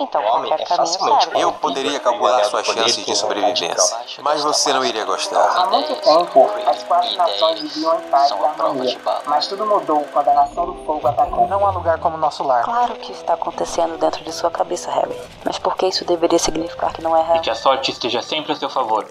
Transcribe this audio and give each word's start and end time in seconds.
então 0.00 0.22
qualquer 0.22 0.64
caminho 0.66 0.86
serve. 0.86 1.40
Eu 1.40 1.52
poderia 1.52 2.00
calcular 2.00 2.42
suas 2.44 2.66
chances 2.66 3.04
de 3.04 3.14
sobrevivência, 3.16 3.96
mas 4.22 4.42
você 4.42 4.72
não 4.72 4.84
iria 4.84 5.04
gostar. 5.04 5.46
Há 5.56 5.66
muito 5.66 5.94
tempo, 5.96 6.50
as 6.66 6.82
quatro 6.84 7.16
nações 7.16 7.60
viviam 7.60 7.98
em 7.98 8.02
paz 8.08 8.30
e 8.30 8.34
harmonia, 8.34 8.98
mas 9.26 9.46
tudo 9.46 9.66
mudou 9.66 10.04
quando 10.12 10.28
a 10.28 10.34
Nação 10.34 10.66
do 10.66 10.74
Fogo 10.84 11.06
atacou. 11.06 11.46
Não 11.48 11.66
há 11.66 11.70
lugar 11.70 11.98
como 11.98 12.16
nosso 12.16 12.42
lar. 12.42 12.64
Claro 12.64 12.94
que 12.96 13.12
está 13.12 13.34
acontecendo 13.34 13.98
dentro 13.98 14.24
de 14.24 14.32
sua 14.32 14.50
cabeça, 14.50 14.90
Harry. 14.90 15.16
Mas 15.44 15.58
por 15.58 15.76
que 15.76 15.86
isso 15.86 16.04
deveria 16.04 16.38
significar 16.38 16.92
que 16.92 17.02
não 17.02 17.16
é 17.16 17.20
E 17.20 17.24
real? 17.24 17.40
que 17.40 17.50
a 17.50 17.54
sorte 17.54 17.90
esteja 17.90 18.22
sempre 18.22 18.52
a 18.52 18.56
seu 18.56 18.68
favor. 18.70 19.06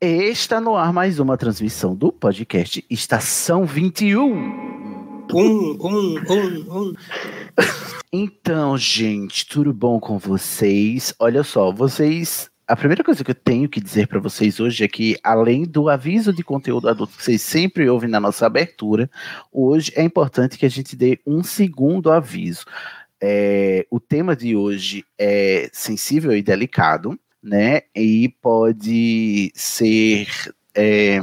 Está 0.00 0.60
no 0.60 0.76
ar 0.76 0.92
mais 0.92 1.20
uma 1.20 1.36
transmissão 1.36 1.94
do 1.94 2.10
podcast 2.10 2.84
Estação 2.90 3.64
21. 3.64 4.71
Um, 5.34 5.78
um, 5.80 6.14
um, 6.28 6.78
um. 6.78 6.94
Então, 8.12 8.76
gente, 8.76 9.46
tudo 9.46 9.72
bom 9.72 9.98
com 9.98 10.18
vocês? 10.18 11.14
Olha 11.18 11.42
só, 11.42 11.72
vocês. 11.72 12.50
A 12.68 12.76
primeira 12.76 13.02
coisa 13.02 13.24
que 13.24 13.30
eu 13.30 13.34
tenho 13.34 13.66
que 13.66 13.80
dizer 13.80 14.06
para 14.08 14.20
vocês 14.20 14.60
hoje 14.60 14.84
é 14.84 14.88
que, 14.88 15.16
além 15.24 15.64
do 15.64 15.88
aviso 15.88 16.34
de 16.34 16.44
conteúdo 16.44 16.86
adulto 16.86 17.16
que 17.16 17.24
vocês 17.24 17.40
sempre 17.40 17.88
ouvem 17.88 18.10
na 18.10 18.20
nossa 18.20 18.44
abertura, 18.44 19.10
hoje 19.50 19.90
é 19.96 20.02
importante 20.02 20.58
que 20.58 20.66
a 20.66 20.70
gente 20.70 20.94
dê 20.94 21.18
um 21.26 21.42
segundo 21.42 22.12
aviso. 22.12 22.66
É, 23.18 23.86
o 23.90 23.98
tema 23.98 24.36
de 24.36 24.54
hoje 24.54 25.02
é 25.18 25.70
sensível 25.72 26.36
e 26.36 26.42
delicado, 26.42 27.18
né? 27.42 27.82
E 27.96 28.28
pode 28.42 29.50
ser. 29.54 30.28
é, 30.74 31.20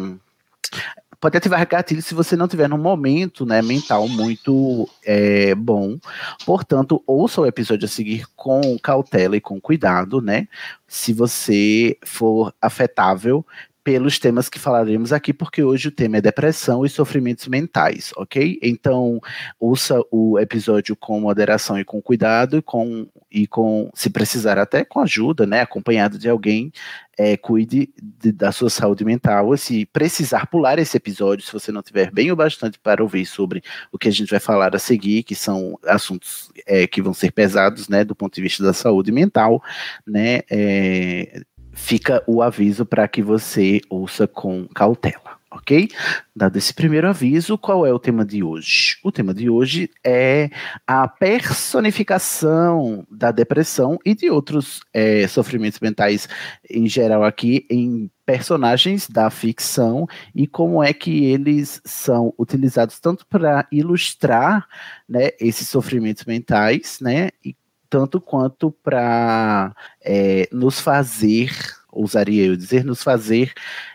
pode 1.20 1.38
ativar 1.38 1.67
gatilho 1.67 2.02
se 2.02 2.14
você 2.14 2.36
não 2.36 2.48
tiver 2.48 2.70
num 2.70 2.78
momento 2.78 3.45
né, 3.45 3.62
mental 3.62 4.08
muito 4.08 4.89
é, 5.03 5.53
bom. 5.53 5.98
Portanto, 6.45 7.03
ouça 7.06 7.42
o 7.42 7.45
episódio 7.45 7.86
a 7.86 7.89
seguir 7.89 8.26
com 8.36 8.78
cautela 8.80 9.36
e 9.36 9.42
com 9.42 9.59
cuidado, 9.59 10.22
né? 10.22 10.48
Se 10.88 11.14
você 11.14 11.98
for 12.03 12.53
afetável 12.61 13.45
pelos 13.90 14.20
temas 14.20 14.48
que 14.48 14.59
falaremos 14.59 15.12
aqui, 15.12 15.34
porque 15.34 15.64
hoje 15.64 15.88
o 15.88 15.92
tema 15.92 16.18
é 16.18 16.22
depressão 16.22 16.86
e 16.86 16.90
sofrimentos 16.90 17.48
mentais, 17.48 18.12
ok? 18.16 18.59
Então, 18.62 19.20
ouça 19.59 20.00
o 20.12 20.38
episódio 20.38 20.95
com 20.95 21.20
moderação 21.20 21.80
e 21.80 21.84
com 21.84 22.00
cuidado, 22.00 22.58
e 22.58 22.62
com, 22.62 23.08
e 23.32 23.48
com 23.48 23.90
se 23.95 24.12
precisar 24.12 24.60
até 24.60 24.86
com 24.86 25.00
ajuda, 25.00 25.48
né? 25.48 25.62
Acompanhado 25.62 26.20
de 26.20 26.30
alguém 26.30 26.72
é, 27.17 27.36
cuide 27.36 27.90
de- 28.02 28.32
da 28.32 28.52
sua 28.52 28.70
saúde 28.70 29.04
mental. 29.04 29.58
Se 29.58 29.86
precisar 29.88 30.45
pular 30.45 30.80
esse 30.80 30.95
episódio, 30.95 31.45
se 31.45 31.52
você 31.52 31.70
não 31.72 31.82
tiver 31.82 32.12
bem 32.12 32.32
o 32.32 32.36
bastante 32.36 32.80
para 32.80 33.04
ouvir 33.04 33.26
sobre 33.26 33.62
o 33.92 33.98
que 33.98 34.08
a 34.08 34.12
gente 34.12 34.30
vai 34.30 34.40
falar 34.40 34.73
a 34.73 34.80
seguir, 34.80 35.23
que 35.23 35.36
são 35.36 35.78
assuntos 35.84 36.50
é, 36.66 36.88
que 36.88 37.02
vão 37.02 37.14
ser 37.14 37.32
pesados, 37.32 37.90
né, 37.90 38.06
do 38.06 38.16
ponto 38.16 38.36
de 38.36 38.42
vista 38.42 38.64
da 38.64 38.72
saúde 38.72 39.12
mental, 39.12 39.62
né, 40.08 40.42
é, 40.50 41.42
fica 41.80 42.22
o 42.28 42.42
aviso 42.42 42.86
para 42.86 43.08
que 43.08 43.22
você 43.22 43.80
ouça 43.90 44.28
com 44.28 44.68
cautela. 44.68 45.40
Ok? 45.52 45.90
Dado 46.36 46.58
esse 46.58 46.72
primeiro 46.72 47.10
aviso, 47.10 47.58
qual 47.58 47.84
é 47.84 47.92
o 47.92 47.98
tema 47.98 48.24
de 48.24 48.44
hoje? 48.44 49.00
O 49.04 49.12
tema 49.12 49.34
de 49.34 49.50
hoje 49.50 49.90
é 50.04 50.52
a 50.86 51.08
personificação 51.08 53.04
da 53.10 53.32
depressão 53.32 53.98
e 54.06 54.14
de 54.14 54.30
outros 54.30 54.82
é, 54.94 55.28
sofrimentos 55.28 55.80
mentais 55.80 56.30
em 56.70 56.88
geral 56.88 57.24
aqui 57.24 57.66
em 57.68 58.12
personagens 58.28 59.10
da 59.10 59.32
ficção 59.32 60.08
e 60.36 60.46
como 60.46 60.84
é 60.84 60.94
que 60.94 61.26
eles 61.26 61.82
são 61.84 62.32
utilizados 62.38 63.00
tanto 63.00 63.26
para 63.26 63.68
ilustrar 63.72 64.68
né, 65.08 65.30
esses 65.39 65.68
sofrimentos 65.68 66.26
mentais, 66.26 67.00
né, 67.02 67.30
e 67.44 67.56
tanto 67.89 68.22
quanto 68.22 68.72
para 68.72 69.76
é, 70.02 70.48
nos 70.52 70.80
fazer, 70.80 71.52
ousaria 71.92 72.45
eu 72.45 72.55
dizer, 72.55 72.86
nos 72.86 73.02
fazer, 73.02 73.54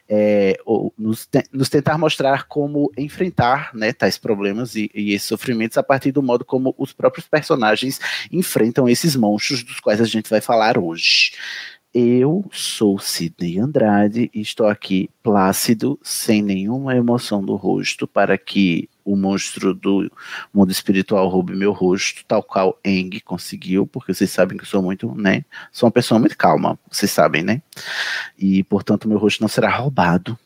é, 0.08 0.58
ou 0.64 0.92
nos, 0.98 1.26
te- 1.26 1.44
nos 1.52 1.68
tentar 1.68 1.96
mostrar 1.96 2.44
como 2.46 2.90
enfrentar 2.96 3.70
né, 3.74 3.92
tais 3.92 4.18
problemas 4.18 4.74
e, 4.74 4.90
e 4.94 5.12
esses 5.12 5.28
sofrimentos 5.28 5.78
a 5.78 5.82
partir 5.82 6.12
do 6.12 6.22
modo 6.22 6.44
como 6.44 6.74
os 6.76 6.92
próprios 6.92 7.26
personagens 7.26 8.00
enfrentam 8.30 8.88
esses 8.88 9.16
monstros 9.16 9.62
dos 9.62 9.80
quais 9.80 10.00
a 10.00 10.04
gente 10.04 10.28
vai 10.28 10.40
falar 10.40 10.76
hoje. 10.76 11.32
Eu 11.96 12.44
sou 12.50 12.98
Sidney 12.98 13.60
Andrade 13.60 14.28
e 14.34 14.40
estou 14.40 14.66
aqui 14.66 15.08
plácido, 15.22 15.96
sem 16.02 16.42
nenhuma 16.42 16.96
emoção 16.96 17.40
no 17.40 17.54
rosto, 17.54 18.04
para 18.04 18.36
que 18.36 18.90
o 19.04 19.14
monstro 19.14 19.72
do 19.72 20.10
mundo 20.52 20.72
espiritual 20.72 21.28
roube 21.28 21.54
meu 21.54 21.70
rosto, 21.70 22.24
tal 22.26 22.42
qual 22.42 22.76
Eng 22.84 23.20
conseguiu, 23.20 23.86
porque 23.86 24.12
vocês 24.12 24.28
sabem 24.28 24.58
que 24.58 24.64
eu 24.64 24.68
sou 24.68 24.82
muito, 24.82 25.14
né? 25.14 25.44
Sou 25.70 25.86
uma 25.86 25.92
pessoa 25.92 26.18
muito 26.18 26.36
calma, 26.36 26.76
vocês 26.90 27.12
sabem, 27.12 27.44
né? 27.44 27.62
E, 28.36 28.64
portanto, 28.64 29.08
meu 29.08 29.18
rosto 29.18 29.40
não 29.40 29.48
será 29.48 29.70
roubado. 29.70 30.36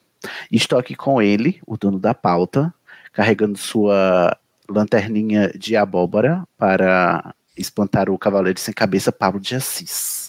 Estou 0.52 0.78
aqui 0.78 0.94
com 0.94 1.22
ele, 1.22 1.62
o 1.66 1.78
dono 1.78 1.98
da 1.98 2.12
pauta, 2.12 2.74
carregando 3.10 3.56
sua 3.56 4.36
lanterninha 4.68 5.50
de 5.58 5.76
abóbora 5.76 6.46
para 6.58 7.34
espantar 7.56 8.10
o 8.10 8.18
cavaleiro 8.18 8.60
sem 8.60 8.74
cabeça, 8.74 9.10
Pablo 9.10 9.40
de 9.40 9.54
Assis. 9.54 10.27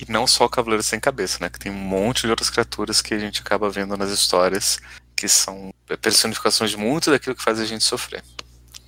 E 0.00 0.10
não 0.10 0.26
só 0.26 0.44
o 0.44 0.48
Cavaleiro 0.48 0.82
Sem 0.82 1.00
Cabeça, 1.00 1.38
né? 1.40 1.48
Que 1.48 1.58
tem 1.58 1.72
um 1.72 1.74
monte 1.74 2.22
de 2.22 2.30
outras 2.30 2.48
criaturas 2.48 3.02
que 3.02 3.14
a 3.14 3.18
gente 3.18 3.40
acaba 3.40 3.68
vendo 3.68 3.96
nas 3.96 4.10
histórias, 4.10 4.78
que 5.16 5.28
são 5.28 5.72
personificações 6.00 6.70
de 6.70 6.76
muito 6.76 7.10
daquilo 7.10 7.34
que 7.34 7.42
faz 7.42 7.58
a 7.58 7.64
gente 7.64 7.82
sofrer. 7.82 8.22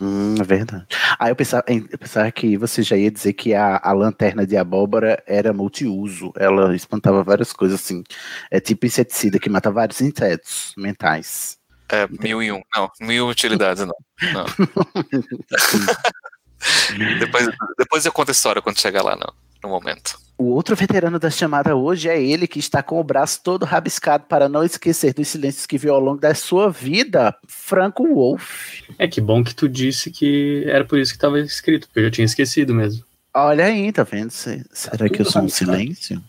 Hum, 0.01 0.37
é 0.41 0.45
verdade. 0.45 0.87
Ah, 1.19 1.29
eu 1.29 1.37
pensava, 1.37 1.65
eu 1.69 1.99
pensava 1.99 2.31
que 2.31 2.57
você 2.57 2.83
já 2.83 2.97
ia 2.97 3.11
dizer 3.11 3.35
que 3.35 3.53
a, 3.53 3.79
a 3.83 3.93
lanterna 3.93 4.47
de 4.47 4.57
abóbora 4.57 5.23
era 5.27 5.53
multiuso. 5.53 6.33
Ela 6.37 6.75
espantava 6.75 7.23
várias 7.23 7.53
coisas, 7.53 7.81
assim. 7.81 8.03
É 8.51 8.61
tipo 8.61 8.87
inseticida 8.87 9.39
que 9.39 9.51
mata 9.51 9.71
vários 9.71 10.01
insetos 10.01 10.73
mentais. 10.77 11.59
É, 11.91 12.07
mil 12.07 12.43
e 12.43 12.53
um. 12.53 12.63
Não, 12.75 12.91
mil 13.01 13.29
utilidades, 13.29 13.85
não. 13.85 13.95
não. 14.33 14.47
depois, 17.19 17.49
depois 17.77 18.07
eu 18.07 18.13
conto 18.13 18.29
a 18.29 18.33
história 18.33 18.63
quando 18.63 18.81
chegar 18.81 19.03
lá, 19.03 19.17
não, 19.17 19.35
no 19.63 19.69
momento. 19.69 20.19
O 20.39 20.45
outro 20.53 20.75
veterano 20.75 21.19
da 21.19 21.29
chamada 21.29 21.77
hoje 21.77 22.09
é 22.09 22.23
ele 22.23 22.47
que 22.47 22.59
está 22.59 22.83
com 22.83 22.99
o 22.99 23.05
braço 23.05 23.41
todo 23.45 23.67
rabiscado 23.67 24.25
para 24.25 24.49
não 24.49 24.65
esquecer 24.65 25.13
dos 25.13 25.29
silêncios 25.29 25.67
que 25.67 25.77
viu 25.77 25.93
ao 25.95 26.01
longo 26.01 26.19
da 26.21 26.35
sua 26.35 26.71
vida, 26.71 27.37
Franco 27.47 28.07
Wolf. 28.07 28.81
É 28.99 29.07
que 29.07 29.21
bom 29.21 29.45
que 29.45 29.55
tu 29.55 29.69
disse 29.69 30.11
que 30.11 30.65
era 30.67 30.83
por 30.85 30.99
isso 30.99 31.13
que 31.13 31.19
estava 31.19 31.39
escrito, 31.41 31.87
porque 31.89 32.01
eu 32.01 32.05
já 32.05 32.11
tinha 32.11 32.25
esquecido 32.25 32.75
mesmo. 32.75 33.05
Olha 33.35 33.67
aí, 33.67 33.93
tá 33.93 34.03
vendo? 34.03 34.31
Se- 34.31 34.65
Será 34.73 35.09
que 35.11 35.21
eu 35.21 35.27
sou 35.27 35.43
um 35.43 35.49
silêncio? 35.49 36.23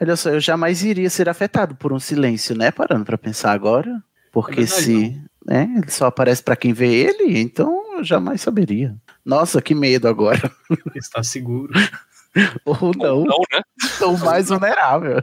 Olha 0.00 0.14
só, 0.14 0.28
eu 0.30 0.40
jamais 0.40 0.82
iria 0.84 1.08
ser 1.08 1.28
afetado 1.28 1.74
por 1.74 1.90
um 1.92 1.98
silêncio, 1.98 2.54
né? 2.54 2.70
Parando 2.70 3.04
para 3.04 3.16
pensar 3.18 3.52
agora. 3.52 4.02
Porque 4.30 4.60
É 4.60 4.64
verdade, 4.64 4.82
se 4.84 5.20
né, 5.46 5.74
ele 5.78 5.90
só 5.90 6.06
aparece 6.06 6.42
para 6.42 6.54
quem 6.56 6.72
vê 6.74 6.86
ele, 6.94 7.38
então 7.40 7.96
eu 7.96 8.04
jamais 8.04 8.40
saberia. 8.42 8.94
Nossa, 9.24 9.60
que 9.62 9.74
medo 9.74 10.06
agora. 10.06 10.50
Está 10.94 11.22
seguro. 11.22 11.72
Ou 12.64 12.92
não. 12.96 13.24
Não, 13.24 13.38
né? 13.52 13.62
Sou 13.98 14.16
mais 14.18 14.48
vulnerável. 14.48 15.22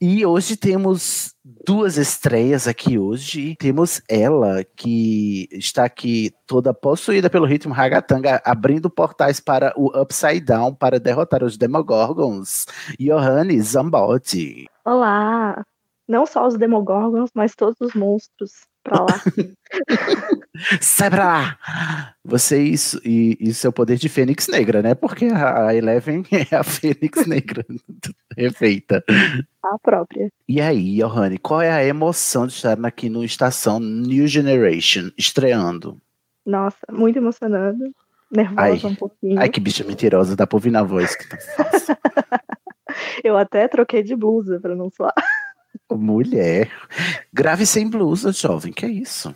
E 0.00 0.26
hoje 0.26 0.56
temos 0.56 1.34
duas 1.66 1.96
estreias 1.96 2.68
aqui 2.68 2.98
hoje. 2.98 3.56
Temos 3.58 4.02
ela, 4.08 4.64
que 4.76 5.48
está 5.52 5.84
aqui 5.84 6.32
toda 6.46 6.74
possuída 6.74 7.30
pelo 7.30 7.46
ritmo 7.46 7.72
ragatanga, 7.72 8.42
abrindo 8.44 8.90
portais 8.90 9.40
para 9.40 9.72
o 9.76 9.86
Upside 9.98 10.40
Down 10.40 10.74
para 10.74 11.00
derrotar 11.00 11.42
os 11.42 11.56
Demogorgons. 11.56 12.66
Johanne 12.98 13.60
Zambotti. 13.62 14.66
Olá! 14.84 15.64
Não 16.06 16.26
só 16.26 16.46
os 16.46 16.58
Demogorgons, 16.58 17.30
mas 17.34 17.54
todos 17.54 17.80
os 17.80 17.94
monstros 17.94 18.66
pra 18.84 19.00
lá. 19.00 19.20
Sai 20.80 21.10
pra 21.10 21.24
lá! 21.24 22.14
Você 22.24 22.62
e, 22.62 22.72
isso- 22.72 23.00
e, 23.04 23.36
e 23.40 23.52
seu 23.52 23.72
poder 23.72 23.96
de 23.96 24.08
Fênix 24.08 24.46
Negra, 24.48 24.80
né? 24.82 24.94
Porque 24.94 25.26
a 25.26 25.66
a 25.68 25.74
Eleven 25.74 26.22
é 26.50 26.54
a 26.54 26.62
Fênix 26.62 27.26
Negra 27.26 27.64
refeita. 28.36 29.02
a 29.62 29.78
própria. 29.78 30.30
E 30.48 30.60
aí, 30.60 30.96
Johanne, 30.98 31.38
qual 31.38 31.60
é 31.60 31.72
a 31.72 31.84
emoção 31.84 32.46
de 32.46 32.52
estar 32.54 32.78
aqui 32.86 33.08
no 33.08 33.24
Estação 33.24 33.80
New 33.80 34.26
Generation, 34.28 35.10
estreando? 35.18 36.00
Nossa, 36.46 36.78
muito 36.92 37.18
emocionado. 37.18 37.78
Nervosa 38.30 38.86
Ai. 38.86 38.92
um 38.92 38.94
pouquinho. 38.94 39.40
Ai, 39.40 39.48
que 39.48 39.60
bicha 39.60 39.84
mentirosa, 39.84 40.36
dá 40.36 40.46
pra 40.46 40.56
ouvir 40.56 40.70
na 40.70 40.82
voz. 40.82 41.14
Que 41.16 41.28
tá. 41.28 41.38
Eu 43.22 43.36
até 43.36 43.66
troquei 43.68 44.02
de 44.02 44.14
blusa 44.16 44.58
pra 44.60 44.74
não 44.74 44.90
suar. 44.90 45.14
Mulher. 45.90 46.70
Grave 47.32 47.66
sem 47.66 47.88
blusa, 47.88 48.32
jovem, 48.32 48.72
que 48.72 48.84
é 48.86 48.88
isso? 48.88 49.34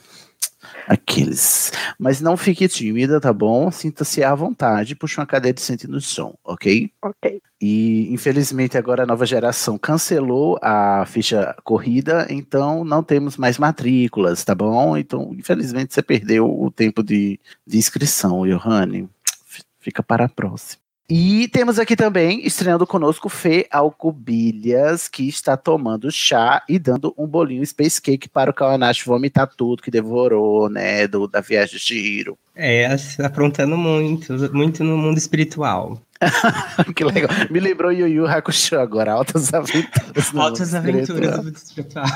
Aqueles. 0.87 1.71
Mas 1.99 2.21
não 2.21 2.37
fique 2.37 2.67
tímida, 2.69 3.21
tá 3.21 3.33
bom? 3.33 3.71
Sinta-se 3.71 4.23
à 4.25 4.35
vontade, 4.35 4.95
puxa 4.95 5.21
uma 5.21 5.27
cadeira 5.27 5.59
e 5.59 5.63
sente 5.63 5.87
no 5.87 6.01
chão, 6.01 6.35
ok? 6.45 6.91
Ok. 7.03 7.41
E 7.61 8.13
infelizmente 8.13 8.79
agora 8.79 9.03
a 9.03 9.07
nova 9.07 9.27
geração 9.27 9.77
cancelou 9.79 10.59
a 10.63 11.05
ficha 11.07 11.55
corrida, 11.65 12.27
então 12.31 12.85
não 12.85 13.03
temos 13.03 13.37
mais 13.37 13.59
matrículas, 13.59 14.45
tá 14.45 14.55
bom? 14.55 14.97
Então, 14.97 15.35
infelizmente, 15.37 15.93
você 15.93 16.03
perdeu 16.03 16.47
o 16.49 16.71
tempo 16.71 17.03
de, 17.03 17.39
de 17.67 17.79
inscrição, 17.79 18.47
Johanne. 18.47 19.09
F- 19.47 19.63
Fica 19.81 20.03
para 20.03 20.25
a 20.25 20.29
próxima. 20.29 20.83
E 21.11 21.49
temos 21.49 21.79
aqui 21.79 21.97
também, 21.97 22.47
estreando 22.47 22.87
conosco, 22.87 23.31
Fê 23.31 23.67
Alcubilhas, 23.71 25.09
que 25.09 25.27
está 25.27 25.57
tomando 25.57 26.13
chá 26.13 26.63
e 26.69 26.79
dando 26.79 27.15
um 27.17 27.27
bolinho 27.27 27.65
Space 27.65 28.01
Cake 28.01 28.29
para 28.29 28.51
o 28.51 28.55
Kawanashi 28.55 29.07
vomitar 29.07 29.49
tudo 29.57 29.83
que 29.83 29.91
devorou, 29.91 30.69
né, 30.69 31.09
do, 31.09 31.27
da 31.27 31.41
viagem 31.41 31.79
de 31.79 31.83
Giro. 31.83 32.37
É, 32.55 32.95
aprontando 33.25 33.75
muito, 33.75 34.35
muito 34.53 34.85
no 34.85 34.99
mundo 34.99 35.17
espiritual. 35.17 35.99
que 36.95 37.05
legal. 37.05 37.31
Me 37.51 37.59
lembrou 37.59 37.91
Yu 37.91 38.07
Yu 38.07 38.27
Hakusho 38.27 38.79
agora, 38.79 39.13
Altas 39.13 39.55
Aventuras. 39.55 40.35
Altas 40.37 40.75
aventuras 40.75 41.37
do 41.37 41.45
mundo 41.45 41.57
espiritual. 41.57 42.07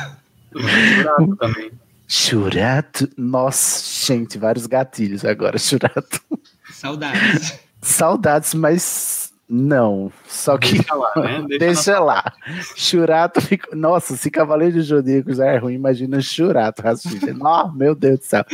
Também. 1.38 1.70
Churato. 2.06 3.08
Nossa, 3.16 4.06
gente, 4.06 4.36
vários 4.36 4.66
gatilhos 4.66 5.24
agora, 5.24 5.56
Churato. 5.56 6.20
Saudades. 6.70 7.58
Saudades, 7.82 8.54
mas 8.54 9.32
não. 9.48 10.10
Só 10.26 10.56
que. 10.56 10.78
Deixa 10.78 10.94
lá, 10.94 11.12
né? 11.16 11.44
Deixa 11.46 11.58
Deixa 11.58 12.00
lá. 12.00 12.32
Churato 12.76 13.40
fica. 13.40 13.74
Nossa, 13.76 14.16
se 14.16 14.30
Cavaleiro 14.30 14.74
de 14.74 14.82
Zodíaco 14.82 15.34
já 15.34 15.46
é 15.46 15.58
ruim, 15.58 15.74
imagina 15.74 16.20
Churato, 16.20 16.80
Racista. 16.80 17.32
Nossa, 17.34 17.72
meu 17.76 17.94
Deus 17.94 18.20
do 18.20 18.24
céu. 18.24 18.44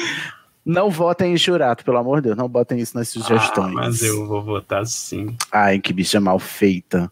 Não 0.64 0.90
votem 0.90 1.32
em 1.32 1.38
Churato, 1.38 1.84
pelo 1.84 1.98
amor 1.98 2.20
de 2.20 2.28
Deus. 2.28 2.36
Não 2.36 2.48
botem 2.48 2.78
isso 2.78 2.96
nas 2.96 3.08
sugestões. 3.08 3.70
Ah, 3.70 3.74
mas 3.74 4.02
eu 4.02 4.26
vou 4.26 4.42
votar 4.42 4.84
sim. 4.86 5.36
Ai, 5.52 5.78
que 5.78 5.92
bicha 5.92 6.20
mal 6.20 6.38
feita. 6.38 7.10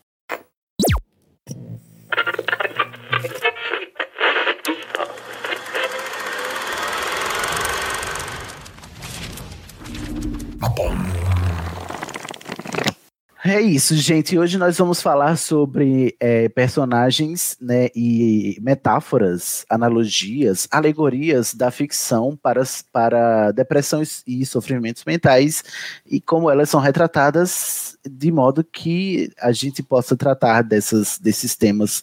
É 13.49 13.61
isso, 13.61 13.95
gente. 13.95 14.37
Hoje 14.37 14.59
nós 14.59 14.77
vamos 14.77 15.01
falar 15.01 15.37
sobre 15.37 16.17
é, 16.19 16.49
personagens 16.49 17.57
né, 17.61 17.91
e 17.95 18.59
metáforas, 18.61 19.65
analogias, 19.71 20.67
alegorias 20.69 21.55
da 21.55 21.71
ficção 21.71 22.37
para, 22.37 22.65
para 22.93 23.53
depressões 23.53 24.25
e 24.27 24.45
sofrimentos 24.45 25.05
mentais 25.05 25.63
e 26.05 26.21
como 26.21 26.51
elas 26.51 26.69
são 26.69 26.81
retratadas 26.81 27.97
de 28.05 28.33
modo 28.33 28.65
que 28.65 29.31
a 29.41 29.53
gente 29.53 29.81
possa 29.81 30.17
tratar 30.17 30.63
dessas, 30.63 31.17
desses 31.17 31.55
temas 31.55 32.03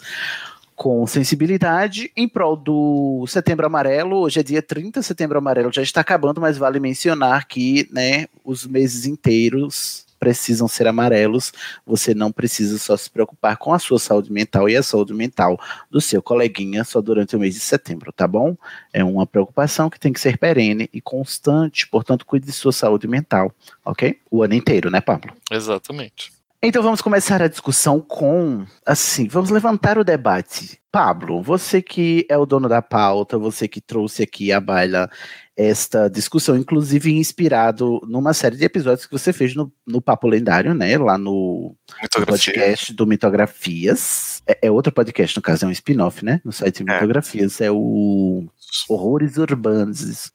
com 0.77 1.05
sensibilidade 1.05 2.09
em 2.15 2.27
prol 2.27 2.55
do 2.55 3.25
Setembro 3.27 3.65
Amarelo. 3.65 4.15
Hoje 4.15 4.39
é 4.39 4.43
dia 4.43 4.61
30, 4.61 5.01
Setembro 5.01 5.39
Amarelo 5.39 5.73
já 5.73 5.81
está 5.81 5.99
acabando, 5.99 6.39
mas 6.39 6.57
vale 6.57 6.79
mencionar 6.79 7.49
que 7.49 7.85
né, 7.91 8.27
os 8.45 8.65
meses 8.65 9.05
inteiros 9.05 10.05
precisam 10.23 10.69
ser 10.69 10.87
amarelos. 10.87 11.51
Você 11.85 12.13
não 12.13 12.31
precisa 12.31 12.79
só 12.79 12.95
se 12.95 13.11
preocupar 13.11 13.57
com 13.57 13.73
a 13.73 13.79
sua 13.79 13.99
saúde 13.99 14.31
mental 14.31 14.69
e 14.69 14.77
a 14.77 14.81
saúde 14.81 15.13
mental 15.13 15.59
do 15.91 15.99
seu 15.99 16.21
coleguinha 16.23 16.85
só 16.85 17.01
durante 17.01 17.35
o 17.35 17.39
mês 17.39 17.55
de 17.55 17.59
setembro, 17.59 18.13
tá 18.13 18.25
bom? 18.25 18.55
É 18.93 19.03
uma 19.03 19.27
preocupação 19.27 19.89
que 19.89 19.99
tem 19.99 20.13
que 20.13 20.21
ser 20.21 20.37
perene 20.37 20.89
e 20.93 21.01
constante, 21.01 21.85
portanto, 21.89 22.25
cuide 22.25 22.45
de 22.45 22.53
sua 22.53 22.71
saúde 22.71 23.05
mental, 23.05 23.51
ok? 23.83 24.17
O 24.31 24.41
ano 24.41 24.53
inteiro, 24.53 24.89
né, 24.89 25.01
Pablo? 25.01 25.33
Exatamente. 25.51 26.31
Então 26.61 26.81
vamos 26.81 27.01
começar 27.01 27.41
a 27.41 27.49
discussão 27.49 27.99
com, 27.99 28.65
assim, 28.85 29.27
vamos 29.27 29.49
levantar 29.49 29.97
o 29.97 30.03
debate. 30.05 30.79
Pablo, 30.89 31.41
você 31.41 31.81
que 31.81 32.25
é 32.29 32.37
o 32.37 32.45
dono 32.45 32.69
da 32.69 32.81
pauta, 32.81 33.37
você 33.37 33.67
que 33.67 33.81
trouxe 33.81 34.23
aqui 34.23 34.53
à 34.53 34.61
baila 34.61 35.09
esta 35.55 36.09
discussão, 36.09 36.57
inclusive 36.57 37.13
inspirado 37.13 38.01
numa 38.07 38.33
série 38.33 38.57
de 38.57 38.65
episódios 38.65 39.05
que 39.05 39.11
você 39.11 39.31
fez 39.31 39.55
no, 39.55 39.71
no 39.85 40.01
Papo 40.01 40.27
Lendário, 40.27 40.73
né? 40.73 40.97
Lá 40.97 41.17
no, 41.17 41.75
no 42.17 42.25
podcast 42.25 42.93
do 42.93 43.05
Mitografias. 43.05 44.41
É, 44.47 44.67
é 44.67 44.71
outro 44.71 44.91
podcast, 44.91 45.35
no 45.35 45.41
caso, 45.41 45.65
é 45.65 45.67
um 45.67 45.71
spin-off, 45.71 46.25
né? 46.25 46.41
No 46.43 46.51
site 46.51 46.83
Mitografias. 46.83 47.61
É 47.61 47.71
o 47.71 48.45
Horrores 48.89 49.37
Urbanos. 49.37 50.31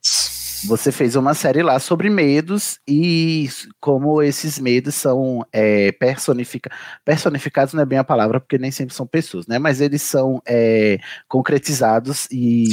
Você 0.65 0.91
fez 0.91 1.17
uma 1.17 1.35
série 1.35 1.63
lá 1.63 1.79
sobre 1.79 2.11
medos 2.11 2.79
e 2.89 3.49
como 3.81 4.23
esses 4.23 4.59
medos 4.59 4.95
são 4.95 5.45
é, 5.53 5.93
personifica 5.93 6.71
personificados, 7.05 7.75
não 7.75 7.83
é 7.83 7.87
bem 7.87 7.99
a 7.99 8.05
palavra, 8.05 8.41
porque 8.41 8.59
nem 8.59 8.71
sempre 8.71 8.95
são 8.95 9.07
pessoas, 9.07 9.47
né? 9.47 9.59
Mas 9.59 9.81
eles 9.81 10.03
são 10.03 10.43
é, 10.47 10.99
concretizados 11.29 12.27
e. 12.31 12.71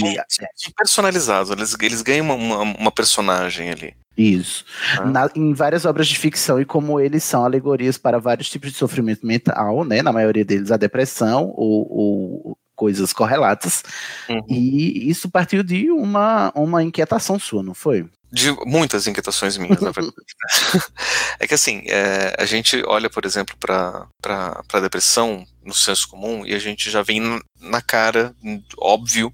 São 0.56 0.72
personalizados, 0.76 1.52
eles, 1.52 1.76
eles 1.82 2.02
ganham 2.02 2.26
uma, 2.26 2.36
uma, 2.36 2.78
uma 2.78 2.92
personagem 2.92 3.70
ali. 3.70 3.94
Isso. 4.18 4.64
Na- 5.06 5.30
em 5.36 5.54
várias 5.54 5.84
obras 5.86 6.08
de 6.08 6.18
ficção 6.18 6.60
e 6.60 6.66
como 6.66 7.00
eles 7.00 7.24
são 7.24 7.44
alegorias 7.44 7.98
para 7.98 8.18
vários 8.18 8.50
tipos 8.50 8.72
de 8.72 8.78
sofrimento 8.78 9.26
mental, 9.26 9.84
né? 9.84 10.02
Na 10.02 10.14
maioria 10.14 10.46
deles 10.46 10.72
a 10.72 10.78
depressão 10.78 11.54
ou, 11.56 11.88
ou 11.92 12.58
coisas 12.76 13.14
correlatas. 13.14 13.84
E 14.48 15.10
isso 15.10 15.30
partiu 15.30 15.64
de 15.64 15.90
uma, 15.90 16.52
uma 16.56 16.84
inquietação 16.84 17.40
sua, 17.40 17.64
não 17.64 17.74
foi? 17.74 18.06
De 18.32 18.52
muitas 18.66 19.08
inquietações 19.08 19.58
minhas, 19.58 19.80
na 19.80 19.92
verdade. 19.92 20.16
é 21.40 21.48
que 21.48 21.54
assim, 21.54 21.84
é, 21.88 22.36
a 22.38 22.46
gente 22.46 22.84
olha, 22.86 23.10
por 23.10 23.24
exemplo, 23.26 23.56
para 23.58 24.08
a 24.22 24.80
depressão 24.80 25.46
no 25.64 25.74
senso 25.74 26.10
comum 26.10 26.46
e 26.46 26.54
a 26.54 26.60
gente 26.60 26.92
já 26.92 27.02
vem 27.02 27.40
na 27.62 27.82
cara, 27.82 28.36
óbvio, 28.78 29.34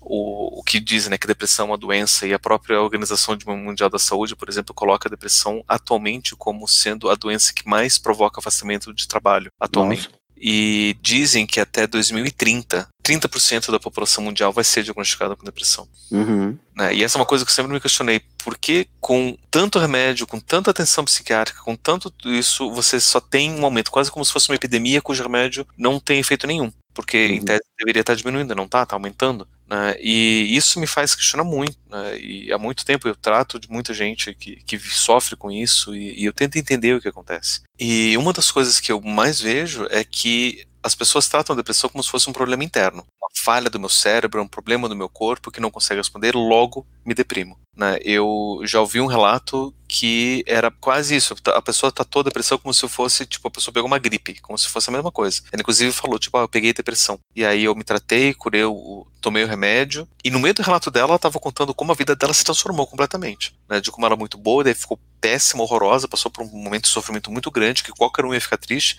o, 0.00 0.60
o 0.60 0.62
que 0.62 0.78
dizem, 0.78 1.10
né, 1.10 1.18
que 1.18 1.26
depressão 1.26 1.66
é 1.66 1.70
uma 1.70 1.78
doença 1.78 2.26
e 2.26 2.32
a 2.32 2.38
própria 2.38 2.80
Organização 2.80 3.36
Mundial 3.46 3.90
da 3.90 3.98
Saúde, 3.98 4.36
por 4.36 4.48
exemplo, 4.48 4.74
coloca 4.74 5.08
a 5.08 5.10
depressão 5.10 5.64
atualmente 5.66 6.34
como 6.36 6.66
sendo 6.68 7.10
a 7.10 7.14
doença 7.14 7.52
que 7.52 7.68
mais 7.68 7.98
provoca 7.98 8.38
afastamento 8.38 8.94
de 8.94 9.06
trabalho 9.06 9.50
atualmente. 9.60 10.08
E 10.38 10.96
dizem 11.00 11.46
que 11.46 11.60
até 11.60 11.86
2030, 11.86 12.88
30% 13.04 13.70
da 13.70 13.80
população 13.80 14.24
mundial 14.24 14.52
vai 14.52 14.64
ser 14.64 14.82
diagnosticada 14.82 15.34
com 15.34 15.44
depressão. 15.44 15.88
Uhum. 16.10 16.58
né? 16.76 16.94
E 16.94 17.02
essa 17.02 17.16
é 17.16 17.20
uma 17.20 17.26
coisa 17.26 17.44
que 17.44 17.50
eu 17.50 17.54
sempre 17.54 17.72
me 17.72 17.80
questionei. 17.80 18.20
Por 18.44 18.58
que 18.58 18.86
com 19.00 19.36
tanto 19.50 19.78
remédio, 19.78 20.26
com 20.26 20.38
tanta 20.38 20.70
atenção 20.70 21.04
psiquiátrica, 21.04 21.62
com 21.62 21.74
tanto 21.74 22.12
isso, 22.24 22.70
você 22.70 23.00
só 23.00 23.20
tem 23.20 23.52
um 23.52 23.64
aumento, 23.64 23.90
quase 23.90 24.10
como 24.10 24.24
se 24.24 24.32
fosse 24.32 24.50
uma 24.50 24.56
epidemia 24.56 25.02
cujo 25.02 25.22
remédio 25.22 25.66
não 25.76 25.98
tem 25.98 26.20
efeito 26.20 26.46
nenhum? 26.46 26.72
Porque 26.96 27.18
em 27.18 27.44
tese 27.44 27.60
deveria 27.78 28.00
estar 28.00 28.14
diminuindo, 28.14 28.54
não 28.54 28.64
está, 28.64 28.82
está 28.82 28.96
aumentando. 28.96 29.46
Né? 29.68 29.96
E 30.00 30.56
isso 30.56 30.80
me 30.80 30.86
faz 30.86 31.14
questionar 31.14 31.44
muito. 31.44 31.76
Né? 31.90 32.18
E 32.18 32.50
há 32.50 32.56
muito 32.56 32.86
tempo 32.86 33.06
eu 33.06 33.14
trato 33.14 33.60
de 33.60 33.70
muita 33.70 33.92
gente 33.92 34.32
que, 34.32 34.56
que 34.64 34.78
sofre 34.78 35.36
com 35.36 35.50
isso 35.50 35.94
e, 35.94 36.18
e 36.18 36.24
eu 36.24 36.32
tento 36.32 36.56
entender 36.56 36.94
o 36.94 37.00
que 37.00 37.08
acontece. 37.08 37.60
E 37.78 38.16
uma 38.16 38.32
das 38.32 38.50
coisas 38.50 38.80
que 38.80 38.90
eu 38.90 38.98
mais 39.02 39.38
vejo 39.38 39.86
é 39.90 40.02
que 40.02 40.66
as 40.86 40.94
pessoas 40.94 41.26
tratam 41.26 41.52
a 41.52 41.56
depressão 41.56 41.90
como 41.90 42.02
se 42.02 42.08
fosse 42.08 42.30
um 42.30 42.32
problema 42.32 42.62
interno. 42.62 43.04
Uma 43.20 43.28
falha 43.42 43.68
do 43.68 43.80
meu 43.80 43.88
cérebro, 43.88 44.40
um 44.40 44.46
problema 44.46 44.88
do 44.88 44.94
meu 44.94 45.08
corpo 45.08 45.50
que 45.50 45.60
não 45.60 45.70
consegue 45.70 45.98
responder, 45.98 46.34
logo 46.36 46.86
me 47.04 47.12
deprimo. 47.12 47.58
Né? 47.76 47.98
Eu 48.02 48.60
já 48.62 48.80
ouvi 48.80 49.00
um 49.00 49.06
relato 49.06 49.74
que 49.88 50.44
era 50.46 50.70
quase 50.70 51.16
isso. 51.16 51.34
A 51.46 51.60
pessoa 51.60 51.90
tratou 51.90 52.20
a 52.20 52.24
depressão 52.24 52.56
como 52.56 52.72
se 52.72 52.88
fosse, 52.88 53.26
tipo, 53.26 53.48
a 53.48 53.50
pessoa 53.50 53.74
pegou 53.74 53.88
uma 53.88 53.98
gripe, 53.98 54.40
como 54.40 54.56
se 54.56 54.68
fosse 54.68 54.88
a 54.88 54.92
mesma 54.92 55.10
coisa. 55.10 55.42
Ele, 55.52 55.60
inclusive, 55.60 55.92
falou, 55.92 56.18
tipo, 56.18 56.38
ah, 56.38 56.42
eu 56.42 56.48
peguei 56.48 56.72
depressão. 56.72 57.18
E 57.34 57.44
aí 57.44 57.64
eu 57.64 57.74
me 57.74 57.82
tratei, 57.82 58.32
curei, 58.32 58.64
o, 58.64 59.06
tomei 59.20 59.42
o 59.42 59.48
remédio. 59.48 60.08
E 60.24 60.30
no 60.30 60.38
meio 60.38 60.54
do 60.54 60.62
relato 60.62 60.90
dela, 60.90 61.08
ela 61.08 61.16
estava 61.16 61.38
contando 61.40 61.74
como 61.74 61.90
a 61.90 61.96
vida 61.96 62.14
dela 62.14 62.32
se 62.32 62.44
transformou 62.44 62.86
completamente. 62.86 63.54
Né? 63.68 63.80
De 63.80 63.90
como 63.90 64.06
ela 64.06 64.14
era 64.14 64.18
muito 64.18 64.38
boa, 64.38 64.62
daí 64.62 64.74
ficou 64.74 64.98
péssima, 65.20 65.64
horrorosa, 65.64 66.06
passou 66.06 66.30
por 66.30 66.44
um 66.44 66.48
momento 66.48 66.84
de 66.84 66.90
sofrimento 66.90 67.30
muito 67.30 67.50
grande, 67.50 67.82
que 67.82 67.90
qualquer 67.90 68.24
um 68.24 68.32
ia 68.32 68.40
ficar 68.40 68.56
triste 68.56 68.96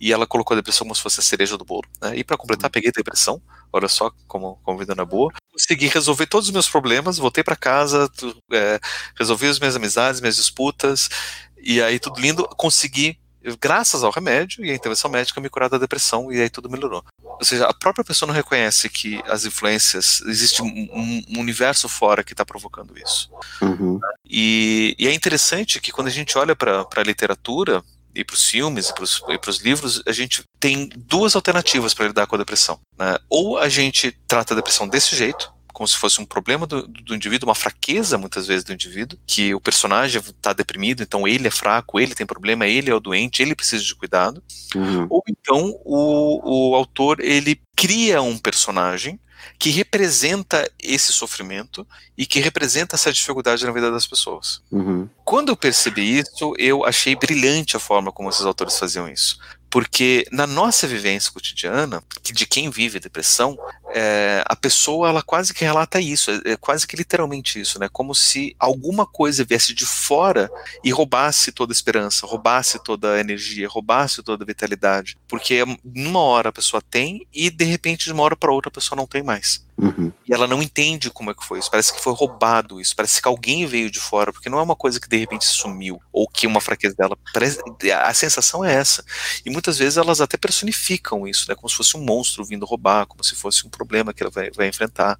e 0.00 0.12
ela 0.12 0.26
colocou 0.26 0.54
a 0.54 0.58
depressão 0.58 0.84
como 0.84 0.94
se 0.94 1.02
fosse 1.02 1.20
a 1.20 1.22
cereja 1.22 1.56
do 1.56 1.64
bolo. 1.64 1.84
Né? 2.00 2.18
E 2.18 2.24
para 2.24 2.36
completar, 2.36 2.70
peguei 2.70 2.90
depressão, 2.90 3.40
olha 3.72 3.88
só 3.88 4.12
como, 4.26 4.58
como 4.62 4.78
vida 4.78 4.94
não 4.94 5.02
é 5.02 5.06
boa. 5.06 5.32
Consegui 5.52 5.88
resolver 5.88 6.26
todos 6.26 6.48
os 6.48 6.52
meus 6.52 6.68
problemas, 6.68 7.18
voltei 7.18 7.44
para 7.44 7.56
casa, 7.56 8.08
tu, 8.08 8.36
é, 8.52 8.80
resolvi 9.18 9.46
as 9.46 9.58
minhas 9.58 9.76
amizades, 9.76 10.20
minhas 10.20 10.36
disputas, 10.36 11.08
e 11.56 11.80
aí 11.80 11.98
tudo 11.98 12.20
lindo, 12.20 12.46
consegui, 12.56 13.18
graças 13.60 14.02
ao 14.02 14.10
remédio 14.10 14.64
e 14.64 14.70
à 14.70 14.74
intervenção 14.74 15.10
médica, 15.10 15.40
me 15.40 15.48
curar 15.48 15.68
da 15.68 15.78
depressão, 15.78 16.32
e 16.32 16.40
aí 16.40 16.50
tudo 16.50 16.70
melhorou. 16.70 17.04
Ou 17.22 17.44
seja, 17.44 17.66
a 17.66 17.74
própria 17.74 18.04
pessoa 18.04 18.26
não 18.26 18.34
reconhece 18.34 18.88
que 18.88 19.20
as 19.26 19.44
influências, 19.44 20.20
existe 20.22 20.62
um, 20.62 20.66
um, 20.66 21.22
um 21.30 21.40
universo 21.40 21.88
fora 21.88 22.22
que 22.22 22.32
está 22.32 22.44
provocando 22.44 22.96
isso. 22.98 23.30
Uhum. 23.60 23.98
E, 24.24 24.94
e, 24.98 25.08
é 25.08 25.12
interessante 25.12 25.80
que 25.80 25.92
quando 25.92 26.08
a 26.08 26.10
gente 26.10 26.36
olha 26.38 26.54
para 26.54 26.86
a 26.96 27.02
literatura, 27.02 27.82
e 28.14 28.24
para 28.24 28.34
os 28.34 28.44
filmes 28.44 28.90
e 28.90 29.38
para 29.38 29.50
os 29.50 29.58
livros, 29.58 30.02
a 30.06 30.12
gente 30.12 30.42
tem 30.60 30.88
duas 30.96 31.34
alternativas 31.34 31.94
para 31.94 32.06
lidar 32.06 32.26
com 32.26 32.36
a 32.36 32.38
depressão. 32.38 32.78
Né? 32.98 33.18
Ou 33.28 33.58
a 33.58 33.68
gente 33.68 34.16
trata 34.26 34.54
a 34.54 34.56
depressão 34.56 34.88
desse 34.88 35.16
jeito, 35.16 35.52
como 35.74 35.88
se 35.88 35.96
fosse 35.96 36.20
um 36.20 36.24
problema 36.24 36.66
do, 36.66 36.86
do 36.86 37.14
indivíduo, 37.16 37.48
uma 37.48 37.54
fraqueza 37.54 38.16
muitas 38.16 38.46
vezes 38.46 38.62
do 38.62 38.72
indivíduo, 38.72 39.18
que 39.26 39.52
o 39.52 39.60
personagem 39.60 40.22
está 40.22 40.52
deprimido, 40.52 41.02
então 41.02 41.26
ele 41.26 41.48
é 41.48 41.50
fraco, 41.50 41.98
ele 41.98 42.14
tem 42.14 42.24
problema, 42.24 42.64
ele 42.66 42.90
é 42.90 42.94
o 42.94 43.00
doente, 43.00 43.42
ele 43.42 43.56
precisa 43.56 43.82
de 43.82 43.94
cuidado. 43.94 44.42
Uhum. 44.74 45.06
Ou 45.10 45.22
então 45.28 45.76
o, 45.84 46.70
o 46.70 46.74
autor 46.76 47.18
ele 47.20 47.60
cria 47.76 48.22
um 48.22 48.38
personagem 48.38 49.18
que 49.58 49.70
representa 49.70 50.70
esse 50.82 51.12
sofrimento 51.12 51.86
e 52.16 52.26
que 52.26 52.40
representa 52.40 52.96
essa 52.96 53.12
dificuldade 53.12 53.64
na 53.64 53.72
vida 53.72 53.90
das 53.90 54.06
pessoas. 54.06 54.62
Uhum. 54.70 55.08
Quando 55.24 55.50
eu 55.50 55.56
percebi 55.56 56.18
isso, 56.18 56.54
eu 56.58 56.84
achei 56.84 57.14
brilhante 57.14 57.76
a 57.76 57.80
forma 57.80 58.12
como 58.12 58.28
esses 58.28 58.44
autores 58.44 58.78
faziam 58.78 59.08
isso. 59.08 59.38
Porque 59.74 60.24
na 60.30 60.46
nossa 60.46 60.86
vivência 60.86 61.32
cotidiana, 61.32 62.00
de 62.22 62.46
quem 62.46 62.70
vive 62.70 63.00
depressão, 63.00 63.58
é, 63.92 64.40
a 64.46 64.54
pessoa 64.54 65.08
ela 65.08 65.20
quase 65.20 65.52
que 65.52 65.64
relata 65.64 66.00
isso, 66.00 66.30
é, 66.30 66.52
é 66.52 66.56
quase 66.56 66.86
que 66.86 66.94
literalmente 66.94 67.60
isso, 67.60 67.80
né? 67.80 67.88
Como 67.92 68.14
se 68.14 68.54
alguma 68.56 69.04
coisa 69.04 69.44
viesse 69.44 69.74
de 69.74 69.84
fora 69.84 70.48
e 70.84 70.92
roubasse 70.92 71.50
toda 71.50 71.72
a 71.72 71.74
esperança, 71.74 72.24
roubasse 72.24 72.78
toda 72.84 73.14
a 73.14 73.18
energia, 73.18 73.66
roubasse 73.66 74.22
toda 74.22 74.44
a 74.44 74.46
vitalidade. 74.46 75.18
Porque 75.26 75.64
numa 75.84 76.20
hora 76.20 76.50
a 76.50 76.52
pessoa 76.52 76.80
tem 76.80 77.26
e 77.34 77.50
de 77.50 77.64
repente 77.64 78.04
de 78.04 78.12
uma 78.12 78.22
hora 78.22 78.36
para 78.36 78.52
outra 78.52 78.68
a 78.68 78.72
pessoa 78.72 78.96
não 78.96 79.08
tem 79.08 79.24
mais. 79.24 79.66
Uhum. 79.76 80.12
E 80.26 80.32
ela 80.32 80.46
não 80.46 80.62
entende 80.62 81.10
como 81.10 81.30
é 81.30 81.34
que 81.34 81.44
foi 81.44 81.58
isso. 81.58 81.70
Parece 81.70 81.92
que 81.92 82.00
foi 82.00 82.14
roubado 82.14 82.80
isso. 82.80 82.96
Parece 82.96 83.20
que 83.20 83.28
alguém 83.28 83.66
veio 83.66 83.90
de 83.90 84.00
fora, 84.00 84.32
porque 84.32 84.48
não 84.48 84.58
é 84.58 84.62
uma 84.62 84.74
coisa 84.74 84.98
que 84.98 85.08
de 85.08 85.16
repente 85.16 85.44
sumiu 85.44 86.00
ou 86.12 86.26
que 86.26 86.46
uma 86.46 86.60
fraqueza 86.60 86.94
dela. 86.96 87.16
Parece, 87.32 87.60
a 87.92 88.14
sensação 88.14 88.64
é 88.64 88.72
essa. 88.72 89.04
E 89.44 89.50
muitas 89.50 89.78
vezes 89.78 89.98
elas 89.98 90.20
até 90.20 90.36
personificam 90.36 91.28
isso, 91.28 91.46
né? 91.48 91.54
Como 91.54 91.68
se 91.68 91.76
fosse 91.76 91.96
um 91.96 92.02
monstro 92.02 92.44
vindo 92.44 92.64
roubar, 92.64 93.06
como 93.06 93.22
se 93.22 93.34
fosse 93.34 93.66
um 93.66 93.70
problema 93.70 94.14
que 94.14 94.22
ela 94.22 94.30
vai, 94.30 94.50
vai 94.50 94.68
enfrentar. 94.68 95.18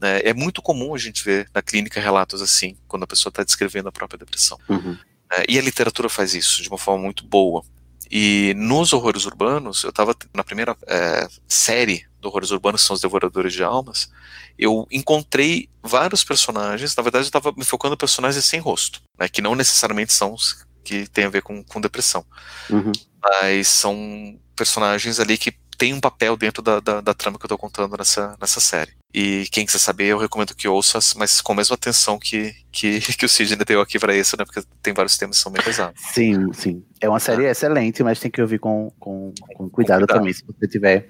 Né? 0.00 0.20
É 0.24 0.32
muito 0.32 0.62
comum 0.62 0.94
a 0.94 0.98
gente 0.98 1.22
ver 1.22 1.48
na 1.54 1.60
clínica 1.60 2.00
relatos 2.00 2.40
assim, 2.40 2.76
quando 2.88 3.02
a 3.02 3.06
pessoa 3.06 3.30
está 3.30 3.42
descrevendo 3.44 3.88
a 3.88 3.92
própria 3.92 4.18
depressão. 4.18 4.58
Uhum. 4.68 4.96
É, 5.30 5.44
e 5.48 5.58
a 5.58 5.62
literatura 5.62 6.08
faz 6.08 6.34
isso 6.34 6.62
de 6.62 6.68
uma 6.68 6.78
forma 6.78 7.02
muito 7.02 7.26
boa. 7.26 7.62
E 8.10 8.52
nos 8.56 8.92
horrores 8.92 9.24
urbanos, 9.24 9.82
eu 9.84 9.90
estava 9.90 10.14
na 10.34 10.44
primeira 10.44 10.76
é, 10.86 11.26
série 11.48 12.06
do 12.22 12.28
Horrores 12.28 12.50
Urbanos, 12.50 12.80
que 12.80 12.86
são 12.86 12.94
os 12.94 13.00
Devoradores 13.02 13.52
de 13.52 13.62
Almas, 13.62 14.10
eu 14.58 14.86
encontrei 14.90 15.68
vários 15.82 16.24
personagens, 16.24 16.96
na 16.96 17.02
verdade 17.02 17.24
eu 17.24 17.28
estava 17.28 17.52
me 17.56 17.64
focando 17.64 17.94
em 17.94 17.98
personagens 17.98 18.44
sem 18.44 18.60
rosto, 18.60 19.02
né, 19.18 19.28
que 19.28 19.42
não 19.42 19.54
necessariamente 19.54 20.12
são 20.12 20.32
os 20.32 20.64
que 20.84 21.06
têm 21.08 21.24
a 21.26 21.28
ver 21.28 21.42
com, 21.42 21.62
com 21.62 21.80
depressão, 21.80 22.24
Uhum. 22.70 22.92
mas 23.22 23.68
são 23.68 24.38
personagens 24.56 25.20
ali 25.20 25.36
que 25.36 25.52
têm 25.78 25.94
um 25.94 26.00
papel 26.00 26.36
dentro 26.36 26.62
da, 26.62 26.78
da, 26.80 27.00
da 27.00 27.14
trama 27.14 27.38
que 27.38 27.44
eu 27.44 27.48
estou 27.48 27.58
contando 27.58 27.96
nessa, 27.96 28.36
nessa 28.40 28.60
série. 28.60 28.92
E 29.12 29.46
quem 29.50 29.66
quiser 29.66 29.78
saber, 29.80 30.06
eu 30.06 30.18
recomendo 30.18 30.54
que 30.54 30.68
ouça, 30.68 30.98
mas 31.16 31.40
com 31.40 31.52
a 31.52 31.56
mesma 31.56 31.74
atenção 31.74 32.18
que, 32.18 32.54
que, 32.70 33.00
que 33.18 33.26
o 33.26 33.28
Sidney 33.28 33.64
deu 33.64 33.80
aqui 33.80 33.98
para 33.98 34.14
isso, 34.16 34.36
né? 34.38 34.44
Porque 34.44 34.62
tem 34.82 34.94
vários 34.94 35.18
temas 35.18 35.36
que 35.36 35.42
são 35.42 35.50
bem 35.52 35.62
pesados. 35.62 36.00
Sim, 36.12 36.52
sim. 36.52 36.84
É 37.00 37.08
uma 37.08 37.18
série 37.20 37.46
excelente, 37.46 38.02
mas 38.02 38.20
tem 38.20 38.30
que 38.30 38.40
ouvir 38.40 38.58
com, 38.60 38.92
com, 38.98 39.32
com 39.56 39.68
cuidado, 39.68 40.00
cuidado. 40.06 40.18
também, 40.18 40.32
se 40.32 40.44
você 40.46 40.68
tiver 40.68 41.08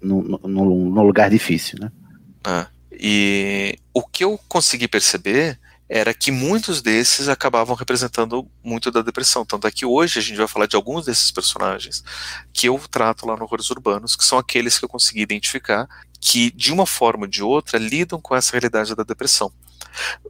num, 0.00 1.02
lugar 1.02 1.30
difícil, 1.30 1.78
né? 1.80 1.90
Ah, 2.44 2.68
e 2.92 3.78
o 3.92 4.02
que 4.02 4.24
eu 4.24 4.38
consegui 4.48 4.88
perceber 4.88 5.58
era 5.88 6.12
que 6.12 6.32
muitos 6.32 6.82
desses 6.82 7.28
acabavam 7.28 7.76
representando 7.76 8.48
muito 8.62 8.90
da 8.90 9.02
depressão. 9.02 9.44
Tanto 9.44 9.66
é 9.66 9.70
que 9.70 9.86
hoje 9.86 10.18
a 10.18 10.22
gente 10.22 10.36
vai 10.36 10.48
falar 10.48 10.66
de 10.66 10.74
alguns 10.74 11.04
desses 11.04 11.30
personagens 11.30 12.02
que 12.52 12.68
eu 12.68 12.80
trato 12.90 13.26
lá 13.26 13.36
no 13.36 13.44
Horrores 13.44 13.70
Urbanos, 13.70 14.16
que 14.16 14.24
são 14.24 14.36
aqueles 14.38 14.78
que 14.78 14.84
eu 14.84 14.88
consegui 14.88 15.20
identificar 15.20 15.88
que, 16.20 16.50
de 16.50 16.72
uma 16.72 16.86
forma 16.86 17.24
ou 17.24 17.30
de 17.30 17.42
outra, 17.42 17.78
lidam 17.78 18.20
com 18.20 18.34
essa 18.34 18.52
realidade 18.52 18.96
da 18.96 19.04
depressão. 19.04 19.52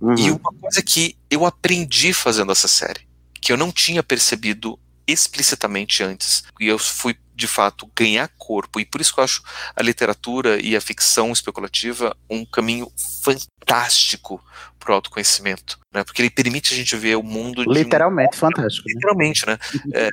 Uhum. 0.00 0.14
E 0.18 0.30
uma 0.30 0.52
coisa 0.52 0.82
que 0.82 1.16
eu 1.30 1.46
aprendi 1.46 2.12
fazendo 2.12 2.52
essa 2.52 2.68
série, 2.68 3.08
que 3.40 3.50
eu 3.50 3.56
não 3.56 3.72
tinha 3.72 4.02
percebido 4.02 4.78
explicitamente 5.06 6.02
antes, 6.02 6.44
e 6.60 6.66
eu 6.66 6.78
fui 6.78 7.16
de 7.36 7.46
fato 7.46 7.88
ganhar 7.94 8.28
corpo, 8.38 8.80
e 8.80 8.84
por 8.86 9.00
isso 9.00 9.12
que 9.14 9.20
eu 9.20 9.24
acho 9.24 9.42
a 9.76 9.82
literatura 9.82 10.58
e 10.60 10.74
a 10.74 10.80
ficção 10.80 11.30
especulativa 11.32 12.16
um 12.30 12.44
caminho 12.46 12.90
fantástico 13.22 14.42
para 14.78 14.92
o 14.92 14.94
autoconhecimento, 14.94 15.78
né? 15.92 16.02
porque 16.02 16.22
ele 16.22 16.30
permite 16.30 16.72
a 16.72 16.76
gente 16.76 16.96
ver 16.96 17.16
o 17.16 17.22
mundo 17.22 17.62
de 17.64 17.68
um 17.68 17.72
Literalmente 17.72 18.36
fantástico. 18.36 18.88
né? 18.88 18.94
literalmente, 18.94 19.46
né? 19.46 19.58
É, 19.92 20.10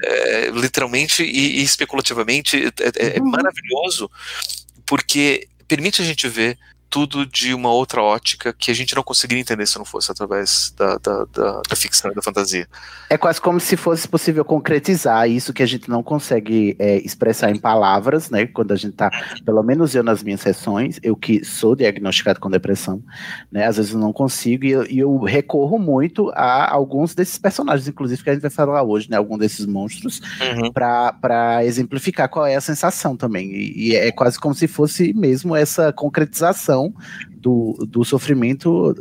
é, 0.48 0.52
literalmente 0.52 1.24
e, 1.24 1.60
e 1.60 1.64
especulativamente 1.64 2.58
é, 2.58 2.68
é- 2.68 3.18
é 3.18 3.20
Uhum. 3.22 3.30
maravilhoso 3.30 4.10
porque 4.86 5.48
permite 5.68 6.02
a 6.02 6.06
gente 6.06 6.28
ver 6.28 6.58
tudo 6.94 7.26
de 7.26 7.56
uma 7.56 7.72
outra 7.72 8.04
ótica 8.04 8.54
que 8.54 8.70
a 8.70 8.74
gente 8.76 8.96
não 8.96 9.02
conseguiria 9.02 9.42
entender 9.42 9.66
se 9.66 9.80
não 9.80 9.84
fosse 9.84 10.12
através 10.12 10.72
da, 10.78 11.00
da, 11.00 11.26
da, 11.26 11.62
da 11.68 11.76
ficção 11.76 12.12
e 12.12 12.14
da 12.14 12.22
fantasia. 12.22 12.68
É 13.10 13.18
quase 13.18 13.42
como 13.42 13.60
se 13.60 13.76
fosse 13.76 14.08
possível 14.08 14.46
concretizar 14.46 15.28
isso 15.28 15.52
que 15.54 15.64
a 15.64 15.66
gente 15.66 15.90
não 15.90 16.04
consegue 16.04 16.76
é, 16.78 16.98
expressar 16.98 17.50
em 17.50 17.58
palavras, 17.58 18.30
né? 18.30 18.46
Quando 18.46 18.74
a 18.74 18.76
gente 18.76 18.94
tá, 18.94 19.10
pelo 19.44 19.64
menos 19.64 19.96
eu 19.96 20.04
nas 20.04 20.22
minhas 20.22 20.42
sessões, 20.42 21.00
eu 21.02 21.16
que 21.16 21.44
sou 21.44 21.76
diagnosticado 21.76 22.40
com 22.40 22.48
depressão, 22.48 23.02
né? 23.52 23.66
Às 23.66 23.78
vezes 23.78 23.94
eu 23.94 24.00
não 24.00 24.14
consigo 24.14 24.64
e 24.64 24.70
eu, 24.70 24.86
e 24.86 25.00
eu 25.00 25.18
recorro 25.24 25.80
muito 25.80 26.30
a 26.36 26.72
alguns 26.72 27.16
desses 27.16 27.40
personagens, 27.40 27.88
inclusive 27.88 28.24
que 28.24 28.30
a 28.30 28.34
gente 28.34 28.44
vai 28.44 28.52
falar 28.52 28.84
hoje, 28.84 29.10
né? 29.10 29.18
Algum 29.18 29.40
desses 29.40 29.66
monstros, 29.66 30.22
para 30.72 31.66
exemplificar 31.66 32.30
qual 32.30 32.46
é 32.46 32.56
a 32.56 32.62
sensação 32.62 33.18
também. 33.18 33.52
E, 33.52 33.90
e 33.90 33.96
é 33.96 34.12
quase 34.12 34.40
como 34.40 34.54
se 34.54 34.68
fosse 34.68 35.12
mesmo 35.12 35.56
essa 35.56 35.92
concretização 35.92 36.83
do, 37.30 37.86
do 37.88 38.04
sofrimento 38.04 38.96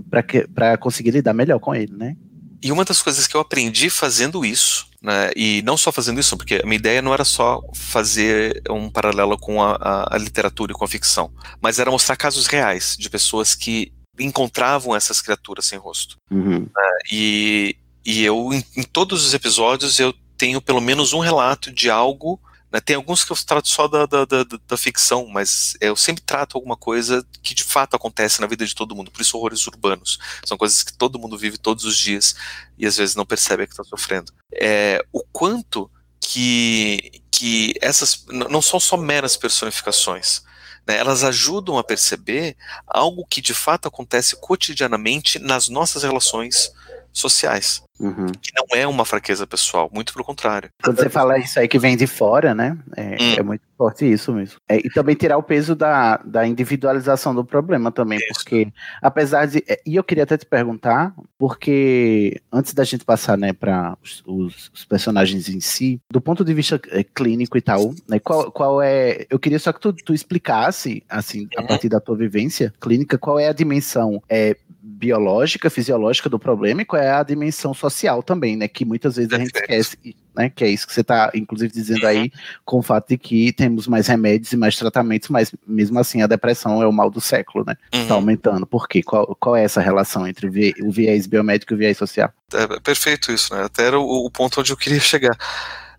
para 0.55 0.77
conseguir 0.77 1.13
lidar 1.13 1.33
melhor 1.33 1.59
com 1.59 1.75
ele, 1.75 1.95
né? 1.97 2.17
E 2.63 2.71
uma 2.71 2.85
das 2.85 3.03
coisas 3.03 3.27
que 3.27 3.35
eu 3.35 3.41
aprendi 3.41 3.91
fazendo 3.91 4.45
isso, 4.45 4.87
né, 5.03 5.33
e 5.35 5.63
não 5.63 5.77
só 5.77 5.91
fazendo 5.91 6.21
isso, 6.21 6.37
porque 6.37 6.61
a 6.63 6.67
minha 6.67 6.77
ideia 6.77 7.03
não 7.03 7.13
era 7.13 7.25
só 7.25 7.61
fazer 7.75 8.63
um 8.71 8.89
paralelo 8.89 9.37
com 9.37 9.61
a, 9.61 9.73
a, 9.73 10.15
a 10.15 10.19
literatura 10.19 10.71
e 10.71 10.75
com 10.75 10.85
a 10.85 10.89
ficção, 10.89 11.33
mas 11.61 11.81
era 11.81 11.91
mostrar 11.91 12.15
casos 12.15 12.47
reais 12.47 12.97
de 12.97 13.11
pessoas 13.11 13.57
que 13.57 13.93
encontravam 14.17 14.95
essas 14.95 15.21
criaturas 15.21 15.67
sem 15.67 15.77
rosto. 15.77 16.17
Uhum. 16.31 16.61
né, 16.61 16.99
e, 17.11 17.77
e 18.07 18.23
eu, 18.25 18.53
em, 18.53 18.65
em 18.77 18.85
todos 18.85 19.27
os 19.27 19.35
episódios, 19.35 19.99
eu 19.99 20.15
tenho 20.37 20.61
pelo 20.61 20.81
menos 20.81 21.13
um 21.13 21.21
relato 21.21 21.73
de 21.73 21.91
algo. 21.91 22.41
Né, 22.73 22.81
tem 22.81 22.97
alguns 22.97 23.23
que 23.23 23.31
eu 23.31 23.37
trato 23.37 23.69
só 23.69 23.87
da, 23.87 24.07
da, 24.07 24.25
da, 24.25 24.45
da 24.67 24.77
ficção, 24.79 25.27
mas 25.27 25.77
eu 25.79 25.95
sempre 25.95 26.23
trato 26.23 26.57
alguma 26.57 26.77
coisa 26.77 27.25
que 27.43 27.55
de 27.55 27.63
fato 27.63 27.95
acontece 27.95 28.41
na 28.41 28.47
vida 28.47 28.65
de 28.65 28.75
todo 28.75 28.97
mundo. 28.97 29.11
Por 29.11 29.21
isso, 29.21 29.37
horrores 29.37 29.67
urbanos. 29.67 30.19
São 30.45 30.57
coisas 30.57 30.83
que 30.83 30.95
todo 30.95 31.19
mundo 31.19 31.37
vive 31.37 31.59
todos 31.59 31.85
os 31.85 31.97
dias 31.97 32.35
e 32.79 32.87
às 32.87 32.97
vezes 32.97 33.15
não 33.15 33.27
percebe 33.27 33.67
que 33.67 33.75
está 33.75 33.85
sofrendo. 33.85 34.33
É, 34.51 35.05
o 35.13 35.23
quanto 35.31 35.91
que, 36.19 37.23
que 37.31 37.75
essas 37.83 38.25
não 38.29 38.63
são 38.63 38.81
só 38.81 38.97
meras 38.97 39.37
personificações. 39.37 40.43
né, 40.87 40.97
elas 40.97 41.25
ajudam 41.25 41.77
a 41.77 41.85
perceber 41.85 42.57
algo 42.87 43.27
que 43.27 43.43
de 43.43 43.53
fato 43.53 43.87
acontece 43.87 44.35
cotidianamente 44.37 45.39
nas 45.39 45.69
nossas 45.69 46.05
relações 46.05 46.73
sociais. 47.13 47.83
Uhum. 48.01 48.27
Que 48.41 48.51
não 48.57 48.65
é 48.75 48.85
uma 48.87 49.05
fraqueza 49.05 49.47
pessoal, 49.47 49.89
muito 49.93 50.13
pelo 50.13 50.25
contrário. 50.25 50.71
Quando 50.83 50.97
você 50.99 51.09
fala 51.09 51.39
isso 51.39 51.61
aí 51.61 51.69
que 51.69 51.79
vem 51.79 51.97
de 51.97 52.07
fora, 52.07 52.53
né? 52.55 52.77
É, 52.97 53.11
Hum. 53.21 53.35
é 53.39 53.43
muito 53.43 53.63
forte 53.79 54.11
isso 54.11 54.33
mesmo. 54.33 54.57
É, 54.69 54.77
e 54.79 54.91
também 54.91 55.15
tirar 55.15 55.37
o 55.39 55.43
peso 55.43 55.77
da, 55.77 56.17
da 56.25 56.45
individualização 56.47 57.33
do 57.35 57.45
problema 57.45 57.93
também, 57.93 58.19
porque 58.35 58.73
apesar 59.01 59.47
de. 59.47 59.63
é, 59.69 59.81
E 59.87 59.95
eu 59.95 60.03
queria 60.03 60.25
até 60.25 60.37
te 60.37 60.47
perguntar, 60.47 61.15
porque 61.39 62.41
antes 62.53 62.73
da 62.75 62.83
gente 62.85 63.05
passar, 63.05 63.37
né, 63.39 63.53
para 63.53 63.97
os, 64.03 64.23
os- 64.27 64.85
personagens 64.89 65.49
em 65.49 65.61
si, 65.61 66.01
do 66.11 66.21
ponto 66.21 66.45
de 66.45 66.53
vista 66.55 66.81
é, 66.91 67.05
clínico 67.05 67.57
e 67.57 67.61
tal, 67.61 67.95
né? 68.09 68.19
Qual, 68.19 68.51
qual 68.51 68.83
é. 68.83 69.27
Eu 69.31 69.39
queria 69.39 69.59
só 69.59 69.73
que 69.73 69.81
tu, 69.81 69.93
tu 69.93 70.13
explicasse, 70.15 71.05
assim, 71.09 71.47
a 71.57 71.63
partir 71.63 71.89
da 71.89 72.01
tua 72.01 72.17
vivência 72.17 72.73
clínica, 72.81 73.17
qual 73.19 73.39
é 73.39 73.47
a 73.49 73.53
dimensão 73.53 74.21
é, 74.29 74.57
biológica, 75.03 75.69
fisiológica 75.69 76.29
do 76.29 76.39
problema 76.39 76.83
e 76.83 76.85
qual 76.85 77.03
é 77.03 77.11
a 77.11 77.25
dimensão 77.25 77.75
social 77.75 78.23
também, 78.23 78.55
né? 78.57 78.69
Que 78.69 78.85
muitas 78.85 79.17
vezes 79.17 79.33
a 79.33 79.37
gente 79.39 79.51
esquece, 79.53 79.99
né? 80.33 80.49
Que 80.49 80.63
é 80.63 80.69
isso 80.69 80.87
que 80.87 80.93
você 80.95 81.01
está, 81.01 81.29
inclusive, 81.35 81.73
dizendo 81.73 82.07
aí, 82.07 82.31
com 82.65 82.79
o 82.79 82.83
fato 82.83 83.09
de 83.09 83.19
que 83.19 83.53
temos 83.53 83.89
mais 83.89 84.07
remédios 84.07 84.53
e 84.53 84.57
mais 84.57 84.77
tratamentos, 84.77 85.29
mas 85.29 85.53
mesmo 85.67 85.99
assim 85.99 86.23
a 86.23 86.29
depressão 86.29 86.81
é 86.81 86.87
o 86.87 86.93
mal 86.93 87.11
do 87.11 87.21
século, 87.21 87.65
né? 87.67 87.75
Está 87.91 88.15
aumentando. 88.15 88.65
Por 88.65 88.87
quê? 88.87 89.03
Qual, 89.03 89.37
qual 89.41 89.57
é 89.57 89.65
essa 89.65 89.81
relação 89.81 90.25
entre 90.25 90.47
o 90.47 90.53
vi- 90.53 90.75
o 90.81 90.93
viés 90.93 91.27
biomédico 91.27 91.73
e 91.73 91.75
o 91.75 91.79
viés 91.79 91.99
social? 91.99 92.33
É 92.55 92.79
perfeito 92.79 93.33
isso, 93.33 93.53
né? 93.53 93.65
Até 93.65 93.85
era 93.89 93.99
o, 93.99 94.25
o 94.27 94.31
ponto 94.31 94.61
onde 94.61 94.71
eu 94.71 94.77
queria 94.77 95.01
chegar. 95.03 95.37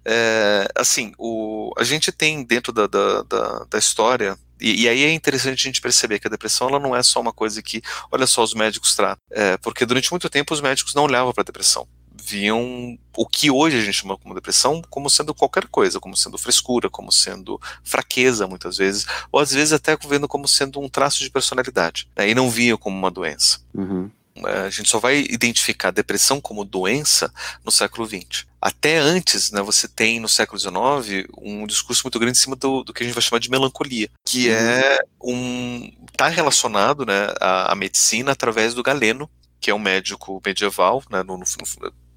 É, 0.06 0.66
assim, 0.78 1.12
o, 1.18 1.72
a 1.78 1.84
gente 1.84 2.10
tem 2.12 2.44
dentro 2.44 2.72
da, 2.72 2.88
da, 2.88 3.24
da, 3.24 3.66
da 3.70 3.78
história, 3.78 4.38
e, 4.64 4.84
e 4.84 4.90
aí 4.90 5.04
é 5.04 5.12
interessante 5.14 5.60
a 5.60 5.70
gente 5.70 5.82
perceber 5.82 6.20
que 6.20 6.28
a 6.28 6.32
depressão 6.32 6.70
ela 6.70 6.80
não 6.80 6.96
é 6.96 7.04
só 7.04 7.20
uma 7.20 7.34
coisa 7.34 7.62
que, 7.62 7.82
olha 8.12 8.26
só, 8.26 8.42
os 8.44 8.54
médicos 8.54 8.96
tratam. 8.96 9.22
É, 9.30 9.58
porque 9.58 9.86
durante 9.86 10.10
muito 10.12 10.30
tempo 10.30 10.54
os 10.54 10.62
médicos 10.62 10.96
não 10.96 11.04
olhavam 11.04 11.34
para 11.34 11.42
a 11.42 11.46
depressão. 11.46 11.86
viam 12.24 12.98
o 13.16 13.28
que 13.28 13.52
hoje 13.52 13.78
a 13.78 13.82
gente 13.82 13.96
chama 13.96 14.18
como 14.18 14.34
depressão 14.34 14.82
como 14.90 15.10
sendo 15.10 15.34
qualquer 15.34 15.68
coisa, 15.68 16.00
como 16.00 16.16
sendo 16.16 16.38
frescura, 16.38 16.90
como 16.90 17.12
sendo 17.12 17.60
fraqueza 17.84 18.48
muitas 18.48 18.78
vezes, 18.78 19.06
ou 19.32 19.40
às 19.40 19.52
vezes 19.52 19.74
até 19.74 19.98
vendo 20.08 20.28
como 20.28 20.48
sendo 20.48 20.80
um 20.80 20.88
traço 20.88 21.22
de 21.24 21.30
personalidade, 21.30 22.08
né, 22.16 22.30
e 22.30 22.36
não 22.36 22.50
viam 22.50 22.78
como 22.78 22.98
uma 22.98 23.12
doença. 23.12 23.60
Uhum. 23.74 24.10
A 24.44 24.70
gente 24.70 24.90
só 24.90 25.00
vai 25.00 25.20
identificar 25.20 25.90
a 25.90 25.92
depressão 25.92 26.42
como 26.42 26.66
doença 26.66 27.32
no 27.64 27.72
século 27.72 28.08
XX. 28.08 28.46
Até 28.60 28.98
antes, 28.98 29.52
né, 29.52 29.62
você 29.62 29.88
tem 29.88 30.20
no 30.20 30.30
século 30.30 30.60
XIX 30.60 31.28
um 31.38 31.68
discurso 31.68 32.04
muito 32.06 32.18
grande 32.18 32.38
em 32.38 32.42
cima 32.42 32.56
do, 32.56 32.84
do 32.84 32.94
que 32.94 33.04
a 33.04 33.06
gente 33.06 33.14
vai 33.14 33.22
chamar 33.22 33.40
de 33.40 33.52
melancolia, 33.52 34.10
que 34.26 34.50
é 34.50 35.00
um 35.22 35.92
está 36.12 36.30
relacionado, 36.30 37.06
né, 37.06 37.34
à, 37.40 37.72
à 37.72 37.76
medicina 37.76 38.32
através 38.32 38.74
do 38.74 38.84
Galeno, 38.84 39.30
que 39.60 39.70
é 39.70 39.76
um 39.76 39.80
médico 39.80 40.42
medieval, 40.46 41.04
né, 41.10 41.24
no, 41.24 41.38
no, 41.38 41.46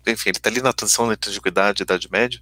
enfim, 0.06 0.30
ele 0.30 0.38
está 0.38 0.48
ali 0.48 0.62
na 0.62 0.72
transição 0.72 1.06
da 1.06 1.14
antiguidade, 1.14 1.82
Idade 1.82 2.08
Média. 2.10 2.40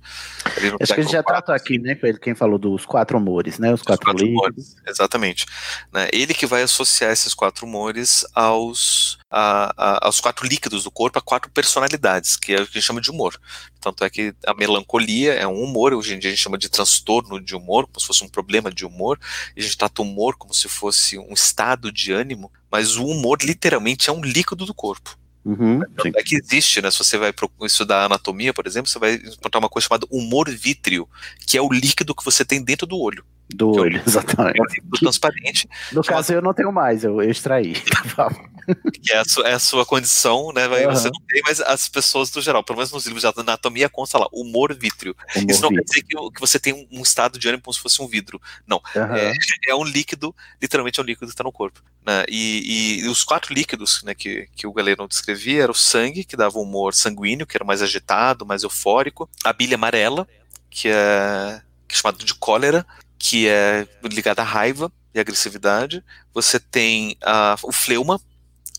Acho 0.81 0.95
que 0.95 1.01
a 1.01 1.03
gente 1.03 1.13
já 1.13 1.23
tratou 1.23 1.55
aqui, 1.55 1.79
né, 1.79 1.95
com 1.95 2.07
ele, 2.07 2.19
quem 2.19 2.35
falou 2.35 2.59
dos 2.59 2.85
quatro 2.85 3.19
humores, 3.19 3.59
né, 3.59 3.73
os, 3.73 3.81
os 3.81 3.87
quatro, 3.87 4.05
quatro 4.05 4.27
humores. 4.27 4.77
Exatamente. 4.87 5.47
Né, 5.93 6.09
ele 6.13 6.35
que 6.35 6.47
vai 6.47 6.63
associar 6.63 7.13
esses 7.13 7.35
quatro 7.35 7.67
humores 7.67 8.25
aos, 8.35 9.19
a, 9.31 9.73
a, 9.77 10.07
aos 10.07 10.21
quatro 10.21 10.47
líquidos 10.47 10.85
do 10.85 10.91
corpo, 10.91 11.19
a 11.19 11.23
quatro 11.23 11.51
personalidades, 11.51 12.37
que 12.37 12.53
é 12.53 12.61
o 12.61 12.67
que 12.67 12.79
a 12.79 12.81
gente 12.81 12.87
chama 12.87 13.01
de 13.01 13.11
humor. 13.11 13.39
Tanto 13.81 14.05
é 14.05 14.11
que 14.11 14.35
a 14.47 14.55
melancolia 14.55 15.35
é 15.35 15.47
um 15.47 15.63
humor, 15.63 15.93
hoje 15.93 16.15
em 16.15 16.19
dia 16.19 16.31
a 16.31 16.35
gente 16.35 16.43
chama 16.43 16.59
de 16.59 16.69
transtorno 16.69 17.41
de 17.41 17.55
humor, 17.55 17.87
como 17.87 18.01
se 18.01 18.07
fosse 18.07 18.25
um 18.25 18.29
problema 18.29 18.71
de 18.71 18.85
humor, 18.85 19.19
e 19.57 19.61
a 19.61 19.63
gente 19.63 19.77
trata 19.77 20.03
o 20.03 20.05
humor 20.05 20.37
como 20.37 20.55
se 20.55 20.69
fosse 20.69 21.19
um 21.19 21.33
estado 21.33 21.93
de 21.93 22.13
ânimo, 22.13 22.51
mas 22.71 22.97
o 22.97 23.05
humor 23.05 23.39
literalmente 23.43 24.09
é 24.09 24.13
um 24.13 24.23
líquido 24.23 24.65
do 24.65 24.75
corpo. 24.75 25.19
Uhum, 25.45 25.81
é 26.17 26.23
que 26.23 26.37
existe, 26.37 26.81
né? 26.81 26.91
Se 26.91 26.99
você 26.99 27.19
vai 27.19 27.33
estudar 27.63 28.07
anatomia, 28.07 28.55
por 28.55 28.67
exemplo, 28.67 28.91
você 28.91 28.99
vai 28.99 29.15
encontrar 29.15 29.59
uma 29.59 29.69
coisa 29.69 29.87
chamada 29.87 30.07
humor 30.11 30.49
vítreo, 30.49 31.07
que 31.47 31.59
é 31.59 31.63
o 31.63 31.71
líquido 31.71 32.15
que 32.15 32.25
você 32.25 32.45
tem 32.45 32.63
dentro 32.63 32.87
do 32.87 32.99
olho. 32.99 33.25
Do 33.55 33.71
olho, 33.71 34.03
exatamente. 34.07 34.59
É 34.59 34.83
um 34.83 34.91
transparente. 34.99 35.69
No 35.93 36.03
caso, 36.03 36.33
eu 36.33 36.43
não 36.43 36.53
tenho 36.53 36.73
mais, 36.73 37.05
eu, 37.05 37.23
eu 37.23 37.31
extraí. 37.31 37.75
que 39.03 39.13
é 39.13 39.19
a, 39.19 39.25
sua, 39.25 39.49
é 39.49 39.55
a 39.55 39.59
sua 39.59 39.87
condição, 39.87 40.53
né? 40.53 40.67
Uhum. 40.67 40.91
Você 40.91 41.09
não 41.09 41.21
tem, 41.29 41.43
mas 41.45 41.61
as 41.61 41.89
pessoas 41.89 42.31
do 42.31 42.41
geral, 42.41 42.65
pelo 42.65 42.79
menos 42.79 42.93
nos 42.93 43.07
livros 43.07 43.23
de 43.23 43.41
anatomia, 43.41 43.89
consta 43.89 44.19
lá, 44.19 44.27
humor 44.33 44.75
vítreo. 44.75 45.15
Humor 45.37 45.51
Isso 45.51 45.63
não 45.63 45.69
vítreo. 45.69 45.85
quer 45.85 45.93
dizer 45.93 46.07
que, 46.07 46.31
que, 46.33 46.41
você 46.41 46.59
tem 46.59 46.89
um, 46.91 47.03
estado 47.03 47.39
de 47.39 47.49
ânimo 47.49 47.63
como 47.63 47.75
se 47.75 47.81
fosse 47.81 48.03
um 48.03 48.09
vidro. 48.09 48.41
Não. 48.67 48.83
Uhum. 48.95 49.17
É, 49.17 49.33
é, 49.69 49.75
um 49.75 49.85
líquido, 49.85 50.35
literalmente 50.61 50.99
é 50.99 51.03
um 51.03 51.07
líquido 51.07 51.27
que 51.27 51.33
está 51.33 51.45
no 51.45 51.53
corpo. 51.53 51.81
Né? 52.05 52.25
E, 52.29 53.03
e, 53.03 53.09
os 53.09 53.23
quatro 53.23 53.55
líquidos 53.55 54.03
né, 54.03 54.15
que, 54.15 54.49
que 54.57 54.67
o 54.67 54.73
Galeno 54.73 55.07
descrevia 55.07 55.63
era 55.63 55.73
o 55.73 55.75
sangue, 55.75 56.25
que 56.25 56.37
dava 56.37 56.59
um 56.59 56.63
humor 56.63 56.95
sanguíneo, 56.95 57.47
que 57.47 57.57
era 57.57 57.65
mais 57.65 57.83
agitado, 57.83 58.47
mais 58.47 58.63
eufórico, 58.63 59.29
a 59.45 59.53
bile 59.53 59.75
amarela, 59.75 60.27
que 60.71 60.89
é, 60.89 61.63
que 61.87 61.95
é 61.95 61.99
chamado 61.99 62.25
de 62.25 62.35
cólera, 62.35 62.87
que 63.19 63.49
é 63.49 63.87
ligada 64.03 64.43
à 64.43 64.45
raiva 64.45 64.93
e 65.15 65.21
agressividade. 65.21 66.05
Você 66.33 66.59
tem 66.59 67.17
uh, 67.23 67.59
o 67.63 67.73
fleuma, 67.73 68.21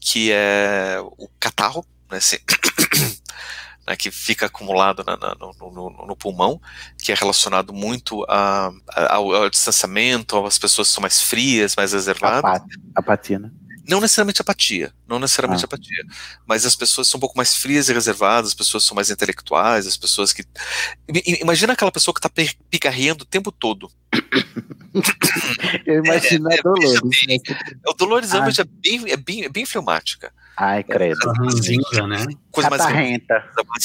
que 0.02 0.32
é 0.32 0.98
o 1.18 1.30
catarro, 1.40 1.86
né, 2.12 2.18
assim, 2.18 2.38
né, 3.88 3.96
que 3.96 4.12
fica 4.12 4.46
acumulado 4.48 5.04
na, 5.04 5.18
na, 5.18 5.36
no, 5.36 5.54
no, 5.72 6.08
no, 6.08 6.16
pulmão, 6.16 6.62
que 7.02 7.12
é 7.12 7.16
relacionado 7.16 7.74
muito 7.74 8.24
a, 8.30 8.72
a, 8.90 9.16
ao, 9.16 9.34
ao, 9.34 9.50
distanciamento, 9.50 10.46
as 10.46 10.60
pessoas 10.60 10.90
são 10.90 11.02
mais 11.02 11.22
frias, 11.22 11.76
mais 11.76 11.94
reservadas. 11.94 12.62
Apatia, 12.96 13.40
né? 13.40 13.52
Não 13.88 14.02
necessariamente 14.02 14.42
apatia, 14.42 14.94
não 15.08 15.20
necessariamente 15.20 15.64
ah. 15.64 15.66
apatia, 15.66 16.04
mas 16.46 16.66
as 16.66 16.76
pessoas 16.76 17.08
são 17.08 17.18
um 17.18 17.22
pouco 17.22 17.38
mais 17.38 17.56
frias 17.56 17.90
e 17.90 17.94
reservadas, 17.94 18.50
as 18.50 18.54
pessoas 18.54 18.84
são 18.84 18.96
mais 18.96 19.10
intelectuais, 19.10 19.86
as 19.86 19.98
pessoas 19.98 20.34
que. 20.34 20.44
Imagina 21.42 21.74
aquela 21.74 21.92
pessoa 21.92 22.14
que 22.14 22.26
está 22.26 22.30
picarreando 22.70 23.24
o 23.24 23.28
tempo 23.28 23.52
todo. 23.52 23.90
Eu 25.86 26.04
imagino 26.04 26.50
é, 26.52 26.58
a 26.58 26.62
Dolores. 26.62 27.24
É, 27.24 27.28
bem, 27.28 27.42
o 27.88 27.94
Dolores 27.94 28.34
ah. 28.34 28.48
é 28.48 28.64
bem, 28.64 29.12
é, 29.12 29.18
bem, 29.18 29.44
é 29.44 29.50
bem 29.50 29.66
filmática. 29.66 30.32
Ai, 30.58 30.84
credo. 30.84 31.20
Cinza, 31.62 32.08
né? 32.08 32.26
Coisa 32.50 32.70
mais 32.70 32.86
renta. 32.86 33.44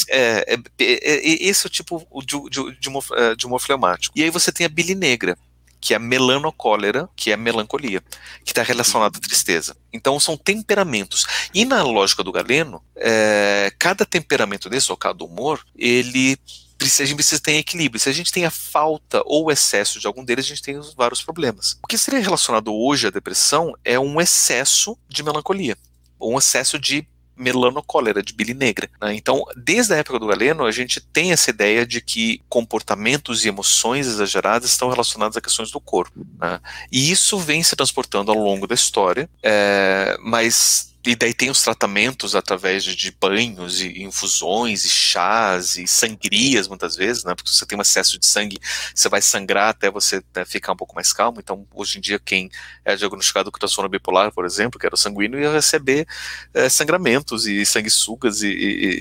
É, 0.09 0.53
é, 0.53 0.59
é, 0.79 1.43
esse 1.43 1.65
é 1.65 1.67
o 1.67 1.69
tipo 1.69 2.07
de, 2.25 2.49
de, 2.49 2.79
de, 2.79 2.89
humor, 2.89 3.03
de 3.37 3.45
humor 3.45 3.59
fleumático. 3.59 4.17
E 4.17 4.23
aí 4.23 4.29
você 4.29 4.51
tem 4.51 4.65
a 4.65 4.69
bile 4.69 4.95
negra, 4.95 5.37
que 5.81 5.93
é 5.93 5.97
a 5.97 5.99
melanocólera, 5.99 7.09
que 7.15 7.31
é 7.31 7.35
melancolia, 7.35 8.01
que 8.45 8.51
está 8.51 8.61
relacionada 8.61 9.17
à 9.17 9.21
tristeza. 9.21 9.75
Então 9.91 10.19
são 10.19 10.37
temperamentos. 10.37 11.25
E 11.53 11.65
na 11.65 11.81
lógica 11.81 12.23
do 12.23 12.31
Galeno, 12.31 12.81
é, 12.95 13.73
cada 13.79 14.05
temperamento 14.05 14.69
desse, 14.69 14.91
ou 14.91 14.97
cada 14.97 15.23
humor, 15.25 15.59
ele 15.75 16.37
a 16.83 17.05
gente 17.05 17.15
precisa 17.15 17.39
ter 17.39 17.57
equilíbrio. 17.57 17.99
Se 17.99 18.09
a 18.09 18.11
gente 18.11 18.31
tem 18.31 18.43
a 18.43 18.49
falta 18.49 19.21
ou 19.25 19.51
excesso 19.51 19.99
de 19.99 20.07
algum 20.07 20.25
deles, 20.25 20.45
a 20.45 20.47
gente 20.47 20.63
tem 20.63 20.79
vários 20.97 21.21
problemas. 21.21 21.77
O 21.83 21.87
que 21.87 21.95
seria 21.95 22.19
relacionado 22.19 22.73
hoje 22.73 23.05
à 23.05 23.11
depressão 23.11 23.75
é 23.83 23.99
um 23.99 24.19
excesso 24.19 24.97
de 25.07 25.21
melancolia, 25.21 25.77
ou 26.17 26.33
um 26.33 26.39
excesso 26.39 26.79
de 26.79 27.07
melanocólera, 27.41 28.21
de 28.21 28.33
bile 28.33 28.53
negra. 28.53 28.89
Né? 29.01 29.15
Então, 29.15 29.43
desde 29.55 29.93
a 29.93 29.97
época 29.97 30.19
do 30.19 30.27
Galeno, 30.27 30.65
a 30.65 30.71
gente 30.71 31.01
tem 31.01 31.31
essa 31.31 31.49
ideia 31.49 31.85
de 31.85 31.99
que 31.99 32.41
comportamentos 32.47 33.43
e 33.43 33.49
emoções 33.49 34.07
exageradas 34.07 34.71
estão 34.71 34.89
relacionados 34.89 35.35
a 35.35 35.41
questões 35.41 35.71
do 35.71 35.79
corpo. 35.79 36.25
Né? 36.39 36.59
E 36.91 37.11
isso 37.11 37.37
vem 37.39 37.63
se 37.63 37.75
transportando 37.75 38.31
ao 38.31 38.37
longo 38.37 38.67
da 38.67 38.75
história, 38.75 39.29
é, 39.43 40.15
mas 40.21 40.90
e 41.03 41.15
daí 41.15 41.33
tem 41.33 41.49
os 41.49 41.61
tratamentos 41.61 42.35
através 42.35 42.83
de, 42.83 42.95
de, 42.95 43.11
banhos 43.11 43.81
e 43.81 44.03
infusões 44.03 44.85
e 44.85 44.89
chás 44.89 45.75
e 45.75 45.87
sangrias 45.87 46.67
muitas 46.67 46.95
vezes, 46.95 47.23
né? 47.23 47.33
Porque 47.33 47.49
se 47.49 47.57
você 47.57 47.65
tem 47.65 47.77
um 47.77 47.81
excesso 47.81 48.19
de 48.19 48.25
sangue, 48.25 48.59
você 48.93 49.09
vai 49.09 49.21
sangrar 49.21 49.69
até 49.69 49.89
você 49.89 50.21
né, 50.35 50.45
ficar 50.45 50.73
um 50.73 50.75
pouco 50.75 50.93
mais 50.93 51.11
calmo. 51.11 51.39
Então, 51.39 51.65
hoje 51.73 51.97
em 51.97 52.01
dia, 52.01 52.19
quem 52.19 52.51
é 52.85 52.95
diagnosticado 52.95 53.51
com 53.51 53.57
transtorno 53.57 53.89
bipolar, 53.89 54.31
por 54.31 54.45
exemplo, 54.45 54.79
que 54.79 54.85
era 54.85 54.95
sanguíneo, 54.95 55.39
ia 55.39 55.51
receber 55.51 56.07
é, 56.53 56.69
sangramentos 56.69 57.47
e 57.47 57.65
sanguessugas 57.65 58.43
e, 58.43 58.49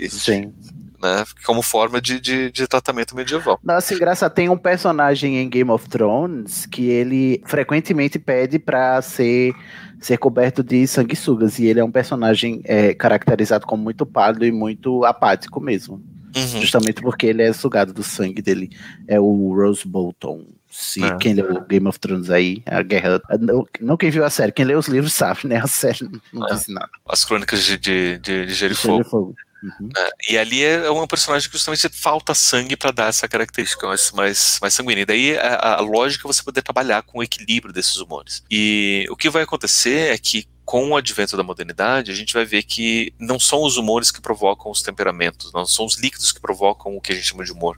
e 0.05 0.11
Sim. 0.11 0.55
Né, 1.03 1.25
como 1.47 1.63
forma 1.63 1.99
de, 1.99 2.21
de, 2.21 2.53
de, 2.53 2.67
tratamento 2.67 3.17
medieval. 3.17 3.59
Nossa, 3.65 3.99
graça 3.99 4.29
tem 4.29 4.51
um 4.51 4.57
personagem 4.57 5.39
em 5.39 5.49
Game 5.49 5.71
of 5.71 5.89
Thrones 5.89 6.67
que 6.67 6.91
ele 6.91 7.43
frequentemente 7.47 8.19
pede 8.19 8.59
para 8.59 9.01
ser 9.01 9.55
ser 10.01 10.17
coberto 10.17 10.63
de 10.63 10.87
sanguessugas. 10.87 11.59
E 11.59 11.67
ele 11.67 11.81
é 11.81 11.85
um 11.85 11.91
personagem 11.91 12.61
é, 12.65 12.95
caracterizado 12.95 13.67
como 13.67 13.83
muito 13.83 14.07
pálido 14.07 14.45
e 14.45 14.51
muito 14.53 15.05
apático 15.05 15.61
mesmo. 15.61 16.03
Uhum. 16.35 16.61
Justamente 16.61 17.03
porque 17.03 17.27
ele 17.27 17.43
é 17.43 17.53
sugado 17.53 17.93
do 17.93 18.03
sangue 18.03 18.41
dele. 18.41 18.71
É 19.07 19.19
o 19.21 19.55
Rose 19.55 19.87
Bolton. 19.87 20.47
Se 20.71 21.03
é. 21.03 21.17
quem 21.17 21.35
leu 21.35 21.61
Game 21.63 21.89
of 21.89 21.99
Thrones 21.99 22.31
aí, 22.31 22.63
a 22.65 22.81
guerra. 22.83 23.21
Não, 23.41 23.67
não, 23.81 23.97
quem 23.97 24.09
viu 24.09 24.25
a 24.25 24.31
série, 24.31 24.53
quem 24.53 24.65
leu 24.65 24.79
os 24.79 24.87
livros 24.87 25.13
sabe, 25.13 25.41
né? 25.45 25.57
A 25.57 25.67
série 25.67 26.09
não 26.33 26.47
é. 26.47 26.55
disse 26.55 26.73
nada. 26.73 26.89
As 27.09 27.25
crônicas 27.25 27.65
de, 27.65 27.77
de, 27.77 28.19
de, 28.19 28.47
de 28.47 28.55
Gelo 28.55 28.73
e 28.73 28.77
Fogo. 28.77 29.35
Uhum. 29.63 29.91
É, 29.97 30.11
e 30.31 30.39
ali 30.39 30.63
é 30.65 30.91
um 30.91 31.07
personagem 31.07 31.49
que 31.49 31.57
justamente 31.57 31.89
falta 31.89 32.35
sangue 32.35 32.77
para 32.77 32.91
dar 32.91 33.09
essa 33.09 33.29
característica 33.29 33.87
mais, 33.87 34.11
mais, 34.13 34.59
mais 34.61 34.75
sanguínea. 34.75 35.03
E 35.03 35.07
daí 35.07 35.39
a, 35.39 35.77
a 35.77 35.81
lógica 35.81 36.27
é 36.27 36.33
você 36.33 36.43
poder 36.43 36.63
trabalhar 36.63 37.03
com 37.03 37.19
o 37.19 37.23
equilíbrio 37.23 37.73
desses 37.73 37.97
humores. 37.99 38.43
E 38.51 39.07
o 39.11 39.17
que 39.17 39.29
vai 39.29 39.43
acontecer 39.43 40.13
é 40.13 40.19
que 40.19 40.47
com 40.71 40.91
o 40.91 40.97
advento 40.97 41.37
da 41.37 41.43
modernidade, 41.43 42.13
a 42.13 42.15
gente 42.15 42.33
vai 42.33 42.45
ver 42.45 42.63
que 42.63 43.13
não 43.19 43.41
são 43.41 43.65
os 43.65 43.77
humores 43.77 44.13
que 44.13 44.21
provocam 44.21 44.71
os 44.71 44.83
temperamentos, 44.83 45.53
não 45.53 45.67
são 45.67 45.85
os 45.85 45.99
líquidos 45.99 46.31
que 46.31 46.41
provocam 46.41 46.97
o 46.97 47.01
que 47.01 47.13
a 47.13 47.15
gente 47.17 47.27
chama 47.27 47.45
de 47.45 47.51
humor. 47.51 47.77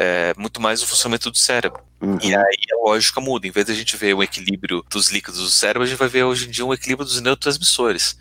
É 0.00 0.32
muito 0.38 0.60
mais 0.60 0.80
o 0.80 0.86
funcionamento 0.86 1.28
do 1.28 1.36
cérebro. 1.36 1.82
Uhum. 2.00 2.18
E 2.22 2.32
aí 2.32 2.58
a 2.72 2.88
lógica 2.88 3.20
muda. 3.20 3.48
Em 3.48 3.50
vez 3.50 3.66
de 3.66 3.72
a 3.72 3.74
gente 3.74 3.96
ver 3.96 4.14
o 4.14 4.22
equilíbrio 4.22 4.84
dos 4.88 5.10
líquidos 5.10 5.40
do 5.40 5.50
cérebro, 5.50 5.82
a 5.82 5.86
gente 5.86 5.98
vai 5.98 6.06
ver 6.06 6.22
hoje 6.22 6.46
em 6.46 6.50
dia 6.50 6.64
um 6.64 6.72
equilíbrio 6.72 7.04
dos 7.04 7.20
neurotransmissores. 7.20 8.16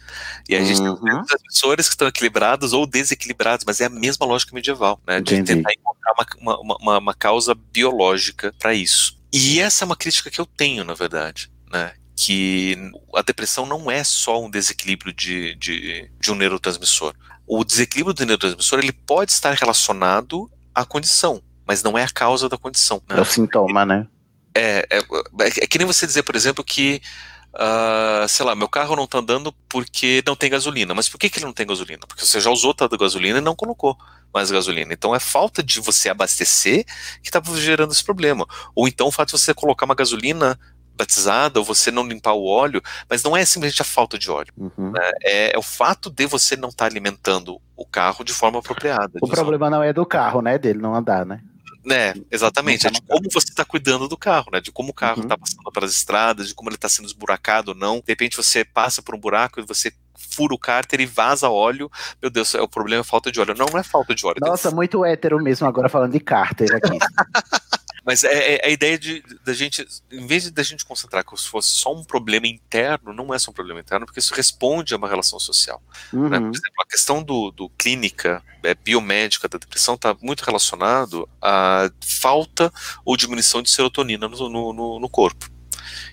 E 0.49 0.55
a 0.55 0.63
gente 0.63 0.81
uhum. 0.81 0.95
tem 0.95 1.03
neurotransmissores 1.03 1.87
que 1.87 1.93
estão 1.93 2.07
equilibrados 2.07 2.73
ou 2.73 2.87
desequilibrados, 2.87 3.63
mas 3.63 3.79
é 3.79 3.85
a 3.85 3.89
mesma 3.89 4.25
lógica 4.25 4.55
medieval, 4.55 4.99
né? 5.05 5.21
De 5.21 5.35
Entendi. 5.35 5.55
tentar 5.55 5.71
encontrar 5.71 6.13
uma, 6.13 6.57
uma, 6.57 6.77
uma, 6.79 6.97
uma 6.97 7.13
causa 7.13 7.53
biológica 7.53 8.51
para 8.57 8.73
isso. 8.73 9.15
E 9.31 9.59
essa 9.59 9.83
é 9.83 9.85
uma 9.85 9.95
crítica 9.95 10.31
que 10.31 10.41
eu 10.41 10.45
tenho, 10.47 10.83
na 10.83 10.95
verdade. 10.95 11.51
Né, 11.71 11.93
que 12.15 12.75
a 13.13 13.21
depressão 13.21 13.65
não 13.65 13.91
é 13.91 14.03
só 14.03 14.43
um 14.43 14.49
desequilíbrio 14.49 15.13
de, 15.13 15.53
de, 15.55 16.09
de 16.19 16.31
um 16.31 16.35
neurotransmissor. 16.35 17.13
O 17.45 17.63
desequilíbrio 17.63 18.13
do 18.13 18.25
neurotransmissor 18.25 18.79
ele 18.79 18.91
pode 18.91 19.31
estar 19.31 19.53
relacionado 19.53 20.49
à 20.73 20.83
condição, 20.83 21.43
mas 21.67 21.83
não 21.83 21.97
é 21.97 22.03
a 22.03 22.09
causa 22.09 22.47
da 22.47 22.57
condição. 22.57 23.01
Né? 23.09 23.17
É 23.17 23.21
o 23.21 23.25
sintoma, 23.25 23.85
né? 23.85 24.07
É, 24.55 24.87
é, 24.89 24.97
é, 24.99 25.47
é 25.47 25.67
que 25.67 25.77
nem 25.77 25.85
você 25.85 26.05
dizer, 26.05 26.23
por 26.23 26.35
exemplo, 26.35 26.63
que 26.63 27.01
Uh, 27.57 28.27
sei 28.27 28.45
lá, 28.45 28.53
meu 28.53 28.69
carro 28.69 28.95
não 28.95 29.05
está 29.05 29.17
andando 29.17 29.51
porque 29.67 30.21
não 30.27 30.35
tem 30.35 30.47
gasolina. 30.47 30.93
Mas 30.93 31.09
por 31.09 31.17
que, 31.17 31.27
que 31.27 31.39
ele 31.39 31.45
não 31.45 31.53
tem 31.53 31.65
gasolina? 31.65 32.01
Porque 32.07 32.23
você 32.23 32.39
já 32.39 32.51
usou 32.51 32.71
toda 32.71 32.95
a 32.95 32.99
gasolina 32.99 33.39
e 33.39 33.41
não 33.41 33.55
colocou 33.55 33.97
mais 34.31 34.51
gasolina. 34.51 34.93
Então 34.93 35.15
é 35.15 35.19
falta 35.19 35.63
de 35.63 35.79
você 35.79 36.07
abastecer 36.09 36.85
que 37.23 37.29
está 37.29 37.41
gerando 37.55 37.91
esse 37.91 38.03
problema. 38.03 38.45
Ou 38.75 38.87
então 38.87 39.07
o 39.07 39.11
fato 39.11 39.29
de 39.33 39.39
você 39.39 39.55
colocar 39.55 39.85
uma 39.85 39.95
gasolina 39.95 40.59
batizada 40.95 41.59
ou 41.59 41.65
você 41.65 41.89
não 41.89 42.07
limpar 42.07 42.33
o 42.33 42.45
óleo, 42.45 42.81
mas 43.09 43.23
não 43.23 43.37
é 43.37 43.45
simplesmente 43.45 43.81
a 43.81 43.85
falta 43.85 44.17
de 44.17 44.29
óleo. 44.29 44.53
Uhum. 44.57 44.91
né? 44.91 45.11
É, 45.23 45.55
é 45.55 45.57
o 45.57 45.63
fato 45.63 46.09
de 46.09 46.25
você 46.25 46.55
não 46.55 46.69
estar 46.69 46.85
alimentando 46.85 47.59
o 47.75 47.85
carro 47.85 48.23
de 48.23 48.33
forma 48.33 48.59
apropriada. 48.59 49.13
O 49.21 49.27
problema 49.27 49.69
não 49.69 49.81
é 49.81 49.93
do 49.93 50.05
carro, 50.05 50.41
né? 50.41 50.57
Dele 50.57 50.79
não 50.79 50.95
andar, 50.95 51.25
né? 51.25 51.41
Né, 51.87 52.13
exatamente, 52.29 52.85
é 52.85 52.91
de 52.91 53.01
como 53.01 53.29
você 53.31 53.47
está 53.47 53.63
cuidando 53.63 54.09
do 54.09 54.17
carro, 54.17 54.49
né, 54.51 54.59
de 54.59 54.71
como 54.73 54.89
o 54.89 54.93
carro 54.93 55.19
Uhum. 55.19 55.23
está 55.23 55.37
passando 55.37 55.71
pelas 55.71 55.91
estradas, 55.91 56.49
de 56.49 56.53
como 56.53 56.69
ele 56.69 56.75
está 56.75 56.89
sendo 56.89 57.05
esburacado 57.05 57.71
ou 57.71 57.77
não. 57.77 57.95
De 57.99 58.03
repente 58.07 58.35
você 58.35 58.65
passa 58.65 59.01
por 59.01 59.15
um 59.15 59.19
buraco 59.19 59.61
e 59.61 59.63
você 59.63 59.93
fura 60.13 60.53
o 60.53 60.59
cárter 60.59 60.99
e 60.99 61.05
vaza 61.05 61.49
óleo. 61.49 61.89
Meu 62.21 62.29
Deus, 62.29 62.53
é 62.55 62.61
o 62.61 62.67
problema 62.67 63.01
é 63.01 63.03
falta 63.03 63.31
de 63.31 63.39
óleo. 63.39 63.55
Não, 63.57 63.67
não 63.67 63.79
é 63.79 63.83
falta 63.83 64.13
de 64.13 64.25
óleo. 64.25 64.37
Nossa, 64.41 64.69
muito 64.69 65.05
hétero 65.05 65.41
mesmo 65.41 65.65
agora 65.65 65.87
falando 65.87 66.11
de 66.11 66.19
Carter 66.19 66.67
aqui. 66.75 66.97
Mas 68.07 68.23
é, 68.23 68.55
é 68.55 68.67
a 68.67 68.69
ideia 68.69 68.97
de 68.97 69.21
da 69.43 69.53
gente, 69.53 69.85
em 70.09 70.25
vez 70.25 70.43
de 70.43 70.51
da 70.51 70.63
gente 70.63 70.85
concentrar 70.85 71.25
como 71.25 71.37
se 71.37 71.47
fosse 71.49 71.67
só 71.67 71.93
um 71.93 72.05
problema 72.05 72.47
interno, 72.47 73.11
não 73.11 73.33
é 73.33 73.37
só 73.37 73.51
um 73.51 73.53
problema 73.53 73.81
interno, 73.81 74.05
porque 74.05 74.19
isso 74.21 74.33
responde 74.33 74.93
a 74.93 74.97
uma 74.97 75.09
relação 75.09 75.37
social. 75.39 75.81
né? 76.13 76.37
Uhum. 76.39 76.49
Por 76.51 76.57
exemplo, 76.57 76.81
a 76.81 76.85
questão 76.87 77.21
do, 77.21 77.51
do 77.51 77.69
clínica 77.71 78.41
é, 78.63 78.73
biomédica 78.73 79.49
da 79.49 79.57
depressão 79.57 79.95
está 79.95 80.15
muito 80.21 80.41
relacionado 80.45 81.27
à 81.41 81.91
falta 82.21 82.71
ou 83.03 83.17
diminuição 83.17 83.61
de 83.61 83.69
serotonina 83.69 84.27
no, 84.29 84.73
no- 84.73 84.99
no 85.01 85.09
corpo. 85.09 85.49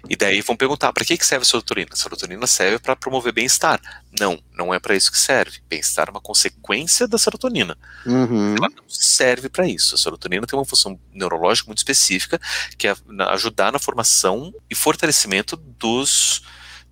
E 0.09 0.17
daí 0.17 0.41
vão 0.41 0.57
perguntar, 0.57 0.93
para 0.93 1.05
que, 1.05 1.17
que 1.17 1.27
serve 1.27 1.43
a 1.43 1.47
serotonina? 1.49 1.89
A 1.93 1.97
serotonina 1.97 2.47
serve 2.47 2.79
para 2.79 2.95
promover 2.97 3.33
bem-estar. 3.33 3.81
Não, 4.21 4.39
não 4.53 4.73
é 4.75 4.79
para 4.79 4.95
isso 4.95 5.11
que 5.11 5.19
serve. 5.19 5.59
Bem-estar 5.69 6.09
é 6.09 6.11
uma 6.11 6.21
consequência 6.21 7.07
da 7.09 7.19
serotonina. 7.19 7.77
Uhum. 8.07 8.55
Ela 8.57 8.69
não 8.69 8.85
serve 8.89 9.49
para 9.49 9.67
isso. 9.67 9.95
A 9.95 9.99
serotonina 9.99 10.47
tem 10.47 10.59
uma 10.59 10.65
função 10.65 10.99
neurológica 11.13 11.67
muito 11.67 11.79
específica, 11.79 12.41
que 12.79 12.89
é 12.89 12.95
ajudar 13.31 13.73
na 13.73 13.79
formação 13.79 14.53
e 14.71 14.75
fortalecimento 14.75 15.57
dos, 15.57 16.43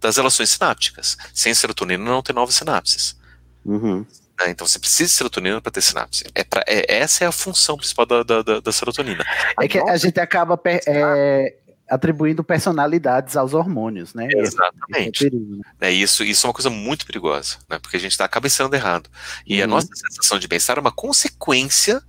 das 0.00 0.16
relações 0.16 0.50
sinápticas. 0.50 1.16
Sem 1.34 1.54
serotonina 1.54 2.04
não 2.04 2.22
tem 2.22 2.34
novas 2.34 2.54
sinapses. 2.54 3.16
Uhum. 3.64 4.04
né? 4.40 4.50
Então 4.50 4.66
você 4.66 4.78
precisa 4.78 5.08
de 5.08 5.14
serotonina 5.14 5.60
para 5.60 5.70
ter 5.70 5.80
sinapse. 5.82 6.24
É 6.34 6.42
pra, 6.42 6.64
é- 6.66 6.96
essa 6.96 7.22
é 7.22 7.26
a 7.28 7.32
função 7.32 7.76
principal 7.76 8.04
da, 8.04 8.22
da, 8.24 8.42
da- 8.42 8.60
da 8.60 8.72
serotonina. 8.72 9.24
É 9.60 9.68
que 9.68 9.78
a 9.78 9.96
gente 9.96 10.18
acaba 10.18 10.56
per- 10.56 10.82
é, 10.86 11.54
atribuindo 11.92 12.42
personalidades 12.42 13.36
aos 13.36 13.52
hormônios, 13.54 14.14
né? 14.14 14.28
Exatamente. 14.34 15.16
Esse 15.16 15.26
é 15.26 15.30
perigo, 15.30 15.56
né? 15.56 15.62
É 15.80 15.90
isso, 15.90 16.24
isso 16.24 16.46
é 16.46 16.48
uma 16.48 16.54
coisa 16.54 16.70
muito 16.70 17.04
perigosa, 17.06 17.56
né? 17.68 17.78
Porque 17.78 17.96
a 17.96 18.00
gente 18.00 18.16
tá, 18.16 18.24
acaba 18.24 18.46
ensinando 18.46 18.74
errado. 18.74 19.10
E 19.46 19.60
a 19.60 19.64
Uhum. 19.64 19.70
nossa 19.72 19.88
sensação 19.94 20.38
de 20.38 20.48
bem-estar 20.48 20.78
é 20.78 20.80
uma 20.80 20.92
consequência 20.92 22.02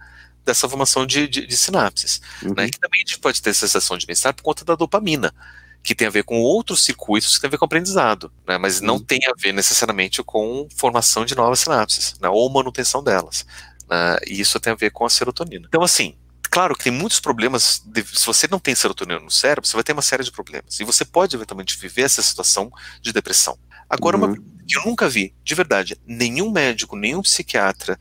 dessa 0.45 0.67
formação 0.67 1.05
de, 1.05 1.27
de, 1.27 1.45
de 1.47 1.57
sinapses. 1.57 2.21
Uhum. 2.41 2.53
Né? 2.55 2.69
Que 2.69 2.79
também 2.79 3.01
a 3.01 3.07
gente 3.07 3.19
pode 3.19 3.41
ter 3.41 3.53
sensação 3.53 3.97
de 3.97 4.05
bem-estar 4.05 4.33
por 4.33 4.43
conta 4.43 4.65
da 4.65 4.75
dopamina, 4.75 5.33
que 5.81 5.93
tem 5.95 6.07
a 6.07 6.11
ver 6.11 6.23
com 6.23 6.39
outros 6.39 6.83
circuitos 6.85 7.35
que 7.35 7.41
tem 7.41 7.47
a 7.49 7.51
ver 7.51 7.57
com 7.57 7.65
aprendizado, 7.65 8.31
né? 8.47 8.57
Mas 8.57 8.79
não 8.81 8.99
tem 8.99 9.19
a 9.27 9.33
ver 9.37 9.51
necessariamente 9.53 10.23
com 10.23 10.67
formação 10.75 11.25
de 11.25 11.35
novas 11.35 11.59
sinapses, 11.59 12.15
né? 12.21 12.29
Ou 12.29 12.49
manutenção 12.49 13.03
delas. 13.03 13.45
né? 13.89 14.17
E 14.27 14.39
isso 14.39 14.59
tem 14.61 14.71
a 14.71 14.75
ver 14.77 14.91
com 14.91 15.05
a 15.05 15.09
serotonina. 15.09 15.65
Então, 15.67 15.83
assim, 15.83 16.15
claro 16.53 16.75
que 16.75 16.83
tem 16.83 16.93
muitos 16.93 17.19
problemas. 17.19 17.81
de- 17.85 18.05
se 18.05 18.25
você 18.25 18.47
não 18.49 18.59
tem 18.59 18.75
serotonina 18.75 19.19
no 19.19 19.31
cérebro, 19.31 19.67
você 19.67 19.75
vai 19.75 19.83
ter 19.83 19.93
uma 19.93 20.01
série 20.03 20.23
de 20.23 20.31
problemas. 20.31 20.79
E 20.79 20.83
você 20.83 21.03
pode 21.03 21.35
eventualmente 21.35 21.77
viver 21.77 22.03
essa 22.03 22.21
situação 22.21 22.71
de 23.01 23.11
depressão. 23.11 23.57
Agora, 23.89 24.15
uma 24.17 24.27
pergunta 24.27 24.63
que 24.67 24.77
eu 24.77 24.85
nunca 24.85 25.09
vi, 25.09 25.33
de 25.43 25.55
verdade, 25.55 25.97
nenhum 26.05 26.51
médico, 26.51 26.95
nenhum 26.95 27.21
psiquiatra, 27.21 27.97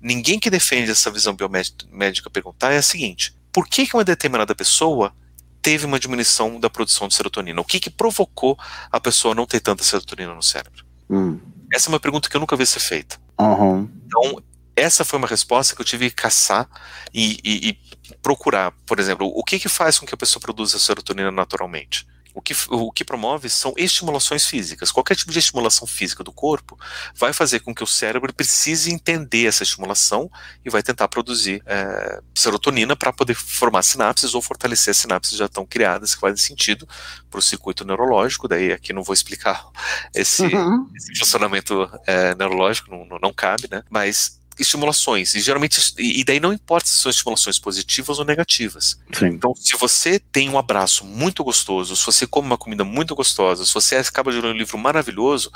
ninguém 0.00 0.38
que 0.38 0.48
defende 0.48 0.90
essa 0.90 1.10
visão 1.10 1.34
biomédica 1.34 2.30
perguntar 2.30 2.72
é 2.72 2.78
a 2.78 2.82
seguinte: 2.82 3.34
por 3.52 3.66
que, 3.66 3.86
que 3.86 3.94
uma 3.96 4.04
determinada 4.04 4.54
pessoa 4.54 5.12
teve 5.60 5.84
uma 5.84 5.98
diminuição 5.98 6.60
da 6.60 6.70
produção 6.70 7.08
de 7.08 7.14
serotonina? 7.14 7.60
O 7.60 7.64
que, 7.64 7.80
que 7.80 7.90
provocou 7.90 8.56
a 8.90 9.00
pessoa 9.00 9.34
não 9.34 9.46
ter 9.46 9.60
tanta 9.60 9.82
serotonina 9.82 10.32
no 10.32 10.42
cérebro? 10.42 10.84
Hum. 11.10 11.40
Essa 11.72 11.88
é 11.88 11.90
uma 11.90 12.00
pergunta 12.00 12.28
que 12.28 12.36
eu 12.36 12.40
nunca 12.40 12.56
vi 12.56 12.64
ser 12.66 12.80
feita. 12.80 13.18
Uhum. 13.38 13.88
Então, 14.06 14.42
essa 14.76 15.04
foi 15.04 15.18
uma 15.18 15.26
resposta 15.28 15.74
que 15.74 15.80
eu 15.80 15.86
tive 15.86 16.10
que 16.10 16.16
caçar 16.16 16.68
e, 17.12 17.38
e- 17.42 17.68
e 17.70 18.16
procurar. 18.22 18.72
Por 18.86 19.00
exemplo, 19.00 19.32
o 19.34 19.42
que, 19.42 19.58
que 19.58 19.68
faz 19.68 19.98
com 19.98 20.06
que 20.06 20.14
a 20.14 20.18
pessoa 20.18 20.40
produza 20.40 20.78
serotonina 20.78 21.30
naturalmente? 21.30 22.06
O 22.34 22.42
que, 22.42 22.54
o 22.68 22.92
que 22.92 23.02
promove 23.02 23.48
são 23.48 23.72
estimulações 23.78 24.44
físicas. 24.44 24.92
Qualquer 24.92 25.14
tipo 25.16 25.32
de 25.32 25.38
estimulação 25.38 25.86
física 25.86 26.22
do 26.22 26.30
corpo 26.30 26.78
vai 27.14 27.32
fazer 27.32 27.60
com 27.60 27.74
que 27.74 27.82
o 27.82 27.86
cérebro 27.86 28.30
precise 28.34 28.92
entender 28.92 29.46
essa 29.46 29.62
estimulação 29.62 30.30
e 30.62 30.68
vai 30.68 30.82
tentar 30.82 31.08
produzir 31.08 31.62
é, 31.64 32.20
serotonina 32.34 32.94
para 32.94 33.10
poder 33.10 33.32
formar 33.34 33.82
sinapses 33.82 34.34
ou 34.34 34.42
fortalecer 34.42 34.90
as 34.90 34.98
sinapses 34.98 35.32
que 35.32 35.38
já 35.38 35.46
estão 35.46 35.64
criadas, 35.64 36.14
que 36.14 36.20
fazem 36.20 36.36
sentido 36.36 36.86
para 37.30 37.38
o 37.38 37.42
circuito 37.42 37.86
neurológico. 37.86 38.46
Daí 38.46 38.70
aqui 38.70 38.92
não 38.92 39.02
vou 39.02 39.14
explicar 39.14 39.64
esse, 40.14 40.42
Uhum. 40.42 40.90
esse 40.94 41.18
funcionamento 41.18 41.90
é, 42.06 42.34
neurológico, 42.34 42.90
não, 42.90 43.06
não- 43.06 43.18
não 43.18 43.32
cabe, 43.32 43.66
né? 43.70 43.82
Mas 43.88 44.38
estimulações, 44.58 45.34
e 45.34 45.40
geralmente, 45.40 45.80
e 45.98 46.24
daí 46.24 46.40
não 46.40 46.52
importa 46.52 46.88
se 46.88 46.96
são 46.96 47.10
estimulações 47.10 47.58
positivas 47.58 48.18
ou 48.18 48.24
negativas. 48.24 48.98
Sim. 49.12 49.26
Então, 49.26 49.54
se 49.54 49.76
você 49.76 50.18
tem 50.18 50.48
um 50.48 50.58
abraço 50.58 51.04
muito 51.04 51.42
gostoso, 51.44 51.94
se 51.96 52.04
você 52.06 52.26
come 52.26 52.46
uma 52.46 52.58
comida 52.58 52.84
muito 52.84 53.14
gostosa, 53.14 53.64
se 53.64 53.74
você 53.74 53.96
acaba 53.96 54.32
de 54.32 54.40
ler 54.40 54.48
um 54.54 54.56
livro 54.56 54.78
maravilhoso, 54.78 55.50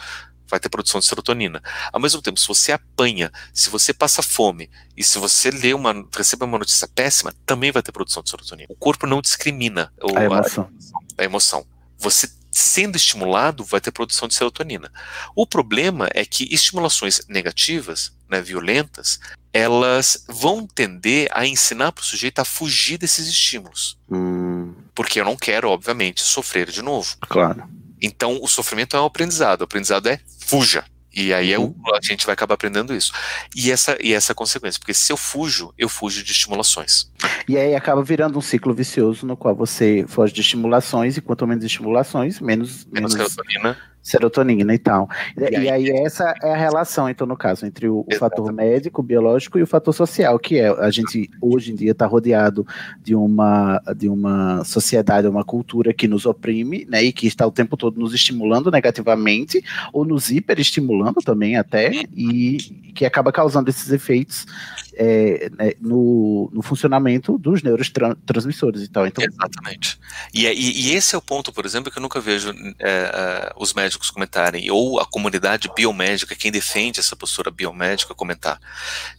vai 0.49 0.59
ter 0.59 0.69
produção 0.69 0.99
de 1.01 1.07
serotonina. 1.07 1.63
Ao 1.93 2.01
mesmo 2.01 2.21
tempo, 2.21 2.41
se 2.41 2.49
você 2.49 2.73
apanha, 2.73 3.31
se 3.55 3.71
você 3.71 3.95
passa 3.95 4.21
fome, 4.21 4.69
e 4.97 5.05
se 5.05 5.17
você 5.17 5.51
lê 5.51 5.73
uma, 5.73 5.95
recebe 6.15 6.45
uma 6.45 6.59
notícia 6.59 6.89
péssima, 6.89 7.33
também 7.47 7.71
vai 7.71 7.83
ter 7.83 7.93
produção 7.93 8.23
de 8.23 8.31
serotonina. 8.31 8.67
O 8.69 8.75
corpo 8.75 9.07
não 9.07 9.21
discrimina 9.23 9.93
o- 10.03 10.19
A 10.19 10.25
emoção. 10.25 10.69
a 11.17 11.25
emoção. 11.25 11.65
Você 11.99 12.29
sendo 12.51 12.97
estimulado 12.97 13.65
vai 13.65 13.81
ter 13.81 13.91
produção 13.93 14.27
de 14.29 14.35
serotonina. 14.35 14.93
O 15.37 15.47
problema 15.47 16.09
é 16.15 16.25
que 16.25 16.49
estimulações 16.53 17.21
negativas, 17.29 18.13
né, 18.29 18.41
violentas, 18.41 19.21
elas 19.53 20.25
vão 20.29 20.67
tender 20.67 21.29
a 21.33 21.47
ensinar 21.47 21.93
para 21.93 22.03
o 22.03 22.05
sujeito 22.05 22.39
a 22.39 22.45
fugir 22.45 22.99
desses 22.99 23.27
estímulos. 23.27 23.99
Hum, 24.11 24.75
Porque 24.95 25.21
eu 25.21 25.25
não 25.25 25.37
quero, 25.37 25.69
obviamente, 25.71 26.23
sofrer 26.23 26.71
de 26.71 26.83
novo. 26.83 27.17
claro. 27.29 27.69
Então, 28.03 28.39
o 28.41 28.49
sofrimento 28.49 28.97
é 28.97 29.01
um 29.01 29.05
aprendizado. 29.05 29.61
O 29.61 29.65
aprendizado 29.65 30.09
é 30.09 30.19
fuja. 30.47 30.85
E 31.13 31.35
aí 31.35 31.53
é 31.53 31.59
o- 31.59 31.65
Uhum. 31.65 31.95
a 31.95 31.99
gente 32.03 32.25
vai 32.25 32.33
acabar 32.33 32.55
aprendendo 32.55 32.95
isso. 32.95 33.13
E 33.55 33.71
essa, 33.71 33.99
e 34.01 34.15
essa 34.15 34.31
é 34.31 34.35
a 34.35 34.37
consequência. 34.37 34.79
Porque 34.81 34.95
se 34.95 35.13
eu 35.13 35.17
fujo, 35.19 35.75
eu 35.77 35.87
fujo 35.89 36.23
de 36.23 36.33
estimulações. 36.33 37.10
E 37.49 37.57
aí 37.57 37.75
acaba 37.75 38.03
virando 38.03 38.39
um 38.39 38.43
ciclo 38.43 38.73
vicioso 38.75 39.27
no 39.27 39.37
qual 39.37 39.55
você 39.55 40.05
foge 40.09 40.33
de 40.33 40.41
estimulações, 40.41 41.17
e 41.17 41.21
quanto 41.21 41.47
menos 41.47 41.65
estimulações, 41.65 42.41
menos, 42.41 42.87
Menos 42.87 43.15
menos 43.15 43.33
serotonina. 43.33 43.77
serotonina 44.03 44.75
e 44.75 44.79
tal. 44.79 45.09
E, 45.37 45.43
E 45.43 45.51
e 45.51 45.57
aí, 45.57 45.69
aí- 45.69 45.91
essa 46.05 46.33
é 46.43 46.53
a 46.53 46.57
relação, 46.57 47.09
então, 47.09 47.27
no 47.27 47.37
caso, 47.37 47.67
entre 47.67 47.89
o, 47.89 48.05
o 48.11 48.15
fator 48.17 48.53
médico, 48.53 49.03
biológico 49.03 49.59
e 49.59 49.63
o 49.63 49.67
fator 49.67 49.93
social, 49.93 50.39
que 50.39 50.59
é 50.59 50.69
a 50.69 50.91
gente 50.91 51.29
hoje 51.41 51.73
em 51.73 51.75
dia 51.75 51.91
está 51.93 52.07
rodeado 52.07 52.67
de 53.03 53.15
uma, 53.15 53.81
de 53.97 54.09
uma 54.09 54.65
sociedade, 54.65 55.27
uma 55.29 55.45
cultura 55.45 55.93
que 55.93 56.09
nos 56.09 56.25
oprime, 56.27 56.87
né, 56.89 57.03
e 57.03 57.13
que 57.13 57.27
está 57.27 57.47
o 57.47 57.51
tempo 57.53 57.77
todo 57.77 57.99
nos 58.01 58.15
estimulando 58.15 58.71
negativamente, 58.71 59.63
ou 59.93 60.05
nos 60.05 60.31
hiperestimulando 60.31 61.21
também 61.23 61.57
até, 61.57 61.91
e 62.17 62.90
que 62.91 63.05
acaba 63.07 63.33
causando 63.33 63.71
esses 63.71 63.91
efeitos 63.91 64.47
é, 64.95 65.51
né, 65.57 65.73
no, 65.81 66.51
no 66.53 66.63
funcionamento 66.63 67.39
dos 67.39 67.63
neurotransmissores 67.63 68.83
e 68.83 68.89
tal. 68.89 69.07
Então, 69.07 69.25
Exatamente. 69.25 69.99
E, 70.35 70.47
é- 70.47 70.55
e- 70.55 70.89
e 70.89 70.95
esse 70.95 71.15
é 71.15 71.19
o 71.19 71.23
ponto, 71.23 71.53
por 71.53 71.65
exemplo, 71.65 71.91
que 71.91 71.99
eu 71.99 72.03
nunca 72.03 72.21
vejo 72.21 72.51
é, 72.51 72.75
é, 72.81 73.53
os 73.57 73.73
médicos 73.73 74.11
comentarem, 74.11 74.71
ou 74.71 75.01
a 75.01 75.07
comunidade 75.07 75.71
biomédica, 75.75 76.35
quem 76.35 76.51
defende 76.53 77.01
essa 77.01 77.17
postura 77.17 77.51
biomédica, 77.51 78.15
comentar. 78.15 78.61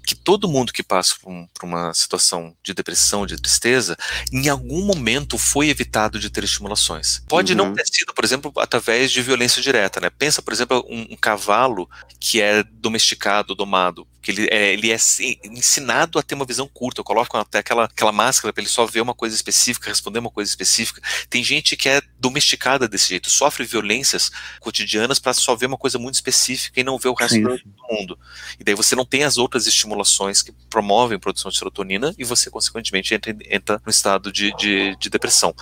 Que 0.06 0.14
todo 0.16 0.48
mundo 0.48 0.74
que 0.74 0.84
passa 0.84 1.16
por, 1.22 1.32
um- 1.32 1.48
por 1.54 1.66
uma 1.66 1.94
situação 1.94 2.56
de 2.64 2.74
depressão, 2.74 3.26
de 3.26 3.38
tristeza, 3.42 3.98
em 4.32 4.50
algum 4.50 4.84
momento 4.86 5.38
foi 5.38 5.70
evitado 5.70 6.20
de 6.20 6.30
ter 6.30 6.44
estimulações. 6.44 7.24
Pode 7.28 7.56
não 7.56 7.70
Uhum. 7.70 7.74
ter 7.74 7.86
sido, 7.88 8.14
por 8.14 8.24
exemplo, 8.26 8.52
através 8.58 9.12
de 9.12 9.22
violência 9.22 9.62
direta, 9.62 10.00
né? 10.00 10.10
Pensa, 10.10 10.42
por 10.42 10.54
exemplo, 10.54 10.86
um, 10.90 11.14
um 11.14 11.18
cavalo 11.18 11.90
que 12.20 12.42
é 12.42 12.64
domesticado, 12.64 13.56
domado, 13.62 14.08
que 14.22 14.32
ele 14.32 14.48
é, 14.50 14.74
ele 14.74 14.92
é 14.92 14.98
ensinado 15.44 16.18
a 16.18 16.24
ter 16.24 16.34
uma 16.34 16.46
visão 16.46 16.68
curta, 16.68 17.04
colocam 17.04 17.40
até 17.40 17.60
aquela, 17.60 17.86
aquela 17.86 18.12
máscara 18.12 18.52
para 18.52 18.62
ele 18.62 18.70
só 18.70 18.88
ver 18.88 19.02
uma 19.02 19.14
coisa 19.14 19.36
específica, 19.36 19.90
responder 19.90 20.18
uma 20.18 20.32
coisa 20.32 20.50
específica. 20.50 21.00
Tem 21.30 21.44
gente 21.44 21.78
que 21.78 21.88
é 21.88 22.02
domesticada 22.20 22.88
desse 22.88 23.10
jeito, 23.10 23.30
sofre 23.30 23.64
violências 23.64 24.32
cotidianas 24.60 25.20
para 25.20 25.34
só 25.34 25.56
ver 25.56 25.68
uma 25.68 25.78
coisa 25.78 26.00
muito 26.00 26.16
específica 26.16 26.80
e 26.80 26.84
não 26.84 26.98
ver 26.98 27.10
o 27.10 27.14
resto 27.14 27.36
Sim, 27.36 27.44
do 27.44 27.60
mundo. 27.90 28.18
E 28.60 28.64
daí 28.64 28.74
você 28.74 28.96
não 28.96 29.06
tem 29.06 29.24
as 29.24 29.38
outras 29.38 29.68
estimulações 29.68 30.42
que 30.42 30.52
promovem 30.70 31.18
a 31.18 31.20
produção 31.20 31.52
de 31.52 31.58
serotonina 31.58 32.14
e 32.18 32.24
você, 32.24 32.50
consequentemente, 32.50 33.14
entra, 33.14 33.36
entra 33.48 33.82
no 33.86 33.92
estado 33.92 34.32
de, 34.32 34.56
de, 34.56 34.96
de 34.96 35.10
depressão. 35.10 35.54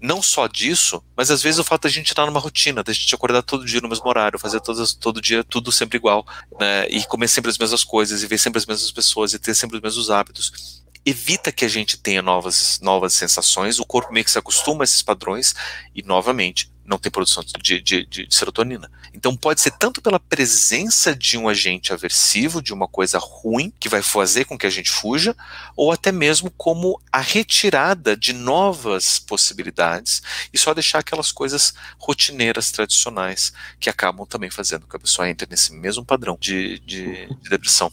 Não 0.00 0.22
só 0.22 0.46
disso, 0.46 1.02
mas 1.16 1.30
às 1.30 1.42
vezes 1.42 1.58
o 1.58 1.64
fato 1.64 1.82
da 1.82 1.88
gente 1.88 2.08
estar 2.08 2.24
numa 2.26 2.38
rotina, 2.38 2.82
da 2.82 2.92
gente 2.92 3.14
acordar 3.14 3.42
todo 3.42 3.64
dia 3.64 3.80
no 3.80 3.88
mesmo 3.88 4.08
horário, 4.08 4.38
fazer 4.38 4.60
todas, 4.60 4.94
todo 4.94 5.20
dia 5.20 5.42
tudo 5.42 5.72
sempre 5.72 5.96
igual, 5.96 6.26
né, 6.60 6.88
e 6.88 7.04
comer 7.04 7.28
sempre 7.28 7.50
as 7.50 7.58
mesmas 7.58 7.82
coisas, 7.82 8.22
e 8.22 8.26
ver 8.26 8.38
sempre 8.38 8.58
as 8.58 8.66
mesmas 8.66 8.92
pessoas, 8.92 9.32
e 9.32 9.38
ter 9.38 9.54
sempre 9.54 9.76
os 9.76 9.82
mesmos 9.82 10.10
hábitos. 10.10 10.84
evita 11.04 11.50
que 11.50 11.64
a 11.64 11.68
gente 11.68 11.96
tenha 11.96 12.20
novas, 12.20 12.78
novas 12.82 13.14
sensações, 13.14 13.78
o 13.78 13.84
corpo 13.84 14.12
meio 14.12 14.24
que 14.24 14.30
se 14.30 14.38
acostuma 14.38 14.82
a 14.82 14.84
esses 14.84 15.02
padrões 15.02 15.54
e, 15.94 16.02
novamente, 16.02 16.70
não 16.88 16.98
tem 16.98 17.12
produção 17.12 17.44
de, 17.62 17.80
de, 17.80 18.06
de, 18.06 18.26
serotonina. 18.30 18.90
Então 19.12 19.36
pode 19.36 19.60
ser 19.60 19.72
tanto 19.72 20.00
pela 20.00 20.18
presença 20.18 21.14
de 21.14 21.36
um 21.36 21.48
agente 21.48 21.92
aversivo, 21.92 22.62
de 22.62 22.72
uma 22.72 22.88
coisa 22.88 23.18
ruim, 23.18 23.72
que 23.78 23.88
vai 23.88 24.00
fazer 24.00 24.46
com 24.46 24.56
que 24.56 24.66
a 24.66 24.70
gente 24.70 24.90
fuja, 24.90 25.36
ou 25.76 25.92
até 25.92 26.10
mesmo 26.10 26.50
como 26.50 27.00
a 27.12 27.20
retirada 27.20 28.16
de 28.16 28.32
novas 28.32 29.18
possibilidades 29.18 30.22
e 30.52 30.58
só 30.58 30.72
deixar 30.72 31.00
aquelas 31.00 31.30
coisas 31.30 31.74
rotineiras 31.98 32.70
tradicionais 32.70 33.52
que 33.78 33.90
acabam 33.90 34.26
também 34.26 34.50
fazendo 34.50 34.82
com 34.82 34.90
que 34.90 34.96
a 34.96 35.00
pessoa 35.00 35.28
entre 35.28 35.46
nesse 35.50 35.72
mesmo 35.74 36.04
padrão 36.04 36.38
de, 36.40 36.78
de, 36.80 37.26
de 37.26 37.50
depressão. 37.50 37.92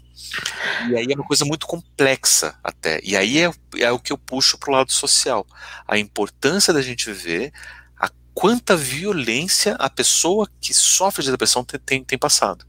E 0.89 0.95
aí 0.95 1.07
é 1.09 1.15
uma 1.15 1.25
coisa 1.25 1.43
muito 1.45 1.67
complexa 1.67 2.55
até. 2.63 2.99
E 3.03 3.15
aí 3.15 3.39
é, 3.39 3.51
é 3.79 3.91
o 3.91 3.99
que 3.99 4.11
eu 4.11 4.17
puxo 4.17 4.57
para 4.57 4.69
o 4.69 4.73
lado 4.73 4.91
social. 4.91 5.45
A 5.87 5.97
importância 5.97 6.73
da 6.73 6.81
gente 6.81 7.11
ver 7.11 7.53
quanta 8.35 8.75
violência 8.75 9.75
a 9.79 9.89
pessoa 9.89 10.47
que 10.61 10.73
sofre 10.73 11.23
de 11.23 11.31
depressão 11.31 11.63
tem, 11.63 11.79
tem, 11.79 12.03
tem 12.03 12.19
passado. 12.19 12.63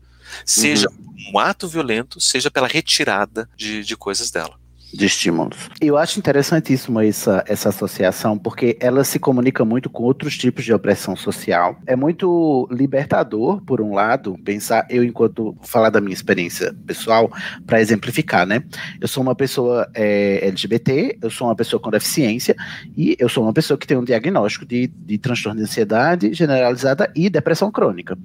Seja 0.45 0.89
uhum. 0.89 1.33
um 1.35 1.39
ato 1.39 1.69
violento, 1.69 2.21
seja 2.21 2.51
pela 2.51 2.67
retirada 2.67 3.49
de, 3.55 3.85
de 3.85 3.97
coisas 3.97 4.31
dela 4.31 4.59
de 4.93 5.07
estímulos. 5.07 5.69
Eu 5.81 5.97
acho 5.97 6.19
interessantíssimo 6.19 7.01
essa, 7.01 7.45
essa 7.47 7.69
associação, 7.69 8.39
porque 8.39 8.77
ela 8.81 9.05
se 9.05 9.19
comunica 9.19 9.65
muito 9.65 9.91
com 9.91 10.05
outros 10.05 10.37
tipos 10.37 10.65
de 10.65 10.73
opressão 10.73 11.17
social. 11.17 11.77
É 11.87 11.97
muito 11.97 12.69
libertador, 12.71 13.61
por 13.63 13.81
um 13.81 13.95
lado, 13.95 14.39
pensar, 14.45 14.87
eu 14.89 15.05
enquanto 15.05 15.57
falar 15.63 15.91
da 15.91 16.01
minha 16.01 16.15
experiência 16.15 16.75
pessoal, 16.87 17.31
para 17.67 17.81
exemplificar, 17.81 18.47
né? 18.47 18.63
Eu 19.01 19.09
sou 19.09 19.23
uma 19.23 19.35
pessoa 19.35 19.89
é, 19.95 20.47
LGBT, 20.47 21.19
eu 21.21 21.31
sou 21.31 21.49
uma 21.49 21.57
pessoa 21.57 21.81
com 21.81 21.91
deficiência, 21.91 22.57
e 22.97 23.17
eu 23.19 23.29
sou 23.29 23.43
uma 23.43 23.53
pessoa 23.53 23.77
que 23.77 23.87
tem 23.87 23.97
um 23.97 24.05
diagnóstico 24.05 24.65
de, 24.65 24.87
de 24.87 25.19
transtorno 25.19 25.59
de 25.59 25.65
ansiedade 25.65 26.33
generalizada 26.33 27.11
e 27.15 27.29
depressão 27.29 27.71
crônica. 27.71 28.17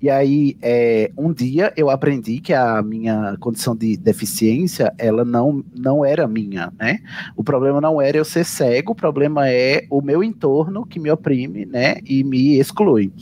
E 0.00 0.08
aí, 0.08 0.56
é, 0.62 1.10
um 1.16 1.32
dia 1.32 1.72
eu 1.76 1.90
aprendi 1.90 2.40
que 2.40 2.52
a 2.52 2.82
minha 2.82 3.36
condição 3.40 3.74
de 3.74 3.96
deficiência, 3.96 4.92
ela 4.98 5.24
não, 5.24 5.64
não 5.74 6.04
era 6.04 6.09
era 6.10 6.26
minha, 6.26 6.72
né? 6.78 7.00
O 7.36 7.44
problema 7.44 7.80
não 7.80 8.00
era 8.00 8.16
eu 8.16 8.24
ser 8.24 8.44
cego, 8.44 8.92
o 8.92 8.94
problema 8.94 9.48
é 9.48 9.86
o 9.90 10.02
meu 10.02 10.22
entorno 10.22 10.84
que 10.84 10.98
me 10.98 11.10
oprime, 11.10 11.64
né? 11.64 11.96
E 12.04 12.24
me 12.24 12.58
exclui. 12.58 13.12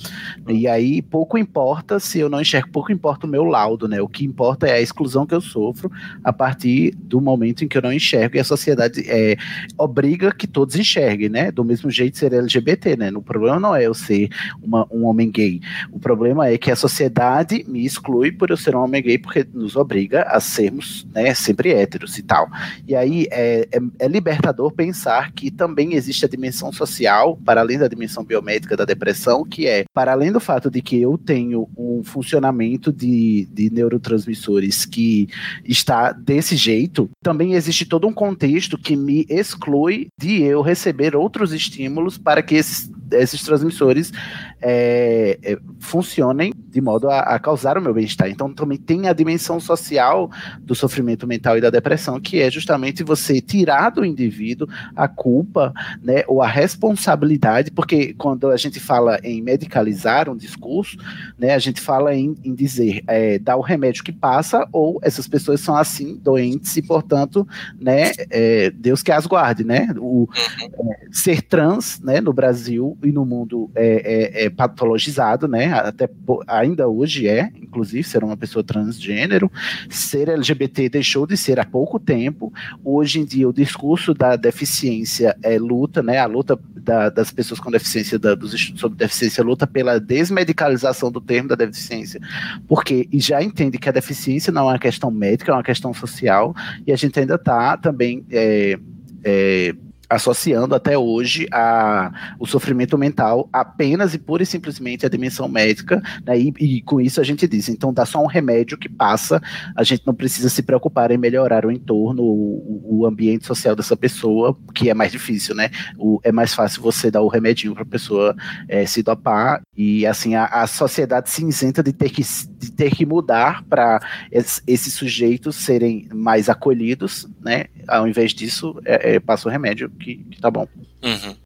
E 0.48 0.66
aí 0.66 1.03
pouco 1.03 1.38
importa 1.38 2.01
se 2.01 2.18
eu 2.18 2.29
não 2.29 2.40
enxergo, 2.40 2.70
pouco 2.70 2.92
importa 2.92 3.27
o 3.27 3.31
meu 3.31 3.44
laudo, 3.44 3.87
né? 3.87 4.01
O 4.01 4.09
que 4.09 4.24
importa 4.24 4.66
é 4.66 4.72
a 4.72 4.81
exclusão 4.81 5.27
que 5.27 5.35
eu 5.35 5.40
sofro 5.40 5.90
a 6.24 6.33
partir 6.33 6.94
do 6.96 7.20
momento 7.20 7.64
em 7.64 7.68
que 7.68 7.77
eu 7.77 7.83
não 7.83 7.92
enxergo 7.92 8.37
e 8.37 8.40
a 8.40 8.44
sociedade 8.44 9.05
é, 9.07 9.37
obriga 9.77 10.33
que 10.33 10.46
todos 10.46 10.77
enxerguem, 10.77 11.29
né? 11.29 11.51
Do 11.51 11.64
mesmo 11.64 11.90
jeito 11.90 12.18
ser 12.18 12.33
LGBT, 12.33 12.96
né? 12.96 13.11
O 13.14 13.22
problema 13.22 13.61
não 13.61 13.74
é 13.74 13.87
eu 13.87 13.94
ser 13.94 14.29
uma, 14.62 14.87
um 14.90 15.05
homem 15.05 15.31
gay. 15.31 15.61
O 15.92 15.98
problema 15.98 16.48
é 16.48 16.59
que 16.59 16.70
a 16.70 16.77
sociedade 16.77 17.64
me 17.68 17.85
exclui 17.85 18.33
por 18.33 18.51
eu 18.51 18.57
ser 18.57 18.74
um 18.74 18.83
homem 18.83 19.03
gay 19.03 19.18
porque 19.18 19.46
nos 19.53 19.77
obriga 19.77 20.22
a 20.22 20.40
sermos, 20.40 21.07
né, 21.14 21.35
sempre 21.35 21.72
héteros 21.72 22.18
e 22.18 22.22
tal. 22.22 22.48
E 22.88 22.96
aí 22.96 23.27
é, 23.31 23.68
é, 23.70 23.79
é, 23.98 24.09
libertador 24.09 24.72
pensar 24.72 25.33
que 25.33 25.51
também 25.51 25.92
existe 25.92 26.24
a 26.24 26.29
dimensão 26.29 26.72
social, 26.72 27.37
para 27.44 27.61
além 27.61 27.79
da 27.79 27.87
dimensão 27.87 28.24
biomédica 28.24 28.74
da 28.74 28.87
depressão, 28.87 29.44
que 29.44 29.66
é, 29.66 29.85
para 29.92 30.12
além 30.12 30.33
do 30.33 30.40
fato 30.40 30.70
de 30.70 30.81
que 30.81 30.98
eu 30.98 31.18
tenho 31.18 31.68
um 31.77 32.03
funcionamento 32.03 32.90
de, 32.90 33.46
de 33.53 33.68
neurotransmissores 33.68 34.87
que 34.87 35.29
está 35.66 36.12
desse 36.12 36.57
jeito, 36.57 37.11
também 37.22 37.53
existe 37.53 37.85
todo 37.85 38.09
um 38.09 38.12
contexto 38.14 38.79
que 38.79 38.96
me 38.96 39.27
exclui 39.29 40.09
de 40.18 40.40
eu 40.40 40.62
receber 40.62 41.14
outros 41.14 41.53
estímulos 41.53 42.16
para 42.16 42.42
que 42.42 42.55
esses 42.55 42.90
esses 43.12 43.42
transmissores 43.42 44.12
é, 44.61 45.38
é, 45.42 45.59
funcionem 45.81 46.53
de 46.68 46.81
modo 46.81 47.09
a, 47.09 47.21
a 47.21 47.38
causar 47.38 47.79
o 47.79 47.81
meu 47.81 47.94
bem-estar. 47.94 48.29
Então, 48.29 48.53
também 48.53 48.79
tem 48.79 49.09
a 49.09 49.12
dimensão 49.12 49.59
social 49.59 50.31
do 50.61 50.75
sofrimento 50.75 51.27
mental 51.27 51.57
e 51.57 51.61
da 51.61 51.71
depressão, 51.71 52.21
que 52.21 52.40
é 52.40 52.51
justamente 52.51 53.03
você 53.03 53.40
tirar 53.40 53.90
do 53.90 54.05
indivíduo 54.05 54.68
a 54.94 55.09
culpa, 55.09 55.73
né, 56.03 56.23
ou 56.27 56.42
a 56.42 56.47
responsabilidade, 56.47 57.71
porque 57.71 58.14
quando 58.14 58.51
a 58.51 58.57
gente 58.57 58.79
fala 58.79 59.18
em 59.23 59.42
medicalizar 59.42 60.29
um 60.29 60.37
discurso, 60.37 60.97
né, 61.38 61.55
a 61.55 61.59
gente 61.59 61.81
fala 61.81 62.14
em, 62.14 62.35
em 62.44 62.55
dizer, 62.55 63.03
é, 63.07 63.38
dar 63.38 63.57
o 63.57 63.61
remédio 63.61 64.05
que 64.05 64.12
passa, 64.12 64.66
ou 64.73 64.99
essas 65.03 65.27
pessoas 65.27 65.61
são 65.61 65.77
assim, 65.77 66.16
doentes, 66.23 66.77
e 66.77 66.83
portanto, 66.83 67.47
né, 67.81 68.12
é, 68.31 68.71
Deus 68.71 69.03
que 69.03 69.12
as 69.12 69.27
guarde, 69.27 69.64
né, 69.64 69.88
o, 69.97 70.29
uhum. 70.29 70.92
é, 70.92 71.07
ser 71.11 71.42
trans, 71.42 72.01
né, 72.01 72.21
no 72.21 72.33
Brasil 72.33 72.97
e 73.03 73.11
no 73.11 73.25
mundo 73.25 73.71
é, 73.75 74.44
é, 74.44 74.48
é 74.49 74.51
patologizado, 74.51 75.47
né? 75.47 75.73
Até 75.73 76.09
ainda 76.47 76.89
hoje 76.89 77.29
é, 77.29 77.51
inclusive, 77.61 78.03
ser 78.03 78.25
uma 78.25 78.37
pessoa 78.37 78.65
transgênero. 78.65 79.51
Ser 79.89 80.29
LGBT 80.29 80.89
deixou 80.89 81.27
de 81.27 81.37
ser 81.37 81.61
há 81.61 81.65
pouco 81.65 81.99
tempo. 81.99 82.53
Hoje 82.85 83.21
em 83.21 83.25
dia, 83.25 83.49
o 83.49 83.53
discurso 83.53 84.13
da 84.13 84.37
deficiência 84.37 85.37
é 85.43 85.59
luta, 85.59 86.03
né? 86.03 86.19
A 86.19 86.27
luta 86.27 86.59
da, 86.75 87.09
das 87.11 87.31
pessoas 87.31 87.61
com 87.61 87.71
deficiência, 87.71 88.19
da, 88.19 88.35
dos 88.35 88.55
estudos 88.55 88.81
sobre 88.81 88.99
deficiência, 88.99 89.45
luta 89.45 89.67
pela 89.67 90.01
desmedicalização 90.01 91.13
do 91.13 91.21
termo 91.21 91.49
da 91.49 91.55
deficiência, 91.55 92.21
porque 92.67 93.09
e 93.13 93.21
já 93.21 93.43
entende 93.43 93.79
que 93.79 93.89
a 93.89 93.93
deficiência 93.93 94.53
não 94.53 94.69
é 94.69 94.73
uma 94.73 94.79
questão 94.79 95.11
médica, 95.11 95.53
é 95.53 95.55
uma 95.55 95.63
questão 95.63 95.93
social, 95.93 96.55
e 96.87 96.93
a 96.93 96.97
gente 96.97 97.19
ainda 97.19 97.35
está 97.35 97.77
também. 97.77 98.25
É, 98.31 98.79
é, 99.25 99.75
associando 100.09 100.75
até 100.75 100.97
hoje 100.97 101.47
a, 101.53 102.35
o 102.38 102.47
sofrimento 102.47 102.97
mental 102.97 103.49
apenas 103.53 104.14
e 104.14 104.18
pura 104.18 104.42
e 104.42 104.47
simplesmente 104.47 105.05
à 105.05 105.09
dimensão 105.09 105.49
médica, 105.49 106.03
né, 106.25 106.38
e, 106.38 106.53
e, 106.59 106.83
com 106.83 107.01
isso 107.01 107.21
a 107.21 107.25
gente 107.25 107.47
diz, 107.47 107.68
então 107.68 107.92
dá 107.92 108.07
só 108.07 108.23
um 108.23 108.27
remédio 108.27 108.79
que 108.79 108.88
passa, 108.88 109.40
a 109.77 109.83
gente 109.83 110.03
não 110.07 110.14
precisa 110.14 110.49
se 110.49 110.62
preocupar 110.62 111.11
em 111.11 111.18
melhorar 111.18 111.66
o 111.66 111.71
entorno, 111.71 112.23
o, 112.23 113.01
o 113.01 113.07
ambiente 113.07 113.47
social 113.47 113.77
dessa 113.77 113.97
pessoa, 113.97 114.57
que 114.75 114.88
é 114.88 114.94
mais 114.94 115.12
difícil, 115.12 115.55
né? 115.55 115.71
O, 115.99 116.21
é 116.23 116.33
mais 116.33 116.55
fácil 116.55 116.83
você 116.83 117.11
dar 117.11 117.23
o 117.23 117.29
remedinho 117.29 117.75
para 117.75 117.83
a 117.83 117.87
pessoa 117.87 118.35
é, 118.68 118.87
se 118.87 119.03
dopar, 119.03 119.62
e 119.77 120.07
assim, 120.07 120.35
a, 120.35 120.44
a 120.47 120.66
sociedade 120.66 121.31
se 121.31 121.44
isenta 121.44 121.83
de 121.83 121.92
ter 121.92 122.11
que, 122.11 122.23
de 122.59 122.73
ter 122.73 122.94
que 122.94 123.07
mudar 123.07 123.62
para 123.64 124.01
esses 124.31 124.92
sujeitos 124.92 125.57
serem 125.57 126.09
mais 126.12 126.49
acolhidos, 126.49 127.29
né? 127.40 127.66
Ao 127.87 128.07
invés 128.07 128.33
disso, 128.35 128.81
é, 128.85 129.14
é, 129.14 129.21
passa 129.21 129.49
o 129.49 129.53
remédio 129.53 129.88
que, 129.90 130.16
que 130.16 130.40
tá 130.40 130.51
bom. 130.51 130.66
Uhum. 131.03 131.37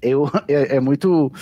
Eu, 0.00 0.30
é, 0.46 0.76
é, 0.76 0.80
muito 0.80 1.32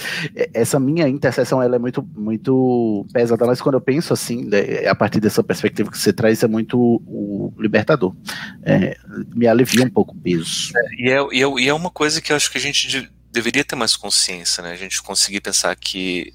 essa 0.55 0.79
minha 0.79 1.09
interseção 1.09 1.61
ela 1.61 1.75
é 1.75 1.79
muito 1.81 2.01
muito 2.14 3.05
pesada 3.12 3.45
mas 3.45 3.61
quando 3.61 3.75
eu 3.75 3.81
penso 3.81 4.12
assim 4.12 4.45
né, 4.45 4.87
a 4.87 4.95
partir 4.95 5.18
dessa 5.18 5.42
perspectiva 5.42 5.90
que 5.90 5.99
você 5.99 6.12
traz 6.12 6.45
é 6.45 6.47
muito 6.47 6.79
o 6.79 7.53
libertador 7.59 8.14
é, 8.62 8.97
me 9.35 9.49
alivia 9.49 9.85
um 9.85 9.90
pouco 9.90 10.14
o 10.14 10.16
peso 10.16 10.71
é, 10.77 10.95
e, 10.97 11.11
é, 11.11 11.27
e, 11.33 11.42
é, 11.42 11.61
e 11.64 11.68
é 11.68 11.75
uma 11.75 11.90
coisa 11.90 12.21
que 12.21 12.31
eu 12.31 12.37
acho 12.37 12.53
que 12.53 12.59
a 12.59 12.61
gente 12.61 12.87
de, 12.87 13.11
deveria 13.33 13.64
ter 13.64 13.75
mais 13.75 13.97
consciência 13.97 14.62
né 14.62 14.71
a 14.71 14.77
gente 14.77 15.03
conseguir 15.03 15.40
pensar 15.40 15.75
que 15.75 16.33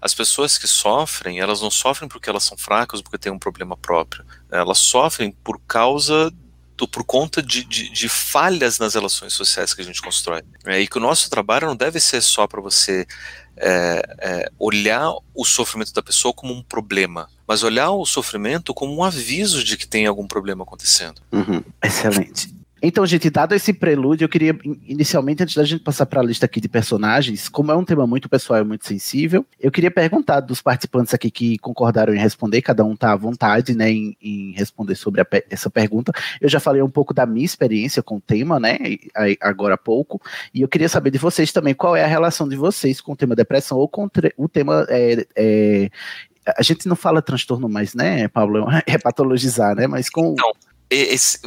as 0.00 0.14
pessoas 0.14 0.58
que 0.58 0.66
sofrem 0.66 1.40
elas 1.40 1.60
não 1.60 1.70
sofrem 1.70 2.08
porque 2.08 2.28
elas 2.28 2.44
são 2.44 2.56
fracas 2.56 3.00
porque 3.02 3.18
têm 3.18 3.32
um 3.32 3.38
problema 3.38 3.76
próprio 3.76 4.24
elas 4.50 4.78
sofrem 4.78 5.32
por 5.42 5.60
causa 5.66 6.32
por 6.86 7.02
conta 7.02 7.42
de, 7.42 7.64
de, 7.64 7.90
de, 7.90 8.08
falhas 8.08 8.78
nas 8.78 8.94
relações 8.94 9.32
sociais 9.32 9.74
que 9.74 9.80
a 9.80 9.84
gente 9.84 10.00
constrói. 10.00 10.42
É, 10.64 10.80
e 10.80 10.86
que 10.86 10.98
o 10.98 11.00
nosso 11.00 11.28
trabalho 11.28 11.66
não 11.66 11.74
deve 11.74 11.98
ser 11.98 12.20
só 12.20 12.46
para 12.46 12.60
você 12.60 13.06
é, 13.56 14.16
é, 14.20 14.52
olhar 14.58 15.12
o 15.34 15.44
sofrimento 15.44 15.92
da 15.92 16.02
pessoa 16.02 16.32
como 16.32 16.54
um 16.54 16.62
problema, 16.62 17.28
mas 17.46 17.62
olhar 17.62 17.90
o 17.90 18.06
sofrimento 18.06 18.72
como 18.72 18.94
um 18.94 19.02
aviso 19.02 19.64
de 19.64 19.76
que 19.76 19.86
tem 19.86 20.06
algum 20.06 20.26
problema 20.26 20.62
acontecendo. 20.62 21.20
Uhum. 21.32 21.62
Excelente. 21.82 22.54
Então, 22.80 23.04
gente, 23.04 23.28
dado 23.28 23.54
esse 23.54 23.72
prelúdio, 23.72 24.24
eu 24.24 24.28
queria, 24.28 24.56
inicialmente, 24.86 25.42
antes 25.42 25.54
da 25.54 25.64
gente 25.64 25.82
passar 25.82 26.06
para 26.06 26.20
a 26.20 26.24
lista 26.24 26.46
aqui 26.46 26.60
de 26.60 26.68
personagens, 26.68 27.48
como 27.48 27.72
é 27.72 27.76
um 27.76 27.84
tema 27.84 28.06
muito 28.06 28.28
pessoal 28.28 28.60
e 28.60 28.64
muito 28.64 28.86
sensível, 28.86 29.44
eu 29.58 29.70
queria 29.70 29.90
perguntar 29.90 30.40
dos 30.40 30.62
participantes 30.62 31.12
aqui 31.12 31.30
que 31.30 31.58
concordaram 31.58 32.14
em 32.14 32.18
responder, 32.18 32.62
cada 32.62 32.84
um 32.84 32.94
está 32.94 33.12
à 33.12 33.16
vontade, 33.16 33.74
né, 33.74 33.90
em, 33.90 34.16
em 34.22 34.52
responder 34.52 34.94
sobre 34.94 35.20
a, 35.20 35.26
essa 35.50 35.68
pergunta. 35.68 36.12
Eu 36.40 36.48
já 36.48 36.60
falei 36.60 36.80
um 36.80 36.90
pouco 36.90 37.12
da 37.12 37.26
minha 37.26 37.44
experiência 37.44 38.02
com 38.02 38.16
o 38.16 38.20
tema, 38.20 38.60
né, 38.60 38.78
agora 39.40 39.74
há 39.74 39.78
pouco, 39.78 40.20
e 40.54 40.62
eu 40.62 40.68
queria 40.68 40.88
saber 40.88 41.10
de 41.10 41.18
vocês 41.18 41.52
também 41.52 41.74
qual 41.74 41.96
é 41.96 42.04
a 42.04 42.08
relação 42.08 42.48
de 42.48 42.56
vocês 42.56 43.00
com 43.00 43.12
o 43.12 43.16
tema 43.16 43.34
depressão 43.34 43.78
ou 43.78 43.88
com 43.88 44.08
o 44.36 44.48
tema 44.48 44.86
é, 44.88 45.26
é, 45.36 45.90
a 46.56 46.62
gente 46.62 46.88
não 46.88 46.96
fala 46.96 47.20
transtorno 47.20 47.68
mais, 47.68 47.94
né, 47.94 48.28
Pablo? 48.28 48.66
É 48.86 48.96
patologizar, 48.96 49.74
né? 49.74 49.86
Mas 49.86 50.08
com. 50.08 50.34
Não, 50.38 50.52
esse, 50.90 51.40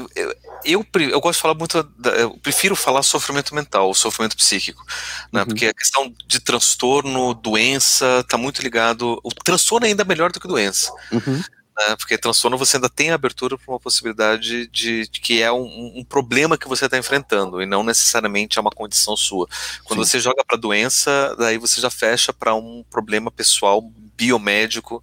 eu, 0.63 0.85
eu, 0.93 1.19
gosto 1.19 1.37
de 1.37 1.41
falar 1.41 1.55
muito, 1.55 1.81
da, 1.97 2.11
eu 2.11 2.37
prefiro 2.37 2.75
falar 2.75 3.01
sofrimento 3.03 3.55
mental, 3.55 3.93
sofrimento 3.93 4.37
psíquico, 4.37 4.85
né? 5.31 5.41
Uhum. 5.41 5.47
Porque 5.47 5.65
a 5.67 5.73
questão 5.73 6.13
de 6.27 6.39
transtorno, 6.39 7.33
doença, 7.33 8.19
está 8.19 8.37
muito 8.37 8.61
ligado. 8.61 9.19
O 9.23 9.33
transtorno 9.33 9.85
é 9.85 9.89
ainda 9.89 10.05
melhor 10.05 10.31
do 10.31 10.39
que 10.39 10.47
doença. 10.47 10.91
Uhum. 11.11 11.37
né? 11.37 11.95
Porque 11.97 12.17
transtorno 12.17 12.57
você 12.57 12.77
ainda 12.77 12.89
tem 12.89 13.11
abertura 13.11 13.57
para 13.57 13.73
uma 13.73 13.79
possibilidade 13.79 14.67
de, 14.67 15.07
de, 15.07 15.19
que 15.19 15.41
é 15.41 15.51
um, 15.51 15.93
um 15.95 16.03
problema 16.03 16.57
que 16.57 16.67
você 16.67 16.85
está 16.85 16.97
enfrentando 16.97 17.61
e 17.61 17.65
não 17.65 17.83
necessariamente 17.83 18.59
é 18.59 18.61
uma 18.61 18.71
condição 18.71 19.17
sua. 19.17 19.47
Quando 19.83 20.05
Sim. 20.05 20.11
você 20.11 20.19
joga 20.19 20.43
para 20.45 20.57
doença, 20.57 21.35
daí 21.37 21.57
você 21.57 21.81
já 21.81 21.89
fecha 21.89 22.31
para 22.31 22.53
um 22.53 22.83
problema 22.91 23.31
pessoal 23.31 23.81
biomédico 24.21 25.01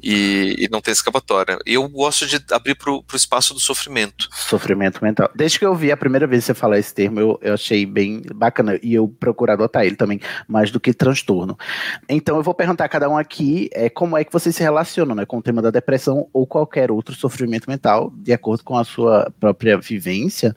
e, 0.00 0.54
e, 0.58 0.68
não 0.70 0.80
tem 0.80 0.92
escapatória. 0.92 1.58
Eu 1.66 1.88
gosto 1.88 2.24
de 2.24 2.38
abrir 2.52 2.76
para 2.76 2.92
o 2.92 3.04
espaço 3.14 3.52
do 3.52 3.58
sofrimento. 3.58 4.28
Sofrimento 4.30 5.02
mental. 5.02 5.28
Desde 5.34 5.58
que 5.58 5.66
eu 5.66 5.74
vi 5.74 5.90
a 5.90 5.96
primeira 5.96 6.24
vez 6.24 6.44
você 6.44 6.54
falar 6.54 6.78
esse 6.78 6.94
termo, 6.94 7.18
eu, 7.18 7.38
eu 7.42 7.54
achei 7.54 7.84
bem 7.84 8.22
bacana 8.32 8.78
e 8.80 8.94
eu 8.94 9.08
procuro 9.08 9.50
adotar 9.50 9.84
ele 9.84 9.96
também, 9.96 10.20
mais 10.46 10.70
do 10.70 10.78
que 10.78 10.94
transtorno. 10.94 11.58
Então 12.08 12.36
eu 12.36 12.42
vou 12.44 12.54
perguntar 12.54 12.84
a 12.84 12.88
cada 12.88 13.08
um 13.08 13.16
aqui 13.16 13.68
é, 13.72 13.90
como 13.90 14.16
é 14.16 14.22
que 14.22 14.32
vocês 14.32 14.54
se 14.54 14.62
relacionam 14.62 15.16
né, 15.16 15.26
com 15.26 15.38
o 15.38 15.42
tema 15.42 15.60
da 15.60 15.70
depressão 15.70 16.28
ou 16.32 16.46
qualquer 16.46 16.92
outro 16.92 17.14
sofrimento 17.14 17.68
mental, 17.68 18.12
de 18.14 18.32
acordo 18.32 18.62
com 18.62 18.78
a 18.78 18.84
sua 18.84 19.32
própria 19.40 19.76
vivência. 19.78 20.54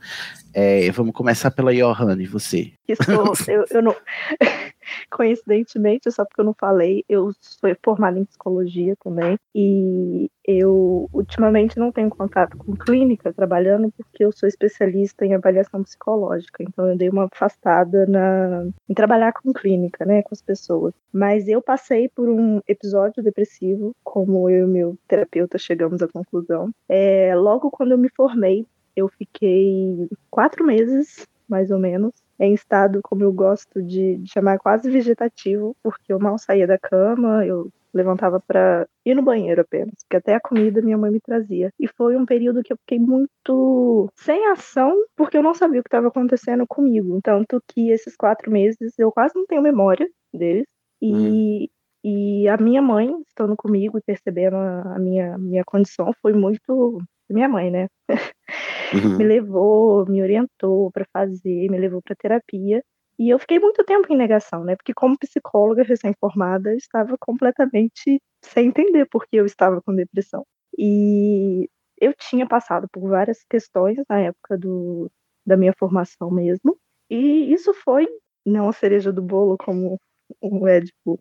É, 0.60 0.90
vamos 0.90 1.14
começar 1.14 1.52
pela 1.52 1.72
Johanne, 1.72 2.26
você. 2.26 2.74
Sou, 3.06 3.32
eu, 3.48 3.64
eu 3.70 3.84
não. 3.84 3.96
Coincidentemente, 5.12 6.10
só 6.12 6.26
porque 6.26 6.42
eu 6.42 6.46
não 6.46 6.54
falei, 6.54 7.04
eu 7.08 7.32
sou 7.40 7.70
formada 7.84 8.18
em 8.18 8.26
psicologia 8.26 8.96
também. 9.04 9.38
E 9.54 10.32
eu 10.44 11.08
ultimamente 11.14 11.78
não 11.78 11.92
tenho 11.92 12.10
contato 12.10 12.58
com 12.58 12.76
clínica 12.76 13.32
trabalhando 13.32 13.94
porque 13.96 14.24
eu 14.24 14.32
sou 14.32 14.50
especialista 14.50 15.24
em 15.24 15.36
avaliação 15.36 15.84
psicológica. 15.84 16.64
Então 16.64 16.90
eu 16.90 16.98
dei 16.98 17.10
uma 17.10 17.26
afastada 17.32 18.08
na, 18.08 18.66
em 18.90 18.96
trabalhar 18.96 19.34
com 19.34 19.54
clínica, 19.54 20.06
né, 20.06 20.24
com 20.24 20.34
as 20.34 20.42
pessoas. 20.42 20.92
Mas 21.14 21.48
eu 21.48 21.62
passei 21.62 22.10
por 22.10 22.28
um 22.28 22.62
episódio 22.68 23.22
depressivo, 23.22 23.96
como 24.04 24.50
eu 24.50 24.68
e 24.68 24.72
meu 24.72 24.98
terapeuta 25.08 25.60
chegamos 25.60 26.02
à 26.02 26.08
conclusão. 26.08 26.72
É, 26.90 27.36
logo 27.36 27.70
quando 27.70 27.92
eu 27.92 27.98
me 27.98 28.10
formei, 28.10 28.66
eu 28.98 29.08
fiquei 29.08 30.10
quatro 30.30 30.66
meses, 30.66 31.28
mais 31.48 31.70
ou 31.70 31.80
menos, 31.80 32.12
em 32.40 32.54
estado, 32.54 33.00
como 33.04 33.24
eu 33.24 33.32
gosto 33.32 33.82
de, 33.82 34.18
de 34.18 34.32
chamar, 34.32 34.58
quase 34.58 34.90
vegetativo, 34.90 35.76
porque 35.84 36.12
eu 36.12 36.20
mal 36.20 36.38
saía 36.38 36.68
da 36.68 36.78
cama, 36.78 37.46
eu 37.46 37.72
levantava 37.94 38.40
para 38.40 38.88
ir 39.06 39.16
no 39.16 39.22
banheiro 39.22 39.62
apenas, 39.62 39.94
porque 40.04 40.18
até 40.18 40.36
a 40.36 40.40
comida 40.40 40.82
minha 40.82 40.98
mãe 40.98 41.12
me 41.12 41.20
trazia. 41.20 41.72
E 41.80 41.88
foi 41.88 42.16
um 42.16 42.26
período 42.26 42.64
que 42.64 42.74
eu 42.74 42.78
fiquei 42.78 43.00
muito 43.00 44.10
sem 44.16 44.48
ação, 44.48 44.94
porque 45.16 45.38
eu 45.38 45.44
não 45.44 45.54
sabia 45.54 45.80
o 45.80 45.84
que 45.84 45.88
estava 45.88 46.08
acontecendo 46.08 46.66
comigo. 46.68 47.20
Tanto 47.24 47.62
que 47.68 47.90
esses 47.90 48.16
quatro 48.16 48.52
meses 48.52 48.98
eu 48.98 49.12
quase 49.12 49.36
não 49.36 49.46
tenho 49.46 49.62
memória 49.62 50.08
deles. 50.34 50.66
E, 51.02 51.14
hum. 51.14 51.68
e 52.04 52.48
a 52.48 52.58
minha 52.58 52.82
mãe, 52.82 53.10
estando 53.28 53.56
comigo 53.56 53.98
e 53.98 54.02
percebendo 54.02 54.56
a, 54.56 54.96
a 54.96 55.00
minha, 55.00 55.38
minha 55.38 55.64
condição, 55.66 56.12
foi 56.22 56.34
muito. 56.34 57.00
Minha 57.30 57.50
mãe, 57.50 57.70
né? 57.70 57.88
uhum. 58.94 59.18
me 59.18 59.24
levou, 59.24 60.06
me 60.06 60.22
orientou 60.22 60.92
para 60.92 61.06
fazer, 61.12 61.70
me 61.70 61.78
levou 61.78 62.02
para 62.02 62.16
terapia. 62.16 62.84
E 63.20 63.30
eu 63.30 63.40
fiquei 63.40 63.60
muito 63.60 63.84
tempo 63.84 64.12
em 64.14 64.18
negação, 64.18 64.64
né? 64.64 64.76
Porque 64.76 64.94
como 64.94 65.18
psicóloga 65.18 65.84
recém-formada, 65.84 66.76
estava 66.76 67.16
completamente 67.20 68.22
sem 68.44 68.68
entender 68.68 69.08
por 69.10 69.26
que 69.26 69.38
eu 69.38 69.46
estava 69.46 69.82
com 69.82 69.96
depressão. 69.96 70.46
E 70.78 71.68
eu 72.00 72.14
tinha 72.14 72.48
passado 72.48 72.88
por 72.92 73.10
várias 73.10 73.44
questões 73.50 73.98
na 74.08 74.20
época 74.20 74.58
do, 74.58 75.10
da 75.46 75.58
minha 75.58 75.74
formação 75.78 76.30
mesmo. 76.30 76.78
E 77.10 77.52
isso 77.52 77.74
foi 77.74 78.08
não 78.46 78.70
a 78.70 78.74
cereja 78.74 79.12
do 79.12 79.22
bolo, 79.22 79.58
como 79.58 80.00
o 80.42 80.68
Édipo 80.68 81.20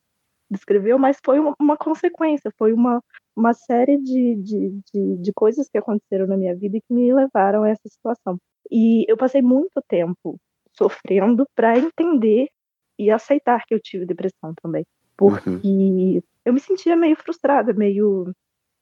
descreveu, 0.50 0.98
mas 0.98 1.18
foi 1.24 1.40
uma, 1.40 1.54
uma 1.58 1.76
consequência, 1.76 2.52
foi 2.56 2.72
uma, 2.72 3.02
uma 3.36 3.52
série 3.52 3.98
de, 3.98 4.34
de, 4.36 4.80
de, 4.92 5.16
de, 5.18 5.32
coisas 5.32 5.68
que 5.68 5.76
aconteceram 5.76 6.26
na 6.26 6.36
minha 6.36 6.56
vida 6.56 6.78
e 6.78 6.80
que 6.80 6.92
me 6.92 7.12
levaram 7.12 7.62
a 7.62 7.68
essa 7.68 7.86
situação. 7.88 8.38
E 8.70 9.04
eu 9.08 9.16
passei 9.16 9.42
muito 9.42 9.80
tempo 9.86 10.40
sofrendo 10.72 11.46
para 11.54 11.78
entender 11.78 12.48
e 12.98 13.10
aceitar 13.10 13.64
que 13.66 13.74
eu 13.74 13.80
tive 13.80 14.06
depressão 14.06 14.54
também. 14.62 14.84
Porque 15.16 15.48
uhum. 15.48 16.22
eu 16.44 16.52
me 16.52 16.60
sentia 16.60 16.96
meio 16.96 17.16
frustrada, 17.16 17.72
meio. 17.72 18.32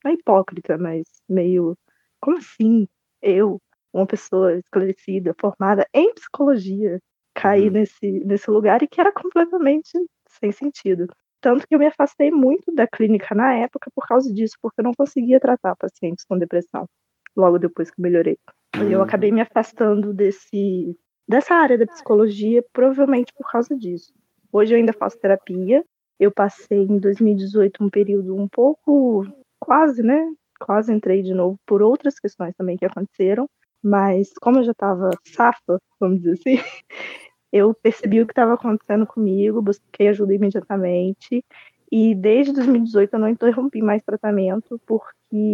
Não 0.05 0.11
é 0.11 0.15
hipócrita, 0.15 0.79
mas 0.79 1.05
meio. 1.29 1.77
Como 2.21 2.39
assim? 2.39 2.87
Eu, 3.21 3.61
uma 3.93 4.07
pessoa 4.07 4.57
esclarecida, 4.57 5.35
formada 5.41 5.87
em 5.93 6.13
psicologia, 6.15 7.01
cair 7.35 7.67
uhum. 7.67 7.73
nesse, 7.73 8.11
nesse 8.25 8.51
lugar 8.51 8.83
e 8.83 8.89
que 8.89 9.01
era 9.01 9.13
completamente 9.13 9.91
sem 10.29 10.53
sentido. 10.53 11.07
Tanto 11.45 11.69
que 11.69 11.75
eu 11.75 11.79
me 11.79 11.87
afastei 11.87 12.31
muito 12.31 12.75
da 12.75 12.87
clínica 12.87 13.35
na 13.35 13.53
época 13.53 13.91
por 13.95 14.07
causa 14.07 14.33
disso, 14.33 14.57
porque 14.63 14.81
eu 14.81 14.85
não 14.85 14.95
conseguia 14.95 15.39
tratar 15.39 15.77
pacientes 15.77 16.25
com 16.25 16.39
depressão 16.39 16.89
logo 17.37 17.59
depois 17.59 17.91
que 17.91 18.01
melhorei. 18.01 18.39
E 18.79 18.91
eu 18.91 19.03
acabei 19.03 19.31
me 19.31 19.43
afastando 19.43 20.15
desse 20.15 20.99
dessa 21.29 21.55
área 21.55 21.77
da 21.77 21.87
psicologia, 21.87 22.65
provavelmente 22.73 23.31
por 23.37 23.47
causa 23.51 23.77
disso. 23.77 24.11
Hoje 24.51 24.73
eu 24.73 24.79
ainda 24.79 24.95
faço 24.95 25.19
terapia. 25.19 25.85
Eu 26.19 26.33
passei 26.33 26.79
em 26.79 26.99
2018 26.99 27.85
um 27.85 27.91
período 27.91 28.35
um 28.35 28.49
pouco 28.49 29.27
quase, 29.61 30.03
né? 30.03 30.27
Quase 30.59 30.95
entrei 30.95 31.21
de 31.21 31.35
novo 31.35 31.59
por 31.67 31.83
outras 31.83 32.19
questões 32.19 32.55
também 32.57 32.79
que 32.79 32.87
aconteceram, 32.87 33.47
mas 33.83 34.33
como 34.41 34.61
eu 34.61 34.65
já 34.65 34.73
estava 34.73 35.11
safa, 35.27 35.79
vamos 36.01 36.23
dizer 36.23 36.39
assim, 36.39 36.57
eu 37.55 37.73
percebi 37.73 38.21
o 38.21 38.27
que 38.27 38.33
estava 38.33 38.55
acontecendo 38.55 39.07
comigo, 39.07 39.63
busquei 39.63 40.09
ajuda 40.09 40.35
imediatamente. 40.35 41.45
E 41.91 42.13
desde 42.13 42.53
2018 42.53 43.15
eu 43.15 43.21
não 43.21 43.29
interrompi 43.29 43.81
mais 43.81 44.03
tratamento, 44.03 44.81
porque 44.85 45.07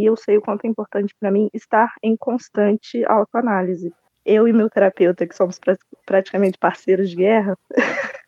eu 0.02 0.16
sei 0.16 0.38
o 0.38 0.40
quanto 0.40 0.64
é 0.64 0.68
importante 0.68 1.14
para 1.20 1.30
mim 1.30 1.50
estar 1.52 1.92
em 2.02 2.16
constante 2.16 3.04
autoanálise. 3.04 3.92
Eu 4.24 4.48
e 4.48 4.52
meu 4.52 4.70
terapeuta, 4.70 5.26
que 5.26 5.36
somos 5.36 5.60
praticamente 6.06 6.56
parceiros 6.56 7.10
de 7.10 7.16
guerra, 7.16 7.54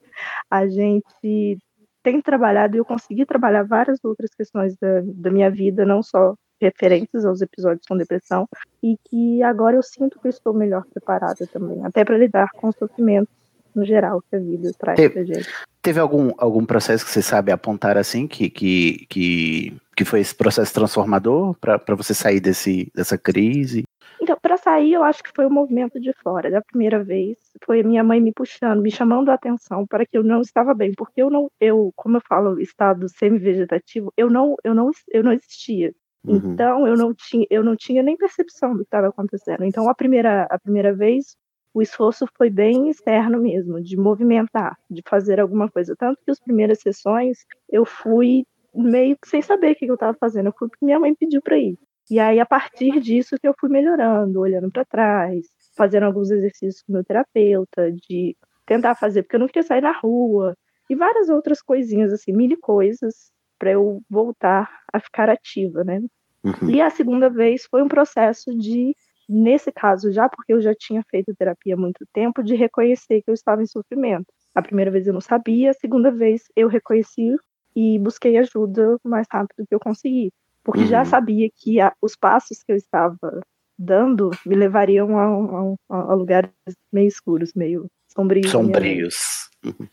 a 0.50 0.68
gente 0.68 1.58
tem 2.02 2.20
trabalhado 2.20 2.76
e 2.76 2.78
eu 2.78 2.84
consegui 2.84 3.24
trabalhar 3.24 3.62
várias 3.62 4.04
outras 4.04 4.34
questões 4.34 4.76
da, 4.76 5.00
da 5.02 5.30
minha 5.30 5.50
vida, 5.50 5.86
não 5.86 6.02
só 6.02 6.34
referentes 6.60 7.24
aos 7.24 7.40
episódios 7.40 7.86
com 7.86 7.96
depressão, 7.96 8.46
e 8.82 8.98
que 9.08 9.42
agora 9.42 9.76
eu 9.76 9.82
sinto 9.82 10.20
que 10.20 10.28
estou 10.28 10.52
melhor 10.52 10.84
preparada 10.92 11.46
também, 11.46 11.82
até 11.86 12.04
para 12.04 12.18
lidar 12.18 12.50
com 12.52 12.68
os 12.68 12.76
sofrimentos 12.76 13.41
no 13.74 13.84
geral 13.84 14.22
que 14.28 14.36
a 14.36 14.38
vida 14.38 14.70
traz 14.78 14.96
teve, 14.96 15.14
pra 15.14 15.24
gente. 15.24 15.48
Teve 15.80 16.00
algum, 16.00 16.32
algum 16.38 16.64
processo 16.64 17.04
que 17.04 17.10
você 17.10 17.22
sabe 17.22 17.50
apontar 17.52 17.96
assim, 17.96 18.26
que, 18.26 18.48
que, 18.48 19.06
que, 19.08 19.76
que 19.96 20.04
foi 20.04 20.20
esse 20.20 20.34
processo 20.34 20.72
transformador 20.72 21.54
para 21.60 21.94
você 21.94 22.14
sair 22.14 22.40
desse, 22.40 22.90
dessa 22.94 23.18
crise? 23.18 23.84
Então, 24.22 24.36
para 24.40 24.56
sair, 24.56 24.92
eu 24.92 25.02
acho 25.02 25.20
que 25.20 25.32
foi 25.34 25.44
o 25.46 25.50
movimento 25.50 25.98
de 25.98 26.12
fora. 26.22 26.48
Da 26.48 26.62
primeira 26.62 27.02
vez, 27.02 27.36
foi 27.64 27.82
minha 27.82 28.04
mãe 28.04 28.20
me 28.20 28.32
puxando, 28.32 28.80
me 28.80 28.90
chamando 28.90 29.30
a 29.30 29.34
atenção 29.34 29.84
para 29.84 30.06
que 30.06 30.16
eu 30.16 30.22
não 30.22 30.40
estava 30.40 30.72
bem, 30.72 30.92
porque 30.96 31.20
eu 31.20 31.28
não, 31.28 31.50
eu, 31.60 31.92
como 31.96 32.18
eu 32.18 32.22
falo, 32.28 32.60
estado 32.60 33.08
semi-vegetativo, 33.08 34.12
eu 34.16 34.30
não, 34.30 34.54
eu 34.62 34.74
não, 34.74 34.90
eu 35.08 35.24
não 35.24 35.32
existia. 35.32 35.92
Uhum. 36.24 36.36
Então, 36.36 36.86
eu 36.86 36.96
não 36.96 37.12
tinha, 37.12 37.44
eu 37.50 37.64
não 37.64 37.74
tinha 37.74 38.00
nem 38.00 38.16
percepção 38.16 38.74
do 38.74 38.78
que 38.78 38.84
estava 38.84 39.08
acontecendo. 39.08 39.64
Então, 39.64 39.88
a 39.88 39.94
primeira, 39.94 40.46
a 40.48 40.56
primeira 40.56 40.94
vez 40.94 41.36
o 41.74 41.80
esforço 41.80 42.26
foi 42.36 42.50
bem 42.50 42.90
externo 42.90 43.40
mesmo, 43.40 43.80
de 43.80 43.96
movimentar, 43.96 44.78
de 44.90 45.02
fazer 45.06 45.40
alguma 45.40 45.70
coisa. 45.70 45.94
Tanto 45.96 46.20
que 46.24 46.30
as 46.30 46.38
primeiras 46.38 46.80
sessões 46.80 47.38
eu 47.68 47.84
fui 47.84 48.44
meio 48.74 49.16
que 49.18 49.28
sem 49.28 49.42
saber 49.42 49.72
o 49.72 49.74
que 49.74 49.86
eu 49.86 49.94
estava 49.94 50.16
fazendo, 50.18 50.46
eu 50.46 50.54
fui 50.58 50.68
porque 50.68 50.84
minha 50.84 50.98
mãe 50.98 51.14
pediu 51.14 51.42
para 51.42 51.58
ir. 51.58 51.78
E 52.10 52.18
aí, 52.18 52.40
a 52.40 52.46
partir 52.46 53.00
disso, 53.00 53.36
que 53.40 53.46
eu 53.46 53.54
fui 53.58 53.68
melhorando, 53.68 54.40
olhando 54.40 54.70
para 54.70 54.84
trás, 54.84 55.46
fazendo 55.76 56.04
alguns 56.04 56.30
exercícios 56.30 56.82
com 56.82 56.92
meu 56.92 57.04
terapeuta, 57.04 57.92
de 57.92 58.36
tentar 58.66 58.94
fazer, 58.94 59.22
porque 59.22 59.36
eu 59.36 59.40
não 59.40 59.46
queria 59.46 59.62
sair 59.62 59.80
na 59.80 59.92
rua, 59.92 60.56
e 60.90 60.94
várias 60.94 61.28
outras 61.28 61.62
coisinhas, 61.62 62.12
assim, 62.12 62.32
mini 62.32 62.56
coisas, 62.56 63.32
para 63.58 63.72
eu 63.72 64.02
voltar 64.10 64.70
a 64.92 65.00
ficar 65.00 65.30
ativa, 65.30 65.84
né? 65.84 66.02
Uhum. 66.44 66.70
E 66.70 66.80
a 66.80 66.90
segunda 66.90 67.30
vez 67.30 67.64
foi 67.64 67.82
um 67.82 67.88
processo 67.88 68.54
de 68.56 68.94
nesse 69.32 69.72
caso, 69.72 70.12
já 70.12 70.28
porque 70.28 70.52
eu 70.52 70.60
já 70.60 70.74
tinha 70.74 71.02
feito 71.10 71.34
terapia 71.34 71.74
há 71.74 71.76
muito 71.76 72.06
tempo, 72.12 72.42
de 72.42 72.54
reconhecer 72.54 73.22
que 73.22 73.30
eu 73.30 73.34
estava 73.34 73.62
em 73.62 73.66
sofrimento. 73.66 74.26
A 74.54 74.60
primeira 74.60 74.90
vez 74.90 75.06
eu 75.06 75.14
não 75.14 75.20
sabia, 75.20 75.70
a 75.70 75.74
segunda 75.74 76.10
vez 76.10 76.42
eu 76.54 76.68
reconheci 76.68 77.34
e 77.74 77.98
busquei 77.98 78.36
ajuda 78.36 78.96
o 79.02 79.08
mais 79.08 79.26
rápido 79.30 79.66
que 79.66 79.74
eu 79.74 79.80
consegui. 79.80 80.30
Porque 80.62 80.82
uhum. 80.82 80.86
já 80.86 81.04
sabia 81.04 81.48
que 81.56 81.80
a, 81.80 81.92
os 82.00 82.14
passos 82.14 82.62
que 82.62 82.72
eu 82.72 82.76
estava 82.76 83.40
dando 83.78 84.30
me 84.46 84.54
levariam 84.54 85.18
a, 85.18 85.76
a, 85.90 86.12
a 86.12 86.14
lugares 86.14 86.50
meio 86.92 87.08
escuros, 87.08 87.52
meio 87.54 87.86
sombrios. 88.08 88.50
Sombrios. 88.50 89.48
Uhum. 89.64 89.88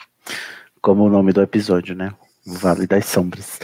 Como 0.82 1.06
o 1.06 1.10
nome 1.10 1.34
do 1.34 1.42
episódio, 1.42 1.96
né? 1.96 2.14
O 2.46 2.54
Vale 2.54 2.86
das 2.86 3.06
Sombras. 3.06 3.60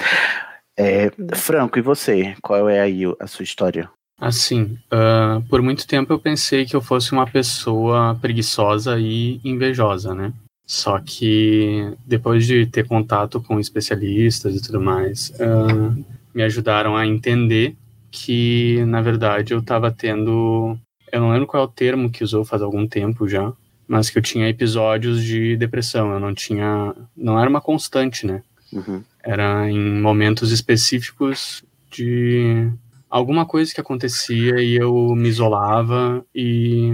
É, 0.78 1.10
Franco, 1.36 1.78
e 1.78 1.82
você? 1.82 2.36
Qual 2.42 2.68
é 2.68 2.80
aí 2.80 3.04
a 3.20 3.28
sua 3.28 3.44
história? 3.44 3.90
Assim, 4.20 4.78
uh, 4.92 5.42
por 5.50 5.62
muito 5.62 5.86
tempo 5.86 6.14
eu 6.14 6.20
pensei 6.20 6.66
que 6.66 6.76
eu 6.76 6.82
fosse 6.82 7.12
uma 7.12 7.28
pessoa 7.28 8.18
preguiçosa 8.22 8.98
e 9.00 9.42
invejosa, 9.44 10.16
né? 10.16 10.34
Só 10.66 11.00
que 11.00 11.94
depois 12.06 12.46
de 12.48 12.66
ter 12.66 12.88
contato 12.88 13.42
com 13.42 13.60
especialistas 13.60 14.56
e 14.56 14.62
tudo 14.62 14.82
mais, 14.82 15.32
uh, 15.32 16.06
me 16.34 16.42
ajudaram 16.44 16.96
a 16.98 17.06
entender 17.06 17.76
que, 18.10 18.84
na 18.86 19.02
verdade, 19.02 19.54
eu 19.54 19.62
tava 19.62 19.92
tendo. 19.92 20.78
Eu 21.12 21.22
não 21.22 21.32
lembro 21.32 21.46
qual 21.46 21.64
é 21.64 21.66
o 21.66 21.70
termo 21.70 22.10
que 22.10 22.24
usou 22.24 22.44
faz 22.44 22.62
algum 22.62 22.88
tempo 22.88 23.28
já, 23.28 23.54
mas 23.88 24.10
que 24.10 24.18
eu 24.18 24.24
tinha 24.24 24.50
episódios 24.50 25.24
de 25.24 25.56
depressão. 25.58 26.14
Eu 26.14 26.20
não 26.20 26.34
tinha. 26.34 26.96
Não 27.16 27.40
era 27.40 27.50
uma 27.50 27.62
constante, 27.62 28.26
né? 28.26 28.42
Uhum. 28.72 29.04
Era 29.24 29.70
em 29.70 30.02
momentos 30.02 30.52
específicos 30.52 31.64
de 31.92 32.70
alguma 33.16 33.46
coisa 33.46 33.74
que 33.74 33.80
acontecia 33.80 34.62
e 34.62 34.76
eu 34.76 35.16
me 35.16 35.30
isolava 35.30 36.26
e. 36.36 36.92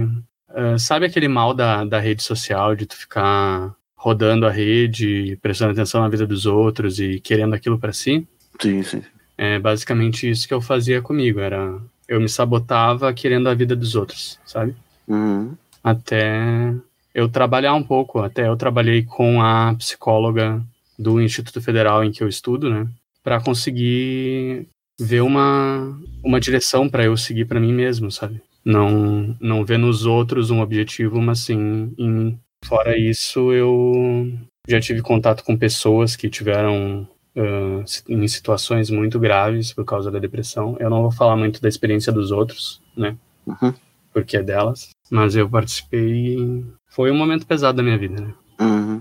Uh, 0.48 0.78
sabe 0.78 1.06
aquele 1.06 1.28
mal 1.28 1.54
da, 1.54 1.82
da 1.82 1.98
rede 1.98 2.22
social, 2.22 2.76
de 2.76 2.84
tu 2.84 2.94
ficar 2.94 3.74
rodando 3.96 4.46
a 4.46 4.50
rede, 4.50 5.38
prestando 5.40 5.72
atenção 5.72 6.02
na 6.02 6.10
vida 6.10 6.26
dos 6.26 6.44
outros 6.44 7.00
e 7.00 7.18
querendo 7.20 7.54
aquilo 7.54 7.78
para 7.78 7.92
si? 7.92 8.28
Sim, 8.60 8.82
sim. 8.82 9.02
É 9.36 9.58
basicamente 9.58 10.28
isso 10.28 10.46
que 10.46 10.52
eu 10.52 10.60
fazia 10.60 11.00
comigo, 11.00 11.40
era 11.40 11.80
eu 12.06 12.20
me 12.20 12.28
sabotava 12.28 13.12
querendo 13.14 13.48
a 13.48 13.54
vida 13.54 13.74
dos 13.74 13.94
outros, 13.94 14.38
sabe? 14.44 14.74
Uhum. 15.08 15.56
Até 15.82 16.74
eu 17.14 17.30
trabalhar 17.30 17.74
um 17.74 17.82
pouco, 17.82 18.18
até 18.18 18.46
eu 18.46 18.56
trabalhei 18.56 19.02
com 19.04 19.40
a 19.40 19.74
psicóloga 19.78 20.62
do 20.98 21.20
Instituto 21.20 21.62
Federal 21.62 22.04
em 22.04 22.12
que 22.12 22.22
eu 22.22 22.28
estudo, 22.28 22.68
né, 22.68 22.86
para 23.24 23.40
conseguir 23.40 24.68
ver 25.02 25.22
uma 25.22 25.98
uma 26.22 26.40
direção 26.40 26.88
para 26.88 27.04
eu 27.04 27.16
seguir 27.16 27.44
para 27.44 27.60
mim 27.60 27.72
mesmo, 27.72 28.10
sabe? 28.10 28.40
Não 28.64 29.36
não 29.40 29.64
ver 29.64 29.78
nos 29.78 30.06
outros 30.06 30.50
um 30.50 30.60
objetivo, 30.60 31.20
mas 31.20 31.40
sim 31.40 31.92
em 31.98 32.10
mim. 32.10 32.38
Fora 32.64 32.96
isso, 32.96 33.52
eu 33.52 34.32
já 34.68 34.80
tive 34.80 35.02
contato 35.02 35.42
com 35.42 35.56
pessoas 35.56 36.14
que 36.14 36.30
tiveram 36.30 37.08
uh, 37.36 37.84
em 38.08 38.28
situações 38.28 38.88
muito 38.88 39.18
graves 39.18 39.72
por 39.72 39.84
causa 39.84 40.10
da 40.10 40.20
depressão. 40.20 40.76
Eu 40.78 40.88
não 40.88 41.02
vou 41.02 41.10
falar 41.10 41.36
muito 41.36 41.60
da 41.60 41.68
experiência 41.68 42.12
dos 42.12 42.30
outros, 42.30 42.80
né? 42.96 43.16
Uhum. 43.46 43.74
Porque 44.12 44.36
é 44.36 44.42
delas. 44.42 44.90
Mas 45.10 45.34
eu 45.34 45.48
participei 45.48 46.64
foi 46.88 47.10
um 47.10 47.16
momento 47.16 47.46
pesado 47.46 47.78
da 47.78 47.82
minha 47.82 47.96
vida, 47.96 48.20
né? 48.20 48.34
Uhum. 48.60 49.00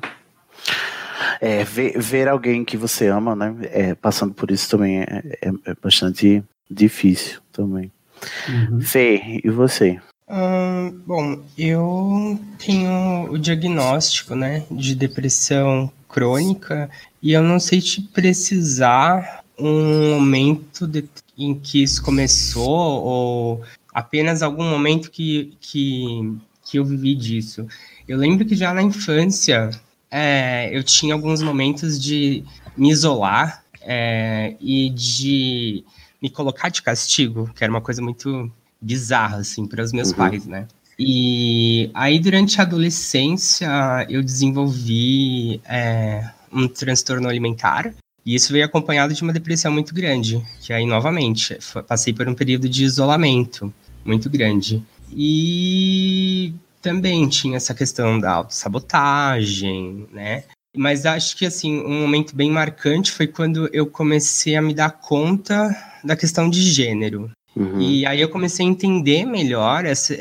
É, 1.42 1.64
ver, 1.64 2.00
ver 2.00 2.28
alguém 2.28 2.64
que 2.64 2.78
você 2.78 3.08
ama, 3.08 3.36
né? 3.36 3.56
É, 3.64 3.96
passando 3.96 4.32
por 4.32 4.52
isso 4.52 4.70
também 4.70 5.00
é, 5.00 5.24
é, 5.42 5.50
é 5.66 5.76
bastante 5.82 6.44
difícil 6.70 7.42
também. 7.52 7.92
Uhum. 8.48 8.80
Fê, 8.80 9.42
e 9.44 9.50
você? 9.50 10.00
Hum, 10.30 11.02
bom, 11.06 11.44
eu 11.58 12.40
tenho 12.58 13.32
o 13.32 13.40
diagnóstico, 13.40 14.36
né, 14.36 14.64
de 14.70 14.94
depressão 14.94 15.92
crônica 16.08 16.90
e 17.22 17.34
eu 17.34 17.42
não 17.42 17.60
sei 17.60 17.82
te 17.82 18.02
precisar 18.02 19.44
um 19.58 20.12
momento 20.12 20.88
de, 20.88 21.04
em 21.38 21.54
que 21.56 21.84
isso 21.84 22.04
começou 22.04 23.04
ou 23.04 23.62
apenas 23.94 24.42
algum 24.42 24.64
momento 24.64 25.12
que, 25.12 25.58
que, 25.60 26.38
que 26.64 26.78
eu 26.78 26.86
vivi 26.86 27.16
disso. 27.16 27.68
Eu 28.08 28.18
lembro 28.18 28.46
que 28.46 28.56
já 28.56 28.74
na 28.74 28.82
infância 28.82 29.72
é, 30.12 30.70
eu 30.76 30.84
tinha 30.84 31.14
alguns 31.14 31.42
momentos 31.42 32.00
de 32.00 32.44
me 32.76 32.92
isolar 32.92 33.64
é, 33.82 34.56
e 34.60 34.90
de 34.90 35.84
me 36.22 36.30
colocar 36.30 36.70
de 36.70 36.82
castigo, 36.82 37.50
que 37.56 37.64
era 37.64 37.72
uma 37.72 37.82
coisa 37.82 38.02
muito 38.02 38.52
bizarra, 38.80 39.38
assim, 39.38 39.66
para 39.66 39.84
os 39.84 39.92
meus 39.92 40.10
Uhum. 40.10 40.16
pais, 40.18 40.46
né? 40.46 40.68
E 41.00 41.90
aí, 41.94 42.20
durante 42.20 42.60
a 42.60 42.64
adolescência, 42.64 43.68
eu 44.10 44.22
desenvolvi 44.22 45.60
é, 45.66 46.30
um 46.54 46.68
transtorno 46.68 47.28
alimentar. 47.28 47.92
E 48.24 48.36
isso 48.36 48.54
veio 48.54 48.66
acompanhado 48.66 49.12
de 49.14 49.24
uma 49.24 49.34
depressão 49.34 49.72
muito 49.72 49.96
grande. 49.96 50.46
Que 50.62 50.72
aí, 50.74 50.86
novamente, 50.86 51.58
passei 51.88 52.14
por 52.14 52.28
um 52.28 52.36
período 52.36 52.70
de 52.70 52.84
isolamento 52.84 53.74
muito 54.06 54.30
grande. 54.30 54.84
E 55.12 56.54
também 56.82 57.28
tinha 57.30 57.58
essa 57.58 57.74
questão 57.74 58.20
da 58.20 58.32
autossabotagem, 58.32 60.08
né? 60.12 60.44
Mas 60.76 61.06
acho 61.06 61.36
que, 61.36 61.46
assim, 61.46 61.80
um 61.82 62.02
momento 62.02 62.36
bem 62.36 62.50
marcante 62.50 63.12
foi 63.12 63.28
quando 63.28 63.70
eu 63.74 63.86
comecei 63.86 64.56
a 64.56 64.62
me 64.62 64.74
dar 64.74 64.92
conta 64.92 65.70
da 66.04 66.16
questão 66.16 66.50
de 66.50 66.62
gênero. 66.62 67.30
Uhum. 67.56 67.82
E 67.82 68.06
aí 68.06 68.22
eu 68.22 68.30
comecei 68.30 68.66
a 68.66 68.70
entender 68.70 69.26
melhor 69.26 69.86
essa, 69.86 70.16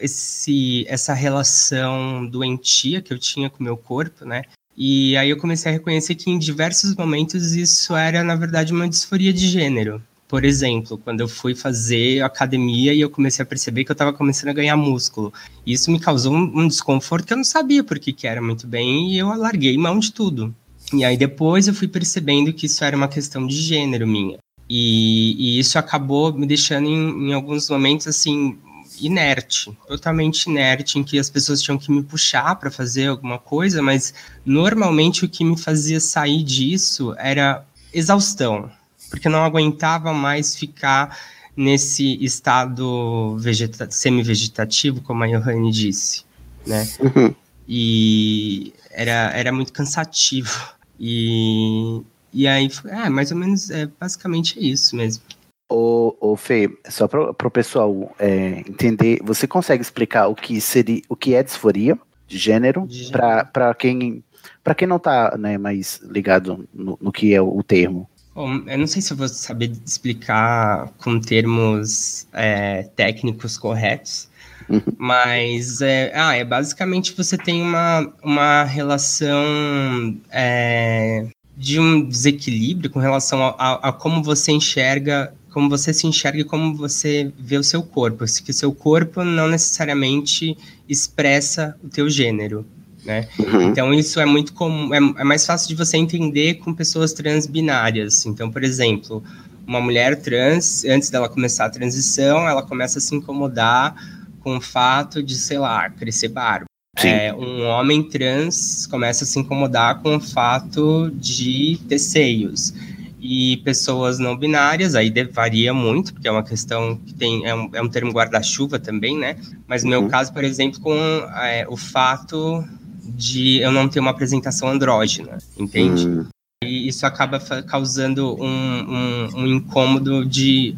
esse, 0.00 0.86
essa 0.88 1.12
relação 1.12 2.24
doentia 2.26 3.02
que 3.02 3.12
eu 3.12 3.18
tinha 3.18 3.50
com 3.50 3.58
o 3.58 3.64
meu 3.64 3.76
corpo, 3.76 4.24
né? 4.24 4.42
E 4.76 5.16
aí 5.16 5.30
eu 5.30 5.38
comecei 5.38 5.70
a 5.70 5.74
reconhecer 5.74 6.14
que 6.14 6.30
em 6.30 6.38
diversos 6.38 6.94
momentos 6.94 7.54
isso 7.54 7.96
era, 7.96 8.22
na 8.22 8.36
verdade, 8.36 8.72
uma 8.72 8.88
disforia 8.88 9.32
de 9.32 9.48
gênero. 9.48 10.02
Por 10.28 10.44
exemplo, 10.44 10.98
quando 10.98 11.20
eu 11.20 11.28
fui 11.28 11.54
fazer 11.54 12.20
academia 12.22 12.92
e 12.92 13.00
eu 13.00 13.08
comecei 13.08 13.42
a 13.42 13.46
perceber 13.46 13.84
que 13.84 13.90
eu 13.90 13.94
estava 13.94 14.12
começando 14.12 14.48
a 14.48 14.52
ganhar 14.52 14.76
músculo. 14.76 15.32
Isso 15.64 15.90
me 15.90 16.00
causou 16.00 16.34
um, 16.34 16.66
desconforto 16.66 17.26
que 17.26 17.32
eu 17.32 17.36
não 17.36 17.44
sabia 17.44 17.84
por 17.84 17.98
que, 17.98 18.12
que 18.12 18.26
era 18.26 18.42
muito 18.42 18.66
bem 18.66 19.12
e 19.12 19.18
eu 19.18 19.28
larguei 19.28 19.78
mão 19.78 19.98
de 19.98 20.12
tudo. 20.12 20.54
E 20.92 21.04
aí 21.04 21.16
depois 21.16 21.68
eu 21.68 21.74
fui 21.74 21.86
percebendo 21.86 22.52
que 22.52 22.66
isso 22.66 22.84
era 22.84 22.96
uma 22.96 23.08
questão 23.08 23.46
de 23.46 23.54
gênero 23.54 24.06
minha. 24.06 24.38
E, 24.68 25.36
e 25.38 25.58
isso 25.60 25.78
acabou 25.78 26.32
me 26.32 26.46
deixando 26.46 26.88
em, 26.88 27.28
em 27.28 27.32
alguns 27.32 27.70
momentos 27.70 28.08
assim 28.08 28.58
inerte, 29.00 29.76
totalmente 29.86 30.46
inerte, 30.46 30.98
em 30.98 31.04
que 31.04 31.18
as 31.18 31.30
pessoas 31.30 31.62
tinham 31.62 31.78
que 31.78 31.90
me 31.90 32.02
puxar 32.02 32.56
para 32.56 32.70
fazer 32.70 33.08
alguma 33.08 33.38
coisa, 33.38 33.82
mas 33.82 34.14
normalmente 34.44 35.24
o 35.24 35.28
que 35.28 35.44
me 35.44 35.56
fazia 35.56 36.00
sair 36.00 36.42
disso 36.42 37.14
era 37.18 37.64
exaustão, 37.92 38.70
porque 39.16 39.30
não 39.30 39.42
aguentava 39.44 40.12
mais 40.12 40.54
ficar 40.54 41.18
nesse 41.56 42.22
estado 42.22 43.36
vegeta 43.38 43.90
semi-vegetativo, 43.90 45.00
como 45.00 45.24
a 45.24 45.26
Johanne 45.26 45.72
disse, 45.72 46.22
né? 46.66 46.86
Uhum. 47.00 47.34
E 47.66 48.74
era, 48.90 49.32
era 49.34 49.50
muito 49.50 49.72
cansativo. 49.72 50.74
E, 51.00 52.02
e 52.30 52.46
aí, 52.46 52.68
foi- 52.68 52.90
é, 52.90 53.08
mais 53.08 53.32
ou 53.32 53.38
menos, 53.38 53.70
é, 53.70 53.88
basicamente 53.98 54.58
é 54.58 54.62
isso 54.62 54.94
mesmo. 54.94 55.22
Ô, 55.68 56.14
ô 56.20 56.36
Fê, 56.36 56.70
só 56.88 57.08
para 57.08 57.30
o 57.30 57.50
pessoal 57.50 58.14
é, 58.18 58.60
entender, 58.68 59.18
você 59.24 59.48
consegue 59.48 59.82
explicar 59.82 60.28
o 60.28 60.34
que 60.34 60.60
seria, 60.60 61.00
o 61.08 61.16
que 61.16 61.34
é 61.34 61.42
disforia 61.42 61.98
de 62.28 62.38
gênero 62.38 62.86
De 62.86 63.10
para 63.10 63.74
quem 63.74 64.22
para 64.62 64.74
quem 64.74 64.86
não 64.86 64.98
tá 64.98 65.36
né, 65.38 65.58
mais 65.58 66.00
ligado 66.04 66.68
no, 66.72 66.98
no 67.00 67.10
que 67.10 67.34
é 67.34 67.40
o 67.40 67.62
termo? 67.62 68.08
Bom, 68.36 68.56
eu 68.68 68.78
não 68.78 68.86
sei 68.86 69.00
se 69.00 69.12
eu 69.12 69.16
vou 69.16 69.28
saber 69.28 69.72
explicar 69.86 70.90
com 70.98 71.18
termos 71.18 72.28
é, 72.34 72.82
técnicos 72.94 73.56
corretos, 73.58 74.28
Uhum. 74.68 74.82
mas 74.98 75.80
é, 75.80 76.12
ah, 76.14 76.34
é 76.34 76.44
basicamente 76.44 77.14
você 77.16 77.38
tem 77.38 77.62
uma, 77.62 78.12
uma 78.22 78.64
relação 78.64 80.18
é, 80.30 81.28
de 81.56 81.80
um 81.80 82.06
desequilíbrio 82.08 82.90
com 82.90 82.98
relação 82.98 83.42
a, 83.44 83.50
a- 83.58 83.88
a 83.90 83.92
como 83.92 84.22
você 84.22 84.52
enxerga, 84.52 85.34
como 85.52 85.68
você 85.70 85.94
se 85.94 86.06
enxerga 86.06 86.40
e 86.40 86.44
como 86.44 86.74
você 86.76 87.32
vê 87.38 87.56
o 87.58 87.64
seu 87.64 87.82
corpo. 87.82 88.24
Que 88.44 88.50
o 88.50 88.54
seu 88.54 88.72
corpo 88.74 89.24
não 89.24 89.48
necessariamente 89.48 90.56
expressa 90.88 91.76
o 91.82 91.88
teu 91.88 92.10
gênero, 92.10 92.66
né? 93.06 93.28
Uhum. 93.38 93.62
Então 93.62 93.94
isso 93.94 94.20
é 94.20 94.26
muito 94.26 94.52
comum, 94.52 94.92
é, 94.92 94.98
é 94.98 95.24
mais 95.24 95.46
fácil 95.46 95.68
de 95.68 95.74
você 95.74 95.96
entender 95.96 96.54
com 96.54 96.74
pessoas 96.74 97.12
transbinárias. 97.12 98.26
Então, 98.26 98.50
por 98.50 98.62
exemplo, 98.64 99.22
uma 99.66 99.80
mulher 99.80 100.20
trans, 100.20 100.84
antes 100.84 101.08
dela 101.08 101.28
começar 101.28 101.66
a 101.66 101.70
transição, 101.70 102.48
ela 102.48 102.62
começa 102.62 102.98
a 102.98 103.00
se 103.00 103.14
incomodar 103.14 103.94
com 104.40 104.56
o 104.56 104.60
fato 104.60 105.22
de, 105.22 105.34
sei 105.36 105.58
lá, 105.58 105.88
crescer 105.90 106.28
barba. 106.28 106.66
É, 106.98 107.32
um 107.34 107.66
homem 107.66 108.02
trans 108.02 108.86
começa 108.86 109.24
a 109.24 109.26
se 109.26 109.38
incomodar 109.38 110.00
com 110.00 110.16
o 110.16 110.20
fato 110.20 111.10
de 111.14 111.78
ter 111.88 111.98
seios. 111.98 112.72
E 113.20 113.56
pessoas 113.58 114.18
não 114.18 114.36
binárias, 114.36 114.94
aí 114.94 115.12
varia 115.32 115.74
muito, 115.74 116.12
porque 116.14 116.28
é 116.28 116.30
uma 116.30 116.44
questão 116.44 116.96
que 117.04 117.12
tem, 117.12 117.44
é 117.44 117.54
um, 117.54 117.68
é 117.72 117.82
um 117.82 117.88
termo 117.88 118.12
guarda-chuva 118.12 118.78
também, 118.78 119.18
né? 119.18 119.36
Mas 119.66 119.82
no 119.82 119.90
Uhum. 119.94 120.02
meu 120.02 120.10
caso, 120.10 120.32
por 120.32 120.44
exemplo, 120.44 120.80
com 120.80 120.94
é, 120.94 121.66
o 121.68 121.76
fato 121.76 122.64
de 123.08 123.58
eu 123.60 123.70
não 123.72 123.88
ter 123.88 124.00
uma 124.00 124.10
apresentação 124.10 124.68
andrógena, 124.68 125.38
entende? 125.58 126.06
Hum, 126.06 126.26
E 126.64 126.88
isso 126.88 127.06
acaba 127.06 127.38
causando 127.62 128.34
um, 128.42 128.46
um, 128.48 129.28
um 129.42 129.46
incômodo 129.46 130.24
de 130.24 130.74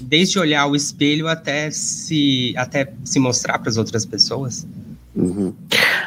desde 0.00 0.38
olhar 0.38 0.66
o 0.66 0.76
espelho 0.76 1.26
até 1.28 1.70
se 1.70 2.54
até 2.56 2.92
se 3.04 3.18
mostrar 3.18 3.58
para 3.58 3.68
as 3.68 3.76
outras 3.76 4.04
pessoas. 4.06 4.66
uhum. 5.14 5.52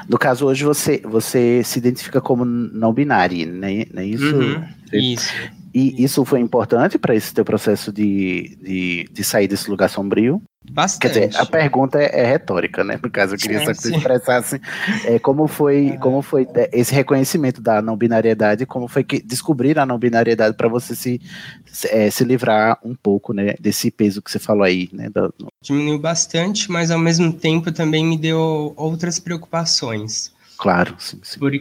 No 0.07 0.17
caso 0.17 0.45
hoje 0.45 0.63
você 0.63 1.01
você 1.03 1.61
se 1.63 1.77
identifica 1.79 2.19
como 2.21 2.43
não 2.45 2.93
binário, 2.93 3.45
né? 3.51 3.85
Não 3.93 4.01
é 4.01 4.05
isso? 4.05 4.35
Uhum, 4.35 4.63
Isso. 4.93 5.33
E 5.74 6.03
isso 6.03 6.24
foi 6.24 6.39
importante 6.39 6.97
para 6.99 7.15
esse 7.15 7.34
teu 7.34 7.43
processo 7.43 7.91
de, 7.91 8.57
de, 8.61 9.09
de 9.11 9.24
sair 9.24 9.47
desse 9.47 9.69
lugar 9.69 9.89
sombrio? 9.89 10.41
Bastante. 10.71 11.13
Quer 11.19 11.28
dizer, 11.28 11.41
a 11.41 11.45
pergunta 11.45 11.99
é, 12.01 12.21
é 12.21 12.26
retórica, 12.26 12.84
né? 12.84 12.97
No 13.03 13.09
caso, 13.09 13.36
eu 13.36 13.39
queria 13.39 13.59
Sim, 13.59 13.65
só 13.65 13.71
que 13.74 13.82
você 13.82 13.95
expressasse 13.97 14.61
é, 15.05 15.19
como 15.19 15.45
foi, 15.47 15.97
como 15.99 16.21
foi 16.21 16.47
é, 16.55 16.69
esse 16.71 16.93
reconhecimento 16.93 17.61
da 17.61 17.82
não 17.82 17.97
binariedade, 17.97 18.65
como 18.65 18.88
foi 18.88 19.03
que 19.03 19.21
descobrir 19.21 19.78
a 19.78 19.86
não 19.86 19.97
binariedade 19.99 20.55
para 20.55 20.69
você 20.69 20.95
se, 20.95 21.19
se, 21.65 21.88
é, 21.89 22.09
se 22.09 22.24
livrar 22.24 22.80
um 22.84 22.95
pouco, 22.95 23.34
né, 23.34 23.55
desse 23.59 23.91
peso 23.91 24.21
que 24.21 24.32
você 24.32 24.39
falou 24.39 24.63
aí, 24.63 24.89
né? 24.93 25.09
do- 25.09 25.34
Diminuiu 25.61 25.99
bastante, 25.99 26.71
mas 26.71 26.91
ao 26.91 26.99
mesmo 26.99 27.34
tempo 27.34 27.71
também 27.71 28.05
me 28.05 28.17
deu 28.17 28.74
outras 28.78 29.19
preocupações. 29.19 30.32
claro, 30.57 30.95
sim, 30.97 31.19
sim. 31.24 31.39
Por 31.39 31.53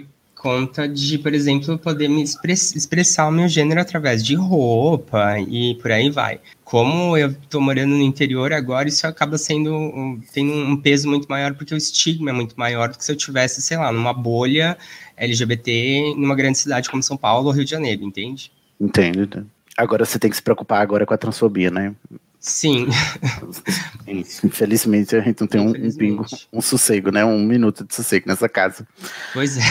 conta 0.42 0.88
de, 0.88 1.18
por 1.18 1.32
exemplo, 1.32 1.78
poder 1.78 2.08
me 2.08 2.20
express- 2.20 2.74
expressar 2.74 3.28
o 3.28 3.30
meu 3.30 3.46
gênero 3.46 3.80
através 3.80 4.24
de 4.24 4.34
roupa 4.34 5.38
e 5.38 5.76
por 5.76 5.92
aí 5.92 6.10
vai. 6.10 6.40
Como 6.64 7.16
eu 7.16 7.32
tô 7.48 7.60
morando 7.60 7.90
no 7.94 8.02
interior 8.02 8.52
agora, 8.52 8.88
isso 8.88 9.06
acaba 9.06 9.38
sendo 9.38 9.72
um- 9.72 10.20
tem 10.32 10.50
um 10.50 10.76
peso 10.76 11.08
muito 11.08 11.28
maior 11.28 11.54
porque 11.54 11.72
o 11.72 11.76
estigma 11.76 12.30
é 12.30 12.32
muito 12.32 12.56
maior 12.58 12.88
do 12.88 12.98
que 12.98 13.04
se 13.04 13.12
eu 13.12 13.16
tivesse, 13.16 13.62
sei 13.62 13.76
lá, 13.76 13.92
numa 13.92 14.12
bolha 14.12 14.76
LGBT 15.16 16.14
numa 16.16 16.34
grande 16.34 16.58
cidade 16.58 16.90
como 16.90 17.02
São 17.04 17.16
Paulo 17.16 17.46
ou 17.46 17.52
Rio 17.52 17.64
de 17.64 17.70
Janeiro, 17.70 18.02
entende? 18.02 18.50
Entendo. 18.80 19.46
Agora 19.78 20.04
você 20.04 20.18
tem 20.18 20.28
que 20.28 20.34
se 20.36 20.42
preocupar 20.42 20.82
agora 20.82 21.06
com 21.06 21.14
a 21.14 21.18
transfobia, 21.18 21.70
né? 21.70 21.94
Sim. 22.40 22.88
Infelizmente 24.44 25.14
a 25.14 25.20
gente 25.20 25.40
não 25.40 25.46
tem 25.46 25.60
um, 25.60 25.68
um 25.70 25.92
pingo, 25.92 26.26
um 26.52 26.60
sossego, 26.60 27.12
né? 27.12 27.24
Um 27.24 27.38
minuto 27.44 27.84
de 27.84 27.94
sossego 27.94 28.26
nessa 28.28 28.48
casa. 28.48 28.86
Pois 29.32 29.56
é. 29.56 29.62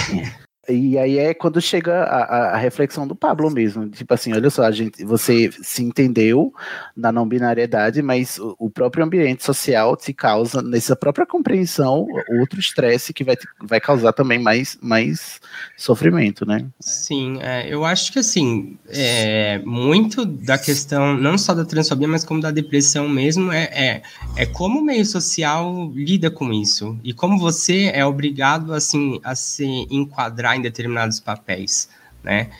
E 0.72 0.98
aí 0.98 1.18
é 1.18 1.34
quando 1.34 1.62
chega 1.62 2.04
a, 2.04 2.54
a- 2.54 2.58
reflexão 2.58 3.08
do 3.08 3.16
Pablo 3.16 3.50
mesmo. 3.50 3.90
Tipo 3.90 4.14
assim, 4.14 4.34
olha 4.34 4.50
só, 4.50 4.64
a 4.64 4.72
gente, 4.72 5.04
você 5.04 5.50
se 5.62 5.84
entendeu 5.84 6.54
na 6.96 7.12
não 7.12 7.28
binariedade, 7.28 8.02
mas 8.02 8.38
o, 8.40 8.56
o 8.60 8.70
próprio 8.70 9.04
ambiente 9.04 9.44
social 9.44 9.96
te 9.98 10.14
causa, 10.14 10.62
nessa 10.62 10.96
própria 10.96 11.26
compreensão, 11.26 12.08
outro 12.40 12.60
estresse 12.60 13.14
que 13.14 13.24
vai, 13.24 13.36
vai 13.62 13.80
causar 13.80 14.14
também 14.14 14.40
mais, 14.40 14.78
mais 14.82 15.40
sofrimento, 15.78 16.46
né? 16.46 16.66
Sim, 16.80 17.40
é, 17.42 17.68
eu 17.74 17.84
acho 17.86 18.12
que 18.14 18.20
assim, 18.20 18.78
é, 18.88 19.60
muito 19.66 20.26
da 20.26 20.58
questão, 20.58 21.16
não 21.18 21.38
só 21.38 21.54
da 21.54 21.66
transfobia, 21.66 22.08
mas 22.08 22.24
como 22.24 22.42
da 22.42 22.52
depressão 22.52 23.08
mesmo, 23.10 23.52
é, 23.52 23.64
é, 23.74 24.02
é 24.38 24.46
como 24.46 24.80
o 24.80 24.84
meio 24.84 25.06
social 25.06 25.92
lida 25.96 26.30
com 26.30 26.52
isso. 26.54 26.98
E 27.04 27.14
como 27.14 27.38
você 27.38 27.92
é 27.94 28.06
obrigado 28.06 28.74
assim, 28.74 29.20
a 29.24 29.36
se 29.36 29.66
enquadrar 29.90 30.56
em 30.62 30.64
determinados 30.64 31.20
papéis. 31.20 31.90
Né? 32.24 32.52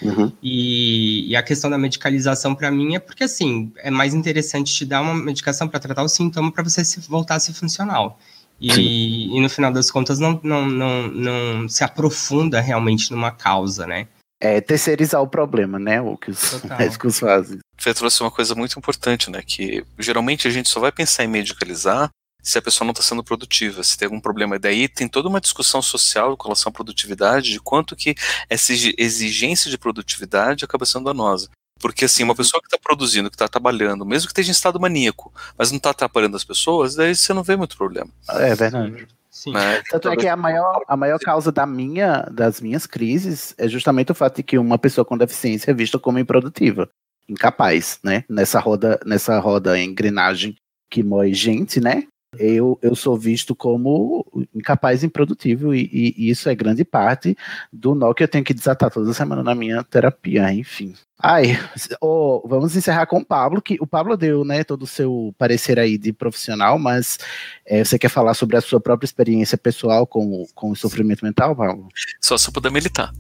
E, 0.42 1.30
e 1.30 1.36
a 1.36 1.44
questão 1.44 1.70
da 1.70 1.78
medicalização 1.78 2.56
para 2.56 2.72
mim 2.72 2.96
é 2.96 3.00
porque 3.00 3.24
assim 3.24 3.72
é 3.78 3.92
mais 3.92 4.16
interessante 4.16 4.74
te 4.74 4.86
dar 4.86 5.02
uma 5.02 5.14
medicação 5.14 5.68
para 5.68 5.80
tratar 5.80 6.02
o 6.02 6.10
sintoma 6.10 6.52
para 6.52 6.64
você 6.64 6.84
se, 6.84 7.00
voltar 7.02 7.36
a 7.36 7.40
ser 7.40 7.54
funcional. 7.54 8.20
E, 8.60 9.36
e 9.36 9.42
no 9.42 9.50
final 9.50 9.72
das 9.72 9.90
contas 9.90 10.20
não, 10.20 10.40
não, 10.44 10.68
não, 10.68 11.08
não 11.08 11.70
se 11.70 11.84
aprofunda 11.84 12.60
realmente 12.60 13.12
numa 13.12 13.32
causa, 13.32 13.88
né? 13.88 14.08
É 14.40 14.60
terceirizar 14.60 15.22
o 15.22 15.28
problema, 15.28 15.78
né? 15.78 16.02
O 16.02 16.18
que 16.18 16.32
os 16.32 16.52
Total. 16.52 16.78
médicos 16.78 17.20
fazem. 17.20 17.60
Você 17.78 17.94
trouxe 17.94 18.22
uma 18.22 18.32
coisa 18.32 18.56
muito 18.56 18.78
importante, 18.78 19.30
né? 19.30 19.42
Que 19.46 19.84
geralmente 20.00 20.48
a 20.48 20.52
gente 20.52 20.70
só 20.70 20.80
vai 20.80 20.92
pensar 20.92 21.24
em 21.24 21.28
medicalizar 21.28 22.10
se 22.42 22.58
a 22.58 22.62
pessoa 22.62 22.86
não 22.86 22.92
está 22.92 23.04
sendo 23.04 23.24
produtiva, 23.24 23.84
se 23.84 23.98
tem 23.98 24.06
algum 24.06 24.20
problema. 24.20 24.56
E 24.56 24.60
daí 24.60 24.88
tem 24.88 25.08
toda 25.08 25.30
uma 25.30 25.42
discussão 25.42 25.82
social 25.82 26.36
com 26.36 26.48
relação 26.48 26.70
à 26.70 26.74
produtividade, 26.74 27.52
de 27.52 27.60
quanto 27.60 27.96
que 27.96 28.16
essa 28.50 28.74
exi- 28.74 28.96
exigência 28.98 29.70
de 29.70 29.78
produtividade 29.78 30.66
acaba 30.66 30.86
sendo 30.86 31.06
danosa. 31.06 31.50
Porque 31.80 32.06
assim, 32.06 32.24
uma 32.24 32.36
pessoa 32.36 32.62
que 32.62 32.68
está 32.68 32.78
produzindo, 32.78 33.30
que 33.30 33.36
está 33.36 33.48
trabalhando, 33.48 34.06
mesmo 34.06 34.28
que 34.28 34.32
esteja 34.32 34.50
em 34.50 34.52
estado 34.52 34.80
maníaco, 34.80 35.34
mas 35.58 35.72
não 35.72 35.78
está 35.78 35.90
atrapalhando 35.90 36.38
as 36.38 36.44
pessoas, 36.44 36.96
daí 36.96 37.16
você 37.16 37.34
não 37.34 37.44
vê 37.44 37.56
muito 37.56 37.76
problema. 37.76 38.10
É 38.30 38.54
verdade. 38.54 39.08
Sim. 39.32 39.54
Né? 39.54 39.82
Tanto 39.90 40.10
é 40.10 40.16
que 40.18 40.28
a 40.28 40.36
maior, 40.36 40.84
a 40.88 40.96
maior 40.98 41.18
causa 41.18 41.52
da 41.52 41.66
minha, 41.66 42.28
das 42.32 42.60
minhas 42.60 42.86
crises 42.86 43.56
é 43.58 43.68
justamente 43.68 44.12
o 44.12 44.16
fato 44.16 44.36
de 44.36 44.44
que 44.44 44.58
uma 44.58 44.78
pessoa 44.78 45.06
com 45.06 45.18
deficiência 45.18 45.72
é 45.72 45.74
vista 45.74 45.98
como 45.98 46.20
improdutiva, 46.20 46.90
incapaz, 47.28 47.98
né? 48.04 48.26
Nessa 48.30 48.60
roda, 48.60 49.00
nessa 49.06 49.40
roda 49.40 49.80
engrenagem 49.80 50.56
que 50.90 51.02
moe 51.02 51.34
gente, 51.34 51.80
né? 51.80 52.04
Eu, 52.44 52.80
eu 52.82 52.96
sou 52.96 53.18
visto 53.18 53.56
como 53.56 54.26
incapaz 54.56 55.04
e 55.04 55.06
improdutivo, 55.06 55.74
e, 55.76 55.82
e- 55.92 56.16
e 56.18 56.30
isso 56.30 56.50
é 56.50 56.56
grande 56.56 56.84
parte 56.84 57.38
do 57.72 57.94
nó 57.94 58.14
que 58.14 58.24
eu 58.24 58.28
tenho 58.28 58.44
que 58.44 58.54
desatar 58.54 58.90
toda 58.90 59.14
semana 59.14 59.44
na 59.44 59.54
minha 59.54 59.84
terapia, 59.84 60.52
enfim. 60.52 60.94
Ai, 61.24 61.58
ô, 62.02 62.42
vamos 62.48 62.76
encerrar 62.76 63.06
com 63.06 63.20
o 63.20 63.26
Pablo, 63.26 63.62
que 63.62 63.78
o 63.80 63.86
Pablo 63.86 64.18
deu, 64.18 64.44
né, 64.44 64.64
todo 64.64 64.84
o 64.84 64.88
seu 64.88 65.36
parecer 65.38 65.78
aí 65.78 65.96
de 65.98 66.12
profissional, 66.12 66.80
mas 66.80 67.20
é, 67.64 67.84
você 67.84 68.00
quer 68.00 68.10
falar 68.10 68.34
sobre 68.34 68.58
a 68.58 68.62
sua 68.62 68.80
própria 68.80 69.06
experiência 69.06 69.56
pessoal 69.58 70.08
com, 70.08 70.26
o- 70.42 70.48
com 70.56 70.72
o 70.72 70.76
sofrimento 70.76 71.24
mental, 71.24 71.56
Pablo? 71.56 71.90
Só 72.20 72.38
se 72.40 72.50
eu 72.50 72.54
puder 72.54 72.72
militar. 72.72 73.12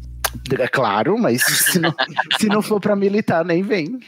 É 0.57 0.67
claro, 0.67 1.17
mas 1.17 1.43
se 1.43 1.77
não, 1.77 1.93
se 2.39 2.47
não 2.47 2.61
for 2.61 2.79
para 2.79 2.95
militar, 2.95 3.43
nem 3.45 3.61
vem. 3.61 3.99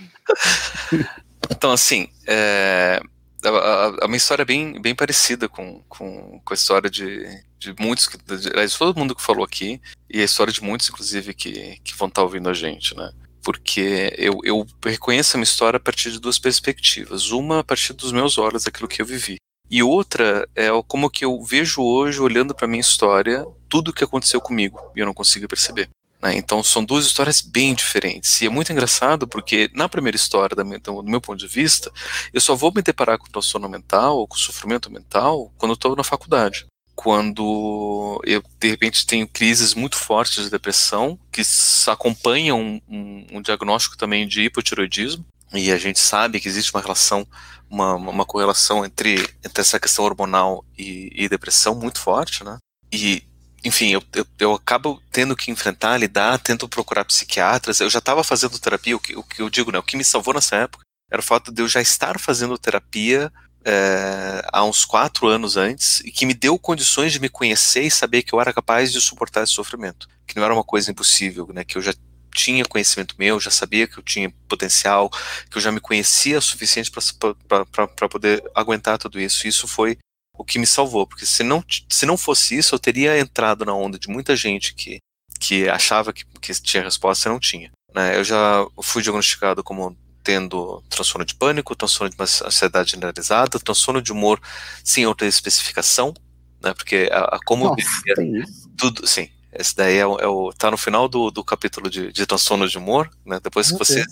Então, 1.52 1.72
assim, 1.72 2.08
é, 2.26 3.00
a, 3.44 3.50
a- 3.50 4.06
a 4.06 4.08
minha 4.08 4.18
história 4.18 4.44
é 4.44 4.46
bem, 4.46 4.82
bem 4.82 4.96
parecida 4.96 5.48
com, 5.50 5.82
com, 5.90 6.40
com 6.44 6.54
a 6.54 6.56
história 6.56 6.90
de, 6.90 7.26
de 7.60 7.74
muitos, 7.80 8.08
de, 8.26 8.50
aliás, 8.50 8.78
todo 8.78 8.98
mundo 8.98 9.16
que 9.16 9.22
falou 9.22 9.44
aqui, 9.44 9.82
e 10.10 10.22
a 10.22 10.26
história 10.26 10.52
de 10.54 10.62
muitos, 10.64 10.90
inclusive, 10.90 11.34
que, 11.34 11.80
que 11.84 11.96
vão 11.96 12.08
estar 12.08 12.24
ouvindo 12.24 12.50
a 12.50 12.54
gente, 12.54 12.96
né? 12.96 13.12
Porque 13.44 14.14
eu, 14.18 14.40
eu 14.44 14.66
reconheço 14.86 15.36
a 15.36 15.38
minha 15.38 15.44
história 15.44 15.78
a 15.78 15.80
partir 15.80 16.12
de 16.12 16.20
duas 16.20 16.40
perspectivas. 16.40 17.32
Uma 17.32 17.60
a 17.60 17.64
partir 17.64 17.92
dos 17.94 18.12
meus 18.14 18.38
olhos, 18.38 18.64
daquilo 18.64 18.88
que 18.88 19.02
eu 19.02 19.06
vivi. 19.06 19.36
E 19.70 19.82
outra 19.84 20.48
é 20.56 20.68
como 20.88 21.10
que 21.10 21.26
eu 21.26 21.42
vejo 21.44 21.82
hoje, 21.82 22.22
olhando 22.22 22.54
para 22.56 22.68
minha 22.68 22.80
história, 22.82 23.46
tudo 23.68 23.90
o 23.90 23.94
que 23.94 24.04
aconteceu 24.04 24.40
comigo, 24.40 24.80
e 24.96 25.00
eu 25.00 25.06
não 25.06 25.14
consigo 25.14 25.48
perceber. 25.48 25.90
Né? 26.24 26.36
Então 26.38 26.64
são 26.64 26.84
duas 26.84 27.06
histórias 27.06 27.42
bem 27.42 27.76
diferentes. 27.76 28.42
E 28.42 28.46
é 28.46 28.50
muito 28.50 28.72
engraçado 28.72 29.28
porque 29.28 29.70
na 29.74 29.90
primeira 29.90 30.16
história, 30.16 30.56
minha- 30.64 30.80
do, 30.80 31.04
meu 31.04 31.20
ponto 31.20 31.38
de 31.38 31.48
vista, 31.48 31.92
eu 32.34 32.40
só 32.40 32.56
vou 32.56 32.72
me 32.74 32.82
deparar 32.82 33.18
com 33.20 33.28
transtorno 33.28 33.68
mental 33.68 34.26
com 34.28 34.38
sofrimento 34.38 34.90
mental 34.90 35.52
quando 35.58 35.72
eu 35.72 35.76
estou 35.76 35.96
na 35.96 36.04
faculdade. 36.04 36.66
Quando 36.96 38.22
eu, 38.24 38.42
de 38.60 38.70
repente, 38.70 39.06
tenho 39.06 39.28
crises 39.28 39.74
muito 39.74 39.98
fortes 39.98 40.44
de 40.44 40.50
depressão, 40.50 41.20
que 41.32 41.42
acompanham 41.88 42.60
um, 42.62 42.82
um- 42.88 43.28
um 43.34 43.42
diagnóstico 43.42 43.98
também 43.98 44.28
de 44.28 44.44
hipotiroidismo, 44.44 45.26
e 45.52 45.72
a 45.72 45.78
gente 45.78 46.00
sabe 46.00 46.40
que 46.40 46.48
existe 46.48 46.72
uma 46.74 46.82
relação, 46.82 47.28
uma, 47.70 47.96
uma 47.96 48.26
correlação 48.26 48.86
entre, 48.86 49.16
entre 49.44 49.62
essa 49.62 49.80
questão 49.80 50.06
hormonal 50.06 50.64
e, 50.78 51.12
e 51.16 51.28
depressão 51.28 51.76
muito 51.76 52.00
forte, 52.00 52.44
né? 52.44 52.58
E 52.92 53.24
enfim, 53.64 53.90
eu, 53.92 54.04
eu, 54.14 54.26
eu 54.40 54.54
acabo 54.54 55.02
tendo 55.12 55.36
que 55.36 55.50
enfrentar, 55.50 55.98
lidar, 55.98 56.38
tento 56.40 56.68
procurar 56.68 57.06
psiquiatras. 57.06 57.80
Eu 57.80 57.90
já 57.90 58.00
estava 58.00 58.24
fazendo 58.24 58.60
terapia, 58.60 58.96
o 58.96 59.00
que, 59.00 59.16
o 59.16 59.24
que 59.24 59.42
eu 59.42 59.50
digo, 59.50 59.72
né? 59.72 59.80
O 59.80 59.84
que 59.84 59.96
me 59.96 60.04
salvou 60.04 60.34
nessa 60.34 60.58
época 60.58 60.84
era 61.10 61.22
o 61.22 61.26
fato 61.26 61.52
de 61.52 61.62
eu 61.62 61.68
já 61.68 61.82
estar 61.82 62.20
fazendo 62.20 62.58
terapia 62.58 63.32
é, 63.64 64.46
há 64.52 64.64
uns 64.66 64.84
quatro 64.84 65.28
anos 65.28 65.56
antes 65.56 66.02
e 66.02 66.12
que 66.12 66.26
me 66.26 66.34
deu 66.34 66.60
condições 66.60 67.14
de 67.14 67.20
me 67.20 67.30
conhecer 67.30 67.84
e 67.84 67.92
saber 67.92 68.24
que 68.24 68.34
eu 68.34 68.42
era 68.42 68.52
capaz 68.52 68.92
de 68.92 69.00
suportar 69.00 69.44
esse 69.44 69.54
sofrimento, 69.54 70.08
que 70.28 70.36
não 70.36 70.44
era 70.44 70.54
uma 70.54 70.64
coisa 70.64 70.92
impossível, 70.92 71.50
né? 71.54 71.64
Que 71.64 71.78
eu 71.78 71.82
já 71.82 71.94
tinha 72.34 72.66
conhecimento 72.66 73.16
meu, 73.18 73.40
já 73.40 73.52
sabia 73.52 73.88
que 73.88 73.98
eu 73.98 74.04
tinha 74.04 74.34
potencial, 74.48 75.10
que 75.50 75.58
eu 75.58 75.62
já 75.62 75.72
me 75.72 75.80
conhecia 75.80 76.40
o 76.40 76.42
suficiente 76.42 76.92
para 76.92 78.10
poder 78.10 78.44
aguentar 78.56 78.98
tudo 78.98 79.20
isso. 79.20 79.48
Isso 79.48 79.68
foi 79.68 79.98
o 80.38 80.44
que 80.44 80.60
me 80.60 80.68
salvou, 80.68 81.06
porque 81.06 81.26
se 81.26 81.44
não, 81.44 81.64
se 81.90 82.06
não 82.06 82.18
fosse 82.18 82.58
isso, 82.58 82.74
eu 82.74 82.80
teria 82.80 83.20
entrado 83.20 83.66
na 83.66 83.74
onda 83.74 84.00
de 84.00 84.08
muita 84.08 84.36
gente 84.36 84.74
que, 84.74 85.00
que 85.40 85.70
achava 85.70 86.12
que, 86.12 86.26
que 86.42 86.54
tinha 86.62 86.84
resposta 86.84 87.28
e 87.28 87.32
não 87.32 87.40
tinha. 87.40 87.72
Né? 87.94 88.18
Eu 88.18 88.24
já 88.24 88.66
fui 88.82 89.02
diagnosticado 89.02 89.64
como 89.64 89.96
tendo 90.24 90.82
transtorno 90.90 91.26
de 91.26 91.36
pânico, 91.36 91.76
transtorno 91.76 92.10
de 92.10 92.22
ansiedade 92.22 92.92
generalizada, 92.92 93.60
transtorno 93.60 94.02
de 94.02 94.12
humor 94.12 94.42
sem 94.84 95.06
outra 95.06 95.28
especificação, 95.28 96.14
né? 96.62 96.74
porque 96.74 97.10
a, 97.12 97.36
a 97.36 97.40
como 97.46 97.66
Nossa, 97.66 98.16
tem 98.16 98.38
isso. 98.38 98.70
tudo, 98.78 99.06
sim, 99.06 99.30
esse 99.56 99.76
daí 99.76 99.98
é 99.98 100.08
o, 100.08 100.18
é 100.18 100.28
o, 100.28 100.52
tá 100.54 100.72
no 100.72 100.78
final 100.78 101.08
do, 101.08 101.30
do 101.30 101.44
capítulo 101.44 101.90
de, 101.90 102.12
de 102.12 102.26
transtorno 102.26 102.68
de 102.68 102.78
humor, 102.78 103.10
né? 103.24 103.40
Depois 103.42 103.72
que 103.72 103.78
você 103.78 104.04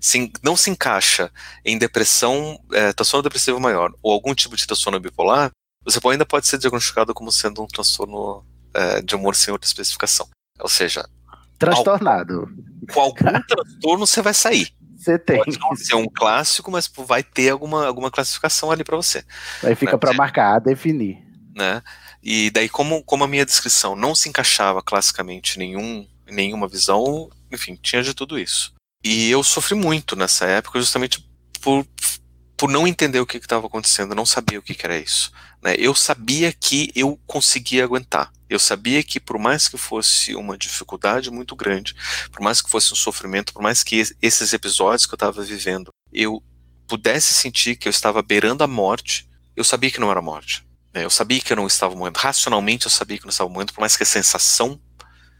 se, 0.00 0.30
não 0.42 0.56
se 0.56 0.68
encaixa 0.68 1.32
em 1.64 1.78
depressão, 1.78 2.60
é, 2.72 2.92
transtorno 2.92 3.22
depressivo 3.22 3.58
maior 3.58 3.94
ou 4.02 4.12
algum 4.12 4.34
tipo 4.34 4.56
de 4.56 4.66
transtorno 4.66 5.00
bipolar, 5.00 5.50
você 5.84 5.98
ainda 6.08 6.26
pode 6.26 6.46
ser 6.46 6.58
diagnosticado 6.58 7.14
como 7.14 7.32
sendo 7.32 7.62
um 7.62 7.66
transtorno 7.66 8.44
é, 8.74 9.00
de 9.02 9.14
humor 9.14 9.34
sem 9.34 9.52
outra 9.52 9.66
especificação. 9.66 10.28
Ou 10.58 10.68
seja, 10.68 11.08
Transtornado. 11.58 12.48
com 12.92 13.00
algum 13.00 13.40
transtorno 13.46 14.06
você 14.06 14.22
vai 14.22 14.34
sair. 14.34 14.72
Você 14.96 15.18
tem. 15.18 15.38
Pode 15.42 15.58
não 15.58 15.74
ser 15.76 15.94
um 15.94 16.06
clássico, 16.06 16.70
mas 16.70 16.90
vai 17.06 17.22
ter 17.22 17.50
alguma, 17.50 17.86
alguma 17.86 18.10
classificação 18.10 18.70
ali 18.70 18.84
para 18.84 18.96
você. 18.96 19.24
Aí 19.62 19.74
fica 19.74 19.92
Né? 19.92 19.98
para 19.98 20.12
marcar, 20.12 20.58
definir. 20.60 21.18
né? 21.56 21.82
E 22.22 22.50
daí, 22.50 22.68
como, 22.68 23.02
como 23.02 23.24
a 23.24 23.28
minha 23.28 23.46
descrição 23.46 23.96
não 23.96 24.14
se 24.14 24.28
encaixava 24.28 24.82
classicamente 24.82 25.58
nenhum, 25.58 26.06
em 26.26 26.34
nenhuma 26.34 26.68
visão, 26.68 27.30
enfim, 27.50 27.78
tinha 27.80 28.02
de 28.02 28.12
tudo 28.12 28.38
isso. 28.38 28.74
E 29.02 29.30
eu 29.30 29.42
sofri 29.42 29.74
muito 29.74 30.14
nessa 30.14 30.44
época, 30.44 30.78
justamente 30.78 31.26
por 31.62 31.86
por 32.60 32.68
não 32.68 32.86
entender 32.86 33.18
o 33.18 33.24
que 33.24 33.38
estava 33.38 33.66
acontecendo, 33.66 34.14
não 34.14 34.26
sabia 34.26 34.58
o 34.58 34.62
que, 34.62 34.74
que 34.74 34.84
era 34.84 34.98
isso. 34.98 35.32
Né? 35.62 35.76
Eu 35.78 35.94
sabia 35.94 36.52
que 36.52 36.92
eu 36.94 37.18
conseguia 37.26 37.82
aguentar. 37.82 38.30
Eu 38.50 38.58
sabia 38.58 39.02
que, 39.02 39.18
por 39.18 39.38
mais 39.38 39.66
que 39.66 39.78
fosse 39.78 40.34
uma 40.34 40.58
dificuldade 40.58 41.30
muito 41.30 41.56
grande, 41.56 41.96
por 42.30 42.42
mais 42.42 42.60
que 42.60 42.68
fosse 42.68 42.92
um 42.92 42.96
sofrimento, 42.96 43.54
por 43.54 43.62
mais 43.62 43.82
que 43.82 44.02
esses 44.20 44.52
episódios 44.52 45.06
que 45.06 45.14
eu 45.14 45.16
estava 45.16 45.40
vivendo, 45.40 45.88
eu 46.12 46.42
pudesse 46.86 47.32
sentir 47.32 47.76
que 47.76 47.88
eu 47.88 47.90
estava 47.90 48.20
beirando 48.20 48.62
a 48.62 48.66
morte, 48.66 49.26
eu 49.56 49.64
sabia 49.64 49.90
que 49.90 49.98
não 49.98 50.10
era 50.10 50.20
morte. 50.20 50.62
Né? 50.92 51.06
Eu 51.06 51.10
sabia 51.10 51.40
que 51.40 51.50
eu 51.50 51.56
não 51.56 51.66
estava 51.66 51.96
morrendo. 51.96 52.18
Racionalmente, 52.18 52.84
eu 52.84 52.90
sabia 52.90 53.16
que 53.16 53.24
eu 53.24 53.28
não 53.28 53.32
estava 53.32 53.48
morrendo, 53.48 53.72
por 53.72 53.80
mais 53.80 53.96
que 53.96 54.02
a 54.02 54.06
sensação 54.06 54.78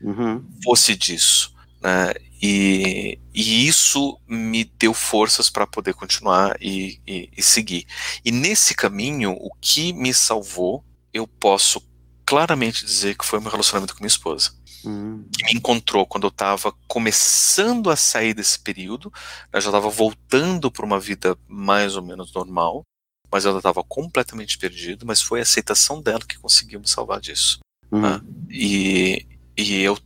uhum. 0.01 0.43
fosse 0.64 0.97
disso. 0.97 1.50
Né? 1.83 2.14
E, 2.43 3.18
e, 3.35 3.66
isso 3.66 4.18
me 4.26 4.64
deu 4.64 4.95
forças 4.95 5.51
para 5.51 5.66
poder 5.66 5.95
continuar 5.95 6.57
e, 6.61 7.01
e, 7.07 7.31
e, 7.37 7.43
seguir. 7.43 7.87
E 8.24 8.33
nesse 8.33 8.74
caminho, 8.74 9.33
o 9.33 9.51
que 9.61 9.93
me 9.93 10.12
salvou, 10.14 10.85
eu 11.12 11.26
posso 11.26 11.83
claramente 12.24 12.85
dizer 12.85 13.16
que 13.16 13.24
foi 13.24 13.39
o 13.39 13.43
meu 13.43 13.51
relacionamento 13.51 13.95
com 13.95 14.01
minha 14.01 14.09
esposa. 14.09 14.53
Uhum. 14.85 15.26
Que 15.37 15.45
me 15.45 15.53
encontrou 15.53 16.07
quando 16.07 16.24
eu 16.24 16.31
estava 16.31 16.72
começando 16.89 17.91
a 17.91 17.97
sair 17.97 18.33
desse 18.33 18.59
período, 18.59 19.12
eu 19.53 19.61
já 19.61 19.68
estava 19.68 19.91
voltando 19.91 20.70
para 20.70 20.87
uma 20.87 20.99
vida 20.99 21.37
mais 21.47 21.97
ou 21.97 22.03
menos 22.03 22.33
normal, 22.33 22.83
mas 23.31 23.45
eu 23.45 23.57
estava 23.57 23.85
completamente 23.85 24.57
perdido. 24.57 25.05
Mas 25.05 25.20
foi 25.20 25.41
a 25.41 25.43
aceitação 25.43 26.01
dela 26.01 26.24
que 26.26 26.39
conseguiu 26.39 26.81
me 26.81 26.89
salvar 26.89 27.20
disso. 27.20 27.59
Uhum. 27.93 28.01
Né? 28.01 28.20
E, 28.49 29.26
e 29.57 29.83
eu 29.83 29.99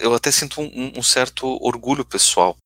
eu 0.00 0.14
até 0.14 0.30
sinto 0.30 0.60
um, 0.60 0.92
um 0.96 1.02
certo 1.02 1.46
orgulho 1.60 2.04
pessoal 2.04 2.56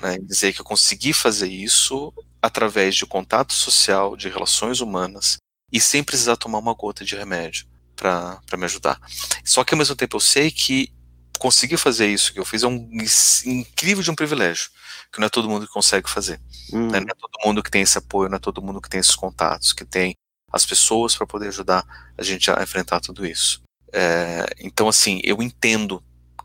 né, 0.00 0.16
em 0.16 0.24
dizer 0.24 0.52
que 0.52 0.60
eu 0.60 0.64
consegui 0.64 1.12
fazer 1.12 1.48
isso 1.48 2.12
através 2.40 2.94
de 2.94 3.06
contato 3.06 3.52
social, 3.52 4.16
de 4.16 4.28
relações 4.28 4.80
humanas 4.80 5.38
e 5.72 5.80
sem 5.80 6.04
precisar 6.04 6.36
tomar 6.36 6.58
uma 6.58 6.74
gota 6.74 7.04
de 7.04 7.16
remédio 7.16 7.66
para 7.96 8.40
me 8.56 8.64
ajudar. 8.64 9.00
Só 9.44 9.64
que 9.64 9.74
ao 9.74 9.78
mesmo 9.78 9.96
tempo 9.96 10.16
eu 10.16 10.20
sei 10.20 10.50
que 10.50 10.92
conseguir 11.38 11.76
fazer 11.76 12.06
isso 12.06 12.32
que 12.32 12.38
eu 12.38 12.44
fiz 12.44 12.62
é 12.62 12.66
um 12.66 12.88
incrível 13.46 14.02
de 14.02 14.10
um 14.10 14.14
privilégio, 14.14 14.70
que 15.12 15.18
não 15.18 15.26
é 15.26 15.30
todo 15.30 15.48
mundo 15.48 15.66
que 15.66 15.72
consegue 15.72 16.08
fazer. 16.08 16.40
Hum. 16.72 16.90
Né? 16.90 17.00
Não 17.00 17.08
é 17.08 17.14
todo 17.14 17.44
mundo 17.44 17.62
que 17.62 17.70
tem 17.70 17.82
esse 17.82 17.98
apoio, 17.98 18.28
não 18.28 18.36
é 18.36 18.40
todo 18.40 18.62
mundo 18.62 18.80
que 18.80 18.88
tem 18.88 19.00
esses 19.00 19.16
contatos, 19.16 19.72
que 19.72 19.84
tem 19.84 20.14
as 20.52 20.64
pessoas 20.64 21.16
para 21.16 21.26
poder 21.26 21.48
ajudar 21.48 21.84
a 22.16 22.22
gente 22.22 22.50
a 22.50 22.62
enfrentar 22.62 23.00
tudo 23.00 23.26
isso. 23.26 23.62
É, 23.92 24.46
então, 24.58 24.88
assim, 24.88 25.20
eu 25.24 25.42
entendo 25.42 26.02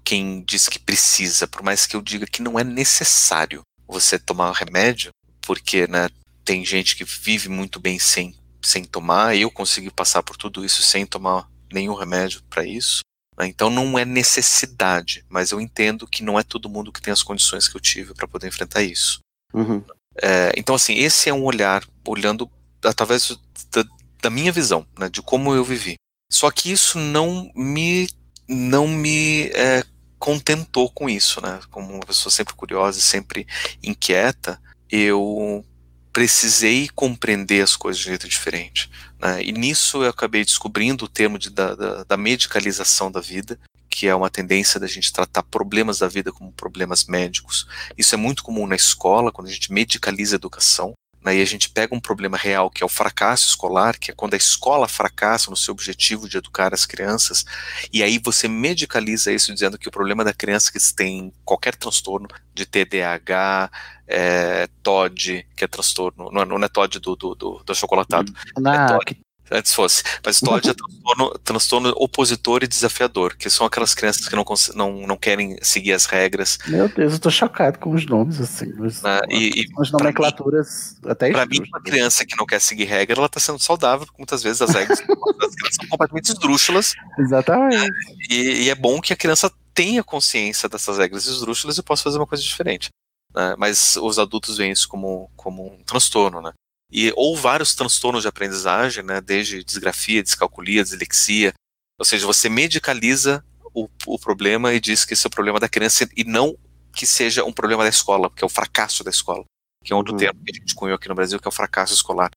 quem 0.09 0.41
diz 0.41 0.67
que 0.67 0.79
precisa, 0.79 1.47
por 1.47 1.61
mais 1.61 1.85
que 1.85 1.95
eu 1.95 2.01
diga 2.01 2.25
que 2.25 2.41
não 2.41 2.57
é 2.57 2.63
necessário 2.63 3.61
você 3.87 4.17
tomar 4.17 4.51
remédio, 4.53 5.11
porque 5.39 5.85
né, 5.85 6.09
tem 6.43 6.65
gente 6.65 6.95
que 6.95 7.03
vive 7.03 7.47
muito 7.47 7.79
bem 7.79 7.99
sem, 7.99 8.33
sem 8.59 8.83
tomar, 8.83 9.37
eu 9.37 9.51
consegui 9.51 9.91
passar 9.91 10.23
por 10.23 10.35
tudo 10.35 10.65
isso 10.65 10.81
sem 10.81 11.05
tomar 11.05 11.47
nenhum 11.71 11.93
remédio 11.93 12.41
para 12.49 12.65
isso. 12.65 13.01
Né, 13.37 13.45
então 13.45 13.69
não 13.69 13.99
é 13.99 14.03
necessidade, 14.03 15.23
mas 15.29 15.51
eu 15.51 15.61
entendo 15.61 16.07
que 16.07 16.23
não 16.23 16.39
é 16.39 16.41
todo 16.41 16.67
mundo 16.67 16.91
que 16.91 17.03
tem 17.03 17.13
as 17.13 17.21
condições 17.21 17.67
que 17.67 17.77
eu 17.77 17.81
tive 17.81 18.15
para 18.15 18.27
poder 18.27 18.47
enfrentar 18.47 18.81
isso. 18.81 19.19
Uhum. 19.53 19.83
É, 20.19 20.51
então, 20.57 20.73
assim, 20.73 20.95
esse 20.95 21.29
é 21.29 21.33
um 21.35 21.43
olhar, 21.43 21.87
olhando 22.07 22.49
através 22.83 23.37
da, 23.71 23.85
da 24.23 24.31
minha 24.31 24.51
visão, 24.51 24.87
né, 24.97 25.07
de 25.07 25.21
como 25.21 25.53
eu 25.53 25.63
vivi. 25.63 25.97
Só 26.31 26.49
que 26.49 26.71
isso 26.71 26.97
não 26.97 27.51
me, 27.55 28.09
não 28.47 28.87
me 28.87 29.49
é, 29.49 29.83
contentou 30.19 30.91
com 30.91 31.09
isso, 31.09 31.41
né? 31.41 31.59
Como 31.71 31.93
uma 31.93 32.05
pessoa 32.05 32.31
sempre 32.31 32.53
curiosa 32.53 32.99
e 32.99 33.01
sempre 33.01 33.47
inquieta, 33.81 34.61
eu 34.91 35.65
precisei 36.11 36.89
compreender 36.89 37.61
as 37.61 37.75
coisas 37.75 38.01
de 38.01 38.07
um 38.07 38.11
jeito 38.11 38.27
diferente. 38.27 38.89
Né? 39.19 39.43
E 39.43 39.51
nisso 39.51 40.03
eu 40.03 40.09
acabei 40.09 40.43
descobrindo 40.43 41.05
o 41.05 41.07
termo 41.07 41.39
de, 41.39 41.49
da, 41.49 41.75
da, 41.75 42.03
da, 42.03 42.17
medicalização 42.17 43.11
da 43.11 43.21
vida, 43.21 43.59
que 43.89 44.07
é 44.07 44.13
uma 44.13 44.29
tendência 44.29 44.79
da 44.79 44.87
gente 44.87 45.13
tratar 45.13 45.43
problemas 45.43 45.99
da 45.99 46.07
vida 46.07 46.31
como 46.31 46.51
problemas 46.51 47.05
médicos. 47.05 47.67
Isso 47.97 48.15
é 48.15 48.17
muito 48.17 48.43
comum 48.43 48.67
na 48.67 48.75
escola, 48.75 49.31
quando 49.31 49.47
a 49.47 49.51
gente 49.51 49.71
medicaliza 49.71 50.35
a 50.35 50.37
educação. 50.37 50.93
Né, 51.23 51.37
e 51.37 51.41
a 51.41 51.45
gente 51.45 51.69
pega 51.69 51.93
um 51.93 51.99
problema 51.99 52.37
real, 52.37 52.69
que 52.69 52.81
é 52.81 52.85
o 52.85 52.89
fracasso 52.89 53.47
escolar, 53.47 53.97
que 53.97 54.11
é 54.11 54.13
quando 54.13 54.35
a 54.35 54.37
escola 54.37 54.87
fracassa 54.87 55.49
no 55.49 55.57
seu 55.57 55.73
objetivo 55.73 56.29
de 56.29 56.37
educar 56.37 56.73
as 56.73 56.85
crianças, 56.85 57.45
e 57.91 58.01
aí 58.01 58.17
você 58.23 58.47
medicaliza 58.47 59.31
isso 59.31 59.53
dizendo 59.53 59.77
que 59.77 59.89
o 59.89 59.91
problema 59.91 60.23
da 60.23 60.33
criança 60.33 60.71
que 60.71 60.79
tem 60.95 61.33
qualquer 61.43 61.75
transtorno 61.75 62.27
de 62.53 62.65
TDAH, 62.65 63.69
é, 64.07 64.67
TOD, 64.81 65.45
que 65.55 65.63
é 65.63 65.67
transtorno, 65.67 66.31
não 66.31 66.41
é, 66.41 66.45
não 66.45 66.63
é 66.63 66.69
TOD 66.69 66.99
do, 66.99 67.15
do, 67.15 67.35
do, 67.35 67.63
do 67.65 67.75
chocolatado, 67.75 68.33
não, 68.57 68.73
é 68.73 68.87
TOD, 68.87 69.19
antes 69.51 69.73
fosse. 69.73 70.03
Mas 70.25 70.39
TOD 70.39 70.69
é 70.69 70.73
transtorno, 70.73 71.39
transtorno, 71.43 71.93
opositor 71.95 72.63
e 72.63 72.67
desafiador, 72.67 73.35
que 73.35 73.49
são 73.49 73.65
aquelas 73.65 73.93
crianças 73.93 74.27
que 74.27 74.35
não, 74.35 74.45
não, 74.75 75.07
não 75.07 75.17
querem 75.17 75.57
seguir 75.61 75.93
as 75.93 76.05
regras. 76.05 76.57
Meu 76.67 76.87
Deus, 76.89 77.13
eu 77.13 77.19
tô 77.19 77.29
chocado 77.29 77.79
com 77.79 77.91
os 77.91 78.05
nomes, 78.05 78.39
assim. 78.39 78.71
Os, 78.79 79.03
ah, 79.03 79.21
e, 79.29 79.61
e 79.61 79.65
as 79.79 79.91
nomenclaturas 79.91 80.97
mim, 81.03 81.11
até 81.11 81.31
Pra 81.31 81.45
mim, 81.45 81.59
uma 81.67 81.81
criança 81.81 82.25
que 82.25 82.35
não 82.35 82.45
quer 82.45 82.59
seguir 82.59 82.85
regra, 82.85 83.19
ela 83.19 83.29
tá 83.29 83.39
sendo 83.39 83.59
saudável, 83.59 84.05
porque 84.05 84.21
muitas 84.21 84.43
vezes 84.43 84.61
as 84.61 84.71
regras 84.71 84.99
são 84.99 85.87
completamente 85.89 86.29
esdrúxulas. 86.29 86.95
Exatamente. 87.17 87.91
E, 88.29 88.63
e, 88.63 88.69
é 88.69 88.75
bom 88.75 88.99
que 89.01 89.13
a 89.13 89.17
criança 89.17 89.51
tenha 89.73 90.03
consciência 90.03 90.67
dessas 90.67 90.97
regras 90.97 91.25
esdrúxulas 91.25 91.77
e 91.77 91.83
possa 91.83 92.03
fazer 92.03 92.17
uma 92.17 92.27
coisa 92.27 92.43
diferente. 92.43 92.89
Né? 93.33 93.55
Mas 93.57 93.95
os 93.97 94.19
adultos 94.19 94.57
veem 94.57 94.71
isso 94.71 94.87
como, 94.87 95.29
como 95.35 95.73
um 95.73 95.83
transtorno, 95.83 96.41
né? 96.41 96.51
E 96.91 97.13
ou 97.15 97.35
vários 97.35 97.75
transtornos 97.75 98.23
de 98.23 98.27
aprendizagem, 98.27 99.03
né, 99.03 99.21
desde 99.21 99.63
disgrafia, 99.63 100.23
descalculia, 100.23 100.83
dislexia, 100.83 101.53
ou 101.97 102.05
seja, 102.05 102.25
você 102.25 102.49
medicaliza 102.49 103.43
o, 103.73 103.87
o 104.05 104.17
problema 104.17 104.73
e 104.73 104.79
diz 104.79 105.05
que 105.05 105.13
esse 105.13 105.25
é 105.25 105.29
o 105.29 105.31
problema 105.31 105.59
da 105.59 105.69
criança 105.69 106.09
e 106.15 106.23
não 106.23 106.57
que 106.93 107.05
seja 107.05 107.43
um 107.43 107.51
problema 107.51 107.83
da 107.83 107.89
escola, 107.89 108.29
que 108.29 108.43
é 108.43 108.47
o 108.47 108.49
fracasso 108.49 109.03
da 109.03 109.11
escola, 109.11 109.43
que 109.83 109.93
é 109.93 109.95
um 109.95 109.99
outro 109.99 110.13
uhum. 110.13 110.19
termo 110.19 110.43
que 110.43 110.51
a 110.51 110.59
gente 110.59 110.75
cunhou 110.75 110.95
aqui 110.95 111.07
no 111.07 111.15
Brasil, 111.15 111.39
que 111.39 111.47
é 111.47 111.49
o 111.49 111.51
fracasso 111.51 111.93
escolar. 111.93 112.31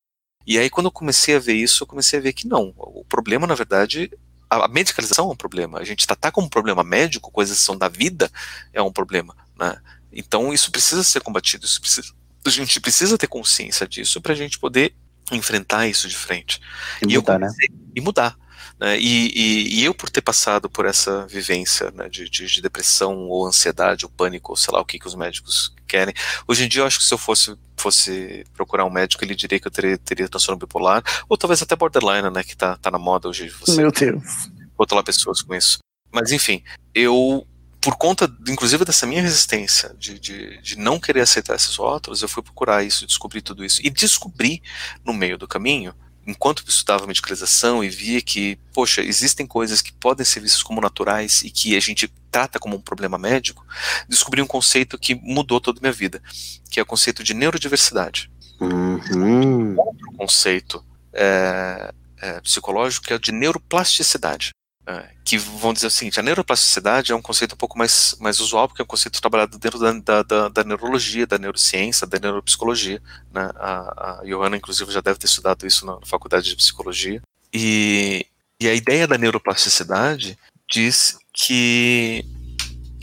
E 0.46 0.58
aí, 0.58 0.68
quando 0.68 0.86
eu 0.86 0.92
comecei 0.92 1.36
a 1.36 1.38
ver 1.38 1.54
isso, 1.54 1.84
eu 1.84 1.86
comecei 1.86 2.18
a 2.18 2.22
ver 2.22 2.32
que 2.32 2.46
não. 2.46 2.74
O 2.76 3.04
problema, 3.04 3.46
na 3.46 3.54
verdade, 3.54 4.10
a 4.50 4.68
medicalização 4.68 5.28
é 5.28 5.32
um 5.32 5.36
problema. 5.36 5.78
A 5.78 5.84
gente 5.84 6.06
tratar 6.06 6.32
como 6.32 6.46
um 6.46 6.50
problema 6.50 6.82
médico, 6.82 7.30
coisas 7.30 7.58
que 7.58 7.64
são 7.64 7.76
da 7.76 7.88
vida, 7.88 8.30
é 8.72 8.82
um 8.82 8.92
problema. 8.92 9.36
Né? 9.56 9.80
Então, 10.12 10.52
isso 10.52 10.70
precisa 10.70 11.04
ser 11.04 11.20
combatido, 11.22 11.64
isso 11.64 11.80
precisa, 11.80 12.12
a 12.44 12.50
gente 12.50 12.80
precisa 12.80 13.18
ter 13.18 13.26
consciência 13.26 13.86
disso 13.86 14.20
para 14.20 14.32
a 14.32 14.36
gente 14.36 14.58
poder 14.58 14.94
enfrentar 15.30 15.86
isso 15.86 16.08
de 16.08 16.16
frente. 16.16 16.60
E, 17.06 17.12
e 17.12 17.16
mudar, 17.16 17.38
né? 17.38 17.48
E 17.94 18.00
mudar. 18.00 18.36
Né? 18.78 18.98
E, 18.98 19.28
e, 19.34 19.80
e, 19.80 19.84
eu, 19.84 19.94
por 19.94 20.10
ter 20.10 20.22
passado 20.22 20.68
por 20.68 20.86
essa 20.86 21.26
vivência 21.26 21.90
né, 21.92 22.08
de, 22.08 22.28
de, 22.28 22.46
de, 22.46 22.60
depressão 22.60 23.28
ou 23.28 23.46
ansiedade 23.46 24.04
ou 24.04 24.10
pânico, 24.10 24.52
ou 24.52 24.56
sei 24.56 24.74
lá 24.74 24.80
o 24.80 24.84
que, 24.84 24.98
que 24.98 25.06
os 25.06 25.14
médicos 25.14 25.74
querem, 25.86 26.14
hoje 26.48 26.64
em 26.64 26.68
dia 26.68 26.82
eu 26.82 26.86
acho 26.86 26.98
que 26.98 27.04
se 27.04 27.14
eu 27.14 27.18
fosse, 27.18 27.56
fosse 27.76 28.44
procurar 28.54 28.84
um 28.84 28.90
médico, 28.90 29.24
ele 29.24 29.34
diria 29.34 29.60
que 29.60 29.66
eu 29.66 29.70
teria, 29.70 29.96
teria 29.98 30.28
transtorno 30.28 30.58
bipolar, 30.58 31.02
ou 31.28 31.36
talvez 31.36 31.62
até 31.62 31.76
borderline, 31.76 32.28
né, 32.30 32.42
que 32.42 32.56
tá, 32.56 32.76
tá 32.76 32.90
na 32.90 32.98
moda 32.98 33.28
hoje. 33.28 33.48
Você 33.60 33.76
Meu 33.76 33.92
Deus. 33.92 34.50
Controlar 34.76 35.04
pessoas 35.04 35.42
com 35.42 35.54
isso. 35.54 35.78
Mas 36.10 36.32
enfim, 36.32 36.62
eu 36.94 37.46
por 37.82 37.96
conta, 37.96 38.32
inclusive, 38.48 38.84
dessa 38.84 39.06
minha 39.06 39.20
resistência 39.20 39.92
de, 39.98 40.16
de, 40.18 40.62
de, 40.62 40.78
não 40.78 41.00
querer 41.00 41.20
aceitar 41.20 41.56
esses 41.56 41.74
rótulos, 41.74 42.22
eu 42.22 42.28
fui 42.28 42.42
procurar 42.42 42.84
isso, 42.84 43.06
descobrir 43.06 43.42
tudo 43.42 43.64
isso. 43.64 43.80
E 43.84 43.90
descobri, 43.90 44.62
no 45.04 45.12
meio 45.12 45.36
do 45.36 45.48
caminho, 45.48 45.92
enquanto 46.24 46.64
estudava 46.68 47.08
medicalização 47.08 47.82
e 47.82 47.88
via 47.88 48.22
que, 48.22 48.56
poxa, 48.72 49.02
existem 49.02 49.46
coisas 49.46 49.82
que 49.82 49.92
podem 49.92 50.24
ser 50.24 50.38
vistas 50.38 50.62
como 50.62 50.80
naturais 50.80 51.42
e 51.42 51.50
que 51.50 51.76
a 51.76 51.80
gente 51.80 52.06
trata 52.30 52.60
como 52.60 52.76
um 52.76 52.80
problema 52.80 53.18
médico, 53.18 53.66
descobri 54.08 54.40
um 54.40 54.46
conceito 54.46 54.96
que 54.96 55.16
mudou 55.16 55.60
toda 55.60 55.80
a 55.80 55.82
minha 55.82 55.92
vida, 55.92 56.22
que 56.70 56.78
é 56.78 56.82
o 56.84 56.86
conceito 56.86 57.24
de 57.24 57.34
neurodiversidade. 57.34 58.30
Uhum. 58.60 59.76
Outro 59.76 60.12
conceito 60.16 60.84
é, 61.12 61.92
é, 62.20 62.40
psicológico 62.40 63.06
que 63.06 63.12
é 63.12 63.16
o 63.16 63.18
de 63.18 63.32
neuroplasticidade. 63.32 64.50
É, 64.84 65.10
que 65.24 65.38
vão 65.38 65.72
dizer 65.72 65.86
o 65.86 65.90
seguinte, 65.90 66.18
a 66.18 66.22
neuroplasticidade 66.24 67.12
é 67.12 67.14
um 67.14 67.22
conceito 67.22 67.54
um 67.54 67.56
pouco 67.56 67.78
mais, 67.78 68.16
mais 68.18 68.40
usual, 68.40 68.66
porque 68.66 68.82
é 68.82 68.84
um 68.84 68.86
conceito 68.86 69.20
trabalhado 69.20 69.56
dentro 69.56 69.78
da, 69.78 70.22
da, 70.22 70.48
da 70.48 70.64
neurologia, 70.64 71.24
da 71.24 71.38
neurociência, 71.38 72.04
da 72.04 72.18
neuropsicologia. 72.18 73.00
Né? 73.32 73.48
A, 73.56 74.20
a 74.20 74.24
Johanna, 74.24 74.56
inclusive, 74.56 74.90
já 74.90 75.00
deve 75.00 75.20
ter 75.20 75.26
estudado 75.26 75.64
isso 75.66 75.86
na, 75.86 76.00
na 76.00 76.06
faculdade 76.06 76.48
de 76.48 76.56
psicologia. 76.56 77.22
E, 77.54 78.26
e 78.58 78.68
a 78.68 78.74
ideia 78.74 79.06
da 79.06 79.16
neuroplasticidade 79.16 80.36
diz 80.68 81.16
que 81.32 82.24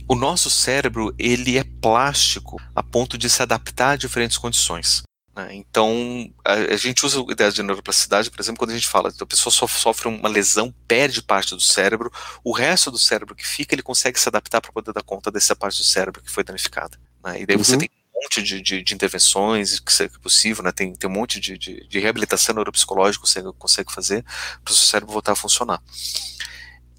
o 0.07 0.15
nosso 0.15 0.49
cérebro 0.49 1.13
ele 1.17 1.57
é 1.57 1.63
plástico 1.63 2.59
a 2.75 2.83
ponto 2.83 3.17
de 3.17 3.29
se 3.29 3.41
adaptar 3.41 3.91
a 3.91 3.95
diferentes 3.95 4.37
condições. 4.37 5.03
Né? 5.39 5.55
Então, 5.55 6.29
a, 6.43 6.75
gente 6.75 7.05
usa 7.05 7.21
a 7.21 7.31
ideia 7.31 7.51
de 7.51 7.63
neuroplasticidade, 7.63 8.29
por 8.29 8.41
exemplo, 8.41 8.59
quando 8.59 8.71
a 8.71 8.73
gente 8.73 8.87
fala 8.87 9.11
que 9.11 9.23
a 9.23 9.25
pessoa 9.25 9.53
só 9.53 9.67
sofre 9.67 10.09
uma 10.09 10.27
lesão, 10.27 10.73
perde 10.87 11.21
parte 11.21 11.55
do 11.55 11.61
cérebro, 11.61 12.11
o 12.43 12.51
resto 12.51 12.91
do 12.91 12.97
cérebro 12.97 13.35
que 13.35 13.47
fica, 13.47 13.73
ele 13.73 13.81
consegue 13.81 14.19
se 14.19 14.27
adaptar 14.27 14.59
para 14.59 14.71
poder 14.71 14.91
dar 14.91 15.03
conta 15.03 15.31
dessa 15.31 15.55
parte 15.55 15.77
do 15.77 15.85
cérebro 15.85 16.21
que 16.21 16.29
foi 16.29 16.43
danificada. 16.43 16.99
Né? 17.23 17.41
E 17.41 17.45
daí 17.45 17.55
uhum. 17.55 17.63
você 17.63 17.77
tem 17.77 17.89
um 18.13 18.21
monte 18.21 18.43
de, 18.43 18.61
de, 18.61 18.83
de 18.83 18.93
intervenções 18.93 19.79
que 19.79 20.03
é 20.03 20.09
possível, 20.21 20.63
né? 20.63 20.73
Tem, 20.73 20.93
tem 20.93 21.09
um 21.09 21.13
monte 21.13 21.39
de, 21.39 21.57
de, 21.57 21.87
de 21.87 21.99
reabilitação 21.99 22.53
neuropsicológica 22.55 23.23
que 23.23 23.29
você 23.29 23.41
consegue 23.57 23.93
fazer 23.93 24.25
para 24.63 24.71
o 24.71 24.75
seu 24.75 24.87
cérebro 24.87 25.13
voltar 25.13 25.31
a 25.31 25.35
funcionar. 25.37 25.81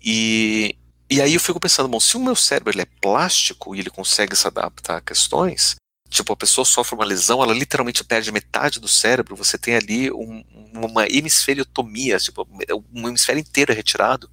E, 0.03 0.79
e 1.11 1.21
aí 1.21 1.35
eu 1.35 1.41
fico 1.41 1.61
pensando, 1.61 1.91
bom, 1.91 2.01
se 2.01 2.17
o 2.17 2.21
meu 2.21 2.35
cérebro 2.35 2.73
ele 2.73 2.83
é 2.83 2.87
plástico 3.03 3.75
e 3.75 3.81
ele 3.81 3.91
consegue 3.91 4.35
se 4.35 4.47
adaptar 4.47 4.97
a 4.97 5.01
questões, 5.03 5.77
tipo, 6.11 6.33
a 6.33 6.37
pessoa 6.37 6.65
sofre 6.65 6.97
uma 6.97 7.05
lesão, 7.05 7.43
ela 7.43 7.55
literalmente 7.55 8.05
perde 8.05 8.33
metade 8.33 8.81
do 8.81 8.89
cérebro, 8.89 9.37
você 9.37 9.57
tem 9.57 9.77
ali 9.77 10.11
um, 10.11 10.45
uma 10.75 11.07
hemisferiotomia, 11.07 12.19
tipo, 12.19 12.47
um 12.93 13.09
hemisfério 13.09 13.41
inteiro 13.41 13.73
é 13.73 13.75
retirado, 13.75 14.29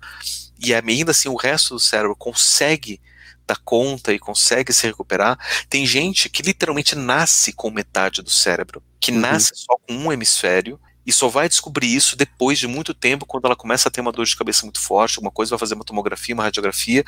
e 0.60 0.74
ainda 0.74 1.12
assim 1.12 1.30
o 1.30 1.36
resto 1.36 1.76
do 1.76 1.80
cérebro 1.80 2.16
consegue 2.16 3.00
dar 3.46 3.58
conta 3.64 4.12
e 4.12 4.20
consegue 4.20 4.74
se 4.74 4.86
recuperar. 4.88 5.38
Tem 5.70 5.86
gente 5.86 6.28
que 6.28 6.42
literalmente 6.42 6.96
nasce 6.96 7.54
com 7.54 7.70
metade 7.70 8.22
do 8.22 8.30
cérebro, 8.30 8.84
que 9.00 9.12
uhum. 9.12 9.20
nasce 9.20 9.52
só 9.54 9.78
com 9.88 9.94
um 9.94 10.12
hemisfério, 10.12 10.80
e 11.06 11.14
só 11.14 11.30
vai 11.30 11.48
descobrir 11.48 11.96
isso 11.96 12.18
depois 12.18 12.60
de 12.60 12.68
muito 12.68 12.94
tempo, 12.94 13.26
quando 13.26 13.46
ela 13.46 13.56
começa 13.56 13.88
a 13.88 13.92
ter 13.92 14.02
uma 14.02 14.12
dor 14.12 14.26
de 14.26 14.36
cabeça 14.36 14.66
muito 14.66 14.82
forte, 14.82 15.18
alguma 15.18 15.32
coisa, 15.32 15.52
vai 15.52 15.60
fazer 15.60 15.76
uma 15.76 15.86
tomografia, 15.86 16.36
uma 16.36 16.44
radiografia, 16.44 17.06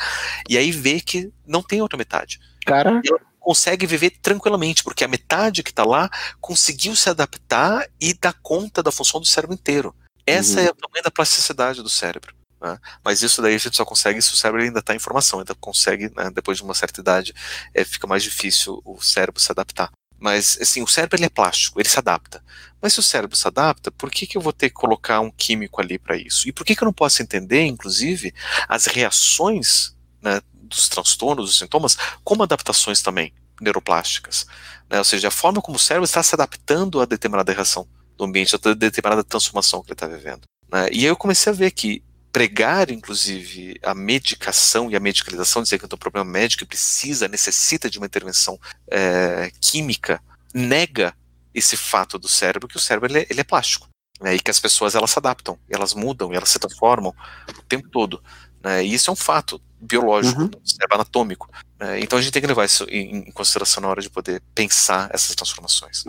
e 0.48 0.58
aí 0.58 0.72
vê 0.72 1.02
que 1.02 1.34
não 1.46 1.62
tem 1.62 1.82
outra 1.82 1.98
metade. 1.98 2.40
Cara. 2.66 3.02
Consegue 3.50 3.88
viver 3.88 4.12
tranquilamente, 4.22 4.84
porque 4.84 5.04
a 5.04 5.08
metade 5.08 5.64
que 5.64 5.72
está 5.72 5.84
lá 5.84 6.08
conseguiu 6.40 6.96
se 6.96 7.10
adaptar 7.10 7.90
e 8.00 8.14
dar 8.14 8.34
conta 8.44 8.84
da 8.84 8.92
função 8.92 9.20
do 9.20 9.26
cérebro 9.26 9.56
inteiro. 9.56 9.96
Essa 10.24 10.60
uhum. 10.60 10.68
é 10.68 10.70
o 10.70 10.76
tamanho 10.76 11.04
da 11.04 11.10
plasticidade 11.10 11.82
do 11.82 11.90
cérebro. 11.90 12.36
Né? 12.62 12.78
Mas 13.04 13.24
isso 13.24 13.42
daí 13.42 13.56
a 13.56 13.58
gente 13.58 13.76
só 13.76 13.84
consegue 13.84 14.22
se 14.22 14.32
o 14.32 14.38
cérebro 14.38 14.62
ainda 14.62 14.82
está 14.82 14.94
em 14.94 15.00
formação, 15.00 15.40
ainda 15.40 15.56
consegue, 15.56 16.12
né, 16.16 16.30
depois 16.32 16.60
de 16.60 16.64
uma 16.64 16.76
certa 16.76 17.02
idade, 17.02 17.34
é, 17.74 17.84
fica 17.84 18.06
mais 18.06 18.22
difícil 18.22 18.84
o 18.86 19.02
cérebro 19.02 19.42
se 19.42 19.52
adaptar. 19.52 19.90
Mas, 20.20 20.56
assim, 20.62 20.84
o 20.84 20.88
cérebro 20.88 21.18
ele 21.18 21.26
é 21.26 21.30
plástico, 21.30 21.82
ele 21.82 21.90
se 21.90 21.98
adapta. 21.98 22.44
Mas 22.80 22.94
se 22.94 23.00
o 23.00 23.04
cérebro 23.04 23.36
se 23.36 23.48
adapta, 23.48 23.90
por 23.90 24.12
que, 24.12 24.28
que 24.28 24.38
eu 24.38 24.42
vou 24.42 24.54
ter 24.54 24.70
que 24.70 24.76
colocar 24.76 25.22
um 25.22 25.32
químico 25.32 25.82
ali 25.82 25.98
para 25.98 26.16
isso? 26.16 26.48
E 26.48 26.52
por 26.52 26.64
que, 26.64 26.76
que 26.76 26.84
eu 26.84 26.86
não 26.86 26.94
posso 26.94 27.24
entender, 27.24 27.66
inclusive, 27.66 28.32
as 28.68 28.86
reações 28.86 29.96
né, 30.22 30.40
dos 30.70 30.88
transtornos, 30.88 31.50
dos 31.50 31.58
sintomas, 31.58 31.98
como 32.24 32.44
adaptações 32.44 33.02
também 33.02 33.34
neuroplásticas? 33.60 34.46
Né? 34.90 34.98
Ou 34.98 35.04
seja, 35.04 35.28
a 35.28 35.32
forma 35.32 35.62
como 35.62 35.78
o 35.78 35.80
cérebro 35.80 36.06
está 36.06 36.24
se 36.24 36.36
adaptando 36.36 37.02
a 37.02 37.06
determinada 37.06 37.52
reação 37.52 37.88
do 38.18 38.26
ambiente, 38.26 38.56
a 38.56 38.74
determinada 38.74 39.24
transformação 39.24 39.82
que 39.82 39.88
ele 39.88 39.94
está 39.94 40.08
vivendo. 40.08 40.42
Né? 40.72 40.90
E 40.92 41.00
aí 41.00 41.06
eu 41.06 41.16
comecei 41.16 41.52
a 41.52 41.56
ver 41.56 41.72
que 41.72 42.04
pregar, 42.32 42.92
inclusive, 42.92 43.76
a 43.84 43.94
medicação 43.94 44.90
e 44.90 44.96
a 44.96 45.00
medicalização, 45.00 45.64
dizer 45.64 45.80
que 45.80 45.88
tenho 45.88 45.96
um 45.96 46.00
problema 46.00 46.30
médico 46.30 46.64
e 46.64 46.68
precisa, 46.68 47.28
necessita 47.28 47.90
de 47.90 47.98
uma 47.98 48.06
intervenção 48.06 48.60
é, 48.90 49.52
química, 49.60 50.22
nega 50.54 51.14
esse 51.54 51.76
fato 51.76 52.20
do 52.20 52.28
cérebro, 52.28 52.68
que 52.68 52.78
o 52.78 52.80
cérebro 52.80 53.12
ele 53.12 53.20
é, 53.20 53.28
ele 53.30 53.42
é 53.42 53.44
plástico. 53.44 53.88
Né, 54.22 54.36
e 54.36 54.40
que 54.40 54.52
as 54.52 54.60
pessoas 54.60 54.96
elas 54.96 55.12
se 55.12 55.18
adaptam, 55.18 55.58
elas 55.70 55.94
mudam, 55.94 56.34
elas 56.34 56.50
se 56.50 56.60
transformam 56.60 57.16
o 57.58 57.62
tempo 57.64 57.88
todo. 57.90 58.22
Né, 58.64 58.84
e 58.84 58.94
isso 58.94 59.10
é 59.10 59.14
um 59.14 59.16
fato 59.16 59.62
biológico, 59.82 60.42
uhum. 60.42 60.52
anatômico. 60.92 61.50
Né, 61.80 62.02
então 62.02 62.20
a 62.20 62.22
gente 62.22 62.34
tem 62.34 62.42
que 62.42 62.48
levar 62.48 62.66
isso 62.66 62.86
em, 62.90 63.18
em, 63.18 63.32
consideração 63.32 63.82
na 63.82 63.88
hora 63.88 64.02
de 64.02 64.10
poder 64.10 64.42
pensar 64.54 65.10
essas 65.14 65.36
transformações. 65.36 66.04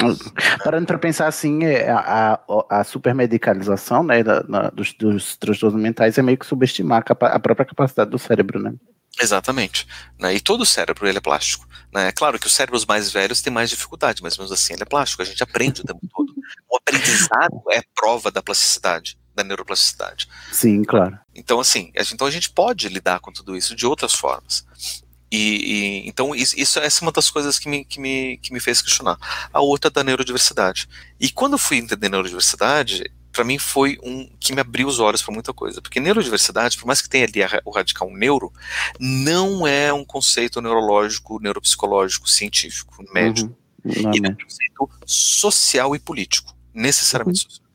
Parando 0.65 0.87
para 0.87 0.99
pensar 0.99 1.29
assim, 1.29 1.65
é, 1.65 1.89
a, 1.89 2.41
a, 2.49 2.81
a 2.81 2.85
supermedicalização 2.85 4.03
né, 4.03 4.23
da, 4.23 4.43
na, 4.49 4.71
dos, 4.71 4.93
dos 4.95 5.37
transtornos 5.37 5.81
mentais 5.81 6.19
é 6.19 6.23
meio 6.23 6.39
que 6.39 6.47
subestimar 6.47 7.05
a, 7.09 7.27
a 7.27 7.39
própria 7.39 7.67
capacidade 7.67 8.11
do 8.11 8.19
cérebro, 8.19 8.61
né? 8.61 8.75
Exatamente. 9.21 9.87
Né? 10.19 10.35
E 10.35 10.41
todo 10.41 10.63
o 10.63 10.67
cérebro 10.67 11.07
ele 11.07 11.19
é 11.19 11.21
plástico. 11.21 11.67
Né? 11.93 12.09
É 12.09 12.13
claro 12.13 12.39
que 12.39 12.47
os 12.47 12.55
cérebros 12.55 12.87
mais 12.87 13.11
velhos 13.11 13.43
têm 13.43 13.53
mais 13.53 13.69
dificuldade, 13.69 14.23
mas 14.23 14.39
mesmo 14.39 14.55
assim 14.55 14.73
ele 14.73 14.83
é 14.83 14.87
plástico. 14.87 15.23
A 15.23 15.25
gente 15.25 15.43
aprende 15.43 15.81
o 15.81 15.85
tempo 15.85 16.01
todo. 16.15 16.33
O 16.69 16.77
aprendizado 16.77 17.63
é 17.73 17.83
prova 17.95 18.31
da 18.31 18.43
plasticidade 18.43 19.20
da 19.35 19.45
neuroplasticidade. 19.45 20.29
Sim, 20.53 20.83
claro. 20.85 21.19
Então, 21.35 21.61
assim, 21.61 21.91
a 21.97 22.03
gente, 22.03 22.15
então 22.15 22.27
a 22.27 22.31
gente 22.31 22.51
pode 22.51 22.89
lidar 22.89 23.21
com 23.21 23.33
tudo 23.33 23.57
isso 23.57 23.75
de 23.75 23.87
outras 23.87 24.13
formas. 24.13 24.65
E, 25.31 26.03
e, 26.03 26.09
então 26.09 26.35
isso, 26.35 26.59
isso, 26.59 26.81
essa 26.81 27.01
é 27.01 27.03
uma 27.05 27.13
das 27.13 27.31
coisas 27.31 27.59
que 27.59 27.69
me, 27.69 27.85
que, 27.85 28.01
me, 28.01 28.37
que 28.39 28.53
me 28.53 28.61
fez 28.61 28.83
questionar. 28.83 29.17
A 29.53 29.61
outra 29.61 29.89
é 29.89 29.93
da 29.93 30.03
neurodiversidade. 30.03 30.89
E 31.21 31.31
quando 31.31 31.53
eu 31.53 31.59
fui 31.59 31.77
entender 31.77 32.09
neurodiversidade, 32.09 33.05
para 33.31 33.45
mim 33.45 33.59
foi 33.59 33.97
um 34.03 34.29
que 34.41 34.53
me 34.53 34.61
abriu 34.61 34.89
os 34.89 34.99
olhos 34.99 35.23
para 35.23 35.33
muita 35.33 35.53
coisa, 35.53 35.81
porque 35.81 36.01
neurodiversidade, 36.01 36.77
por 36.77 36.87
mais 36.87 37.01
que 37.01 37.09
tenha 37.09 37.27
ali 37.27 37.45
a, 37.45 37.63
o 37.65 37.71
radical 37.71 38.11
neuro, 38.11 38.53
não 38.99 39.67
é 39.67 39.93
um 39.93 40.05
conceito 40.05 40.61
neurológico, 40.61 41.41
neuropsicológico, 41.41 42.29
científico, 42.29 43.05
médico. 43.15 43.57
Uhum. 43.85 44.13
Ele 44.13 44.27
é 44.27 44.31
um 44.31 44.35
conceito 44.35 44.91
social 45.07 45.95
e 45.95 45.99
político, 45.99 46.53
necessariamente 46.75 47.45
uhum. 47.45 47.51
social 47.51 47.70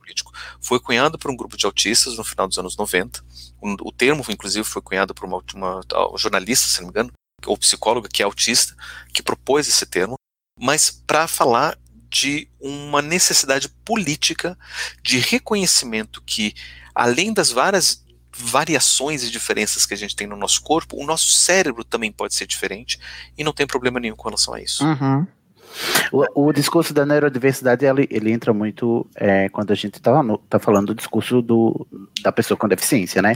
Foi 0.62 0.80
cunhado 0.80 1.18
por 1.18 1.32
um 1.32 1.36
grupo 1.36 1.58
de 1.58 1.66
autistas 1.66 2.18
no 2.18 2.24
final 2.24 2.48
dos 2.48 2.58
anos 2.58 2.78
90. 2.78 3.24
O, 3.62 3.90
o 3.90 3.92
termo, 3.92 4.24
inclusive, 4.30 4.64
foi 4.64 4.82
cunhado 4.82 5.14
por 5.14 5.26
uma, 5.26 5.44
uma, 5.54 5.82
uma 5.82 6.18
jornalista, 6.18 6.68
se 6.68 6.80
não 6.80 6.88
me 6.88 6.92
engano, 6.92 7.12
ou 7.46 7.58
psicóloga 7.58 8.10
que 8.10 8.22
é 8.22 8.26
autista, 8.26 8.76
que 9.14 9.22
propôs 9.22 9.68
esse 9.68 9.86
termo, 9.86 10.16
mas 10.60 10.90
para 10.90 11.28
falar 11.28 11.78
de 12.10 12.48
uma 12.60 13.02
necessidade 13.02 13.68
política 13.84 14.58
de 15.04 15.20
reconhecimento 15.20 16.22
que, 16.22 16.54
além 16.94 17.34
das 17.34 17.52
várias 17.52 18.06
variações 18.38 19.24
e 19.24 19.32
diferenças 19.32 19.86
que 19.86 19.94
a 19.94 19.98
gente 19.98 20.16
tem 20.16 20.28
no 20.28 20.36
nosso 20.36 20.62
corpo, 20.62 21.02
o 21.02 21.06
nosso 21.06 21.32
cérebro 21.32 21.84
também 21.84 22.12
pode 22.12 22.34
ser 22.34 22.46
diferente 22.46 23.00
e 23.38 23.44
não 23.44 23.54
tem 23.54 23.66
problema 23.66 24.00
nenhum 24.00 24.16
com 24.16 24.28
relação 24.28 24.54
a 24.54 24.62
isso. 24.62 24.86
Uhum. 24.86 25.28
O, 26.12 26.48
o, 26.48 26.54
discurso 26.54 26.94
da 26.94 27.06
neurodiversidade 27.06 27.86
ele, 27.86 28.08
ele 28.10 28.32
entra 28.32 28.54
muito 28.54 29.08
é, 29.16 29.50
quando 29.50 29.72
a 29.72 29.76
gente 29.76 29.96
está 29.96 30.24
tá 30.50 30.60
falando 30.60 30.88
do 30.88 30.96
discurso 30.96 31.42
do, 31.42 31.88
da 32.22 32.32
pessoa 32.32 32.58
com 32.58 32.68
deficiência, 32.68 33.22
né? 33.22 33.36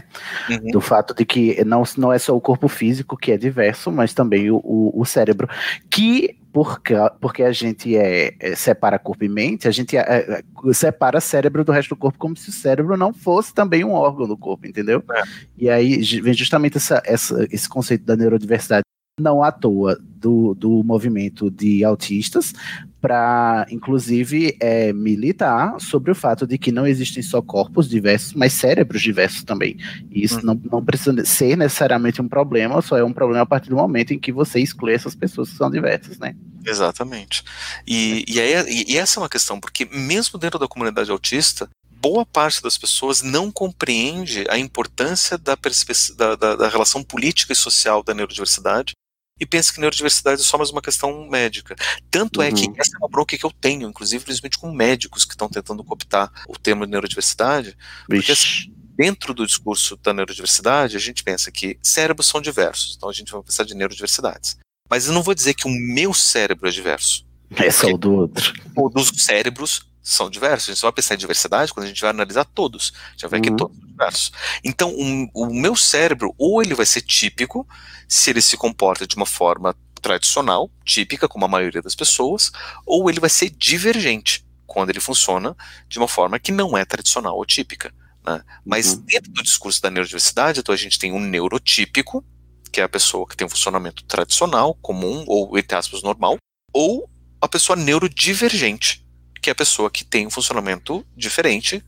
Uhum. 0.49 0.71
Do 0.71 0.81
fato 0.81 1.13
de 1.13 1.25
que 1.25 1.63
não, 1.63 1.83
não 1.97 2.13
é 2.13 2.19
só 2.19 2.35
o 2.35 2.41
corpo 2.41 2.67
físico 2.67 3.17
que 3.17 3.31
é 3.31 3.37
diverso, 3.37 3.91
mas 3.91 4.13
também 4.13 4.49
o, 4.49 4.57
o, 4.57 5.01
o 5.01 5.05
cérebro, 5.05 5.47
que 5.89 6.37
porque, 6.51 6.95
porque 7.21 7.43
a 7.43 7.51
gente 7.51 7.95
é, 7.95 8.33
é, 8.39 8.55
separa 8.55 8.97
corpo 8.97 9.23
e 9.23 9.29
mente, 9.29 9.67
a 9.67 9.71
gente 9.71 9.95
é, 9.95 10.01
é, 10.01 10.73
separa 10.73 11.21
cérebro 11.21 11.63
do 11.63 11.71
resto 11.71 11.89
do 11.89 11.95
corpo 11.95 12.17
como 12.17 12.35
se 12.35 12.49
o 12.49 12.53
cérebro 12.53 12.97
não 12.97 13.13
fosse 13.13 13.53
também 13.53 13.83
um 13.83 13.91
órgão 13.91 14.27
do 14.27 14.37
corpo, 14.37 14.65
entendeu? 14.65 15.03
É. 15.11 15.23
E 15.57 15.69
aí 15.69 15.97
vem 16.21 16.33
justamente 16.33 16.77
essa, 16.77 17.01
essa, 17.05 17.47
esse 17.51 17.69
conceito 17.69 18.03
da 18.03 18.15
neurodiversidade 18.15 18.83
não 19.19 19.43
à 19.43 19.51
toa 19.51 19.99
do, 20.19 20.53
do 20.53 20.83
movimento 20.83 21.49
de 21.49 21.83
autistas 21.83 22.53
para, 23.01 23.65
inclusive, 23.71 24.57
é, 24.59 24.91
militar 24.91 25.79
sobre 25.79 26.11
o 26.11 26.15
fato 26.15 26.45
de 26.45 26.57
que 26.57 26.71
não 26.71 26.85
existem 26.85 27.23
só 27.23 27.41
corpos 27.41 27.87
diversos, 27.87 28.33
mas 28.33 28.53
cérebros 28.53 29.01
diversos 29.01 29.43
também. 29.43 29.77
E 30.11 30.23
isso 30.23 30.39
hum. 30.39 30.43
não, 30.43 30.61
não 30.71 30.83
precisa 30.83 31.23
ser 31.25 31.55
necessariamente 31.55 32.21
um 32.21 32.27
problema, 32.27 32.81
só 32.81 32.97
é 32.97 33.03
um 33.03 33.13
problema 33.13 33.43
a 33.43 33.45
partir 33.45 33.69
do 33.69 33.77
momento 33.77 34.13
em 34.13 34.19
que 34.19 34.31
você 34.31 34.59
exclui 34.59 34.93
essas 34.93 35.15
pessoas 35.15 35.49
que 35.49 35.55
são 35.55 35.71
diversas, 35.71 36.19
né? 36.19 36.35
Exatamente. 36.65 37.43
E, 37.87 38.25
e, 38.27 38.39
aí, 38.39 38.85
e 38.87 38.97
essa 38.97 39.19
é 39.19 39.23
uma 39.23 39.29
questão, 39.29 39.59
porque 39.59 39.85
mesmo 39.85 40.37
dentro 40.37 40.59
da 40.59 40.67
comunidade 40.67 41.09
autista, 41.09 41.69
boa 42.01 42.25
parte 42.25 42.61
das 42.61 42.77
pessoas 42.77 43.21
não 43.21 43.51
compreende 43.51 44.45
a 44.49 44.57
importância 44.57 45.37
da, 45.37 45.55
da, 45.55 46.35
da, 46.35 46.55
da, 46.55 46.69
relação 46.69 47.03
política 47.03 47.53
e 47.53 47.55
social 47.55 48.01
da 48.03 48.13
neurodiversidade 48.13 48.93
e 49.39 49.45
pensa 49.45 49.73
que 49.73 49.79
neurodiversidade 49.79 50.41
é 50.41 50.43
só 50.43 50.57
mais 50.57 50.69
uma 50.69 50.81
questão 50.81 51.27
médica. 51.29 51.75
Tanto 52.11 52.39
uhum. 52.39 52.45
é 52.45 52.51
que 52.51 52.67
uhum. 52.67 52.73
essa 52.77 52.95
é 52.95 52.99
uma 52.99 53.09
bronca 53.09 53.37
que 53.37 53.45
eu 53.45 53.51
tenho, 53.51 53.87
inclusive, 53.87 54.23
principalmente 54.23 54.57
com 54.57 54.71
médicos 54.71 55.25
que 55.25 55.33
estão 55.33 55.47
tentando 55.47 55.83
cooptar 55.83 56.31
o 56.47 56.57
termo 56.57 56.85
de 56.85 56.91
neurodiversidade, 56.91 57.77
porque 58.07 58.31
assim, 58.31 58.73
dentro 58.95 59.33
do 59.33 59.45
discurso 59.45 59.95
da 59.97 60.13
neurodiversidade, 60.13 60.97
a 60.97 60.99
gente 60.99 61.23
pensa 61.23 61.51
que 61.51 61.79
cérebros 61.81 62.27
são 62.27 62.41
diversos, 62.41 62.95
então 62.97 63.09
a 63.09 63.13
gente 63.13 63.31
vai 63.31 63.41
pensar 63.41 63.63
de 63.63 63.73
neurodiversidades. 63.73 64.57
Mas 64.89 65.07
eu 65.07 65.13
não 65.13 65.23
vou 65.23 65.35
dizer 65.35 65.53
que 65.53 65.67
o 65.67 65.71
meu 65.71 66.13
cérebro 66.13 66.67
é 66.67 66.71
diverso. 66.71 67.25
É 67.55 67.71
só 67.71 67.87
o 67.87 67.97
do 67.97 68.11
outro. 68.11 68.53
Todos 68.75 69.11
os 69.11 69.23
cérebros 69.23 69.88
são 70.01 70.29
diversos. 70.29 70.69
A 70.69 70.71
gente 70.71 70.79
só 70.79 70.87
vai 70.87 70.93
pensar 70.93 71.15
em 71.15 71.17
diversidade 71.17 71.73
quando 71.73 71.85
a 71.85 71.89
gente 71.89 72.01
vai 72.01 72.09
analisar 72.09 72.45
todos. 72.45 72.93
Já 73.17 73.27
vai 73.27 73.39
uhum. 73.39 73.43
que 73.43 73.55
todos 73.55 73.77
são 73.77 73.87
diversos. 73.87 74.31
Então, 74.63 74.89
um, 74.91 75.29
o 75.33 75.53
meu 75.53 75.75
cérebro, 75.75 76.33
ou 76.37 76.61
ele 76.61 76.73
vai 76.73 76.85
ser 76.85 77.01
típico, 77.01 77.67
se 78.07 78.29
ele 78.29 78.41
se 78.41 78.57
comporta 78.57 79.05
de 79.05 79.15
uma 79.15 79.25
forma 79.25 79.75
tradicional, 80.01 80.71
típica, 80.85 81.27
como 81.27 81.45
a 81.45 81.49
maioria 81.49 81.81
das 81.81 81.95
pessoas, 81.95 82.51
ou 82.85 83.09
ele 83.09 83.19
vai 83.19 83.29
ser 83.29 83.49
divergente, 83.49 84.45
quando 84.65 84.89
ele 84.89 84.99
funciona 84.99 85.55
de 85.87 85.97
uma 85.97 86.07
forma 86.07 86.39
que 86.39 86.51
não 86.51 86.77
é 86.77 86.85
tradicional 86.85 87.35
ou 87.35 87.45
típica. 87.45 87.93
Né? 88.25 88.41
Mas 88.65 88.93
uhum. 88.93 89.01
dentro 89.05 89.31
do 89.31 89.43
discurso 89.43 89.81
da 89.81 89.89
neurodiversidade, 89.89 90.59
então 90.59 90.73
a 90.73 90.77
gente 90.77 90.97
tem 90.97 91.11
um 91.11 91.19
neurotípico, 91.19 92.23
que 92.71 92.79
é 92.79 92.83
a 92.83 92.89
pessoa 92.89 93.27
que 93.27 93.35
tem 93.35 93.45
um 93.45 93.49
funcionamento 93.49 94.03
tradicional, 94.05 94.75
comum, 94.75 95.23
ou 95.27 95.57
entre 95.57 95.75
aspas, 95.75 96.01
normal, 96.01 96.37
ou 96.71 97.09
a 97.41 97.47
pessoa 97.47 97.75
neurodivergente, 97.75 99.05
que 99.41 99.49
é 99.49 99.53
a 99.53 99.55
pessoa 99.55 99.89
que 99.89 100.03
tem 100.03 100.27
um 100.27 100.29
funcionamento 100.29 101.05
diferente, 101.15 101.83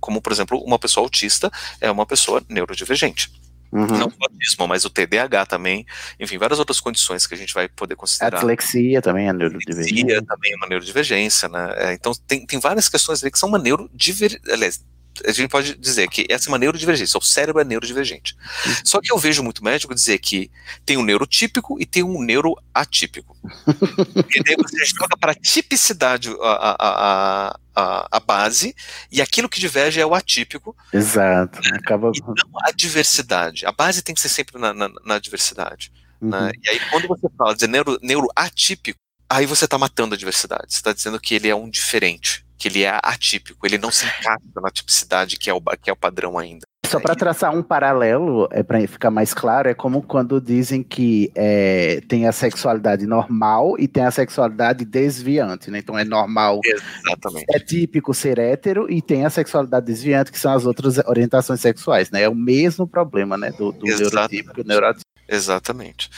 como 0.00 0.20
por 0.20 0.32
exemplo, 0.32 0.58
uma 0.64 0.78
pessoa 0.78 1.04
autista 1.04 1.50
é 1.80 1.90
uma 1.90 2.06
pessoa 2.06 2.42
neurodivergente. 2.48 3.30
Uhum. 3.70 3.86
Não 3.86 4.06
o 4.06 4.24
autismo, 4.24 4.66
mas 4.66 4.84
o 4.84 4.90
TDAH 4.90 5.44
também, 5.46 5.86
enfim, 6.18 6.38
várias 6.38 6.58
outras 6.58 6.80
condições 6.80 7.26
que 7.26 7.34
a 7.34 7.36
gente 7.36 7.52
vai 7.52 7.68
poder 7.68 7.94
A 7.94 7.96
considerar. 7.96 8.38
dislexia 8.38 9.02
também 9.02 9.28
é 9.28 9.32
neurodivergência. 9.32 9.94
Dislexia 9.94 10.22
também 10.22 10.52
é 10.52 10.56
uma 10.56 10.66
neurodivergência, 10.68 11.48
né? 11.48 11.74
É, 11.76 11.92
então 11.92 12.12
tem, 12.26 12.46
tem 12.46 12.58
várias 12.58 12.88
questões 12.88 13.22
ali 13.22 13.30
que 13.30 13.38
são 13.38 13.48
uma 13.48 13.58
neurodivergência. 13.58 14.40
Aliás, 14.50 14.82
a 15.26 15.32
gente 15.32 15.50
pode 15.50 15.74
dizer 15.76 16.08
que 16.08 16.26
essa 16.28 16.48
é 16.48 16.50
uma 16.50 16.58
neurodivergência, 16.58 17.18
o 17.18 17.22
cérebro 17.22 17.60
é 17.60 17.64
neurodivergente. 17.64 18.36
Só 18.84 19.00
que 19.00 19.12
eu 19.12 19.18
vejo 19.18 19.42
muito 19.42 19.64
médico 19.64 19.94
dizer 19.94 20.18
que 20.18 20.50
tem 20.84 20.96
um 20.96 21.02
neurotípico 21.02 21.80
e 21.80 21.86
tem 21.86 22.02
um 22.02 22.22
neuroatípico. 22.22 23.36
e 24.34 24.42
daí 24.42 24.56
você 24.56 24.84
joga 24.86 25.16
para 25.18 25.32
a 25.32 25.34
tipicidade 25.34 26.28
a, 26.40 26.76
a, 26.78 27.58
a, 27.74 28.08
a, 28.12 28.20
base, 28.20 28.74
e 29.10 29.22
aquilo 29.22 29.48
que 29.48 29.60
diverge 29.60 30.00
é 30.00 30.06
o 30.06 30.14
atípico, 30.14 30.76
Exato. 30.92 31.60
Acaba. 31.74 32.10
e 32.14 32.20
não 32.20 32.60
a 32.64 32.72
diversidade. 32.72 33.64
A 33.64 33.72
base 33.72 34.02
tem 34.02 34.14
que 34.14 34.20
ser 34.20 34.28
sempre 34.28 34.58
na, 34.58 34.72
na, 34.74 34.90
na 35.04 35.18
diversidade. 35.18 35.92
Uhum. 36.20 36.30
né? 36.30 36.52
E 36.62 36.68
aí, 36.70 36.80
quando 36.90 37.08
você 37.08 37.28
fala 37.36 37.54
de 37.54 37.66
neuro, 37.66 37.98
neuroatípico, 38.02 38.98
aí 39.28 39.46
você 39.46 39.64
está 39.64 39.78
matando 39.78 40.14
a 40.14 40.18
diversidade. 40.18 40.66
Você 40.68 40.78
está 40.78 40.92
dizendo 40.92 41.20
que 41.20 41.34
ele 41.34 41.48
é 41.48 41.54
um 41.54 41.68
diferente, 41.68 42.44
que 42.58 42.68
ele 42.68 42.82
é 42.82 42.98
atípico, 43.02 43.64
ele 43.66 43.78
não 43.78 43.90
se 43.90 44.04
encaixa 44.04 44.40
na 44.60 44.70
tipicidade 44.70 45.36
que 45.36 45.48
é 45.48 45.54
o, 45.54 45.60
que 45.80 45.88
é 45.88 45.92
o 45.92 45.96
padrão 45.96 46.36
ainda. 46.38 46.62
Só 46.86 46.98
para 46.98 47.14
traçar 47.14 47.54
um 47.54 47.62
paralelo, 47.62 48.48
é 48.50 48.62
para 48.62 48.80
ficar 48.88 49.10
mais 49.10 49.34
claro, 49.34 49.68
é 49.68 49.74
como 49.74 50.00
quando 50.02 50.40
dizem 50.40 50.82
que 50.82 51.30
é, 51.34 52.00
tem 52.08 52.26
a 52.26 52.32
sexualidade 52.32 53.06
normal 53.06 53.76
e 53.78 53.86
tem 53.86 54.04
a 54.04 54.10
sexualidade 54.10 54.86
desviante, 54.86 55.70
né? 55.70 55.78
Então 55.80 55.98
é 55.98 56.04
normal, 56.04 56.60
Exatamente. 56.64 57.44
é 57.50 57.58
típico 57.58 58.14
ser 58.14 58.38
hétero 58.38 58.90
e 58.90 59.02
tem 59.02 59.26
a 59.26 59.30
sexualidade 59.30 59.84
desviante, 59.84 60.32
que 60.32 60.38
são 60.38 60.52
as 60.52 60.64
outras 60.64 60.96
orientações 61.06 61.60
sexuais, 61.60 62.10
né? 62.10 62.22
É 62.22 62.28
o 62.28 62.34
mesmo 62.34 62.86
problema, 62.88 63.36
né? 63.36 63.50
Do, 63.50 63.70
do 63.70 63.86
Exatamente. 63.86 64.14
neurotípico 64.14 64.60
e 64.60 64.64
neurotípico. 64.64 65.08
Exatamente. 65.28 66.10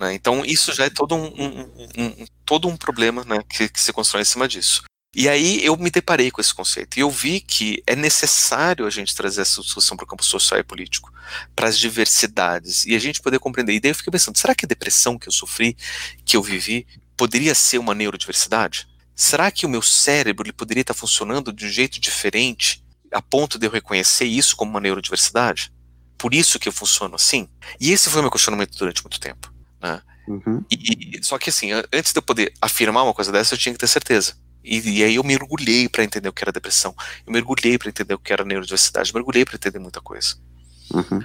né? 0.00 0.12
Então, 0.12 0.44
isso 0.44 0.74
já 0.74 0.86
é 0.86 0.90
todo 0.90 1.14
um, 1.14 1.24
um- 1.26 1.60
um- 1.60 2.04
um- 2.04 2.26
todo 2.44 2.66
um 2.66 2.76
problema 2.76 3.24
né, 3.24 3.38
que, 3.48 3.68
que 3.68 3.80
se 3.80 3.92
constrói 3.92 4.22
em 4.22 4.26
cima 4.26 4.48
disso. 4.48 4.82
E 5.18 5.30
aí 5.30 5.64
eu 5.64 5.74
me 5.78 5.90
deparei 5.90 6.30
com 6.30 6.42
esse 6.42 6.52
conceito 6.52 6.98
e 6.98 7.00
eu 7.00 7.10
vi 7.10 7.40
que 7.40 7.82
é 7.86 7.96
necessário 7.96 8.86
a 8.86 8.90
gente 8.90 9.16
trazer 9.16 9.40
essa 9.40 9.62
discussão 9.62 9.96
para 9.96 10.04
o 10.04 10.06
campo 10.06 10.22
social 10.22 10.60
e 10.60 10.62
político, 10.62 11.10
para 11.54 11.68
as 11.68 11.78
diversidades, 11.78 12.84
e 12.84 12.94
a 12.94 12.98
gente 12.98 13.22
poder 13.22 13.38
compreender. 13.38 13.72
E 13.72 13.80
daí 13.80 13.92
eu 13.92 13.94
fiquei 13.94 14.10
pensando, 14.10 14.36
será 14.36 14.54
que 14.54 14.66
a 14.66 14.68
depressão 14.68 15.18
que 15.18 15.26
eu 15.26 15.32
sofri, 15.32 15.74
que 16.22 16.36
eu 16.36 16.42
vivi, 16.42 16.86
poderia 17.16 17.54
ser 17.54 17.78
uma 17.78 17.94
neurodiversidade? 17.94 18.86
Será 19.14 19.50
que 19.50 19.64
o 19.64 19.70
meu 19.70 19.80
cérebro 19.80 20.44
ele 20.44 20.52
poderia 20.52 20.82
estar 20.82 20.92
funcionando 20.92 21.50
de 21.50 21.64
um 21.64 21.70
jeito 21.70 21.98
diferente, 21.98 22.84
a 23.10 23.22
ponto 23.22 23.58
de 23.58 23.66
eu 23.66 23.70
reconhecer 23.70 24.26
isso 24.26 24.54
como 24.54 24.72
uma 24.72 24.80
neurodiversidade? 24.80 25.72
Por 26.18 26.34
isso 26.34 26.58
que 26.58 26.68
eu 26.68 26.72
funciono 26.72 27.14
assim? 27.14 27.48
E 27.80 27.90
esse 27.90 28.10
foi 28.10 28.20
o 28.20 28.22
meu 28.22 28.30
questionamento 28.30 28.76
durante 28.76 29.02
muito 29.02 29.18
tempo. 29.18 29.50
Né? 29.80 30.02
Uhum. 30.28 30.62
E, 30.70 31.20
só 31.22 31.38
que 31.38 31.48
assim, 31.48 31.72
an- 31.72 31.84
antes 31.90 32.12
de 32.12 32.18
eu 32.18 32.22
poder 32.22 32.52
afirmar 32.60 33.02
uma 33.02 33.14
coisa 33.14 33.32
dessa, 33.32 33.54
eu 33.54 33.58
tinha 33.58 33.72
que 33.72 33.78
ter 33.78 33.86
certeza. 33.86 34.36
E, 34.66 34.98
e 34.98 35.04
aí 35.04 35.14
eu 35.14 35.22
mergulhei 35.22 35.88
para 35.88 36.02
entender 36.02 36.28
o 36.28 36.32
que 36.32 36.42
era 36.42 36.50
depressão, 36.52 36.94
eu 37.26 37.32
mergulhei 37.32 37.78
para 37.78 37.88
entender 37.88 38.14
o 38.14 38.18
que 38.18 38.32
era 38.32 38.44
neurodiversidade, 38.44 39.10
eu 39.10 39.14
mergulhei 39.14 39.44
para 39.44 39.54
entender 39.54 39.78
muita 39.78 40.00
coisa. 40.00 40.34
Uhum. 40.92 41.20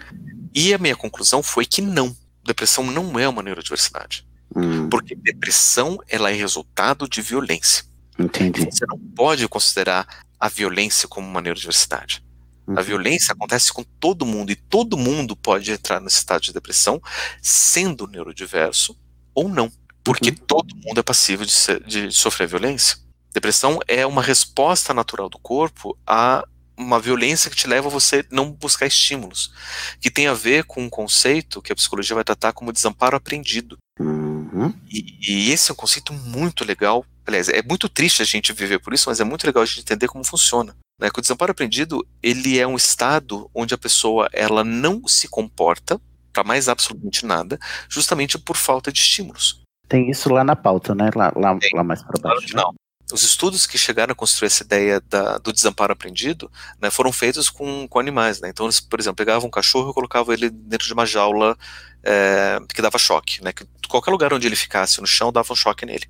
E 0.53 0.73
a 0.73 0.77
minha 0.77 0.95
conclusão 0.95 1.41
foi 1.41 1.65
que 1.65 1.81
não, 1.81 2.15
depressão 2.43 2.83
não 2.85 3.17
é 3.19 3.27
uma 3.27 3.41
neurodiversidade, 3.43 4.25
Hum, 4.53 4.89
porque 4.89 5.15
depressão 5.15 5.97
ela 6.09 6.29
é 6.29 6.33
resultado 6.33 7.07
de 7.07 7.21
violência. 7.21 7.85
entendi. 8.19 8.65
Você 8.65 8.85
não 8.85 8.99
pode 8.99 9.47
considerar 9.47 10.05
a 10.39 10.49
violência 10.49 11.07
como 11.07 11.25
uma 11.27 11.41
neurodiversidade. 11.41 12.21
A 12.67 12.71
Uhum. 12.71 12.83
violência 12.83 13.31
acontece 13.31 13.71
com 13.73 13.83
todo 13.99 14.25
mundo 14.25 14.51
e 14.51 14.55
todo 14.55 14.97
mundo 14.97 15.35
pode 15.37 15.71
entrar 15.71 15.99
nesse 16.01 16.17
estado 16.17 16.41
de 16.41 16.51
depressão, 16.53 17.01
sendo 17.41 18.05
neurodiverso 18.07 18.95
ou 19.33 19.47
não, 19.49 19.71
porque 20.03 20.29
Uhum. 20.31 20.35
todo 20.47 20.75
mundo 20.75 20.99
é 20.99 21.03
passível 21.03 21.45
de, 21.45 21.51
ser- 21.53 21.81
de 21.83 22.11
sofrer 22.11 22.47
violência. 22.47 22.97
Depressão 23.33 23.79
é 23.87 24.05
uma 24.05 24.21
resposta 24.21 24.93
natural 24.93 25.29
do 25.29 25.39
corpo 25.39 25.97
a 26.05 26.45
uma 26.77 26.99
violência 26.99 27.49
que 27.49 27.55
te 27.55 27.67
leva 27.67 27.87
a 27.87 27.91
você 27.91 28.25
não 28.31 28.51
buscar 28.51 28.87
estímulos, 28.87 29.53
que 29.99 30.09
tem 30.09 30.27
a 30.27 30.33
ver 30.33 30.63
com 30.63 30.81
um 30.81 30.89
conceito 30.89 31.61
que 31.61 31.71
a 31.71 31.75
psicologia 31.75 32.15
vai 32.15 32.23
tratar 32.23 32.53
como 32.53 32.73
desamparo 32.73 33.15
aprendido. 33.15 33.77
Uhum. 33.99 34.73
E, 34.89 35.17
e 35.21 35.51
esse 35.51 35.69
é 35.69 35.73
um 35.73 35.77
conceito 35.77 36.11
muito 36.11 36.65
legal. 36.65 37.05
Aliás, 37.25 37.49
é 37.49 37.61
muito 37.61 37.87
triste 37.87 38.21
a 38.21 38.25
gente 38.25 38.51
viver 38.51 38.79
por 38.79 38.93
isso, 38.93 39.09
mas 39.09 39.19
é 39.19 39.23
muito 39.23 39.45
legal 39.45 39.61
a 39.61 39.65
gente 39.65 39.81
entender 39.81 40.07
como 40.07 40.23
funciona. 40.23 40.75
Né? 40.99 41.09
Que 41.09 41.19
o 41.19 41.21
desamparo 41.21 41.51
aprendido 41.51 42.05
ele 42.21 42.57
é 42.59 42.65
um 42.65 42.75
estado 42.75 43.49
onde 43.53 43.73
a 43.73 43.77
pessoa 43.77 44.27
ela 44.33 44.63
não 44.63 45.07
se 45.07 45.27
comporta 45.27 46.01
para 46.33 46.43
mais 46.43 46.69
absolutamente 46.69 47.25
nada, 47.25 47.59
justamente 47.89 48.37
por 48.39 48.55
falta 48.55 48.91
de 48.91 49.01
estímulos. 49.01 49.61
Tem 49.87 50.09
isso 50.09 50.31
lá 50.31 50.43
na 50.43 50.55
pauta, 50.55 50.95
né? 50.95 51.09
Lá, 51.13 51.31
lá, 51.35 51.57
lá 51.73 51.83
mais 51.83 52.01
para 52.01 52.21
baixo. 52.21 52.55
né? 52.55 52.61
Não. 52.61 52.73
Os 53.11 53.23
estudos 53.23 53.65
que 53.67 53.77
chegaram 53.77 54.11
a 54.11 54.15
construir 54.15 54.47
essa 54.47 54.63
ideia 54.63 55.01
da- 55.09 55.37
do 55.37 55.51
desamparo 55.51 55.91
aprendido 55.93 56.51
né, 56.81 56.89
foram 56.89 57.11
feitos 57.11 57.49
com, 57.49 57.87
com 57.87 57.99
animais. 57.99 58.39
Né? 58.41 58.49
Então, 58.49 58.65
eles, 58.65 58.79
por 58.79 58.99
exemplo, 58.99 59.15
pegavam 59.17 59.47
um 59.47 59.51
cachorro 59.51 59.91
e 59.91 59.93
colocavam 59.93 60.33
ele 60.33 60.49
dentro 60.49 60.87
de 60.87 60.93
uma 60.93 61.05
jaula 61.05 61.57
é, 62.03 62.59
que 62.73 62.81
dava 62.81 62.97
choque. 62.97 63.43
Né? 63.43 63.51
Que 63.53 63.65
qualquer 63.89 64.11
lugar 64.11 64.33
onde 64.33 64.47
ele 64.47 64.55
ficasse 64.55 64.99
no 65.01 65.07
chão 65.07 65.31
dava 65.31 65.51
um 65.51 65.55
choque 65.55 65.85
nele. 65.85 66.07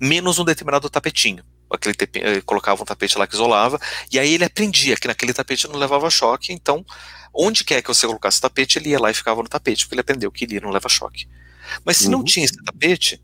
Menos 0.00 0.38
um 0.38 0.44
determinado 0.44 0.88
tapetinho. 0.88 1.44
Aquele 1.70 1.94
tepe, 1.94 2.20
eh, 2.22 2.40
colocava 2.42 2.82
um 2.82 2.84
tapete 2.84 3.16
lá 3.16 3.26
que 3.26 3.34
isolava, 3.34 3.80
e 4.10 4.18
aí 4.18 4.34
ele 4.34 4.44
aprendia 4.44 4.94
que 4.94 5.08
naquele 5.08 5.32
tapete 5.32 5.66
não 5.66 5.76
levava 5.78 6.10
choque, 6.10 6.52
então 6.52 6.84
onde 7.34 7.64
quer 7.64 7.80
que 7.80 7.88
você 7.88 8.06
colocasse 8.06 8.38
o 8.38 8.42
tapete, 8.42 8.78
ele 8.78 8.90
ia 8.90 9.00
lá 9.00 9.10
e 9.10 9.14
ficava 9.14 9.42
no 9.42 9.48
tapete, 9.48 9.84
porque 9.86 9.94
ele 9.94 10.02
aprendeu 10.02 10.30
que 10.30 10.44
ele 10.44 10.60
não 10.60 10.68
leva 10.70 10.86
choque. 10.90 11.26
Mas 11.82 11.96
se 11.96 12.10
não 12.10 12.18
Uhum. 12.18 12.24
tinha 12.26 12.44
esse 12.44 12.62
tapete, 12.62 13.18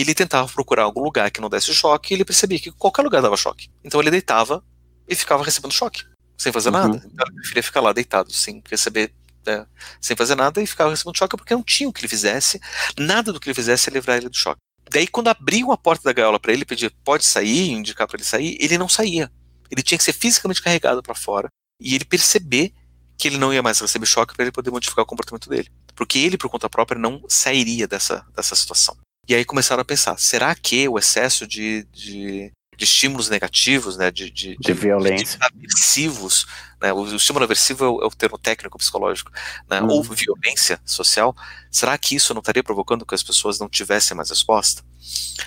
ele 0.00 0.14
tentava 0.14 0.48
procurar 0.48 0.84
algum 0.84 1.02
lugar 1.02 1.30
que 1.30 1.40
não 1.40 1.50
desse 1.50 1.74
choque 1.74 2.12
e 2.12 2.16
ele 2.16 2.24
percebia 2.24 2.58
que 2.58 2.70
qualquer 2.72 3.02
lugar 3.02 3.20
dava 3.20 3.36
choque. 3.36 3.68
Então 3.84 4.00
ele 4.00 4.10
deitava 4.10 4.64
e 5.08 5.14
ficava 5.14 5.44
recebendo 5.44 5.72
choque, 5.72 6.02
sem 6.38 6.52
fazer 6.52 6.70
Uhum. 6.70 6.74
nada. 6.74 6.96
Então 7.04 7.26
ele 7.26 7.36
preferia 7.36 7.62
ficar 7.62 7.80
lá 7.80 7.92
deitado, 7.92 8.32
sem 8.32 8.62
receber, 8.70 9.12
né, 9.46 9.66
sem 10.00 10.16
fazer 10.16 10.34
nada 10.34 10.62
e 10.62 10.66
ficava 10.66 10.90
recebendo 10.90 11.16
choque 11.18 11.36
porque 11.36 11.54
não 11.54 11.62
tinha 11.62 11.88
o 11.88 11.92
que 11.92 12.00
ele 12.00 12.08
fizesse, 12.08 12.60
nada 12.98 13.32
do 13.32 13.40
que 13.40 13.48
ele 13.48 13.54
fizesse 13.54 13.90
ia 13.90 13.94
livrar 13.94 14.16
ele 14.16 14.28
do 14.28 14.36
choque. 14.36 14.60
Daí 14.90 15.06
quando 15.06 15.28
abriam 15.28 15.72
a 15.72 15.76
porta 15.76 16.04
da 16.04 16.12
gaiola 16.12 16.38
para 16.38 16.52
ele 16.52 16.64
pedir 16.64 16.90
pode 17.04 17.24
sair, 17.24 17.70
indicar 17.70 18.06
para 18.06 18.16
ele 18.16 18.24
sair, 18.24 18.56
ele 18.60 18.78
não 18.78 18.88
saía. 18.88 19.30
Ele 19.70 19.82
tinha 19.82 19.96
que 19.98 20.04
ser 20.04 20.12
fisicamente 20.12 20.60
carregado 20.62 21.02
para 21.02 21.14
fora 21.14 21.48
e 21.80 21.94
ele 21.94 22.04
perceber 22.04 22.72
que 23.16 23.28
ele 23.28 23.38
não 23.38 23.52
ia 23.54 23.62
mais 23.62 23.78
receber 23.80 24.06
choque 24.06 24.34
para 24.34 24.44
ele 24.44 24.52
poder 24.52 24.70
modificar 24.70 25.02
o 25.02 25.06
comportamento 25.06 25.48
dele. 25.48 25.70
Porque 25.94 26.18
ele, 26.18 26.36
por 26.36 26.50
conta 26.50 26.68
própria, 26.68 26.98
não 26.98 27.22
sairia 27.28 27.86
dessa, 27.86 28.26
dessa 28.34 28.54
situação. 28.54 28.96
E 29.28 29.34
aí 29.34 29.44
começaram 29.44 29.80
a 29.82 29.84
pensar: 29.84 30.18
será 30.18 30.54
que 30.54 30.88
o 30.88 30.98
excesso 30.98 31.46
de, 31.46 31.84
de, 31.92 32.50
de 32.76 32.84
estímulos 32.84 33.28
negativos, 33.28 33.96
né, 33.96 34.10
de, 34.10 34.30
de, 34.30 34.56
De 34.58 34.72
violência. 34.72 35.38
de 35.38 35.44
aversivos, 35.44 36.44
né, 36.80 36.92
o, 36.92 37.02
o 37.02 37.16
estímulo 37.16 37.44
aversivo 37.44 37.84
é 37.84 37.88
o, 37.88 38.02
é 38.02 38.06
o 38.06 38.10
termo 38.10 38.36
técnico 38.36 38.76
psicológico, 38.78 39.30
né, 39.70 39.80
Uhum. 39.80 39.90
ou 39.90 40.02
violência 40.02 40.80
social, 40.84 41.36
será 41.70 41.96
que 41.96 42.16
isso 42.16 42.34
não 42.34 42.40
estaria 42.40 42.64
provocando 42.64 43.06
que 43.06 43.14
as 43.14 43.22
pessoas 43.22 43.60
não 43.60 43.68
tivessem 43.68 44.16
mais 44.16 44.28
resposta? 44.30 44.82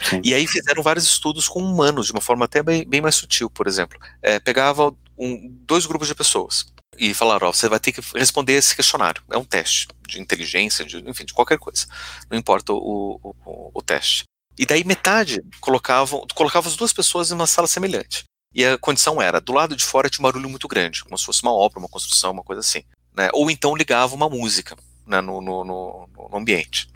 Sim. 0.10 0.22
E 0.24 0.34
aí 0.34 0.48
fizeram 0.48 0.82
vários 0.82 1.04
estudos 1.06 1.48
com 1.50 1.60
humanos, 1.62 2.06
de 2.08 2.14
uma 2.14 2.22
forma 2.22 2.46
até 2.46 2.64
bem, 2.64 2.88
bem 2.88 3.02
mais 3.02 3.16
sutil, 3.16 3.50
por 3.50 3.68
exemplo. 3.68 4.00
É, 4.22 4.40
pegava 4.40 4.96
um- 5.18 5.50
dois 5.66 5.86
grupos 5.86 6.08
de 6.08 6.16
pessoas 6.16 6.66
e 6.98 7.14
falaram, 7.14 7.48
ó, 7.48 7.54
você 7.54 7.68
vai 7.70 7.80
ter 7.80 7.92
que 7.92 8.02
responder 8.16 8.54
esse 8.54 8.76
questionário. 8.76 9.22
É 9.32 9.38
um 9.38 9.44
teste 9.44 9.88
de 10.08 10.22
inteligência, 10.22 10.86
de, 10.86 10.98
enfim, 11.10 11.26
de 11.26 11.34
qualquer 11.34 11.58
coisa. 11.58 11.86
Não 12.30 12.38
importa 12.38 12.74
o, 12.74 13.20
o, 13.24 13.72
o- 13.74 13.82
teste. 13.82 14.24
E 14.58 14.66
daí 14.66 14.84
metade 14.84 15.42
colocavam, 15.60 16.26
colocava 16.34 16.68
as 16.68 16.76
duas 16.76 16.94
pessoas 16.94 17.30
em 17.30 17.36
uma 17.36 17.48
sala 17.48 17.68
semelhante. 17.68 18.24
E 18.54 18.64
a 18.66 18.78
condição 18.78 19.22
era, 19.22 19.42
do 19.42 19.52
lado 19.52 19.76
de 19.76 19.84
fora 19.84 20.10
tinha 20.10 20.22
um 20.24 20.30
barulho 20.30 20.50
muito 20.50 20.68
grande, 20.68 21.04
como 21.04 21.18
se 21.18 21.26
fosse 21.26 21.44
uma 21.44 21.54
obra, 21.54 21.78
uma 21.80 21.90
construção, 21.90 22.32
uma 22.32 22.44
coisa 22.44 22.62
assim. 22.62 22.84
Né? 23.14 23.30
Ou 23.34 23.52
então 23.52 23.76
ligava 23.76 24.16
uma 24.16 24.30
música 24.30 24.78
né, 25.06 25.20
no, 25.20 25.42
no, 25.42 25.64
no, 25.66 26.10
no 26.32 26.38
ambiente. 26.38 26.88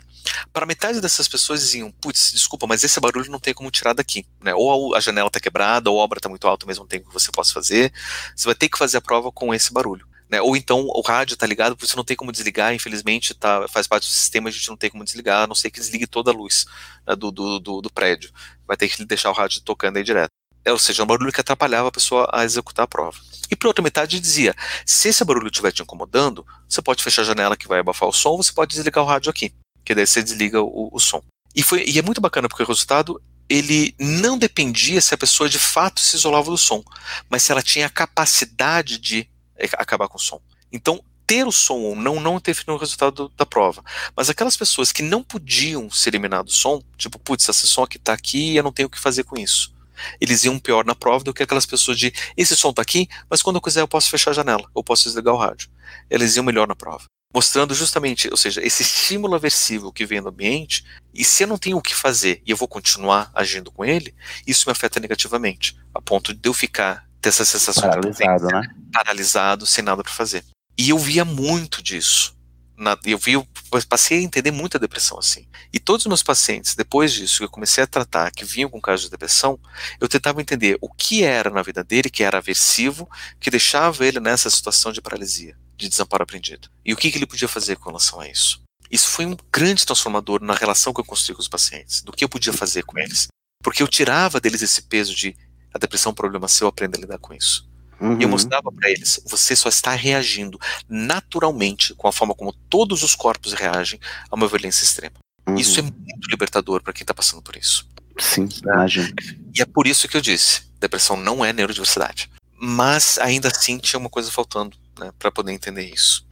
Para 0.52 0.66
metade 0.66 1.00
dessas 1.00 1.28
pessoas 1.28 1.60
diziam, 1.60 1.90
putz, 1.90 2.32
desculpa, 2.32 2.66
mas 2.66 2.82
esse 2.84 2.98
barulho 3.00 3.30
não 3.30 3.38
tem 3.38 3.54
como 3.54 3.70
tirar 3.70 3.92
daqui, 3.92 4.26
né? 4.40 4.54
Ou 4.54 4.94
a 4.94 5.00
janela 5.00 5.28
está 5.28 5.40
quebrada, 5.40 5.90
ou 5.90 6.00
a 6.00 6.04
obra 6.04 6.18
está 6.18 6.28
muito 6.28 6.46
alta, 6.46 6.66
mesmo 6.66 6.86
tempo 6.86 7.08
que 7.08 7.14
você 7.14 7.30
possa 7.30 7.52
fazer. 7.52 7.92
Você 8.34 8.46
vai 8.46 8.54
ter 8.54 8.68
que 8.68 8.78
fazer 8.78 8.98
a 8.98 9.00
prova 9.00 9.30
com 9.32 9.54
esse 9.54 9.72
barulho. 9.72 10.06
Né? 10.30 10.40
Ou 10.40 10.56
então 10.56 10.86
o 10.86 11.00
rádio 11.00 11.34
está 11.34 11.44
ligado, 11.44 11.76
você 11.78 11.96
não 11.96 12.04
tem 12.04 12.16
como 12.16 12.30
desligar, 12.30 12.72
infelizmente 12.72 13.34
tá, 13.34 13.66
faz 13.66 13.88
parte 13.88 14.04
do 14.04 14.12
sistema, 14.12 14.48
a 14.48 14.52
gente 14.52 14.68
não 14.68 14.76
tem 14.76 14.88
como 14.88 15.04
desligar, 15.04 15.42
a 15.42 15.46
não 15.46 15.56
ser 15.56 15.72
que 15.72 15.80
desligue 15.80 16.06
toda 16.06 16.30
a 16.30 16.34
luz 16.34 16.66
né, 17.04 17.16
do, 17.16 17.32
do, 17.32 17.58
do, 17.58 17.80
do 17.80 17.90
prédio. 17.90 18.30
Vai 18.66 18.76
ter 18.76 18.88
que 18.88 19.04
deixar 19.04 19.30
o 19.30 19.34
rádio 19.34 19.60
tocando 19.62 19.96
aí 19.96 20.04
direto. 20.04 20.30
É, 20.64 20.70
ou 20.70 20.78
seja, 20.78 21.02
um 21.02 21.06
barulho 21.06 21.32
que 21.32 21.40
atrapalhava 21.40 21.88
a 21.88 21.92
pessoa 21.92 22.28
a 22.32 22.44
executar 22.44 22.84
a 22.84 22.88
prova. 22.88 23.18
E 23.50 23.56
por 23.56 23.68
outra 23.68 23.82
metade 23.82 24.20
dizia: 24.20 24.54
se 24.84 25.08
esse 25.08 25.24
barulho 25.24 25.48
estiver 25.48 25.72
te 25.72 25.82
incomodando, 25.82 26.46
você 26.68 26.82
pode 26.82 27.02
fechar 27.02 27.22
a 27.22 27.24
janela 27.24 27.56
que 27.56 27.66
vai 27.66 27.80
abafar 27.80 28.08
o 28.08 28.12
som, 28.12 28.36
você 28.36 28.52
pode 28.52 28.74
desligar 28.74 29.02
o 29.02 29.06
rádio 29.06 29.30
aqui, 29.30 29.52
que 29.84 29.94
daí 29.94 30.06
você 30.06 30.22
desliga 30.22 30.60
o, 30.60 30.90
o 30.92 30.98
som. 30.98 31.22
E, 31.54 31.62
foi, 31.62 31.84
e 31.84 31.98
é 31.98 32.02
muito 32.02 32.20
bacana 32.20 32.48
porque 32.48 32.62
o 32.62 32.66
resultado 32.66 33.20
ele 33.48 33.94
não 33.98 34.38
dependia 34.38 35.00
se 35.00 35.12
a 35.12 35.18
pessoa 35.18 35.48
de 35.48 35.58
fato 35.58 36.00
se 36.00 36.14
isolava 36.14 36.50
do 36.50 36.56
som, 36.56 36.82
mas 37.28 37.42
se 37.42 37.50
ela 37.50 37.62
tinha 37.62 37.86
a 37.86 37.90
capacidade 37.90 38.96
de 38.98 39.28
eh, 39.56 39.68
acabar 39.72 40.08
com 40.08 40.16
o 40.16 40.20
som. 40.20 40.40
Então, 40.70 41.02
ter 41.26 41.44
o 41.44 41.52
som 41.52 41.78
ou 41.78 41.96
não 41.96 42.20
não 42.20 42.36
interferiu 42.36 42.74
no 42.74 42.80
resultado 42.80 43.28
da 43.36 43.44
prova. 43.44 43.84
Mas 44.16 44.30
aquelas 44.30 44.56
pessoas 44.56 44.92
que 44.92 45.02
não 45.02 45.22
podiam 45.22 45.90
se 45.90 46.08
eliminar 46.08 46.44
do 46.44 46.52
som, 46.52 46.82
tipo, 46.96 47.18
putz, 47.18 47.48
esse 47.48 47.66
som 47.66 47.82
aqui 47.82 47.98
tá 47.98 48.12
aqui 48.12 48.52
e 48.52 48.56
eu 48.56 48.62
não 48.62 48.72
tenho 48.72 48.86
o 48.86 48.90
que 48.90 48.98
fazer 48.98 49.24
com 49.24 49.38
isso. 49.38 49.72
Eles 50.20 50.44
iam 50.44 50.58
pior 50.58 50.84
na 50.84 50.94
prova 50.94 51.24
do 51.24 51.34
que 51.34 51.42
aquelas 51.42 51.66
pessoas 51.66 51.98
de 51.98 52.12
esse 52.36 52.56
som 52.56 52.72
tá 52.72 52.82
aqui, 52.82 53.08
mas 53.28 53.42
quando 53.42 53.56
eu 53.56 53.62
quiser 53.62 53.80
eu 53.80 53.88
posso 53.88 54.10
fechar 54.10 54.30
a 54.30 54.34
janela, 54.34 54.68
ou 54.74 54.82
posso 54.82 55.04
desligar 55.04 55.34
o 55.34 55.38
rádio. 55.38 55.70
Eles 56.08 56.36
iam 56.36 56.44
melhor 56.44 56.66
na 56.66 56.74
prova. 56.74 57.04
Mostrando 57.32 57.74
justamente, 57.74 58.28
ou 58.28 58.36
seja, 58.36 58.60
esse 58.60 58.82
estímulo 58.82 59.34
aversivo 59.34 59.92
que 59.92 60.04
vem 60.04 60.20
do 60.20 60.28
ambiente, 60.28 60.84
e 61.14 61.24
se 61.24 61.44
eu 61.44 61.46
não 61.46 61.58
tenho 61.58 61.76
o 61.76 61.82
que 61.82 61.94
fazer 61.94 62.42
e 62.44 62.50
eu 62.50 62.56
vou 62.56 62.66
continuar 62.66 63.30
agindo 63.34 63.70
com 63.70 63.84
ele, 63.84 64.14
isso 64.46 64.64
me 64.66 64.72
afeta 64.72 64.98
negativamente, 64.98 65.76
a 65.94 66.00
ponto 66.00 66.34
de 66.34 66.48
eu 66.48 66.52
ficar 66.52 67.08
ter 67.20 67.28
essa 67.28 67.44
sensação 67.44 67.88
Paralisado, 67.88 68.46
de 68.46 68.52
né? 68.52 68.62
paralisado, 68.92 69.66
sem 69.66 69.84
nada 69.84 70.02
para 70.02 70.12
fazer. 70.12 70.44
E 70.76 70.90
eu 70.90 70.98
via 70.98 71.24
muito 71.24 71.82
disso. 71.82 72.34
Na, 72.76 72.98
eu 73.04 73.18
vi, 73.18 73.32
eu 73.32 73.46
passei 73.86 74.18
a 74.18 74.22
entender 74.22 74.50
muita 74.50 74.78
depressão 74.78 75.18
assim. 75.18 75.46
E 75.70 75.78
todos 75.78 76.06
os 76.06 76.08
meus 76.08 76.22
pacientes, 76.22 76.74
depois 76.74 77.12
disso, 77.12 77.38
que 77.38 77.44
eu 77.44 77.50
comecei 77.50 77.84
a 77.84 77.86
tratar, 77.86 78.30
que 78.30 78.42
vinham 78.42 78.70
com 78.70 78.80
casos 78.80 79.04
de 79.04 79.10
depressão, 79.10 79.60
eu 80.00 80.08
tentava 80.08 80.40
entender 80.40 80.78
o 80.80 80.88
que 80.88 81.22
era 81.22 81.50
na 81.50 81.62
vida 81.62 81.84
dele 81.84 82.08
que 82.08 82.24
era 82.24 82.38
aversivo, 82.38 83.06
que 83.38 83.50
deixava 83.50 84.06
ele 84.06 84.18
nessa 84.18 84.48
situação 84.48 84.92
de 84.92 85.02
paralisia, 85.02 85.54
de 85.80 85.88
desamparo 85.88 86.22
aprendido. 86.22 86.68
E 86.84 86.92
o 86.92 86.96
que, 86.96 87.10
que 87.10 87.18
ele 87.18 87.26
podia 87.26 87.48
fazer 87.48 87.76
com 87.76 87.90
relação 87.90 88.20
a 88.20 88.28
isso. 88.28 88.62
Isso 88.90 89.08
foi 89.08 89.24
um 89.24 89.36
grande 89.52 89.86
transformador 89.86 90.42
na 90.42 90.54
relação 90.54 90.92
que 90.92 91.00
eu 91.00 91.04
construí 91.04 91.34
com 91.34 91.40
os 91.40 91.48
pacientes, 91.48 92.02
do 92.02 92.12
que 92.12 92.24
eu 92.24 92.28
podia 92.28 92.52
fazer 92.52 92.82
com 92.84 92.98
eles. 92.98 93.28
Porque 93.62 93.82
eu 93.82 93.88
tirava 93.88 94.40
deles 94.40 94.62
esse 94.62 94.82
peso 94.82 95.14
de 95.14 95.36
a 95.72 95.78
depressão 95.78 96.10
é 96.10 96.12
um 96.12 96.16
problema 96.16 96.48
seu, 96.48 96.66
aprenda 96.66 96.98
a 96.98 97.00
lidar 97.00 97.18
com 97.18 97.32
isso. 97.32 97.68
Uhum. 98.00 98.18
E 98.18 98.22
eu 98.22 98.28
mostrava 98.28 98.72
para 98.72 98.90
eles, 98.90 99.20
você 99.26 99.54
só 99.54 99.68
está 99.68 99.94
reagindo 99.94 100.58
naturalmente 100.88 101.94
com 101.94 102.08
a 102.08 102.12
forma 102.12 102.34
como 102.34 102.52
todos 102.52 103.02
os 103.02 103.14
corpos 103.14 103.52
reagem 103.52 104.00
a 104.30 104.34
uma 104.34 104.48
violência 104.48 104.84
extrema. 104.84 105.16
Uhum. 105.46 105.56
Isso 105.56 105.78
é 105.78 105.82
muito 105.82 106.28
libertador 106.28 106.82
para 106.82 106.92
quem 106.92 107.02
está 107.02 107.14
passando 107.14 107.42
por 107.42 107.56
isso. 107.56 107.86
Sim, 108.18 108.48
imagino. 108.62 109.14
E 109.54 109.60
é 109.60 109.64
por 109.64 109.86
isso 109.86 110.08
que 110.08 110.16
eu 110.16 110.20
disse, 110.20 110.62
depressão 110.80 111.16
não 111.16 111.44
é 111.44 111.52
neurodiversidade. 111.52 112.30
Mas 112.56 113.18
ainda 113.18 113.48
assim 113.48 113.78
tinha 113.78 113.98
uma 113.98 114.10
coisa 114.10 114.30
faltando, 114.30 114.76
né, 115.00 115.12
para 115.18 115.32
poder 115.32 115.52
entender 115.52 115.92
isso. 115.92 116.26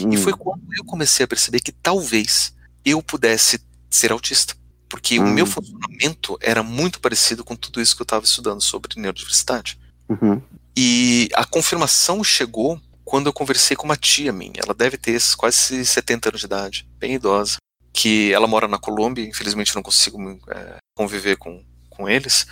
Hum. 0.00 0.10
E 0.12 0.16
foi 0.16 0.32
quando 0.32 0.62
eu 0.76 0.84
comecei 0.84 1.24
a 1.24 1.28
perceber 1.28 1.60
que 1.60 1.72
talvez 1.72 2.52
eu 2.84 3.02
pudesse 3.02 3.60
ser 3.88 4.12
autista. 4.12 4.54
Porque 4.88 5.18
o 5.18 5.22
Hum. 5.22 5.32
meu 5.32 5.46
funcionamento 5.46 6.38
era 6.40 6.62
muito 6.62 7.00
parecido 7.00 7.44
com 7.44 7.54
tudo 7.54 7.80
isso 7.80 7.94
que 7.94 8.02
eu 8.02 8.04
estava 8.04 8.24
estudando 8.24 8.62
sobre 8.62 8.98
neurodiversidade. 8.98 9.78
Uhum. 10.08 10.42
E 10.76 11.28
a 11.34 11.44
confirmação 11.44 12.24
chegou 12.24 12.80
quando 13.04 13.26
eu 13.26 13.32
conversei 13.32 13.76
com 13.76 13.84
uma 13.84 13.96
tia 13.96 14.32
minha. 14.32 14.60
Ela 14.62 14.74
deve 14.74 14.96
ter 14.96 15.20
quase 15.36 15.84
70 15.84 16.30
anos 16.30 16.40
de 16.40 16.46
idade, 16.46 16.88
bem 16.98 17.14
idosa. 17.14 17.56
Que 17.92 18.32
ela 18.32 18.46
mora 18.46 18.68
na 18.68 18.78
Colômbia, 18.78 19.24
infelizmente 19.24 19.74
não 19.74 19.82
consigo 19.82 20.18
é, 20.48 20.76
conviver 20.96 21.36
com, 21.36 21.64
com 21.90 22.08
eles. 22.08 22.46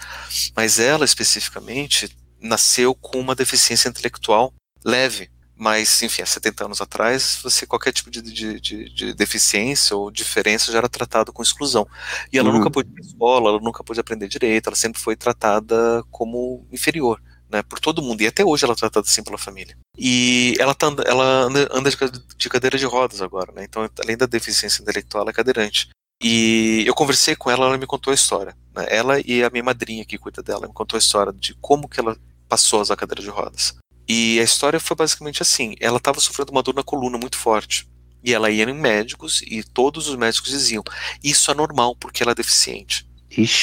Mas 0.55 0.79
ela, 0.79 1.05
especificamente, 1.05 2.15
nasceu 2.41 2.95
com 2.95 3.21
uma 3.21 3.35
deficiência 3.35 3.89
intelectual 3.89 4.53
leve. 4.85 5.31
Mas, 5.57 6.03
enfim, 6.03 6.23
há 6.23 6.27
70 6.27 6.67
anos 6.67 6.81
atrás, 6.83 7.41
você 7.43 7.67
qualquer 7.67 7.93
tipo 7.93 8.11
de, 8.11 8.21
de, 8.21 8.61
de, 8.61 8.91
de 8.91 9.15
deficiência 9.15 9.97
ou 9.97 10.11
diferença 10.11 10.71
já 10.71 10.79
era 10.79 10.89
tratado 10.89 11.33
com 11.33 11.43
exclusão. 11.43 11.87
E 12.33 12.39
ela 12.39 12.49
Uhum. 12.51 12.57
nunca 12.57 12.71
pôde 12.71 12.89
ir 12.91 12.93
para 12.93 13.03
escola, 13.03 13.49
ela 13.51 13.61
nunca 13.61 13.83
pôde 13.83 13.99
aprender 13.99 14.29
direito, 14.29 14.67
ela 14.69 14.77
sempre 14.77 15.01
foi 15.01 15.17
tratada 15.17 16.05
como 16.11 16.67
inferior 16.71 17.23
né, 17.49 17.63
por 17.63 17.79
todo 17.79 18.03
mundo, 18.03 18.21
e 18.23 18.27
até 18.27 18.45
hoje 18.45 18.65
ela 18.65 18.73
é 18.75 18.77
tratada 18.77 19.07
assim 19.07 19.23
pela 19.23 19.39
família. 19.39 19.79
E 19.97 20.55
ela, 20.59 20.75
tá, 20.75 20.89
ela 21.07 21.25
anda, 21.45 21.69
anda 21.73 21.89
de, 21.91 21.97
cade- 21.97 22.21
de 22.37 22.49
cadeira 22.49 22.77
de 22.77 22.85
rodas 22.85 23.23
agora, 23.23 23.53
né, 23.53 23.63
então 23.65 23.89
além 24.03 24.17
da 24.17 24.27
deficiência 24.27 24.83
intelectual, 24.83 25.23
ela 25.23 25.31
é 25.31 25.35
cadeirante. 25.35 25.89
E 26.23 26.83
eu 26.87 26.95
conversei 26.95 27.37
com 27.37 27.51
ela, 27.51 27.67
ela 27.67 27.79
me 27.79 27.87
contou 27.87 28.11
a 28.11 28.15
história. 28.15 28.57
Né, 28.75 28.87
ela 28.89 29.21
e 29.21 29.45
a 29.45 29.51
minha 29.51 29.63
madrinha 29.63 30.05
que 30.05 30.19
cuida 30.19 30.43
dela 30.43 30.67
me 30.67 30.73
contou 30.75 30.97
a 30.97 31.01
história 31.01 31.33
de 31.33 31.55
como 31.61 31.89
que 31.89 32.01
ela 32.01 32.17
passou 32.49 32.79
a 32.81 32.83
usar 32.83 32.97
cadeira 32.97 33.23
de 33.23 33.29
rodas. 33.31 33.75
E 34.09 34.39
a 34.41 34.43
história 34.43 34.79
foi 34.79 34.97
basicamente 34.97 35.43
assim: 35.43 35.75
ela 35.81 35.99
estava 35.99 36.21
sofrendo 36.21 36.53
uma 36.53 36.63
dor 36.63 36.75
na 36.75 36.83
coluna 36.83 37.19
muito 37.19 37.37
forte. 37.37 37.89
E 38.23 38.35
ela 38.35 38.51
ia 38.51 38.65
em 38.65 38.75
médicos 38.75 39.43
e 39.43 39.63
todos 39.63 40.09
os 40.09 40.17
médicos 40.17 40.51
diziam: 40.51 40.83
Isso 41.23 41.51
é 41.51 41.55
normal 41.55 41.95
porque 41.97 42.23
ela 42.23 42.33
é 42.33 42.35
deficiente. 42.35 43.07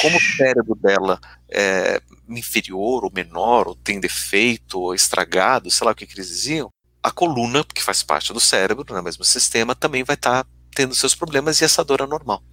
Como 0.02 0.18
o 0.18 0.38
cérebro 0.38 0.76
dela 0.76 1.20
é 1.50 2.02
inferior 2.30 3.04
ou 3.04 3.12
menor, 3.14 3.68
ou 3.68 3.76
tem 3.76 4.00
defeito, 4.00 4.80
ou 4.80 4.94
estragado, 4.94 5.72
sei 5.72 5.86
lá 5.86 5.92
o 5.92 5.96
que, 5.96 6.06
que 6.06 6.14
eles 6.14 6.28
diziam, 6.28 6.70
a 7.02 7.12
coluna, 7.12 7.64
que 7.64 7.84
faz 7.84 8.04
parte 8.04 8.32
do 8.32 8.40
cérebro, 8.40 8.86
no 8.88 9.04
mesmo 9.04 9.24
sistema, 9.24 9.76
também 9.76 10.04
vai 10.04 10.16
estar 10.16 10.46
tendo 10.74 10.96
seus 10.96 11.14
problemas 11.16 11.60
e 11.60 11.66
essa 11.66 11.84
dor 11.84 12.02
é 12.02 12.08
normal. 12.08 12.44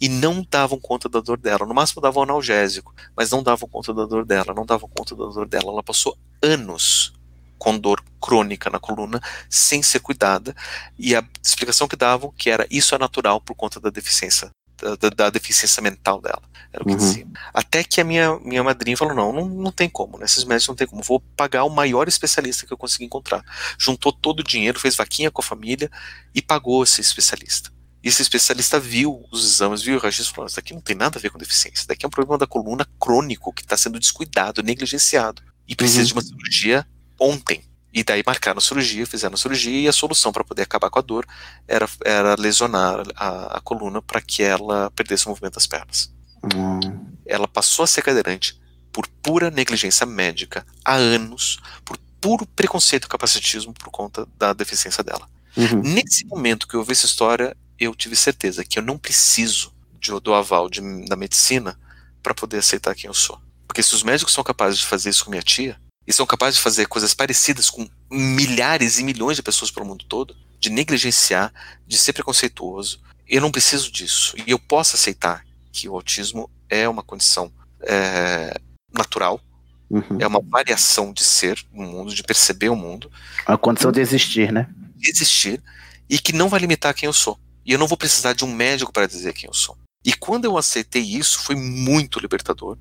E 0.00 0.08
não 0.08 0.46
davam 0.48 0.78
conta 0.78 1.08
da 1.08 1.20
dor 1.20 1.38
dela. 1.38 1.66
No 1.66 1.74
máximo 1.74 2.02
davam 2.02 2.22
analgésico, 2.22 2.94
mas 3.16 3.30
não 3.30 3.42
davam 3.42 3.68
conta 3.68 3.92
da 3.92 4.04
dor 4.04 4.24
dela, 4.24 4.54
não 4.54 4.66
davam 4.66 4.88
conta 4.88 5.14
da 5.14 5.26
dor 5.26 5.48
dela. 5.48 5.70
Ela 5.70 5.82
passou 5.82 6.16
anos 6.42 7.15
com 7.58 7.78
dor 7.78 8.02
crônica 8.20 8.68
na 8.70 8.78
coluna, 8.78 9.20
sem 9.48 9.82
ser 9.82 10.00
cuidada, 10.00 10.54
e 10.98 11.14
a 11.14 11.24
explicação 11.42 11.86
que 11.88 11.96
davam 11.96 12.32
que 12.36 12.50
era 12.50 12.66
isso 12.70 12.94
é 12.94 12.98
natural 12.98 13.40
por 13.40 13.54
conta 13.54 13.78
da 13.80 13.90
deficiência 13.90 14.50
da, 14.78 15.08
da- 15.08 15.30
deficiência 15.30 15.82
mental 15.82 16.20
dela. 16.20 16.42
Era 16.70 16.82
o 16.82 16.86
que 16.86 16.92
Uhum. 16.92 16.98
dizia. 16.98 17.26
Até 17.54 17.82
que 17.82 17.98
a 17.98 18.04
minha, 18.04 18.38
minha 18.40 18.62
madrinha 18.62 18.94
falou: 18.96 19.14
não, 19.14 19.32
não, 19.32 19.48
não 19.48 19.72
tem 19.72 19.88
como, 19.88 20.18
né? 20.18 20.26
esses 20.26 20.44
médicos 20.44 20.68
não 20.68 20.74
tem 20.74 20.86
como. 20.86 21.02
Vou 21.02 21.18
pagar 21.34 21.64
o 21.64 21.70
maior 21.70 22.06
especialista 22.08 22.66
que 22.66 22.72
eu 22.74 22.76
consegui 22.76 23.04
encontrar. 23.06 23.42
Juntou 23.78 24.12
todo 24.12 24.40
o 24.40 24.44
dinheiro, 24.44 24.78
fez 24.78 24.94
vaquinha 24.94 25.30
com 25.30 25.40
a 25.40 25.44
família 25.44 25.90
e 26.34 26.42
pagou 26.42 26.82
esse 26.84 27.00
especialista. 27.00 27.72
E 28.04 28.08
esse 28.08 28.20
especialista 28.20 28.78
viu 28.78 29.24
os 29.32 29.44
exames, 29.54 29.80
viu 29.82 29.96
o 29.96 30.00
registro 30.00 30.34
falou: 30.34 30.46
Isso 30.46 30.56
daqui 30.56 30.74
não 30.74 30.82
tem 30.82 30.94
nada 30.94 31.18
a 31.18 31.22
ver 31.22 31.30
com 31.30 31.38
deficiência. 31.38 31.78
Isso 31.80 31.88
daqui 31.88 32.04
é 32.04 32.08
um 32.08 32.10
problema 32.10 32.36
da 32.36 32.46
coluna 32.46 32.86
crônico 33.00 33.54
que 33.54 33.62
está 33.62 33.78
sendo 33.78 33.98
descuidado, 33.98 34.62
negligenciado. 34.62 35.42
E 35.66 35.74
precisa 35.74 36.00
Uhum. 36.00 36.06
de 36.06 36.12
uma 36.12 36.22
cirurgia 36.22 36.86
ontem. 37.20 37.62
E 37.92 38.04
daí 38.04 38.22
marcaram 38.26 38.58
a 38.58 38.60
cirurgia, 38.60 39.06
fizeram 39.06 39.34
a 39.34 39.38
cirurgia 39.38 39.80
e 39.80 39.88
a 39.88 39.92
solução 39.92 40.30
para 40.30 40.44
poder 40.44 40.62
acabar 40.62 40.90
com 40.90 40.98
a 40.98 41.02
dor 41.02 41.26
era, 41.66 41.88
era 42.04 42.34
lesionar 42.38 43.02
a, 43.16 43.56
a 43.56 43.60
coluna 43.60 44.02
para 44.02 44.20
que 44.20 44.42
ela 44.42 44.90
perdesse 44.90 45.24
o 45.26 45.30
movimento 45.30 45.54
das 45.54 45.66
pernas. 45.66 46.12
Hum. 46.54 47.06
Ela 47.24 47.48
passou 47.48 47.84
a 47.84 47.86
ser 47.86 48.02
cadeirante 48.02 48.60
por 48.92 49.06
pura 49.22 49.50
negligência 49.50 50.04
médica 50.06 50.66
há 50.84 50.94
anos, 50.94 51.58
por 51.84 51.96
puro 52.20 52.44
preconceito 52.46 53.06
e 53.06 53.08
capacitismo 53.08 53.72
por 53.72 53.90
conta 53.90 54.26
da 54.38 54.52
deficiência 54.52 55.02
dela. 55.02 55.28
Uhum. 55.56 55.80
Nesse 55.82 56.26
momento 56.26 56.68
que 56.68 56.74
eu 56.74 56.80
ouvi 56.80 56.92
essa 56.92 57.06
história, 57.06 57.56
eu 57.78 57.94
tive 57.94 58.14
certeza 58.14 58.62
que 58.64 58.78
eu 58.78 58.82
não 58.82 58.98
preciso 58.98 59.72
de- 59.98 60.18
do 60.20 60.34
aval 60.34 60.68
de- 60.68 61.06
da 61.08 61.16
medicina 61.16 61.78
para 62.22 62.34
poder 62.34 62.58
aceitar 62.58 62.94
quem 62.94 63.08
eu 63.08 63.14
sou. 63.14 63.40
Porque 63.66 63.82
se 63.82 63.94
os 63.94 64.02
médicos 64.02 64.34
são 64.34 64.44
capazes 64.44 64.78
de 64.80 64.86
fazer 64.86 65.10
isso 65.10 65.24
com 65.24 65.30
minha 65.30 65.42
tia, 65.42 65.78
e 66.06 66.12
são 66.12 66.26
capazes 66.26 66.56
de 66.56 66.62
fazer 66.62 66.86
coisas 66.86 67.14
parecidas 67.14 67.68
com 67.68 67.88
milhares 68.10 68.98
e 68.98 69.04
milhões 69.04 69.36
de 69.36 69.42
pessoas 69.42 69.70
pelo 69.70 69.86
mundo 69.86 70.04
todo, 70.04 70.36
de 70.60 70.70
negligenciar, 70.70 71.52
de 71.86 71.98
ser 71.98 72.12
preconceituoso, 72.12 73.00
eu 73.28 73.40
não 73.40 73.50
preciso 73.50 73.90
disso. 73.90 74.34
E 74.46 74.50
eu 74.50 74.58
posso 74.58 74.94
aceitar 74.94 75.44
que 75.72 75.88
o 75.88 75.94
autismo 75.94 76.48
é 76.68 76.88
uma 76.88 77.02
condição 77.02 77.52
é, 77.82 78.54
natural, 78.92 79.40
Uhum. 79.88 80.18
é 80.18 80.26
uma 80.26 80.40
variação 80.40 81.12
de 81.12 81.22
ser 81.22 81.64
no 81.72 81.84
mundo, 81.84 82.12
de 82.12 82.20
perceber 82.24 82.68
o 82.68 82.74
mundo, 82.74 83.08
A 83.46 83.56
condição 83.56 83.92
de 83.92 84.00
existir, 84.00 84.52
né? 84.52 84.68
existir 85.00 85.62
e 86.10 86.18
que 86.18 86.32
não 86.32 86.48
vai 86.48 86.58
limitar 86.58 86.92
quem 86.92 87.06
eu 87.06 87.12
sou. 87.12 87.38
E 87.64 87.70
eu 87.72 87.78
não 87.78 87.86
vou 87.86 87.96
precisar 87.96 88.32
de 88.32 88.44
um 88.44 88.52
médico 88.52 88.92
para 88.92 89.06
dizer 89.06 89.32
quem 89.32 89.46
eu 89.46 89.54
sou. 89.54 89.76
E 90.04 90.12
quando 90.12 90.44
eu 90.44 90.58
aceitei 90.58 91.02
isso, 91.02 91.38
foi 91.40 91.54
muito 91.54 92.18
libertador. 92.18 92.76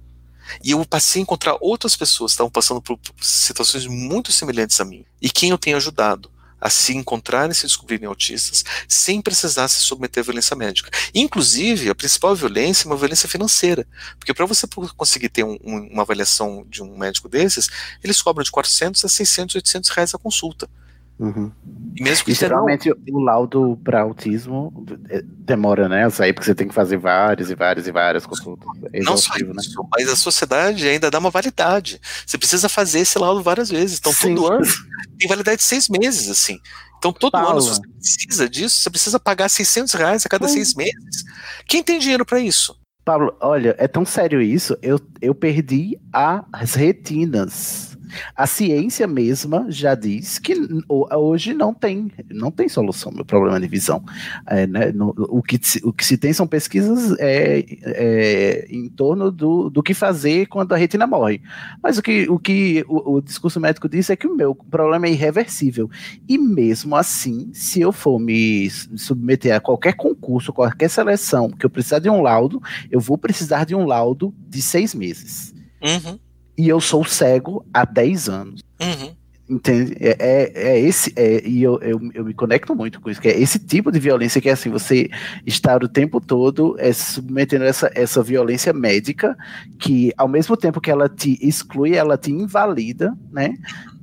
E 0.63 0.71
eu 0.71 0.85
passei 0.85 1.21
a 1.21 1.23
encontrar 1.23 1.57
outras 1.61 1.95
pessoas 1.95 2.31
que 2.31 2.35
estavam 2.35 2.51
passando 2.51 2.81
por 2.81 2.99
situações 3.21 3.85
muito 3.87 4.31
semelhantes 4.31 4.79
a 4.79 4.85
mim. 4.85 5.05
E 5.21 5.29
quem 5.29 5.49
eu 5.49 5.57
tenho 5.57 5.77
ajudado 5.77 6.31
a 6.59 6.69
se 6.69 6.95
encontrarem 6.95 7.51
e 7.51 7.55
se 7.55 7.67
descobrirem 7.67 8.07
autistas 8.07 8.63
sem 8.87 9.21
precisar 9.21 9.67
se 9.67 9.81
submeter 9.81 10.21
à 10.21 10.23
violência 10.23 10.55
médica. 10.55 10.89
Inclusive, 11.13 11.89
a 11.89 11.95
principal 11.95 12.35
violência 12.35 12.87
é 12.87 12.87
uma 12.89 12.97
violência 12.97 13.29
financeira. 13.29 13.85
Porque 14.17 14.33
para 14.33 14.45
você 14.45 14.65
conseguir 14.97 15.29
ter 15.29 15.43
um- 15.43 15.59
um- 15.63 15.89
uma 15.91 16.01
avaliação 16.01 16.65
de 16.67 16.81
um 16.81 16.97
médico 16.97 17.29
desses, 17.29 17.69
eles 18.03 18.21
cobram 18.21 18.43
de 18.43 18.49
400 18.51 19.05
a 19.05 19.09
600, 19.09 19.55
800 19.55 19.89
reais 19.91 20.15
a 20.15 20.17
consulta. 20.17 20.67
Uhum. 21.18 21.49
Mesmo 21.99 22.26
que 22.26 22.32
E 22.32 22.36
você 22.36 22.43
não- 22.49 22.55
geralmente 22.55 22.91
o 22.91 23.20
laudo 23.20 23.80
para 23.84 24.01
autismo 24.01 24.86
eh, 25.09 25.22
demora, 25.24 25.88
né? 25.88 26.03
A 26.05 26.09
sair, 26.09 26.34
porque 26.34 26.45
você 26.45 26.53
tem 26.55 26.68
que 26.68 26.74
fazer 26.74 26.97
várias 26.97 27.49
e 27.49 27.55
várias 27.55 27.88
e 27.88 27.91
várias 27.91 28.26
consultas. 28.26 28.68
É 28.91 28.99
Não 29.01 29.16
só 29.16 29.34
né? 29.39 29.53
isso, 29.59 29.88
mas 29.91 30.09
a 30.09 30.16
sociedade 30.16 30.86
ainda 30.88 31.09
dá 31.09 31.18
uma 31.20 31.30
validade. 31.30 32.01
Você 32.26 32.38
precisa 32.38 32.68
fazer 32.68 32.99
esse 32.99 33.18
laudo 33.18 33.41
várias 33.41 33.70
vezes. 33.70 33.97
Então, 33.99 34.11
Sim. 34.11 34.36
todo 34.36 34.51
ano 34.51 34.66
tem 35.18 35.30
validade 35.30 35.57
de 35.57 35.63
seis 35.63 35.88
meses, 35.88 36.30
assim. 36.30 36.59
Então, 36.97 37.13
todo 37.13 37.32
Paula. 37.32 37.51
ano, 37.51 37.61
se 37.61 37.70
você 37.70 37.82
precisa 37.99 38.49
disso, 38.49 38.78
você 38.82 38.89
precisa 38.89 39.20
pagar 39.20 39.47
600 39.47 39.93
reais 39.93 40.26
a 40.26 40.30
cada 40.30 40.45
Hum. 40.47 40.49
seis 40.49 40.74
meses. 40.76 41.24
Quem 41.68 41.82
tem 41.82 41.97
dinheiro 41.99 42.26
para 42.26 42.39
isso? 42.41 42.76
Pablo, 43.05 43.36
olha, 43.39 43.76
é 43.78 43.88
tão 43.88 44.03
sério 44.03 44.41
isso, 44.41 44.76
eu, 44.82 44.99
eu 45.22 45.34
perdi 45.36 45.97
as 46.11 46.74
retinas. 46.74 47.94
A 48.35 48.47
ciência 48.47 49.07
mesma 49.07 49.65
já 49.69 49.95
diz 49.95 50.39
que 50.39 50.53
hoje 50.89 51.53
não 51.53 51.73
tem, 51.73 52.11
não 52.29 52.51
tem 52.51 52.67
solução 52.67 53.11
meu 53.11 53.25
problema 53.25 53.59
de 53.59 53.67
visão. 53.67 54.03
É, 54.47 54.67
né, 54.67 54.91
no, 54.91 55.13
o, 55.17 55.41
que, 55.41 55.59
o 55.83 55.93
que 55.93 56.05
se 56.05 56.17
tem 56.17 56.33
são 56.33 56.47
pesquisas 56.47 57.15
é, 57.19 57.65
é, 57.83 58.67
em 58.69 58.89
torno 58.89 59.31
do, 59.31 59.69
do 59.69 59.83
que 59.83 59.93
fazer 59.93 60.47
quando 60.47 60.73
a 60.73 60.77
retina 60.77 61.07
morre. 61.07 61.41
Mas 61.81 61.97
o 61.97 62.01
que 62.01 62.27
o, 62.29 62.39
que 62.39 62.85
o, 62.87 63.15
o 63.15 63.21
discurso 63.21 63.59
médico 63.59 63.89
diz 63.89 64.09
é 64.09 64.15
que 64.15 64.27
o 64.27 64.35
meu 64.35 64.55
problema 64.55 65.07
é 65.07 65.11
irreversível. 65.11 65.89
E 66.27 66.37
mesmo 66.37 66.95
assim, 66.95 67.51
se 67.53 67.81
eu 67.81 67.91
for 67.91 68.19
me 68.19 68.69
submeter 68.69 69.55
a 69.55 69.59
qualquer 69.59 69.93
concurso, 69.93 70.53
qualquer 70.53 70.89
seleção, 70.89 71.49
que 71.49 71.65
eu 71.65 71.69
precisar 71.69 71.99
de 71.99 72.09
um 72.09 72.21
laudo, 72.21 72.61
eu 72.91 72.99
vou 72.99 73.17
precisar 73.17 73.65
de 73.65 73.75
um 73.75 73.85
laudo 73.85 74.33
de 74.47 74.61
seis 74.61 74.93
meses. 74.93 75.53
Uhum. 75.81 76.19
E 76.57 76.67
eu 76.69 76.79
sou 76.79 77.03
cego 77.03 77.65
há 77.73 77.85
10 77.85 78.29
anos. 78.29 78.63
Uhum. 78.79 79.15
Entende? 79.47 79.95
É, 79.99 80.15
é, 80.19 80.69
é 80.69 80.79
esse, 80.79 81.13
é, 81.15 81.47
e 81.47 81.61
eu, 81.61 81.79
eu, 81.79 81.99
eu, 82.15 82.25
me 82.25 82.33
conecto 82.33 82.75
muito 82.75 82.99
com 82.99 83.11
isso, 83.11 83.21
que 83.21 83.27
é 83.27 83.39
esse 83.39 83.59
tipo 83.59 83.91
de 83.91 83.99
violência 83.99 84.41
que 84.41 84.49
é 84.49 84.53
assim, 84.53 84.71
você 84.71 85.07
estar 85.45 85.83
o 85.83 85.87
tempo 85.87 86.19
todo 86.19 86.75
é, 86.79 86.91
submetendo 86.91 87.63
essa, 87.63 87.91
essa 87.93 88.23
violência 88.23 88.73
médica, 88.73 89.37
que 89.77 90.11
ao 90.17 90.27
mesmo 90.27 90.57
tempo 90.57 90.81
que 90.81 90.89
ela 90.89 91.07
te 91.07 91.37
exclui, 91.47 91.95
ela 91.95 92.17
te 92.17 92.31
invalida, 92.31 93.15
né? 93.31 93.53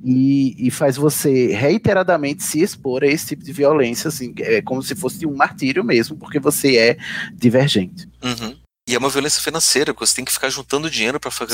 E, 0.01 0.55
e 0.65 0.71
faz 0.71 0.95
você 0.95 1.47
reiteradamente 1.53 2.41
se 2.41 2.61
expor 2.61 3.03
a 3.03 3.07
esse 3.07 3.27
tipo 3.27 3.43
de 3.43 3.51
violência, 3.51 4.07
assim, 4.07 4.33
é 4.39 4.61
como 4.61 4.81
se 4.81 4.95
fosse 4.95 5.25
um 5.25 5.35
martírio 5.35 5.83
mesmo, 5.83 6.15
porque 6.15 6.39
você 6.39 6.77
é 6.77 6.97
divergente. 7.35 8.07
Uhum. 8.23 8.62
E 8.93 8.95
é 8.95 8.99
uma 8.99 9.09
violência 9.09 9.41
financeira, 9.41 9.91
porque 9.91 10.05
você 10.05 10.15
tem 10.15 10.23
que 10.23 10.31
ficar 10.31 10.49
juntando 10.51 10.87
dinheiro 10.87 11.19
para 11.19 11.31
ficar 11.31 11.47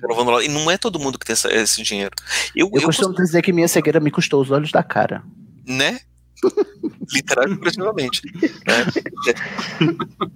renovando 0.00 0.30
lá. 0.30 0.42
E 0.42 0.48
não 0.48 0.70
é 0.70 0.78
todo 0.78 0.98
mundo 0.98 1.18
que 1.18 1.26
tem 1.26 1.34
essa, 1.34 1.52
esse 1.52 1.82
dinheiro. 1.82 2.16
Eu, 2.56 2.70
eu, 2.72 2.80
eu 2.80 2.86
costumo 2.86 3.14
dizer 3.14 3.42
que 3.42 3.52
minha 3.52 3.68
cegueira 3.68 4.00
me 4.00 4.10
custou 4.10 4.40
os 4.40 4.50
olhos 4.50 4.72
da 4.72 4.82
cara. 4.82 5.22
Né? 5.66 6.00
Literal 7.12 7.44
e 7.48 7.50
Né? 7.50 8.86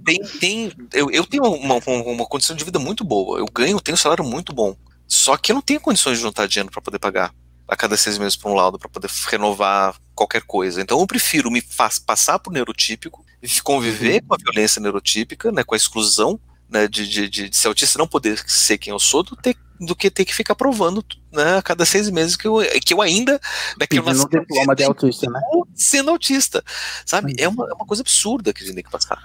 Tem, 0.05 0.23
tem, 0.39 0.73
eu, 0.93 1.11
eu 1.11 1.25
tenho 1.25 1.45
uma, 1.45 1.77
uma, 1.77 2.03
uma, 2.03 2.27
condição 2.27 2.55
de 2.55 2.63
vida 2.63 2.79
muito 2.79 3.03
boa. 3.03 3.39
Eu 3.39 3.47
ganho, 3.47 3.81
tenho 3.81 3.95
um 3.95 3.99
salário 3.99 4.23
muito 4.23 4.53
bom. 4.53 4.77
Só 5.09 5.39
que 5.39 5.51
eu 5.51 5.55
não 5.55 5.63
tenho 5.63 5.81
condições 5.81 6.19
de 6.19 6.23
juntar 6.25 6.47
dinheiro 6.47 6.71
para 6.71 6.83
poder 6.83 6.99
pagar 6.99 7.33
a 7.67 7.75
cada 7.75 7.97
seis 7.97 8.19
meses 8.19 8.37
para 8.37 8.51
um 8.51 8.55
laudo, 8.55 8.79
para 8.79 8.91
poder 8.91 9.11
renovar 9.29 9.97
qualquer 10.15 10.43
coisa. 10.43 10.83
Então 10.83 11.01
eu 11.01 11.07
prefiro 11.07 11.51
me 11.51 11.63
faz, 11.63 11.99
passar 11.99 12.39
por 12.39 12.53
neurotípico 12.53 13.25
conviver 13.63 14.23
com 14.23 14.35
a 14.35 14.39
violência 14.39 14.81
neurotípica, 14.81 15.53
né, 15.53 15.63
com 15.63 15.75
a 15.75 15.77
exclusão 15.77 16.41
né, 16.69 16.89
de, 16.89 17.07
de, 17.09 17.29
de, 17.29 17.49
de 17.49 17.57
ser 17.57 17.69
autista 17.69 17.99
não 17.99 18.09
poder 18.09 18.39
ser 18.47 18.79
quem 18.79 18.91
eu 18.91 18.99
sou, 18.99 19.23
do, 19.23 19.37
ter, 19.37 19.57
do 19.81 19.95
que 19.95 20.11
ter 20.11 20.25
que 20.25 20.35
ficar 20.35 20.55
provando 20.55 21.05
né, 21.33 21.59
a 21.59 21.63
cada 21.63 21.85
seis 21.85 22.11
meses 22.11 22.37
que 22.37 22.47
eu, 22.47 22.59
que 22.85 22.93
eu 22.93 23.01
ainda 23.01 23.41
né, 23.79 23.87
que 23.87 23.99
eu 23.99 24.03
nasci, 24.03 24.29
diploma 24.29 24.75
de 24.75 24.85
autista, 24.85 25.31
né? 25.31 25.41
sendo 25.75 26.11
autista, 26.11 26.65
sabe? 27.05 27.35
É 27.39 27.49
uma, 27.49 27.69
é 27.69 27.75
uma 27.75 27.87
coisa 27.87 28.03
absurda 28.03 28.53
que 28.53 28.63
a 28.63 28.67
gente 28.67 28.75
tem 28.75 28.85
que 28.85 28.91
passar. 28.91 29.23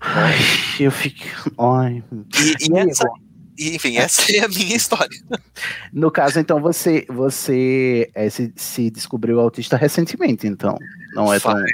Ai, 0.00 0.34
eu 0.78 0.90
fico. 0.90 1.24
Ai. 1.58 2.02
E, 2.38 2.70
e 2.70 2.78
essa, 2.78 3.06
e, 3.58 3.74
enfim, 3.74 3.96
essa 3.98 4.30
é 4.32 4.44
a 4.44 4.48
minha 4.48 4.76
história. 4.76 5.18
No 5.92 6.10
caso, 6.10 6.38
então, 6.38 6.60
você, 6.60 7.06
você 7.08 8.10
é, 8.14 8.28
se, 8.30 8.52
se, 8.56 8.90
descobriu 8.90 9.40
autista 9.40 9.76
recentemente, 9.76 10.46
então. 10.46 10.76
Não 11.14 11.32
é 11.32 11.38
faz, 11.38 11.56
tão... 11.56 11.66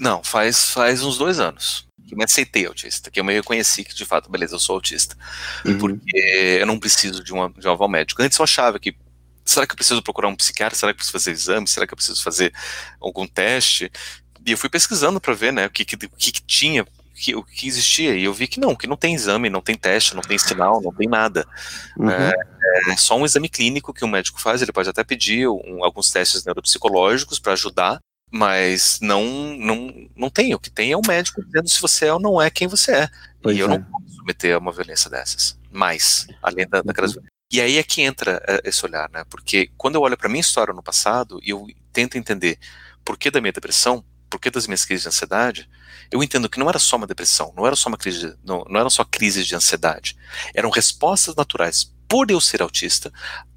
Não, 0.00 0.22
faz, 0.22 0.72
faz 0.72 1.02
uns 1.02 1.18
dois 1.18 1.38
anos 1.38 1.86
que 2.08 2.16
me 2.16 2.24
aceitei 2.24 2.66
autista, 2.66 3.10
que 3.10 3.20
eu 3.20 3.24
me 3.24 3.34
reconheci 3.34 3.84
que 3.84 3.94
de 3.94 4.06
fato, 4.06 4.30
beleza, 4.30 4.54
eu 4.54 4.58
sou 4.58 4.76
autista. 4.76 5.14
Uhum. 5.64 5.78
Porque 5.78 6.58
eu 6.58 6.66
não 6.66 6.78
preciso 6.78 7.22
de, 7.22 7.32
uma, 7.32 7.50
de 7.50 7.68
um 7.68 7.72
aval 7.72 7.88
médico. 7.88 8.22
Antes 8.22 8.38
eu 8.38 8.44
achava 8.44 8.78
que 8.78 8.96
será 9.44 9.66
que 9.66 9.72
eu 9.72 9.76
preciso 9.76 10.02
procurar 10.02 10.28
um 10.28 10.36
psiquiatra? 10.36 10.76
Será 10.76 10.92
que 10.92 10.96
eu 10.96 10.98
preciso 10.98 11.12
fazer 11.12 11.30
exame? 11.32 11.68
Será 11.68 11.86
que 11.86 11.92
eu 11.92 11.96
preciso 11.96 12.22
fazer 12.22 12.52
algum 13.00 13.26
teste? 13.26 13.92
E 14.44 14.52
eu 14.52 14.58
fui 14.58 14.70
pesquisando 14.70 15.20
para 15.20 15.34
ver, 15.34 15.52
né, 15.52 15.66
o 15.66 15.70
que, 15.70 15.84
que, 15.84 15.96
que, 15.96 16.32
que 16.32 16.42
tinha 16.42 16.86
que, 17.18 17.34
o 17.34 17.42
que 17.42 17.66
existia. 17.66 18.14
E 18.14 18.24
eu 18.24 18.32
vi 18.32 18.46
que 18.46 18.60
não, 18.60 18.74
que 18.74 18.86
não 18.86 18.96
tem 18.96 19.14
exame, 19.14 19.50
não 19.50 19.60
tem 19.60 19.74
teste, 19.74 20.14
não 20.14 20.22
tem 20.22 20.38
sinal, 20.38 20.80
não 20.80 20.92
tem 20.92 21.08
nada. 21.08 21.46
Uhum. 21.96 22.10
É, 22.10 22.32
é, 22.88 22.96
só 22.96 23.16
um 23.16 23.24
exame 23.24 23.48
clínico 23.48 23.92
que 23.92 24.04
o 24.04 24.08
médico 24.08 24.40
faz, 24.40 24.62
ele 24.62 24.72
pode 24.72 24.88
até 24.88 25.02
pedir 25.02 25.48
um, 25.48 25.84
alguns 25.84 26.10
testes 26.10 26.44
neuropsicológicos 26.44 27.38
para 27.38 27.52
ajudar, 27.52 28.00
mas 28.30 28.98
não, 29.02 29.24
não, 29.56 30.08
não 30.16 30.30
tem. 30.30 30.54
O 30.54 30.58
que 30.58 30.70
tem 30.70 30.92
é 30.92 30.96
o 30.96 31.06
médico 31.06 31.44
dizendo 31.44 31.68
se 31.68 31.80
você 31.80 32.06
é 32.06 32.12
ou 32.12 32.20
não 32.20 32.40
é 32.40 32.50
quem 32.50 32.68
você 32.68 32.92
é. 32.92 33.08
Pois 33.42 33.56
e 33.56 33.60
eu 33.60 33.66
é. 33.66 33.70
não 33.70 33.82
posso 33.82 34.14
submeter 34.16 34.54
a 34.54 34.58
uma 34.58 34.72
violência 34.72 35.10
dessas. 35.10 35.58
Mais, 35.70 36.26
além 36.42 36.66
da, 36.68 36.82
daquelas. 36.82 37.16
Uhum. 37.16 37.22
E 37.50 37.60
aí 37.60 37.78
é 37.78 37.82
que 37.82 38.02
entra 38.02 38.42
é, 38.46 38.60
esse 38.64 38.84
olhar, 38.84 39.08
né? 39.10 39.24
Porque 39.28 39.70
quando 39.76 39.94
eu 39.94 40.02
olho 40.02 40.16
para 40.16 40.28
minha 40.28 40.40
história 40.40 40.74
no 40.74 40.82
passado 40.82 41.40
e 41.42 41.50
eu 41.50 41.66
tento 41.92 42.18
entender 42.18 42.58
por 43.04 43.16
que 43.16 43.30
da 43.30 43.40
minha 43.40 43.52
depressão, 43.52 44.04
por 44.28 44.38
que 44.38 44.50
das 44.50 44.66
minhas 44.66 44.84
crises 44.84 45.02
de 45.02 45.08
ansiedade, 45.08 45.68
eu 46.10 46.22
entendo 46.22 46.48
que 46.48 46.58
não 46.58 46.68
era 46.68 46.78
só 46.78 46.96
uma 46.96 47.06
depressão, 47.06 47.52
não 47.56 47.66
era 47.66 47.76
só 47.76 47.88
uma 47.88 47.98
crise, 47.98 48.34
não, 48.44 48.64
não 48.68 48.80
eram 48.80 48.90
só 48.90 49.04
crises 49.04 49.46
de 49.46 49.54
ansiedade, 49.54 50.16
eram 50.54 50.70
respostas 50.70 51.34
naturais, 51.34 51.92
por 52.08 52.30
eu 52.30 52.40
ser 52.40 52.62
autista, 52.62 53.12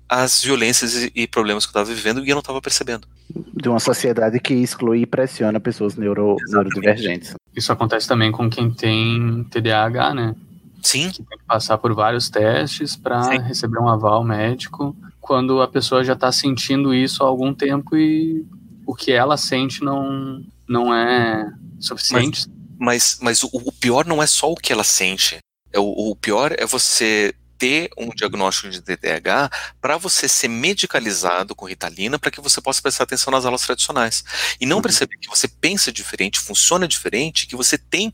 às 0.07 0.43
violências 0.43 0.95
e, 0.95 1.11
e 1.15 1.27
problemas 1.27 1.65
que 1.65 1.69
eu 1.69 1.81
estava 1.81 1.95
vivendo 1.95 2.25
e 2.25 2.29
eu 2.29 2.35
não 2.35 2.41
estava 2.41 2.61
percebendo. 2.61 3.07
De 3.53 3.69
uma 3.69 3.79
sociedade 3.79 4.39
que 4.41 4.53
exclui 4.53 5.03
e 5.03 5.05
pressiona 5.05 5.57
pessoas 5.57 5.95
neuro, 5.95 6.35
neurodivergentes. 6.49 7.33
Isso 7.55 7.71
acontece 7.71 8.07
também 8.07 8.29
com 8.29 8.49
quem 8.49 8.69
tem 8.69 9.45
TDAH, 9.45 10.13
né? 10.13 10.35
Sim. 10.83 11.09
Que 11.11 11.23
tem 11.23 11.37
que 11.37 11.45
passar 11.45 11.77
por 11.77 11.93
vários 11.93 12.29
testes 12.29 12.97
para 12.97 13.37
receber 13.37 13.79
um 13.79 13.87
aval 13.87 14.21
médico, 14.23 14.93
quando 15.21 15.61
a 15.61 15.67
pessoa 15.67 16.03
já 16.03 16.13
está 16.13 16.29
sentindo 16.31 16.93
isso 16.93 17.23
há 17.23 17.27
algum 17.27 17.53
tempo 17.53 17.95
e 17.95 18.45
o 18.85 18.93
que 18.93 19.13
ela 19.13 19.37
sente 19.37 19.81
não, 19.81 20.43
não 20.67 20.93
é 20.93 21.49
suficiente. 21.81 22.47
Mas, 22.47 22.61
mas, 22.79 23.17
mas 23.21 23.43
o, 23.43 23.49
o, 23.51 23.71
pior 23.71 24.05
não 24.05 24.21
é 24.21 24.27
só 24.27 24.51
o 24.51 24.55
que 24.55 24.71
ela 24.71 24.83
sente. 24.83 25.37
É, 25.71 25.79
o, 25.79 26.11
o 26.11 26.15
pior 26.15 26.53
é 26.57 26.65
você 26.65 27.33
ter 27.61 27.91
um 27.95 28.09
diagnóstico 28.09 28.69
de 28.71 28.81
TDAH 28.81 29.51
para 29.79 29.95
você 29.95 30.27
ser 30.27 30.47
medicalizado 30.47 31.53
com 31.53 31.67
Ritalina 31.67 32.17
para 32.17 32.31
que 32.31 32.41
você 32.41 32.59
possa 32.59 32.81
prestar 32.81 33.03
atenção 33.03 33.29
nas 33.29 33.45
aulas 33.45 33.61
tradicionais 33.61 34.23
e 34.59 34.65
não 34.65 34.77
uhum. 34.77 34.81
perceber 34.81 35.15
que 35.17 35.29
você 35.29 35.47
pensa 35.47 35.91
diferente, 35.91 36.39
funciona 36.39 36.87
diferente, 36.87 37.45
que 37.45 37.55
você 37.55 37.77
tem, 37.77 38.11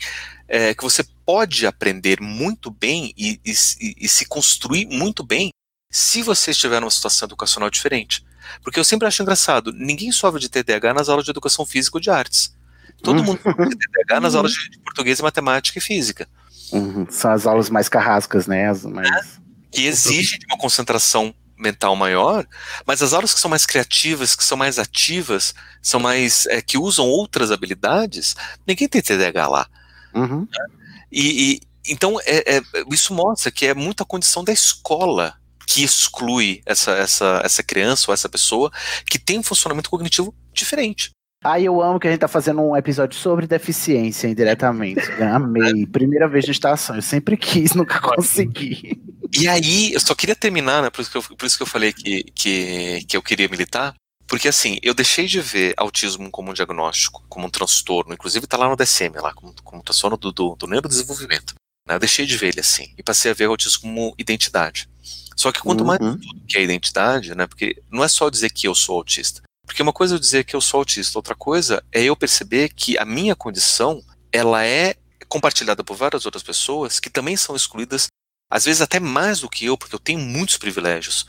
é, 0.50 0.74
que 0.74 0.84
você 0.84 1.02
pode 1.26 1.66
aprender 1.66 2.20
muito 2.20 2.70
bem 2.70 3.14
e, 3.18 3.40
e, 3.46 3.54
e 4.02 4.10
se 4.10 4.26
construir 4.26 4.86
muito 4.86 5.24
bem 5.24 5.50
se 5.90 6.22
você 6.22 6.52
estiver 6.52 6.82
numa 6.82 6.92
situação 6.92 7.26
educacional 7.26 7.70
diferente. 7.70 8.26
Porque 8.62 8.78
eu 8.78 8.84
sempre 8.84 9.08
acho 9.08 9.22
engraçado, 9.22 9.72
ninguém 9.72 10.12
sofre 10.12 10.42
de 10.42 10.50
TDAH 10.50 10.94
nas 10.94 11.08
aulas 11.08 11.24
de 11.24 11.32
educação 11.32 11.66
física 11.66 11.96
ou 11.96 12.02
de 12.02 12.10
artes. 12.10 12.54
Todo 13.02 13.24
mundo 13.24 13.40
sofre 13.42 13.70
de 13.70 13.78
TDAH 13.78 14.20
nas 14.20 14.36
aulas 14.36 14.52
de, 14.52 14.80
português, 14.80 15.22
matemática 15.22 15.78
e 15.78 15.82
física. 15.82 16.28
Uhum. 16.72 17.08
São 17.10 17.32
as 17.32 17.46
aulas 17.46 17.70
mais 17.70 17.88
carrascas, 17.88 18.48
né? 18.48 18.70
As 18.70 18.84
mais... 18.84 19.10
É, 19.10 19.24
que 19.72 19.86
exigem 19.86 20.40
uma 20.50 20.58
concentração 20.58 21.34
mental 21.58 21.96
maior, 21.96 22.46
mas 22.86 23.02
as 23.02 23.14
aulas 23.14 23.34
que 23.34 23.40
são 23.40 23.50
mais 23.50 23.66
criativas, 23.66 24.36
que 24.36 24.44
são 24.44 24.58
mais 24.58 24.78
ativas, 24.78 25.56
são 25.82 26.00
mais 26.00 26.46
é, 26.48 26.62
que 26.62 26.78
usam 26.78 27.06
outras 27.06 27.52
habilidades, 27.52 28.36
ninguém 28.66 28.88
tem 28.88 29.02
TDAH 29.02 29.48
lá. 29.48 29.68
Uhum. 30.14 30.42
Né? 30.42 30.68
E, 31.12 31.54
e, 31.54 31.62
então 31.92 32.20
é, 32.26 32.58
é, 32.58 32.62
isso 32.92 33.14
mostra 33.14 33.52
que 33.52 33.66
é 33.66 33.74
muita 33.74 34.06
condição 34.06 34.44
da 34.44 34.54
escola 34.54 35.36
que 35.66 35.84
exclui 35.84 36.62
essa, 36.66 36.92
essa, 36.92 37.42
essa 37.44 37.64
criança 37.64 38.06
ou 38.10 38.14
essa 38.14 38.30
pessoa 38.30 38.72
que 39.06 39.20
tem 39.20 39.40
um 39.40 39.44
funcionamento 39.44 39.90
cognitivo 39.90 40.34
diferente. 40.54 41.12
Ah, 41.44 41.60
eu 41.60 41.82
amo 41.82 42.00
que 42.00 42.08
a 42.08 42.12
gente 42.12 42.20
tá 42.20 42.28
fazendo 42.28 42.62
um 42.62 42.76
episódio 42.76 43.18
sobre 43.18 43.46
deficiência 43.46 44.28
indiretamente. 44.28 45.02
Amei. 45.22 45.86
Primeira 45.86 46.28
vez 46.28 46.46
na 46.46 46.52
estação. 46.52 46.96
Eu 46.96 47.02
sempre 47.02 47.38
quis, 47.38 47.74
nunca 47.74 48.00
consegui. 48.02 49.00
E 49.38 49.48
aí, 49.48 49.94
eu 49.94 50.00
só 50.00 50.16
queria 50.16 50.36
terminar, 50.36 50.82
né? 50.82 50.90
Por 50.90 51.02
isso 51.02 51.12
que 51.12 51.18
eu, 51.18 51.24
por 51.24 51.46
isso 51.46 51.58
que 51.58 51.64
eu 51.64 51.68
falei 51.68 51.94
que, 51.94 52.24
que, 52.34 53.06
que 53.08 53.16
eu 53.16 53.22
queria 53.22 53.48
militar. 53.48 53.94
Porque 54.28 54.50
assim, 54.50 54.78
eu 54.82 54.94
deixei 54.94 55.26
de 55.26 55.40
ver 55.40 55.74
autismo 55.78 56.30
como 56.30 56.52
um 56.52 56.54
diagnóstico, 56.54 57.24
como 57.30 57.48
um 57.48 57.50
transtorno, 57.50 58.14
inclusive 58.14 58.46
tá 58.46 58.58
lá 58.58 58.68
no 58.68 58.76
DSM, 58.76 59.16
lá, 59.22 59.34
como, 59.34 59.54
como 59.64 59.82
transtorno 59.82 60.18
do, 60.18 60.34
do, 60.34 60.56
do 60.56 60.68
neurodesenvolvimento. 60.68 61.56
Né? 61.88 61.96
Eu 61.96 62.00
deixei 62.00 62.26
de 62.26 62.36
ver 62.36 62.50
ele 62.50 62.60
assim, 62.60 62.94
e 62.98 63.04
passei 63.04 63.32
a 63.32 63.34
ver 63.34 63.46
autismo 63.46 63.84
como 63.84 64.14
identidade. 64.18 64.90
Só 65.34 65.52
que 65.52 65.62
quanto 65.62 65.86
mais 65.86 66.02
uhum. 66.02 66.20
que 66.46 66.58
é 66.58 66.60
a 66.60 66.64
identidade, 66.64 67.36
né? 67.36 67.48
Porque 67.48 67.82
não 67.90 68.04
é 68.04 68.08
só 68.08 68.30
dizer 68.30 68.50
que 68.50 68.68
eu 68.68 68.76
sou 68.76 68.98
autista. 68.98 69.44
Porque 69.68 69.84
uma 69.84 69.92
coisa 69.94 70.14
é 70.14 70.16
eu 70.16 70.20
dizer 70.20 70.46
que 70.46 70.56
eu 70.56 70.62
sou 70.62 70.80
autista, 70.80 71.20
outra 71.20 71.36
coisa 71.36 71.84
é 71.92 72.02
eu 72.02 72.16
perceber 72.16 72.70
que 72.70 72.98
a 72.98 73.04
minha 73.04 73.36
condição, 73.36 74.02
ela 74.32 74.66
é 74.66 74.96
compartilhada 75.28 75.84
por 75.84 75.98
várias 75.98 76.26
outras 76.26 76.42
pessoas 76.42 77.02
que 77.02 77.10
também 77.10 77.36
são 77.36 77.54
excluídas, 77.54 78.08
às 78.50 78.64
vezes 78.64 78.82
até 78.82 78.98
mais 78.98 79.42
do 79.42 79.50
que 79.50 79.66
eu, 79.66 79.78
porque 79.78 79.94
eu 79.94 80.00
tenho 80.00 80.20
muitos 80.20 80.56
privilégios, 80.56 81.28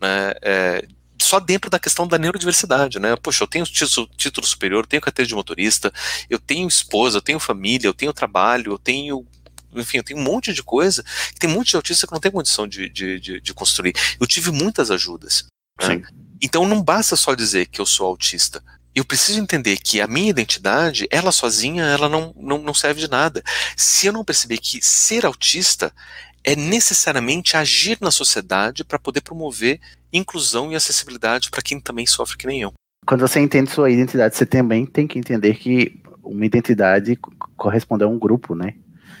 né? 0.00 0.32
É, 0.40 0.88
só 1.20 1.38
dentro 1.40 1.68
da 1.68 1.80
questão 1.80 2.06
da 2.06 2.16
neurodiversidade, 2.16 3.00
né? 3.00 3.16
Poxa, 3.16 3.42
eu 3.42 3.48
tenho 3.48 3.66
título, 3.66 4.08
título 4.16 4.46
superior, 4.46 4.86
tenho 4.86 5.02
carteira 5.02 5.28
de 5.28 5.34
motorista, 5.34 5.92
eu 6.30 6.38
tenho 6.38 6.68
esposa, 6.68 7.18
eu 7.18 7.22
tenho 7.22 7.40
família, 7.40 7.88
eu 7.88 7.92
tenho 7.92 8.12
trabalho, 8.12 8.72
eu 8.72 8.78
tenho 8.78 9.26
enfim, 9.74 9.98
eu 9.98 10.04
tenho 10.04 10.18
um 10.18 10.22
monte 10.22 10.52
de 10.52 10.62
coisa, 10.62 11.04
tem 11.38 11.50
um 11.50 11.54
monte 11.54 11.70
de 11.70 11.76
autista 11.76 12.06
que 12.06 12.12
não 12.12 12.20
tem 12.20 12.32
condição 12.32 12.66
de, 12.66 12.88
de, 12.88 13.20
de, 13.20 13.40
de 13.40 13.54
construir. 13.54 13.94
Eu 14.18 14.26
tive 14.26 14.50
muitas 14.50 14.90
ajudas. 14.90 15.46
Né? 15.80 16.02
Então 16.42 16.66
não 16.66 16.82
basta 16.82 17.16
só 17.16 17.34
dizer 17.34 17.66
que 17.66 17.80
eu 17.80 17.86
sou 17.86 18.06
autista. 18.06 18.62
Eu 18.94 19.04
preciso 19.04 19.38
entender 19.38 19.76
que 19.76 20.00
a 20.00 20.06
minha 20.06 20.30
identidade, 20.30 21.06
ela 21.10 21.30
sozinha, 21.30 21.84
ela 21.84 22.08
não, 22.08 22.34
não, 22.36 22.58
não 22.58 22.74
serve 22.74 23.00
de 23.00 23.08
nada. 23.08 23.42
Se 23.76 24.06
eu 24.06 24.12
não 24.12 24.24
perceber 24.24 24.58
que 24.58 24.80
ser 24.82 25.24
autista 25.24 25.92
é 26.42 26.56
necessariamente 26.56 27.56
agir 27.56 27.98
na 28.00 28.10
sociedade 28.10 28.82
para 28.82 28.98
poder 28.98 29.20
promover 29.20 29.78
inclusão 30.12 30.72
e 30.72 30.74
acessibilidade 30.74 31.50
para 31.50 31.62
quem 31.62 31.78
também 31.78 32.06
sofre 32.06 32.36
que 32.36 32.46
nem 32.46 32.62
eu. 32.62 32.72
Quando 33.06 33.20
você 33.20 33.40
entende 33.40 33.70
sua 33.70 33.90
identidade, 33.90 34.36
você 34.36 34.46
também 34.46 34.86
tem 34.86 35.06
que 35.06 35.18
entender 35.18 35.54
que 35.54 36.00
uma 36.22 36.46
identidade 36.46 37.18
corresponde 37.56 38.04
a 38.04 38.08
um 38.08 38.18
grupo, 38.18 38.54
né? 38.54 38.74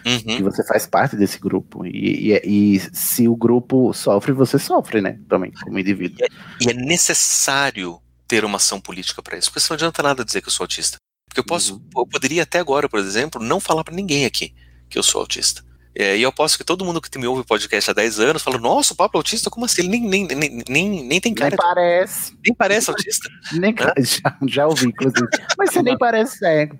Uhum. 0.04 0.36
Que 0.36 0.42
você 0.42 0.66
faz 0.66 0.86
parte 0.86 1.16
desse 1.16 1.38
grupo. 1.38 1.86
E, 1.86 2.32
e, 2.32 2.76
e, 2.76 2.80
se 2.92 3.28
o 3.28 3.36
grupo 3.36 3.92
sofre, 3.92 4.32
você 4.32 4.58
sofre, 4.58 5.00
né? 5.00 5.18
Também, 5.28 5.52
como 5.52 5.78
indivíduo. 5.78 6.18
E 6.20 6.24
é, 6.24 6.28
e 6.60 6.70
é 6.70 6.74
necessário 6.74 8.00
ter 8.26 8.44
uma 8.44 8.56
ação 8.56 8.80
política 8.80 9.22
para 9.22 9.36
isso. 9.36 9.52
Porque 9.52 9.66
não 9.68 9.74
adianta 9.74 10.02
nada 10.02 10.24
dizer 10.24 10.40
que 10.40 10.48
eu 10.48 10.52
sou 10.52 10.64
autista. 10.64 10.98
Porque 11.28 11.40
eu 11.40 11.44
posso, 11.44 11.74
uhum. 11.74 12.02
eu 12.02 12.06
poderia 12.06 12.42
até 12.42 12.58
agora, 12.58 12.88
por 12.88 12.98
exemplo, 12.98 13.42
não 13.42 13.60
falar 13.60 13.84
para 13.84 13.94
ninguém 13.94 14.24
aqui 14.24 14.54
que 14.88 14.98
eu 14.98 15.02
sou 15.02 15.20
autista. 15.20 15.62
É, 15.94 16.16
e 16.16 16.22
eu 16.22 16.32
posso 16.32 16.56
que 16.56 16.64
todo 16.64 16.84
mundo 16.84 17.00
que 17.00 17.18
me 17.18 17.26
ouve 17.26 17.42
o 17.42 17.44
podcast 17.44 17.90
há 17.90 17.94
10 17.94 18.20
anos 18.20 18.42
fala, 18.42 18.58
nossa, 18.58 18.92
o 18.92 18.96
Pablo 18.96 19.16
é 19.16 19.18
autista, 19.18 19.50
como 19.50 19.66
assim? 19.66 19.82
Ele 19.82 19.88
nem, 19.88 20.02
nem, 20.02 20.26
nem, 20.26 20.64
nem, 20.68 21.04
nem 21.04 21.20
tem 21.20 21.34
cara. 21.34 21.50
Nem 21.50 21.56
parece. 21.56 22.38
Nem 22.44 22.54
parece 22.54 22.90
autista. 22.90 23.28
nem, 23.52 23.72
né? 23.72 23.92
já, 23.98 24.38
já 24.46 24.66
ouvi, 24.66 24.86
inclusive. 24.86 25.26
Mas 25.58 25.70
você 25.70 25.82
nem 25.82 25.98
parece 25.98 26.38
cego. 26.38 26.78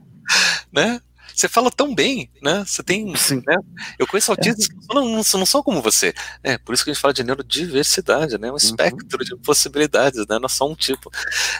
Né? 0.72 1.00
Você 1.34 1.48
fala 1.48 1.70
tão 1.70 1.94
bem, 1.94 2.30
né? 2.42 2.64
Você 2.66 2.82
tem. 2.82 3.14
Sim. 3.16 3.42
Né? 3.46 3.56
Eu 3.98 4.06
conheço 4.06 4.30
autistas 4.30 4.66
é. 4.66 4.68
que 4.68 4.94
não, 4.94 5.04
não, 5.04 5.22
não, 5.22 5.46
são 5.46 5.62
como 5.62 5.82
você. 5.82 6.14
É, 6.42 6.58
por 6.58 6.74
isso 6.74 6.84
que 6.84 6.90
a 6.90 6.92
gente 6.94 7.00
fala 7.00 7.14
de 7.14 7.24
neurodiversidade, 7.24 8.38
né? 8.38 8.48
Um 8.48 8.52
uhum. 8.52 8.56
espectro 8.56 9.24
de 9.24 9.36
possibilidades, 9.36 10.26
né? 10.26 10.38
Não 10.38 10.46
é 10.46 10.48
só 10.48 10.68
um 10.68 10.74
tipo. 10.74 11.10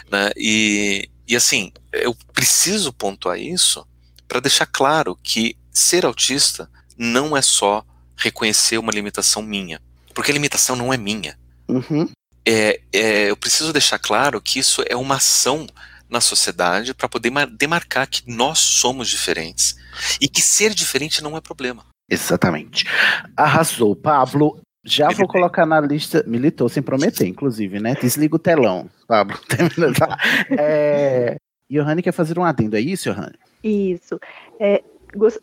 Né? 0.09 0.31
E, 0.35 1.09
e 1.27 1.35
assim, 1.35 1.71
eu 1.91 2.15
preciso 2.33 2.91
pontuar 2.93 3.39
isso 3.39 3.85
para 4.27 4.39
deixar 4.39 4.65
claro 4.65 5.17
que 5.21 5.57
ser 5.71 6.05
autista 6.05 6.69
não 6.97 7.35
é 7.35 7.41
só 7.41 7.83
reconhecer 8.15 8.77
uma 8.77 8.91
limitação 8.91 9.41
minha, 9.41 9.81
porque 10.13 10.31
a 10.31 10.33
limitação 10.33 10.75
não 10.75 10.93
é 10.93 10.97
minha. 10.97 11.37
Uhum. 11.67 12.09
É, 12.45 12.81
é, 12.91 13.29
eu 13.29 13.37
preciso 13.37 13.71
deixar 13.71 13.99
claro 13.99 14.41
que 14.41 14.59
isso 14.59 14.83
é 14.87 14.95
uma 14.95 15.15
ação 15.15 15.67
na 16.11 16.21
sociedade 16.21 16.93
para 16.93 17.07
poder 17.09 17.31
demarcar 17.57 18.07
que 18.07 18.23
nós 18.27 18.59
somos 18.59 19.07
diferentes 19.07 19.75
e 20.19 20.27
que 20.27 20.41
ser 20.41 20.73
diferente 20.73 21.23
não 21.23 21.37
é 21.37 21.41
problema. 21.41 21.85
Exatamente. 22.09 22.85
Arrasou, 23.35 23.95
Pablo. 23.95 24.59
Já 24.83 25.09
vou 25.09 25.27
colocar 25.27 25.65
na 25.65 25.79
lista. 25.79 26.23
Militou 26.27 26.67
sem 26.67 26.83
prometer, 26.83 27.25
inclusive, 27.25 27.79
né? 27.79 27.95
Desliga 27.95 28.35
o 28.35 28.39
telão, 28.39 28.89
Pablo. 29.07 29.37
é... 30.57 31.37
Johanny 31.69 32.01
quer 32.01 32.11
fazer 32.11 32.37
um 32.37 32.43
adendo, 32.43 32.75
é 32.75 32.81
isso, 32.81 33.09
Johanny? 33.09 33.37
Isso. 33.63 34.19
É, 34.59 34.83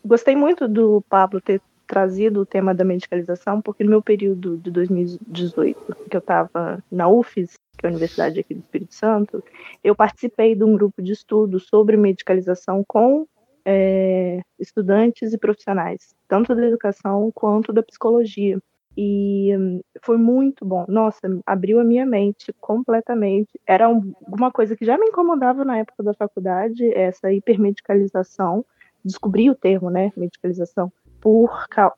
gostei 0.05 0.35
muito 0.35 0.67
do 0.67 1.01
Pablo 1.09 1.41
ter 1.41 1.59
trazido 1.87 2.41
o 2.41 2.45
tema 2.45 2.75
da 2.75 2.83
medicalização, 2.83 3.61
porque 3.61 3.83
no 3.83 3.89
meu 3.89 4.01
período 4.01 4.57
de 4.57 4.69
2018, 4.69 5.97
que 6.07 6.15
eu 6.15 6.19
estava 6.19 6.83
na 6.91 7.07
UFES, 7.07 7.53
que 7.79 7.85
é 7.85 7.89
a 7.89 7.91
Universidade 7.91 8.39
aqui 8.39 8.53
do 8.53 8.59
Espírito 8.59 8.93
Santo, 8.93 9.43
eu 9.83 9.95
participei 9.95 10.53
de 10.53 10.63
um 10.63 10.73
grupo 10.73 11.01
de 11.01 11.13
estudo 11.13 11.59
sobre 11.59 11.95
medicalização 11.95 12.83
com 12.85 13.25
é, 13.65 14.41
estudantes 14.59 15.33
e 15.33 15.37
profissionais, 15.37 16.13
tanto 16.27 16.53
da 16.53 16.65
educação 16.65 17.31
quanto 17.33 17.71
da 17.71 17.81
psicologia. 17.81 18.59
E 18.97 19.55
hum, 19.55 19.79
foi 20.03 20.17
muito 20.17 20.65
bom. 20.65 20.85
Nossa, 20.89 21.21
abriu 21.45 21.79
a 21.79 21.83
minha 21.83 22.05
mente 22.05 22.51
completamente. 22.59 23.59
Era 23.65 23.85
alguma 23.85 24.51
coisa 24.51 24.75
que 24.75 24.83
já 24.83 24.97
me 24.97 25.05
incomodava 25.05 25.63
na 25.63 25.77
época 25.77 26.03
da 26.03 26.13
faculdade, 26.13 26.93
essa 26.93 27.31
hipermedicalização 27.31 28.65
descobri 29.03 29.49
o 29.49 29.55
termo, 29.55 29.89
né, 29.89 30.11
medicalização, 30.17 30.91
por, 31.21 31.49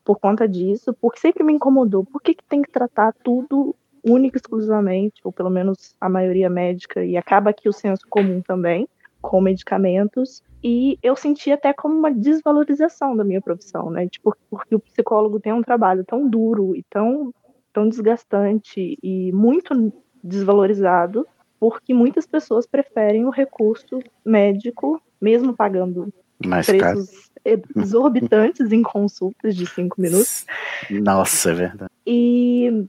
por 0.04 0.20
conta 0.20 0.48
disso, 0.48 0.94
porque 1.02 1.20
sempre 1.20 1.44
me 1.44 1.54
incomodou. 1.54 2.06
Por 2.06 2.22
que, 2.22 2.36
que 2.36 2.44
tem 2.44 2.62
que 2.62 2.72
tratar 2.72 3.14
tudo 3.24 3.76
única 4.04 4.38
exclusivamente, 4.38 5.22
ou 5.24 5.32
pelo 5.32 5.50
menos 5.50 5.96
a 6.00 6.10
maioria 6.10 6.50
médica, 6.50 7.04
e 7.04 7.18
acaba 7.18 7.50
aqui 7.50 7.70
o 7.70 7.74
senso 7.74 8.06
comum 8.10 8.42
também, 8.42 8.88
com 9.22 9.40
medicamentos, 9.40 10.42
e 10.64 10.98
eu 11.02 11.16
senti 11.16 11.52
até 11.52 11.74
como 11.74 11.96
uma 11.96 12.12
desvalorização 12.12 13.16
da 13.16 13.24
minha 13.24 13.42
profissão, 13.42 13.90
né? 13.90 14.08
Tipo, 14.08 14.36
porque 14.50 14.76
o 14.76 14.80
psicólogo 14.80 15.40
tem 15.40 15.54
um 15.54 15.62
trabalho 15.62 16.04
tão 16.04 16.28
duro 16.28 16.76
e 16.76 16.84
tão, 16.90 17.34
tão 17.72 17.88
desgastante 17.88 18.98
e 19.02 19.32
muito 19.32 19.94
desvalorizado, 20.24 21.28
porque 21.60 21.94
muitas 21.94 22.26
pessoas 22.26 22.66
preferem 22.66 23.26
o 23.26 23.30
recurso 23.30 24.00
médico, 24.26 25.02
mesmo 25.20 25.56
pagando 25.56 26.12
mais 26.46 26.66
preços 26.66 27.30
caro. 27.44 27.64
exorbitantes 27.76 28.72
em 28.72 28.82
consultas 28.82 29.56
de 29.56 29.68
cinco 29.68 30.02
minutos. 30.02 30.46
Nossa, 30.90 31.52
é 31.52 31.54
verdade. 31.54 31.92
E 32.06 32.88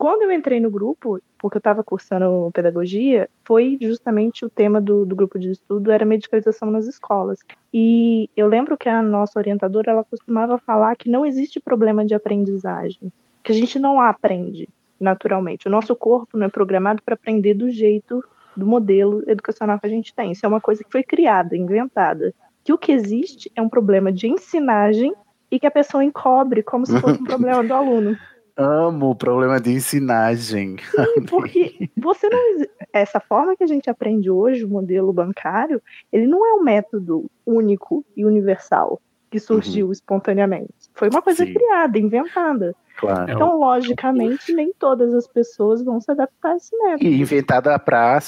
quando 0.00 0.22
eu 0.22 0.32
entrei 0.32 0.58
no 0.60 0.70
grupo, 0.70 1.20
porque 1.38 1.58
eu 1.58 1.60
estava 1.60 1.84
cursando 1.84 2.50
pedagogia, 2.54 3.28
foi 3.44 3.76
justamente 3.78 4.46
o 4.46 4.48
tema 4.48 4.80
do, 4.80 5.04
do, 5.04 5.14
grupo 5.14 5.38
de 5.38 5.50
estudo 5.50 5.92
era 5.92 6.06
medicalização 6.06 6.70
nas 6.70 6.86
escolas. 6.86 7.40
E 7.70 8.30
eu 8.34 8.46
lembro 8.46 8.78
que 8.78 8.88
a 8.88 9.02
nossa 9.02 9.38
orientadora 9.38 9.90
ela 9.90 10.02
costumava 10.02 10.56
falar 10.56 10.96
que 10.96 11.10
não 11.10 11.26
existe 11.26 11.60
problema 11.60 12.02
de 12.02 12.14
aprendizagem, 12.14 13.12
que 13.42 13.52
a 13.52 13.54
gente 13.54 13.78
não 13.78 14.00
aprende 14.00 14.70
naturalmente. 14.98 15.68
O 15.68 15.70
nosso 15.70 15.94
corpo 15.94 16.38
não 16.38 16.46
é 16.46 16.48
programado 16.48 17.02
para 17.02 17.12
aprender 17.12 17.52
do 17.52 17.68
jeito 17.68 18.24
do 18.56 18.66
modelo 18.66 19.22
educacional 19.26 19.78
que 19.78 19.86
a 19.86 19.90
gente 19.90 20.14
tem. 20.14 20.32
Isso 20.32 20.46
é 20.46 20.48
uma 20.48 20.62
coisa 20.62 20.82
que 20.82 20.90
foi 20.90 21.02
criada, 21.02 21.54
inventada 21.54 22.34
que 22.64 22.72
o 22.72 22.78
que 22.78 22.90
existe 22.90 23.52
é 23.54 23.60
um 23.60 23.68
problema 23.68 24.10
de 24.10 24.28
ensinagem 24.28 25.12
e 25.50 25.60
que 25.60 25.66
a 25.66 25.70
pessoa 25.70 26.02
encobre 26.02 26.62
como 26.62 26.86
se 26.86 26.98
fosse 27.00 27.20
um 27.20 27.24
problema 27.26 27.62
do 27.62 27.74
aluno. 27.74 28.16
Amo 28.60 29.10
o 29.10 29.14
problema 29.14 29.60
de 29.60 29.72
ensinagem. 29.72 30.76
Sim, 30.78 31.24
porque 31.28 31.90
você 31.96 32.28
não. 32.28 32.66
Essa 32.92 33.20
forma 33.20 33.56
que 33.56 33.64
a 33.64 33.66
gente 33.66 33.88
aprende 33.88 34.30
hoje, 34.30 34.64
o 34.64 34.68
modelo 34.68 35.12
bancário, 35.12 35.80
ele 36.12 36.26
não 36.26 36.44
é 36.44 36.54
um 36.54 36.62
método 36.62 37.30
único 37.46 38.04
e 38.16 38.24
universal 38.24 39.00
que 39.30 39.38
surgiu 39.38 39.86
uhum. 39.86 39.92
espontaneamente. 39.92 40.74
Foi 40.92 41.08
uma 41.08 41.22
coisa 41.22 41.46
Sim. 41.46 41.54
criada, 41.54 41.98
inventada. 41.98 42.74
Claro. 42.98 43.32
Então, 43.32 43.58
logicamente, 43.58 44.52
nem 44.52 44.72
todas 44.76 45.14
as 45.14 45.26
pessoas 45.26 45.82
vão 45.82 46.00
se 46.00 46.10
adaptar 46.10 46.52
a 46.52 46.56
esse 46.56 46.76
método. 46.76 47.04
E 47.04 47.20
inventada 47.20 47.78
para 47.78 48.20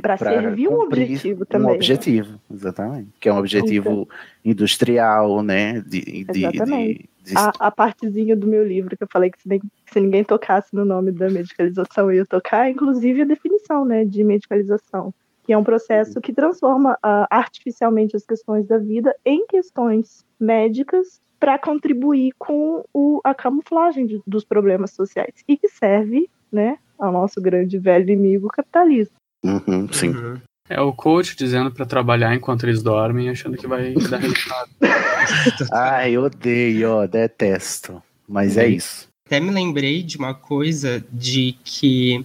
para 0.00 0.16
servir 0.16 0.68
um 0.68 0.80
objetivo 0.80 1.44
também. 1.44 1.66
Um 1.66 1.70
né? 1.70 1.76
objetivo, 1.76 2.40
exatamente. 2.52 3.08
Que 3.20 3.28
é 3.28 3.32
um 3.32 3.38
objetivo 3.38 3.90
então, 3.90 4.08
industrial, 4.44 5.42
né? 5.42 5.80
De, 5.80 6.24
de, 6.24 6.46
exatamente. 6.46 7.10
De. 7.24 7.36
A, 7.36 7.52
a, 7.58 7.70
partezinha 7.70 8.34
do 8.34 8.46
meu 8.46 8.66
livro 8.66 8.96
que 8.96 9.04
eu 9.04 9.08
falei 9.10 9.30
que 9.30 9.40
se, 9.40 9.60
se, 9.86 10.00
ninguém 10.00 10.24
tocasse 10.24 10.74
no 10.74 10.84
nome 10.84 11.12
da 11.12 11.30
medicalização 11.30 12.10
eu 12.10 12.16
ia 12.16 12.26
tocar, 12.26 12.68
inclusive 12.68 13.22
a 13.22 13.24
definição 13.24 13.84
né, 13.84 14.04
de 14.04 14.24
medicalização, 14.24 15.14
que 15.44 15.52
é 15.52 15.58
um 15.58 15.62
processo 15.62 16.20
que 16.20 16.32
transforma 16.32 16.94
uh, 16.94 17.26
artificialmente 17.30 18.16
as 18.16 18.24
questões 18.26 18.66
da 18.66 18.76
vida 18.76 19.14
em 19.24 19.46
questões 19.46 20.24
médicas 20.38 21.20
para 21.38 21.58
contribuir 21.58 22.32
com 22.38 22.84
o, 22.92 23.20
a 23.22 23.34
camuflagem 23.34 24.06
de, 24.06 24.22
dos 24.26 24.44
problemas 24.44 24.90
sociais 24.92 25.44
e 25.46 25.56
que 25.56 25.68
serve 25.68 26.28
né, 26.50 26.78
ao 26.98 27.12
nosso 27.12 27.40
grande 27.40 27.78
velho 27.78 28.10
inimigo 28.10 28.48
capitalismo. 28.48 29.16
Uhum, 29.42 29.88
sim. 29.92 30.10
Uhum. 30.10 30.40
É 30.68 30.80
o 30.80 30.92
coach 30.92 31.36
dizendo 31.36 31.70
para 31.70 31.84
trabalhar 31.84 32.34
enquanto 32.34 32.64
eles 32.64 32.82
dormem, 32.82 33.28
achando 33.28 33.56
que 33.56 33.66
vai 33.66 33.92
dar 33.94 34.18
resultado. 34.18 34.70
Ai, 35.72 36.16
odeio, 36.16 37.06
detesto. 37.08 38.02
Mas 38.28 38.56
é 38.56 38.68
isso. 38.68 39.08
Até 39.26 39.40
me 39.40 39.50
lembrei 39.50 40.02
de 40.02 40.16
uma 40.16 40.34
coisa 40.34 41.04
de 41.12 41.56
que. 41.64 42.24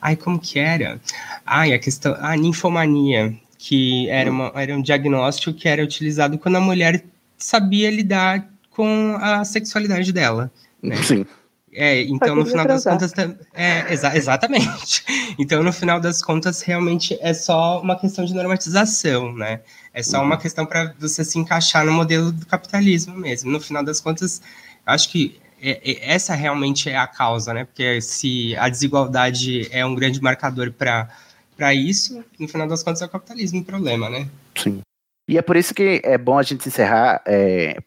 Ai, 0.00 0.14
como 0.14 0.38
que 0.38 0.58
era? 0.58 1.00
Ai, 1.44 1.72
a 1.72 1.78
questão. 1.78 2.14
A 2.20 2.36
ninfomania, 2.36 3.34
que 3.58 4.08
era, 4.08 4.30
uma, 4.30 4.52
era 4.54 4.76
um 4.76 4.82
diagnóstico 4.82 5.52
que 5.52 5.68
era 5.68 5.82
utilizado 5.82 6.38
quando 6.38 6.56
a 6.56 6.60
mulher 6.60 7.04
sabia 7.36 7.90
lidar 7.90 8.48
com 8.70 9.16
a 9.18 9.44
sexualidade 9.44 10.12
dela. 10.12 10.50
Né? 10.82 10.96
Sim. 11.02 11.26
É, 11.72 12.02
então 12.02 12.34
no 12.34 12.44
final 12.44 12.66
das 12.66 12.84
contas. 12.84 13.12
É, 13.54 13.92
exa 13.92 14.16
exatamente. 14.16 15.04
Então, 15.38 15.62
no 15.62 15.72
final 15.72 15.98
das 16.00 16.20
contas, 16.20 16.60
realmente 16.60 17.16
é 17.22 17.32
só 17.32 17.80
uma 17.80 17.98
questão 17.98 18.24
de 18.24 18.34
normatização, 18.34 19.32
né? 19.32 19.60
É 19.94 20.02
só 20.02 20.18
uhum. 20.18 20.26
uma 20.26 20.36
questão 20.36 20.66
para 20.66 20.92
você 20.98 21.24
se 21.24 21.38
encaixar 21.38 21.86
no 21.86 21.92
modelo 21.92 22.30
do 22.30 22.44
capitalismo 22.44 23.16
mesmo. 23.16 23.50
No 23.50 23.58
final 23.58 23.82
das 23.82 24.00
contas, 24.00 24.42
acho 24.84 25.08
que 25.08 25.40
é, 25.62 25.80
é, 25.82 26.14
essa 26.14 26.34
realmente 26.34 26.90
é 26.90 26.96
a 26.96 27.06
causa, 27.06 27.54
né? 27.54 27.64
Porque 27.64 28.02
se 28.02 28.54
a 28.56 28.68
desigualdade 28.68 29.68
é 29.70 29.86
um 29.86 29.94
grande 29.94 30.20
marcador 30.20 30.72
para 30.72 31.74
isso, 31.74 32.22
no 32.38 32.48
final 32.48 32.66
das 32.66 32.82
contas 32.82 33.00
é 33.00 33.06
o 33.06 33.08
capitalismo 33.08 33.60
o 33.60 33.64
problema, 33.64 34.10
né? 34.10 34.28
Sim. 34.56 34.80
E 35.28 35.38
é 35.38 35.42
por 35.42 35.56
isso 35.56 35.72
que 35.72 36.00
é 36.04 36.18
bom 36.18 36.38
a 36.38 36.42
gente 36.42 36.68
encerrar 36.68 37.22
é, 37.26 37.78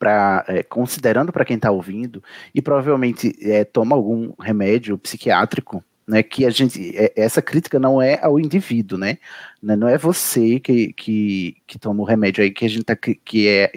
para 0.00 0.44
é, 0.48 0.62
considerando 0.62 1.30
para 1.30 1.44
quem 1.44 1.56
está 1.56 1.70
ouvindo 1.70 2.24
e 2.54 2.62
provavelmente 2.62 3.36
é, 3.42 3.64
toma 3.64 3.94
algum 3.94 4.32
remédio 4.40 4.96
psiquiátrico, 4.96 5.84
né? 6.08 6.22
Que 6.22 6.46
a 6.46 6.50
gente 6.50 6.96
é, 6.96 7.12
essa 7.14 7.42
crítica 7.42 7.78
não 7.78 8.00
é 8.00 8.18
ao 8.22 8.40
indivíduo, 8.40 8.98
né? 8.98 9.18
Não 9.62 9.86
é 9.86 9.98
você 9.98 10.58
que, 10.58 10.94
que, 10.94 11.56
que 11.66 11.78
toma 11.78 12.00
o 12.00 12.06
remédio 12.06 12.42
aí 12.42 12.50
que 12.50 12.64
a 12.64 12.68
gente 12.68 12.84
tá, 12.84 12.96
que 12.96 13.46
é 13.46 13.70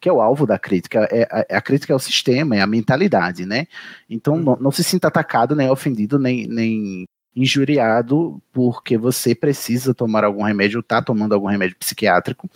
que 0.00 0.08
é 0.08 0.12
o 0.12 0.20
alvo 0.20 0.46
da 0.46 0.58
crítica, 0.58 1.08
é, 1.10 1.26
a, 1.30 1.46
é, 1.48 1.56
a 1.56 1.60
crítica 1.60 1.92
é 1.92 1.96
o 1.96 1.98
sistema, 1.98 2.54
é 2.54 2.60
a 2.60 2.66
mentalidade, 2.66 3.46
né? 3.46 3.66
Então 4.08 4.36
não, 4.36 4.56
não 4.56 4.70
se 4.70 4.84
sinta 4.84 5.08
atacado, 5.08 5.56
nem 5.56 5.70
ofendido, 5.70 6.18
nem, 6.18 6.46
nem 6.46 7.06
injuriado 7.34 8.42
porque 8.52 8.96
você 8.96 9.34
precisa 9.34 9.94
tomar 9.94 10.24
algum 10.24 10.42
remédio, 10.42 10.80
está 10.80 11.00
tomando 11.00 11.34
algum 11.34 11.46
remédio 11.46 11.76
psiquiátrico. 11.76 12.48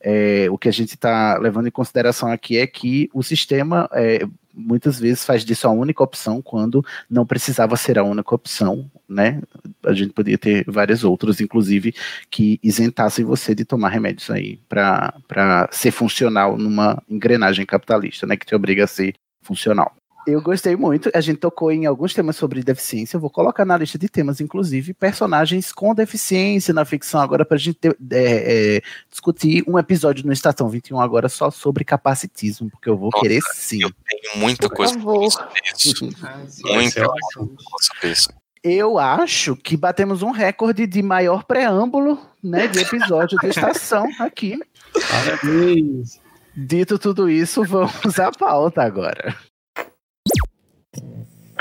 É, 0.00 0.46
o 0.50 0.56
que 0.56 0.68
a 0.68 0.72
gente 0.72 0.94
está 0.94 1.36
levando 1.38 1.66
em 1.66 1.72
consideração 1.72 2.30
aqui 2.30 2.56
é 2.56 2.66
que 2.66 3.10
o 3.12 3.22
sistema 3.22 3.88
é, 3.92 4.20
muitas 4.54 4.98
vezes 4.98 5.24
faz 5.24 5.44
disso 5.44 5.66
a 5.66 5.70
única 5.70 6.02
opção 6.02 6.40
quando 6.42 6.84
não 7.08 7.26
precisava 7.26 7.76
ser 7.76 7.98
a 7.98 8.04
única 8.04 8.34
opção, 8.34 8.90
né? 9.08 9.40
A 9.84 9.92
gente 9.92 10.12
podia 10.12 10.38
ter 10.38 10.64
várias 10.66 11.04
outras, 11.04 11.40
inclusive, 11.40 11.94
que 12.30 12.58
isentassem 12.62 13.24
você 13.24 13.54
de 13.54 13.64
tomar 13.64 13.88
remédios 13.88 14.30
aí 14.30 14.60
para 14.68 15.68
ser 15.72 15.90
funcional 15.90 16.56
numa 16.56 17.02
engrenagem 17.08 17.66
capitalista, 17.66 18.26
né? 18.26 18.36
Que 18.36 18.46
te 18.46 18.54
obriga 18.54 18.84
a 18.84 18.88
ser 18.88 19.14
funcional. 19.42 19.94
Eu 20.30 20.42
gostei 20.42 20.76
muito. 20.76 21.10
A 21.14 21.20
gente 21.20 21.38
tocou 21.38 21.70
em 21.72 21.86
alguns 21.86 22.14
temas 22.14 22.36
sobre 22.36 22.62
deficiência. 22.62 23.16
Eu 23.16 23.20
vou 23.20 23.30
colocar 23.30 23.64
na 23.64 23.76
lista 23.76 23.98
de 23.98 24.08
temas, 24.08 24.40
inclusive, 24.40 24.94
personagens 24.94 25.72
com 25.72 25.94
deficiência 25.94 26.72
na 26.72 26.84
ficção, 26.84 27.20
agora, 27.20 27.44
para 27.44 27.56
a 27.56 27.60
gente 27.60 27.76
ter, 27.76 27.96
é, 28.10 28.76
é, 28.76 28.82
discutir 29.10 29.64
um 29.66 29.78
episódio 29.78 30.24
no 30.26 30.32
Estação 30.32 30.68
21 30.68 31.00
agora 31.00 31.28
só 31.28 31.50
sobre 31.50 31.84
capacitismo, 31.84 32.70
porque 32.70 32.88
eu 32.88 32.96
vou 32.96 33.10
Nossa, 33.12 33.22
querer 33.22 33.40
sim. 33.52 33.82
Eu 33.82 33.90
tenho 33.90 34.38
muita 34.38 34.68
Por 34.68 34.76
coisa 34.76 34.98
para 34.98 35.30
saber 35.30 35.60
isso. 35.76 36.04
Muita 36.64 37.06
coisa 37.06 37.58
saber 37.80 38.12
isso. 38.12 38.28
Eu 38.62 38.98
acho 38.98 39.56
que 39.56 39.76
batemos 39.76 40.22
um 40.22 40.30
recorde 40.30 40.86
de 40.86 41.02
maior 41.02 41.44
preâmbulo 41.44 42.18
né, 42.42 42.66
de 42.66 42.80
episódio 42.80 43.38
de 43.38 43.48
estação 43.48 44.06
aqui. 44.18 44.58
Parabéns! 44.92 46.20
Dito 46.54 46.98
tudo 46.98 47.30
isso, 47.30 47.64
vamos 47.64 48.18
à 48.18 48.30
pauta 48.30 48.82
agora. 48.82 49.34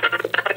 Thank 0.01 0.23
you. 0.23 0.48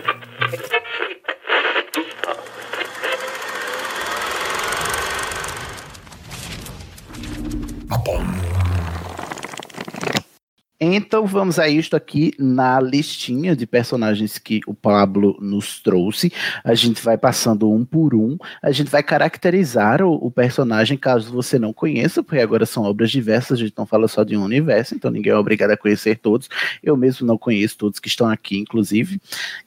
Então 10.84 11.24
vamos 11.24 11.60
a 11.60 11.68
isto 11.68 11.94
aqui 11.94 12.34
na 12.36 12.80
listinha 12.80 13.54
de 13.54 13.68
personagens 13.68 14.36
que 14.36 14.60
o 14.66 14.74
Pablo 14.74 15.38
nos 15.40 15.78
trouxe. 15.80 16.32
A 16.64 16.74
gente 16.74 17.00
vai 17.00 17.16
passando 17.16 17.70
um 17.70 17.84
por 17.84 18.16
um. 18.16 18.36
A 18.60 18.72
gente 18.72 18.90
vai 18.90 19.00
caracterizar 19.00 20.02
o, 20.02 20.12
o, 20.14 20.28
personagem 20.28 20.98
caso 20.98 21.32
você 21.32 21.56
não 21.56 21.72
conheça, 21.72 22.20
porque 22.20 22.40
agora 22.40 22.66
são 22.66 22.82
obras 22.82 23.12
diversas, 23.12 23.60
a 23.60 23.62
gente 23.62 23.74
não 23.78 23.86
fala 23.86 24.08
só 24.08 24.24
de 24.24 24.36
um 24.36 24.42
universo, 24.42 24.96
então 24.96 25.08
ninguém 25.08 25.30
é 25.30 25.36
obrigado 25.36 25.70
a 25.70 25.76
conhecer 25.76 26.18
todos. 26.18 26.48
Eu 26.82 26.96
mesmo 26.96 27.24
não 27.28 27.38
conheço 27.38 27.78
todos 27.78 28.00
que 28.00 28.08
estão 28.08 28.28
aqui, 28.28 28.58
inclusive. 28.58 29.20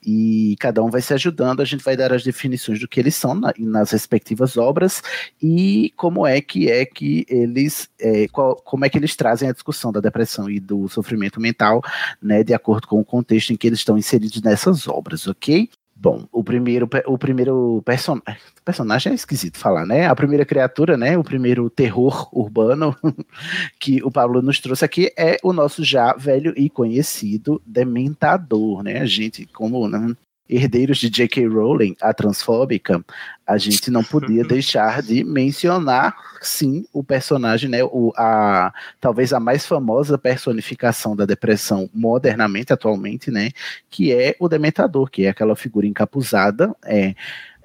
E 0.05 0.57
cada 0.59 0.83
um 0.83 0.89
vai 0.89 0.99
se 0.99 1.13
ajudando. 1.13 1.61
A 1.61 1.65
gente 1.65 1.81
vai 1.81 1.95
dar 1.95 2.11
as 2.11 2.25
definições 2.25 2.81
do 2.81 2.89
que 2.89 2.99
eles 2.99 3.15
são 3.15 3.33
na, 3.33 3.53
nas 3.57 3.91
respectivas 3.91 4.57
obras 4.57 5.01
e 5.41 5.93
como 5.95 6.27
é 6.27 6.41
que 6.41 6.69
é 6.69 6.85
que 6.85 7.25
eles, 7.29 7.89
é, 8.01 8.27
qual, 8.27 8.57
como 8.57 8.83
é 8.83 8.89
que 8.89 8.97
eles 8.97 9.15
trazem 9.15 9.47
a 9.47 9.53
discussão 9.53 9.93
da 9.93 10.01
depressão 10.01 10.49
e 10.49 10.59
do 10.59 10.89
sofrimento 10.89 11.04
sofrimento 11.05 11.39
mental, 11.39 11.83
né, 12.21 12.43
de 12.43 12.53
acordo 12.53 12.87
com 12.87 12.99
o 12.99 13.05
contexto 13.05 13.53
em 13.53 13.55
que 13.55 13.67
eles 13.67 13.79
estão 13.79 13.97
inseridos 13.97 14.41
nessas 14.41 14.87
obras, 14.87 15.27
ok? 15.27 15.69
Bom, 15.97 16.27
o 16.29 16.43
primeiro, 16.43 16.89
o 17.05 17.17
primeiro 17.17 17.81
person... 17.85 18.19
personagem 18.65 19.13
é 19.13 19.15
esquisito 19.15 19.57
falar, 19.57 19.85
né? 19.85 20.07
A 20.07 20.15
primeira 20.15 20.45
criatura, 20.45 20.97
né? 20.97 21.17
O 21.17 21.23
primeiro 21.23 21.69
terror 21.69 22.27
urbano 22.37 22.93
que 23.79 24.03
o 24.03 24.11
Pablo 24.11 24.41
nos 24.41 24.59
trouxe 24.59 24.83
aqui 24.83 25.09
é 25.17 25.37
o 25.41 25.53
nosso 25.53 25.85
já 25.85 26.11
velho 26.13 26.53
e 26.57 26.69
conhecido 26.69 27.61
Dementador, 27.65 28.83
né? 28.83 28.99
A 28.99 29.05
gente, 29.05 29.45
como 29.45 29.87
né, 29.87 30.13
herdeiros 30.49 30.97
de 30.99 31.09
J.K. 31.09 31.47
Rowling, 31.47 31.95
a 32.01 32.13
transfóbica, 32.13 33.03
a 33.45 33.57
gente 33.57 33.89
não 33.89 34.03
podia 34.03 34.43
deixar 34.45 35.01
de 35.01 35.23
mencionar, 35.23 36.15
sim, 36.41 36.85
o 36.93 37.03
personagem, 37.03 37.69
né, 37.69 37.83
o, 37.83 38.11
a, 38.15 38.73
talvez 38.99 39.33
a 39.33 39.39
mais 39.39 39.65
famosa 39.65 40.17
personificação 40.17 41.15
da 41.15 41.25
depressão 41.25 41.89
modernamente, 41.93 42.71
atualmente, 42.71 43.31
né, 43.31 43.49
que 43.89 44.13
é 44.13 44.35
o 44.39 44.47
Dementador, 44.47 45.09
que 45.09 45.25
é 45.25 45.29
aquela 45.29 45.55
figura 45.55 45.87
encapuzada, 45.87 46.75
é, 46.85 47.15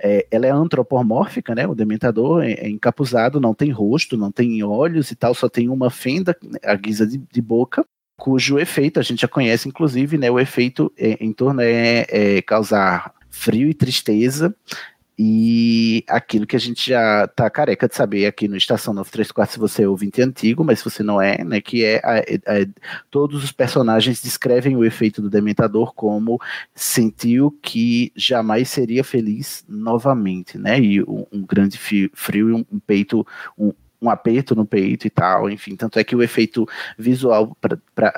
é, 0.02 0.27
ela 0.31 0.47
é 0.47 0.51
antropomórfica, 0.51 1.55
né? 1.55 1.66
O 1.66 1.74
dementador 1.74 2.43
é, 2.43 2.52
é, 2.52 2.69
encapuzado, 2.70 3.39
não 3.39 3.55
tem 3.55 3.70
rosto, 3.70 4.16
não 4.16 4.32
tem 4.32 4.62
olhos 4.62 5.11
e 5.11 5.15
tal, 5.15 5.35
só 5.35 5.47
tem 5.48 5.69
uma 5.69 5.90
fenda, 5.90 6.35
a 6.65 6.74
guisa 6.74 7.07
de, 7.07 7.19
de 7.19 7.43
boca, 7.43 7.86
cujo 8.20 8.59
efeito 8.59 9.01
a 9.01 9.02
gente 9.02 9.22
já 9.22 9.28
conhece, 9.28 9.66
inclusive, 9.66 10.18
né? 10.18 10.30
O 10.30 10.38
efeito 10.38 10.92
em 10.98 11.32
torno 11.32 11.62
é, 11.62 12.05
é, 12.10 12.42
causar 12.42 13.14
frio 13.30 13.70
e 13.70 13.74
tristeza. 13.74 14.55
E 15.18 16.05
aquilo 16.09 16.47
que 16.47 16.56
a 16.56 16.59
gente 16.59 16.88
já 16.88 17.26
tá 17.28 17.48
careca 17.51 17.88
de 17.88 17.94
saber 17.94 18.26
aqui 18.26 18.47
no 18.47 18.56
Estação 18.56 18.92
934, 18.94 19.52
se 19.52 19.59
você 19.59 19.82
é 19.82 19.88
ouvinte 19.88 20.20
antigo, 20.20 20.64
mas 20.64 20.78
se 20.78 20.84
você 20.84 21.02
não 21.02 21.20
é, 21.20 21.42
né? 21.42 21.62
Que 21.62 21.82
é 21.82 22.01
a, 22.05 22.18
a, 22.18 22.66
todos 23.10 23.42
os 23.42 23.52
personagens 23.52 24.22
descrevem 24.22 24.76
o 24.76 24.84
efeito 24.84 25.22
do 25.22 25.30
Dementador 25.30 25.94
como 25.94 26.38
sentiu 26.74 27.59
que 27.62 28.12
jamais 28.14 28.68
seria 28.68 29.02
feliz 29.02 29.64
novamente, 29.66 30.59
né? 30.59 30.78
E 30.78 31.02
um, 31.02 31.26
um 31.32 31.42
grande 31.42 31.78
frio 31.78 32.51
e 32.51 32.52
um, 32.52 32.66
um 32.70 32.78
peito, 32.78 33.26
um, 33.59 33.72
um 34.01 34.09
aperto 34.09 34.55
no 34.55 34.64
peito 34.64 35.06
e 35.06 35.10
tal, 35.10 35.51
enfim. 35.51 35.77
Tanto 35.77 35.98
é 35.98 36.05
que 36.05 36.16
o 36.16 36.22
efeito 36.22 36.66
visual 36.98 37.56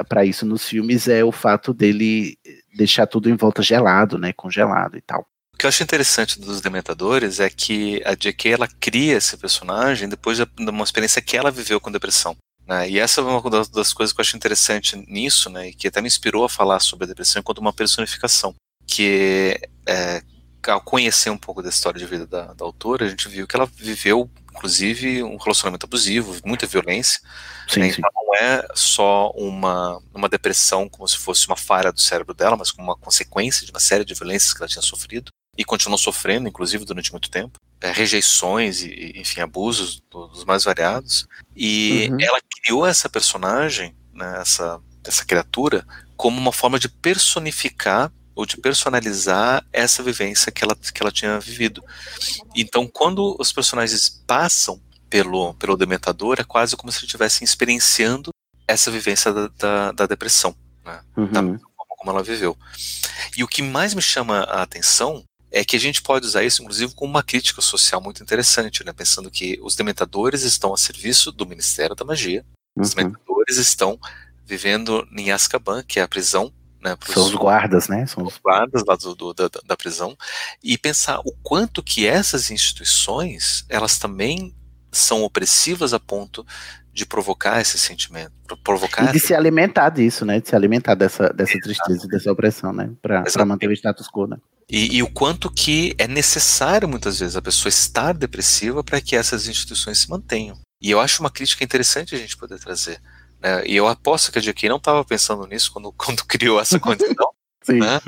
para 0.09 0.25
isso 0.25 0.47
nos 0.47 0.67
filmes 0.69 1.09
é 1.09 1.25
o 1.25 1.33
fato 1.33 1.75
dele 1.75 2.39
deixar 2.75 3.07
tudo 3.07 3.29
em 3.29 3.37
volta 3.37 3.63
gelado, 3.63 4.19
né? 4.19 4.33
Congelado 4.33 4.97
e 4.97 5.01
tal. 5.01 5.27
O 5.55 5.59
que 5.59 5.67
eu 5.67 5.69
acho 5.69 5.83
interessante 5.83 6.41
dos 6.41 6.61
Dementadores 6.61 7.39
é 7.39 7.51
que 7.51 8.03
a 8.05 8.15
J.K. 8.15 8.53
ela 8.53 8.69
cria 8.81 9.17
esse 9.17 9.37
personagem 9.37 10.09
depois 10.09 10.39
de 10.39 10.47
uma 10.59 10.85
experiência 10.85 11.21
que 11.21 11.37
ela 11.37 11.51
viveu 11.51 11.81
com 11.81 11.91
depressão. 11.91 12.37
Né? 12.67 12.91
E 12.91 12.99
essa 12.99 13.21
é 13.21 13.25
uma 13.25 13.43
das 13.51 13.93
coisas 13.93 14.13
que 14.13 14.21
eu 14.21 14.23
acho 14.23 14.37
interessante 14.37 14.97
nisso, 15.09 15.51
né? 15.51 15.69
E 15.69 15.75
que 15.75 15.89
até 15.89 16.01
me 16.01 16.07
inspirou 16.07 16.45
a 16.45 16.49
falar 16.49 16.81
sobre 16.81 17.05
a 17.05 17.09
depressão 17.09 17.41
enquanto 17.41 17.59
uma 17.59 17.73
personificação. 17.73 18.55
Que 18.87 19.61
é, 19.87 20.23
ao 20.69 20.81
conhecer 20.81 21.31
um 21.31 21.39
pouco 21.39 21.63
da 21.63 21.69
história 21.69 21.99
de 21.99 22.07
vida 22.07 22.27
da, 22.27 22.53
da 22.53 22.65
autora, 22.65 23.05
a 23.05 23.09
gente 23.09 23.29
viu 23.29 23.47
que 23.47 23.57
ela 23.57 23.67
viveu 23.67 24.31
inclusive 24.55 25.23
um 25.23 25.37
relacionamento 25.37 25.87
abusivo, 25.87 26.37
muita 26.45 26.67
violência. 26.67 27.21
Sim, 27.69 27.81
né? 27.81 27.89
Então 27.89 28.11
não 28.15 28.35
é 28.35 28.67
só 28.75 29.31
uma, 29.31 30.01
uma 30.15 30.29
depressão 30.29 30.89
como 30.89 31.09
se 31.09 31.17
fosse 31.17 31.47
uma 31.47 31.57
falha 31.57 31.93
do 31.93 32.01
cérebro 32.01 32.35
dela, 32.35 32.57
mas 32.57 32.71
como 32.71 32.89
uma 32.89 32.97
consequência 32.97 33.65
de 33.65 33.73
uma 33.73 33.81
série 33.81 34.05
de 34.05 34.15
violências 34.15 34.53
que 34.53 34.63
ela 34.63 34.69
tinha 34.69 34.83
sofrido 34.83 35.31
e 35.57 35.65
continuou 35.65 35.99
sofrendo, 35.99 36.49
inclusive 36.49 36.85
durante 36.85 37.13
muito 37.13 37.31
tempo. 37.31 37.59
É, 37.81 37.91
rejeições 37.91 38.83
e, 38.83 39.13
enfim, 39.17 39.41
abusos 39.41 40.03
dos 40.11 40.45
mais 40.45 40.65
variados. 40.65 41.27
E 41.57 42.09
uhum. 42.11 42.19
ela 42.21 42.39
criou 42.63 42.87
essa 42.87 43.09
personagem, 43.09 43.95
né, 44.13 44.39
essa, 44.41 44.81
essa 45.05 45.25
criatura, 45.25 45.85
como 46.17 46.39
uma 46.39 46.53
forma 46.53 46.79
de 46.79 46.89
personificar 46.89 48.13
ou 48.35 48.47
de 48.47 48.57
personalizar 48.57 49.65
essa 49.73 50.03
vivência 50.03 50.51
que 50.51 50.65
ela, 50.65 50.75
que 50.75 51.03
ela 51.03 51.13
tinha 51.13 51.39
vivido. 51.39 51.83
Então, 52.55 52.87
quando 52.87 53.37
os 53.39 53.53
personagens 53.53 54.09
passam 54.27 54.81
pelo, 55.09 55.55
pelo 55.55 55.77
Dementador, 55.77 56.37
é 56.41 56.45
quase 56.45 56.77
como 56.77 56.91
se 56.91 57.05
estivessem 57.05 57.45
experienciando 57.45 58.31
essa 58.67 58.91
vivência 58.91 59.33
da, 59.33 59.49
da, 59.49 59.93
da 59.93 60.07
depressão, 60.07 60.55
né? 60.85 61.03
uhum. 61.17 61.27
da 61.27 61.41
forma 61.43 61.97
como 61.99 62.11
ela 62.11 62.23
viveu. 62.23 62.57
E 63.37 63.45
o 63.45 63.49
que 63.49 63.63
mais 63.63 63.95
me 63.95 64.03
chama 64.03 64.41
a 64.45 64.63
atenção 64.63 65.23
é 65.51 65.65
que 65.65 65.77
a 65.77 65.81
gente 65.81 66.01
pode 66.01 66.27
usar 66.27 66.43
isso, 66.43 66.63
inclusive, 66.63 66.95
como 66.95 67.11
uma 67.11 67.23
crítica 67.23 67.61
social 67.61 68.01
muito 68.01 68.23
interessante, 68.23 68.83
né? 68.85 68.93
pensando 68.93 69.31
que 69.31 69.61
os 69.63 69.77
Dementadores 69.77 70.43
estão 70.43 70.73
a 70.73 70.79
serviço 70.79 71.31
do 71.31 71.47
Ministério 71.47 71.95
da 71.95 72.05
Magia, 72.05 72.45
uhum. 72.75 72.83
os 72.83 72.95
Dementadores 72.95 73.59
estão 73.59 73.99
vivendo 74.47 75.07
em 75.13 75.31
Azkaban, 75.31 75.83
que 75.83 76.01
é 76.01 76.03
a 76.03 76.09
prisão 76.09 76.53
né, 76.83 76.97
São 77.07 77.25
os 77.25 77.35
guardas, 77.35 77.89
né? 77.89 78.07
São 78.07 78.25
os 78.25 78.39
guardas 78.39 78.83
lá 78.87 78.97
do, 78.97 79.15
do, 79.15 79.33
da, 79.33 79.49
da 79.65 79.77
prisão. 79.77 80.17
E 80.63 80.77
pensar 80.77 81.21
o 81.21 81.33
quanto 81.43 81.83
que 81.83 82.07
essas 82.07 82.51
instituições, 82.51 83.65
elas 83.69 83.99
também 83.99 84.55
são 84.91 85.23
opressivas 85.23 85.95
a 85.95 86.01
ponto 86.01 86.45
de 86.93 87.07
provocar 87.07 87.61
esse 87.61 87.79
sentimento, 87.79 88.33
provocar 88.63 89.09
e 89.09 89.13
de 89.13 89.19
se 89.19 89.35
alimentar 89.35 89.89
disso, 89.89 90.27
né? 90.27 90.41
De 90.41 90.49
se 90.49 90.55
alimentar 90.55 90.95
dessa, 90.95 91.33
dessa 91.33 91.59
tristeza, 91.59 92.07
dessa 92.07 92.31
opressão, 92.31 92.73
né? 92.73 92.91
Para 93.01 93.47
manter 93.47 93.69
o 93.69 93.73
status 93.73 94.09
quo, 94.09 94.27
né? 94.27 94.37
E, 94.69 94.97
e, 94.97 95.03
o 95.03 95.11
quanto 95.11 95.51
que 95.51 95.95
é 95.99 96.07
necessário 96.07 96.89
muitas 96.89 97.19
vezes 97.19 97.37
a 97.37 97.43
pessoa 97.43 97.69
estar 97.69 98.15
depressiva 98.15 98.83
para 98.83 99.01
que 99.01 99.17
essas 99.17 99.47
instituições 99.47 99.99
se 99.99 100.09
mantenham. 100.09 100.59
E 100.81 100.91
eu 100.91 101.01
acho 101.01 101.23
uma 101.23 101.31
crítica 101.31 101.65
interessante 101.65 102.15
a 102.15 102.19
gente 102.19 102.37
poder 102.37 102.59
trazer 102.59 102.99
Né? 103.43 103.67
E 103.67 103.75
eu 103.75 103.89
aposto 103.89 104.31
que 104.31 104.39
a 104.39 104.43
J.K. 104.43 104.69
não 104.69 104.77
estava 104.77 105.05
pensando 105.05 105.47
nisso 105.47 105.73
quando, 105.73 105.93
quando 105.99 106.25
criou 106.25 106.61
essa 106.61 106.79
condição. 106.79 107.33
né? 107.69 108.01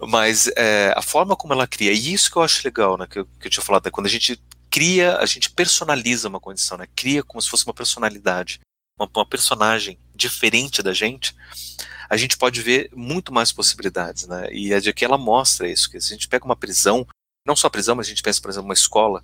Mas 0.00 0.48
é, 0.56 0.92
a 0.96 1.02
forma 1.02 1.36
como 1.36 1.52
ela 1.52 1.66
cria, 1.66 1.92
e 1.92 2.12
isso 2.12 2.30
que 2.30 2.36
eu 2.36 2.42
acho 2.42 2.60
legal, 2.64 2.98
né, 2.98 3.06
que, 3.08 3.18
eu, 3.18 3.26
que 3.38 3.46
eu 3.46 3.50
tinha 3.50 3.64
falado, 3.64 3.86
é 3.86 3.90
quando 3.90 4.06
a 4.06 4.10
gente 4.10 4.42
cria, 4.70 5.16
a 5.18 5.26
gente 5.26 5.50
personaliza 5.50 6.28
uma 6.28 6.40
condição, 6.40 6.76
né, 6.76 6.86
cria 6.94 7.22
como 7.22 7.40
se 7.40 7.48
fosse 7.48 7.64
uma 7.64 7.74
personalidade, 7.74 8.60
uma, 8.98 9.08
uma 9.14 9.26
personagem 9.26 9.98
diferente 10.14 10.82
da 10.82 10.92
gente, 10.92 11.34
a 12.10 12.16
gente 12.16 12.36
pode 12.36 12.60
ver 12.60 12.90
muito 12.94 13.32
mais 13.32 13.52
possibilidades, 13.52 14.26
né, 14.26 14.48
e 14.52 14.74
a 14.74 14.80
J.K. 14.80 15.06
ela 15.06 15.18
mostra 15.18 15.68
isso, 15.68 15.90
que 15.90 16.00
se 16.00 16.12
a 16.12 16.16
gente 16.16 16.28
pega 16.28 16.44
uma 16.44 16.56
prisão, 16.56 17.06
não 17.46 17.56
só 17.56 17.70
prisão, 17.70 17.96
mas 17.96 18.06
a 18.06 18.10
gente 18.10 18.22
pensa, 18.22 18.40
por 18.40 18.50
exemplo, 18.50 18.66
uma 18.66 18.74
escola 18.74 19.22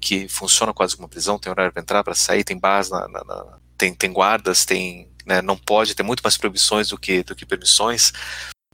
que 0.00 0.26
funciona 0.28 0.72
quase 0.72 0.94
como 0.94 1.04
uma 1.04 1.10
prisão, 1.10 1.38
tem 1.38 1.50
horário 1.50 1.72
para 1.72 1.82
entrar, 1.82 2.04
para 2.04 2.14
sair, 2.14 2.44
tem 2.44 2.58
base, 2.58 2.90
na, 2.90 3.06
na, 3.08 3.24
na, 3.24 3.58
tem, 3.78 3.94
tem 3.94 4.12
guardas, 4.12 4.64
tem, 4.66 5.08
né, 5.24 5.40
não 5.40 5.56
pode, 5.56 5.94
tem 5.94 6.04
muito 6.04 6.22
mais 6.22 6.36
proibições 6.36 6.88
do 6.88 6.98
que, 6.98 7.22
do 7.22 7.34
que 7.34 7.46
permissões, 7.46 8.12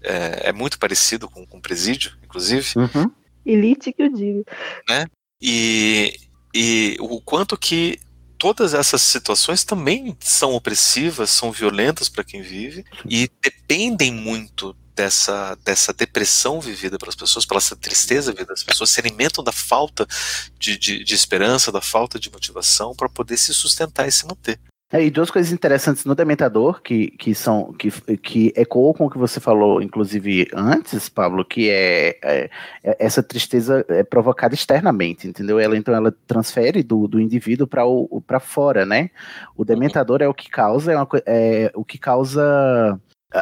é, 0.02 0.48
é 0.48 0.52
muito 0.52 0.78
parecido 0.78 1.28
com, 1.28 1.46
com 1.46 1.60
presídio, 1.60 2.16
inclusive. 2.24 2.72
Uhum. 2.76 3.10
Elite 3.44 3.92
que 3.92 4.02
eu 4.02 4.12
digo. 4.12 4.44
Né? 4.88 5.06
E, 5.40 6.18
e 6.54 6.96
o 7.00 7.20
quanto 7.20 7.56
que 7.56 7.98
todas 8.38 8.74
essas 8.74 9.02
situações 9.02 9.64
também 9.64 10.16
são 10.20 10.52
opressivas, 10.54 11.30
são 11.30 11.52
violentas 11.52 12.08
para 12.08 12.24
quem 12.24 12.42
vive 12.42 12.84
e 13.08 13.30
dependem 13.42 14.12
muito 14.12 14.76
dessa, 14.94 15.56
dessa 15.64 15.92
depressão 15.92 16.60
vivida 16.60 16.98
pelas 16.98 17.14
pessoas, 17.14 17.44
pela 17.44 17.60
tristeza 17.60 18.32
vivida 18.32 18.52
das 18.52 18.62
pessoas, 18.62 18.90
se 18.90 19.00
alimentam 19.00 19.42
da 19.42 19.52
falta 19.52 20.06
de, 20.58 20.78
de, 20.78 21.02
de 21.02 21.14
esperança, 21.14 21.72
da 21.72 21.80
falta 21.80 22.18
de 22.18 22.30
motivação 22.30 22.94
para 22.94 23.08
poder 23.08 23.36
se 23.36 23.52
sustentar 23.52 24.06
e 24.06 24.12
se 24.12 24.26
manter. 24.26 24.60
É, 24.94 25.02
e 25.04 25.10
duas 25.10 25.28
coisas 25.28 25.52
interessantes 25.52 26.04
no 26.04 26.14
Dementador, 26.14 26.80
que, 26.80 27.10
que 27.10 27.34
são 27.34 27.72
que, 27.72 27.90
que 28.18 28.52
ecoam 28.54 28.92
com 28.92 29.06
o 29.06 29.10
que 29.10 29.18
você 29.18 29.40
falou, 29.40 29.82
inclusive, 29.82 30.46
antes, 30.54 31.08
Pablo, 31.08 31.44
que 31.44 31.68
é, 31.68 32.16
é, 32.22 32.50
é 32.84 32.96
essa 33.00 33.20
tristeza 33.20 33.84
é 33.88 34.04
provocada 34.04 34.54
externamente, 34.54 35.26
entendeu? 35.26 35.58
Ela 35.58 35.76
então 35.76 35.92
ela 35.92 36.14
transfere 36.28 36.84
do, 36.84 37.08
do 37.08 37.20
indivíduo 37.20 37.66
para 37.66 38.38
fora, 38.38 38.86
né? 38.86 39.10
O 39.56 39.64
Dementador 39.64 40.22
é 40.22 40.28
o 40.28 40.34
que 40.34 40.48
causa, 40.48 40.92
é, 40.92 40.96
uma, 40.96 41.08
é 41.26 41.72
o 41.74 41.84
que 41.84 41.98
causa 41.98 42.96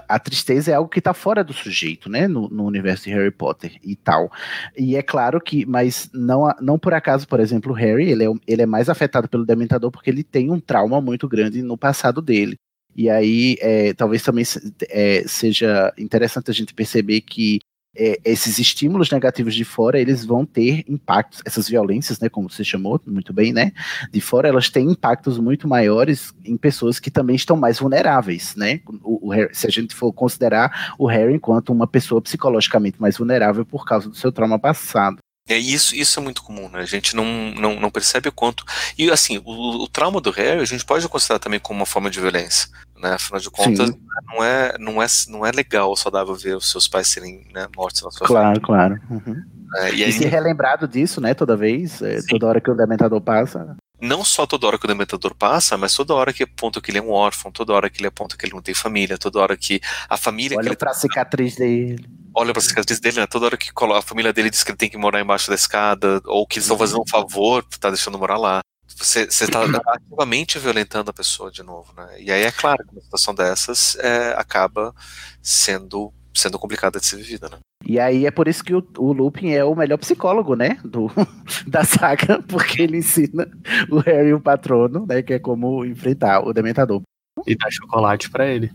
a 0.08 0.18
tristeza 0.18 0.70
é 0.70 0.74
algo 0.74 0.88
que 0.88 0.98
está 0.98 1.12
fora 1.12 1.44
do 1.44 1.52
sujeito, 1.52 2.08
né, 2.08 2.26
no, 2.26 2.48
no, 2.48 2.64
universo 2.64 3.04
de 3.04 3.10
Harry 3.10 3.30
Potter 3.30 3.78
e 3.82 3.94
tal. 3.94 4.30
E 4.76 4.96
é 4.96 5.02
claro 5.02 5.40
que, 5.40 5.66
mas 5.66 6.08
não, 6.12 6.52
não 6.60 6.78
por 6.78 6.94
acaso, 6.94 7.28
por 7.28 7.40
exemplo, 7.40 7.72
Harry, 7.74 8.10
ele 8.10 8.24
é, 8.24 8.28
ele 8.46 8.62
é 8.62 8.66
mais 8.66 8.88
afetado 8.88 9.28
pelo 9.28 9.44
Dementador 9.44 9.90
porque 9.90 10.10
ele 10.10 10.24
tem 10.24 10.50
um 10.50 10.60
trauma 10.60 11.00
muito 11.00 11.28
grande 11.28 11.62
no 11.62 11.76
passado 11.76 12.22
dele. 12.22 12.56
E 12.94 13.08
aí, 13.08 13.56
é, 13.60 13.94
talvez 13.94 14.22
também 14.22 14.44
é, 14.90 15.24
seja 15.26 15.92
interessante 15.96 16.50
a 16.50 16.54
gente 16.54 16.74
perceber 16.74 17.22
que 17.22 17.60
é, 17.96 18.18
esses 18.24 18.58
estímulos 18.58 19.10
negativos 19.10 19.54
de 19.54 19.64
fora, 19.64 20.00
eles 20.00 20.24
vão 20.24 20.44
ter 20.46 20.84
impactos, 20.88 21.42
essas 21.44 21.68
violências, 21.68 22.18
né, 22.18 22.28
como 22.28 22.50
você 22.50 22.64
chamou 22.64 23.00
muito 23.06 23.32
bem, 23.32 23.52
né, 23.52 23.72
de 24.10 24.20
fora, 24.20 24.48
elas 24.48 24.70
têm 24.70 24.90
impactos 24.90 25.38
muito 25.38 25.68
maiores 25.68 26.34
em 26.44 26.56
pessoas 26.56 26.98
que 26.98 27.10
também 27.10 27.36
estão 27.36 27.56
mais 27.56 27.78
vulneráveis, 27.78 28.54
né, 28.56 28.80
o, 29.02 29.30
o 29.30 29.32
se 29.52 29.66
a 29.66 29.70
gente 29.70 29.94
for 29.94 30.12
considerar 30.12 30.94
o 30.98 31.06
Harry 31.06 31.34
enquanto 31.34 31.70
uma 31.70 31.86
pessoa 31.86 32.20
psicologicamente 32.20 33.00
mais 33.00 33.16
vulnerável 33.16 33.64
por 33.64 33.84
causa 33.84 34.08
do 34.08 34.16
seu 34.16 34.32
trauma 34.32 34.58
passado. 34.58 35.21
É, 35.48 35.58
isso, 35.58 35.94
isso 35.94 36.20
é 36.20 36.22
muito 36.22 36.42
comum, 36.42 36.68
né? 36.68 36.80
A 36.80 36.84
gente 36.84 37.16
não, 37.16 37.24
não, 37.54 37.80
não 37.80 37.90
percebe 37.90 38.28
o 38.28 38.32
quanto. 38.32 38.64
E 38.96 39.10
assim, 39.10 39.38
o, 39.44 39.82
o, 39.82 39.88
trauma 39.88 40.20
do 40.20 40.30
Harry 40.30 40.60
a 40.60 40.64
gente 40.64 40.84
pode 40.84 41.08
considerar 41.08 41.40
também 41.40 41.58
como 41.58 41.80
uma 41.80 41.86
forma 41.86 42.08
de 42.08 42.20
violência. 42.20 42.68
Né? 42.96 43.14
Afinal 43.14 43.40
de 43.40 43.50
contas, 43.50 43.90
não 44.28 44.44
é, 44.44 44.78
não, 44.78 45.02
é, 45.02 45.06
não 45.28 45.44
é 45.44 45.50
legal 45.50 45.88
ou 45.88 45.96
saudável 45.96 46.34
ver 46.36 46.56
os 46.56 46.70
seus 46.70 46.86
pais 46.86 47.08
serem 47.08 47.44
né, 47.52 47.66
mortos 47.76 48.02
na 48.02 48.10
sua 48.12 48.26
Claro, 48.26 48.60
claro. 48.60 49.00
Uhum. 49.10 49.42
É, 49.78 49.92
e, 49.92 50.04
aí, 50.04 50.10
e 50.10 50.12
ser 50.12 50.28
relembrado 50.28 50.86
disso, 50.86 51.20
né, 51.20 51.34
toda 51.34 51.56
vez, 51.56 52.00
é, 52.00 52.20
toda 52.28 52.46
hora 52.46 52.60
que 52.60 52.70
o 52.70 52.76
Dementador 52.76 53.20
passa. 53.20 53.76
Não 54.00 54.24
só 54.24 54.46
toda 54.46 54.66
hora 54.66 54.78
que 54.78 54.84
o 54.84 54.88
Dementador 54.88 55.34
passa, 55.34 55.76
mas 55.76 55.94
toda 55.94 56.14
hora 56.14 56.32
que 56.32 56.44
aponta 56.44 56.80
que 56.80 56.90
ele 56.90 56.98
é 56.98 57.02
um 57.02 57.10
órfão, 57.10 57.50
toda 57.50 57.72
hora 57.72 57.90
que 57.90 58.00
ele 58.00 58.08
aponta 58.08 58.36
que 58.36 58.44
ele 58.44 58.54
não 58.54 58.62
tem 58.62 58.74
família, 58.74 59.18
toda 59.18 59.40
hora 59.40 59.56
que 59.56 59.80
a 60.08 60.16
família. 60.16 60.56
Olha 60.56 60.70
que 60.70 60.76
pra 60.76 60.90
ele... 60.90 61.00
cicatriz 61.00 61.56
dele 61.56 62.04
olha 62.34 62.52
pra 62.52 62.62
cicatriz 62.62 63.00
dele, 63.00 63.20
né? 63.20 63.26
Toda 63.26 63.46
hora 63.46 63.56
que 63.56 63.70
a 63.70 64.02
família 64.02 64.32
dele 64.32 64.50
diz 64.50 64.62
que 64.62 64.70
ele 64.70 64.78
tem 64.78 64.90
que 64.90 64.96
morar 64.96 65.20
embaixo 65.20 65.48
da 65.48 65.54
escada, 65.54 66.20
ou 66.24 66.46
que 66.46 66.56
eles 66.56 66.64
estão 66.64 66.78
fazendo 66.78 67.02
um 67.02 67.08
favor, 67.08 67.64
tá 67.80 67.90
deixando 67.90 68.18
morar 68.18 68.38
lá. 68.38 68.60
Você, 68.96 69.26
você 69.26 69.46
tá 69.46 69.64
ativamente 69.86 70.58
violentando 70.58 71.10
a 71.10 71.14
pessoa 71.14 71.50
de 71.50 71.62
novo, 71.62 71.92
né? 71.96 72.20
E 72.20 72.30
aí 72.30 72.42
é 72.42 72.50
claro 72.50 72.84
que 72.84 72.92
uma 72.92 73.00
situação 73.00 73.34
dessas 73.34 73.96
é, 73.96 74.34
acaba 74.36 74.94
sendo, 75.40 76.12
sendo 76.34 76.58
complicada 76.58 77.00
de 77.00 77.06
ser 77.06 77.16
vivida, 77.16 77.48
né? 77.48 77.58
E 77.84 77.98
aí 77.98 78.26
é 78.26 78.30
por 78.30 78.46
isso 78.46 78.62
que 78.62 78.74
o, 78.74 78.86
o 78.98 79.12
Lupin 79.12 79.50
é 79.50 79.64
o 79.64 79.74
melhor 79.74 79.98
psicólogo, 79.98 80.54
né? 80.54 80.78
Do, 80.84 81.10
da 81.66 81.84
saga, 81.84 82.42
porque 82.46 82.82
ele 82.82 82.98
ensina 82.98 83.50
o 83.90 83.98
Harry 83.98 84.32
o 84.32 84.40
patrono, 84.40 85.06
né? 85.06 85.22
Que 85.22 85.34
é 85.34 85.38
como 85.38 85.84
enfrentar 85.84 86.46
o 86.46 86.52
Dementador. 86.52 87.02
E 87.46 87.56
dá 87.56 87.70
chocolate 87.70 88.30
para 88.30 88.46
ele. 88.46 88.70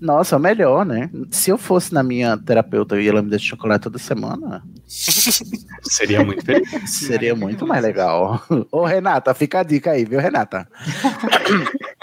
Nossa, 0.00 0.38
melhor, 0.38 0.86
né? 0.86 1.10
Se 1.30 1.50
eu 1.50 1.58
fosse 1.58 1.92
na 1.92 2.02
minha 2.02 2.36
terapeuta 2.38 2.98
e 2.98 3.06
ela 3.06 3.20
me 3.20 3.28
desse 3.28 3.44
chocolate 3.44 3.84
toda 3.84 3.98
semana. 3.98 4.62
Seria 5.82 6.24
muito 6.24 6.44
feliz. 6.44 6.68
Seria 6.90 7.34
muito 7.34 7.66
mais 7.66 7.82
legal. 7.82 8.42
Ô, 8.72 8.84
Renata, 8.84 9.34
fica 9.34 9.60
a 9.60 9.62
dica 9.62 9.90
aí, 9.90 10.04
viu, 10.04 10.18
Renata? 10.18 10.66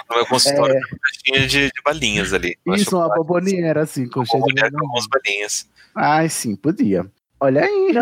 No 0.09 0.15
meu 0.15 0.25
consultório 0.27 0.75
é... 0.75 0.79
tem 0.79 0.99
caixinha 0.99 1.47
de, 1.47 1.65
de 1.67 1.81
balinhas 1.83 2.33
ali. 2.33 2.55
Isso, 2.67 2.95
uma 2.95 3.09
boboneira, 3.13 3.81
assim, 3.81 4.07
com 4.07 4.23
cheio 4.23 4.43
de 4.45 4.61
balinhas. 5.09 5.67
Ai, 5.95 6.29
sim, 6.29 6.55
podia. 6.55 7.05
Olha 7.39 7.63
aí, 7.63 7.93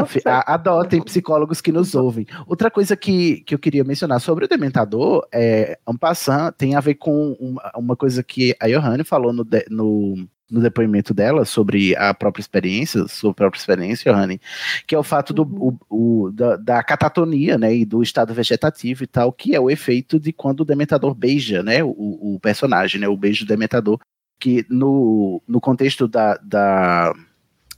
adotem 0.45 1.01
psicólogos 1.01 1.59
que 1.59 1.71
nos 1.71 1.93
ouvem. 1.93 2.25
Outra 2.47 2.71
coisa 2.71 2.95
que, 2.95 3.41
que 3.41 3.53
eu 3.53 3.59
queria 3.59 3.83
mencionar 3.83 4.21
sobre 4.21 4.45
o 4.45 4.47
Dementador, 4.47 5.27
é, 5.33 5.77
Ampassan, 5.85 6.53
tem 6.57 6.75
a 6.75 6.79
ver 6.79 6.95
com 6.95 7.33
uma, 7.33 7.71
uma 7.75 7.95
coisa 7.97 8.23
que 8.23 8.55
a 8.61 8.67
Johanne 8.67 9.03
falou 9.03 9.33
no, 9.33 9.43
de, 9.43 9.65
no, 9.69 10.25
no, 10.49 10.61
depoimento 10.61 11.13
dela 11.13 11.43
sobre 11.43 11.93
a 11.97 12.13
própria 12.13 12.39
experiência, 12.39 13.05
sua 13.09 13.33
própria 13.33 13.59
experiência, 13.59 14.09
Johanne, 14.09 14.39
que 14.87 14.95
é 14.95 14.97
o 14.97 15.03
fato 15.03 15.33
do, 15.33 15.43
uhum. 15.43 15.77
o, 15.89 16.27
o, 16.27 16.31
da, 16.31 16.55
da, 16.55 16.81
catatonia, 16.81 17.57
né, 17.57 17.75
e 17.75 17.83
do 17.83 18.01
estado 18.01 18.33
vegetativo 18.33 19.03
e 19.03 19.07
tal, 19.07 19.33
que 19.33 19.53
é 19.53 19.59
o 19.59 19.69
efeito 19.69 20.17
de 20.17 20.31
quando 20.31 20.61
o 20.61 20.65
Dementador 20.65 21.13
beija, 21.13 21.61
né, 21.61 21.83
o, 21.83 21.89
o 21.89 22.39
personagem, 22.41 23.01
né, 23.01 23.07
o 23.09 23.17
beijo 23.17 23.43
do 23.43 23.49
Dementador, 23.49 23.99
que 24.39 24.65
no, 24.69 25.41
no 25.45 25.59
contexto 25.59 26.07
da, 26.07 26.37
da 26.37 27.13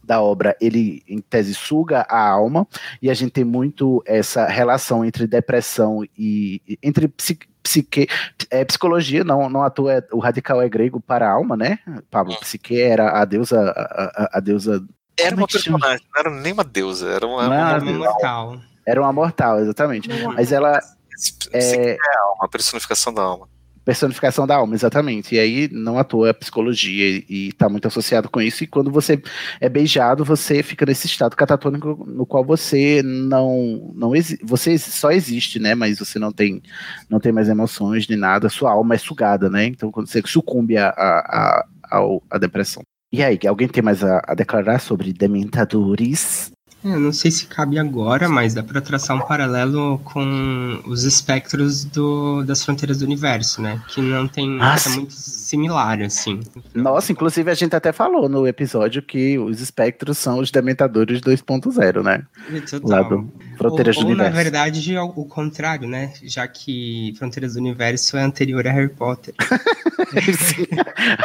da 0.07 0.21
obra, 0.21 0.55
ele 0.59 1.03
em 1.07 1.19
tese 1.19 1.53
suga 1.53 2.05
a 2.09 2.29
alma, 2.29 2.65
e 3.01 3.09
a 3.09 3.13
gente 3.13 3.31
tem 3.31 3.43
muito 3.43 4.01
essa 4.05 4.47
relação 4.47 5.03
entre 5.03 5.27
depressão 5.27 6.03
e 6.17 6.61
entre 6.81 7.09
psique, 7.09 7.47
psique 7.61 8.07
é, 8.49 8.63
psicologia, 8.63 9.25
não, 9.25 9.49
não 9.49 9.61
atua, 9.61 9.95
é, 9.95 10.03
o 10.13 10.19
radical 10.19 10.61
é 10.61 10.69
grego 10.69 11.01
para 11.01 11.27
a 11.27 11.33
alma, 11.33 11.57
né? 11.57 11.79
Pablo, 12.09 12.33
hum. 12.33 12.37
psique 12.39 12.81
era 12.81 13.21
a 13.21 13.25
deusa, 13.25 13.59
a, 13.59 14.03
a, 14.23 14.37
a 14.37 14.39
deusa 14.39 14.83
era 15.19 15.35
uma 15.35 15.47
personagem, 15.47 16.05
não 16.13 16.19
era 16.19 16.29
nem 16.29 16.53
uma 16.53 16.63
deusa, 16.63 17.09
era 17.09 17.27
uma, 17.27 17.47
uma, 17.47 17.77
uma 17.77 17.93
mortal. 17.93 18.59
Era 18.85 19.01
uma 19.01 19.11
mortal, 19.11 19.59
exatamente. 19.59 20.07
Mas 20.35 20.51
ela. 20.51 20.79
É, 21.51 21.91
é 21.93 21.97
a 22.39 22.47
personificação 22.47 23.11
da 23.11 23.23
alma 23.23 23.49
personificação 23.87 24.45
da 24.45 24.57
alma, 24.57 24.75
exatamente. 24.75 25.35
E 25.35 25.39
aí, 25.39 25.69
não 25.71 25.97
à 25.97 26.03
toa, 26.03 26.31
a 26.31 26.33
psicologia 26.33 27.23
e 27.29 27.47
está 27.47 27.69
muito 27.69 27.87
associado 27.87 28.29
com 28.29 28.41
isso. 28.41 28.65
E 28.65 28.67
quando 28.67 28.91
você 28.91 29.21
é 29.61 29.69
beijado, 29.69 30.25
você 30.25 30.61
fica 30.61 30.85
nesse 30.85 31.07
estado 31.07 31.37
catatônico 31.37 32.03
no 32.05 32.25
qual 32.25 32.43
você 32.43 33.01
não, 33.01 33.93
não 33.95 34.11
você 34.43 34.77
só 34.77 35.09
existe, 35.09 35.57
né? 35.57 35.73
Mas 35.73 35.99
você 35.99 36.19
não 36.19 36.33
tem, 36.33 36.61
não 37.09 37.17
tem 37.17 37.31
mais 37.31 37.47
emoções 37.47 38.05
nem 38.09 38.17
nada. 38.17 38.49
Sua 38.49 38.73
alma 38.73 38.95
é 38.95 38.97
sugada, 38.97 39.49
né? 39.49 39.67
Então, 39.67 39.89
quando 39.89 40.07
você 40.07 40.21
sucumbe 40.25 40.75
à 40.75 40.89
a, 40.89 41.19
a, 41.19 41.65
a, 41.89 42.19
a, 42.31 42.37
depressão. 42.37 42.83
E 43.09 43.23
aí, 43.23 43.39
alguém 43.47 43.69
tem 43.69 43.81
mais 43.81 44.03
a, 44.03 44.21
a 44.27 44.35
declarar 44.35 44.79
sobre 44.79 45.13
dementadores? 45.13 46.51
É, 46.87 46.93
eu 46.93 46.99
não 46.99 47.11
sei 47.11 47.29
se 47.29 47.45
cabe 47.47 47.77
agora, 47.77 48.29
mas 48.29 48.53
dá 48.53 48.63
para 48.63 48.79
traçar 48.79 49.17
um 49.17 49.19
paralelo 49.19 49.99
com 50.05 50.81
os 50.85 51.03
espectros 51.03 51.83
do, 51.83 52.43
das 52.43 52.63
fronteiras 52.63 52.99
do 52.99 53.05
universo, 53.05 53.61
né? 53.61 53.81
Que 53.89 54.01
não 54.01 54.25
tem 54.27 54.57
ah, 54.61 54.77
é 54.85 54.89
muito 54.89 55.11
similar, 55.13 56.01
assim. 56.01 56.39
Nossa, 56.73 57.11
inclusive 57.11 57.51
a 57.51 57.53
gente 57.53 57.75
até 57.75 57.91
falou 57.91 58.29
no 58.29 58.47
episódio 58.47 59.01
que 59.01 59.37
os 59.37 59.59
espectros 59.59 60.17
são 60.17 60.39
os 60.39 60.49
Dementadores 60.49 61.19
2.0, 61.19 62.03
né? 62.03 62.23
Total. 62.69 62.89
Lá 62.89 63.01
do 63.01 63.29
Fronteiras 63.57 63.97
ou, 63.97 64.03
do 64.03 64.07
ou, 64.07 64.13
Universo. 64.13 64.35
na 64.35 64.43
verdade, 64.43 64.95
é 64.95 65.01
o, 65.01 65.25
contrário, 65.25 65.89
né? 65.89 66.13
Já 66.23 66.47
que 66.47 67.13
Fronteiras 67.17 67.55
do 67.55 67.59
Universo 67.59 68.15
é 68.15 68.23
anterior 68.23 68.65
a 68.65 68.71
Harry 68.71 68.89
Potter. 68.89 69.35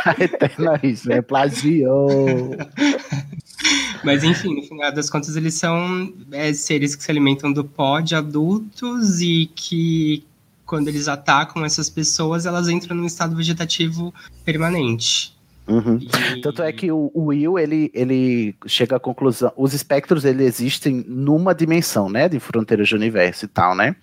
a 0.04 0.10
eterna 0.22 0.80
isso, 0.82 1.12
é 1.12 1.22
plagiou. 1.22 2.56
Mas 4.04 4.24
enfim, 4.24 4.56
no 4.56 4.62
final 4.62 4.92
das 4.92 5.08
contas, 5.08 5.36
eles 5.36 5.51
são 5.52 6.12
é, 6.32 6.52
seres 6.52 6.94
que 6.94 7.02
se 7.02 7.10
alimentam 7.10 7.52
do 7.52 7.64
pó 7.64 8.00
de 8.00 8.14
adultos 8.14 9.20
e 9.20 9.50
que 9.54 10.24
quando 10.64 10.88
eles 10.88 11.06
atacam 11.06 11.64
essas 11.64 11.90
pessoas, 11.90 12.46
elas 12.46 12.68
entram 12.68 12.96
num 12.96 13.06
estado 13.06 13.36
vegetativo 13.36 14.12
permanente. 14.44 15.36
Uhum. 15.66 15.98
E... 15.98 16.40
Tanto 16.40 16.62
é 16.62 16.72
que 16.72 16.90
o, 16.90 17.10
o, 17.14 17.26
Will, 17.26 17.58
ele, 17.58 17.90
ele 17.94 18.54
chega 18.66 18.96
à 18.96 19.00
conclusão, 19.00 19.52
os 19.56 19.74
espectros, 19.74 20.24
ele 20.24 20.44
existem 20.44 21.04
numa 21.06 21.54
dimensão, 21.54 22.08
né, 22.08 22.28
de 22.28 22.40
fronteiras 22.40 22.88
de 22.88 22.94
universo 22.94 23.44
e 23.44 23.48
tal, 23.48 23.74
né, 23.74 23.94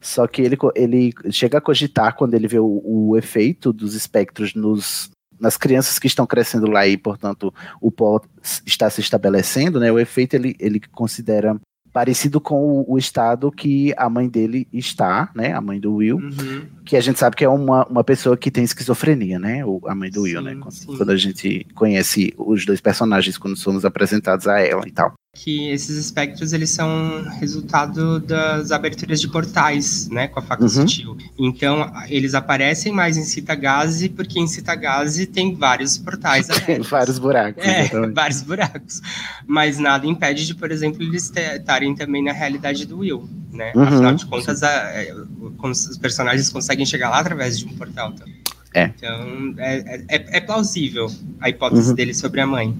só 0.00 0.26
que 0.26 0.42
ele, 0.42 0.56
ele 0.74 1.12
chega 1.30 1.58
a 1.58 1.60
cogitar 1.60 2.16
quando 2.16 2.34
ele 2.34 2.48
vê 2.48 2.58
o, 2.58 2.82
o 2.84 3.16
efeito 3.18 3.72
dos 3.72 3.94
espectros 3.94 4.54
nos, 4.54 5.10
nas 5.42 5.56
crianças 5.56 5.98
que 5.98 6.06
estão 6.06 6.24
crescendo 6.24 6.70
lá 6.70 6.86
e, 6.86 6.96
portanto, 6.96 7.52
o 7.80 7.90
pó 7.90 8.20
está 8.64 8.88
se 8.88 9.00
estabelecendo, 9.00 9.80
né, 9.80 9.90
o 9.90 9.98
efeito 9.98 10.34
ele, 10.34 10.54
ele 10.60 10.80
considera 10.92 11.60
parecido 11.92 12.40
com 12.40 12.54
o, 12.54 12.94
o, 12.94 12.96
estado 12.96 13.52
que 13.52 13.92
a 13.98 14.08
mãe 14.08 14.26
dele 14.26 14.66
está, 14.72 15.30
né? 15.34 15.52
A 15.52 15.60
mãe 15.60 15.78
do 15.78 15.96
Will, 15.96 16.16
uhum. 16.16 16.66
que 16.86 16.96
a 16.96 17.02
gente 17.02 17.18
sabe 17.18 17.36
que 17.36 17.44
é 17.44 17.48
uma, 17.48 17.86
uma 17.86 18.02
pessoa 18.02 18.34
que 18.34 18.50
tem 18.50 18.64
esquizofrenia, 18.64 19.38
né? 19.38 19.62
O, 19.62 19.78
a 19.86 19.94
mãe 19.94 20.10
do 20.10 20.22
sim, 20.24 20.36
Will, 20.36 20.40
né? 20.40 20.56
Quando, 20.58 20.96
quando, 20.96 21.10
a 21.10 21.16
gente 21.18 21.66
conhece 21.74 22.32
os 22.38 22.64
dois 22.64 22.80
personagens, 22.80 23.36
quando 23.36 23.56
somos 23.56 23.84
apresentados 23.84 24.48
a 24.48 24.58
ela 24.58 24.88
e 24.88 24.90
tal 24.90 25.12
que 25.34 25.70
esses 25.70 25.96
espectros 25.96 26.52
eles 26.52 26.68
são 26.70 27.24
resultado 27.40 28.20
das 28.20 28.70
aberturas 28.70 29.18
de 29.18 29.28
portais, 29.28 30.06
né, 30.10 30.28
com 30.28 30.38
a 30.38 30.42
faca 30.42 30.62
uhum. 30.62 30.68
sutil. 30.68 31.16
Então, 31.38 31.90
eles 32.08 32.34
aparecem 32.34 32.92
mais 32.92 33.16
em 33.16 33.24
Citagase 33.24 34.10
porque 34.10 34.38
em 34.38 34.46
Citagase 34.46 35.24
tem 35.24 35.54
vários 35.54 35.96
portais 35.96 36.48
Tem 36.66 36.82
vários 36.82 37.18
buracos. 37.18 37.64
É, 37.64 37.88
vários 38.12 38.42
buracos. 38.42 39.00
Mas 39.46 39.78
nada 39.78 40.06
impede 40.06 40.46
de, 40.46 40.54
por 40.54 40.70
exemplo, 40.70 41.02
eles 41.02 41.32
estarem 41.34 41.94
também 41.94 42.22
na 42.22 42.32
realidade 42.32 42.84
do 42.86 42.98
Will, 42.98 43.26
né? 43.50 43.72
Uhum. 43.74 43.82
Afinal 43.84 44.14
de 44.14 44.26
contas, 44.26 44.62
a, 44.62 44.70
é, 44.70 45.14
os 45.62 45.96
personagens 45.96 46.50
conseguem 46.50 46.84
chegar 46.84 47.08
lá 47.08 47.18
através 47.18 47.58
de 47.58 47.64
um 47.64 47.70
portal. 47.70 48.12
Também. 48.12 48.36
É. 48.74 48.84
Então, 48.84 49.54
é, 49.56 50.04
é, 50.08 50.36
é 50.36 50.40
plausível 50.40 51.10
a 51.40 51.48
hipótese 51.48 51.88
uhum. 51.88 51.94
dele 51.94 52.12
sobre 52.12 52.42
a 52.42 52.46
mãe. 52.46 52.76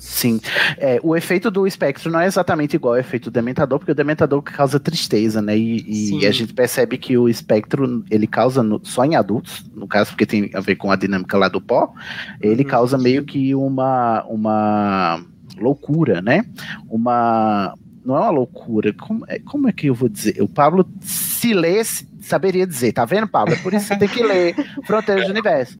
Sim. 0.00 0.40
É, 0.78 0.98
o 1.02 1.14
efeito 1.14 1.50
do 1.50 1.66
espectro 1.66 2.10
não 2.10 2.20
é 2.20 2.26
exatamente 2.26 2.74
igual 2.74 2.94
ao 2.94 3.00
efeito 3.00 3.30
do 3.30 3.34
dementador, 3.34 3.78
porque 3.78 3.92
o 3.92 3.94
dementador 3.94 4.40
causa 4.40 4.80
tristeza, 4.80 5.42
né? 5.42 5.56
E, 5.56 6.18
e 6.20 6.26
a 6.26 6.32
gente 6.32 6.54
percebe 6.54 6.96
que 6.96 7.18
o 7.18 7.28
espectro 7.28 8.02
ele 8.10 8.26
causa 8.26 8.62
no, 8.62 8.80
só 8.82 9.04
em 9.04 9.14
adultos, 9.14 9.62
no 9.74 9.86
caso, 9.86 10.10
porque 10.10 10.24
tem 10.24 10.50
a 10.54 10.60
ver 10.60 10.76
com 10.76 10.90
a 10.90 10.96
dinâmica 10.96 11.36
lá 11.36 11.48
do 11.48 11.60
pó, 11.60 11.92
ele 12.40 12.62
uhum. 12.62 12.68
causa 12.68 12.96
meio 12.96 13.24
que 13.24 13.54
uma, 13.54 14.24
uma 14.24 15.22
loucura, 15.58 16.22
né? 16.22 16.46
Uma. 16.88 17.74
Não 18.02 18.16
é 18.16 18.20
uma 18.20 18.30
loucura, 18.30 18.94
como 18.94 19.24
é, 19.28 19.38
como 19.38 19.68
é 19.68 19.72
que 19.72 19.88
eu 19.88 19.94
vou 19.94 20.08
dizer? 20.08 20.40
O 20.40 20.48
Pablo, 20.48 20.88
se 21.02 21.52
lesse, 21.52 22.08
saberia 22.22 22.66
dizer, 22.66 22.92
tá 22.92 23.04
vendo, 23.04 23.28
Pablo? 23.28 23.52
É 23.52 23.58
por 23.58 23.74
isso 23.74 23.86
que 23.86 23.94
você 23.94 23.98
tem 23.98 24.08
que 24.08 24.22
ler 24.22 24.54
Fronteiras 24.86 25.26
do 25.26 25.30
Universo. 25.30 25.76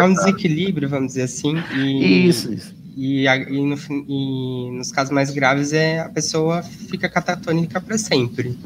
É 0.00 0.02
um 0.04 0.12
desequilíbrio, 0.12 0.88
vamos 0.88 1.08
dizer 1.08 1.22
assim. 1.22 1.56
E... 1.74 2.28
Isso, 2.28 2.52
isso. 2.52 2.79
E, 2.96 3.26
e, 3.26 3.64
no, 3.64 3.76
e, 4.08 4.70
nos 4.72 4.92
casos 4.92 5.12
mais 5.12 5.30
graves 5.30 5.72
é 5.72 6.00
a 6.00 6.08
pessoa 6.08 6.62
fica 6.62 7.08
catatônica 7.08 7.80
para 7.80 7.96
sempre. 7.98 8.58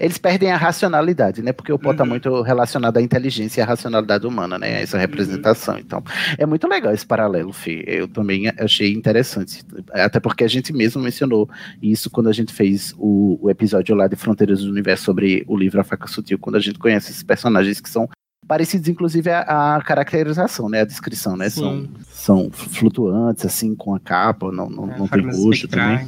Eles 0.00 0.18
perdem 0.18 0.50
a 0.50 0.56
racionalidade, 0.56 1.42
né? 1.42 1.52
Porque 1.52 1.72
o 1.72 1.78
pó 1.78 1.92
está 1.92 2.04
uhum. 2.04 2.10
muito 2.10 2.42
relacionado 2.42 2.96
à 2.96 3.02
inteligência 3.02 3.60
e 3.60 3.62
à 3.62 3.66
racionalidade 3.66 4.26
humana, 4.26 4.58
né? 4.58 4.82
Essa 4.82 4.96
uhum. 4.96 5.00
representação. 5.00 5.74
Uhum. 5.74 5.80
Então, 5.80 6.04
é 6.36 6.46
muito 6.46 6.66
legal 6.66 6.92
esse 6.92 7.06
paralelo, 7.06 7.52
Fê. 7.52 7.84
Eu 7.86 8.08
também 8.08 8.52
achei 8.58 8.92
interessante. 8.92 9.62
Até 9.92 10.20
porque 10.20 10.44
a 10.44 10.48
gente 10.48 10.72
mesmo 10.72 11.02
mencionou 11.02 11.48
isso 11.82 12.10
quando 12.10 12.28
a 12.28 12.32
gente 12.32 12.52
fez 12.52 12.94
o, 12.98 13.38
o 13.40 13.50
episódio 13.50 13.94
lá 13.94 14.06
de 14.06 14.16
Fronteiras 14.16 14.62
do 14.62 14.70
Universo 14.70 15.04
sobre 15.04 15.44
o 15.46 15.56
livro 15.56 15.80
A 15.80 15.84
Faca 15.84 16.06
Sutil, 16.06 16.38
quando 16.38 16.56
a 16.56 16.60
gente 16.60 16.78
conhece 16.78 17.10
esses 17.10 17.22
personagens 17.22 17.80
que 17.80 17.88
são 17.88 18.08
parecidos, 18.48 18.88
inclusive, 18.88 19.30
a, 19.30 19.76
a, 19.76 19.82
caracterização, 19.82 20.68
né? 20.68 20.80
A 20.80 20.84
descrição, 20.86 21.36
né? 21.36 21.50
São, 21.50 21.86
são 22.10 22.50
flutuantes, 22.50 23.44
assim, 23.44 23.74
com 23.74 23.94
a 23.94 24.00
capa, 24.00 24.50
não, 24.50 24.68
não, 24.70 24.90
é, 24.90 24.98
não 24.98 25.06
tem 25.06 25.24
rosto 25.30 25.68
também. 25.68 26.06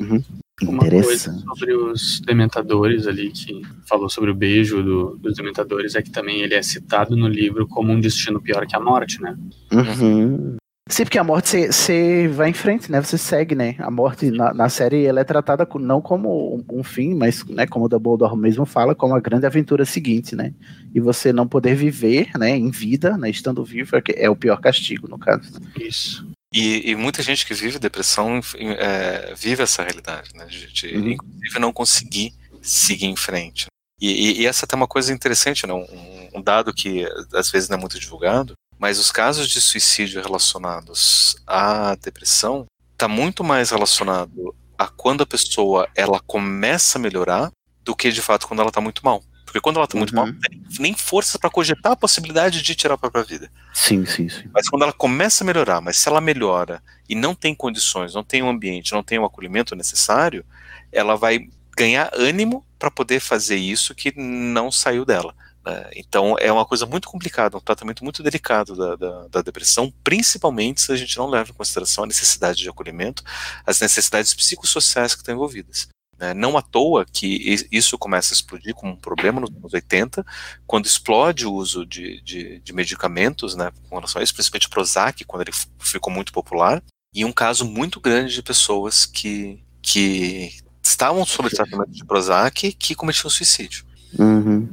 Uhum. 0.00 0.06
Uhum. 0.06 0.22
Uma 0.62 0.88
coisa 0.88 1.32
sobre 1.32 1.74
os 1.74 2.20
dementadores 2.20 3.06
ali, 3.06 3.30
que 3.30 3.62
falou 3.88 4.08
sobre 4.08 4.30
o 4.30 4.34
beijo 4.34 4.82
do, 4.82 5.16
dos 5.16 5.34
dementadores, 5.34 5.94
é 5.94 6.02
que 6.02 6.10
também 6.10 6.40
ele 6.40 6.54
é 6.54 6.62
citado 6.62 7.16
no 7.16 7.26
livro 7.26 7.66
como 7.66 7.92
um 7.92 8.00
destino 8.00 8.40
pior 8.40 8.66
que 8.66 8.76
a 8.76 8.80
morte, 8.80 9.20
né? 9.20 9.36
Uhum. 9.72 10.56
Sim, 10.88 11.04
porque 11.04 11.18
a 11.18 11.24
morte 11.24 11.68
você 11.68 12.28
vai 12.28 12.50
em 12.50 12.52
frente, 12.52 12.90
né? 12.90 13.00
Você 13.00 13.16
segue, 13.16 13.54
né? 13.54 13.76
A 13.78 13.90
morte 13.90 14.30
na, 14.30 14.52
na 14.52 14.68
série 14.68 15.06
ela 15.06 15.20
é 15.20 15.24
tratada 15.24 15.66
não 15.76 16.02
como 16.02 16.56
um, 16.56 16.80
um, 16.80 16.82
fim, 16.82 17.14
mas 17.14 17.44
né, 17.44 17.66
como 17.66 17.84
o 17.84 17.88
Dumbledore 17.88 18.36
mesmo 18.36 18.66
fala, 18.66 18.94
como 18.94 19.14
a 19.14 19.20
grande 19.20 19.46
aventura 19.46 19.84
seguinte, 19.84 20.34
né? 20.34 20.52
E 20.92 21.00
você 21.00 21.32
não 21.32 21.46
poder 21.46 21.76
viver, 21.76 22.30
né, 22.36 22.50
em 22.50 22.70
vida, 22.70 23.16
né, 23.16 23.30
estando 23.30 23.64
vivo, 23.64 23.96
é, 23.96 24.02
é 24.16 24.28
o 24.28 24.36
pior 24.36 24.60
castigo, 24.60 25.08
no 25.08 25.18
caso. 25.18 25.52
Isso. 25.80 26.26
E, 26.52 26.90
e, 26.90 26.94
muita 26.94 27.22
gente 27.22 27.46
que 27.46 27.54
vive 27.54 27.78
depressão 27.78 28.40
é, 28.78 29.32
vive 29.34 29.62
essa 29.62 29.82
realidade, 29.82 30.30
né? 30.34 30.44
De, 30.46 30.70
de 30.70 30.86
uhum. 30.94 31.08
inclusive 31.12 31.58
não 31.58 31.72
conseguir 31.72 32.34
seguir 32.60 33.06
em 33.06 33.16
frente. 33.16 33.66
E, 34.00 34.10
e, 34.10 34.40
e 34.42 34.46
essa 34.46 34.64
é 34.64 34.66
até 34.66 34.76
uma 34.76 34.88
coisa 34.88 35.12
interessante, 35.12 35.66
né? 35.66 35.72
Um, 35.72 36.28
um, 36.34 36.42
dado 36.42 36.74
que 36.74 37.06
às 37.32 37.50
vezes 37.50 37.68
não 37.68 37.78
é 37.78 37.80
muito 37.80 37.98
divulgado, 37.98 38.54
mas 38.82 38.98
os 38.98 39.12
casos 39.12 39.46
de 39.46 39.60
suicídio 39.60 40.20
relacionados 40.20 41.36
à 41.46 41.94
depressão 41.94 42.66
está 42.92 43.06
muito 43.06 43.44
mais 43.44 43.70
relacionado 43.70 44.52
a 44.76 44.88
quando 44.88 45.22
a 45.22 45.26
pessoa 45.26 45.88
ela 45.94 46.18
começa 46.18 46.98
a 46.98 47.00
melhorar 47.00 47.52
do 47.84 47.94
que 47.94 48.10
de 48.10 48.20
fato 48.20 48.48
quando 48.48 48.58
ela 48.58 48.70
está 48.70 48.80
muito 48.80 49.04
mal. 49.04 49.22
Porque 49.44 49.60
quando 49.60 49.76
ela 49.76 49.84
está 49.84 49.96
muito 49.96 50.12
mal, 50.12 50.24
uhum. 50.24 50.32
não 50.32 50.40
tem 50.40 50.62
nem 50.80 50.94
força 50.94 51.38
para 51.38 51.48
cogitar 51.48 51.92
a 51.92 51.96
possibilidade 51.96 52.60
de 52.60 52.74
tirar 52.74 52.94
a 52.94 52.98
própria 52.98 53.22
vida. 53.22 53.52
Sim, 53.72 54.04
sim, 54.04 54.28
sim. 54.28 54.50
Mas 54.52 54.68
quando 54.68 54.82
ela 54.82 54.92
começa 54.92 55.44
a 55.44 55.46
melhorar, 55.46 55.80
mas 55.80 55.96
se 55.98 56.08
ela 56.08 56.20
melhora 56.20 56.82
e 57.08 57.14
não 57.14 57.36
tem 57.36 57.54
condições, 57.54 58.14
não 58.14 58.24
tem 58.24 58.42
um 58.42 58.50
ambiente, 58.50 58.94
não 58.94 59.02
tem 59.04 59.16
o 59.16 59.22
um 59.22 59.26
acolhimento 59.26 59.76
necessário, 59.76 60.44
ela 60.90 61.14
vai 61.14 61.48
ganhar 61.76 62.10
ânimo 62.14 62.66
para 62.80 62.90
poder 62.90 63.20
fazer 63.20 63.56
isso 63.56 63.94
que 63.94 64.12
não 64.16 64.72
saiu 64.72 65.04
dela. 65.04 65.36
Né? 65.64 65.90
Então 65.94 66.36
é 66.38 66.52
uma 66.52 66.64
coisa 66.64 66.84
muito 66.86 67.08
complicada, 67.08 67.56
um 67.56 67.60
tratamento 67.60 68.02
muito 68.02 68.22
delicado 68.22 68.74
da, 68.74 68.96
da, 68.96 69.28
da, 69.28 69.42
depressão, 69.42 69.92
principalmente 70.02 70.80
se 70.82 70.92
a 70.92 70.96
gente 70.96 71.16
não 71.16 71.28
leva 71.28 71.50
em 71.50 71.54
consideração 71.54 72.04
a 72.04 72.06
necessidade 72.06 72.58
de 72.58 72.68
acolhimento, 72.68 73.22
as 73.64 73.80
necessidades 73.80 74.34
psicossociais 74.34 75.14
que 75.14 75.20
estão 75.20 75.34
envolvidas. 75.34 75.88
Né? 76.18 76.34
Não 76.34 76.56
à 76.56 76.62
toa 76.62 77.04
que 77.04 77.66
isso 77.70 77.98
começa 77.98 78.32
a 78.32 78.36
explodir 78.36 78.74
como 78.74 78.92
um 78.92 78.96
problema 78.96 79.40
nos 79.40 79.50
anos 79.50 79.72
80, 79.72 80.24
quando 80.66 80.86
explode 80.86 81.46
o 81.46 81.52
uso 81.52 81.84
de, 81.84 82.20
de, 82.22 82.60
de 82.60 82.72
medicamentos 82.72 83.56
né, 83.56 83.72
com 83.88 83.96
relação 83.96 84.20
a 84.20 84.22
isso, 84.22 84.32
principalmente 84.32 84.68
Prozac, 84.68 85.24
quando 85.24 85.42
ele 85.42 85.52
ficou 85.80 86.12
muito 86.12 86.32
popular, 86.32 86.82
e 87.14 87.24
um 87.24 87.32
caso 87.32 87.64
muito 87.64 88.00
grande 88.00 88.34
de 88.34 88.42
pessoas 88.42 89.04
que, 89.04 89.62
que 89.82 90.56
estavam 90.82 91.26
sob 91.26 91.50
tratamento 91.50 91.90
de 91.90 92.04
Prozac 92.04 92.72
que 92.72 92.94
cometiam 92.94 93.28
suicídio. 93.28 93.84
Uhum. 94.18 94.68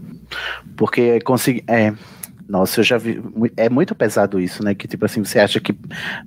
Porque 0.76 1.20
consegui. 1.22 1.64
É. 1.68 1.94
Nossa, 2.48 2.80
eu 2.80 2.84
já 2.84 2.98
vi. 2.98 3.22
É 3.56 3.70
muito 3.70 3.94
pesado 3.94 4.40
isso, 4.40 4.64
né? 4.64 4.74
Que 4.74 4.88
tipo 4.88 5.06
assim, 5.06 5.24
você 5.24 5.40
acha 5.40 5.60
que 5.60 5.76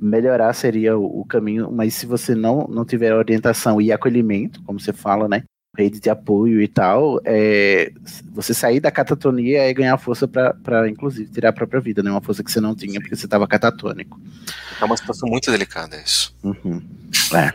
melhorar 0.01 0.53
seria 0.53 0.97
o, 0.97 1.21
o 1.21 1.25
caminho, 1.25 1.71
mas 1.73 1.95
se 1.95 2.07
você 2.07 2.35
não, 2.35 2.69
não 2.69 2.85
tiver 2.85 3.13
orientação 3.13 3.81
e 3.81 3.91
acolhimento, 3.91 4.63
como 4.63 4.79
você 4.79 4.93
fala, 4.93 5.29
né? 5.29 5.43
Rede 5.77 5.99
de 5.99 6.11
apoio 6.11 6.61
e 6.61 6.69
tal, 6.69 7.19
é, 7.25 7.91
você 8.33 8.53
sair 8.53 8.79
da 8.79 8.91
catatonia 8.91 9.63
é 9.63 9.73
ganhar 9.73 9.97
força 9.97 10.29
para, 10.29 10.89
inclusive, 10.89 11.33
tirar 11.33 11.49
a 11.49 11.53
própria 11.53 11.81
vida, 11.81 12.03
né? 12.03 12.11
Uma 12.11 12.21
força 12.21 12.45
que 12.45 12.53
você 12.53 12.61
não 12.61 12.75
tinha 12.75 13.01
porque 13.01 13.17
você 13.17 13.25
estava 13.25 13.49
catatônico. 13.49 14.21
É 14.81 14.85
uma 14.85 14.97
situação 14.97 15.29
muito 15.29 15.51
delicada 15.51 15.97
isso. 15.97 16.37
Uhum. 16.45 16.83
É, 17.35 17.53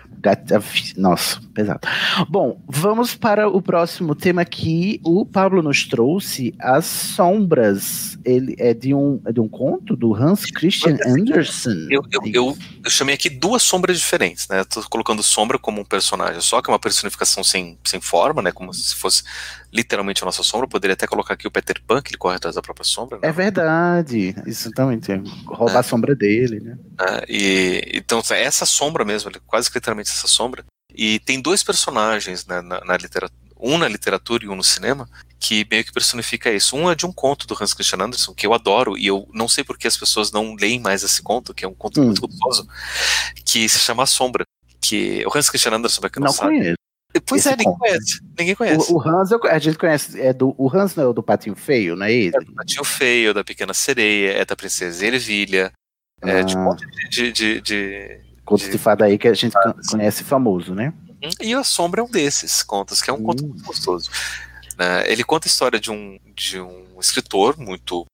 nossa, 0.97 1.39
pesado. 1.53 1.81
Bom, 2.27 2.61
vamos 2.67 3.15
para 3.15 3.47
o 3.47 3.61
próximo 3.61 4.15
tema 4.15 4.43
que 4.43 4.99
o 5.03 5.25
Pablo 5.25 5.61
nos 5.61 5.85
trouxe, 5.85 6.53
As 6.59 6.85
Sombras. 6.85 8.17
Ele 8.25 8.55
é 8.57 8.73
de 8.73 8.93
um, 8.93 9.21
é 9.25 9.31
de 9.31 9.39
um 9.39 9.47
conto 9.47 9.95
do 9.95 10.13
Hans 10.13 10.45
Christian 10.45 10.97
Andersen. 11.05 11.87
Eu, 11.89 12.03
eu, 12.11 12.21
eu, 12.33 12.57
eu 12.83 12.89
chamei 12.89 13.15
aqui 13.15 13.29
duas 13.29 13.63
sombras 13.63 13.97
diferentes, 13.97 14.47
né? 14.47 14.63
Tô 14.63 14.81
colocando 14.89 15.23
sombra 15.23 15.57
como 15.57 15.81
um 15.81 15.85
personagem 15.85 16.41
só, 16.41 16.61
que 16.61 16.69
é 16.69 16.73
uma 16.73 16.79
personificação 16.79 17.43
sem, 17.43 17.77
sem 17.83 18.01
forma, 18.01 18.41
né? 18.41 18.51
Como 18.51 18.73
se 18.73 18.95
fosse 18.95 19.23
literalmente 19.71 20.23
a 20.23 20.25
nossa 20.25 20.43
sombra. 20.43 20.67
poderia 20.67 20.93
até 20.93 21.05
colocar 21.07 21.33
aqui 21.33 21.47
o 21.47 21.51
Peter 21.51 21.81
Pan, 21.85 22.01
que 22.01 22.11
ele 22.11 22.17
corre 22.17 22.35
atrás 22.35 22.55
da 22.55 22.61
própria 22.61 22.85
sombra. 22.85 23.19
Né? 23.19 23.27
É 23.27 23.31
verdade, 23.31 24.35
exatamente. 24.45 25.11
Roubar 25.45 25.75
é. 25.75 25.79
a 25.79 25.83
sombra 25.83 26.15
dele, 26.15 26.59
né? 26.59 26.77
É, 26.99 27.25
e, 27.27 27.91
então, 27.93 28.21
essa 28.31 28.65
sombra 28.65 29.03
mesmo, 29.03 29.31
quase 29.45 29.69
literalmente 29.73 30.09
essa 30.09 30.27
sombra. 30.27 30.65
E 30.93 31.19
tem 31.19 31.41
dois 31.41 31.63
personagens 31.63 32.45
né, 32.45 32.61
na, 32.61 32.83
na 32.83 32.97
literatura, 32.97 33.47
um 33.59 33.77
na 33.77 33.87
literatura 33.87 34.45
e 34.45 34.49
um 34.49 34.55
no 34.55 34.63
cinema, 34.63 35.09
que 35.39 35.65
meio 35.69 35.83
que 35.83 35.91
personifica 35.91 36.51
isso. 36.51 36.75
Um 36.75 36.89
é 36.89 36.95
de 36.95 37.05
um 37.05 37.11
conto 37.11 37.45
do 37.45 37.55
Hans 37.59 37.73
Christian 37.73 38.03
Andersen, 38.03 38.33
que 38.33 38.47
eu 38.47 38.53
adoro, 38.53 38.97
e 38.97 39.07
eu 39.07 39.27
não 39.33 39.47
sei 39.47 39.63
por 39.63 39.77
que 39.77 39.87
as 39.87 39.97
pessoas 39.97 40.31
não 40.31 40.55
leem 40.55 40.79
mais 40.79 41.03
esse 41.03 41.21
conto, 41.21 41.53
que 41.53 41.65
é 41.65 41.67
um 41.67 41.73
conto 41.73 42.01
hum. 42.01 42.05
muito 42.05 42.21
gostoso, 42.21 42.67
que 43.45 43.67
se 43.67 43.79
chama 43.79 44.03
A 44.03 44.07
Sombra. 44.07 44.43
Que 44.79 45.25
o 45.25 45.35
Hans 45.35 45.49
Christian 45.49 45.73
Andersen, 45.73 45.99
pra 45.99 46.09
quem 46.09 46.21
não, 46.21 46.27
não 46.27 46.33
sabe, 46.33 46.51
conheço. 46.51 46.77
Pois 47.25 47.45
é, 47.45 47.51
ninguém 47.55 47.77
conhece. 47.77 48.19
Ninguém 48.37 48.55
conhece. 48.55 48.91
O, 48.91 48.97
o 48.97 49.01
Hans, 49.07 49.31
eu- 49.31 49.39
a 49.45 49.59
gente 49.59 49.77
conhece. 49.77 50.19
É 50.21 50.33
do, 50.33 50.53
o 50.57 50.69
Hans 50.75 50.95
não 50.95 51.03
é 51.03 51.07
o 51.07 51.13
do 51.13 51.23
Patinho 51.23 51.55
Feio, 51.55 51.95
não 51.95 52.05
é 52.05 52.11
ele? 52.13 52.33
Tinha 52.65 52.81
o 52.81 52.85
Feio, 52.85 53.33
da 53.33 53.43
Pequena 53.43 53.73
Sereia, 53.73 54.33
é 54.33 54.45
da 54.45 54.55
Princesa 54.55 55.05
Ervilha, 55.05 55.71
é 56.21 56.43
de 56.43 56.55
um 56.57 56.61
Ah. 56.61 56.63
monte 56.65 56.85
de. 57.09 57.31
de, 57.31 57.61
de- 57.61 58.19
Contos 58.45 58.69
de 58.69 58.77
fada 58.77 59.03
aí 59.05 59.17
que 59.17 59.27
a 59.27 59.33
gente 59.33 59.53
con- 59.53 59.73
conhece 59.91 60.23
famoso, 60.23 60.73
né? 60.73 60.93
Hum, 61.21 61.29
E 61.41 61.53
a 61.53 61.63
Sombra 61.65 61.99
é 61.99 62.03
um 62.03 62.09
desses 62.09 62.63
contos, 62.63 63.01
que 63.01 63.09
é 63.09 63.13
um 63.13 63.21
conto 63.21 63.45
muito 63.45 63.61
gostoso. 63.63 64.09
né? 64.77 65.11
Ele 65.11 65.23
conta 65.23 65.47
a 65.47 65.49
história 65.49 65.77
de 65.79 65.91
um, 65.91 66.17
de 66.33 66.59
um 66.61 66.85
escritor 66.99 67.57
muito, 67.57 67.95
muito 68.05 68.07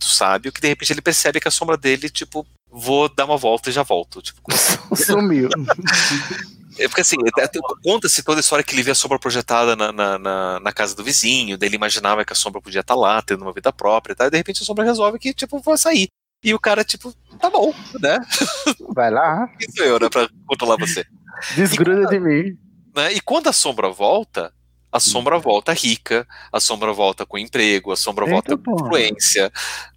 sábio 0.00 0.52
que 0.52 0.60
de 0.60 0.68
repente 0.68 0.92
ele 0.92 1.00
percebe 1.00 1.40
que 1.40 1.48
a 1.48 1.50
sombra 1.50 1.76
dele, 1.78 2.10
tipo, 2.10 2.46
vou 2.70 3.08
dar 3.08 3.24
uma 3.24 3.36
volta 3.38 3.70
e 3.70 3.72
já 3.72 3.82
volto. 3.82 4.20
Tipo, 4.20 4.42
Sumiu. 4.94 5.48
É 6.78 6.86
porque 6.88 7.00
assim, 7.00 7.16
é- 7.38 7.44
é- 7.44 7.48
conta-se 7.82 8.22
toda 8.22 8.38
a 8.38 8.42
história 8.42 8.62
que 8.64 8.74
ele 8.74 8.82
vê 8.82 8.90
a 8.90 8.94
sombra 8.94 9.18
projetada 9.18 9.74
na, 9.74 9.90
na, 9.92 10.18
na- 10.18 10.60
na 10.60 10.72
casa 10.72 10.94
do 10.94 11.02
vizinho, 11.04 11.56
daí 11.58 11.68
ele 11.68 11.76
imaginava 11.76 12.24
que 12.24 12.32
a 12.32 12.36
sombra 12.36 12.60
podia 12.60 12.80
estar 12.80 12.94
lá, 12.94 13.20
tendo 13.22 13.42
uma 13.42 13.52
vida 13.52 13.72
própria 13.72 14.12
e 14.12 14.16
tal, 14.16 14.26
e 14.26 14.30
de 14.30 14.36
repente 14.36 14.62
a 14.62 14.66
sombra 14.66 14.84
resolve 14.84 15.18
que, 15.18 15.32
tipo, 15.34 15.58
vai 15.60 15.76
sair. 15.76 16.08
E 16.44 16.54
o 16.54 16.58
cara, 16.58 16.84
tipo, 16.84 17.12
tá 17.40 17.50
bom, 17.50 17.74
né? 18.00 18.16
Vai 18.94 19.10
lá, 19.10 19.48
Quem 19.58 19.68
sou 19.72 19.84
eu, 19.84 19.98
né, 19.98 20.08
pra 20.08 20.28
controlar 20.46 20.76
você? 20.76 21.04
desgruda 21.56 22.06
de 22.08 22.20
mim. 22.20 22.56
né? 22.94 23.12
E 23.12 23.20
quando 23.20 23.48
a 23.48 23.52
sombra 23.52 23.88
volta, 23.90 24.52
a 24.92 25.00
sombra 25.00 25.36
volta 25.38 25.72
rica, 25.72 26.26
a 26.52 26.60
sombra 26.60 26.92
volta 26.92 27.26
com 27.26 27.36
emprego, 27.38 27.90
a 27.92 27.96
sombra 27.96 28.24
volta 28.24 28.56
com 28.56 28.74
influência, 28.76 29.52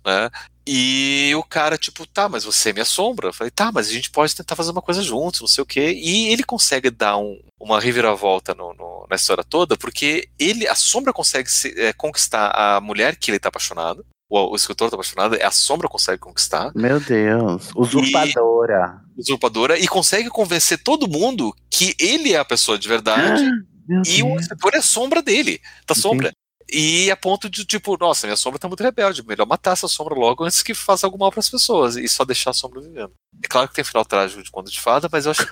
né? 0.05 0.29
E 0.67 1.31
o 1.35 1.43
cara, 1.43 1.77
tipo, 1.77 2.05
tá, 2.05 2.29
mas 2.29 2.43
você 2.43 2.69
é 2.69 2.73
minha 2.73 2.85
sombra. 2.85 3.29
Eu 3.29 3.33
falei, 3.33 3.51
tá, 3.51 3.71
mas 3.71 3.87
a 3.89 3.91
gente 3.91 4.11
pode 4.11 4.35
tentar 4.35 4.55
fazer 4.55 4.71
uma 4.71 4.81
coisa 4.81 5.01
juntos, 5.01 5.41
não 5.41 5.47
sei 5.47 5.61
o 5.61 5.65
quê. 5.65 5.91
E 5.99 6.27
ele 6.31 6.43
consegue 6.43 6.89
dar 6.89 7.17
um- 7.17 7.39
uma 7.59 7.79
reviravolta 7.79 8.53
no- 8.53 8.73
no- 8.73 9.05
na 9.09 9.15
história 9.15 9.43
toda, 9.43 9.75
porque 9.75 10.29
ele, 10.39 10.67
a 10.67 10.75
sombra 10.75 11.11
consegue 11.11 11.49
se- 11.51 11.73
é, 11.79 11.91
conquistar 11.93 12.51
a 12.55 12.79
mulher 12.79 13.15
que 13.15 13.31
ele 13.31 13.39
tá 13.39 13.49
apaixonado. 13.49 14.05
O, 14.29 14.53
o 14.53 14.55
escritor 14.55 14.89
tá 14.89 14.95
apaixonado, 14.95 15.35
a 15.41 15.51
sombra 15.51 15.89
consegue 15.89 16.19
conquistar. 16.19 16.71
Meu 16.73 16.99
Deus. 17.01 17.69
Usurpadora. 17.75 19.01
Usurpadora, 19.17 19.77
e 19.77 19.87
consegue 19.87 20.29
convencer 20.29 20.77
todo 20.81 21.07
mundo 21.07 21.53
que 21.69 21.93
ele 21.99 22.33
é 22.33 22.37
a 22.37 22.45
pessoa 22.45 22.77
de 22.77 22.87
verdade. 22.87 23.43
Meu 23.87 24.01
E 24.07 24.23
o 24.23 24.39
escritor 24.39 24.73
é 24.73 24.77
a 24.77 24.81
sombra 24.81 25.21
dele, 25.21 25.59
da 25.85 25.93
sombra. 25.93 26.31
E 26.71 27.11
a 27.11 27.17
ponto 27.17 27.49
de, 27.49 27.65
tipo, 27.65 27.97
nossa, 27.99 28.25
minha 28.25 28.37
sombra 28.37 28.57
tá 28.57 28.67
muito 28.67 28.81
rebelde, 28.81 29.25
melhor 29.27 29.45
matar 29.45 29.73
essa 29.73 29.89
sombra 29.89 30.15
logo 30.15 30.45
antes 30.45 30.63
que 30.63 30.73
faça 30.73 31.05
algum 31.05 31.17
mal 31.17 31.29
pras 31.29 31.49
pessoas 31.49 31.97
e 31.97 32.07
só 32.07 32.23
deixar 32.23 32.51
a 32.51 32.53
sombra 32.53 32.79
vivendo. 32.79 33.11
É 33.43 33.47
claro 33.47 33.67
que 33.67 33.73
tem 33.73 33.83
final 33.83 34.05
trágico 34.05 34.41
de 34.41 34.49
conto 34.49 34.71
de 34.71 34.79
fada, 34.79 35.09
mas 35.11 35.25
eu 35.25 35.31
acho 35.31 35.45
que 35.45 35.49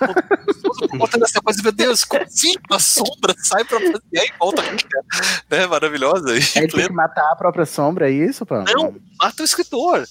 conta 0.98 1.18
dessa 1.20 1.40
coisa, 1.42 1.62
meu 1.62 1.72
Deus, 1.72 2.04
como 2.04 2.22
assim 2.22 2.54
uma 2.70 2.78
sombra 2.78 3.34
sai 3.38 3.64
pra 3.64 3.78
fazer 3.78 4.00
e 4.12 4.32
volta 4.38 4.62
né? 5.50 5.66
Maravilhosa. 5.66 6.38
E 6.38 6.42
Ele 6.56 6.68
tem 6.68 6.86
que 6.86 6.92
matar 6.92 7.32
a 7.32 7.36
própria 7.36 7.66
sombra, 7.66 8.08
é 8.08 8.12
isso, 8.12 8.46
pô? 8.46 8.54
Não, 8.62 8.94
mata 9.20 9.42
o 9.42 9.44
escritor. 9.44 10.04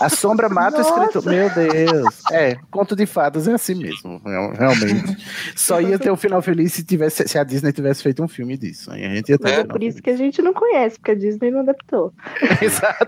A 0.00 0.08
sombra 0.08 0.48
mata 0.48 0.78
o 0.78 0.80
escritor. 0.80 1.24
Meu 1.24 1.48
Deus. 1.54 2.14
É, 2.30 2.56
conto 2.70 2.94
de 2.94 3.06
fadas 3.06 3.48
é 3.48 3.54
assim 3.54 3.74
mesmo, 3.74 4.20
real- 4.24 4.52
realmente. 4.52 5.16
Só 5.56 5.80
ia 5.80 5.98
ter 5.98 6.10
um 6.10 6.16
final 6.16 6.42
feliz 6.42 6.72
se, 6.74 6.84
tivesse, 6.84 7.26
se 7.26 7.38
a 7.38 7.44
Disney 7.44 7.72
tivesse 7.72 8.02
feito 8.02 8.22
um 8.22 8.28
filme 8.28 8.56
disso. 8.56 8.90
Aí 8.92 9.04
a 9.04 9.14
gente 9.14 9.30
ia 9.30 9.38
ter 9.38 9.46
um 9.46 9.48
É 9.48 9.52
final 9.62 9.66
por 9.68 9.82
isso 9.82 10.02
que 10.02 10.10
a 10.10 10.16
gente 10.16 10.42
não 10.42 10.52
conhece, 10.52 10.98
porque 10.98 11.12
a 11.12 11.14
Disney 11.14 11.50
não 11.50 11.60
adaptou. 11.60 12.12
Exato. 12.60 13.06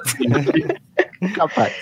Capaz. 1.34 1.74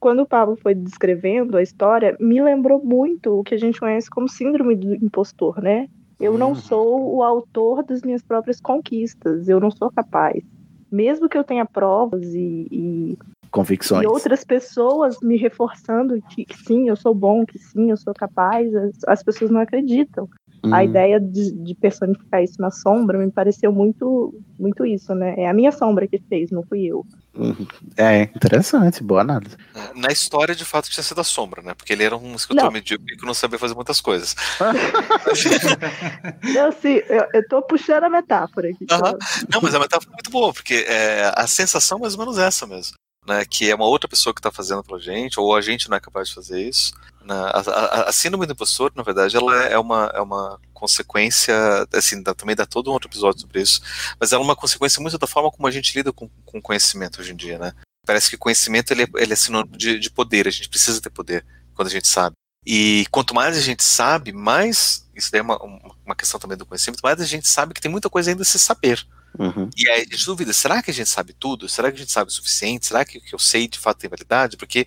Quando 0.00 0.22
o 0.22 0.26
Pablo 0.26 0.56
foi 0.62 0.74
descrevendo 0.74 1.56
a 1.56 1.62
história, 1.62 2.16
me 2.20 2.40
lembrou 2.40 2.82
muito 2.84 3.40
o 3.40 3.42
que 3.42 3.54
a 3.54 3.58
gente 3.58 3.80
conhece 3.80 4.08
como 4.08 4.28
síndrome 4.28 4.76
do 4.76 4.94
impostor, 4.94 5.60
né? 5.60 5.88
Eu 6.20 6.36
não 6.38 6.54
sou 6.54 7.16
o 7.16 7.22
autor 7.22 7.84
das 7.84 8.02
minhas 8.02 8.22
próprias 8.22 8.60
conquistas, 8.60 9.48
eu 9.48 9.60
não 9.60 9.70
sou 9.70 9.90
capaz. 9.90 10.42
Mesmo 10.90 11.28
que 11.28 11.36
eu 11.36 11.44
tenha 11.44 11.66
provas 11.66 12.34
e, 12.34 12.66
e, 12.70 13.18
Convicções. 13.50 14.02
e 14.02 14.06
outras 14.06 14.44
pessoas 14.44 15.16
me 15.22 15.36
reforçando 15.36 16.20
que, 16.30 16.44
que 16.44 16.56
sim, 16.56 16.88
eu 16.88 16.96
sou 16.96 17.14
bom, 17.14 17.44
que 17.44 17.58
sim, 17.58 17.90
eu 17.90 17.96
sou 17.96 18.14
capaz, 18.14 18.74
as, 18.74 18.94
as 19.06 19.22
pessoas 19.22 19.50
não 19.50 19.60
acreditam. 19.60 20.28
A 20.64 20.80
Hum. 20.80 20.84
ideia 20.84 21.20
de, 21.20 21.52
de 21.52 21.74
personificar 21.74 22.42
isso 22.42 22.60
na 22.60 22.70
sombra 22.70 23.16
me 23.18 23.30
pareceu 23.30 23.72
muito, 23.72 24.34
muito 24.58 24.84
isso, 24.84 25.14
né? 25.14 25.34
É 25.38 25.48
a 25.48 25.54
minha 25.54 25.70
sombra 25.70 26.06
que 26.08 26.18
fez, 26.28 26.50
não 26.50 26.64
fui 26.64 26.84
eu. 26.86 27.06
Uhum. 27.36 27.66
É, 27.96 28.22
interessante, 28.22 29.02
boa 29.02 29.20
análise. 29.20 29.56
Na 29.94 30.08
história, 30.08 30.54
de 30.54 30.64
fato, 30.64 30.90
tinha 30.90 31.04
sido 31.04 31.20
a 31.20 31.24
sombra, 31.24 31.62
né? 31.62 31.74
Porque 31.74 31.92
ele 31.92 32.02
era 32.02 32.16
um 32.16 32.34
escritor 32.34 32.64
Não. 32.64 32.72
medíocre 32.72 33.16
que 33.16 33.24
não 33.24 33.34
sabia 33.34 33.58
fazer 33.58 33.74
muitas 33.74 34.00
coisas. 34.00 34.34
Eu, 36.54 36.72
sim, 36.72 37.00
eu, 37.08 37.26
eu 37.34 37.48
tô 37.48 37.62
puxando 37.62 38.04
a 38.04 38.08
metáfora 38.10 38.68
aqui. 38.70 38.86
Aham. 38.90 39.16
Não, 39.52 39.60
mas 39.60 39.74
a 39.74 39.78
metáfora 39.78 40.10
é 40.10 40.14
muito 40.14 40.30
boa, 40.30 40.52
porque 40.52 40.84
é, 40.88 41.32
a 41.36 41.46
sensação 41.46 41.98
é 41.98 42.00
mais 42.02 42.14
ou 42.14 42.20
menos 42.20 42.38
essa 42.38 42.66
mesmo. 42.66 42.94
Né, 43.28 43.44
que 43.44 43.70
é 43.70 43.74
uma 43.74 43.84
outra 43.84 44.08
pessoa 44.08 44.32
que 44.32 44.38
está 44.38 44.50
fazendo 44.50 44.82
pela 44.82 44.98
gente, 44.98 45.38
ou 45.38 45.54
a 45.54 45.60
gente 45.60 45.90
não 45.90 45.98
é 45.98 46.00
capaz 46.00 46.28
de 46.28 46.34
fazer 46.34 46.66
isso. 46.66 46.94
Né, 47.22 47.34
a, 47.34 47.58
a, 47.60 48.08
a 48.08 48.12
síndrome 48.12 48.46
do 48.46 48.54
impostor, 48.54 48.90
na 48.96 49.02
verdade, 49.02 49.36
ela 49.36 49.54
é 49.64 49.78
uma, 49.78 50.10
é 50.14 50.20
uma 50.22 50.58
consequência, 50.72 51.54
assim, 51.92 52.22
dá, 52.22 52.32
também 52.32 52.56
dá 52.56 52.64
todo 52.64 52.88
um 52.88 52.94
outro 52.94 53.06
episódio 53.06 53.42
sobre 53.42 53.60
isso, 53.60 53.82
mas 54.18 54.32
ela 54.32 54.42
é 54.42 54.44
uma 54.46 54.56
consequência 54.56 55.02
muito 55.02 55.18
da 55.18 55.26
forma 55.26 55.50
como 55.50 55.68
a 55.68 55.70
gente 55.70 55.94
lida 55.94 56.10
com, 56.10 56.26
com 56.46 56.62
conhecimento 56.62 57.20
hoje 57.20 57.32
em 57.32 57.36
dia, 57.36 57.58
né? 57.58 57.74
Parece 58.06 58.30
que 58.30 58.38
conhecimento 58.38 58.92
ele 58.92 59.02
é, 59.02 59.08
ele 59.16 59.34
é 59.34 59.36
sinônimo 59.36 59.76
de, 59.76 59.98
de 59.98 60.10
poder, 60.10 60.48
a 60.48 60.50
gente 60.50 60.70
precisa 60.70 60.98
ter 60.98 61.10
poder 61.10 61.44
quando 61.74 61.88
a 61.88 61.90
gente 61.90 62.08
sabe. 62.08 62.34
E 62.64 63.04
quanto 63.10 63.34
mais 63.34 63.58
a 63.58 63.60
gente 63.60 63.84
sabe, 63.84 64.32
mais, 64.32 65.06
isso 65.14 65.30
daí 65.30 65.40
é 65.40 65.42
uma, 65.42 65.58
uma 66.06 66.16
questão 66.16 66.40
também 66.40 66.56
do 66.56 66.64
conhecimento, 66.64 67.00
mais 67.02 67.20
a 67.20 67.26
gente 67.26 67.46
sabe 67.46 67.74
que 67.74 67.80
tem 67.80 67.90
muita 67.90 68.08
coisa 68.08 68.30
ainda 68.30 68.42
a 68.42 68.46
se 68.46 68.58
saber. 68.58 69.06
Uhum. 69.38 69.68
E 69.76 69.88
aí 69.88 70.00
a 70.02 70.04
gente 70.04 70.26
duvida, 70.26 70.52
será 70.52 70.82
que 70.82 70.90
a 70.90 70.94
gente 70.94 71.08
sabe 71.08 71.32
tudo? 71.32 71.68
Será 71.68 71.90
que 71.90 71.96
a 71.96 72.00
gente 72.00 72.12
sabe 72.12 72.30
o 72.30 72.34
suficiente? 72.34 72.86
Será 72.86 73.04
que 73.04 73.18
o 73.18 73.20
que 73.20 73.34
eu 73.34 73.38
sei 73.38 73.68
de 73.68 73.78
fato 73.78 73.98
tem 73.98 74.10
validade? 74.10 74.56
Porque 74.56 74.84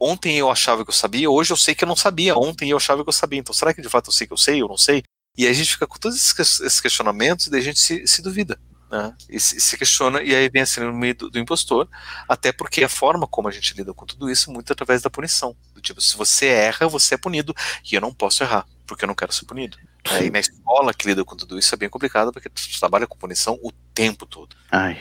ontem 0.00 0.38
eu 0.38 0.50
achava 0.50 0.84
que 0.84 0.90
eu 0.90 0.94
sabia, 0.94 1.30
hoje 1.30 1.52
eu 1.52 1.56
sei 1.56 1.74
que 1.74 1.84
eu 1.84 1.88
não 1.88 1.96
sabia, 1.96 2.36
ontem 2.36 2.70
eu 2.70 2.76
achava 2.78 3.02
que 3.04 3.08
eu 3.08 3.12
sabia. 3.12 3.38
Então 3.40 3.54
será 3.54 3.74
que 3.74 3.82
de 3.82 3.88
fato 3.88 4.08
eu 4.10 4.12
sei 4.14 4.26
que 4.26 4.32
eu 4.32 4.36
sei 4.38 4.62
ou 4.62 4.68
não 4.68 4.78
sei? 4.78 5.02
E 5.38 5.44
aí 5.44 5.50
a 5.50 5.54
gente 5.54 5.70
fica 5.72 5.86
com 5.86 5.98
todos 5.98 6.16
esses 6.16 6.32
que- 6.32 6.42
esses 6.42 6.80
questionamentos 6.80 7.46
e 7.46 7.50
daí 7.50 7.60
a 7.60 7.64
gente 7.64 7.80
se, 7.80 8.06
se 8.06 8.22
duvida. 8.22 8.58
Né? 8.90 9.14
E 9.28 9.40
se, 9.40 9.60
se 9.60 9.76
questiona, 9.76 10.22
e 10.22 10.34
aí 10.34 10.48
vem 10.48 10.62
a 10.62 10.66
síndrome 10.66 11.12
do, 11.14 11.28
do 11.30 11.38
impostor, 11.38 11.88
até 12.28 12.52
porque 12.52 12.84
a 12.84 12.88
forma 12.88 13.26
como 13.26 13.48
a 13.48 13.50
gente 13.50 13.74
lida 13.74 13.92
com 13.92 14.06
tudo 14.06 14.30
isso 14.30 14.50
é 14.50 14.54
muito 14.54 14.72
através 14.72 15.02
da 15.02 15.10
punição. 15.10 15.56
Do 15.74 15.80
tipo, 15.80 16.00
se 16.00 16.16
você 16.16 16.46
erra, 16.46 16.88
você 16.88 17.14
é 17.14 17.18
punido, 17.18 17.54
e 17.90 17.94
eu 17.96 18.00
não 18.00 18.14
posso 18.14 18.42
errar, 18.44 18.64
porque 18.86 19.04
eu 19.04 19.08
não 19.08 19.14
quero 19.14 19.32
ser 19.32 19.44
punido. 19.46 19.76
Aí 20.14 20.30
na 20.30 20.38
escola 20.40 20.92
que 20.94 21.06
lida 21.08 21.24
com 21.24 21.36
tudo 21.36 21.58
isso 21.58 21.74
é 21.74 21.78
bem 21.78 21.88
complicado, 21.88 22.32
porque 22.32 22.48
tu 22.48 22.62
trabalha 22.78 23.06
com 23.06 23.16
punição 23.18 23.58
o 23.62 23.70
tempo 23.94 24.26
todo. 24.26 24.54
Ai. 24.70 24.98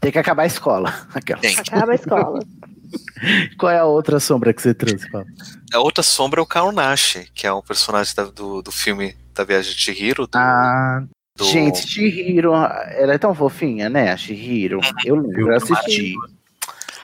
Tem 0.00 0.10
que 0.10 0.18
acabar 0.18 0.44
a 0.44 0.46
escola. 0.46 0.92
Aquela. 1.14 1.40
Tem. 1.40 1.56
Acaba 1.58 1.92
a 1.92 1.94
escola. 1.94 2.40
Qual 3.58 3.70
é 3.70 3.78
a 3.78 3.84
outra 3.84 4.18
sombra 4.18 4.52
que 4.52 4.60
você 4.62 4.74
trouxe, 4.74 5.08
Pablo? 5.10 5.32
A 5.72 5.78
outra 5.78 6.02
sombra 6.02 6.40
é 6.40 6.42
o 6.42 6.46
Kaonashi, 6.46 7.30
que 7.34 7.46
é 7.46 7.52
um 7.52 7.62
personagem 7.62 8.14
da- 8.16 8.24
do, 8.24 8.62
do 8.62 8.72
filme 8.72 9.16
da 9.34 9.44
Viagem 9.44 9.72
de 9.74 9.78
Chihiro. 9.80 10.26
Do, 10.26 10.36
Ah, 10.38 11.04
do- 11.36 11.44
gente, 11.44 11.86
Shihiro, 11.86 12.52
ela 12.54 13.14
é 13.14 13.18
tão 13.18 13.34
fofinha, 13.34 13.88
né? 13.88 14.10
A 14.10 14.16
Shihiro. 14.16 14.80
Eu 15.04 15.16
lembro, 15.16 15.52
eu 15.52 15.56
assisti. 15.56 16.14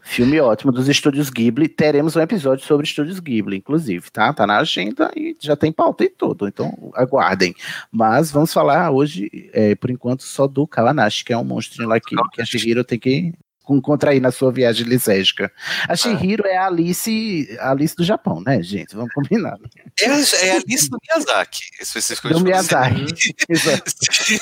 Filme 0.08 0.40
ótimo 0.40 0.70
dos 0.70 0.88
estúdios 0.88 1.28
Ghibli. 1.28 1.66
Teremos 1.66 2.14
um 2.14 2.20
episódio 2.20 2.64
sobre 2.64 2.86
estúdios 2.86 3.18
Ghibli, 3.18 3.56
inclusive, 3.56 4.08
tá? 4.08 4.32
Tá 4.32 4.46
na 4.46 4.58
agenda 4.58 5.10
e 5.16 5.36
já 5.40 5.56
tem 5.56 5.72
pauta 5.72 6.04
e 6.04 6.08
tudo, 6.08 6.46
então 6.46 6.92
aguardem. 6.94 7.52
Mas 7.90 8.30
vamos 8.30 8.52
falar 8.52 8.92
hoje, 8.92 9.28
é, 9.52 9.74
por 9.74 9.90
enquanto, 9.90 10.22
só 10.22 10.46
do 10.46 10.64
Kawanashi, 10.64 11.24
que 11.24 11.32
é 11.32 11.36
um 11.36 11.42
monstrinho 11.42 11.88
lá 11.88 11.98
que, 11.98 12.14
que 12.32 12.40
a 12.40 12.44
Shihiro 12.44 12.84
tem 12.84 13.00
que 13.00 13.34
encontrar 13.74 14.10
aí 14.10 14.20
na 14.20 14.30
sua 14.30 14.52
viagem 14.52 14.86
lisérgica. 14.86 15.50
A 15.88 15.96
Shihiro 15.96 16.46
é 16.46 16.56
a 16.56 16.66
Alice, 16.66 17.56
a 17.58 17.70
Alice 17.70 17.96
do 17.96 18.04
Japão, 18.04 18.42
né, 18.44 18.62
gente? 18.62 18.94
Vamos 18.94 19.12
combinar. 19.12 19.56
É, 20.00 20.04
é 20.04 20.56
a 20.56 20.62
lista 20.66 20.90
do 20.90 20.98
Miyazaki, 21.02 21.62
especificamente. 21.80 22.38
Do 22.38 22.44
Miyazaki. 22.44 23.34
Exato. 23.48 23.90
se, 24.12 24.40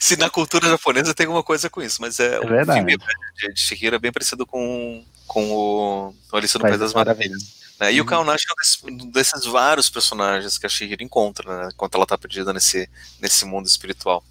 se 0.00 0.16
na 0.16 0.30
cultura 0.30 0.68
japonesa 0.68 1.12
tem 1.12 1.26
alguma 1.26 1.42
coisa 1.42 1.68
com 1.68 1.82
isso, 1.82 2.00
mas 2.00 2.20
é, 2.20 2.38
o 2.40 2.48
verdade. 2.48 2.78
filme 2.78 2.96
de, 2.96 3.52
de 3.52 3.60
Shihiro 3.60 3.96
é 3.96 3.98
bem 3.98 4.12
parecido 4.12 4.46
com, 4.46 5.04
com 5.26 5.50
o, 5.50 6.14
o 6.32 6.36
Alice 6.36 6.54
no 6.54 6.60
País 6.60 6.78
das 6.78 6.94
Maravilhas. 6.94 7.42
né? 7.80 7.92
E 7.92 8.00
o 8.00 8.06
Kaonashi 8.06 8.46
é 8.48 8.52
um 8.52 8.56
desses, 8.56 9.12
desses 9.12 9.44
vários 9.44 9.90
personagens 9.90 10.56
que 10.56 10.66
a 10.66 10.68
Shihiro 10.68 11.02
encontra, 11.02 11.64
né, 11.64 11.68
enquanto 11.72 11.96
ela 11.96 12.06
tá 12.06 12.16
perdida 12.16 12.52
nesse, 12.52 12.88
nesse 13.20 13.44
mundo 13.44 13.66
espiritual. 13.66 14.24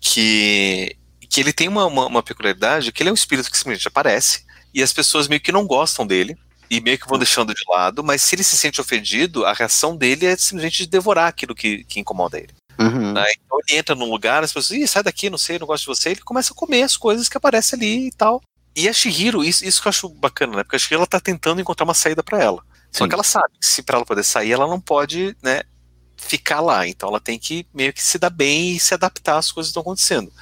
Que, 0.00 0.96
que 1.34 1.40
ele 1.40 1.52
tem 1.52 1.66
uma, 1.66 1.84
uma, 1.86 2.06
uma 2.06 2.22
peculiaridade, 2.22 2.92
que 2.92 3.02
ele 3.02 3.10
é 3.10 3.12
um 3.12 3.16
espírito 3.16 3.50
que 3.50 3.58
simplesmente 3.58 3.88
aparece, 3.88 4.44
e 4.72 4.80
as 4.80 4.92
pessoas 4.92 5.26
meio 5.26 5.40
que 5.40 5.50
não 5.50 5.66
gostam 5.66 6.06
dele, 6.06 6.38
e 6.70 6.80
meio 6.80 6.96
que 6.96 7.08
vão 7.08 7.18
deixando 7.18 7.52
de 7.52 7.64
lado, 7.68 8.04
mas 8.04 8.22
se 8.22 8.36
ele 8.36 8.44
se 8.44 8.56
sente 8.56 8.80
ofendido, 8.80 9.44
a 9.44 9.52
reação 9.52 9.96
dele 9.96 10.26
é 10.26 10.36
simplesmente 10.36 10.84
de 10.84 10.86
devorar 10.86 11.26
aquilo 11.26 11.52
que, 11.52 11.82
que 11.86 11.98
incomoda 11.98 12.38
ele. 12.38 12.54
Uhum. 12.78 13.12
Né? 13.12 13.24
Então 13.32 13.58
ele 13.66 13.78
entra 13.78 13.96
num 13.96 14.08
lugar, 14.08 14.44
as 14.44 14.52
pessoas, 14.52 14.78
Ih, 14.78 14.86
sai 14.86 15.02
daqui, 15.02 15.28
não 15.28 15.36
sei, 15.36 15.58
não 15.58 15.66
gosto 15.66 15.82
de 15.82 15.88
você, 15.88 16.10
ele 16.10 16.20
começa 16.20 16.52
a 16.52 16.56
comer 16.56 16.84
as 16.84 16.96
coisas 16.96 17.28
que 17.28 17.36
aparecem 17.36 17.76
ali 17.76 18.06
e 18.06 18.12
tal. 18.12 18.40
E 18.76 18.88
a 18.88 18.92
Shihiro, 18.92 19.42
isso, 19.42 19.64
isso 19.64 19.82
que 19.82 19.88
eu 19.88 19.90
acho 19.90 20.08
bacana, 20.08 20.58
né? 20.58 20.62
Porque 20.62 20.76
a 20.76 20.78
Shihiro 20.78 21.00
ela 21.00 21.06
tá 21.06 21.18
tentando 21.18 21.60
encontrar 21.60 21.84
uma 21.84 21.94
saída 21.94 22.22
para 22.22 22.40
ela. 22.40 22.62
Só 22.92 23.02
Sim. 23.02 23.08
que 23.08 23.14
ela 23.14 23.24
sabe 23.24 23.54
que 23.60 23.66
se 23.66 23.82
para 23.82 23.96
ela 23.96 24.06
poder 24.06 24.22
sair, 24.22 24.52
ela 24.52 24.68
não 24.68 24.80
pode, 24.80 25.36
né, 25.42 25.62
ficar 26.16 26.60
lá. 26.60 26.86
Então 26.86 27.08
ela 27.08 27.20
tem 27.20 27.38
que 27.38 27.66
meio 27.72 27.92
que 27.92 28.02
se 28.02 28.18
dar 28.18 28.30
bem 28.30 28.72
e 28.72 28.80
se 28.80 28.94
adaptar 28.94 29.38
às 29.38 29.50
coisas 29.52 29.68
que 29.68 29.70
estão 29.72 29.82
acontecendo. 29.82 30.32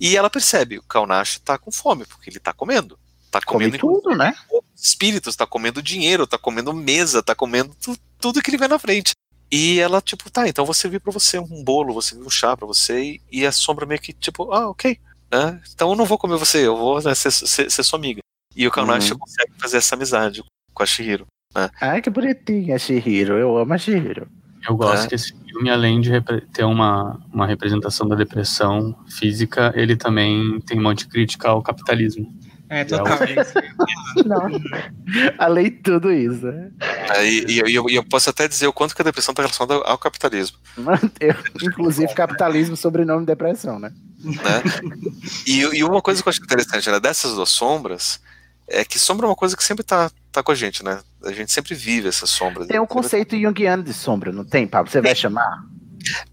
E 0.00 0.16
ela 0.16 0.30
percebe, 0.30 0.78
o 0.78 0.82
Kaunashi 0.82 1.40
tá 1.40 1.56
com 1.58 1.70
fome, 1.72 2.04
porque 2.06 2.30
ele 2.30 2.38
tá 2.40 2.52
comendo. 2.52 2.98
Tá 3.30 3.40
Come 3.40 3.64
comendo 3.66 3.78
tudo, 3.78 4.14
né? 4.16 4.34
espíritos, 4.76 5.34
tá 5.36 5.46
comendo 5.46 5.82
dinheiro, 5.82 6.26
tá 6.26 6.36
comendo 6.36 6.72
mesa, 6.74 7.22
tá 7.22 7.34
comendo 7.34 7.74
tu- 7.80 7.96
tudo 8.20 8.42
que 8.42 8.50
ele 8.50 8.58
vê 8.58 8.68
na 8.68 8.78
frente. 8.78 9.12
E 9.50 9.78
ela, 9.80 10.00
tipo, 10.02 10.30
tá, 10.30 10.48
então 10.48 10.64
vou 10.64 10.74
servir 10.74 11.00
pra 11.00 11.12
você 11.12 11.38
um 11.38 11.62
bolo, 11.64 11.92
vou 11.92 12.02
servir 12.02 12.26
um 12.26 12.30
chá 12.30 12.56
pra 12.56 12.66
você, 12.66 13.02
e, 13.02 13.22
e 13.30 13.46
a 13.46 13.52
sombra 13.52 13.86
meio 13.86 14.00
que, 14.00 14.12
tipo, 14.12 14.52
ah, 14.52 14.68
ok. 14.68 14.98
né? 15.30 15.60
Então 15.74 15.90
eu 15.90 15.96
não 15.96 16.04
vou 16.04 16.18
comer 16.18 16.36
você, 16.36 16.66
eu 16.66 16.76
vou 16.76 17.00
né, 17.02 17.14
ser, 17.14 17.30
ser, 17.30 17.70
ser 17.70 17.82
sua 17.82 17.98
amiga. 17.98 18.20
E 18.54 18.66
o 18.66 18.70
Kaunashi 18.70 19.12
Uhum. 19.12 19.18
consegue 19.18 19.52
fazer 19.58 19.78
essa 19.78 19.94
amizade 19.94 20.42
com 20.74 20.82
a 20.82 20.86
Shihiro. 20.86 21.26
Né? 21.54 21.70
Ai, 21.80 22.02
que 22.02 22.10
bonitinha 22.10 22.76
a 22.76 22.78
Shihiro. 22.78 23.38
Eu 23.38 23.56
amo 23.56 23.72
a 23.72 23.78
Shihiro. 23.78 24.28
Eu 24.68 24.76
gosto 24.76 25.04
É. 25.04 25.08
que 25.08 25.14
esse 25.14 25.32
filme, 25.46 25.70
além 25.70 26.00
de 26.00 26.10
ter 26.52 26.64
uma, 26.64 27.20
uma 27.32 27.46
representação 27.46 28.06
da 28.08 28.14
depressão 28.16 28.94
física, 29.08 29.72
ele 29.76 29.96
também 29.96 30.60
tem 30.60 30.78
um 30.78 30.82
monte 30.82 31.00
de 31.00 31.08
crítica 31.08 31.48
ao 31.48 31.62
capitalismo. 31.62 32.32
É, 32.68 32.84
total. 32.84 33.18
Além 35.38 35.64
de 35.64 35.70
tudo 35.82 36.10
isso. 36.12 36.46
né? 36.46 36.70
É, 37.10 37.26
E, 37.28 37.38
e- 37.46 37.70
e 37.70 37.74
eu, 37.74 37.88
e 37.90 37.94
eu 37.96 38.04
posso 38.04 38.30
até 38.30 38.48
dizer 38.48 38.66
o 38.66 38.72
quanto 38.72 38.94
que 38.94 39.02
a 39.02 39.04
depressão 39.04 39.32
está 39.32 39.42
relacionada 39.42 39.74
ao 39.86 39.98
capitalismo. 39.98 40.56
Eu, 41.20 41.34
inclusive, 41.62 42.12
capitalismo, 42.14 42.76
sobrenome 42.76 43.26
depressão, 43.26 43.78
né? 43.78 43.92
né? 44.24 44.62
E, 45.46 45.60
e 45.60 45.84
uma 45.84 46.00
coisa 46.00 46.22
que 46.22 46.28
eu 46.28 46.30
acho 46.30 46.42
interessante 46.42 46.90
né, 46.90 46.98
dessas 47.00 47.34
duas 47.34 47.50
sombras 47.50 48.20
é 48.72 48.84
que 48.84 48.98
sombra 48.98 49.26
é 49.26 49.28
uma 49.28 49.36
coisa 49.36 49.56
que 49.56 49.62
sempre 49.62 49.84
tá, 49.84 50.10
tá 50.32 50.42
com 50.42 50.50
a 50.50 50.54
gente, 50.54 50.82
né? 50.82 51.00
A 51.24 51.32
gente 51.32 51.52
sempre 51.52 51.74
vive 51.74 52.08
essas 52.08 52.30
sombras. 52.30 52.66
Tem 52.66 52.80
um 52.80 52.86
conceito 52.86 53.38
junguiano 53.38 53.82
de 53.82 53.92
sombra, 53.92 54.32
não 54.32 54.44
tem, 54.44 54.66
Pablo? 54.66 54.90
Você 54.90 55.00
vai 55.00 55.14
chamar? 55.14 55.62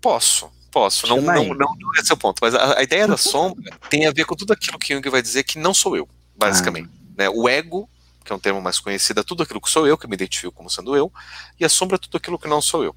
Posso, 0.02 0.50
posso. 0.72 1.06
Não, 1.08 1.22
não, 1.22 1.44
não, 1.44 1.54
não 1.54 1.92
é 1.98 2.14
o 2.14 2.18
ponto. 2.18 2.40
Mas 2.42 2.56
a, 2.56 2.80
a 2.80 2.84
ideia 2.84 3.08
da 3.08 3.18
sombra 3.18 3.72
tem 3.90 4.08
a 4.08 4.12
ver 4.12 4.26
com 4.26 4.36
tudo 4.36 4.54
aquilo 4.54 4.80
que 4.80 4.94
Jung 4.94 5.08
vai 5.10 5.22
dizer 5.22 5.44
que 5.44 5.60
não 5.60 5.74
sou 5.74 5.98
eu, 5.98 6.08
basicamente. 6.36 6.90
né? 7.18 7.30
O 7.30 7.48
ego, 7.48 7.90
que 8.24 8.32
é 8.32 8.36
um 8.36 8.40
termo 8.40 8.62
mais 8.62 8.80
conhecido, 8.80 9.20
é 9.20 9.24
tudo 9.24 9.44
aquilo 9.44 9.62
que 9.62 9.70
sou 9.70 9.86
eu, 9.86 9.98
que 9.98 10.08
me 10.08 10.16
identifico 10.16 10.54
como 10.54 10.70
sendo 10.70 10.96
eu, 10.96 11.12
e 11.60 11.66
a 11.66 11.70
sombra 11.70 11.96
é 11.96 12.00
tudo 12.00 12.18
aquilo 12.18 12.40
que 12.40 12.48
não 12.48 12.62
sou 12.62 12.84
eu. 12.84 12.96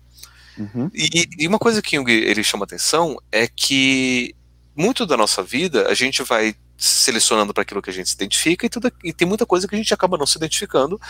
Uhum. 0.56 0.90
E, 0.94 1.28
e 1.39 1.48
uma 1.48 1.59
coisa 1.59 1.82
que 1.82 1.97
Jung 1.97 2.10
ele 2.10 2.44
chama 2.44 2.64
atenção 2.64 3.16
é 3.31 3.48
que 3.48 4.35
muito 4.77 5.05
da 5.05 5.16
nossa 5.16 5.43
vida 5.43 5.89
a 5.89 5.94
gente 5.94 6.23
vai 6.23 6.55
selecionando 6.82 7.54
para 7.54 7.62
aquilo 7.62 7.80
que 7.80 7.90
a 7.90 7.92
gente 7.92 8.09
se 8.09 8.14
identifica 8.16 8.66
e, 8.66 8.68
tudo, 8.68 8.92
e 9.04 9.12
tem 9.12 9.26
muita 9.26 9.46
coisa 9.46 9.68
que 9.68 9.74
a 9.74 9.78
gente 9.78 9.94
acaba 9.94 10.18
não 10.18 10.26
se 10.26 10.36
identificando, 10.36 11.00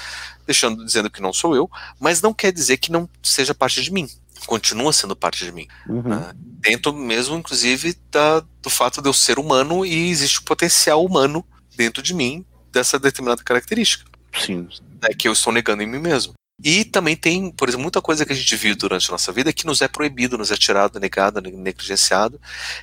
deixando 0.46 0.84
dizendo 0.84 1.10
que 1.10 1.22
não 1.22 1.32
sou 1.32 1.56
eu, 1.56 1.70
mas 1.98 2.20
não 2.20 2.34
quer 2.34 2.52
dizer 2.52 2.76
que 2.76 2.92
não 2.92 3.08
seja 3.22 3.54
parte 3.54 3.80
de 3.80 3.90
mim. 3.90 4.08
Continua 4.46 4.92
sendo 4.92 5.16
parte 5.16 5.44
de 5.44 5.52
mim. 5.52 5.66
Uhum. 5.88 6.02
né? 6.02 6.32
Dentro 6.36 6.92
mesmo, 6.92 7.36
inclusive, 7.36 7.96
da, 8.10 8.40
do 8.60 8.68
fato 8.68 9.00
de 9.00 9.08
eu 9.08 9.14
ser 9.14 9.38
humano 9.38 9.86
e 9.86 10.10
existe 10.10 10.40
um 10.40 10.44
potencial 10.44 11.02
humano 11.02 11.44
dentro 11.74 12.02
de 12.02 12.12
mim 12.12 12.44
dessa 12.70 12.98
determinada 12.98 13.42
característica 13.42 14.04
Sim. 14.38 14.68
né, 15.00 15.08
que 15.16 15.26
eu 15.26 15.32
estou 15.32 15.52
negando 15.52 15.82
em 15.82 15.86
mim 15.86 15.98
mesmo. 15.98 16.34
E 16.62 16.84
também 16.84 17.16
tem, 17.16 17.50
por 17.50 17.68
exemplo, 17.68 17.82
muita 17.82 18.02
coisa 18.02 18.26
que 18.26 18.32
a 18.32 18.36
gente 18.36 18.56
viu 18.56 18.76
durante 18.76 19.08
a 19.08 19.12
nossa 19.12 19.32
vida 19.32 19.52
que 19.52 19.66
nos 19.66 19.80
é 19.80 19.88
proibido, 19.88 20.36
nos 20.36 20.50
é 20.50 20.56
tirado, 20.56 21.00
negado, 21.00 21.40
ne- 21.40 21.50
negligenciado, 21.50 22.38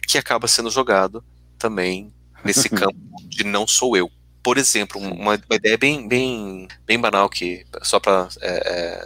que 0.07 0.18
acaba 0.18 0.48
sendo 0.48 0.72
jogado 0.72 1.24
também 1.57 2.11
nesse 2.44 2.70
campo 2.70 2.98
de 3.28 3.44
não 3.44 3.68
sou 3.68 3.95
eu. 3.98 4.10
Por 4.44 4.57
exemplo, 4.57 5.02
um- 5.02 5.11
uma, 5.14 5.36
uma 5.36 5.56
ideia 5.56 5.78
bem, 5.78 6.07
bem, 6.07 6.68
bem 6.86 6.99
banal 6.99 7.30
que 7.30 7.66
só 7.84 7.99
para 7.99 8.30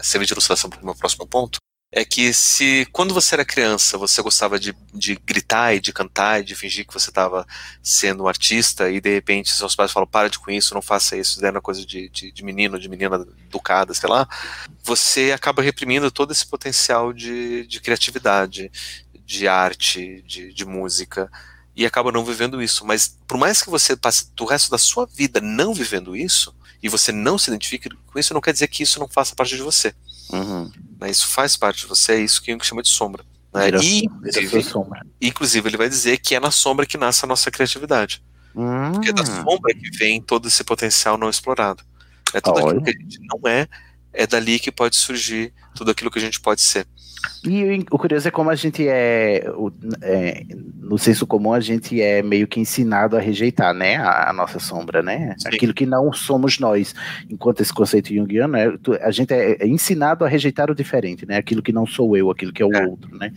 servir 0.02 0.26
de 0.28 0.34
ilustração 0.34 0.70
para 0.70 0.82
o 0.82 0.86
meu 0.86 0.96
próximo 0.96 1.28
ponto 1.28 1.60
é 1.96 2.04
que 2.04 2.34
se 2.34 2.88
quando 2.92 3.14
você 3.14 3.36
era 3.36 3.46
criança 3.46 4.00
você 4.00 4.20
gostava 4.22 4.60
de, 4.60 4.76
de 4.94 5.16
gritar 5.16 5.76
e 5.76 5.80
de 5.80 5.94
cantar 5.94 6.42
e 6.42 6.44
de 6.44 6.56
fingir 6.56 6.88
que 6.88 6.94
você 6.94 7.12
estava 7.12 7.46
sendo 7.84 8.24
um 8.24 8.28
artista 8.28 8.90
e 8.90 9.00
de 9.00 9.14
repente 9.14 9.52
seus 9.52 9.76
pais 9.76 9.92
falam 9.92 10.08
para 10.08 10.28
de 10.30 10.40
com 10.40 10.50
isso, 10.50 10.74
não 10.74 10.82
faça 10.82 11.16
isso, 11.16 11.34
isso 11.38 11.46
é 11.46 11.52
uma 11.52 11.62
coisa 11.62 11.86
de, 11.86 12.10
de, 12.10 12.32
de 12.32 12.44
menino, 12.44 12.80
de 12.80 12.90
menina 12.90 13.24
educada, 13.46 13.94
sei 13.94 14.10
lá, 14.10 14.28
você 14.84 15.32
acaba 15.34 15.62
reprimindo 15.62 16.10
todo 16.12 16.32
esse 16.32 16.46
potencial 16.48 17.14
de, 17.14 17.66
de 17.68 17.80
criatividade, 17.80 18.72
de 19.26 19.48
arte, 19.48 20.22
de, 20.24 20.52
de 20.54 20.66
música 20.66 21.30
e 21.76 21.86
acaba 21.86 22.12
não 22.12 22.24
vivendo 22.26 22.62
isso. 22.62 22.86
Mas 22.86 23.18
por 23.28 23.38
mais 23.38 23.62
que 23.62 23.70
você 23.70 23.96
passe 23.96 24.28
o 24.40 24.46
resto 24.46 24.70
da 24.70 24.78
sua 24.78 25.06
vida 25.06 25.40
não 25.42 25.74
vivendo 25.74 26.16
isso 26.16 26.56
e 26.82 26.90
você 26.90 27.12
não 27.12 27.38
se 27.38 27.50
identifique 27.50 27.90
com 27.90 28.20
isso, 28.20 28.34
não 28.34 28.42
quer 28.42 28.54
dizer 28.54 28.68
que 28.68 28.84
isso 28.84 29.00
não 29.00 29.08
faça 29.08 29.36
parte 29.36 29.56
de 29.56 29.62
você. 29.62 29.94
Uhum. 30.32 30.72
Né? 31.00 31.10
Isso 31.10 31.28
faz 31.28 31.56
parte 31.58 31.82
de 31.82 31.88
você, 31.88 32.14
é 32.14 32.20
isso 32.22 32.42
que 32.42 32.58
chama 32.64 32.82
de 32.84 32.90
sombra. 32.90 33.24
Né? 33.54 33.66
Vira- 33.66 33.84
E, 33.84 34.06
inclusive, 34.06 34.64
sombra. 34.64 35.06
inclusive, 35.22 35.70
ele 35.70 35.78
vai 35.78 35.90
dizer 35.90 36.18
que 36.18 36.36
é 36.36 36.40
na 36.40 36.52
sombra 36.52 36.86
que 36.86 36.98
nasce 36.98 37.24
a 37.26 37.28
nossa 37.28 37.50
criatividade. 37.52 38.24
Porque 38.94 39.10
é 39.10 39.14
da 39.14 39.24
Hum. 39.24 39.44
sombra 39.44 39.74
que 39.74 39.90
vem 39.98 40.22
todo 40.22 40.48
esse 40.48 40.64
potencial 40.64 41.18
não 41.18 41.30
explorado. 41.30 41.84
É 42.34 42.40
tudo 42.42 42.56
Olha. 42.60 42.66
aquilo 42.68 42.84
que 42.84 42.90
a 42.90 43.00
gente 43.02 43.20
não 43.22 43.50
é, 43.50 43.68
é 44.12 44.28
dali 44.28 44.60
que 44.60 44.72
pode 44.72 44.96
surgir 44.96 45.52
tudo 45.76 45.90
aquilo 45.92 46.12
que 46.12 46.20
a 46.20 46.22
gente 46.22 46.40
pode 46.40 46.62
ser. 46.62 46.86
E 47.46 47.86
o- 47.92 47.98
curioso 47.98 48.28
é 48.28 48.32
como 48.32 48.50
a 48.50 48.56
gente 48.56 48.88
é, 48.88 49.44
é, 50.02 50.46
no 50.80 50.98
senso 50.98 51.28
comum, 51.28 51.54
a 51.54 51.60
gente 51.60 52.02
é 52.02 52.22
meio 52.24 52.48
que 52.48 52.60
ensinado 52.60 53.18
a 53.18 53.20
rejeitar, 53.20 53.74
né, 53.74 53.98
a, 53.98 54.30
a 54.30 54.34
nossa 54.34 54.60
sombra, 54.60 55.02
né, 55.04 55.36
aquilo 55.56 55.74
que 55.74 55.86
não 55.86 56.12
somos 56.14 56.58
nós, 56.60 56.96
enquanto 57.30 57.62
esse 57.62 57.74
conceito 57.74 58.14
junguiano, 58.14 58.78
tu- 58.78 58.94
a 59.02 59.12
gente 59.12 59.34
é, 59.34 59.58
é 59.64 59.68
ensinado 59.68 60.24
a 60.24 60.28
rejeitar 60.28 60.72
o 60.72 60.76
diferente, 60.76 61.26
né, 61.26 61.38
aquilo 61.38 61.62
que 61.62 61.72
não 61.74 61.86
sou 61.86 62.16
eu, 62.16 62.30
aquilo 62.32 62.54
que 62.54 62.62
é 62.62 62.66
o 62.66 62.70
outro, 62.90 63.16
né. 63.18 63.32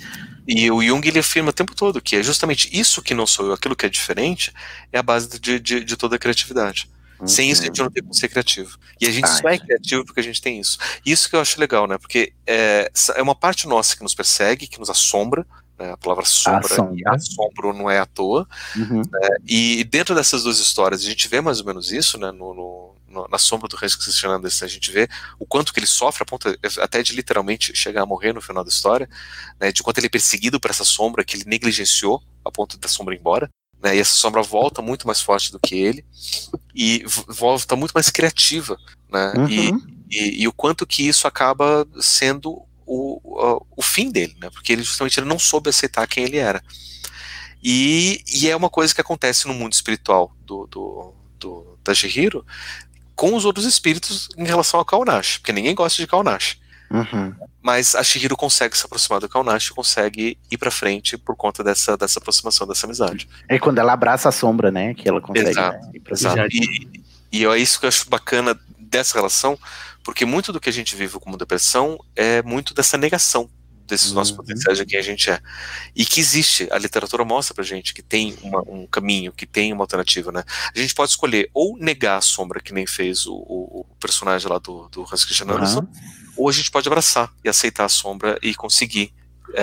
E 0.47 0.71
o 0.71 0.81
Jung 0.81 1.07
ele 1.09 1.19
afirma 1.19 1.51
o 1.51 1.53
tempo 1.53 1.75
todo 1.75 2.01
que 2.01 2.15
é 2.17 2.23
justamente 2.23 2.69
isso 2.73 3.03
que 3.03 3.15
não 3.15 3.27
sou 3.27 3.47
eu, 3.47 3.53
aquilo 3.53 3.75
que 3.75 3.87
é 3.87 3.89
diferente, 3.89 4.53
é 4.93 4.99
a 4.99 5.03
base 5.03 5.41
de, 5.41 5.59
de, 5.59 5.83
de 5.85 5.97
toda 5.97 6.15
a 6.15 6.19
criatividade. 6.19 6.89
Sem 7.25 7.51
isso 7.51 7.63
a 7.63 7.67
gente 7.67 7.81
não 7.81 7.91
tem 7.91 8.03
como 8.03 8.15
ser 8.15 8.29
criativo. 8.29 8.79
E 9.01 9.07
a 9.07 9.11
gente 9.11 9.25
Ah, 9.25 9.29
só 9.29 9.49
é 9.49 9.59
criativo 9.59 10.05
porque 10.05 10.21
a 10.21 10.23
gente 10.23 10.43
tem 10.43 10.61
isso. 10.61 10.79
Isso 11.05 11.29
que 11.31 11.37
eu 11.37 11.41
acho 11.41 11.59
legal, 11.61 11.87
né? 11.87 11.97
Porque 11.99 12.33
é, 12.47 12.91
é 13.15 13.23
uma 13.23 13.35
parte 13.35 13.67
nossa 13.67 13.97
que 13.97 14.03
nos 14.03 14.15
persegue, 14.15 14.67
que 14.67 14.79
nos 14.79 14.91
assombra. 14.91 15.47
né? 15.79 15.93
A 15.93 15.97
palavra 15.97 16.25
sombra 16.25 16.73
Assombra. 16.73 16.95
e 16.97 17.03
assombro 17.09 17.73
não 17.73 17.91
é 17.91 17.99
à 17.99 18.07
toa. 18.07 18.49
Uhum. 18.75 19.03
né? 19.03 19.29
E 19.47 19.85
dentro 19.85 20.15
dessas 20.15 20.43
duas 20.43 20.59
histórias, 20.59 21.03
a 21.03 21.05
gente 21.05 21.29
vê 21.29 21.41
mais 21.41 21.61
ou 21.61 21.67
menos 21.67 21.93
isso, 21.93 22.19
né? 22.19 22.31
No, 22.33 22.55
no- 22.55 22.97
no- 23.09 23.29
na 23.29 23.39
sombra 23.39 23.67
do 23.69 23.77
Hans 23.83 23.95
Christian 23.95 24.31
Andersen, 24.31 24.67
a 24.67 24.69
gente 24.71 24.91
vê 24.91 25.09
o 25.39 25.47
quanto 25.47 25.73
que 25.73 25.79
ele 25.79 25.87
sofre, 25.87 26.23
a 26.23 26.27
ponto 26.27 26.49
até 26.81 27.03
de 27.03 27.15
literalmente 27.15 27.75
chegar 27.75 28.03
a 28.03 28.07
morrer 28.07 28.33
no 28.35 28.41
final 28.43 28.63
da 28.65 28.69
história, 28.69 29.09
né? 29.61 29.71
De 29.73 29.83
quanto 29.83 29.99
ele 29.99 30.07
é 30.07 30.11
perseguido 30.11 30.59
por 30.61 30.71
essa 30.71 30.85
sombra 30.85 31.25
que 31.25 31.37
ele 31.37 31.45
negligenciou 31.47 32.23
a 32.45 32.51
ponto 32.51 32.77
da 32.79 32.89
sombra 32.89 33.15
ir 33.15 33.19
embora. 33.19 33.49
Né, 33.87 33.97
e 33.97 34.01
essa 34.01 34.15
sombra 34.15 34.43
volta 34.43 34.83
muito 34.83 35.07
mais 35.07 35.21
forte 35.21 35.53
do 35.53 35.61
que 35.61 35.77
ele 35.77 36.05
e 36.75 37.05
volta 37.29 37.77
muito 37.77 37.93
mais 37.93 38.11
criativa, 38.11 38.77
né? 39.09 39.33
E, 39.49 39.71
Uhum. 39.71 39.87
e, 40.11 40.43
e 40.43 40.49
o 40.49 40.53
quanto 40.53 40.85
que 40.85 41.07
isso 41.07 41.29
acaba 41.29 41.87
sendo 42.01 42.51
o, 42.85 43.21
o, 43.23 43.67
o 43.77 43.83
fim 43.83 44.11
dele, 44.11 44.37
né? 44.41 44.51
Porque 44.51 44.73
ele 44.73 44.83
justamente 44.83 45.21
ele 45.21 45.29
não 45.29 45.39
soube 45.39 45.71
aceitar 45.71 46.05
quem 46.09 46.25
ele 46.25 46.37
era. 46.37 46.61
E, 47.63 48.25
e 48.27 48.51
é 48.51 48.57
uma 48.57 48.69
coisa 48.69 48.93
que 48.93 49.01
acontece 49.01 49.47
no 49.47 49.55
mundo 49.55 49.73
espiritual 49.73 50.35
do, 50.45 50.67
do, 50.67 51.15
do 51.39 51.79
da 51.85 51.95
Shihiro 51.95 52.45
com 53.15 53.37
os 53.37 53.45
outros 53.45 53.65
espíritos 53.65 54.29
em 54.37 54.45
relação 54.45 54.81
ao 54.81 54.85
Kaunashi, 54.85 55.39
porque 55.39 55.53
ninguém 55.53 55.77
gosta 55.77 56.03
de 56.03 56.09
Kaunashi. 56.09 56.59
Uhum. 56.91 57.35
Mas 57.63 57.95
a 57.95 58.03
Shihiro 58.03 58.37
consegue 58.37 58.77
se 58.77 58.87
aproximar 58.87 59.21
do 59.21 59.29
Kaunashi, 59.29 59.73
consegue 59.73 60.39
ir 60.51 60.57
pra 60.57 60.71
frente 60.71 61.17
por 61.19 61.35
conta 61.35 61.65
dessa, 61.65 61.97
dessa 61.97 62.19
aproximação, 62.19 62.67
dessa 62.67 62.87
amizade. 62.87 63.29
É 63.49 63.59
quando 63.59 63.79
ela 63.79 63.93
abraça 63.93 64.29
a 64.29 64.33
sombra, 64.33 64.71
né, 64.71 64.95
que 64.95 65.09
ela 65.09 65.21
consegue, 65.21 65.51
Exato, 65.51 65.85
né, 65.87 65.91
ir 65.95 66.01
pra 66.01 66.13
exato. 66.13 66.49
E, 66.53 67.03
e 67.33 67.45
é 67.45 67.59
isso 67.59 67.81
que 67.81 67.87
eu 67.87 67.89
acho 67.89 68.09
bacana 68.09 68.59
dessa 68.79 69.15
relação, 69.15 69.59
porque 70.05 70.25
muito 70.25 70.53
do 70.53 70.61
que 70.61 70.69
a 70.69 70.73
gente 70.73 70.95
vive 70.95 71.19
como 71.19 71.37
depressão 71.37 71.99
é 72.15 72.43
muito 72.43 72.73
dessa 72.73 72.97
negação 72.97 73.51
desses 73.87 74.13
nossos 74.13 74.33
Uhum. 74.33 74.39
potenciais 74.39 74.79
de 74.79 74.85
quem 74.85 74.99
a 74.99 75.03
gente 75.03 75.31
é. 75.31 75.41
E 75.95 76.05
que 76.05 76.21
existe, 76.21 76.69
a 76.71 76.79
literatura 76.79 77.25
mostra 77.25 77.55
pra 77.55 77.65
gente 77.65 77.95
que 77.95 78.03
tem 78.03 78.37
uma- 78.43 78.63
um 78.69 78.87
caminho, 78.87 79.33
que 79.33 79.47
tem 79.47 79.73
uma 79.73 79.85
alternativa, 79.85 80.31
né? 80.33 80.43
A 80.75 80.79
gente 80.79 80.95
pode 80.95 81.11
escolher 81.11 81.49
ou 81.55 81.79
negar 81.79 82.19
a 82.19 82.21
sombra, 82.21 82.61
que 82.61 82.75
nem 82.75 82.87
fez 82.87 83.27
o, 83.27 83.35
o- 83.35 83.81
o 83.81 83.97
personagem 84.01 84.49
lá 84.51 84.59
do, 84.59 84.89
do 84.89 85.03
Hans 85.03 85.25
Christian. 85.25 85.47
Andersen, 85.47 85.87
ou 86.37 86.49
a 86.49 86.53
gente 86.53 86.71
pode 86.71 86.89
abraçar 86.89 87.33
e 87.45 87.49
aceitar 87.49 87.85
a 87.85 87.89
sombra 87.89 88.39
e 88.43 88.55
conseguir 88.55 89.13
é, 89.55 89.63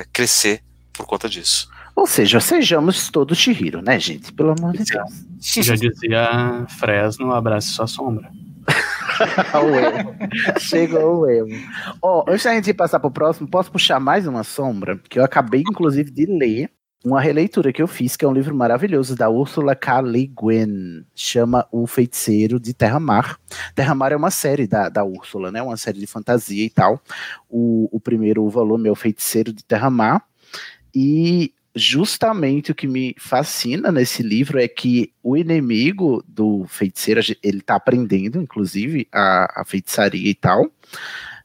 é, 0.00 0.04
crescer 0.12 0.62
por 0.92 1.06
conta 1.06 1.28
disso. 1.28 1.68
Ou 1.94 2.06
seja, 2.06 2.40
sejamos 2.40 3.08
todos 3.08 3.38
Shihiro, 3.38 3.80
né, 3.80 3.98
gente? 3.98 4.30
Pelo 4.32 4.50
amor 4.50 4.72
de 4.72 4.84
Deus. 4.84 5.10
Já 5.40 5.74
dizia 5.76 6.66
Fresno, 6.78 7.32
abrace 7.32 7.68
sua 7.68 7.86
sombra. 7.86 8.28
o 9.54 9.74
emo. 9.74 10.16
Chegou 10.58 11.20
o 11.20 11.30
emo. 11.30 11.54
Ó, 12.02 12.24
antes 12.28 12.44
da 12.44 12.54
gente 12.54 12.72
passar 12.74 13.00
pro 13.00 13.10
próximo, 13.10 13.48
posso 13.48 13.70
puxar 13.70 14.00
mais 14.00 14.26
uma 14.26 14.42
sombra? 14.44 14.98
Que 15.08 15.18
eu 15.18 15.24
acabei, 15.24 15.60
inclusive, 15.60 16.10
de 16.10 16.26
ler. 16.26 16.70
uma 17.04 17.20
releitura 17.20 17.72
que 17.72 17.80
eu 17.80 17.86
fiz, 17.86 18.16
que 18.16 18.24
é 18.24 18.28
um 18.28 18.32
livro 18.32 18.54
maravilhoso 18.54 19.14
da 19.14 19.30
Ursula 19.30 19.76
K. 19.76 20.00
Le 20.00 20.26
Guin, 20.26 21.04
chama 21.14 21.66
O 21.70 21.86
Feiticeiro 21.86 22.58
de 22.58 22.74
Terra-Mar. 22.74 23.38
Terra-Mar 23.74 24.12
é 24.12 24.16
uma 24.16 24.30
série 24.30 24.66
da, 24.66 24.88
da 24.88 25.04
Úrsula, 25.04 25.52
né? 25.52 25.62
Uma 25.62 25.76
série 25.76 26.00
de 26.00 26.06
fantasia 26.06 26.64
e 26.64 26.70
tal. 26.70 27.00
O, 27.48 27.88
o 27.92 28.00
primeiro 28.00 28.48
volume 28.48 28.88
é 28.88 28.92
O 28.92 28.96
Feiticeiro 28.96 29.52
de 29.52 29.64
Terra-Mar. 29.64 30.22
E 30.94 31.52
justamente 31.76 32.72
o 32.72 32.74
que 32.74 32.88
me 32.88 33.14
fascina 33.18 33.92
nesse 33.92 34.22
livro 34.22 34.58
é 34.58 34.66
que 34.66 35.12
o 35.22 35.36
inimigo 35.36 36.24
do 36.26 36.64
feiticeiro, 36.66 37.20
ele 37.42 37.60
tá 37.60 37.74
aprendendo, 37.74 38.40
inclusive, 38.40 39.06
a, 39.12 39.60
a 39.60 39.64
feitiçaria 39.64 40.30
e 40.30 40.34
tal. 40.34 40.70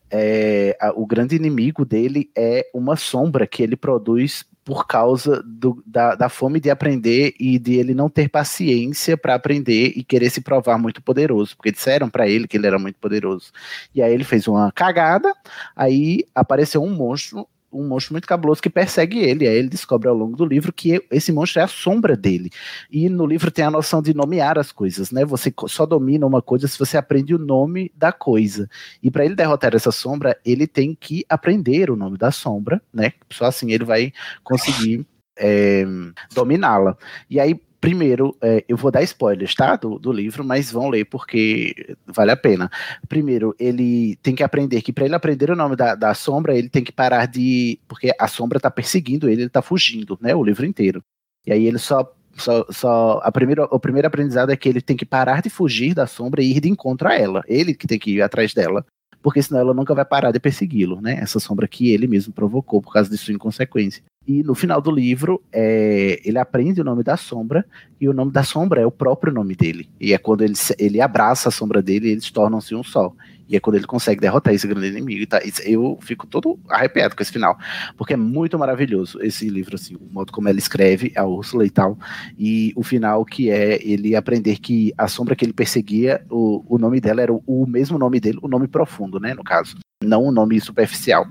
É, 0.09 0.77
a, 0.79 0.91
o 0.91 1.05
grande 1.05 1.35
inimigo 1.35 1.83
dele 1.83 2.31
é 2.35 2.65
uma 2.73 2.95
sombra 2.95 3.45
que 3.45 3.61
ele 3.61 3.75
produz 3.75 4.45
por 4.63 4.85
causa 4.85 5.41
do, 5.43 5.83
da, 5.85 6.15
da, 6.15 6.29
fome 6.29 6.59
de 6.59 6.69
aprender 6.69 7.33
e 7.39 7.57
de 7.57 7.75
ele 7.75 7.93
não 7.93 8.09
ter 8.09 8.29
paciência 8.29 9.17
para 9.17 9.33
aprender 9.33 9.93
e 9.95 10.03
querer 10.03 10.29
se 10.29 10.39
provar 10.39 10.77
muito 10.77 11.01
poderoso, 11.01 11.57
porque 11.57 11.71
disseram 11.71 12.09
para 12.09 12.27
ele 12.27 12.47
que 12.47 12.57
ele 12.57 12.67
era 12.67 12.77
muito 12.77 12.99
poderoso. 12.99 13.51
E 13.93 14.01
aí 14.01 14.13
ele 14.13 14.23
fez 14.23 14.47
uma 14.47 14.71
cagada, 14.71 15.33
aí 15.75 16.23
apareceu 16.35 16.83
um 16.83 16.93
monstro 16.93 17.47
um 17.71 17.87
monstro 17.87 18.13
muito 18.13 18.27
cabuloso 18.27 18.61
que 18.61 18.69
persegue 18.69 19.19
ele. 19.19 19.47
Aí 19.47 19.55
ele 19.55 19.69
descobre 19.69 20.07
ao 20.07 20.15
longo 20.15 20.35
do 20.35 20.45
livro 20.45 20.73
que 20.73 21.03
esse 21.11 21.31
monstro 21.31 21.61
é 21.61 21.63
a 21.63 21.67
sombra 21.67 22.15
dele. 22.15 22.49
E 22.89 23.09
no 23.09 23.25
livro 23.25 23.51
tem 23.51 23.65
a 23.65 23.71
noção 23.71 24.01
de 24.01 24.13
nomear 24.13 24.57
as 24.57 24.71
coisas, 24.71 25.11
né? 25.11 25.23
Você 25.25 25.53
só 25.67 25.85
domina 25.85 26.25
uma 26.25 26.41
coisa 26.41 26.67
se 26.67 26.77
você 26.77 26.97
aprende 26.97 27.33
o 27.33 27.39
nome 27.39 27.91
da 27.95 28.11
coisa. 28.11 28.69
E 29.01 29.09
para 29.09 29.25
ele 29.25 29.35
derrotar 29.35 29.75
essa 29.75 29.91
sombra, 29.91 30.37
ele 30.45 30.67
tem 30.67 30.95
que 30.99 31.25
aprender 31.29 31.89
o 31.89 31.95
nome 31.95 32.17
da 32.17 32.31
sombra, 32.31 32.81
né? 32.93 33.13
Só 33.29 33.45
assim 33.45 33.71
ele 33.71 33.85
vai 33.85 34.13
conseguir 34.43 35.05
é, 35.37 35.85
dominá-la. 36.33 36.97
E 37.29 37.39
aí 37.39 37.59
Primeiro, 37.81 38.37
é, 38.39 38.63
eu 38.69 38.77
vou 38.77 38.91
dar 38.91 39.01
spoilers, 39.01 39.55
tá? 39.55 39.75
Do, 39.75 39.97
do 39.97 40.11
livro, 40.11 40.43
mas 40.43 40.71
vão 40.71 40.87
ler 40.87 41.03
porque 41.05 41.95
vale 42.05 42.29
a 42.29 42.37
pena. 42.37 42.69
Primeiro, 43.09 43.55
ele 43.59 44.15
tem 44.17 44.35
que 44.35 44.43
aprender 44.43 44.83
que 44.83 44.93
para 44.93 45.05
ele 45.05 45.15
aprender 45.15 45.49
o 45.49 45.55
nome 45.55 45.75
da, 45.75 45.95
da 45.95 46.13
sombra, 46.13 46.55
ele 46.55 46.69
tem 46.69 46.83
que 46.83 46.91
parar 46.91 47.25
de. 47.25 47.79
Porque 47.87 48.13
a 48.19 48.27
sombra 48.27 48.59
tá 48.59 48.69
perseguindo 48.69 49.27
ele, 49.27 49.41
ele 49.41 49.49
tá 49.49 49.63
fugindo, 49.63 50.15
né? 50.21 50.35
O 50.35 50.43
livro 50.43 50.63
inteiro. 50.63 51.03
E 51.45 51.51
aí 51.51 51.65
ele 51.65 51.79
só. 51.79 52.13
Só, 52.37 52.65
só 52.69 53.19
a 53.25 53.31
primeira, 53.31 53.65
o 53.65 53.77
primeiro 53.77 54.07
aprendizado 54.07 54.51
é 54.51 54.55
que 54.55 54.69
ele 54.69 54.79
tem 54.79 54.95
que 54.95 55.05
parar 55.05 55.41
de 55.41 55.49
fugir 55.49 55.93
da 55.93 56.07
sombra 56.07 56.41
e 56.41 56.55
ir 56.55 56.61
de 56.61 56.69
encontro 56.69 57.09
a 57.09 57.13
ela. 57.13 57.43
Ele 57.45 57.73
que 57.73 57.85
tem 57.85 57.99
que 57.99 58.11
ir 58.11 58.21
atrás 58.21 58.53
dela 58.53 58.85
porque 59.21 59.41
senão 59.43 59.59
ela 59.59 59.73
nunca 59.73 59.93
vai 59.93 60.05
parar 60.05 60.31
de 60.31 60.39
persegui-lo, 60.39 60.99
né? 61.01 61.19
Essa 61.21 61.39
sombra 61.39 61.67
que 61.67 61.91
ele 61.91 62.07
mesmo 62.07 62.33
provocou 62.33 62.81
por 62.81 62.93
causa 62.93 63.09
de 63.09 63.17
sua 63.17 63.33
inconsequência. 63.33 64.03
E 64.27 64.43
no 64.43 64.53
final 64.53 64.79
do 64.79 64.91
livro, 64.91 65.41
é, 65.51 66.21
ele 66.23 66.37
aprende 66.37 66.79
o 66.79 66.83
nome 66.83 67.03
da 67.03 67.17
sombra, 67.17 67.65
e 67.99 68.07
o 68.07 68.13
nome 68.13 68.31
da 68.31 68.43
sombra 68.43 68.79
é 68.79 68.85
o 68.85 68.91
próprio 68.91 69.33
nome 69.33 69.55
dele. 69.55 69.89
E 69.99 70.13
é 70.13 70.17
quando 70.17 70.43
ele, 70.43 70.53
ele 70.77 71.01
abraça 71.01 71.49
a 71.49 71.51
sombra 71.51 71.81
dele, 71.81 72.11
eles 72.11 72.29
tornam-se 72.29 72.75
um 72.75 72.83
só. 72.83 73.11
E 73.49 73.55
é 73.55 73.59
quando 73.59 73.75
ele 73.77 73.85
consegue 73.85 74.21
derrotar 74.21 74.53
esse 74.53 74.67
grande 74.67 74.87
inimigo. 74.87 75.25
Tá? 75.25 75.41
Eu 75.65 75.97
fico 76.01 76.27
todo 76.27 76.57
arrepiado 76.69 77.15
com 77.15 77.23
esse 77.23 77.31
final. 77.31 77.57
Porque 77.97 78.13
é 78.13 78.17
muito 78.17 78.57
maravilhoso 78.57 79.19
esse 79.21 79.49
livro, 79.49 79.75
assim, 79.75 79.95
o 79.95 80.13
modo 80.13 80.31
como 80.31 80.47
ela 80.47 80.57
escreve, 80.59 81.11
a 81.15 81.25
Úrsula 81.25 81.65
e 81.65 81.69
tal. 81.69 81.97
E 82.37 82.71
o 82.75 82.83
final 82.83 83.25
que 83.25 83.49
é 83.49 83.85
ele 83.85 84.15
aprender 84.15 84.59
que 84.59 84.93
a 84.97 85.07
sombra 85.07 85.35
que 85.35 85.43
ele 85.43 85.51
perseguia, 85.51 86.23
o, 86.29 86.63
o 86.69 86.77
nome 86.77 87.01
dela 87.01 87.21
era 87.21 87.33
o, 87.33 87.43
o 87.45 87.65
mesmo 87.67 87.97
nome 87.97 88.19
dele, 88.19 88.39
o 88.41 88.47
nome 88.47 88.67
profundo, 88.67 89.19
né, 89.19 89.33
no 89.33 89.43
caso 89.43 89.75
não 90.01 90.25
um 90.25 90.31
nome 90.31 90.59
superficial. 90.59 91.25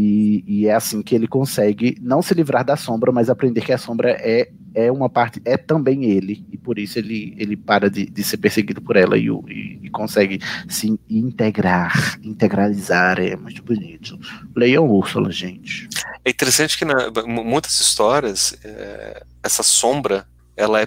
E, 0.00 0.44
e, 0.46 0.66
é 0.68 0.74
assim 0.74 1.02
que 1.02 1.12
ele 1.12 1.26
consegue 1.26 1.98
não 2.00 2.22
se 2.22 2.32
livrar 2.32 2.64
da 2.64 2.76
sombra, 2.76 3.10
mas 3.10 3.28
aprender 3.28 3.62
que 3.62 3.72
a 3.72 3.78
sombra 3.78 4.12
é, 4.12 4.48
é 4.72 4.92
uma 4.92 5.08
parte, 5.08 5.42
é 5.44 5.56
também 5.56 6.04
ele, 6.04 6.46
e 6.52 6.56
por 6.56 6.78
isso 6.78 7.00
ele, 7.00 7.34
ele 7.36 7.56
para 7.56 7.90
de, 7.90 8.06
de 8.06 8.22
ser 8.22 8.36
perseguido 8.36 8.80
por 8.80 8.94
ela 8.94 9.18
e, 9.18 9.26
e, 9.26 9.80
e, 9.82 9.90
consegue 9.90 10.38
se 10.68 10.96
integrar, 11.10 12.16
integralizar, 12.22 13.18
é 13.18 13.34
muito 13.34 13.60
bonito. 13.64 14.16
Leiam 14.54 14.88
Úrsula, 14.88 15.32
gente. 15.32 15.88
É 16.24 16.30
interessante 16.30 16.78
que 16.78 16.84
na, 16.84 17.10
muitas 17.26 17.80
histórias, 17.80 18.56
é, 18.62 19.24
essa 19.42 19.64
sombra, 19.64 20.28
ela 20.56 20.80
é, 20.80 20.86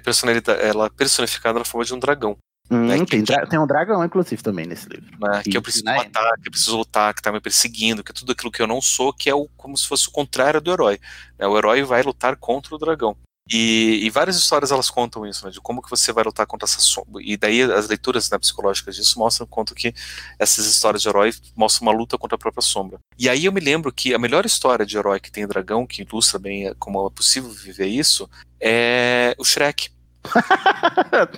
ela 0.61 0.85
é 0.85 0.89
personificada 0.89 1.60
na 1.60 1.65
forma 1.65 1.84
de 1.84 1.93
um 1.93 1.99
dragão. 1.99 2.38
Hum, 2.72 2.88
né, 2.88 3.06
tem, 3.06 3.22
tem, 3.23 3.60
um 3.60 3.68
dragão, 3.68 4.03
inclusive, 4.03 4.41
também 4.41 4.65
nesse 4.65 4.88
livro. 4.88 5.11
Né, 5.19 5.43
que 5.43 5.57
eu 5.57 5.61
preciso 5.61 5.84
matar, 5.84 6.31
que 6.41 6.48
eu 6.48 6.52
preciso 6.52 6.77
lutar, 6.77 7.14
que 7.14 7.22
tá 7.22 7.30
me 7.30 7.41
perseguindo, 7.41 8.02
que 8.02 8.11
é 8.11 8.15
tudo 8.15 8.31
aquilo 8.31 8.49
que 8.49 8.61
eu 8.61 8.68
não 8.68 8.81
sou, 8.81 9.11
que 9.11 9.30
é 9.30 9.35
o, 9.35 9.49
como 9.57 9.76
se 9.76 9.85
fosse 9.85 10.07
o 10.07 10.11
contrário 10.11 10.61
do 10.61 10.72
herói. 10.72 10.98
Né, 11.38 11.45
o 11.45 11.57
herói 11.57 11.84
vai 11.84 12.02
lutar 12.02 12.38
contra 12.38 12.73
o 12.73 12.77
dragão. 12.77 13.18
E, 13.52 13.99
e, 14.06 14.10
várias 14.10 14.38
histórias 14.38 14.72
elas 14.72 14.89
contam 14.89 15.26
isso, 15.26 15.45
né, 15.45 15.52
de 15.52 15.60
como 15.60 15.81
que 15.81 15.89
você 15.89 16.14
vai 16.14 16.23
lutar 16.23 16.45
contra 16.45 16.65
essa 16.65 16.80
sombra. 16.80 17.22
E 17.22 17.35
daí 17.35 17.61
as 17.64 17.89
leituras 17.89 18.30
né, 18.30 18.38
psicológicas 18.38 18.95
disso 18.95 19.19
mostram 19.19 19.45
quanto 19.45 19.76
que 19.76 19.93
essas 20.39 20.65
histórias 20.65 21.02
de 21.02 21.10
herói 21.10 21.34
mostram 21.53 21.89
uma 21.89 21.98
luta 21.98 22.18
contra 22.18 22.35
a 22.35 22.39
própria 22.39 22.61
sombra. 22.61 22.99
E 23.19 23.27
aí 23.27 23.43
eu 23.43 23.52
me 23.52 23.60
lembro 23.60 23.91
que 23.91 24.14
a 24.14 24.19
melhor 24.19 24.45
história 24.45 24.85
de 24.85 24.98
herói 24.98 25.19
que 25.19 25.31
tem 25.31 25.45
dragão, 25.45 25.85
que 25.85 26.03
ilustra 26.03 26.39
bem 26.39 26.73
como 26.80 27.06
é 27.06 27.10
possível 27.10 27.49
viver 27.49 27.88
isso, 27.88 28.30
é 28.61 29.35
o 29.38 29.43
Shrek. 29.43 29.89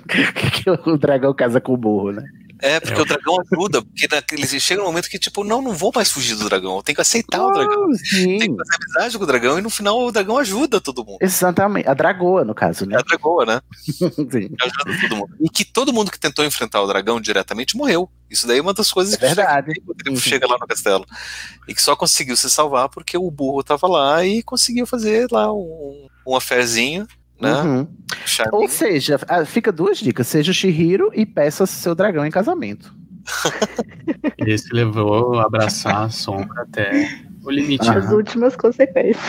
Que 0.08 0.70
o 0.90 0.96
dragão 0.98 1.34
casa 1.34 1.60
com 1.60 1.74
o 1.74 1.76
burro, 1.76 2.12
né? 2.12 2.24
É, 2.60 2.80
porque 2.80 2.98
é. 2.98 3.02
o 3.02 3.04
dragão 3.04 3.36
ajuda, 3.40 3.82
porque 3.82 4.08
naquele, 4.10 4.46
chega 4.60 4.80
um 4.80 4.86
momento 4.86 5.10
que, 5.10 5.18
tipo, 5.18 5.44
não, 5.44 5.60
não 5.60 5.72
vou 5.72 5.92
mais 5.94 6.10
fugir 6.10 6.34
do 6.34 6.48
dragão, 6.48 6.76
eu 6.76 6.82
tenho 6.82 6.96
que 6.96 7.02
aceitar 7.02 7.42
oh, 7.42 7.48
o 7.48 7.52
dragão. 7.52 7.92
Sim. 7.94 8.38
Tem 8.38 8.56
que 8.56 8.56
fazer 8.56 8.76
amizade 8.76 9.18
com 9.18 9.24
o 9.24 9.26
dragão 9.26 9.58
e 9.58 9.62
no 9.62 9.68
final 9.68 10.00
o 10.00 10.10
dragão 10.12 10.38
ajuda 10.38 10.80
todo 10.80 11.04
mundo. 11.04 11.18
Exatamente, 11.20 11.86
a 11.88 11.92
dragoa, 11.92 12.44
no 12.44 12.54
caso, 12.54 12.86
né? 12.86 12.96
É 12.96 12.98
a 13.00 13.02
dragoa, 13.02 13.44
né? 13.44 13.60
sim. 13.84 14.48
Ajuda 14.62 15.00
todo 15.02 15.16
mundo. 15.16 15.36
E 15.40 15.50
que 15.50 15.64
todo 15.64 15.92
mundo 15.92 16.10
que 16.10 16.18
tentou 16.18 16.44
enfrentar 16.44 16.80
o 16.80 16.86
dragão 16.86 17.20
diretamente 17.20 17.76
morreu. 17.76 18.08
Isso 18.30 18.46
daí 18.46 18.58
é 18.58 18.62
uma 18.62 18.72
das 18.72 18.90
coisas 18.90 19.14
é 19.14 19.18
verdade. 19.18 19.74
que 19.74 20.04
chega, 20.04 20.20
chega 20.20 20.46
lá 20.46 20.56
no 20.58 20.66
castelo. 20.66 21.04
E 21.68 21.74
que 21.74 21.82
só 21.82 21.94
conseguiu 21.94 22.36
se 22.36 22.48
salvar 22.48 22.88
porque 22.88 23.18
o 23.18 23.30
burro 23.30 23.62
tava 23.62 23.86
lá 23.86 24.24
e 24.24 24.42
conseguiu 24.42 24.86
fazer 24.86 25.30
lá 25.30 25.52
um, 25.52 26.06
um 26.26 26.34
afezinho 26.34 27.06
né? 27.40 27.52
Uhum. 27.52 27.88
Ou 28.52 28.68
seja, 28.68 29.18
ah, 29.28 29.44
fica 29.44 29.72
duas 29.72 29.98
dicas: 29.98 30.26
seja 30.26 30.50
o 30.50 30.54
Shihiro 30.54 31.10
e 31.14 31.26
peça 31.26 31.66
seu 31.66 31.94
dragão 31.94 32.24
em 32.24 32.30
casamento. 32.30 32.94
Esse 34.38 34.72
levou 34.72 35.38
a 35.38 35.46
abraçar 35.46 36.04
a 36.04 36.10
sombra 36.10 36.62
até 36.62 37.08
o 37.44 37.50
limite. 37.50 37.88
As 37.88 38.10
últimas 38.10 38.56
consequências. 38.56 39.22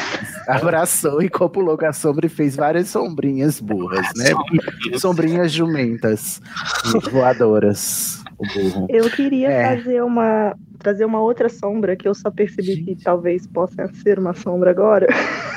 Abraçou 0.48 1.22
e 1.22 1.30
copulou 1.30 1.78
com 1.78 1.86
a 1.86 1.94
sombra 1.94 2.26
e 2.26 2.30
fez 2.30 2.56
várias 2.56 2.90
sombrinhas 2.90 3.60
burras, 3.60 4.08
né? 4.16 4.32
Sombrinhas 4.98 5.52
jumentas 5.52 6.42
voadoras. 7.12 8.24
Eu 8.90 9.10
queria 9.10 9.50
é. 9.50 9.78
fazer 9.78 10.02
uma 10.02 10.56
trazer 10.78 11.06
uma 11.06 11.20
outra 11.20 11.50
sombra 11.50 11.96
que 11.96 12.08
eu 12.08 12.14
só 12.14 12.30
percebi 12.30 12.84
que 12.84 12.96
talvez 13.04 13.48
possa 13.48 13.88
ser 14.04 14.20
uma 14.20 14.34
sombra 14.34 14.70
agora. 14.72 15.08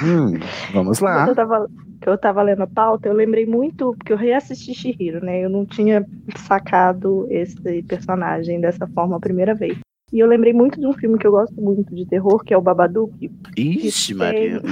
Hum, 0.02 0.38
vamos 0.72 1.00
lá. 1.00 1.26
Eu 1.26 1.34
tava, 1.34 1.68
que 2.00 2.08
eu 2.08 2.16
tava 2.16 2.42
lendo 2.42 2.62
a 2.62 2.66
pauta, 2.66 3.08
eu 3.08 3.12
lembrei 3.12 3.44
muito, 3.44 3.94
porque 3.98 4.12
eu 4.12 4.16
reassisti 4.16 4.72
Shihiro, 4.72 5.22
né? 5.22 5.44
Eu 5.44 5.50
não 5.50 5.66
tinha 5.66 6.06
sacado 6.36 7.26
esse 7.30 7.82
personagem 7.82 8.60
dessa 8.60 8.86
forma 8.86 9.16
a 9.16 9.20
primeira 9.20 9.54
vez. 9.54 9.76
E 10.10 10.20
eu 10.20 10.26
lembrei 10.26 10.54
muito 10.54 10.80
de 10.80 10.86
um 10.86 10.92
filme 10.94 11.18
que 11.18 11.26
eu 11.26 11.32
gosto 11.32 11.60
muito 11.60 11.94
de 11.94 12.06
terror, 12.06 12.42
que 12.42 12.54
é 12.54 12.56
o 12.56 12.62
Babadook. 12.62 13.30
Ixi, 13.56 14.14
Maria. 14.14 14.62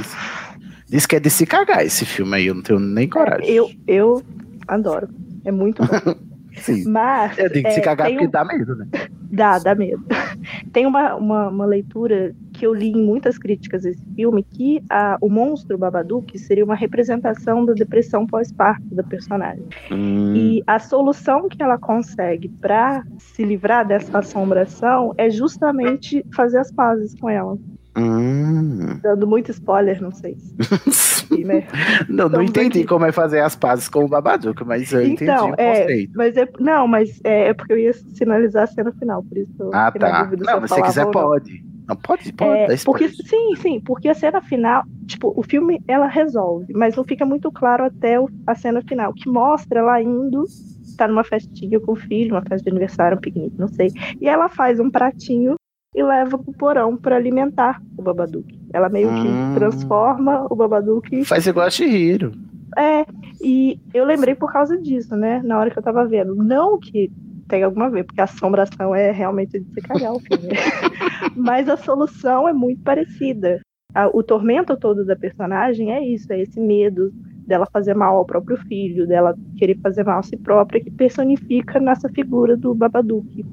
Diz 0.88 1.04
que 1.04 1.16
é 1.16 1.20
de 1.20 1.28
se 1.28 1.44
cagar 1.44 1.84
esse 1.84 2.06
filme 2.06 2.36
aí, 2.36 2.46
eu 2.46 2.54
não 2.54 2.62
tenho 2.62 2.78
nem 2.78 3.08
coragem. 3.08 3.50
Eu, 3.50 3.70
eu 3.86 4.22
adoro. 4.66 5.08
É 5.44 5.52
muito 5.52 5.82
bom. 5.82 6.14
Sim. 6.56 6.84
Mas. 6.88 7.38
Eu 7.38 7.50
que 7.50 7.66
é, 7.66 7.70
se 7.70 7.80
cagar 7.80 8.08
porque 8.08 8.26
um... 8.26 8.30
dá 8.30 8.44
medo, 8.44 8.76
né? 8.76 8.86
Dá, 9.30 9.58
dá 9.58 9.74
medo. 9.74 10.04
Tem 10.72 10.86
uma, 10.86 11.14
uma, 11.14 11.48
uma, 11.48 11.66
leitura 11.66 12.34
que 12.52 12.66
eu 12.66 12.74
li 12.74 12.90
em 12.90 13.04
muitas 13.04 13.38
críticas 13.38 13.82
desse 13.82 14.02
filme 14.14 14.42
que 14.42 14.82
a, 14.88 15.18
o 15.20 15.28
monstro 15.28 15.76
Babadook 15.76 16.38
seria 16.38 16.64
uma 16.64 16.74
representação 16.74 17.64
da 17.64 17.72
depressão 17.72 18.26
pós-parto 18.26 18.94
da 18.94 19.02
personagem. 19.02 19.64
Hum. 19.90 20.34
E 20.34 20.62
a 20.66 20.78
solução 20.78 21.48
que 21.48 21.62
ela 21.62 21.78
consegue 21.78 22.48
para 22.48 23.04
se 23.18 23.44
livrar 23.44 23.86
dessa 23.86 24.18
assombração 24.18 25.12
é 25.18 25.28
justamente 25.28 26.24
fazer 26.32 26.58
as 26.58 26.70
pazes 26.72 27.14
com 27.18 27.28
ela. 27.28 27.58
Hum. 27.97 28.98
Dando 29.02 29.27
muito 29.27 29.51
spoiler, 29.51 30.01
não 30.02 30.12
sei. 30.12 30.36
Né? 31.44 31.66
Não, 32.09 32.28
não 32.28 32.43
entendi 32.43 32.85
como 32.85 33.05
é 33.05 33.12
fazer 33.12 33.40
as 33.40 33.56
pazes 33.56 33.89
com 33.89 34.05
o 34.05 34.09
Babadook, 34.09 34.64
mas 34.64 34.93
eu 34.93 35.05
então, 35.05 35.51
entendi 35.51 35.60
é, 35.60 36.06
Mas 36.14 36.36
é, 36.36 36.48
não, 36.59 36.86
mas 36.86 37.20
é, 37.24 37.48
é, 37.48 37.55
porque 37.55 37.73
eu 37.73 37.78
ia 37.78 37.93
sinalizar 37.93 38.64
a 38.64 38.66
cena 38.66 38.93
final, 38.93 39.23
por 39.24 39.36
isso. 39.36 39.70
Ah, 39.73 39.90
tá. 39.90 40.31
Não, 40.39 40.68
se 40.68 40.82
quiser, 40.82 41.06
pode. 41.10 41.64
Não, 41.89 41.97
pode, 41.97 42.32
pode. 42.32 42.73
É, 42.73 42.77
porque, 42.85 43.09
sim, 43.09 43.56
sim, 43.56 43.81
porque 43.81 44.09
a 44.09 44.14
cena 44.14 44.40
final, 44.40 44.85
tipo, 45.06 45.32
o 45.36 45.43
filme 45.43 45.81
ela 45.86 46.06
resolve, 46.06 46.73
mas 46.73 46.97
não 46.97 47.05
fica 47.05 47.24
muito 47.24 47.51
claro 47.52 47.85
até 47.85 48.18
o, 48.18 48.28
a 48.47 48.55
cena 48.55 48.82
final, 48.82 49.12
que 49.12 49.28
mostra 49.28 49.81
ela 49.81 50.01
indo, 50.02 50.44
tá 50.97 51.06
numa 51.06 51.24
festinha 51.24 51.78
com 51.81 51.93
o 51.93 51.97
filho, 51.97 52.35
uma 52.35 52.43
festa 52.43 52.64
de 52.64 52.70
aniversário, 52.70 53.16
um 53.16 53.20
piquenique, 53.20 53.59
não 53.59 53.68
sei. 53.68 53.89
E 54.20 54.28
ela 54.28 54.48
faz 54.48 54.81
um 54.81 54.90
pratinho 54.90 55.56
e 55.97 56.02
leva 56.02 56.36
pro 56.39 56.52
porão 56.52 56.97
para 56.97 57.16
alimentar 57.16 57.81
o 57.97 58.02
Babadook. 58.02 58.47
Ela 58.73 58.89
meio 58.90 59.12
que 59.14 59.27
Hum. 59.28 59.51
transforma 59.55 60.47
o 60.51 60.55
Babadook. 60.55 61.24
Faz 61.24 61.47
igual 61.47 61.66
a 61.66 61.70
Shihiro. 61.70 62.32
É, 62.77 63.06
e 63.43 63.81
eu 63.94 64.05
lembrei 64.05 64.35
por 64.35 64.52
causa 64.52 64.77
disso, 64.77 65.16
né? 65.16 65.40
Na 65.43 65.59
hora 65.59 65.70
que 65.70 65.78
eu 65.78 65.82
tava 65.82 66.05
vendo. 66.06 66.35
Não 66.35 66.78
que 66.78 67.10
tenha 67.48 67.64
alguma 67.64 67.89
vez, 67.89 68.05
porque 68.05 68.20
a 68.20 68.24
assombração 68.24 68.94
é 68.94 69.10
realmente 69.10 69.59
de 69.59 69.73
se 69.73 69.81
cagar 69.81 70.12
o 70.12 70.20
filme. 70.20 70.48
Mas 71.35 71.68
a 71.68 71.77
solução 71.77 72.47
é 72.47 72.52
muito 72.52 72.82
parecida. 72.82 73.60
A- 73.94 74.10
o 74.12 74.23
tormento 74.23 74.77
todo 74.77 75.05
da 75.06 75.16
personagem 75.16 75.93
é 75.93 76.05
isso, 76.06 76.31
é 76.31 76.43
esse 76.43 76.60
medo 76.60 77.10
dela 77.47 77.66
fazer 77.73 77.94
mal 77.94 78.16
ao 78.16 78.27
próprio 78.27 78.59
filho, 78.66 79.06
dela 79.06 79.35
querer 79.56 79.78
fazer 79.81 80.05
mal 80.05 80.18
a 80.18 80.23
si 80.23 80.36
própria, 80.36 80.82
que 80.82 80.90
personifica 80.90 81.78
nessa 81.81 82.09
figura 82.10 82.56
do 82.56 82.74
Babadook. 82.74 83.47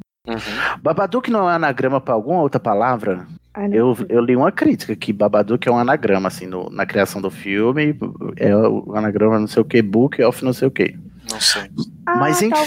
Babadook 0.82 1.30
não 1.30 1.50
é 1.50 1.56
anagrama 1.56 2.00
pra 2.02 2.14
alguma 2.14 2.42
outra 2.42 2.60
palavra? 2.60 3.26
Eu, 3.72 3.96
eu 4.10 4.22
li 4.22 4.36
uma 4.36 4.52
crítica 4.52 4.96
que 4.96 5.14
Babadook 5.14 5.68
é 5.68 5.72
um 5.72 5.78
anagrama, 5.78 6.28
assim, 6.28 6.48
no- 6.48 6.70
na 6.72 6.86
criação 6.86 7.22
do 7.22 7.30
filme. 7.30 7.96
É 8.38 8.56
o 8.56 8.94
anagrama 8.96 9.40
não 9.40 9.48
sei 9.48 9.62
o 9.62 9.66
que, 9.66 9.82
book 9.82 10.22
of 10.24 10.44
não 10.44 10.54
sei 10.54 10.68
o 10.68 10.72
que. 10.72 10.96
Não 11.32 11.40
sei. 11.40 11.70
Ah, 12.06 12.16
Mas 12.18 12.40
tal- 12.40 12.66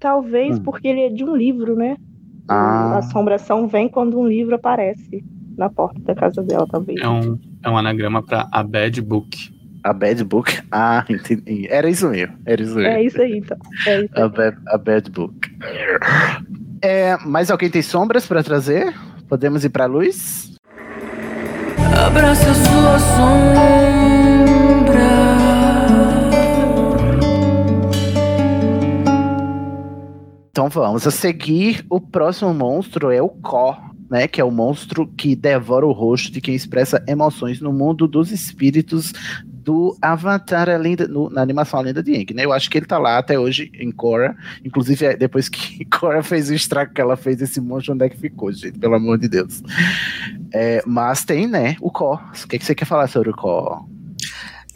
talvez 0.00 0.58
Hum. 0.58 0.62
porque 0.64 0.88
ele 0.88 1.02
é 1.02 1.08
de 1.08 1.24
um 1.24 1.36
livro, 1.36 1.76
né? 1.76 1.96
Ah. 2.48 2.94
A 2.94 2.98
assombração 2.98 3.68
vem 3.68 3.88
quando 3.88 4.18
um 4.18 4.26
livro 4.26 4.54
aparece 4.56 5.24
na 5.56 5.70
porta 5.70 6.00
da 6.00 6.14
casa 6.16 6.42
dela, 6.42 6.66
talvez. 6.68 7.00
É 7.00 7.08
um, 7.08 7.38
é 7.62 7.70
um 7.70 7.76
anagrama 7.78 8.22
pra 8.22 8.48
A 8.50 8.62
Bad 8.62 9.00
Book. 9.02 9.54
A 9.84 9.92
Bad 9.92 10.24
Book? 10.24 10.60
Ah, 10.72 11.04
entendi. 11.08 11.68
Era 11.70 11.88
isso 11.88 12.08
mesmo. 12.08 12.34
Era 12.44 12.60
isso 12.62 12.74
mesmo. 12.74 12.90
É 12.90 13.02
isso 13.04 13.22
aí, 13.22 13.38
então. 13.38 13.56
É 13.86 14.00
isso 14.02 14.20
A 14.20 14.28
bad, 14.28 14.56
a 14.66 14.78
bad 14.78 15.10
Book. 15.12 15.50
É, 16.86 17.16
mais 17.24 17.50
alguém 17.50 17.70
tem 17.70 17.80
sombras 17.80 18.26
pra 18.26 18.42
trazer? 18.42 18.94
Podemos 19.26 19.64
ir 19.64 19.70
pra 19.70 19.86
luz? 19.86 20.52
Abraça 22.06 22.50
a 22.50 22.54
sua 22.54 22.98
sombra. 22.98 24.34
Então 30.50 30.68
vamos 30.68 31.06
a 31.06 31.10
seguir. 31.10 31.86
O 31.88 31.98
próximo 31.98 32.52
monstro 32.52 33.10
é 33.10 33.22
o 33.22 33.30
Ko, 33.30 33.74
né? 34.10 34.28
Que 34.28 34.42
é 34.42 34.44
o 34.44 34.50
monstro 34.50 35.06
que 35.06 35.34
devora 35.34 35.86
o 35.86 35.92
rosto 35.92 36.30
de 36.30 36.42
quem 36.42 36.54
expressa 36.54 37.02
emoções 37.08 37.62
no 37.62 37.72
mundo 37.72 38.06
dos 38.06 38.30
espíritos 38.30 39.10
do 39.64 39.96
Avatar 40.02 40.68
a 40.68 40.76
lenda, 40.76 41.08
no- 41.08 41.30
na 41.30 41.40
animação 41.40 41.80
A 41.80 41.82
Lenda 41.82 42.02
de 42.02 42.14
Aang, 42.14 42.34
né? 42.34 42.44
Eu 42.44 42.52
acho 42.52 42.68
que 42.68 42.76
ele 42.76 42.84
tá 42.86 42.98
lá 42.98 43.16
até 43.18 43.38
hoje 43.38 43.72
em 43.74 43.90
Korra. 43.90 44.36
Inclusive, 44.62 45.06
é, 45.06 45.16
depois 45.16 45.48
que 45.48 45.84
Korra 45.90 46.22
fez 46.22 46.50
o 46.50 46.54
estrago 46.54 46.92
que 46.92 47.00
ela 47.00 47.16
fez, 47.16 47.40
esse 47.40 47.60
monstro, 47.60 47.94
onde 47.94 48.04
é 48.04 48.08
que 48.10 48.18
ficou, 48.18 48.52
gente? 48.52 48.78
Pelo 48.78 48.94
amor 48.94 49.16
de 49.18 49.26
Deus. 49.26 49.62
É, 50.52 50.82
mas 50.86 51.24
tem, 51.24 51.46
né? 51.46 51.76
O 51.80 51.90
Ko. 51.90 52.14
O 52.14 52.48
que, 52.48 52.58
que 52.58 52.64
você 52.64 52.74
quer 52.74 52.84
falar 52.84 53.08
sobre 53.08 53.30
o 53.30 53.34
Ko? 53.34 53.88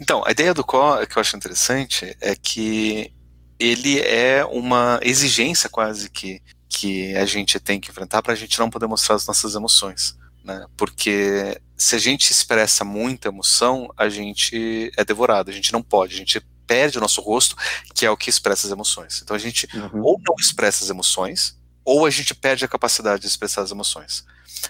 Então, 0.01 0.23
a 0.25 0.31
ideia 0.31 0.53
do 0.53 0.63
Có, 0.63 1.05
que 1.05 1.17
eu 1.17 1.21
acho 1.21 1.37
interessante, 1.37 2.15
é 2.19 2.35
que 2.35 3.11
ele 3.59 3.99
é 3.99 4.43
uma 4.45 4.99
exigência 5.03 5.69
quase 5.69 6.09
que, 6.09 6.41
que 6.69 7.13
a 7.15 7.25
gente 7.25 7.59
tem 7.59 7.79
que 7.79 7.91
enfrentar 7.91 8.21
para 8.21 8.33
a 8.33 8.35
gente 8.35 8.57
não 8.57 8.69
poder 8.69 8.87
mostrar 8.87 9.15
as 9.15 9.27
nossas 9.27 9.53
emoções. 9.55 10.17
Né? 10.43 10.65
Porque 10.77 11.59
se 11.79 11.95
a 11.95 11.97
gente 11.97 12.29
expressa 12.31 12.83
muita 12.83 13.29
emoção, 13.29 13.91
a 13.97 14.09
gente 14.09 14.91
é 14.97 15.05
devorado, 15.05 15.49
a 15.49 15.53
gente 15.53 15.71
não 15.71 15.81
pode, 15.81 16.13
a 16.13 16.17
gente 16.17 16.41
perde 16.67 16.97
o 16.97 17.01
nosso 17.01 17.21
rosto, 17.21 17.55
que 17.95 18.05
é 18.05 18.11
o 18.11 18.17
que 18.17 18.29
expressa 18.29 18.67
as 18.67 18.73
emoções. 18.73 19.21
Então 19.23 19.35
a 19.35 19.39
gente 19.39 19.67
ou 19.93 20.19
não 20.19 20.35
expressa 20.37 20.83
as 20.83 20.89
emoções, 20.89 21.57
ou 21.83 22.05
a 22.05 22.09
gente 22.09 22.35
perde 22.35 22.65
a 22.65 22.67
capacidade 22.67 23.21
de 23.21 23.27
expressar 23.27 23.61
as 23.61 23.71
emoções. 23.71 24.25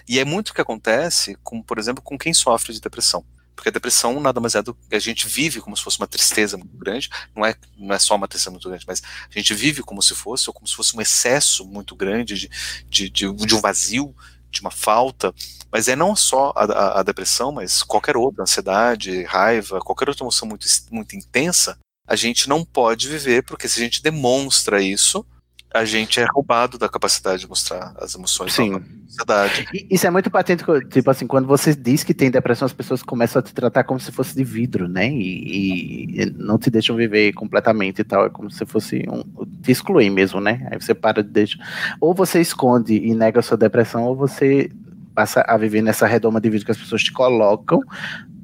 E 0.08 0.18
é 0.20 0.24
muito 0.24 0.50
o 0.50 0.54
que 0.54 0.60
acontece, 0.60 1.36
com, 1.42 1.60
por 1.60 1.78
exemplo, 1.78 2.02
com 2.02 2.16
quem 2.16 2.32
sofre 2.32 2.72
de 2.72 2.80
depressão. 2.80 3.24
Porque 3.56 3.68
a 3.68 3.72
depressão 3.72 4.18
nada 4.20 4.40
mais 4.40 4.54
é 4.54 4.62
do 4.62 4.72
que 4.72 4.94
a 4.94 4.98
gente 4.98 5.26
vive 5.26 5.60
como 5.60 5.76
se 5.76 5.82
fosse 5.82 5.98
uma 5.98 6.06
tristeza 6.06 6.56
muito 6.56 6.74
grande, 6.78 7.10
não 7.36 7.44
é, 7.44 7.54
não 7.76 7.94
é 7.94 7.98
só 7.98 8.14
uma 8.14 8.28
tristeza 8.28 8.50
muito 8.50 8.68
grande, 8.68 8.86
mas 8.86 9.02
a 9.02 9.38
gente 9.38 9.52
vive 9.52 9.82
como 9.82 10.00
se 10.00 10.14
fosse, 10.14 10.48
ou 10.48 10.54
como 10.54 10.66
se 10.66 10.74
fosse 10.74 10.96
um 10.96 11.00
excesso 11.00 11.66
muito 11.66 11.94
grande 11.94 12.38
de, 12.38 12.50
de, 12.88 13.10
de, 13.10 13.32
de 13.34 13.54
um 13.54 13.60
vazio, 13.60 14.14
de 14.50 14.60
uma 14.62 14.70
falta. 14.70 15.34
Mas 15.70 15.88
é 15.88 15.94
não 15.94 16.16
só 16.16 16.52
a, 16.56 16.64
a, 16.64 17.00
a 17.00 17.02
depressão, 17.02 17.52
mas 17.52 17.82
qualquer 17.82 18.16
outra, 18.16 18.42
ansiedade, 18.42 19.22
raiva, 19.24 19.80
qualquer 19.80 20.08
outra 20.08 20.24
emoção 20.24 20.48
muito, 20.48 20.66
muito 20.90 21.16
intensa, 21.16 21.78
a 22.06 22.16
gente 22.16 22.48
não 22.48 22.64
pode 22.64 23.08
viver, 23.08 23.42
porque 23.44 23.68
se 23.68 23.80
a 23.80 23.84
gente 23.84 24.02
demonstra 24.02 24.82
isso, 24.82 25.24
a 25.72 25.84
gente 25.84 26.18
é 26.18 26.24
roubado 26.24 26.76
da 26.76 26.88
capacidade 26.88 27.42
de 27.42 27.48
mostrar 27.48 27.94
as 27.98 28.14
emoções 28.16 28.52
Sim. 28.52 28.70
na 28.70 28.80
sociedade. 29.06 29.68
E 29.72 29.86
Isso 29.88 30.06
é 30.06 30.10
muito 30.10 30.28
patente, 30.28 30.64
tipo 30.90 31.08
assim, 31.08 31.26
quando 31.26 31.46
você 31.46 31.74
diz 31.74 32.02
que 32.02 32.12
tem 32.12 32.30
depressão, 32.30 32.66
as 32.66 32.72
pessoas 32.72 33.02
começam 33.02 33.38
a 33.38 33.42
te 33.42 33.54
tratar 33.54 33.84
como 33.84 34.00
se 34.00 34.10
fosse 34.10 34.34
de 34.34 34.42
vidro, 34.42 34.88
né? 34.88 35.08
E, 35.08 36.22
e 36.22 36.30
não 36.36 36.58
te 36.58 36.70
deixam 36.70 36.96
viver 36.96 37.32
completamente 37.34 38.00
e 38.00 38.04
tal. 38.04 38.26
É 38.26 38.30
como 38.30 38.50
se 38.50 38.66
fosse 38.66 39.04
um. 39.08 39.22
te 39.62 39.70
excluir 39.70 40.10
mesmo, 40.10 40.40
né? 40.40 40.66
Aí 40.72 40.80
você 40.80 40.92
para 40.92 41.22
de 41.22 41.30
deixar. 41.30 41.60
Ou 42.00 42.12
você 42.12 42.40
esconde 42.40 42.94
e 42.94 43.14
nega 43.14 43.38
a 43.38 43.42
sua 43.42 43.56
depressão, 43.56 44.02
ou 44.02 44.16
você 44.16 44.70
passa 45.14 45.42
a 45.46 45.56
viver 45.56 45.82
nessa 45.82 46.06
redoma 46.06 46.40
de 46.40 46.50
vidro 46.50 46.64
que 46.64 46.72
as 46.72 46.78
pessoas 46.78 47.02
te 47.02 47.12
colocam, 47.12 47.80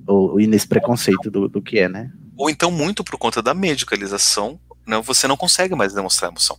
ou, 0.06 0.40
e 0.40 0.47
nesse 0.47 0.66
preconceito 0.66 1.30
do, 1.30 1.48
do 1.48 1.62
que 1.62 1.78
é, 1.78 1.88
né? 1.88 2.10
Ou 2.36 2.51
então, 2.51 2.70
muito 2.70 3.02
por 3.02 3.18
conta 3.18 3.40
da 3.43 3.55
medicalização, 3.55 4.60
né, 4.86 5.01
você 5.01 5.26
não 5.26 5.36
consegue 5.36 5.74
mais 5.74 5.93
demonstrar 5.94 6.30
emoção. 6.30 6.59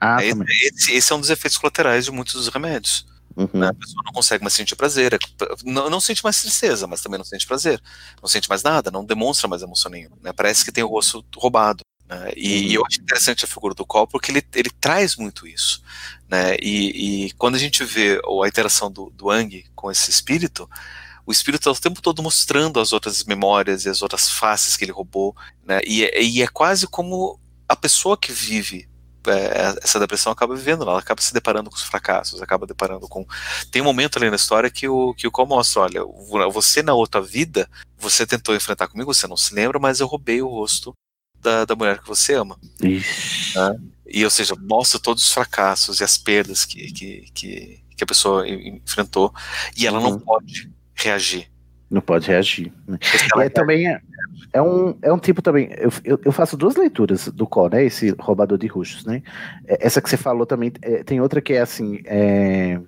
Ah, 0.00 0.22
esse, 0.24 0.30
também. 0.38 0.56
esse, 0.62 0.92
esse 0.92 1.12
é 1.12 1.16
um 1.16 1.20
dos 1.20 1.30
efeitos 1.30 1.58
colaterais 1.58 2.04
de 2.06 2.10
muitos 2.10 2.34
dos 2.34 2.48
remédios. 2.48 3.06
Uhum. 3.36 3.48
né? 3.54 3.68
A 3.68 3.74
pessoa 3.74 4.02
não 4.04 4.12
consegue 4.12 4.42
mais 4.42 4.54
sentir 4.54 4.74
prazer, 4.76 5.14
é- 5.14 5.18
não, 5.64 5.88
não 5.88 6.00
sente 6.00 6.22
mais 6.24 6.40
tristeza, 6.40 6.86
mas 6.86 7.00
também 7.00 7.18
não 7.18 7.24
sente 7.24 7.46
prazer, 7.46 7.80
não 8.20 8.28
sente 8.28 8.48
mais 8.48 8.62
nada, 8.62 8.90
não 8.90 9.04
demonstra 9.04 9.46
mais 9.48 9.62
emoção 9.62 9.90
nenhuma. 9.90 10.16
né? 10.22 10.32
Parece 10.32 10.64
que 10.64 10.72
tem 10.72 10.82
o 10.82 10.88
rosto 10.88 11.24
roubado. 11.36 11.84
né? 12.08 12.32
E, 12.36 12.68
e 12.68 12.74
eu 12.74 12.84
acho 12.86 13.00
interessante 13.00 13.44
a 13.44 13.48
figura 13.48 13.74
do 13.74 13.86
Cole 13.86 14.08
porque 14.10 14.32
ele, 14.32 14.42
ele 14.54 14.70
traz 14.80 15.16
muito 15.16 15.46
isso. 15.46 15.82
Né? 16.30 16.56
E, 16.62 17.26
e 17.26 17.32
quando 17.32 17.56
a 17.56 17.58
gente 17.58 17.82
vê 17.82 18.20
a 18.44 18.46
interação 18.46 18.90
do, 18.90 19.10
do 19.10 19.30
Ang 19.30 19.64
com 19.74 19.90
esse 19.90 20.10
espírito, 20.10 20.70
o 21.26 21.32
espírito 21.32 21.68
está 21.68 21.72
o 21.72 21.82
tempo 21.82 22.00
todo 22.00 22.22
mostrando 22.22 22.78
as 22.78 22.92
outras 22.92 23.24
memórias 23.24 23.84
e 23.84 23.88
as 23.88 24.00
outras 24.00 24.30
faces 24.30 24.76
que 24.76 24.84
ele 24.84 24.92
roubou, 24.92 25.36
né? 25.64 25.80
E, 25.84 26.04
é- 26.04 26.22
e 26.22 26.40
é 26.40 26.46
quase 26.46 26.86
como 26.86 27.38
a 27.68 27.74
pessoa 27.74 28.16
que 28.16 28.30
vive 28.32 28.88
é, 29.26 29.78
essa 29.82 29.98
depressão 30.00 30.32
acaba 30.32 30.54
vivendo, 30.56 30.82
ela 30.82 30.98
acaba 30.98 31.20
se 31.20 31.34
deparando 31.34 31.68
com 31.68 31.76
os 31.76 31.82
fracassos, 31.82 32.40
acaba 32.40 32.66
deparando 32.66 33.06
com. 33.08 33.26
Tem 33.70 33.82
um 33.82 33.84
momento 33.84 34.16
ali 34.16 34.30
na 34.30 34.36
história 34.36 34.70
que 34.70 34.88
o 34.88 35.12
que 35.14 35.26
o 35.26 35.30
Cole 35.30 35.48
mostra, 35.48 35.82
olha, 35.82 36.00
você 36.50 36.82
na 36.82 36.94
outra 36.94 37.20
vida, 37.20 37.68
você 37.98 38.24
tentou 38.26 38.54
enfrentar 38.54 38.88
comigo, 38.88 39.12
você 39.12 39.26
não 39.26 39.36
se 39.36 39.52
lembra, 39.54 39.78
mas 39.78 40.00
eu 40.00 40.06
roubei 40.06 40.40
o 40.40 40.48
rosto 40.48 40.94
da, 41.38 41.64
da 41.66 41.74
mulher 41.76 41.98
que 41.98 42.08
você 42.08 42.34
ama. 42.34 42.56
né? 43.54 43.78
E, 44.10 44.24
ou 44.24 44.30
seja, 44.30 44.54
mostra 44.60 44.98
todos 45.00 45.22
os 45.22 45.32
fracassos 45.32 46.00
e 46.00 46.04
as 46.04 46.18
perdas 46.18 46.64
que, 46.64 46.92
que, 46.92 47.30
que, 47.32 47.80
que 47.96 48.04
a 48.04 48.06
pessoa 48.06 48.48
en- 48.48 48.80
enfrentou, 48.84 49.32
e 49.76 49.86
ela 49.86 50.00
não 50.00 50.18
pode 50.18 50.70
reagir. 50.94 51.48
Não 51.90 52.00
pode 52.00 52.26
reagir. 52.28 52.72
né? 52.86 52.98
É, 53.38 53.48
também 53.48 53.88
é, 53.88 54.00
é 54.52 54.62
um, 54.62 54.96
é 55.02 55.12
um 55.12 55.18
tipo 55.18 55.42
também. 55.42 55.70
Eu, 55.76 55.90
eu, 56.04 56.20
eu 56.24 56.32
faço 56.32 56.56
duas 56.56 56.76
leituras 56.76 57.26
do 57.28 57.46
Có, 57.46 57.68
né? 57.68 57.84
Esse 57.84 58.14
roubador 58.18 58.56
de 58.58 58.66
rustos, 58.68 59.04
né? 59.04 59.22
É, 59.66 59.86
Essa 59.86 60.00
que 60.00 60.08
você 60.08 60.16
falou 60.16 60.46
também. 60.46 60.72
é, 60.82 61.02
tem 61.02 61.20
outra 61.20 61.40
que 61.40 61.52
é 61.52 61.60
assim. 61.60 62.00
é, 62.04 62.80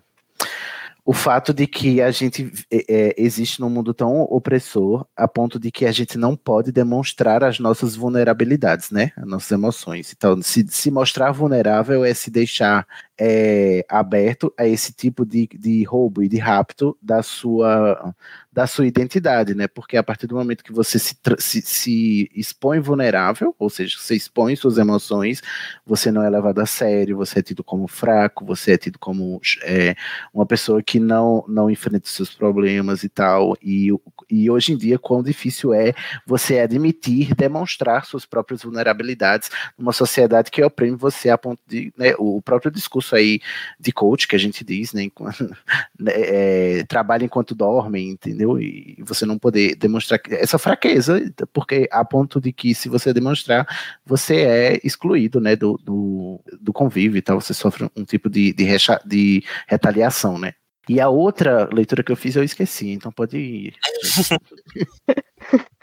o 1.04 1.12
fato 1.12 1.52
de 1.52 1.66
que 1.66 2.00
a 2.00 2.10
gente 2.12 2.52
é, 2.70 2.84
é, 2.88 3.14
existe 3.16 3.60
num 3.60 3.68
mundo 3.68 3.92
tão 3.92 4.22
opressor 4.22 5.04
a 5.16 5.26
ponto 5.26 5.58
de 5.58 5.70
que 5.72 5.84
a 5.84 5.90
gente 5.90 6.16
não 6.16 6.36
pode 6.36 6.70
demonstrar 6.70 7.42
as 7.42 7.58
nossas 7.58 7.96
vulnerabilidades, 7.96 8.90
né? 8.90 9.10
As 9.16 9.26
nossas 9.26 9.50
emoções. 9.50 10.12
Então, 10.16 10.40
se, 10.40 10.64
se 10.68 10.90
mostrar 10.90 11.32
vulnerável 11.32 12.04
é 12.04 12.14
se 12.14 12.30
deixar 12.30 12.86
é, 13.20 13.84
aberto 13.88 14.52
a 14.58 14.66
esse 14.66 14.92
tipo 14.92 15.24
de, 15.24 15.48
de 15.54 15.84
roubo 15.84 16.22
e 16.22 16.28
de 16.28 16.38
rapto 16.38 16.96
da 17.00 17.22
sua, 17.22 18.14
da 18.50 18.66
sua 18.66 18.86
identidade, 18.86 19.54
né? 19.54 19.68
Porque 19.68 19.96
a 19.96 20.02
partir 20.02 20.26
do 20.26 20.34
momento 20.34 20.64
que 20.64 20.72
você 20.72 20.98
se, 20.98 21.16
se, 21.38 21.62
se 21.62 22.30
expõe 22.34 22.80
vulnerável, 22.80 23.54
ou 23.58 23.70
seja, 23.70 23.96
você 23.98 24.14
expõe 24.14 24.56
suas 24.56 24.78
emoções, 24.78 25.42
você 25.86 26.10
não 26.10 26.22
é 26.22 26.30
levado 26.30 26.60
a 26.60 26.66
sério, 26.66 27.16
você 27.16 27.40
é 27.40 27.42
tido 27.42 27.62
como 27.62 27.86
fraco, 27.86 28.44
você 28.44 28.72
é 28.72 28.78
tido 28.78 28.98
como 28.98 29.40
é, 29.62 29.94
uma 30.32 30.46
pessoa 30.46 30.82
que 30.82 30.98
não, 30.98 31.44
não 31.46 31.70
enfrenta 31.70 32.08
seus 32.08 32.34
problemas 32.34 33.04
e 33.04 33.08
tal. 33.08 33.56
E, 33.62 33.88
e 34.30 34.50
hoje 34.50 34.72
em 34.72 34.76
dia, 34.76 34.98
quão 34.98 35.22
difícil 35.22 35.74
é 35.74 35.94
você 36.26 36.60
admitir, 36.60 37.34
demonstrar 37.34 38.04
suas 38.04 38.26
próprias 38.26 38.62
vulnerabilidades 38.62 39.50
numa 39.78 39.92
sociedade 39.92 40.50
que 40.50 40.62
oprime 40.62 40.96
você 40.96 41.30
a 41.30 41.38
ponto 41.38 41.60
de. 41.66 41.92
Né, 41.96 42.14
o 42.18 42.40
próprio 42.40 42.70
discurso 42.70 43.01
aí 43.14 43.40
de 43.78 43.92
coach 43.92 44.28
que 44.28 44.36
a 44.36 44.38
gente 44.38 44.64
diz, 44.64 44.92
né? 44.92 45.08
né, 45.98 46.12
é, 46.14 46.84
trabalha 46.84 47.24
enquanto 47.24 47.54
dorme, 47.54 48.02
entendeu? 48.08 48.60
E 48.60 48.96
você 49.00 49.26
não 49.26 49.38
poder 49.38 49.74
demonstrar 49.76 50.20
essa 50.30 50.58
fraqueza, 50.58 51.20
porque 51.52 51.88
a 51.90 52.04
ponto 52.04 52.40
de 52.40 52.52
que 52.52 52.74
se 52.74 52.88
você 52.88 53.12
demonstrar, 53.12 53.66
você 54.04 54.36
é 54.42 54.80
excluído, 54.84 55.40
né, 55.40 55.56
do, 55.56 55.78
do, 55.84 56.40
do 56.60 56.72
convívio 56.72 57.18
e 57.18 57.22
tal, 57.22 57.40
você 57.40 57.54
sofre 57.54 57.88
um 57.96 58.04
tipo 58.04 58.28
de, 58.30 58.52
de, 58.52 58.64
recha- 58.64 59.00
de 59.04 59.42
retaliação, 59.66 60.38
né? 60.38 60.52
E 60.88 61.00
a 61.00 61.08
outra 61.08 61.68
leitura 61.72 62.02
que 62.02 62.10
eu 62.10 62.16
fiz 62.16 62.34
eu 62.34 62.42
esqueci, 62.42 62.90
então 62.90 63.12
pode 63.12 63.38
ir. 63.38 63.74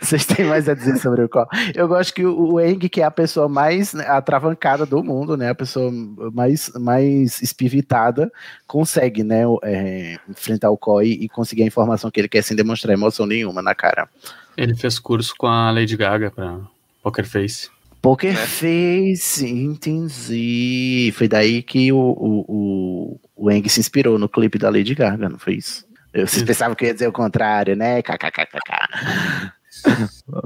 Vocês 0.00 0.24
têm 0.26 0.46
mais 0.46 0.68
a 0.68 0.74
dizer 0.74 0.98
sobre 0.98 1.22
o 1.24 1.28
qual? 1.28 1.48
Eu 1.74 1.88
gosto 1.88 2.14
que 2.14 2.24
o 2.24 2.60
Eng, 2.60 2.88
que 2.88 3.00
é 3.00 3.04
a 3.04 3.10
pessoa 3.10 3.48
mais 3.48 3.94
né, 3.94 4.06
atravancada 4.06 4.86
do 4.86 5.02
mundo, 5.02 5.36
né? 5.36 5.50
A 5.50 5.54
pessoa 5.54 5.90
mais, 6.32 6.70
mais 6.78 7.42
espivitada, 7.42 8.30
consegue, 8.66 9.22
né? 9.22 9.42
É, 9.62 10.18
enfrentar 10.28 10.70
o 10.70 10.76
Koi 10.76 11.08
e 11.08 11.28
conseguir 11.28 11.62
a 11.62 11.66
informação 11.66 12.10
que 12.10 12.20
ele 12.20 12.28
quer 12.28 12.42
sem 12.42 12.56
demonstrar 12.56 12.94
emoção 12.94 13.26
nenhuma 13.26 13.62
na 13.62 13.74
cara. 13.74 14.08
Ele 14.56 14.74
fez 14.74 14.98
curso 14.98 15.34
com 15.36 15.46
a 15.46 15.70
Lady 15.70 15.96
Gaga 15.96 16.30
pra 16.30 16.60
Poker 17.02 17.26
Face. 17.26 17.68
Poker 18.00 18.32
é. 18.32 18.46
Face, 18.46 19.48
entendi. 19.48 21.12
Foi 21.16 21.26
daí 21.26 21.62
que 21.62 21.90
o, 21.90 21.96
o, 21.96 22.44
o, 22.46 23.20
o 23.34 23.50
Eng 23.50 23.66
se 23.68 23.80
inspirou 23.80 24.18
no 24.18 24.28
clipe 24.28 24.58
da 24.58 24.68
Lady 24.68 24.94
Gaga, 24.94 25.28
não 25.28 25.38
foi 25.38 25.54
isso? 25.54 25.86
Vocês 26.14 26.44
pensavam 26.44 26.76
que 26.76 26.84
eu 26.84 26.88
ia 26.88 26.94
dizer 26.94 27.08
o 27.08 27.12
contrário, 27.12 27.74
né? 27.74 28.00
KKKKK. 28.00 29.52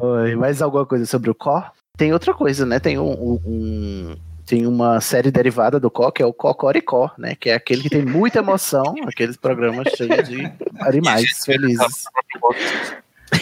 Oi, 0.01 0.35
mais 0.35 0.61
alguma 0.63 0.87
coisa 0.87 1.07
sobre 1.07 1.31
o 1.31 1.35
Có? 1.35 1.71
Tem 1.97 2.13
outra 2.13 2.33
coisa, 2.35 2.65
né? 2.65 2.79
Tem 2.79 2.99
um, 2.99 3.41
um, 3.45 4.17
tem 4.47 4.67
uma 4.67 5.01
série 5.01 5.31
derivada 5.31 5.79
do 5.79 5.91
Có, 5.91 6.11
que 6.11 6.23
é 6.23 6.27
o 6.27 6.33
Cocoricó, 6.33 7.11
né? 7.19 7.35
Que 7.35 7.51
é 7.51 7.55
aquele 7.55 7.83
que 7.83 7.91
tem 7.91 8.05
muita 8.05 8.39
emoção, 8.39 8.95
aqueles 9.07 9.37
programas 9.37 9.93
cheios 9.95 10.29
de 10.29 10.51
animais 10.81 11.45
felizes. 11.45 12.05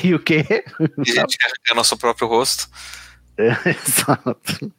E 0.02 0.14
o 0.14 0.18
quê? 0.18 0.64
E 0.81 1.10
a 1.12 1.20
gente 1.20 1.39
quer 1.39 1.74
nosso 1.74 1.97
próprio 1.97 2.27
rosto. 2.27 2.68
É, 3.39 3.51
exato. 3.70 4.73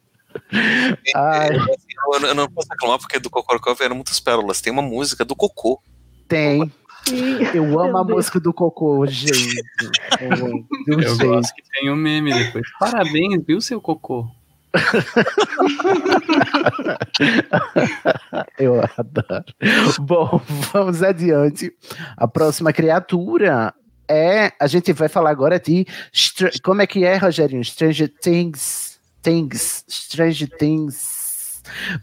Ai. 1.14 1.56
Eu, 1.56 2.26
eu, 2.26 2.34
não 2.34 2.48
posso 2.48 2.68
reclamar 2.70 2.98
porque 2.98 3.18
do 3.18 3.30
Cocoricó 3.30 3.74
vieram 3.74 3.94
muitas 3.94 4.20
pérolas. 4.20 4.60
Tem 4.60 4.72
uma 4.72 4.82
música 4.82 5.24
do 5.24 5.34
Cocô. 5.34 5.80
Tem. 6.26 6.70
Eu 7.54 7.80
amo 7.80 7.98
a 7.98 8.04
música 8.04 8.40
do 8.40 8.52
Cocô, 8.52 9.06
gente. 9.06 9.62
Eu, 10.20 10.66
eu 10.86 11.18
gosto 11.18 11.54
que 11.54 11.62
tem 11.72 11.90
um 11.90 11.96
meme 11.96 12.32
depois. 12.32 12.64
Parabéns, 12.78 13.42
viu, 13.46 13.60
seu 13.60 13.80
Cocô? 13.80 14.28
eu 18.58 18.82
adoro. 18.96 19.44
Bom, 20.00 20.40
vamos 20.72 21.02
adiante. 21.02 21.72
A 22.16 22.28
próxima 22.28 22.72
criatura 22.72 23.74
é. 24.06 24.52
A 24.60 24.66
gente 24.66 24.92
vai 24.92 25.08
falar 25.08 25.30
agora 25.30 25.58
de. 25.58 25.86
Como 26.62 26.82
é 26.82 26.86
que 26.86 27.02
é, 27.04 27.16
Rogerinho? 27.16 27.64
Stranger 27.64 28.12
Things. 28.20 29.00
Things. 29.22 29.84
Stranger 29.88 30.50
Things 30.58 31.17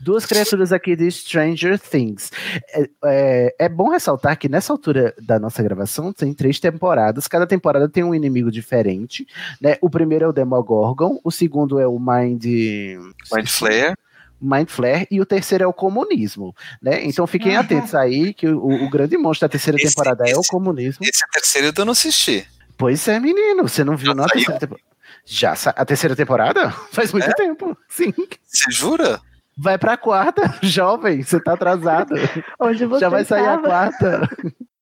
Duas 0.01 0.25
criaturas 0.25 0.71
aqui 0.71 0.95
de 0.95 1.09
Stranger 1.09 1.79
Things. 1.79 2.31
É, 2.69 2.89
é, 3.05 3.55
é, 3.59 3.69
bom 3.69 3.89
ressaltar 3.89 4.37
que 4.37 4.49
nessa 4.49 4.73
altura 4.73 5.13
da 5.21 5.39
nossa 5.39 5.61
gravação 5.63 6.11
tem 6.13 6.33
três 6.33 6.59
temporadas. 6.59 7.27
Cada 7.27 7.47
temporada 7.47 7.89
tem 7.89 8.03
um 8.03 8.15
inimigo 8.15 8.51
diferente. 8.51 9.27
Né? 9.61 9.77
O 9.81 9.89
primeiro 9.89 10.25
é 10.25 10.27
o 10.27 10.33
Demogorgon, 10.33 11.19
o 11.23 11.31
segundo 11.31 11.79
é 11.79 11.87
o 11.87 11.99
Mind. 11.99 12.45
Mind 12.45 13.47
Flayer. 13.47 13.95
Mind 14.41 14.69
Flare 14.69 15.07
e 15.09 15.21
o 15.21 15.25
terceiro 15.25 15.63
é 15.63 15.67
o 15.67 15.73
comunismo, 15.73 16.53
né? 16.81 17.03
Então 17.03 17.25
fiquem 17.25 17.55
atentos 17.55 17.95
aí 17.95 18.33
que 18.33 18.47
o, 18.47 18.85
o 18.85 18.89
grande 18.89 19.17
monstro 19.17 19.47
da 19.47 19.51
terceira 19.51 19.77
esse, 19.77 19.87
temporada 19.87 20.23
esse, 20.25 20.33
é 20.33 20.37
o 20.37 20.41
comunismo. 20.43 21.05
Esse 21.05 21.23
terceiro 21.31 21.73
eu 21.75 21.85
não 21.85 21.93
assisti. 21.93 22.45
Pois 22.77 23.07
é, 23.07 23.19
menino, 23.19 23.63
você 23.67 23.83
não 23.83 23.95
viu 23.95 24.13
na 24.13 24.25
terceira 24.27 24.59
temporada? 24.59 24.85
Já 25.25 25.53
a 25.53 25.85
terceira 25.85 26.15
temporada? 26.15 26.69
Faz 26.91 27.11
muito 27.11 27.29
é? 27.29 27.33
tempo, 27.33 27.77
sim. 27.87 28.13
Você 28.45 28.71
jura? 28.71 29.19
Vai 29.57 29.77
pra 29.77 29.98
quarta, 29.98 30.41
jovem, 30.61 31.23
você 31.23 31.40
tá 31.40 31.53
atrasado. 31.53 32.14
Onde 32.60 32.86
você 32.86 33.02
Já 33.02 33.10
vai 33.10 33.23
sair 33.23 33.45
tava? 33.45 33.68
a 33.68 33.69
quarta. 33.69 34.30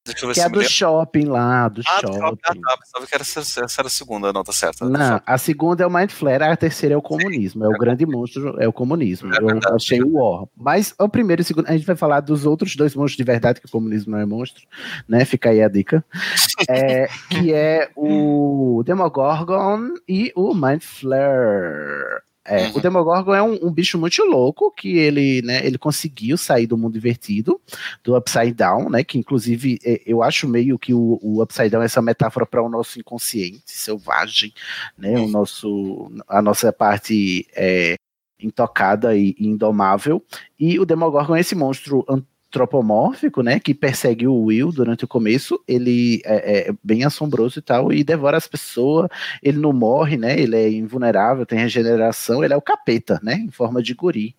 Deixa 0.06 0.26
eu 0.26 0.28
ver 0.28 0.34
que 0.34 0.40
é 0.42 0.44
se 0.44 0.50
do 0.50 0.64
shopping 0.64 1.26
lá, 1.26 1.70
do 1.70 1.82
ah, 1.86 2.00
shopping. 2.02 2.20
Ah, 2.22 2.54
tá, 2.54 2.78
pensava 2.78 3.08
que 3.08 3.16
era, 3.16 3.22
essa 3.24 3.64
era 3.80 3.88
a 3.88 3.90
segunda, 3.90 4.34
não, 4.34 4.44
tá 4.44 4.52
certo. 4.52 4.84
Não, 4.84 5.22
a 5.26 5.38
segunda 5.38 5.84
é 5.84 5.88
o 5.88 5.90
Mind 5.90 6.12
Flare, 6.12 6.44
a 6.44 6.58
terceira 6.58 6.94
é 6.94 6.98
o 6.98 7.02
comunismo, 7.02 7.64
é 7.64 7.70
o 7.70 7.80
grande 7.80 8.06
monstro, 8.06 8.62
é 8.62 8.68
o 8.68 8.74
comunismo. 8.74 9.34
É 9.34 9.38
eu 9.40 9.76
achei 9.76 10.02
o 10.02 10.14
War. 10.14 10.46
Mas 10.58 10.94
o 11.00 11.08
primeiro 11.08 11.42
e 11.42 11.44
o 11.44 11.46
segundo, 11.46 11.70
a 11.70 11.72
gente 11.72 11.86
vai 11.86 11.96
falar 11.96 12.20
dos 12.20 12.46
outros 12.46 12.76
dois 12.76 12.94
monstros 12.96 13.16
de 13.16 13.24
verdade, 13.24 13.62
que 13.62 13.66
o 13.68 13.72
comunismo 13.72 14.12
não 14.12 14.20
é 14.20 14.26
monstro, 14.26 14.66
né? 15.08 15.24
Fica 15.24 15.52
aí 15.52 15.64
a 15.64 15.70
dica. 15.70 16.04
é, 16.68 17.08
que 17.30 17.54
é 17.54 17.90
o 17.96 18.84
Demogorgon 18.86 19.94
e 20.06 20.34
o 20.36 20.54
Mind 20.54 20.82
Flare. 20.82 22.24
É, 22.46 22.68
uhum. 22.68 22.76
O 22.76 22.82
Demogorgon 22.82 23.34
é 23.34 23.42
um, 23.42 23.68
um, 23.68 23.72
bicho 23.72 23.98
muito 23.98 24.22
louco 24.24 24.70
que 24.72 24.98
ele, 24.98 25.42
né, 25.44 25.66
ele 25.66 25.78
conseguiu 25.78 26.38
sair 26.38 26.68
do 26.68 26.78
mundo 26.78 26.98
invertido, 26.98 27.60
do 28.04 28.18
Upside 28.18 28.54
Down, 28.54 28.90
né, 28.90 29.04
que 29.04 29.18
inclusive 29.18 29.80
é, 29.84 30.02
eu 30.06 30.22
acho 30.22 30.48
meio 30.48 30.78
que 30.78 30.94
o, 30.94 31.20
o 31.22 31.42
Upside 31.42 31.70
Down 31.70 31.84
é 31.84 31.86
essa 31.86 32.02
metáfora 32.02 32.46
para 32.46 32.62
o 32.62 32.70
nosso 32.70 33.00
inconsciente 33.00 33.64
selvagem, 33.66 34.54
né, 34.98 35.18
uhum. 35.18 35.26
o 35.26 35.28
nosso, 35.30 36.12
a 36.28 36.42
nossa 36.42 36.74
parte 36.74 37.48
é, 37.56 37.96
intocada 38.38 39.16
e, 39.16 39.36
e 39.40 39.48
indomável, 39.48 40.22
e 40.60 40.78
o 40.80 40.86
Demogorgon 40.86 41.38
é 41.38 41.40
esse 41.40 41.56
monstro 41.56 42.06
antropomórfico, 42.54 43.42
né, 43.42 43.60
que 43.60 43.74
persegue 43.74 44.28
o 44.28 44.44
Will 44.44 44.72
durante 44.72 45.04
o 45.04 45.08
começo, 45.08 45.60
ele 45.68 46.22
é, 46.24 46.70
é, 46.70 46.74
bem 46.84 47.04
assombroso 47.04 47.58
e 47.58 47.62
tal, 47.62 47.92
e 47.92 48.04
devora 48.04 48.38
as 48.38 48.48
pessoas, 48.48 49.10
ele 49.42 49.58
não 49.58 49.74
morre, 49.74 50.16
né, 50.18 50.40
ele 50.40 50.56
é 50.56 50.70
invulnerável, 50.72 51.46
tem 51.46 51.58
regeneração, 51.58 52.44
ele 52.44 52.54
é 52.54 52.58
o 52.58 52.62
capeta, 52.62 53.20
né, 53.24 53.34
em 53.34 53.50
forma 53.50 53.82
de 53.82 53.96
guri. 53.96 54.36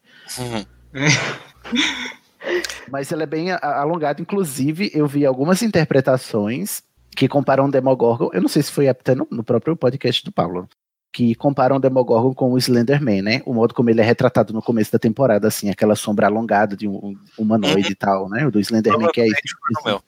Mas 2.90 3.10
ele 3.10 3.24
é 3.24 3.26
bem 3.26 3.50
alongado, 3.50 4.22
inclusive 4.22 4.90
eu 4.94 5.06
vi 5.06 5.26
algumas 5.26 5.62
interpretações 5.62 6.82
que 7.16 7.26
comparam 7.26 7.66
o 7.66 7.70
Demogorgon, 7.70 8.30
eu 8.32 8.40
não 8.40 8.48
sei 8.48 8.62
se 8.62 8.70
foi 8.70 8.88
até 8.88 9.14
no, 9.14 9.26
no 9.30 9.42
próprio 9.42 9.76
podcast 9.76 10.24
do 10.24 10.30
Paulo, 10.30 10.68
que 11.14 11.32
comparam 11.36 11.76
o 11.76 11.78
Demogorgon 11.78 12.34
com 12.34 12.52
o 12.52 12.58
Slenderman, 12.58 13.22
né? 13.22 13.40
O 13.46 13.54
modo 13.54 13.72
como 13.72 13.88
ele 13.88 14.00
é 14.00 14.04
retratado 14.04 14.52
no 14.52 14.60
começo 14.60 14.90
da 14.90 14.98
temporada, 14.98 15.46
assim, 15.46 15.70
aquela 15.70 15.94
sombra 15.94 16.26
alongada 16.26 16.76
de 16.76 16.88
um 16.88 17.16
humanoide 17.38 17.86
uhum. 17.86 17.92
e 17.92 17.94
tal, 17.94 18.28
né? 18.28 18.44
O 18.44 18.50
do 18.50 18.58
Slenderman, 18.58 19.08
que 19.12 19.20
é 19.20 19.26
isso. 19.26 19.56
Foi, 19.80 19.92
meu. 19.92 20.02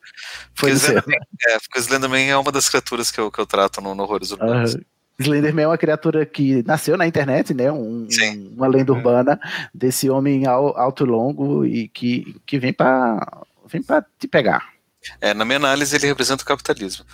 Foi 0.53 0.71
Slenderman, 0.73 1.21
é, 1.47 1.59
porque 1.61 1.79
o 1.79 1.81
Slenderman 1.81 2.29
é 2.29 2.37
uma 2.37 2.51
das 2.51 2.69
criaturas 2.69 3.13
que 3.13 3.21
eu, 3.21 3.31
que 3.31 3.39
eu 3.39 3.47
trato 3.47 3.81
no, 3.81 3.95
no 3.95 4.03
Horrores 4.03 4.33
Urbanos. 4.33 4.75
Uhum. 4.75 4.81
Slenderman 5.21 5.67
é 5.67 5.69
uma 5.69 5.79
criatura 5.79 6.27
que 6.27 6.65
nasceu 6.65 6.97
na 6.97 7.07
internet, 7.07 7.55
né? 7.55 7.71
Um, 7.71 8.09
uma 8.57 8.67
lenda 8.67 8.93
urbana 8.93 9.41
desse 9.73 10.11
homem 10.11 10.45
alto 10.45 11.05
e 11.05 11.09
longo 11.09 11.65
e 11.65 11.87
que, 11.87 12.35
que 12.45 12.59
vem 12.59 12.73
para 12.73 13.45
vem 13.69 13.81
para 13.81 14.05
te 14.19 14.27
pegar. 14.27 14.76
É, 15.21 15.35
na 15.35 15.45
minha 15.45 15.57
análise, 15.57 15.95
ele 15.97 16.07
representa 16.07 16.43
o 16.43 16.47
capitalismo. 16.47 17.05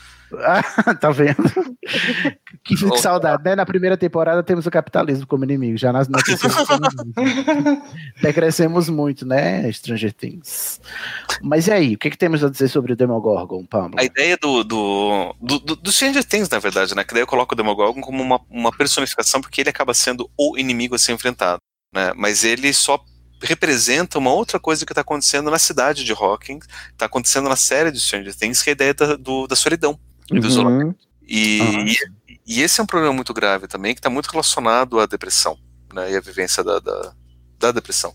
Ah, 0.40 0.62
tá 0.94 1.10
vendo? 1.10 1.36
que, 2.64 2.77
que 2.77 2.98
saudade, 2.98 3.43
né? 3.44 3.55
Na 3.55 3.66
primeira 3.66 3.97
temporada 3.97 4.43
temos 4.43 4.66
o 4.66 4.70
capitalismo 4.70 5.27
como 5.27 5.44
inimigo, 5.44 5.77
já 5.77 5.93
nas 5.93 6.09
nossas 6.09 6.40
Decrescemos 8.23 8.89
muito, 8.89 9.27
né? 9.27 9.70
Stranger 9.73 10.12
Things. 10.12 10.81
Mas 11.43 11.66
e 11.66 11.73
aí, 11.73 11.94
o 11.94 11.98
que, 11.98 12.10
que 12.10 12.16
temos 12.16 12.43
a 12.43 12.48
dizer 12.48 12.69
sobre 12.69 12.93
o 12.93 12.97
Demogorgon, 12.97 13.64
Pablo? 13.66 14.01
A 14.01 14.05
ideia 14.05 14.36
do, 14.40 14.64
do, 14.64 15.35
do, 15.40 15.59
do 15.77 15.93
Stranger 15.93 16.24
Things, 16.24 16.48
na 16.48 16.59
verdade, 16.59 16.94
né? 16.94 17.05
Que 17.05 17.12
daí 17.12 17.23
eu 17.23 17.27
coloco 17.27 17.55
o 17.55 17.56
Demogorgon 17.56 18.01
como 18.01 18.23
uma, 18.23 18.40
uma 18.48 18.73
personificação, 18.73 19.40
porque 19.40 19.60
ele 19.60 19.70
acaba 19.70 19.93
sendo 19.93 20.31
o 20.39 20.56
inimigo 20.56 20.94
a 20.94 20.98
ser 20.98 21.12
enfrentado. 21.12 21.59
Né? 21.94 22.12
Mas 22.16 22.44
ele 22.44 22.73
só 22.73 23.02
representa 23.43 24.19
uma 24.19 24.32
outra 24.32 24.59
coisa 24.59 24.86
que 24.86 24.93
está 24.93 25.01
acontecendo 25.01 25.51
na 25.51 25.59
cidade 25.59 26.05
de 26.05 26.12
Hawking, 26.12 26.60
está 26.90 27.06
acontecendo 27.06 27.48
na 27.48 27.56
série 27.56 27.90
de 27.90 28.01
Stranger 28.01 28.35
Things, 28.35 28.62
que 28.62 28.70
é 28.70 28.73
a 28.73 28.74
ideia 28.74 28.94
da, 28.94 29.16
do, 29.16 29.47
da 29.47 29.56
solidão, 29.56 29.98
uhum. 30.31 30.40
do 30.40 30.47
isolamento. 30.47 31.06
E, 31.27 31.60
e, 31.86 32.40
e, 32.47 32.62
esse 32.62 32.81
é 32.81 32.82
um 32.82 32.86
problema 32.86 33.12
muito 33.12 33.32
grave 33.32 33.66
também, 33.66 33.94
que 33.94 34.01
está 34.01 34.10
muito 34.10 34.31
relacionado 34.31 35.01
à 35.01 35.06
depressão, 35.06 35.59
né, 35.93 36.12
e 36.12 36.16
à 36.16 36.20
vivência 36.20 36.62
da, 36.62 36.78
da, 36.78 37.14
da, 37.59 37.73
depressão, 37.73 38.12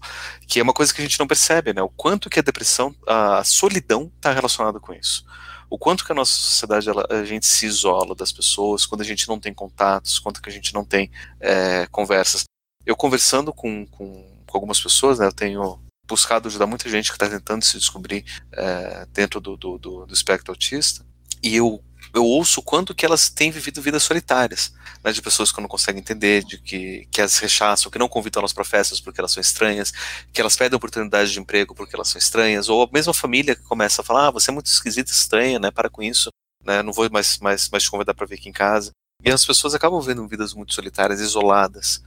que 0.48 0.60
é 0.60 0.64
uma 0.64 0.74
coisa 0.74 0.94
que 0.94 1.02
a 1.02 1.04
gente 1.04 1.20
não 1.20 1.28
percebe, 1.28 1.74
né, 1.74 1.82
o 1.82 1.90
quanto 1.90 2.30
que 2.30 2.40
a 2.40 2.44
depressão, 2.44 2.94
a 3.06 3.44
solidão 3.44 4.12
está 4.18 4.34
relacionada 4.34 4.80
com 4.80 4.94
isso. 4.94 5.26
O 5.70 5.78
quanto 5.78 6.06
que 6.06 6.12
a 6.12 6.16
nossa 6.16 6.32
sociedade, 6.32 6.90
ela, 6.90 7.06
a 7.10 7.26
gente 7.26 7.46
se 7.46 7.66
isola 7.66 8.16
das 8.16 8.32
pessoas, 8.32 8.86
quando 8.86 9.02
a 9.02 9.06
gente 9.06 9.28
não 9.28 9.38
tem 9.38 9.54
contatos, 9.54 10.18
quanto 10.18 10.42
que 10.42 10.50
a 10.50 10.52
gente 10.52 10.74
não 10.74 10.86
tem 10.86 11.12
é, 11.42 11.86
conversas. 11.92 12.46
Eu 12.86 12.96
conversando 12.96 13.52
com, 13.52 13.86
com 13.86 14.37
com 14.48 14.58
algumas 14.58 14.80
pessoas, 14.80 15.20
né? 15.20 15.28
Eu 15.28 15.34
tenho 15.34 15.80
buscado 16.08 16.48
ajudar 16.48 16.66
muita 16.66 16.90
gente 16.90 17.10
que 17.10 17.16
está 17.16 17.30
tentando 17.30 17.64
se 17.64 17.78
descobrir 17.78 18.24
é, 18.54 19.06
dentro 19.14 19.40
do, 19.40 19.58
do, 19.58 19.78
do, 19.78 20.06
do, 20.06 20.14
espectro 20.14 20.52
autista, 20.52 21.06
e 21.44 21.56
eu, 21.56 21.84
eu 22.14 22.24
ouço 22.24 22.62
quanto 22.62 22.96
que 22.96 23.06
elas 23.06 23.30
têm 23.30 23.52
vivido 23.52 23.82
vidas 23.82 24.04
solitárias, 24.04 24.74
né, 25.04 25.12
de 25.12 25.22
pessoas 25.22 25.52
que 25.52 25.62
não 25.62 25.68
conseguem 25.68 26.02
entender, 26.02 26.44
de 26.44 26.58
que, 26.58 27.08
que 27.12 27.22
as 27.22 27.38
rechaçam, 27.38 27.92
que 27.92 28.00
não 28.00 28.08
convidam 28.08 28.40
elas 28.40 28.54
para 28.54 28.64
festas 28.64 29.02
porque 29.02 29.20
elas 29.20 29.34
são 29.34 29.42
estranhas, 29.42 29.92
que 30.32 30.40
elas 30.40 30.56
pedem 30.56 30.78
oportunidade 30.78 31.32
de 31.32 31.40
emprego 31.40 31.76
porque 31.76 31.96
elas 31.96 32.08
são 32.08 32.18
estranhas, 32.18 32.70
ou 32.70 32.84
a 32.84 32.90
mesma 32.92 33.14
família 33.14 33.56
que 33.56 33.64
começa 33.64 34.02
a 34.02 34.06
falar, 34.06 34.28
ah, 34.28 34.32
você 34.32 34.50
é 34.50 34.54
muito 34.54 34.68
esquisita, 34.68 35.12
estranha, 35.12 35.60
né, 35.60 35.70
para 35.70 35.90
com 35.90 36.02
isso, 36.02 36.30
né, 36.64 36.82
não 36.82 36.94
vou 36.94 37.10
mais, 37.12 37.38
mais, 37.40 37.70
mais 37.70 37.84
te 37.84 37.92
convidar 37.92 38.14
para 38.14 38.26
vir 38.26 38.36
aqui 38.36 38.50
em 38.50 38.54
casa. 38.54 38.92
E 39.24 39.32
as 39.32 39.46
pessoas 39.46 39.74
acabam 39.74 40.00
vivendo 40.00 40.28
vidas 40.28 40.54
muito 40.54 40.74
solitárias, 40.74 41.20
isoladas, 41.20 42.02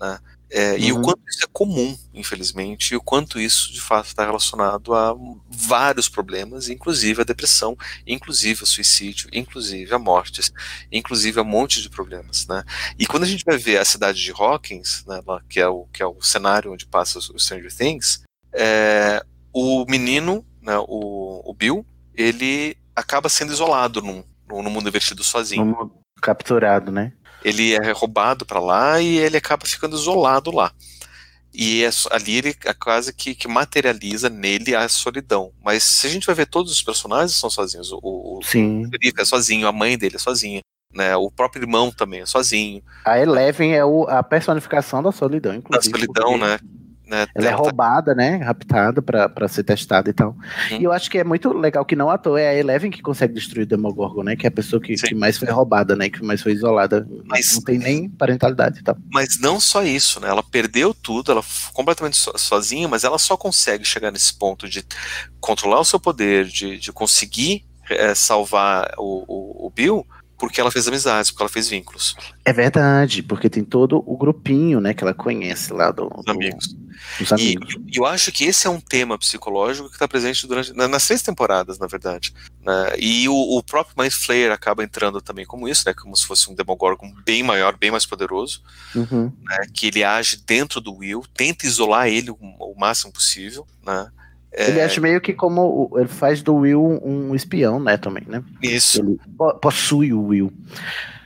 né, 0.00 0.18
É, 0.50 0.78
E 0.78 0.92
o 0.92 0.96
Uhum. 0.96 1.02
quanto 1.02 1.20
isso 1.28 1.44
é 1.44 1.48
comum, 1.52 1.98
infelizmente, 2.12 2.92
e 2.92 2.96
o 2.96 3.00
quanto 3.00 3.40
isso 3.40 3.72
de 3.72 3.80
fato 3.80 4.06
está 4.06 4.24
relacionado 4.24 4.94
a 4.94 5.14
vários 5.50 6.08
problemas, 6.08 6.68
inclusive 6.68 7.22
a 7.22 7.24
depressão, 7.24 7.76
inclusive 8.06 8.62
o 8.62 8.66
suicídio, 8.66 9.28
inclusive 9.32 9.92
a 9.92 9.98
mortes, 9.98 10.52
inclusive 10.92 11.40
a 11.40 11.42
um 11.42 11.46
monte 11.46 11.82
de 11.82 11.88
problemas, 11.90 12.46
né? 12.46 12.62
E 12.98 13.06
quando 13.06 13.24
a 13.24 13.26
gente 13.26 13.44
vai 13.44 13.56
ver 13.56 13.78
a 13.78 13.84
cidade 13.84 14.22
de 14.22 14.30
Hawkins, 14.30 15.04
né, 15.06 15.20
lá, 15.26 15.40
que 15.48 15.58
é 15.58 15.66
o 15.66 15.86
que 15.92 16.02
é 16.02 16.06
o 16.06 16.20
cenário 16.22 16.72
onde 16.72 16.86
passa 16.86 17.18
o 17.18 17.38
Stranger 17.38 17.74
Things, 17.74 18.22
é, 18.52 19.24
o 19.52 19.84
menino, 19.86 20.44
né, 20.62 20.78
o, 20.78 21.42
o 21.44 21.54
Bill, 21.54 21.84
ele 22.14 22.76
acaba 22.94 23.28
sendo 23.28 23.52
isolado 23.52 24.00
num, 24.00 24.22
num, 24.48 24.62
no 24.62 24.70
mundo 24.70 24.88
invertido 24.88 25.24
sozinho. 25.24 25.90
Capturado, 26.22 26.92
né? 26.92 27.12
Ele 27.44 27.74
é 27.74 27.92
roubado 27.92 28.46
pra 28.46 28.58
lá 28.58 29.00
e 29.00 29.18
ele 29.18 29.36
acaba 29.36 29.66
ficando 29.66 29.96
isolado 29.96 30.50
lá. 30.50 30.72
E 31.52 31.84
é 31.84 31.90
ali 32.10 32.38
ele 32.38 32.56
é 32.64 32.74
quase 32.74 33.12
que, 33.12 33.32
que 33.34 33.46
materializa 33.46 34.28
nele 34.28 34.74
a 34.74 34.88
solidão. 34.88 35.52
Mas 35.62 35.84
se 35.84 36.06
a 36.06 36.10
gente 36.10 36.26
vai 36.26 36.34
ver 36.34 36.46
todos 36.46 36.72
os 36.72 36.82
personagens 36.82 37.32
são 37.38 37.48
sozinhos. 37.48 37.92
O, 37.92 37.98
o, 38.02 38.40
Sim. 38.42 38.86
o 38.86 39.20
é 39.20 39.24
sozinho, 39.24 39.68
a 39.68 39.72
mãe 39.72 39.96
dele 39.96 40.16
é 40.16 40.18
sozinha, 40.18 40.60
né? 40.92 41.14
O 41.16 41.30
próprio 41.30 41.62
irmão 41.62 41.92
também 41.92 42.22
é 42.22 42.26
sozinho. 42.26 42.82
A 43.04 43.20
Eleven 43.20 43.72
é 43.72 43.84
o- 43.84 44.04
a 44.08 44.20
personificação 44.22 45.00
da 45.00 45.12
solidão, 45.12 45.52
Da 45.52 45.58
inclusive. 45.58 45.92
solidão, 45.96 46.32
porque 46.38 46.44
né? 46.44 46.58
Né? 47.06 47.26
Ela 47.34 47.48
é 47.48 47.52
roubada, 47.52 48.14
né? 48.14 48.36
Raptada 48.36 49.02
pra 49.02 49.48
ser 49.48 49.64
testada 49.64 50.08
e 50.08 50.12
tal. 50.12 50.36
Uhum. 50.70 50.80
E 50.80 50.84
eu 50.84 50.92
acho 50.92 51.10
que 51.10 51.18
é 51.18 51.24
muito 51.24 51.52
legal 51.52 51.84
que 51.84 51.96
não 51.96 52.10
à 52.10 52.16
toa 52.18 52.40
é 52.40 52.48
a 52.48 52.54
Eleven 52.54 52.90
que 52.90 53.02
consegue 53.02 53.34
destruir 53.34 53.64
o 53.64 53.66
Demogorgon, 53.66 54.22
né? 54.22 54.36
Que 54.36 54.46
é 54.46 54.48
a 54.48 54.52
pessoa 54.52 54.80
que, 54.80 54.94
que 54.94 55.14
mais 55.14 55.36
foi 55.38 55.48
roubada, 55.50 55.94
né? 55.94 56.08
Que 56.08 56.24
mais 56.24 56.42
foi 56.42 56.52
isolada. 56.52 57.06
Não 57.08 57.62
tem 57.62 57.78
nem 57.78 58.08
parentalidade 58.08 58.80
e 58.80 58.82
tal. 58.82 58.96
Mas 59.12 59.38
não 59.38 59.60
só 59.60 59.82
isso, 59.82 60.20
né? 60.20 60.28
Ela 60.28 60.42
perdeu 60.42 60.94
tudo, 60.94 61.32
ela 61.32 61.42
completamente 61.72 62.16
so- 62.16 62.36
sozinha, 62.36 62.88
mas 62.88 63.04
ela 63.04 63.18
só 63.18 63.36
consegue 63.36 63.84
chegar 63.84 64.10
nesse 64.10 64.34
ponto 64.34 64.68
de 64.68 64.84
controlar 65.40 65.80
o 65.80 65.84
seu 65.84 66.00
poder, 66.00 66.46
de, 66.46 66.78
de 66.78 66.92
conseguir 66.92 67.64
eh, 67.90 68.14
salvar 68.14 68.94
o, 68.96 69.24
o, 69.28 69.66
o 69.66 69.70
Bill, 69.70 70.06
porque 70.46 70.60
ela 70.60 70.70
fez 70.70 70.86
amizades, 70.86 71.30
porque 71.30 71.42
ela 71.42 71.48
fez 71.50 71.68
vínculos. 71.68 72.14
É 72.44 72.52
verdade, 72.52 73.22
porque 73.22 73.48
tem 73.48 73.64
todo 73.64 74.02
o 74.06 74.16
grupinho, 74.16 74.80
né? 74.80 74.92
Que 74.94 75.02
ela 75.02 75.14
conhece 75.14 75.72
lá 75.72 75.90
do, 75.90 76.08
do- 76.08 76.30
amigos. 76.30 76.74
dos 77.18 77.32
amigos. 77.32 77.74
e 77.86 77.96
eu 77.98 78.04
acho 78.04 78.30
que 78.30 78.44
esse 78.44 78.66
é 78.66 78.70
um 78.70 78.80
tema 78.80 79.18
psicológico 79.18 79.88
que 79.88 79.94
está 79.94 80.06
presente 80.06 80.46
durante 80.46 80.72
na- 80.74 80.86
nas 80.88 81.06
três 81.06 81.22
temporadas, 81.22 81.78
na 81.78 81.86
verdade. 81.86 82.34
né? 82.62 82.92
E 82.98 83.28
o, 83.28 83.34
o 83.58 83.62
próprio 83.62 83.94
Mind 83.98 84.12
Flayer 84.12 84.52
acaba 84.52 84.84
entrando 84.84 85.20
também 85.20 85.46
como 85.46 85.68
isso, 85.68 85.84
né? 85.86 85.94
Como 85.94 86.14
se 86.16 86.26
fosse 86.26 86.50
um 86.50 86.54
Demogorgon 86.54 87.12
bem 87.24 87.42
maior, 87.42 87.76
bem 87.76 87.90
mais 87.90 88.04
poderoso. 88.06 88.62
Uhum. 88.94 89.32
né, 89.42 89.66
que 89.72 89.86
ele 89.88 90.04
age 90.04 90.36
dentro 90.46 90.80
do 90.80 90.94
Will, 90.94 91.24
tenta 91.34 91.66
isolar 91.66 92.06
ele 92.08 92.30
o, 92.30 92.36
o 92.40 92.74
máximo 92.78 93.12
possível, 93.12 93.66
né? 93.84 94.08
É, 94.56 94.68
Ele 94.70 94.80
acha 94.80 95.00
meio 95.00 95.20
que 95.20 95.32
como 95.32 95.90
ele 95.96 96.06
faz 96.08 96.40
do 96.42 96.54
Will 96.54 97.00
um 97.04 97.34
espião, 97.34 97.80
né? 97.80 97.96
Também, 97.96 98.22
né? 98.26 98.42
Isso. 98.62 99.00
Ele 99.00 99.18
po- 99.36 99.54
possui 99.54 100.12
o 100.12 100.26
Will. 100.26 100.52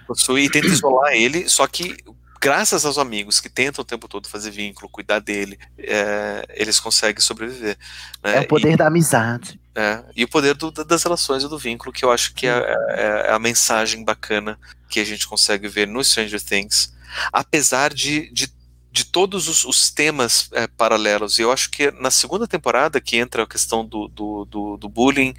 possui 0.06 0.44
e 0.44 0.50
tenta 0.50 0.66
isolar 0.68 1.12
ele, 1.12 1.46
só 1.48 1.66
que 1.66 1.94
graças 2.40 2.84
aos 2.86 2.96
amigos 2.96 3.40
que 3.40 3.48
tentam 3.50 3.82
o 3.82 3.84
tempo 3.84 4.08
todo 4.08 4.28
fazer 4.28 4.50
vínculo, 4.50 4.88
cuidar 4.88 5.18
dele, 5.18 5.58
é, 5.76 6.46
eles 6.54 6.80
conseguem 6.80 7.20
sobreviver. 7.20 7.76
né? 8.24 8.36
É 8.36 8.40
o 8.40 8.48
poder 8.48 8.72
E- 8.72 8.76
da 8.76 8.86
amizade. 8.86 9.60
É, 9.74 10.02
e 10.16 10.24
o 10.24 10.28
poder 10.28 10.54
do- 10.54 10.70
das 10.72 11.02
relações 11.04 11.42
e 11.44 11.48
do 11.48 11.58
vínculo, 11.58 11.92
que 11.92 12.04
eu 12.04 12.10
acho 12.10 12.32
que 12.34 12.46
é, 12.46 12.50
é- 12.50 13.26
é 13.28 13.32
a 13.32 13.38
mensagem 13.38 14.02
bacana 14.04 14.58
que 14.88 14.98
a 15.00 15.04
gente 15.04 15.28
consegue 15.28 15.68
ver 15.68 15.86
no 15.86 16.02
Stranger 16.02 16.42
Things, 16.42 16.92
apesar 17.32 17.92
de, 17.92 18.32
de, 18.32 18.50
de 18.98 19.04
todos 19.04 19.46
os, 19.48 19.64
os 19.64 19.90
temas 19.90 20.48
é, 20.52 20.66
paralelos. 20.66 21.38
E 21.38 21.42
eu 21.42 21.52
acho 21.52 21.70
que 21.70 21.90
na 21.92 22.10
segunda 22.10 22.48
temporada, 22.48 23.00
que 23.00 23.16
entra 23.16 23.44
a 23.44 23.46
questão 23.46 23.84
do, 23.84 24.08
do, 24.08 24.44
do, 24.44 24.76
do 24.76 24.88
bullying, 24.88 25.34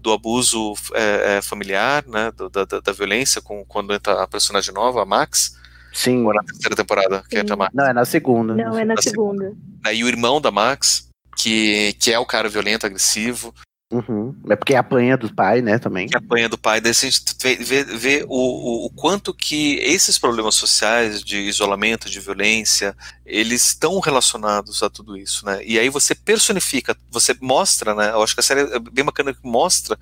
do 0.00 0.12
abuso 0.12 0.72
é, 0.94 1.36
é, 1.36 1.42
familiar, 1.42 2.02
né, 2.06 2.32
do- 2.34 2.48
da, 2.48 2.64
da, 2.64 2.80
da 2.80 2.92
violência, 2.92 3.42
com, 3.42 3.64
quando 3.66 3.92
entra 3.92 4.22
a 4.22 4.26
personagem 4.26 4.72
nova, 4.72 5.02
a 5.02 5.04
Max. 5.04 5.54
Sim. 5.92 6.24
Ou 6.24 6.32
na 6.32 6.42
terceira 6.42 6.74
temporada, 6.74 7.22
que 7.28 7.38
entra 7.38 7.52
a 7.52 7.56
Max. 7.58 7.74
Não, 7.74 7.84
é 7.86 7.92
na 7.92 8.04
segunda. 8.06 8.54
Não, 8.54 8.78
é 8.78 8.84
na 8.84 8.94
Na 8.94 9.02
segunda. 9.02 9.52
né, 9.84 9.94
E 9.94 10.02
o 10.02 10.08
irmão 10.08 10.40
da 10.40 10.50
Max, 10.50 11.06
que, 11.36 11.92
que 12.00 12.10
é 12.10 12.18
o 12.18 12.24
cara 12.24 12.48
violento, 12.48 12.86
agressivo, 12.86 13.54
Uhum. 13.92 14.34
É 14.48 14.56
porque 14.56 14.74
apanha 14.74 15.18
do 15.18 15.32
pai, 15.32 15.60
né? 15.60 15.78
Também. 15.78 16.08
que 16.08 16.16
apanha 16.16 16.48
do 16.48 16.56
pai, 16.56 16.80
daí 16.80 16.92
a 16.92 16.94
gente 16.94 17.22
vê, 17.42 17.84
vê, 17.84 18.24
o, 18.26 18.84
o, 18.84 18.86
o 18.86 18.90
quanto 18.90 19.34
que 19.34 19.74
esses 19.80 20.18
problemas 20.18 20.54
sociais 20.54 21.22
de 21.22 21.36
isolamento, 21.36 22.08
de 22.08 22.18
violência, 22.18 22.96
eles 23.26 23.66
estão 23.66 24.00
relacionados 24.00 24.82
a 24.82 24.88
tudo 24.88 25.14
isso, 25.14 25.44
né? 25.44 25.60
E 25.62 25.78
aí 25.78 25.90
você 25.90 26.14
personifica, 26.14 26.96
você 27.10 27.36
mostra, 27.38 27.94
né? 27.94 28.12
Eu 28.12 28.22
acho 28.22 28.32
que 28.32 28.40
a 28.40 28.42
série 28.42 28.62
é 28.62 28.78
bem 28.78 29.04
bacana 29.04 29.34
que 29.34 29.46
mostra 29.46 29.98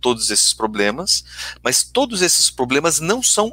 todos 0.00 0.30
esses 0.30 0.54
problemas, 0.54 1.22
mas 1.62 1.84
todos 1.84 2.22
esses 2.22 2.50
problemas 2.50 2.98
não 2.98 3.22
são 3.22 3.50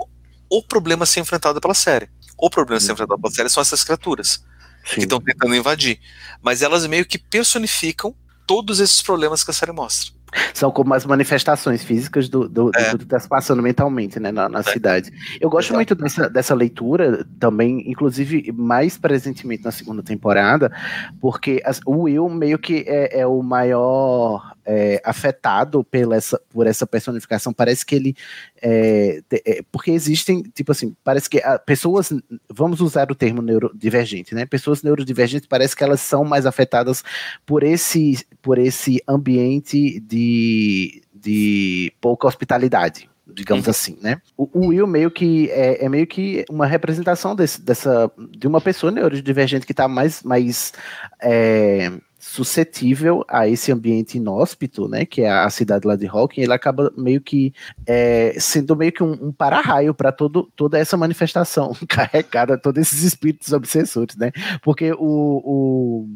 o 0.49 0.63
problema 0.63 1.03
a 1.03 1.07
ser 1.07 1.19
enfrentado 1.19 1.59
pela 1.59 1.73
série. 1.73 2.09
O 2.38 2.49
problema 2.49 2.77
a 2.77 2.81
ser 2.81 2.93
enfrentado 2.93 3.19
pela 3.19 3.34
série 3.34 3.49
são 3.49 3.61
essas 3.61 3.84
criaturas 3.84 4.41
que 4.85 5.01
estão 5.01 5.19
tentando 5.19 5.53
invadir, 5.53 5.99
mas 6.41 6.61
elas 6.61 6.88
meio 6.88 7.05
que 7.05 7.18
personificam 7.18 8.15
todos 8.52 8.80
esses 8.82 9.02
problemas 9.02 9.44
que 9.44 9.52
a 9.52 9.53
série 9.53 9.72
mostra. 9.72 10.11
São 10.53 10.72
como 10.72 10.94
as 10.94 11.06
manifestações 11.06 11.84
físicas 11.84 12.30
do, 12.30 12.48
do, 12.48 12.72
do 12.72 12.98
que 12.98 13.03
está 13.03 13.19
se 13.19 13.28
passando 13.28 13.61
mentalmente, 13.61 14.18
né, 14.19 14.32
na, 14.32 14.48
na 14.48 14.64
cidade. 14.64 15.11
Eu 15.41 15.49
gosto 15.49 15.73
muito 15.73 15.94
dessa, 15.94 16.30
dessa 16.30 16.56
leitura 16.56 17.26
também, 17.40 17.84
inclusive 17.90 18.49
mais 18.53 18.98
presentemente 18.98 19.64
na 19.65 19.72
segunda 19.72 20.02
temporada, 20.02 20.72
porque 21.19 21.61
as- 21.65 21.82
o 21.86 22.03
Will 22.03 22.30
meio 22.30 22.57
que 22.57 22.86
é, 22.88 23.19
é 23.22 23.28
o 23.28 23.41
maior 23.44 24.53
é, 24.73 25.02
afetado 25.03 25.84
pela 25.84 26.15
essa, 26.15 26.39
por 26.49 26.65
essa 26.65 26.88
personificação. 26.88 27.52
Parece 27.52 27.85
que 27.85 27.93
ele. 27.93 28.15
é, 28.61 29.22
é, 29.45 29.61
porque 29.69 29.91
existem, 29.91 30.41
tipo 30.41 30.72
assim, 30.72 30.95
parece 31.03 31.30
que 31.30 31.39
ah, 31.39 31.60
pessoas. 31.60 32.14
Vamos 32.49 32.80
usar 32.80 33.11
o 33.11 33.15
termo 33.15 33.41
neurodivergente, 33.41 34.34
né? 34.34 34.45
Pessoas 34.45 34.81
neurodivergentes 34.81 35.48
parece 35.48 35.76
que 35.76 35.84
elas 35.84 35.99
são 35.99 36.23
mais 36.23 36.45
afetadas 36.45 37.03
por 37.45 37.64
esse, 37.64 38.26
por 38.41 38.57
esse 38.57 39.03
ambiente 39.06 39.99
de, 39.99 41.03
de 41.14 41.91
pouca 41.99 42.27
hospitalidade. 42.27 43.10
Digamos 43.27 43.68
assim, 43.68 43.98
né? 44.02 44.22
O, 44.35 44.49
o 44.53 44.68
Will 44.68 44.88
meio 44.88 45.11
que 45.11 45.49
é, 45.52 45.85
é 45.85 45.89
meio 45.89 46.07
que 46.07 46.43
uma 46.49 46.65
representação 46.65 47.35
desse, 47.35 47.61
dessa 47.61 48.11
de 48.30 48.48
uma 48.48 48.60
pessoa 48.60 48.91
neurodivergente 48.91 49.65
que 49.65 49.72
está 49.72 49.88
mais, 49.88 50.22
mais 50.23 50.73
é, 51.22 51.91
suscetível 52.22 53.26
a 53.27 53.48
esse 53.48 53.72
ambiente 53.72 54.18
inóspito, 54.18 54.88
né? 54.88 55.06
Que 55.06 55.23
é 55.23 55.31
a 55.31 55.49
cidade 55.49 55.88
lá 55.88 55.95
de 55.95 56.07
Hawking, 56.07 56.41
ele 56.41 56.53
acaba 56.53 56.93
meio 56.95 57.19
que 57.19 57.52
é, 57.85 58.35
sendo 58.39 58.76
meio 58.76 58.91
que 58.91 59.02
um, 59.02 59.14
um 59.14 59.31
para-raio 59.31 59.91
para 59.91 60.11
toda 60.11 60.77
essa 60.77 60.95
manifestação 60.95 61.76
carregada, 61.89 62.60
todos 62.60 62.80
esses 62.84 63.02
espíritos 63.02 63.52
obsessores, 63.52 64.15
né? 64.15 64.31
Porque 64.61 64.93
o, 64.93 64.99
o, 64.99 66.10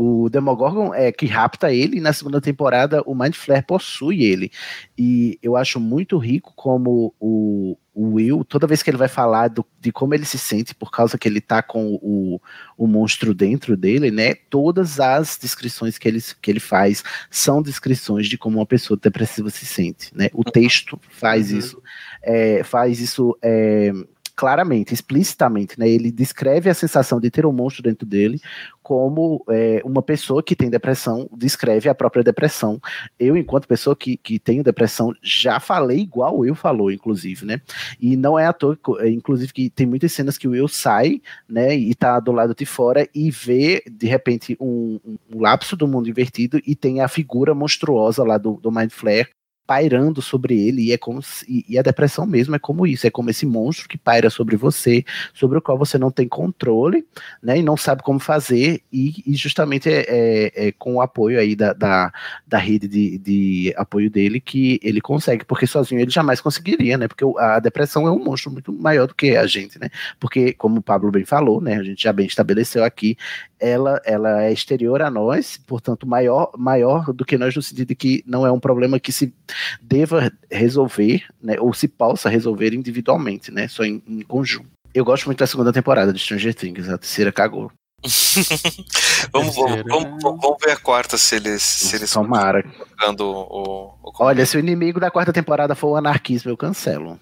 o 0.00 0.28
Demogorgon 0.28 0.94
é 0.94 1.10
que 1.10 1.26
rapta 1.26 1.72
ele, 1.72 1.96
e 1.96 2.00
na 2.00 2.12
segunda 2.12 2.40
temporada 2.40 3.02
o 3.04 3.16
Mind 3.16 3.34
Flayer 3.34 3.66
possui 3.66 4.22
ele. 4.22 4.52
E 4.96 5.36
eu 5.42 5.56
acho 5.56 5.80
muito 5.80 6.16
rico 6.18 6.52
como 6.54 7.12
o, 7.18 7.76
o 7.92 8.14
Will, 8.14 8.44
toda 8.44 8.68
vez 8.68 8.80
que 8.80 8.90
ele 8.90 8.96
vai 8.96 9.08
falar 9.08 9.48
do, 9.48 9.66
de 9.80 9.90
como 9.90 10.14
ele 10.14 10.24
se 10.24 10.38
sente 10.38 10.72
por 10.72 10.92
causa 10.92 11.18
que 11.18 11.26
ele 11.26 11.40
tá 11.40 11.64
com 11.64 11.98
o, 12.00 12.40
o 12.76 12.86
monstro 12.86 13.34
dentro 13.34 13.76
dele, 13.76 14.12
né? 14.12 14.34
Todas 14.34 15.00
as 15.00 15.36
descrições 15.36 15.98
que 15.98 16.06
ele, 16.06 16.20
que 16.40 16.48
ele 16.48 16.60
faz 16.60 17.02
são 17.28 17.60
descrições 17.60 18.28
de 18.28 18.38
como 18.38 18.58
uma 18.58 18.66
pessoa 18.66 18.96
depressiva 19.02 19.50
se 19.50 19.66
sente, 19.66 20.12
né? 20.14 20.30
O 20.32 20.44
texto 20.44 20.96
faz 21.10 21.50
isso, 21.50 21.82
é, 22.22 22.62
faz 22.62 23.00
isso 23.00 23.36
é, 23.42 23.90
claramente, 24.38 24.94
explicitamente, 24.94 25.76
né? 25.76 25.88
Ele 25.88 26.12
descreve 26.12 26.70
a 26.70 26.74
sensação 26.74 27.18
de 27.18 27.28
ter 27.28 27.44
um 27.44 27.50
monstro 27.50 27.82
dentro 27.82 28.06
dele 28.06 28.40
como 28.80 29.44
é, 29.50 29.82
uma 29.84 30.00
pessoa 30.00 30.44
que 30.44 30.54
tem 30.54 30.70
depressão 30.70 31.28
descreve 31.36 31.88
a 31.88 31.94
própria 31.94 32.22
depressão. 32.22 32.80
Eu, 33.18 33.36
enquanto 33.36 33.66
pessoa 33.66 33.96
que, 33.96 34.16
que 34.16 34.38
tenho 34.38 34.62
depressão, 34.62 35.12
já 35.20 35.58
falei 35.58 35.98
igual 35.98 36.36
o 36.36 36.38
Will 36.42 36.54
falou, 36.54 36.92
inclusive, 36.92 37.44
né? 37.44 37.60
E 38.00 38.16
não 38.16 38.38
é 38.38 38.46
à 38.46 38.52
toa, 38.52 38.78
é, 39.00 39.10
inclusive, 39.10 39.52
que 39.52 39.68
tem 39.68 39.88
muitas 39.88 40.12
cenas 40.12 40.38
que 40.38 40.46
o 40.46 40.52
Will 40.52 40.68
sai, 40.68 41.20
né, 41.48 41.76
e 41.76 41.92
tá 41.92 42.20
do 42.20 42.30
lado 42.30 42.54
de 42.54 42.64
fora 42.64 43.08
e 43.12 43.32
vê, 43.32 43.82
de 43.90 44.06
repente, 44.06 44.56
um, 44.60 45.00
um, 45.04 45.40
lapso 45.40 45.76
do 45.76 45.88
mundo 45.88 46.08
invertido 46.08 46.60
e 46.64 46.76
tem 46.76 47.00
a 47.00 47.08
figura 47.08 47.56
monstruosa 47.56 48.22
lá 48.22 48.38
do, 48.38 48.52
do 48.54 48.70
Mind 48.70 48.92
Flare 48.92 49.28
pairando 49.68 50.22
sobre 50.22 50.58
ele, 50.58 50.84
e 50.84 50.92
é 50.92 50.96
como 50.96 51.20
se, 51.20 51.66
e, 51.68 51.78
a 51.78 51.82
depressão 51.82 52.24
mesmo 52.24 52.56
é 52.56 52.58
como 52.58 52.86
isso, 52.86 53.06
é 53.06 53.10
como 53.10 53.28
esse 53.28 53.44
monstro 53.44 53.86
que 53.86 53.98
paira 53.98 54.30
sobre 54.30 54.56
você, 54.56 55.04
sobre 55.34 55.58
o 55.58 55.60
qual 55.60 55.76
você 55.76 55.98
não 55.98 56.10
tem 56.10 56.26
controle, 56.26 57.04
né, 57.42 57.58
e 57.58 57.62
não 57.62 57.76
sabe 57.76 58.02
como 58.02 58.18
fazer, 58.18 58.80
e, 58.90 59.22
e 59.26 59.36
justamente 59.36 59.90
é, 59.90 60.06
é, 60.08 60.68
é, 60.68 60.72
com 60.72 60.94
o 60.94 61.02
apoio 61.02 61.38
aí 61.38 61.54
da, 61.54 61.74
da, 61.74 62.10
da 62.46 62.56
rede 62.56 62.88
de, 62.88 63.18
de 63.18 63.74
apoio 63.76 64.10
dele 64.10 64.40
que 64.40 64.80
ele 64.82 65.02
consegue, 65.02 65.44
porque 65.44 65.66
sozinho 65.66 66.00
ele 66.00 66.10
jamais 66.10 66.40
conseguiria, 66.40 66.96
né, 66.96 67.06
porque 67.06 67.24
a 67.38 67.60
depressão 67.60 68.06
é 68.06 68.10
um 68.10 68.24
monstro 68.24 68.50
muito 68.50 68.72
maior 68.72 69.06
do 69.06 69.14
que 69.14 69.36
a 69.36 69.46
gente, 69.46 69.78
né, 69.78 69.90
porque 70.18 70.54
como 70.54 70.78
o 70.78 70.82
Pablo 70.82 71.10
bem 71.10 71.26
falou, 71.26 71.60
né, 71.60 71.76
a 71.76 71.82
gente 71.82 72.02
já 72.02 72.12
bem 72.12 72.26
estabeleceu 72.26 72.82
aqui, 72.82 73.18
ela, 73.60 74.00
ela 74.06 74.44
é 74.44 74.52
exterior 74.52 75.02
a 75.02 75.10
nós, 75.10 75.58
portanto 75.66 76.06
maior, 76.06 76.52
maior 76.56 77.12
do 77.12 77.22
que 77.22 77.36
nós 77.36 77.54
no 77.54 77.60
sentido 77.60 77.88
de 77.88 77.94
que 77.94 78.24
não 78.26 78.46
é 78.46 78.52
um 78.52 78.60
problema 78.60 78.98
que 78.98 79.12
se 79.12 79.34
deva 79.80 80.32
resolver, 80.50 81.24
né, 81.42 81.56
ou 81.58 81.72
se 81.72 81.88
possa 81.88 82.28
resolver 82.28 82.74
individualmente, 82.74 83.50
né, 83.50 83.68
só 83.68 83.84
em, 83.84 84.02
em 84.06 84.22
conjunto. 84.22 84.68
Eu 84.94 85.04
gosto 85.04 85.26
muito 85.26 85.38
da 85.38 85.46
segunda 85.46 85.72
temporada 85.72 86.12
de 86.12 86.18
Stranger 86.18 86.54
Things, 86.54 86.88
a 86.88 86.98
terceira 86.98 87.30
cagou. 87.30 87.70
vamos, 89.32 89.56
vamos, 89.56 89.82
vamos, 89.84 90.22
vamos, 90.22 90.56
ver 90.64 90.70
a 90.70 90.76
quarta 90.76 91.18
se 91.18 91.34
eles 91.34 91.62
se 91.62 91.96
eles 91.96 92.12
Tomara. 92.12 92.62
colocando 92.62 93.20
o, 93.22 93.94
o, 94.04 94.12
Olha, 94.20 94.46
se 94.46 94.56
o 94.56 94.60
inimigo 94.60 95.00
da 95.00 95.10
quarta 95.10 95.32
temporada 95.32 95.74
for 95.74 95.88
o 95.88 95.96
anarquismo, 95.96 96.50
eu 96.50 96.56
cancelo. 96.56 97.18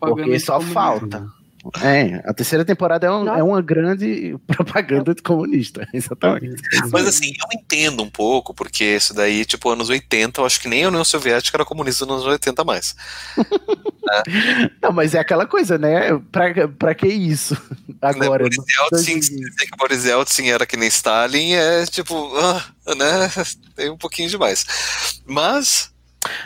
Porque 0.00 0.40
só 0.40 0.58
falta. 0.60 1.26
É, 1.82 2.22
a 2.24 2.32
terceira 2.32 2.64
temporada 2.64 3.06
é, 3.06 3.10
um, 3.10 3.28
é, 3.28 3.42
uma 3.42 3.60
grande 3.60 4.36
propaganda 4.46 5.14
de 5.14 5.22
comunista, 5.22 5.86
exatamente. 5.92 6.62
Mas 6.90 7.06
assim, 7.06 7.28
eu 7.28 7.60
entendo 7.60 8.02
um 8.02 8.10
pouco, 8.10 8.54
porque 8.54 8.84
isso 8.84 9.14
daí, 9.14 9.44
tipo, 9.44 9.70
anos 9.70 9.88
80, 9.88 10.40
eu 10.40 10.46
acho 10.46 10.60
que 10.60 10.68
nem 10.68 10.84
a 10.84 10.88
União 10.88 11.04
Soviética 11.04 11.56
era 11.56 11.64
comunista 11.64 12.04
nos 12.06 12.22
anos 12.22 12.26
80 12.32 12.64
mais. 12.64 12.94
é. 13.38 14.70
Não, 14.82 14.92
mas 14.92 15.14
é 15.14 15.18
aquela 15.18 15.46
coisa, 15.46 15.78
né? 15.78 16.18
Pra, 16.30 16.68
pra 16.68 16.94
que 16.94 17.06
isso? 17.06 17.56
Agora. 18.00 18.44
Né, 18.44 18.50
Boris 18.50 18.76
Yeltsin, 18.78 19.20
dizer 19.20 19.66
que 19.70 19.76
Boris 19.76 20.04
Yeltsin 20.04 20.48
era 20.48 20.66
que 20.66 20.76
nem 20.76 20.88
Stalin 20.88 21.52
é 21.52 21.84
tipo, 21.86 22.14
uh, 22.14 22.94
né? 22.94 23.30
Tem 23.74 23.90
um 23.90 23.96
pouquinho 23.96 24.28
demais. 24.28 24.64
Mas 25.26 25.92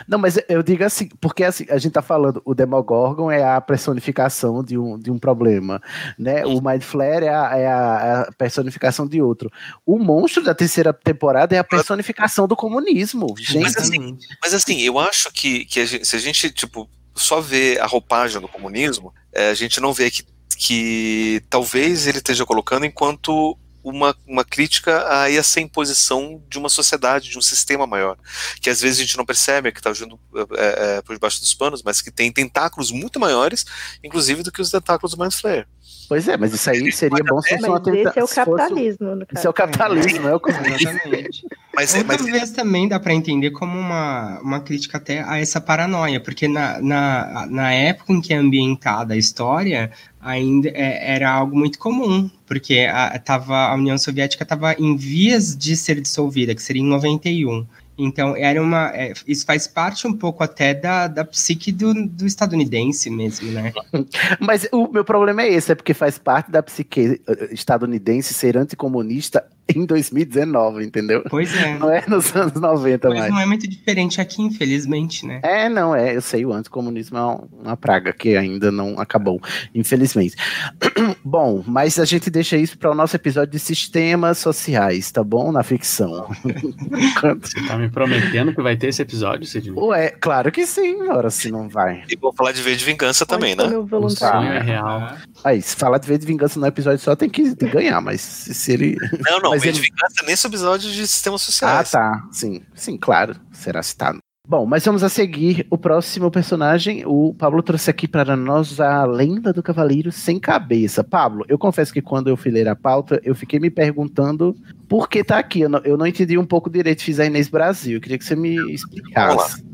não, 0.07 0.17
mas 0.17 0.39
eu 0.47 0.61
digo 0.63 0.83
assim, 0.83 1.07
porque 1.19 1.43
assim, 1.43 1.65
a 1.69 1.77
gente 1.77 1.93
tá 1.93 2.01
falando, 2.01 2.41
o 2.45 2.53
Demogorgon 2.53 3.31
é 3.31 3.43
a 3.43 3.59
personificação 3.61 4.63
de 4.63 4.77
um, 4.77 4.97
de 4.97 5.11
um 5.11 5.17
problema, 5.17 5.81
né? 6.17 6.45
O 6.45 6.61
Mind 6.61 6.81
Flare 6.81 7.25
é 7.25 7.33
a, 7.33 7.57
é 7.57 7.67
a, 7.67 8.21
a 8.21 8.31
personificação 8.33 9.07
de 9.07 9.21
outro. 9.21 9.51
O 9.85 9.97
monstro 9.97 10.43
da 10.43 10.53
terceira 10.53 10.93
temporada 10.93 11.55
é 11.55 11.59
a 11.59 11.63
personificação 11.63 12.47
do 12.47 12.55
comunismo. 12.55 13.33
Gente. 13.37 13.61
Mas 13.61 13.77
assim, 13.77 14.17
mas 14.41 14.53
assim 14.53 14.81
eu 14.81 14.99
acho 14.99 15.31
que, 15.31 15.65
que 15.65 15.79
a 15.79 15.85
gente, 15.85 16.05
se 16.07 16.15
a 16.15 16.19
gente, 16.19 16.49
tipo, 16.51 16.89
só 17.15 17.41
vê 17.41 17.77
a 17.79 17.85
roupagem 17.85 18.41
do 18.41 18.47
comunismo, 18.47 19.13
é, 19.33 19.49
a 19.49 19.53
gente 19.53 19.79
não 19.79 19.93
vê 19.93 20.09
que, 20.09 20.23
que 20.57 21.43
talvez 21.49 22.07
ele 22.07 22.17
esteja 22.17 22.45
colocando 22.45 22.85
enquanto 22.85 23.57
uma, 23.83 24.15
uma 24.27 24.43
crítica 24.43 25.05
a 25.09 25.31
essa 25.31 25.59
imposição 25.59 26.41
de 26.49 26.57
uma 26.57 26.69
sociedade, 26.69 27.29
de 27.29 27.37
um 27.37 27.41
sistema 27.41 27.87
maior, 27.87 28.17
que 28.61 28.69
às 28.69 28.81
vezes 28.81 28.99
a 28.99 29.03
gente 29.03 29.17
não 29.17 29.25
percebe, 29.25 29.71
que 29.71 29.79
está 29.79 29.89
agindo 29.89 30.19
é, 30.57 30.97
é, 30.97 31.01
por 31.01 31.13
debaixo 31.13 31.39
dos 31.39 31.53
panos, 31.53 31.81
mas 31.83 32.01
que 32.01 32.11
tem 32.11 32.31
tentáculos 32.31 32.91
muito 32.91 33.19
maiores, 33.19 33.65
inclusive 34.03 34.43
do 34.43 34.51
que 34.51 34.61
os 34.61 34.69
tentáculos 34.69 35.13
do 35.13 35.21
Mind 35.21 35.33
Flayer. 35.33 35.67
Pois 36.11 36.27
é, 36.27 36.35
mas 36.35 36.53
isso 36.53 36.69
aí 36.69 36.91
seria 36.91 37.23
bom 37.23 37.41
se 37.41 37.57
fosse 37.57 37.69
uma. 37.69 37.81
Esse 37.87 38.19
é 38.19 38.23
o 38.23 38.27
capitalismo. 38.27 39.09
Fosse... 39.11 39.27
Isso 39.33 39.47
é 39.47 39.49
o 39.49 39.53
capitalismo, 39.53 40.27
é 40.27 40.35
o 40.35 40.41
Exatamente. 40.45 41.47
mas, 41.73 41.95
é, 41.95 42.03
mas... 42.03 42.17
Talvez 42.17 42.51
também 42.51 42.87
dá 42.89 42.99
para 42.99 43.13
entender 43.13 43.51
como 43.51 43.79
uma, 43.79 44.37
uma 44.41 44.59
crítica 44.59 44.97
até 44.97 45.23
a 45.23 45.39
essa 45.39 45.61
paranoia, 45.61 46.19
porque 46.19 46.49
na, 46.49 46.81
na, 46.81 47.47
na 47.49 47.73
época 47.73 48.11
em 48.11 48.19
que 48.19 48.33
é 48.33 48.35
ambientada 48.35 49.13
a 49.13 49.17
história, 49.17 49.89
ainda 50.21 50.69
é, 50.69 51.15
era 51.15 51.31
algo 51.31 51.57
muito 51.57 51.79
comum, 51.79 52.29
porque 52.45 52.87
a, 52.91 53.17
tava, 53.19 53.57
a 53.57 53.75
União 53.75 53.97
Soviética 53.97 54.43
estava 54.43 54.73
em 54.73 54.95
vias 54.95 55.55
de 55.55 55.75
ser 55.75 55.99
dissolvida, 55.99 56.53
que 56.53 56.61
seria 56.61 56.81
em 56.81 56.85
91. 56.85 57.65
Então, 57.97 58.35
era 58.35 58.61
uma. 58.61 58.89
É, 58.95 59.13
isso 59.27 59.45
faz 59.45 59.67
parte 59.67 60.07
um 60.07 60.13
pouco 60.13 60.43
até 60.43 60.73
da, 60.73 61.07
da 61.07 61.25
psique 61.25 61.71
do, 61.71 61.93
do 62.07 62.25
estadunidense 62.25 63.09
mesmo, 63.09 63.51
né? 63.51 63.73
Mas 64.39 64.67
o 64.71 64.87
meu 64.87 65.03
problema 65.03 65.43
é 65.43 65.53
esse, 65.53 65.71
é 65.71 65.75
porque 65.75 65.93
faz 65.93 66.17
parte 66.17 66.49
da 66.49 66.63
psique 66.63 67.21
eh, 67.27 67.49
estadunidense 67.51 68.33
ser 68.33 68.57
anticomunista 68.57 69.45
em 69.75 69.85
2019, 69.85 70.85
entendeu? 70.85 71.23
Pois 71.29 71.53
é. 71.55 71.77
Não 71.77 71.89
é 71.89 72.03
nos 72.07 72.35
anos 72.35 72.53
90 72.53 73.09
Mas 73.09 73.19
mais. 73.19 73.31
não 73.31 73.39
é 73.39 73.45
muito 73.45 73.67
diferente 73.67 74.19
aqui, 74.19 74.41
infelizmente, 74.41 75.25
né? 75.25 75.39
É, 75.43 75.69
não 75.69 75.95
é. 75.95 76.15
Eu 76.15 76.21
sei, 76.21 76.45
o 76.45 76.53
anticomunismo 76.53 77.17
é 77.17 77.39
uma 77.63 77.77
praga 77.77 78.13
que 78.13 78.35
ainda 78.35 78.71
não 78.71 78.99
acabou, 78.99 79.41
infelizmente. 79.73 80.35
bom, 81.23 81.63
mas 81.65 81.99
a 81.99 82.05
gente 82.05 82.29
deixa 82.29 82.57
isso 82.57 82.77
para 82.77 82.91
o 82.91 82.95
nosso 82.95 83.15
episódio 83.15 83.51
de 83.51 83.59
sistemas 83.59 84.37
sociais, 84.37 85.11
tá 85.11 85.23
bom? 85.23 85.51
Na 85.51 85.63
ficção. 85.63 86.29
Você 87.41 87.67
tá 87.67 87.77
me 87.77 87.89
prometendo 87.89 88.53
que 88.53 88.61
vai 88.61 88.75
ter 88.75 88.87
esse 88.87 89.01
episódio, 89.01 89.45
Sidney? 89.45 89.73
Ué, 89.75 90.09
claro 90.09 90.51
que 90.51 90.65
sim, 90.65 91.07
ora 91.09 91.29
se 91.29 91.51
não 91.51 91.69
vai. 91.69 92.03
E 92.09 92.15
vou 92.15 92.33
falar 92.33 92.51
de 92.51 92.61
V 92.61 92.75
de 92.75 92.85
Vingança 92.85 93.25
também, 93.25 93.55
né? 93.55 93.65
O 93.65 94.09
sonho 94.09 94.51
é 94.51 94.61
real. 94.61 95.15
Aí, 95.43 95.61
se 95.61 95.75
falar 95.75 95.97
de 95.97 96.07
V 96.07 96.17
de 96.17 96.25
Vingança 96.25 96.59
no 96.59 96.65
episódio 96.65 96.99
só, 96.99 97.15
tem 97.15 97.29
que 97.29 97.53
ganhar, 97.55 98.01
mas 98.01 98.21
se 98.21 98.71
ele... 98.71 98.97
Não, 99.29 99.39
não, 99.39 99.51
mas 99.60 99.60
V 99.61 99.71
de 99.71 99.81
Vingança 99.81 100.23
nesse 100.25 100.47
episódio 100.47 100.91
de 100.91 101.07
sistemas 101.07 101.41
sociais. 101.41 101.93
Ah, 101.93 101.99
tá. 101.99 102.27
Sim, 102.31 102.61
sim, 102.75 102.97
claro. 102.97 103.35
Será 103.51 103.81
citado. 103.83 104.19
Bom, 104.47 104.65
mas 104.65 104.83
vamos 104.83 105.03
a 105.03 105.07
seguir 105.07 105.65
o 105.69 105.77
próximo 105.77 106.31
personagem. 106.31 107.03
O 107.05 107.33
Pablo 107.33 107.61
trouxe 107.61 107.89
aqui 107.89 108.07
para 108.07 108.35
nós 108.35 108.79
a 108.79 109.05
lenda 109.05 109.53
do 109.53 109.61
Cavaleiro 109.61 110.11
Sem 110.11 110.39
Cabeça. 110.39 111.03
Pablo, 111.03 111.45
eu 111.47 111.57
confesso 111.57 111.93
que 111.93 112.01
quando 112.01 112.27
eu 112.27 112.35
fui 112.35 112.51
ler 112.51 112.67
a 112.67 112.75
pauta, 112.75 113.21
eu 113.23 113.35
fiquei 113.35 113.59
me 113.59 113.69
perguntando 113.69 114.55
por 114.89 115.07
que 115.07 115.23
tá 115.23 115.37
aqui. 115.37 115.61
Eu 115.61 115.69
não, 115.69 115.79
eu 115.85 115.95
não 115.95 116.07
entendi 116.07 116.37
um 116.37 116.45
pouco 116.45 116.69
direito, 116.69 117.03
fiz 117.03 117.19
a 117.19 117.25
Inês 117.25 117.47
Brasil. 117.47 117.97
Eu 117.97 118.01
queria 118.01 118.17
que 118.17 118.25
você 118.25 118.35
me 118.35 118.73
explicasse. 118.73 119.37
Vamos 119.37 119.53
lá. 119.53 119.71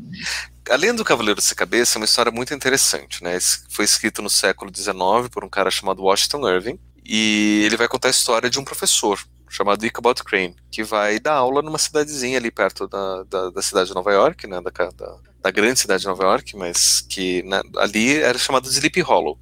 A 0.70 0.76
Lenda 0.76 0.98
do 0.98 1.04
Cavaleiro 1.04 1.40
Sem 1.40 1.56
Cabeça 1.56 1.96
é 1.96 1.98
uma 1.98 2.04
história 2.04 2.30
muito 2.30 2.52
interessante, 2.52 3.24
né? 3.24 3.38
Foi 3.70 3.86
escrito 3.86 4.20
no 4.20 4.28
século 4.28 4.70
XIX 4.74 5.28
por 5.30 5.42
um 5.42 5.48
cara 5.48 5.70
chamado 5.70 6.02
Washington 6.02 6.46
Irving, 6.46 6.78
e 7.04 7.62
ele 7.64 7.76
vai 7.76 7.88
contar 7.88 8.08
a 8.08 8.10
história 8.10 8.50
de 8.50 8.60
um 8.60 8.64
professor 8.64 9.18
chamado 9.48 9.84
Ichabod 9.84 10.22
Crane, 10.22 10.56
que 10.70 10.82
vai 10.82 11.18
dar 11.18 11.34
aula 11.34 11.62
numa 11.62 11.78
cidadezinha 11.78 12.38
ali 12.38 12.50
perto 12.50 12.86
da, 12.86 13.22
da, 13.24 13.50
da 13.50 13.62
cidade 13.62 13.88
de 13.88 13.94
Nova 13.94 14.12
York, 14.12 14.46
né, 14.46 14.60
da, 14.60 14.70
da, 14.70 15.16
da, 15.42 15.50
grande 15.50 15.80
cidade 15.80 16.02
de 16.02 16.08
Nova 16.08 16.24
York, 16.24 16.56
mas 16.56 17.00
que 17.00 17.42
né, 17.42 17.60
ali 17.76 18.16
era 18.16 18.38
chamado 18.38 18.64
de 18.64 18.70
Sleepy 18.70 19.00
Hollow, 19.00 19.38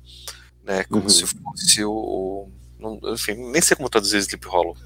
né, 0.65 0.85
como 0.85 1.05
uhum. 1.05 1.09
se 1.09 1.27
fosse 1.27 1.85
o, 1.85 2.49
não, 2.79 3.01
enfim, 3.13 3.35
nem 3.51 3.61
sei 3.61 3.77
como 3.77 3.89
traduzir 3.89 4.19
Sleepy 4.19 4.49
Hollow. 4.49 4.77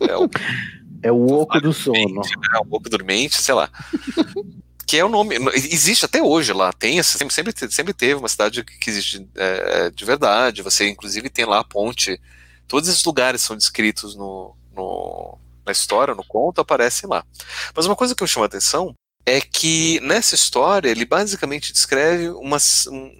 É 0.00 0.16
o, 0.16 0.30
é 1.02 1.12
o 1.12 1.26
oco 1.32 1.60
do 1.60 1.72
sono. 1.72 2.22
É 2.54 2.58
o 2.58 2.66
oco 2.70 2.88
dormente, 2.88 3.40
sei 3.40 3.54
lá. 3.54 3.70
que 4.86 4.96
é 4.96 5.04
o 5.04 5.08
nome, 5.08 5.36
existe 5.54 6.06
até 6.06 6.22
hoje 6.22 6.50
lá, 6.54 6.72
tem, 6.72 7.02
sempre, 7.02 7.34
sempre, 7.34 7.52
sempre 7.70 7.92
teve 7.92 8.14
uma 8.14 8.28
cidade 8.28 8.64
que 8.64 8.88
existe 8.88 9.28
é, 9.34 9.90
de 9.90 10.02
verdade, 10.02 10.62
você 10.62 10.88
inclusive 10.88 11.28
tem 11.28 11.44
lá 11.44 11.58
a 11.58 11.64
ponte, 11.64 12.18
todos 12.66 12.88
esses 12.88 13.04
lugares 13.04 13.42
são 13.42 13.54
descritos 13.54 14.16
no, 14.16 14.56
no, 14.78 15.38
na 15.66 15.72
história, 15.72 16.14
no 16.14 16.24
conto, 16.24 16.60
aparecem 16.60 17.08
lá. 17.08 17.24
Mas 17.74 17.86
uma 17.86 17.96
coisa 17.96 18.14
que 18.14 18.22
me 18.22 18.28
chama 18.28 18.46
a 18.46 18.48
atenção 18.48 18.94
é 19.26 19.40
que 19.40 20.00
nessa 20.00 20.34
história 20.34 20.88
ele 20.88 21.04
basicamente 21.04 21.72
descreve 21.72 22.30
uma, 22.30 22.56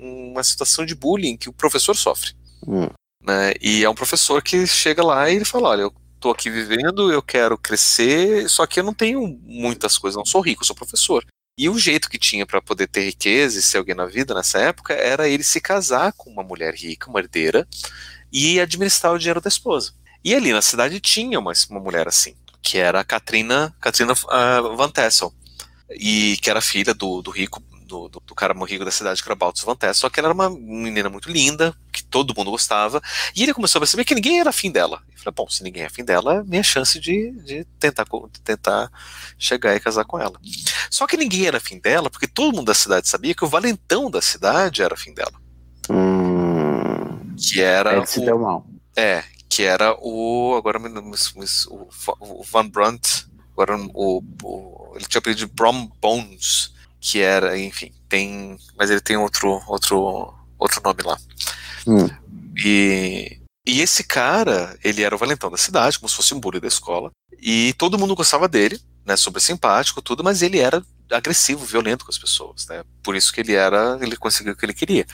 uma 0.00 0.42
situação 0.42 0.86
de 0.86 0.94
bullying 0.94 1.36
que 1.36 1.50
o 1.50 1.52
professor 1.52 1.94
sofre. 1.94 2.32
Hum. 2.66 2.88
Né? 3.22 3.52
E 3.60 3.84
é 3.84 3.90
um 3.90 3.94
professor 3.94 4.42
que 4.42 4.66
chega 4.66 5.04
lá 5.04 5.28
e 5.28 5.36
ele 5.36 5.44
fala: 5.44 5.68
Olha, 5.68 5.82
eu 5.82 5.94
tô 6.18 6.30
aqui 6.30 6.48
vivendo, 6.48 7.12
eu 7.12 7.22
quero 7.22 7.58
crescer, 7.58 8.48
só 8.48 8.66
que 8.66 8.80
eu 8.80 8.84
não 8.84 8.94
tenho 8.94 9.38
muitas 9.42 9.98
coisas, 9.98 10.16
não 10.16 10.24
sou 10.24 10.40
rico, 10.40 10.64
sou 10.64 10.74
professor. 10.74 11.24
E 11.58 11.68
o 11.68 11.78
jeito 11.78 12.08
que 12.08 12.18
tinha 12.18 12.46
para 12.46 12.62
poder 12.62 12.86
ter 12.86 13.04
riqueza 13.04 13.58
e 13.58 13.62
ser 13.62 13.78
alguém 13.78 13.94
na 13.94 14.06
vida 14.06 14.32
nessa 14.32 14.58
época 14.58 14.94
era 14.94 15.28
ele 15.28 15.42
se 15.42 15.60
casar 15.60 16.12
com 16.12 16.30
uma 16.30 16.44
mulher 16.44 16.72
rica, 16.72 17.10
uma 17.10 17.18
herdeira, 17.18 17.66
e 18.32 18.60
administrar 18.60 19.12
o 19.12 19.18
dinheiro 19.18 19.40
da 19.40 19.48
esposa. 19.48 19.92
E 20.28 20.34
ali 20.34 20.52
na 20.52 20.60
cidade 20.60 21.00
tinha 21.00 21.38
uma, 21.38 21.52
uma 21.70 21.80
mulher 21.80 22.06
assim, 22.06 22.34
que 22.60 22.76
era 22.76 23.00
a 23.00 23.04
Katrina, 23.04 23.74
Katrina 23.80 24.12
uh, 24.12 24.76
Van 24.76 24.90
Tassel, 24.90 25.32
e 25.90 26.36
que 26.42 26.50
era 26.50 26.60
filha 26.60 26.92
do, 26.92 27.22
do 27.22 27.30
rico, 27.30 27.62
do, 27.86 28.10
do, 28.10 28.20
do, 28.20 28.34
cara 28.34 28.52
rico 28.66 28.84
da 28.84 28.90
cidade, 28.90 29.22
que 29.22 29.26
era 29.26 29.34
Baltus 29.34 29.62
Van 29.62 29.74
Tassel, 29.74 29.94
só 30.02 30.10
que 30.10 30.20
ela 30.20 30.28
era 30.28 30.34
uma 30.34 30.50
menina 30.50 31.08
muito 31.08 31.30
linda, 31.30 31.74
que 31.90 32.04
todo 32.04 32.34
mundo 32.36 32.50
gostava, 32.50 33.00
e 33.34 33.42
ele 33.42 33.54
começou 33.54 33.78
a 33.78 33.80
perceber 33.80 34.04
que 34.04 34.14
ninguém 34.14 34.38
era 34.38 34.50
afim 34.50 34.70
dela. 34.70 35.02
Ele 35.08 35.16
falou, 35.16 35.34
bom, 35.34 35.48
se 35.48 35.62
ninguém 35.62 35.84
é 35.84 35.86
afim 35.86 36.04
dela, 36.04 36.40
é 36.40 36.44
minha 36.44 36.62
chance 36.62 37.00
de, 37.00 37.30
de 37.30 37.64
tentar, 37.80 38.04
de 38.04 38.40
tentar 38.42 38.92
chegar 39.38 39.74
e 39.76 39.80
casar 39.80 40.04
com 40.04 40.20
ela. 40.20 40.38
Só 40.90 41.06
que 41.06 41.16
ninguém 41.16 41.46
era 41.46 41.56
afim 41.56 41.78
dela, 41.78 42.10
porque 42.10 42.28
todo 42.28 42.54
mundo 42.54 42.66
da 42.66 42.74
cidade 42.74 43.08
sabia 43.08 43.34
que 43.34 43.46
o 43.46 43.48
valentão 43.48 44.10
da 44.10 44.20
cidade 44.20 44.82
era 44.82 44.92
afim 44.92 45.14
dela. 45.14 45.32
Hum, 45.88 47.34
que 47.34 47.62
era. 47.62 47.96
Ele 47.96 48.04
se 48.04 48.20
deu 48.20 48.38
mal. 48.38 48.66
É, 48.94 49.24
que 49.48 49.62
era 49.62 49.96
o. 50.00 50.54
Agora 50.56 50.78
o, 51.68 51.88
o 52.20 52.44
Van 52.44 52.68
Brunt. 52.68 53.24
Agora 53.52 53.76
o, 53.94 54.22
o, 54.42 54.92
ele 54.94 55.06
tinha 55.06 55.18
apelido 55.18 55.40
de 55.40 55.46
Brom 55.46 55.90
Bones. 56.00 56.72
que 57.00 57.20
era, 57.20 57.58
enfim, 57.58 57.92
tem, 58.08 58.58
mas 58.76 58.90
ele 58.90 59.00
tem 59.00 59.16
outro 59.16 59.62
outro 59.66 60.34
outro 60.58 60.80
nome 60.84 61.02
lá. 61.02 61.18
Hum. 61.86 62.08
E 62.56 63.38
e 63.68 63.82
esse 63.82 64.02
cara, 64.02 64.78
ele 64.82 65.02
era 65.02 65.14
o 65.14 65.18
valentão 65.18 65.50
da 65.50 65.58
cidade, 65.58 65.98
como 65.98 66.08
se 66.08 66.16
fosse 66.16 66.32
um 66.32 66.40
bully 66.40 66.58
da 66.58 66.66
escola, 66.66 67.10
e 67.38 67.74
todo 67.74 67.98
mundo 67.98 68.14
gostava 68.14 68.48
dele, 68.48 68.80
né, 69.04 69.14
super 69.14 69.40
simpático, 69.40 70.00
tudo, 70.00 70.24
mas 70.24 70.40
ele 70.40 70.58
era 70.58 70.82
agressivo, 71.10 71.64
violento 71.64 72.04
com 72.04 72.10
as 72.10 72.18
pessoas, 72.18 72.66
né? 72.66 72.84
Por 73.02 73.16
isso 73.16 73.32
que 73.32 73.40
ele 73.40 73.54
era, 73.54 73.98
ele 74.00 74.16
conseguiu 74.16 74.52
o 74.52 74.56
que 74.56 74.64
ele 74.64 74.74
queria. 74.74 75.06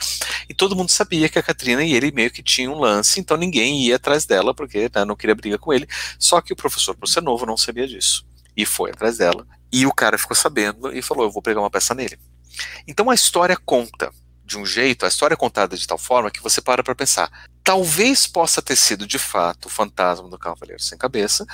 E 0.49 0.53
todo 0.53 0.75
mundo 0.75 0.89
sabia 0.89 1.29
que 1.29 1.39
a 1.39 1.43
Katrina 1.43 1.83
e 1.83 1.93
ele 1.93 2.11
meio 2.11 2.31
que 2.31 2.43
tinham 2.43 2.73
um 2.73 2.79
lance, 2.79 3.19
então 3.19 3.37
ninguém 3.37 3.81
ia 3.81 3.95
atrás 3.95 4.25
dela 4.25 4.53
porque 4.53 4.89
né, 4.93 5.05
não 5.05 5.15
queria 5.15 5.35
briga 5.35 5.57
com 5.57 5.73
ele. 5.73 5.87
Só 6.19 6.41
que 6.41 6.53
o 6.53 6.55
professor, 6.55 6.95
por 6.95 7.07
ser 7.07 7.21
novo, 7.21 7.45
não 7.45 7.57
sabia 7.57 7.87
disso 7.87 8.25
e 8.55 8.65
foi 8.65 8.91
atrás 8.91 9.17
dela. 9.17 9.45
E 9.71 9.85
o 9.85 9.93
cara 9.93 10.17
ficou 10.17 10.35
sabendo 10.35 10.95
e 10.95 11.01
falou: 11.01 11.25
"Eu 11.25 11.31
vou 11.31 11.41
pegar 11.41 11.59
uma 11.59 11.69
peça 11.69 11.93
nele". 11.93 12.17
Então 12.87 13.09
a 13.09 13.15
história 13.15 13.57
conta 13.57 14.11
de 14.43 14.57
um 14.57 14.65
jeito, 14.65 15.05
a 15.05 15.07
história 15.07 15.33
é 15.33 15.37
contada 15.37 15.75
de 15.75 15.87
tal 15.87 15.97
forma 15.97 16.29
que 16.29 16.41
você 16.41 16.61
para 16.61 16.83
para 16.83 16.95
pensar. 16.95 17.29
Talvez 17.63 18.27
possa 18.27 18.61
ter 18.61 18.75
sido 18.75 19.07
de 19.07 19.17
fato 19.17 19.65
o 19.65 19.69
fantasma 19.69 20.29
do 20.29 20.37
Cavaleiro 20.37 20.81
Sem 20.81 20.97
Cabeça, 20.97 21.45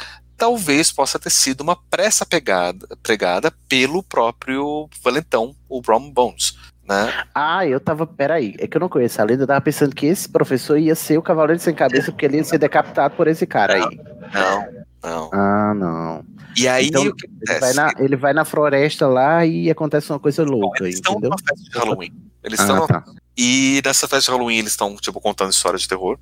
talvez 0.41 0.91
possa 0.91 1.19
ter 1.19 1.29
sido 1.29 1.61
uma 1.61 1.75
pressa 1.75 2.25
pegada, 2.25 2.87
pregada 3.03 3.53
pelo 3.69 4.01
próprio 4.01 4.89
valentão, 5.03 5.55
o 5.69 5.79
Brom 5.83 6.09
Bones. 6.09 6.57
Né? 6.83 7.13
Ah, 7.35 7.63
eu 7.67 7.79
tava. 7.79 8.07
Peraí, 8.07 8.55
é 8.57 8.65
que 8.65 8.75
eu 8.75 8.81
não 8.81 8.89
conheço 8.89 9.21
a 9.21 9.23
lenda, 9.23 9.43
eu 9.43 9.47
tava 9.47 9.61
pensando 9.61 9.93
que 9.95 10.07
esse 10.07 10.27
professor 10.27 10.79
ia 10.79 10.95
ser 10.95 11.15
o 11.19 11.21
Cavaleiro 11.21 11.61
Sem 11.61 11.75
Cabeça 11.75 12.11
porque 12.11 12.25
ele 12.25 12.37
ia 12.37 12.43
ser 12.43 12.57
decapitado 12.57 13.13
por 13.15 13.27
esse 13.27 13.45
cara 13.45 13.75
aí. 13.75 13.99
Não, 14.33 14.67
não. 15.03 15.29
Ah, 15.31 15.73
não. 15.75 16.25
E 16.57 16.67
aí 16.67 16.87
então, 16.87 17.05
o 17.05 17.15
que 17.15 17.27
ele, 17.47 17.59
vai 17.59 17.73
na, 17.73 17.93
ele 17.99 18.15
vai 18.15 18.33
na 18.33 18.43
floresta 18.43 19.07
lá 19.07 19.45
e 19.45 19.69
acontece 19.69 20.11
uma 20.11 20.19
coisa 20.19 20.43
louca, 20.43 20.83
eles 20.83 20.95
estão 20.95 21.13
entendeu? 21.13 21.29
numa 21.29 21.37
festa 21.37 21.69
de 21.71 21.77
Halloween. 21.77 22.13
Eles 22.43 22.59
Ah, 22.59 22.63
estão 22.63 22.87
tá. 22.87 23.03
e 23.37 23.79
nessa 23.85 24.07
festa 24.07 24.31
de 24.31 24.35
Halloween 24.35 24.57
eles 24.57 24.71
estão 24.71 24.95
tipo 24.95 25.21
contando 25.21 25.51
histórias 25.51 25.83
de 25.83 25.87
terror. 25.87 26.17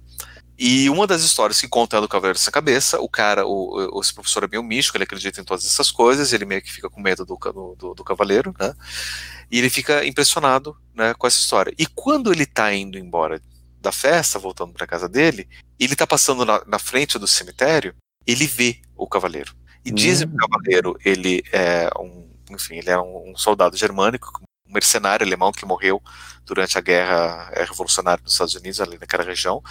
E 0.62 0.90
uma 0.90 1.08
das 1.08 1.24
histórias 1.24 1.62
que 1.62 1.70
conta 1.70 1.96
é 1.96 2.02
do 2.02 2.08
Cavaleiro 2.10 2.38
Sem 2.38 2.52
Cabeça. 2.52 3.00
O 3.00 3.08
cara, 3.08 3.46
o, 3.46 3.98
o- 3.98 4.02
esse 4.02 4.14
professor 4.14 4.44
é 4.44 4.48
meio 4.48 4.62
místico, 4.62 4.98
ele 4.98 5.06
acredita 5.06 5.40
em 5.40 5.44
todas 5.46 5.66
essas 5.66 5.90
coisas, 5.90 6.34
ele 6.34 6.44
meio 6.44 6.62
que 6.62 6.70
fica 6.70 6.90
com 6.90 7.00
medo 7.00 7.26
do, 7.26 7.38
do, 7.78 7.94
do, 7.94 8.04
cavaleiro, 8.04 8.54
né? 8.60 8.74
E 9.50 9.58
ele 9.58 9.70
fica 9.70 10.06
impressionado 10.06 10.76
né, 10.94 11.14
com 11.14 11.26
essa 11.26 11.38
história. 11.40 11.74
E 11.80 11.86
quando 11.86 12.34
ele 12.34 12.46
tá 12.46 12.74
indo 12.74 12.98
embora 12.98 13.42
da 13.80 13.94
festa, 13.94 14.38
voltando 14.38 14.74
pra 14.74 14.86
casa 14.86 15.08
dele, 15.08 15.48
ele 15.80 15.96
tá 15.96 16.06
passando 16.06 16.44
na, 16.44 16.62
na 16.66 16.78
frente 16.78 17.18
do 17.18 17.26
cemitério, 17.26 17.96
ele 18.28 18.46
vê 18.46 18.82
o 18.98 19.08
cavaleiro. 19.08 19.56
E 19.86 19.92
dizem 19.92 20.28
que 20.28 20.36
o 20.36 20.38
cavaleiro, 20.38 21.00
ele 21.06 21.42
é 21.54 21.90
um, 21.98 22.30
enfim, 22.52 22.76
ele 22.76 22.90
é 22.90 23.00
um, 23.00 23.32
um 23.32 23.38
soldado 23.38 23.78
germânico, 23.78 24.42
um 24.68 24.74
mercenário 24.74 25.26
alemão 25.26 25.54
que 25.54 25.66
morreu 25.66 26.04
durante 26.46 26.78
a 26.78 26.82
guerra 26.82 27.50
eh, 27.54 27.64
revolucionária 27.64 28.22
nos 28.22 28.34
Estados 28.34 28.56
Unidos, 28.56 28.82
ali 28.82 28.98
naquela 29.00 29.24
região, 29.24 29.64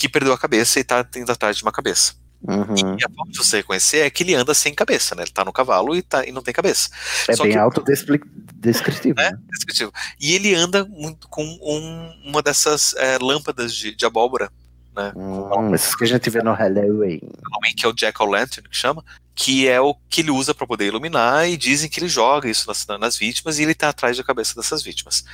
que 0.00 0.08
perdeu 0.08 0.32
a 0.32 0.38
cabeça 0.38 0.80
e 0.80 0.84
tá 0.84 1.06
indo 1.16 1.30
atrás 1.30 1.56
de 1.56 1.62
uma 1.62 1.70
cabeça. 1.72 2.14
Uhum. 2.42 2.96
E 2.98 3.04
a 3.04 3.08
forma 3.14 3.30
de 3.30 3.36
você 3.36 3.58
reconhecer 3.58 3.98
é 3.98 4.08
que 4.08 4.22
ele 4.22 4.34
anda 4.34 4.54
sem 4.54 4.72
cabeça, 4.74 5.14
né? 5.14 5.24
Ele 5.24 5.30
tá 5.30 5.44
no 5.44 5.52
cavalo 5.52 5.94
e, 5.94 6.00
tá, 6.00 6.24
e 6.26 6.32
não 6.32 6.40
tem 6.42 6.54
cabeça. 6.54 6.88
É 7.28 7.36
Só 7.36 7.42
bem 7.42 7.52
que- 7.52 7.58
autodescritivo. 7.58 9.14
né? 9.16 9.30
Né? 9.30 9.38
Descritivo. 9.50 9.92
E 10.18 10.32
ele 10.34 10.54
anda 10.54 10.84
muito 10.86 11.28
com 11.28 11.44
um- 11.44 12.22
uma 12.30 12.40
dessas 12.42 12.94
eh, 12.96 13.18
lâmpadas 13.20 13.74
de, 13.74 13.94
de 13.94 14.06
abóbora, 14.06 14.50
né? 14.96 15.12
Hum, 15.14 15.74
esses 15.74 15.94
que 15.94 16.04
a 16.04 16.06
gente 16.06 16.30
vê 16.30 16.42
no 16.42 16.54
Halloween. 16.54 17.20
Halloween, 17.44 17.74
que 17.76 17.84
é 17.84 17.88
o 17.88 17.92
Jack 17.92 18.22
O'Lantern, 18.22 18.66
que 18.70 18.76
chama, 18.76 19.04
que 19.34 19.68
é 19.68 19.78
o 19.80 19.94
que 20.08 20.22
ele 20.22 20.30
usa 20.30 20.54
para 20.54 20.66
poder 20.66 20.86
iluminar, 20.86 21.46
e 21.46 21.58
dizem 21.58 21.90
que 21.90 22.00
ele 22.00 22.08
joga 22.08 22.48
isso 22.48 22.66
nas, 22.66 22.86
nas 22.98 23.16
vítimas 23.18 23.58
e 23.58 23.64
ele 23.64 23.74
tá 23.74 23.90
atrás 23.90 24.16
da 24.16 24.24
cabeça 24.24 24.54
dessas 24.54 24.82
vítimas. 24.82 25.24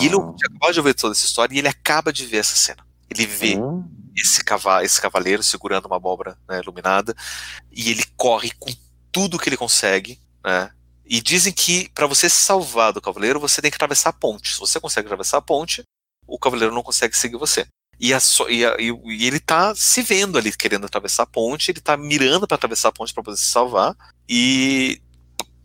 E 0.00 0.06
ele 0.06 0.16
Ah. 0.16 0.32
acabou 0.46 0.72
de 0.72 0.78
ouvir 0.80 0.94
toda 0.94 1.12
essa 1.12 1.26
história 1.26 1.54
e 1.54 1.58
ele 1.58 1.68
acaba 1.68 2.10
de 2.10 2.24
ver 2.24 2.38
essa 2.38 2.56
cena. 2.56 2.82
Ele 3.10 3.26
vê 3.26 3.56
Hum. 3.56 3.84
esse, 4.16 4.42
cavalo, 4.44 4.84
esse 4.84 5.00
cavaleiro 5.00 5.42
segurando 5.42 5.86
uma 5.86 5.96
abóbora 5.96 6.36
né, 6.48 6.60
iluminada 6.60 7.14
e 7.70 7.90
ele 7.90 8.04
corre 8.16 8.50
com 8.58 8.70
tudo 9.12 9.38
que 9.38 9.48
ele 9.48 9.56
consegue, 9.56 10.18
né? 10.44 10.70
E 11.06 11.20
dizem 11.20 11.52
que 11.52 11.88
para 11.94 12.06
você 12.06 12.28
se 12.30 12.36
salvar 12.36 12.92
do 12.92 13.00
cavaleiro, 13.00 13.38
você 13.38 13.60
tem 13.60 13.70
que 13.70 13.76
atravessar 13.76 14.08
a 14.10 14.12
ponte. 14.12 14.54
Se 14.54 14.58
você 14.58 14.80
consegue 14.80 15.06
atravessar 15.06 15.36
a 15.38 15.42
ponte, 15.42 15.82
o 16.26 16.38
cavaleiro 16.38 16.74
não 16.74 16.82
consegue 16.82 17.16
seguir 17.16 17.36
você. 17.36 17.66
E, 18.00 18.12
a 18.12 18.18
e 18.48 18.64
a- 18.64 18.76
e 18.80 19.26
ele 19.26 19.38
tá 19.38 19.74
se 19.74 20.02
vendo 20.02 20.36
ali 20.38 20.50
querendo 20.56 20.86
atravessar 20.86 21.22
a 21.24 21.26
ponte, 21.26 21.70
ele 21.70 21.80
tá 21.80 21.96
mirando 21.96 22.46
para 22.48 22.54
atravessar 22.56 22.88
a 22.88 22.92
ponte 22.92 23.12
para 23.14 23.22
poder 23.22 23.36
se 23.36 23.44
salvar, 23.44 23.94
e 24.28 25.00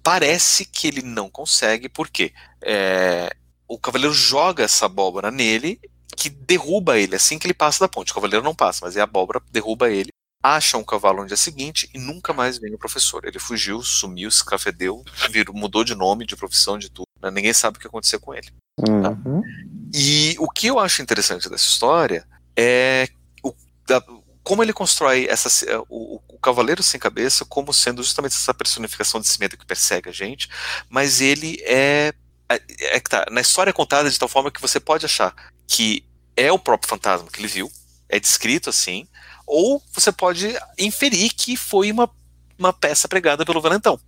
parece 0.03 0.65
que 0.65 0.87
ele 0.87 1.01
não 1.01 1.29
consegue, 1.29 1.89
porque 1.89 2.33
é, 2.61 3.31
o 3.67 3.79
cavaleiro 3.79 4.13
joga 4.13 4.63
essa 4.63 4.85
abóbora 4.85 5.31
nele, 5.31 5.79
que 6.19 6.29
derruba 6.29 6.97
ele 6.99 7.15
assim 7.15 7.39
que 7.39 7.47
ele 7.47 7.53
passa 7.53 7.79
da 7.79 7.87
ponte. 7.87 8.11
O 8.11 8.15
cavaleiro 8.15 8.43
não 8.43 8.53
passa, 8.53 8.81
mas 8.83 8.97
é 8.97 9.01
a 9.01 9.05
abóbora 9.05 9.41
derruba 9.51 9.89
ele. 9.89 10.09
Acha 10.43 10.77
um 10.77 10.83
cavalo 10.83 11.21
no 11.21 11.27
dia 11.27 11.37
seguinte 11.37 11.89
e 11.93 11.99
nunca 11.99 12.33
mais 12.33 12.57
vem 12.57 12.73
o 12.73 12.77
professor. 12.77 13.25
Ele 13.25 13.39
fugiu, 13.39 13.81
sumiu, 13.81 14.29
se 14.31 14.37
escafedeu, 14.37 15.03
virou, 15.29 15.55
mudou 15.55 15.83
de 15.83 15.95
nome, 15.95 16.25
de 16.25 16.35
profissão, 16.35 16.77
de 16.77 16.89
tudo. 16.89 17.05
né? 17.21 17.29
Ninguém 17.31 17.53
sabe 17.53 17.77
o 17.77 17.81
que 17.81 17.87
aconteceu 17.87 18.19
com 18.19 18.33
ele. 18.33 18.47
Uhum. 18.87 19.41
E 19.93 20.35
o 20.39 20.49
que 20.49 20.67
eu 20.67 20.79
acho 20.79 21.01
interessante 21.01 21.49
dessa 21.49 21.65
história 21.65 22.25
é 22.55 23.07
o- 23.43 23.53
da- 23.87 24.03
como 24.43 24.63
ele 24.63 24.71
constrói 24.73 25.25
essa, 25.29 25.49
o, 25.89 26.21
o 26.27 26.39
Cavaleiro 26.39 26.81
Sem 26.81 26.99
Cabeça 26.99 27.43
como 27.45 27.73
sendo 27.73 28.01
justamente 28.01 28.33
essa 28.35 28.53
personificação 28.53 29.19
desse 29.19 29.39
medo 29.39 29.57
que 29.57 29.65
persegue 29.65 30.09
a 30.09 30.13
gente, 30.13 30.47
mas 30.89 31.19
ele 31.21 31.57
é, 31.65 32.13
é, 32.49 32.61
é 32.95 32.99
que 32.99 33.09
tá, 33.09 33.25
na 33.29 33.41
história 33.41 33.71
é 33.71 33.73
contada 33.73 34.09
de 34.09 34.17
tal 34.17 34.29
forma 34.29 34.49
que 34.51 34.61
você 34.61 34.79
pode 34.79 35.05
achar 35.05 35.35
que 35.67 36.03
é 36.39 36.51
o 36.51 36.59
próprio 36.59 36.89
fantasma 36.89 37.27
que 37.31 37.39
ele 37.39 37.47
viu, 37.47 37.71
é 38.07 38.19
descrito 38.19 38.69
assim, 38.69 39.07
ou 39.45 39.81
você 39.93 40.11
pode 40.11 40.55
inferir 40.77 41.33
que 41.33 41.57
foi 41.57 41.91
uma, 41.91 42.09
uma 42.57 42.71
peça 42.73 43.07
pregada 43.07 43.45
pelo 43.45 43.61
Valentão. 43.61 43.99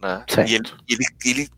Né? 0.00 0.24
E 0.46 0.54
ele, 0.54 0.70
ele, 0.88 1.04
ele 1.24 1.50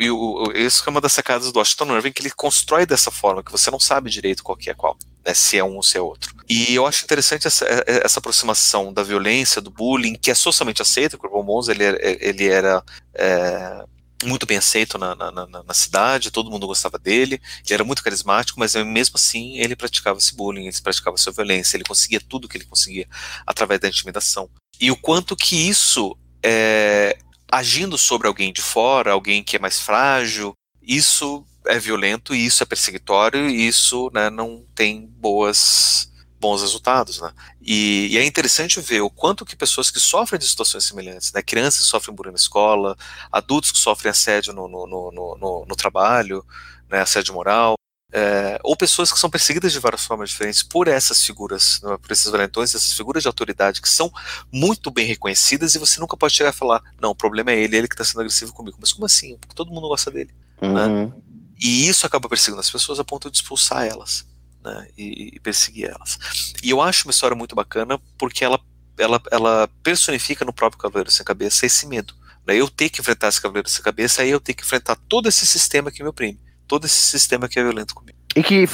e 0.00 0.10
o- 0.10 0.52
isso 0.54 0.82
é 0.86 0.90
uma 0.90 1.00
das 1.00 1.12
sacadas 1.12 1.50
do 1.50 1.58
Washington 1.58 1.96
Irving, 1.96 2.12
que 2.12 2.20
ele 2.22 2.30
constrói 2.30 2.84
dessa 2.84 3.10
forma, 3.10 3.42
que 3.42 3.50
você 3.50 3.70
não 3.70 3.80
sabe 3.80 4.10
direito 4.10 4.42
qual 4.44 4.56
que 4.56 4.68
é 4.68 4.74
qual, 4.74 4.96
né, 5.24 5.32
se 5.32 5.56
é 5.56 5.64
um 5.64 5.76
ou 5.76 5.82
se 5.82 5.96
é 5.96 6.00
outro. 6.00 6.34
E 6.48 6.74
eu 6.74 6.86
acho 6.86 7.04
interessante 7.04 7.46
essa, 7.46 7.64
é- 7.64 8.02
essa 8.04 8.18
aproximação 8.18 8.92
da 8.92 9.02
violência, 9.02 9.62
do 9.62 9.70
bullying, 9.70 10.14
que 10.14 10.30
é 10.30 10.34
socialmente 10.34 10.82
porque 10.82 11.16
o 11.16 11.18
Corbon 11.30 11.42
Mons, 11.42 11.68
ele, 11.68 11.84
era- 11.84 11.98
ele 12.02 12.46
era 12.48 12.82
é, 13.14 13.84
muito 14.22 14.46
bem 14.46 14.56
aceito 14.56 14.98
na, 14.98 15.14
na, 15.14 15.30
na- 15.30 15.62
na 15.62 15.74
cidade, 15.74 16.30
todo 16.30 16.50
mundo 16.50 16.66
gostava 16.66 16.98
dele, 16.98 17.40
ele 17.64 17.74
era 17.74 17.84
muito 17.84 18.02
carismático, 18.02 18.58
mas 18.58 18.74
mesmo 18.74 19.16
assim 19.16 19.58
ele 19.58 19.76
praticava 19.76 20.18
esse 20.18 20.34
bullying, 20.34 20.66
ele 20.66 20.82
praticava 20.82 21.16
essa 21.16 21.30
violência, 21.30 21.76
ele 21.76 21.84
conseguia 21.84 22.20
tudo 22.20 22.48
que 22.48 22.56
ele 22.56 22.64
conseguia 22.64 23.08
através 23.46 23.80
da 23.80 23.88
intimidação. 23.88 24.48
E 24.80 24.90
o 24.90 24.96
quanto 24.96 25.36
que 25.36 25.56
isso 25.56 26.16
é, 26.42 27.16
agindo 27.50 27.96
sobre 27.98 28.26
alguém 28.26 28.52
de 28.52 28.62
fora, 28.62 29.12
alguém 29.12 29.42
que 29.42 29.56
é 29.56 29.58
mais 29.58 29.78
frágil, 29.80 30.54
isso 30.82 31.44
é 31.66 31.78
violento, 31.78 32.34
isso 32.34 32.62
é 32.62 32.66
perseguitório, 32.66 33.48
isso 33.48 34.10
né, 34.12 34.28
não 34.30 34.64
tem 34.74 35.06
boas 35.06 36.11
bons 36.42 36.60
resultados, 36.60 37.20
né? 37.20 37.32
E, 37.62 38.08
e 38.10 38.18
é 38.18 38.24
interessante 38.26 38.80
ver 38.80 39.00
o 39.00 39.08
quanto 39.08 39.44
que 39.46 39.54
pessoas 39.54 39.90
que 39.92 40.00
sofrem 40.00 40.40
de 40.40 40.46
situações 40.48 40.84
semelhantes, 40.84 41.32
né? 41.32 41.40
Crianças 41.40 41.82
que 41.82 41.86
sofrem 41.86 42.14
bullying 42.14 42.32
na 42.32 42.36
escola, 42.36 42.96
adultos 43.30 43.70
que 43.70 43.78
sofrem 43.78 44.10
assédio 44.10 44.52
no, 44.52 44.66
no, 44.66 44.86
no, 44.86 45.10
no, 45.38 45.64
no- 45.66 45.76
trabalho, 45.76 46.44
né? 46.90 47.00
assédio 47.00 47.32
moral, 47.32 47.74
é, 48.12 48.58
ou 48.64 48.76
pessoas 48.76 49.12
que 49.12 49.18
são 49.18 49.30
perseguidas 49.30 49.72
de 49.72 49.78
várias 49.78 50.04
formas 50.04 50.30
diferentes 50.30 50.62
por 50.62 50.88
essas 50.88 51.24
figuras, 51.24 51.80
né, 51.82 51.96
por 51.96 52.10
esses 52.12 52.28
valentões, 52.30 52.74
essas 52.74 52.92
figuras 52.92 53.22
de 53.22 53.28
autoridade 53.28 53.80
que 53.80 53.88
são 53.88 54.12
muito 54.52 54.90
bem 54.90 55.06
reconhecidas 55.06 55.74
e 55.74 55.78
você 55.78 55.98
nunca 56.00 56.16
pode 56.16 56.34
chegar 56.34 56.50
e 56.50 56.52
falar, 56.52 56.82
não, 57.00 57.10
o 57.10 57.14
problema 57.14 57.52
é 57.52 57.58
ele, 57.58 57.76
ele 57.76 57.88
que 57.88 57.94
está 57.94 58.04
sendo 58.04 58.20
agressivo 58.20 58.52
comigo. 58.52 58.76
Mas 58.80 58.92
como 58.92 59.06
assim? 59.06 59.38
Porque 59.38 59.54
todo 59.54 59.70
mundo 59.72 59.88
gosta 59.88 60.10
dele. 60.10 60.30
Uhum. 60.60 61.12
E 61.58 61.88
isso 61.88 62.04
acaba 62.04 62.28
perseguindo 62.28 62.60
as 62.60 62.70
pessoas 62.70 62.98
a 62.98 63.04
ponto 63.04 63.30
de 63.30 63.36
expulsar 63.38 63.86
elas, 63.86 64.26
né, 64.64 64.88
e, 64.96 65.36
e 65.36 65.40
perseguir 65.40 65.90
elas. 65.90 66.18
E 66.62 66.70
eu 66.70 66.80
acho 66.80 67.06
uma 67.06 67.12
história 67.12 67.36
muito 67.36 67.54
bacana 67.54 68.00
porque 68.18 68.44
ela, 68.44 68.60
ela, 68.98 69.22
ela 69.30 69.68
personifica 69.82 70.44
no 70.44 70.52
próprio 70.52 70.80
Cavaleiro 70.80 71.10
Sem 71.10 71.24
Cabeça 71.24 71.66
esse 71.66 71.86
medo. 71.86 72.14
Né, 72.46 72.56
eu 72.56 72.68
ter 72.68 72.88
que 72.88 73.00
enfrentar 73.00 73.28
esse 73.28 73.40
Cavaleiro 73.40 73.68
Sem 73.68 73.82
Cabeça, 73.82 74.22
aí 74.22 74.30
eu 74.30 74.40
ter 74.40 74.54
que 74.54 74.62
enfrentar 74.62 74.96
todo 75.08 75.28
esse 75.28 75.46
sistema 75.46 75.90
que 75.90 76.02
me 76.02 76.08
oprime, 76.08 76.40
todo 76.66 76.86
esse 76.86 77.00
sistema 77.00 77.48
que 77.48 77.58
é 77.58 77.62
violento 77.62 77.94
comigo. 77.94 78.18
E 78.34 78.42
que, 78.42 78.64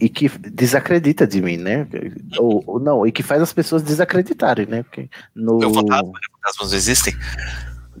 e 0.00 0.08
que 0.08 0.28
desacredita 0.28 1.26
de 1.26 1.42
mim, 1.42 1.56
né? 1.56 1.88
Ou, 2.38 2.62
ou 2.66 2.78
não, 2.78 3.04
e 3.04 3.10
que 3.10 3.22
faz 3.22 3.42
as 3.42 3.52
pessoas 3.52 3.82
desacreditarem, 3.82 4.64
né? 4.64 4.84
Porque 4.84 5.10
no... 5.34 5.58
Meu 5.58 5.74
fantasma, 5.74 6.12
né, 6.12 6.20
fantasmas 6.32 6.70
não 6.70 6.76
existem. 6.76 7.16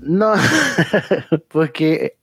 Não, 0.08 0.32
porque 1.50 2.14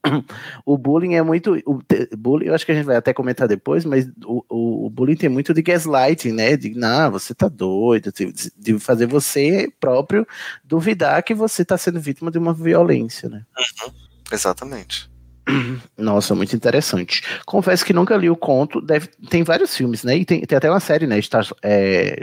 o 0.65 0.75
bullying 0.75 1.13
é 1.13 1.21
muito. 1.21 1.55
O 1.67 1.79
bullying, 2.17 2.47
eu 2.47 2.55
acho 2.55 2.65
que 2.65 2.71
a 2.71 2.75
gente 2.75 2.85
vai 2.85 2.95
até 2.95 3.13
comentar 3.13 3.47
depois, 3.47 3.85
mas 3.85 4.07
o, 4.25 4.43
o, 4.49 4.85
o 4.87 4.89
bullying 4.89 5.15
tem 5.15 5.29
muito 5.29 5.53
de 5.53 5.61
gaslighting, 5.61 6.31
né? 6.31 6.57
De, 6.57 6.71
não, 6.71 7.11
você 7.11 7.35
tá 7.35 7.47
doido, 7.47 8.11
de, 8.11 8.33
de 8.57 8.79
fazer 8.79 9.05
você 9.05 9.71
próprio 9.79 10.27
duvidar 10.63 11.21
que 11.21 11.35
você 11.35 11.63
tá 11.63 11.77
sendo 11.77 12.01
vítima 12.01 12.31
de 12.31 12.39
uma 12.39 12.55
violência, 12.55 13.29
né? 13.29 13.45
Uhum, 13.55 13.93
exatamente. 14.31 15.07
Nossa, 15.97 16.33
muito 16.33 16.55
interessante. 16.55 17.23
Confesso 17.45 17.85
que 17.85 17.93
nunca 17.93 18.17
li 18.17 18.29
o 18.29 18.35
conto. 18.35 18.81
Deve, 18.81 19.07
tem 19.29 19.43
vários 19.43 19.75
filmes, 19.75 20.03
né? 20.03 20.17
E 20.17 20.25
tem, 20.25 20.41
tem 20.41 20.57
até 20.57 20.69
uma 20.69 20.79
série, 20.79 21.07
né? 21.07 21.21
Star, 21.21 21.45
é, 21.61 22.21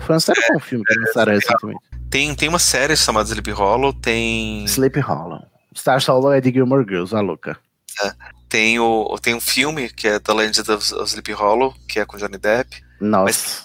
foi 0.00 0.14
uma 0.14 0.20
série 0.20 0.40
ou 0.50 0.56
um 0.56 0.60
filme 0.60 0.84
que 0.84 0.98
lançaram 0.98 1.32
recentemente? 1.32 1.80
Tem, 2.10 2.34
tem 2.34 2.48
uma 2.48 2.58
série 2.58 2.96
chamada 2.96 3.28
Sleep 3.28 3.50
Hollow, 3.52 3.92
tem. 3.92 4.64
Sleep 4.64 5.00
Hollow. 5.00 5.42
Star 5.76 6.02
Hollow 6.06 6.32
é 6.32 6.40
de 6.40 6.50
Gilmore 6.50 6.84
Girls, 6.86 7.14
a 7.14 7.20
louca. 7.20 7.58
É, 8.02 8.12
tem, 8.48 8.78
o, 8.78 9.16
tem 9.20 9.34
um 9.34 9.40
filme 9.40 9.88
que 9.88 10.08
é 10.08 10.18
The 10.18 10.32
Legend 10.32 10.72
of, 10.72 10.84
Sleep 11.06 11.32
Hollow, 11.32 11.74
que 11.88 11.98
é 12.00 12.04
com 12.04 12.18
Johnny 12.18 12.38
Depp. 12.38 12.82
Nossa. 13.00 13.62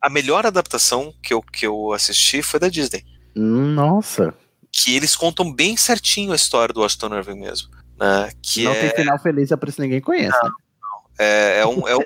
A 0.00 0.10
melhor 0.10 0.44
adaptação 0.44 1.14
que 1.22 1.32
eu, 1.32 1.40
que 1.40 1.66
eu 1.66 1.92
assisti 1.92 2.42
foi 2.42 2.60
da 2.60 2.68
Disney. 2.68 3.04
Nossa. 3.34 4.34
Que 4.74 4.96
eles 4.96 5.14
contam 5.14 5.52
bem 5.52 5.76
certinho 5.76 6.32
a 6.32 6.36
história 6.36 6.72
do 6.72 6.80
Washington 6.80 7.16
Irving 7.16 7.40
mesmo. 7.40 7.70
Né? 7.98 8.30
Que 8.42 8.64
não 8.64 8.72
é... 8.72 8.80
tem 8.80 9.04
final 9.04 9.18
feliz, 9.18 9.50
é 9.52 9.56
por 9.56 9.68
isso 9.68 9.76
que 9.76 9.82
ninguém 9.82 10.00
conhece. 10.00 10.36
Não, 10.36 10.48
né? 10.48 10.54
não. 10.82 11.04
É, 11.18 11.58
é, 11.60 11.66
um, 11.66 11.88
é, 11.88 11.96
um, 11.96 12.00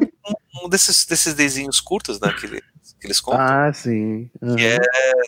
um, 0.00 0.64
um, 0.64 0.68
desses, 0.68 1.04
desses 1.04 1.34
desenhos 1.34 1.80
curtos, 1.80 2.18
né? 2.18 2.32
Que, 2.32 2.48
que 2.48 3.06
eles 3.06 3.20
contam. 3.20 3.40
Ah, 3.40 3.72
sim. 3.72 4.30
Uhum. 4.40 4.56
Que 4.56 4.64
é 4.66 4.78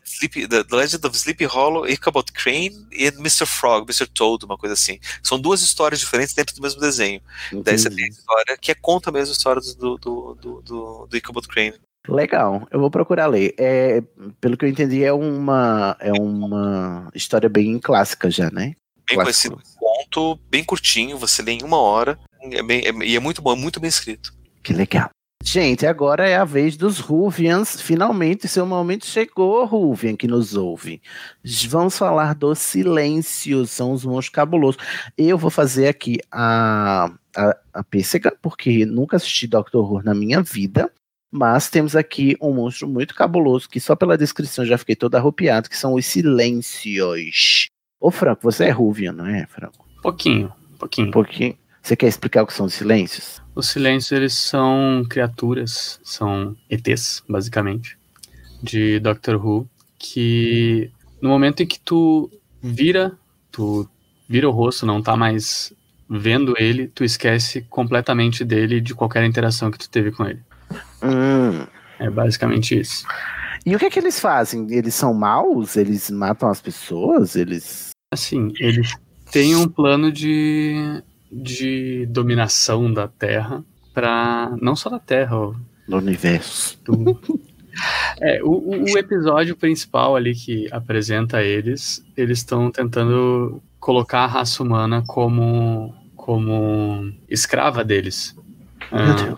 Sleepy, 0.04 0.48
The 0.48 0.64
Legend 0.70 1.06
of 1.06 1.16
Sleepy 1.16 1.44
Hollow, 1.44 1.86
Ichabod 1.86 2.32
Crane 2.32 2.86
e 2.90 3.06
Mr. 3.08 3.44
Frog, 3.44 3.84
Mr. 3.84 4.06
Toad, 4.06 4.44
uma 4.44 4.56
coisa 4.56 4.72
assim. 4.72 4.98
São 5.22 5.38
duas 5.38 5.60
histórias 5.60 6.00
diferentes 6.00 6.34
dentro 6.34 6.56
do 6.56 6.62
mesmo 6.62 6.80
desenho. 6.80 7.20
Entendi. 7.48 7.64
Daí 7.64 7.78
você 7.78 7.90
tem 7.90 8.04
a 8.04 8.08
história 8.08 8.56
que 8.56 8.72
é, 8.72 8.74
conta 8.74 9.12
mesmo 9.12 9.32
a 9.32 9.36
história 9.36 9.60
do, 9.60 9.98
do, 9.98 10.34
do, 10.34 10.62
do, 10.62 11.06
do 11.06 11.16
Ichabod 11.16 11.46
Crane. 11.46 11.74
Legal, 12.08 12.66
eu 12.70 12.80
vou 12.80 12.90
procurar 12.90 13.26
ler. 13.26 13.54
É, 13.58 14.02
pelo 14.40 14.56
que 14.56 14.64
eu 14.64 14.68
entendi, 14.68 15.04
é 15.04 15.12
uma, 15.12 15.96
é 16.00 16.12
uma 16.12 17.10
história 17.14 17.48
bem 17.48 17.78
clássica 17.78 18.30
já, 18.30 18.50
né? 18.50 18.74
Bem 19.06 19.16
Clássico. 19.16 19.54
conhecido. 19.56 19.78
Conto 19.78 20.40
bem 20.50 20.64
curtinho, 20.64 21.18
você 21.18 21.42
lê 21.42 21.52
em 21.52 21.62
uma 21.62 21.78
hora. 21.78 22.18
É 22.42 22.62
bem, 22.62 22.82
é, 22.84 22.92
e 23.04 23.16
é 23.16 23.20
muito 23.20 23.42
bom, 23.42 23.52
é 23.52 23.56
muito 23.56 23.78
bem 23.78 23.88
escrito. 23.88 24.32
Que 24.62 24.72
legal. 24.72 25.10
Gente, 25.42 25.86
agora 25.86 26.28
é 26.28 26.36
a 26.36 26.44
vez 26.44 26.76
dos 26.76 26.98
Ruvians. 26.98 27.80
Finalmente, 27.80 28.48
seu 28.48 28.66
momento 28.66 29.06
chegou, 29.06 29.64
Ruvian, 29.64 30.16
que 30.16 30.26
nos 30.26 30.54
ouve. 30.54 31.00
Vamos 31.68 31.96
falar 31.96 32.34
dos 32.34 32.58
silêncios, 32.58 33.70
são 33.70 33.92
os 33.92 34.04
monstros 34.04 34.30
cabulosos. 34.30 34.80
Eu 35.16 35.38
vou 35.38 35.50
fazer 35.50 35.88
aqui 35.88 36.18
a, 36.30 37.10
a, 37.36 37.56
a 37.72 37.84
pêssega, 37.84 38.36
porque 38.42 38.84
nunca 38.84 39.16
assisti 39.16 39.46
Doctor 39.46 39.90
Who 39.90 40.02
na 40.02 40.14
minha 40.14 40.42
vida. 40.42 40.90
Mas 41.30 41.68
temos 41.68 41.94
aqui 41.94 42.36
um 42.40 42.54
monstro 42.54 42.88
muito 42.88 43.14
cabuloso, 43.14 43.68
que 43.68 43.80
só 43.80 43.94
pela 43.94 44.16
descrição 44.16 44.64
já 44.64 44.78
fiquei 44.78 44.96
todo 44.96 45.14
arrupiado, 45.14 45.68
que 45.68 45.76
são 45.76 45.94
os 45.94 46.06
silêncios. 46.06 47.68
Ô, 48.00 48.10
Franco, 48.10 48.42
você 48.42 48.64
é 48.64 48.70
Ruvian, 48.70 49.12
não 49.12 49.26
é, 49.26 49.46
Franco? 49.46 49.86
Pouquinho, 50.02 50.52
pouquinho. 50.78 51.10
pouquinho. 51.10 51.58
Você 51.82 51.96
quer 51.96 52.08
explicar 52.08 52.42
o 52.42 52.46
que 52.46 52.52
são 52.52 52.66
os 52.66 52.74
silêncios? 52.74 53.42
Os 53.54 53.68
silêncios, 53.68 54.12
eles 54.12 54.34
são 54.34 55.04
criaturas, 55.08 56.00
são 56.02 56.56
ETs, 56.70 57.22
basicamente, 57.28 57.98
de 58.62 58.98
Doctor 59.00 59.36
Who, 59.36 59.68
que 59.98 60.90
no 61.20 61.28
momento 61.28 61.62
em 61.62 61.66
que 61.66 61.80
tu 61.80 62.30
vira, 62.62 63.16
tu 63.50 63.88
vira 64.28 64.48
o 64.48 64.52
rosto, 64.52 64.86
não 64.86 65.02
tá 65.02 65.16
mais 65.16 65.72
vendo 66.08 66.54
ele, 66.58 66.88
tu 66.88 67.04
esquece 67.04 67.62
completamente 67.62 68.44
dele 68.44 68.76
e 68.76 68.80
de 68.80 68.94
qualquer 68.94 69.24
interação 69.24 69.70
que 69.70 69.78
tu 69.78 69.90
teve 69.90 70.10
com 70.10 70.24
ele. 70.24 70.40
Hum. 71.02 71.66
É 71.98 72.08
basicamente 72.10 72.78
isso. 72.78 73.04
E 73.66 73.74
o 73.74 73.78
que 73.78 73.86
é 73.86 73.90
que 73.90 73.98
eles 73.98 74.20
fazem? 74.20 74.66
Eles 74.70 74.94
são 74.94 75.12
maus? 75.12 75.76
Eles 75.76 76.10
matam 76.10 76.48
as 76.48 76.60
pessoas? 76.60 77.34
Eles. 77.36 77.90
Assim, 78.12 78.52
eles 78.60 78.92
têm 79.32 79.54
um 79.56 79.68
plano 79.68 80.10
de, 80.12 81.02
de 81.30 82.06
dominação 82.06 82.92
da 82.92 83.08
Terra 83.08 83.64
para 83.92 84.56
não 84.62 84.74
só 84.76 84.88
da 84.88 84.98
Terra, 84.98 85.36
ó, 85.36 85.54
No 85.88 85.98
universo. 85.98 86.80
do- 86.84 87.18
É, 88.20 88.42
o, 88.42 88.48
o- 88.50 88.92
o 88.92 88.98
episódio 88.98 89.54
principal 89.54 90.16
ali 90.16 90.34
que 90.34 90.66
apresenta 90.72 91.44
eles, 91.44 92.04
eles 92.16 92.38
estão 92.38 92.72
tentando 92.72 93.62
colocar 93.78 94.20
a 94.24 94.26
raça 94.26 94.64
humana 94.64 95.04
como, 95.06 95.94
como 96.16 97.12
escrava 97.28 97.84
deles. 97.84 98.34
Ah, 98.90 99.36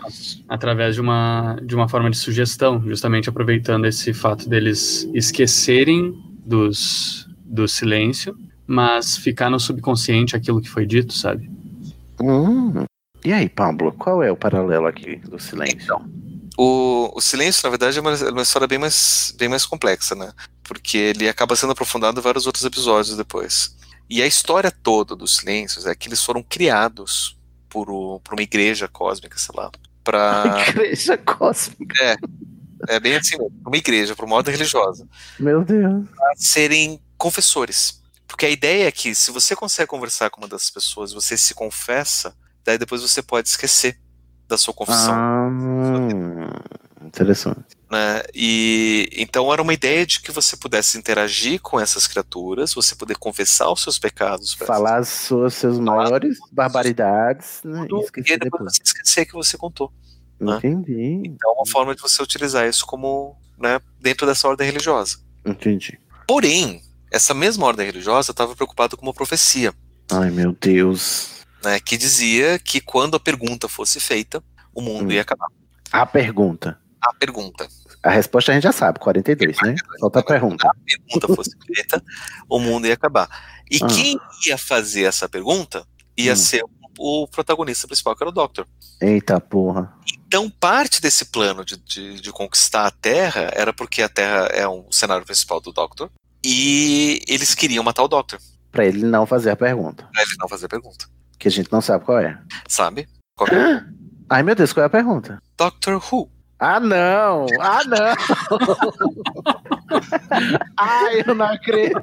através 0.48 0.94
de 0.94 1.00
uma, 1.00 1.58
de 1.62 1.74
uma 1.74 1.88
forma 1.88 2.10
de 2.10 2.16
sugestão, 2.16 2.82
justamente 2.86 3.28
aproveitando 3.28 3.86
esse 3.86 4.12
fato 4.12 4.48
deles 4.48 5.08
esquecerem 5.14 6.14
dos, 6.44 7.28
do 7.44 7.66
silêncio, 7.66 8.36
mas 8.66 9.16
ficar 9.16 9.50
no 9.50 9.58
subconsciente 9.58 10.36
aquilo 10.36 10.60
que 10.60 10.68
foi 10.68 10.86
dito, 10.86 11.12
sabe? 11.12 11.50
Hum. 12.20 12.84
E 13.24 13.32
aí, 13.32 13.48
Pablo, 13.48 13.92
qual 13.92 14.22
é 14.22 14.30
o 14.30 14.36
paralelo 14.36 14.86
aqui 14.86 15.16
do 15.16 15.38
silêncio? 15.38 15.96
O, 16.56 17.10
o 17.14 17.20
Silêncio, 17.20 17.62
na 17.64 17.70
verdade, 17.70 17.96
é 17.96 18.00
uma, 18.00 18.12
é 18.12 18.30
uma 18.30 18.42
história 18.42 18.68
bem 18.68 18.78
mais, 18.78 19.34
bem 19.38 19.48
mais 19.48 19.64
complexa, 19.64 20.14
né? 20.14 20.30
Porque 20.62 20.98
ele 20.98 21.26
acaba 21.28 21.56
sendo 21.56 21.72
aprofundado 21.72 22.20
em 22.20 22.22
vários 22.22 22.46
outros 22.46 22.64
episódios 22.64 23.16
depois. 23.16 23.74
E 24.10 24.20
a 24.20 24.26
história 24.26 24.70
toda 24.70 25.16
dos 25.16 25.36
Silêncios 25.36 25.86
é 25.86 25.94
que 25.94 26.08
eles 26.08 26.22
foram 26.22 26.42
criados 26.42 27.36
por, 27.70 27.88
o- 27.90 28.20
por 28.20 28.34
uma 28.34 28.42
igreja 28.42 28.86
cósmica, 28.88 29.38
sei 29.38 29.54
lá, 29.56 29.70
pra... 30.04 30.44
Igreja 30.68 31.16
cósmica. 31.16 31.94
É, 32.04 32.16
é 32.96 33.00
bem 33.00 33.16
assim 33.16 33.36
uma 33.64 33.76
igreja, 33.76 34.14
por 34.14 34.24
uma 34.26 34.36
ordem 34.36 34.52
religiosa, 34.54 35.06
Meu 35.38 35.64
Deus. 35.64 36.06
pra 36.10 36.32
serem 36.36 37.00
confessores. 37.16 38.02
Porque 38.26 38.46
a 38.46 38.50
ideia 38.50 38.86
é 38.88 38.92
que 38.92 39.14
se 39.14 39.30
você 39.30 39.56
consegue 39.56 39.88
conversar 39.88 40.30
com 40.30 40.40
uma 40.40 40.48
dessas 40.48 40.70
pessoas, 40.70 41.12
você 41.12 41.36
se 41.36 41.52
confessa, 41.54 42.34
daí 42.64 42.76
depois 42.78 43.02
você 43.02 43.22
pode 43.22 43.48
esquecer 43.48 43.98
da 44.48 44.56
sua 44.58 44.72
confissão. 44.74 45.14
Ah, 45.14 47.04
interessante. 47.04 47.76
Né? 47.90 48.22
E 48.34 49.08
então 49.16 49.52
era 49.52 49.60
uma 49.60 49.74
ideia 49.74 50.06
de 50.06 50.20
que 50.20 50.30
você 50.30 50.56
pudesse 50.56 50.96
interagir 50.96 51.60
com 51.60 51.80
essas 51.80 52.06
criaturas, 52.06 52.72
você 52.72 52.94
poder 52.94 53.16
confessar 53.18 53.70
os 53.70 53.82
seus 53.82 53.98
pecados, 53.98 54.54
Falar 54.54 54.98
as 54.98 55.08
suas, 55.08 55.54
seus 55.54 55.78
maiores 55.78 56.38
barbaridades 56.52 57.60
né, 57.64 57.86
e 57.90 58.20
e 58.32 58.38
depois. 58.38 58.74
você 58.76 58.82
esquecer 58.84 59.26
que 59.26 59.32
você 59.32 59.58
contou. 59.58 59.92
né? 60.38 60.56
Entendi. 60.58 61.20
Então 61.26 61.50
é 61.50 61.54
uma 61.56 61.66
forma 61.66 61.94
de 61.94 62.00
você 62.00 62.22
utilizar 62.22 62.68
isso 62.68 62.86
como, 62.86 63.36
né, 63.58 63.80
dentro 64.00 64.26
dessa 64.26 64.46
ordem 64.48 64.66
religiosa. 64.66 65.18
Entendi. 65.44 65.98
Porém, 66.26 66.80
essa 67.10 67.34
mesma 67.34 67.66
ordem 67.66 67.86
religiosa 67.86 68.30
estava 68.30 68.54
preocupada 68.54 68.96
com 68.96 69.02
uma 69.04 69.12
profecia, 69.12 69.74
Ai, 70.12 70.30
meu 70.30 70.52
Deus. 70.58 71.44
né, 71.64 71.80
que 71.80 71.96
dizia 71.96 72.58
que 72.58 72.80
quando 72.80 73.16
a 73.16 73.20
pergunta 73.20 73.68
fosse 73.68 73.98
feita, 73.98 74.42
o 74.72 74.80
mundo 74.80 75.08
Hum. 75.08 75.12
ia 75.12 75.22
acabar. 75.22 75.48
A 75.90 76.06
pergunta. 76.06 76.78
A 77.02 77.12
pergunta. 77.14 77.66
A 78.02 78.10
resposta 78.10 78.50
a 78.50 78.54
gente 78.54 78.64
já 78.64 78.72
sabe, 78.72 78.98
42, 78.98 79.56
né? 79.62 79.74
Falta 80.00 80.20
a 80.20 80.22
pergunta. 80.22 80.66
a 80.68 80.72
pergunta 80.84 81.34
fosse 81.34 81.50
feita, 81.66 82.02
o 82.48 82.58
mundo 82.58 82.86
ia 82.86 82.94
acabar. 82.94 83.28
E 83.70 83.78
Ah. 83.82 83.86
quem 83.86 84.18
ia 84.46 84.56
fazer 84.56 85.04
essa 85.04 85.28
pergunta 85.28 85.86
ia 86.16 86.32
Hum. 86.32 86.36
ser 86.36 86.62
o 86.98 87.26
protagonista 87.28 87.86
principal, 87.86 88.16
que 88.16 88.22
era 88.22 88.30
o 88.30 88.32
Doctor. 88.32 88.66
Eita 89.00 89.40
porra. 89.40 89.92
Então, 90.26 90.50
parte 90.50 91.00
desse 91.00 91.26
plano 91.26 91.64
de, 91.64 91.76
de, 91.78 92.20
de 92.20 92.32
conquistar 92.32 92.86
a 92.86 92.90
Terra 92.90 93.50
era 93.54 93.72
porque 93.72 94.02
a 94.02 94.08
Terra 94.08 94.46
é 94.46 94.66
um 94.68 94.90
cenário 94.90 95.24
principal 95.24 95.60
do 95.60 95.72
Doctor. 95.72 96.10
E 96.44 97.22
eles 97.28 97.54
queriam 97.54 97.84
matar 97.84 98.02
o 98.02 98.08
Doctor, 98.08 98.38
Pra 98.72 98.84
ele 98.86 99.02
não 99.04 99.26
fazer 99.26 99.50
a 99.50 99.56
pergunta. 99.56 100.08
pra 100.12 100.22
ele 100.22 100.36
não 100.38 100.48
fazer 100.48 100.66
a 100.66 100.68
pergunta. 100.68 101.06
Que 101.38 101.48
a 101.48 101.50
gente 101.50 101.70
não 101.72 101.80
sabe 101.80 102.04
qual 102.04 102.18
é. 102.18 102.38
Sabe? 102.68 103.08
Qual 103.36 103.48
é? 103.50 103.84
Ai, 104.28 104.42
meu 104.42 104.54
Deus, 104.54 104.72
qual 104.72 104.84
é 104.84 104.86
a 104.86 104.90
pergunta? 104.90 105.42
Doctor 105.58 105.94
Who. 106.12 106.30
Ah, 106.60 106.78
não! 106.78 107.46
Ah, 107.58 107.80
não! 107.86 108.14
Ai, 110.76 111.22
eu 111.26 111.34
não 111.34 111.46
acredito! 111.46 112.02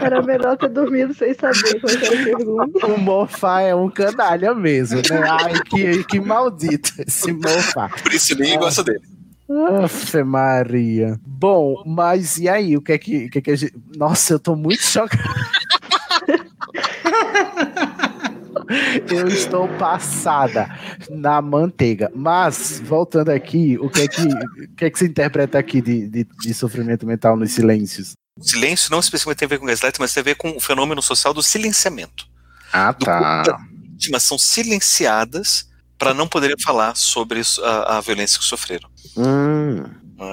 Era 0.00 0.22
melhor 0.22 0.56
ter 0.56 0.68
dormido 0.68 1.12
sem 1.12 1.34
saber 1.34 1.80
qual 1.80 1.92
era 1.92 2.06
a 2.06 2.24
pergunta. 2.24 2.86
O 2.86 2.96
Mofá 2.98 3.62
é 3.62 3.74
um 3.74 3.90
canalha 3.90 4.54
mesmo, 4.54 4.98
né? 4.98 5.28
Ai, 5.28 5.54
que, 5.64 6.04
que 6.04 6.20
maldito 6.20 6.92
esse 7.04 7.32
Mofá. 7.32 7.88
Por 7.88 8.12
isso 8.12 8.38
ninguém 8.38 8.60
gosta 8.60 8.84
dele. 8.84 9.02
Afe 9.82 10.22
Maria. 10.22 11.18
Bom, 11.26 11.82
mas 11.84 12.38
e 12.38 12.48
aí? 12.48 12.76
O 12.76 12.80
que 12.80 12.92
é 12.92 12.98
que, 12.98 13.26
o 13.26 13.30
que, 13.30 13.38
é 13.38 13.42
que 13.42 13.50
a 13.50 13.56
gente. 13.56 13.74
Nossa, 13.96 14.34
eu 14.34 14.38
tô 14.38 14.54
muito 14.54 14.82
chocado. 14.82 15.20
Eu 19.10 19.28
estou 19.28 19.68
passada 19.78 20.68
na 21.10 21.40
manteiga. 21.42 22.10
Mas, 22.14 22.80
voltando 22.84 23.30
aqui, 23.30 23.78
o 23.78 23.88
que 23.88 24.02
é 24.02 24.08
que, 24.08 24.22
o 24.22 24.76
que, 24.76 24.84
é 24.84 24.90
que 24.90 24.98
se 24.98 25.06
interpreta 25.06 25.58
aqui 25.58 25.80
de, 25.80 26.08
de, 26.08 26.24
de 26.24 26.54
sofrimento 26.54 27.06
mental 27.06 27.36
nos 27.36 27.52
silêncios? 27.52 28.12
O 28.38 28.44
silêncio 28.44 28.90
não 28.90 29.00
especificamente 29.00 29.38
tem 29.38 29.46
a 29.46 29.48
ver 29.48 29.58
com 29.58 29.66
gaslight, 29.66 30.00
mas 30.00 30.14
tem 30.14 30.20
a 30.20 30.24
ver 30.24 30.36
com 30.36 30.56
o 30.56 30.60
fenômeno 30.60 31.02
social 31.02 31.34
do 31.34 31.42
silenciamento. 31.42 32.26
Ah, 32.72 32.92
tá. 32.92 33.42
As 33.42 33.92
vítimas 33.92 34.22
são 34.22 34.38
silenciadas 34.38 35.70
para 35.98 36.14
não 36.14 36.26
poderem 36.26 36.56
falar 36.58 36.96
sobre 36.96 37.40
a, 37.62 37.98
a 37.98 38.00
violência 38.00 38.38
que 38.38 38.44
sofreram. 38.44 38.88
Hum, 39.16 39.84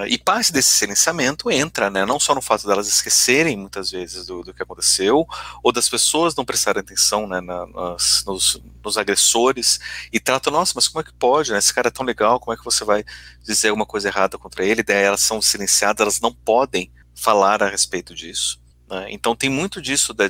e 0.07 0.17
parte 0.17 0.51
desse 0.51 0.71
silenciamento 0.71 1.49
entra, 1.49 1.89
né, 1.89 2.05
não 2.05 2.19
só 2.19 2.35
no 2.35 2.41
fato 2.41 2.67
delas 2.67 2.87
esquecerem 2.87 3.55
muitas 3.57 3.91
vezes 3.91 4.25
do, 4.25 4.43
do 4.43 4.53
que 4.53 4.61
aconteceu, 4.61 5.25
ou 5.63 5.71
das 5.71 5.87
pessoas 5.87 6.35
não 6.35 6.43
prestarem 6.43 6.81
atenção 6.81 7.27
né, 7.27 7.39
na, 7.39 7.65
nas, 7.65 8.23
nos, 8.25 8.61
nos, 8.83 8.97
agressores, 8.97 9.79
e 10.11 10.19
tratam, 10.19 10.51
nossa, 10.51 10.73
mas 10.75 10.87
como 10.87 11.01
é 11.01 11.03
que 11.03 11.13
pode, 11.13 11.51
né, 11.51 11.57
esse 11.57 11.73
cara 11.73 11.87
é 11.87 11.91
tão 11.91 12.05
legal, 12.05 12.39
como 12.39 12.53
é 12.53 12.57
que 12.57 12.65
você 12.65 12.83
vai 12.83 13.03
dizer 13.43 13.69
alguma 13.69 13.85
coisa 13.85 14.09
errada 14.09 14.37
contra 14.37 14.65
ele, 14.65 14.83
daí 14.83 15.03
elas 15.03 15.21
são 15.21 15.41
silenciadas, 15.41 16.01
elas 16.01 16.19
não 16.19 16.33
podem 16.33 16.91
falar 17.15 17.63
a 17.63 17.69
respeito 17.69 18.13
disso. 18.13 18.59
Né? 18.89 19.07
Então 19.11 19.35
tem 19.35 19.49
muito 19.49 19.81
disso, 19.81 20.13
da, 20.13 20.25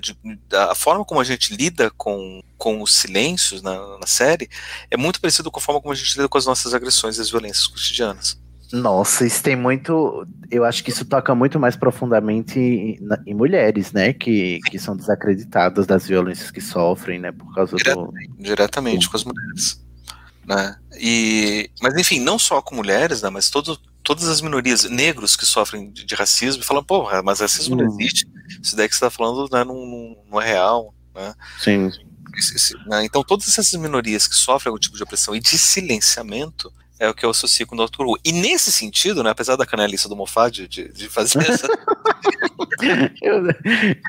da, 0.48 0.76
forma 0.76 1.06
como 1.06 1.22
a 1.22 1.24
gente 1.24 1.56
lida 1.56 1.90
com, 1.92 2.44
com 2.58 2.82
os 2.82 2.94
silêncios 2.94 3.62
na, 3.62 3.98
na 3.98 4.08
série, 4.08 4.50
é 4.92 4.98
muito 4.98 5.22
parecido 5.22 5.50
com 5.50 5.60
a 5.60 5.64
forma 5.64 5.82
como 5.82 5.94
a 5.94 5.96
gente 5.96 6.16
lida 6.16 6.28
com 6.28 6.38
as 6.38 6.46
nossas 6.46 6.74
agressões 6.74 7.18
e 7.18 7.22
as 7.22 7.30
violências 7.30 7.68
cotidianas. 7.68 8.40
Nossa, 8.72 9.26
isso 9.26 9.42
tem 9.42 9.56
muito. 9.56 10.28
Eu 10.52 10.64
acho 10.64 10.84
que 10.84 10.92
isso 10.92 11.04
toca 11.04 11.34
muito 11.34 11.60
mais 11.60 11.76
profundamente 11.76 12.60
em, 12.60 13.00
em, 13.26 13.34
mulheres, 13.34 13.92
né? 13.92 14.14
Que, 14.14 14.60
que 14.70 14.78
são 14.78 14.96
desacreditadas 14.96 15.88
das 15.88 16.08
violências 16.08 16.52
que 16.52 16.62
sofrem, 16.62 17.20
né? 17.20 17.32
Por 17.32 17.54
causa 17.54 17.76
diretamente, 17.76 18.30
do. 18.30 18.44
Diretamente 18.44 19.10
com 19.10 19.18
as 19.18 19.24
mulheres. 19.24 19.84
Né? 20.46 20.76
E, 21.00 21.70
mas 21.82 21.96
enfim, 21.96 22.20
não 22.20 22.38
só 22.40 22.62
com 22.62 22.76
mulheres, 22.76 23.22
né? 23.22 23.30
Mas 23.30 23.50
todo, 23.50 23.78
todas 24.04 24.28
as 24.28 24.42
minorias 24.42 24.84
negros 24.84 25.36
que 25.36 25.46
sofrem 25.46 25.92
de, 25.92 26.06
de 26.06 26.16
racismo 26.16 26.64
falam, 26.64 26.84
porra, 26.84 27.22
mas 27.24 27.40
racismo 27.40 27.76
hum. 27.76 27.78
não 27.80 27.86
existe. 27.86 28.28
Isso 28.62 28.76
daí 28.76 28.88
que 28.88 28.96
você 28.96 29.06
está 29.06 29.10
falando 29.10 29.48
né, 29.52 29.64
não, 29.64 30.16
não, 30.30 30.42
é 30.42 30.46
real. 30.46 30.94
Né? 31.16 31.34
Sim. 31.60 31.92
Né? 32.88 33.06
Então, 33.06 33.24
todas 33.24 33.48
essas 33.48 33.72
minorias 33.74 34.28
que 34.28 34.36
sofrem 34.36 34.70
algum 34.70 34.80
tipo 34.80 34.96
de 34.96 35.04
opressão 35.04 35.36
e 35.36 35.40
de 35.40 35.58
silenciamento, 35.58 36.72
é 37.00 37.10
o 37.10 37.14
que 37.14 37.26
eu 37.26 37.30
associo 37.30 37.66
com 37.66 37.76
o 37.76 37.88
Dr. 37.88 38.02
Who. 38.02 38.18
E 38.26 38.32
nesse 38.32 38.72
sentido, 38.72 39.24
né, 39.24 39.30
apesar 39.30 39.56
da 39.56 39.66
canelista 39.66 40.10
do 40.10 40.16
Mofá 40.16 40.50
de, 40.50 40.68
de, 40.68 41.08
fazer 41.08 41.50
essa. 41.50 41.68
eu, 43.22 43.44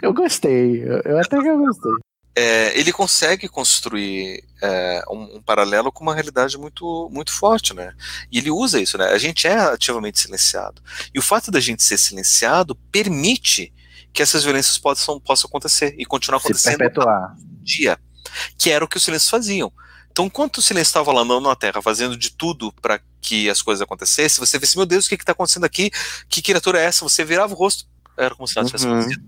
eu 0.03 0.13
gostei, 0.13 0.83
eu, 0.83 1.01
eu 1.05 1.19
até 1.19 1.41
que 1.41 1.49
eu 1.49 1.59
gostei. 1.59 1.93
É, 2.35 2.79
ele 2.79 2.93
consegue 2.93 3.49
construir 3.49 4.45
é, 4.63 5.03
um, 5.11 5.37
um, 5.37 5.43
paralelo 5.43 5.91
com 5.91 6.03
uma 6.03 6.15
realidade 6.15 6.57
muito, 6.57 7.09
muito 7.13 7.33
forte, 7.33 7.75
né? 7.75 7.93
E 8.31 8.39
ele 8.39 8.51
usa 8.51 8.81
isso, 8.81 8.97
né? 8.97 9.07
A 9.07 9.19
gente 9.19 9.47
é 9.47 9.59
ativamente 9.59 10.21
silenciado. 10.21 10.81
E 11.13 11.19
o 11.19 11.23
fato 11.23 11.51
da 11.51 11.61
gente 11.61 11.83
ser 11.83 11.99
silenciado 11.99 12.75
permite 12.93 13.73
que 14.13 14.23
essas 14.23 14.45
violências 14.45 14.79
possam, 14.79 15.21
possam 15.21 15.49
acontecer 15.49 15.95
e 15.99 16.05
continuar 16.05 16.39
acontecendo 16.39 16.79
dia, 17.63 17.99
que 18.57 18.71
era 18.71 18.85
o 18.85 18.89
que 18.89 18.97
os 18.97 19.05
silêncios 19.05 19.31
faziam. 19.31 19.73
Então, 20.21 20.27
enquanto 20.27 20.59
o 20.59 20.63
silêncio 20.63 20.91
estava 20.91 21.13
lá 21.13 21.25
na 21.41 21.57
Terra, 21.57 21.81
fazendo 21.81 22.15
de 22.15 22.31
tudo 22.31 22.71
para 22.83 23.01
que 23.23 23.49
as 23.49 23.63
coisas 23.63 23.81
acontecessem, 23.81 24.45
você 24.45 24.59
vê 24.59 24.67
assim, 24.67 24.79
meu 24.79 24.85
Deus, 24.85 25.07
o 25.07 25.09
que 25.09 25.15
está 25.15 25.33
acontecendo 25.33 25.65
aqui? 25.65 25.91
Que 26.29 26.43
criatura 26.43 26.79
é 26.79 26.85
essa? 26.85 27.03
Você 27.07 27.25
virava 27.25 27.55
o 27.55 27.57
rosto, 27.57 27.87
era 28.19 28.35
como 28.35 28.47
se 28.47 28.55
nada 28.55 28.67
tivesse 28.67 28.87
uhum. 28.87 28.99
acontecido. 28.99 29.23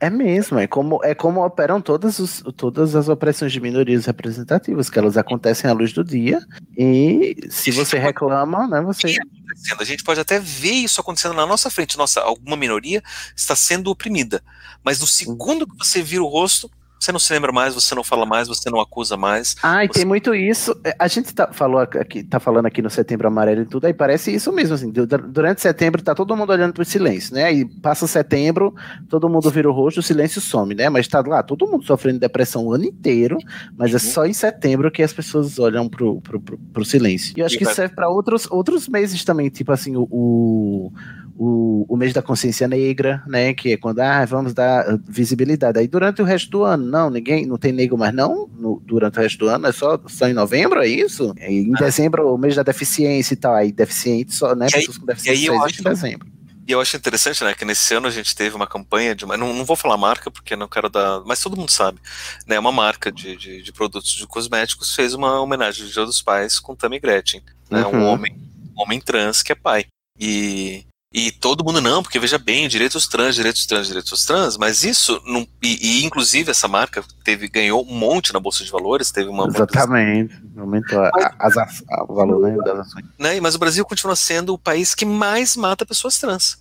É 0.00 0.08
mesmo, 0.08 0.58
é 0.58 0.66
como, 0.66 1.04
é 1.04 1.14
como 1.14 1.44
operam 1.44 1.82
todas, 1.82 2.18
os, 2.20 2.42
todas 2.56 2.94
as 2.94 3.08
opressões 3.10 3.52
de 3.52 3.60
minorias 3.60 4.06
representativas, 4.06 4.88
que 4.88 4.98
elas 4.98 5.18
acontecem 5.18 5.68
à 5.68 5.74
luz 5.74 5.92
do 5.92 6.02
dia, 6.02 6.40
e 6.76 7.36
se 7.50 7.70
você 7.70 7.98
reclama, 7.98 8.66
né, 8.66 8.80
você... 8.80 9.14
A 9.78 9.84
gente 9.84 10.04
pode 10.04 10.20
até 10.20 10.38
ver 10.38 10.72
isso 10.72 11.00
acontecendo 11.02 11.34
na 11.34 11.44
nossa 11.44 11.68
frente, 11.68 11.98
nossa, 11.98 12.20
alguma 12.20 12.56
minoria 12.56 13.02
está 13.36 13.54
sendo 13.54 13.90
oprimida, 13.90 14.42
mas 14.82 15.00
no 15.00 15.06
segundo 15.06 15.66
que 15.66 15.76
você 15.76 16.00
vira 16.00 16.22
o 16.22 16.28
rosto, 16.28 16.70
você 16.98 17.12
não 17.12 17.18
se 17.18 17.32
lembra 17.32 17.52
mais, 17.52 17.74
você 17.74 17.94
não 17.94 18.02
fala 18.02 18.26
mais, 18.26 18.48
você 18.48 18.68
não 18.68 18.80
acusa 18.80 19.16
mais. 19.16 19.56
Ah, 19.62 19.84
e 19.84 19.88
você... 19.88 20.00
tem 20.00 20.04
muito 20.04 20.34
isso. 20.34 20.78
É, 20.84 20.94
a 20.98 21.06
gente 21.06 21.32
tá, 21.32 21.50
falou 21.52 21.80
aqui, 21.80 22.22
tá 22.22 22.40
falando 22.40 22.66
aqui 22.66 22.82
no 22.82 22.90
Setembro 22.90 23.28
Amarelo 23.28 23.62
e 23.62 23.66
tudo, 23.66 23.86
aí 23.86 23.94
parece 23.94 24.34
isso 24.34 24.52
mesmo, 24.52 24.74
assim. 24.74 24.90
Durante 24.90 25.60
setembro 25.60 26.02
tá 26.02 26.14
todo 26.14 26.36
mundo 26.36 26.50
olhando 26.50 26.72
pro 26.72 26.84
silêncio, 26.84 27.34
né? 27.34 27.44
Aí 27.44 27.64
passa 27.64 28.06
setembro, 28.06 28.74
todo 29.08 29.28
mundo 29.28 29.50
vira 29.50 29.68
o 29.68 29.72
rosto, 29.72 29.98
o 29.98 30.02
silêncio 30.02 30.40
some, 30.40 30.74
né? 30.74 30.88
Mas 30.88 31.06
tá 31.06 31.22
lá, 31.26 31.42
todo 31.42 31.66
mundo 31.66 31.84
sofrendo 31.84 32.18
depressão 32.18 32.66
o 32.66 32.72
ano 32.72 32.84
inteiro, 32.84 33.38
mas 33.76 33.90
é 33.90 33.94
uhum. 33.94 34.00
só 34.00 34.26
em 34.26 34.32
setembro 34.32 34.90
que 34.90 35.02
as 35.02 35.12
pessoas 35.12 35.58
olham 35.58 35.88
pro, 35.88 36.20
pro, 36.20 36.40
pro, 36.40 36.58
pro 36.58 36.84
silêncio. 36.84 37.34
E 37.36 37.40
eu 37.40 37.46
acho 37.46 37.58
que 37.58 37.64
serve 37.66 37.94
para 37.94 38.08
outros, 38.08 38.50
outros 38.50 38.88
meses 38.88 39.24
também, 39.24 39.48
tipo 39.48 39.72
assim, 39.72 39.96
o, 39.96 40.08
o 40.10 40.92
o, 41.38 41.86
o 41.88 41.96
mês 41.96 42.12
da 42.12 42.20
consciência 42.20 42.66
negra, 42.66 43.22
né? 43.26 43.54
Que 43.54 43.74
é 43.74 43.76
quando 43.76 44.00
ah, 44.00 44.24
vamos 44.24 44.52
dar 44.52 44.98
visibilidade. 45.06 45.78
Aí 45.78 45.86
durante 45.86 46.20
o 46.20 46.24
resto 46.24 46.50
do 46.50 46.64
ano, 46.64 46.84
não, 46.88 47.10
ninguém 47.10 47.46
não 47.46 47.56
tem 47.56 47.72
negro 47.72 47.96
mais 47.96 48.14
não, 48.14 48.48
no, 48.58 48.82
durante 48.84 49.18
o 49.18 49.22
resto 49.22 49.38
do 49.38 49.48
ano, 49.48 49.66
é 49.66 49.72
só, 49.72 50.00
só 50.06 50.26
em 50.28 50.32
novembro, 50.32 50.80
é 50.80 50.88
isso? 50.88 51.34
E 51.38 51.68
em 51.68 51.72
ah. 51.74 51.78
dezembro, 51.78 52.34
o 52.34 52.38
mês 52.38 52.56
da 52.56 52.62
deficiência 52.62 53.34
e 53.34 53.36
tal, 53.36 53.54
aí 53.54 53.70
deficiente 53.70 54.34
só, 54.34 54.54
né? 54.54 54.66
Pessoas 54.70 54.98
com 54.98 55.06
deficiência 55.06 55.46
só 55.46 55.64
existe 55.64 55.80
em 55.80 55.84
dezembro. 55.84 56.28
E 56.66 56.72
eu 56.72 56.80
acho 56.82 56.98
interessante, 56.98 57.42
né, 57.42 57.54
que 57.54 57.64
nesse 57.64 57.94
ano 57.94 58.08
a 58.08 58.10
gente 58.10 58.36
teve 58.36 58.54
uma 58.54 58.66
campanha 58.66 59.14
de 59.14 59.24
uma, 59.24 59.38
não, 59.38 59.54
não 59.54 59.64
vou 59.64 59.74
falar 59.74 59.96
marca 59.96 60.30
porque 60.30 60.54
não 60.54 60.68
quero 60.68 60.90
dar, 60.90 61.22
mas 61.24 61.40
todo 61.40 61.56
mundo 61.56 61.70
sabe, 61.70 61.98
né, 62.46 62.58
uma 62.58 62.70
marca 62.70 63.10
de, 63.10 63.36
de, 63.36 63.62
de 63.62 63.72
produtos 63.72 64.12
de 64.12 64.26
cosméticos 64.26 64.94
fez 64.94 65.14
uma 65.14 65.40
homenagem 65.40 65.86
ao 65.86 65.90
Dia 65.90 66.04
dos 66.04 66.20
Pais 66.20 66.58
com 66.58 66.76
Tammy 66.76 67.00
Gretchen, 67.00 67.42
né, 67.70 67.86
uhum. 67.86 68.00
um 68.00 68.04
homem, 68.04 68.36
um 68.76 68.82
homem 68.82 69.00
trans 69.00 69.42
que 69.42 69.52
é 69.52 69.54
pai. 69.54 69.86
E 70.20 70.84
e 71.12 71.32
todo 71.32 71.64
mundo 71.64 71.80
não, 71.80 72.02
porque 72.02 72.18
veja 72.18 72.38
bem, 72.38 72.68
direitos 72.68 73.08
trans, 73.08 73.34
direitos 73.34 73.64
trans, 73.64 73.86
direitos 73.86 74.26
trans, 74.26 74.58
mas 74.58 74.84
isso 74.84 75.20
não, 75.24 75.46
e, 75.62 76.00
e, 76.00 76.04
inclusive 76.04 76.50
essa 76.50 76.68
marca 76.68 77.02
teve 77.24 77.48
ganhou 77.48 77.82
um 77.82 77.94
monte 77.94 78.32
na 78.32 78.38
bolsa 78.38 78.62
de 78.62 78.70
valores, 78.70 79.10
teve 79.10 79.30
uma 79.30 79.46
exatamente 79.46 80.34
aumentou 80.56 81.00
a, 81.00 81.34
as, 81.38 81.56
a, 81.56 81.66
o 82.06 82.14
valor 82.14 82.40
né, 82.40 82.56
das 82.62 82.80
ações. 82.80 83.06
Né, 83.18 83.40
mas 83.40 83.54
o 83.54 83.58
Brasil 83.58 83.84
continua 83.86 84.14
sendo 84.14 84.52
o 84.52 84.58
país 84.58 84.94
que 84.94 85.06
mais 85.06 85.56
mata 85.56 85.86
pessoas 85.86 86.18
trans 86.18 86.58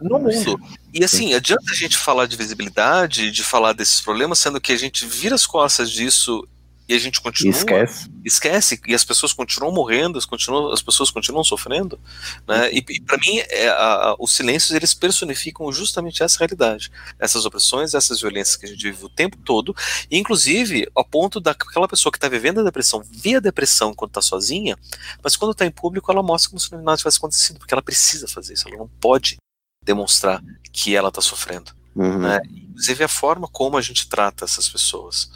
no 0.00 0.18
mundo. 0.18 0.58
E 0.94 1.04
assim, 1.04 1.34
adianta 1.34 1.70
a 1.70 1.74
gente 1.74 1.98
falar 1.98 2.26
de 2.26 2.36
visibilidade, 2.36 3.30
de 3.30 3.42
falar 3.42 3.74
desses 3.74 4.00
problemas, 4.00 4.38
sendo 4.38 4.60
que 4.60 4.72
a 4.72 4.78
gente 4.78 5.06
vira 5.06 5.34
as 5.34 5.46
costas 5.46 5.90
disso 5.90 6.46
e 6.90 6.94
a 6.94 6.98
gente 6.98 7.20
continua. 7.20 7.56
Esquece. 7.56 8.10
Esquece, 8.24 8.80
e 8.84 8.94
as 8.96 9.04
pessoas 9.04 9.32
continuam 9.32 9.72
morrendo, 9.72 10.18
as, 10.18 10.24
continuam, 10.24 10.72
as 10.72 10.82
pessoas 10.82 11.08
continuam 11.08 11.44
sofrendo. 11.44 12.00
Né? 12.48 12.72
E, 12.72 12.84
e 12.88 13.00
para 13.00 13.16
mim, 13.16 13.38
é, 13.48 13.68
a, 13.68 13.74
a, 13.74 14.16
os 14.18 14.32
silêncios 14.34 14.72
eles 14.72 14.92
personificam 14.92 15.70
justamente 15.70 16.20
essa 16.20 16.40
realidade. 16.40 16.90
Essas 17.16 17.46
opressões, 17.46 17.94
essas 17.94 18.20
violências 18.20 18.56
que 18.56 18.66
a 18.66 18.68
gente 18.68 18.82
vive 18.82 19.04
o 19.04 19.08
tempo 19.08 19.36
todo, 19.36 19.72
e 20.10 20.18
inclusive 20.18 20.90
ao 20.92 21.04
ponto 21.04 21.38
daquela 21.38 21.86
pessoa 21.86 22.10
que 22.10 22.18
está 22.18 22.28
vivendo 22.28 22.58
a 22.58 22.64
depressão, 22.64 23.04
vê 23.08 23.36
a 23.36 23.40
depressão 23.40 23.94
quando 23.94 24.10
está 24.10 24.20
sozinha, 24.20 24.76
mas 25.22 25.36
quando 25.36 25.52
está 25.52 25.64
em 25.64 25.70
público 25.70 26.10
ela 26.10 26.24
mostra 26.24 26.50
como 26.50 26.58
se 26.58 26.74
nada 26.74 26.96
tivesse 26.96 27.18
acontecido, 27.18 27.60
porque 27.60 27.72
ela 27.72 27.82
precisa 27.82 28.26
fazer 28.26 28.54
isso, 28.54 28.66
ela 28.66 28.78
não 28.78 28.90
pode 29.00 29.36
demonstrar 29.84 30.42
que 30.72 30.96
ela 30.96 31.08
está 31.08 31.20
sofrendo. 31.20 31.70
Uhum. 31.94 32.18
Né? 32.18 32.40
Inclusive 32.50 33.04
a 33.04 33.08
forma 33.08 33.46
como 33.46 33.76
a 33.76 33.80
gente 33.80 34.08
trata 34.08 34.44
essas 34.44 34.68
pessoas 34.68 35.30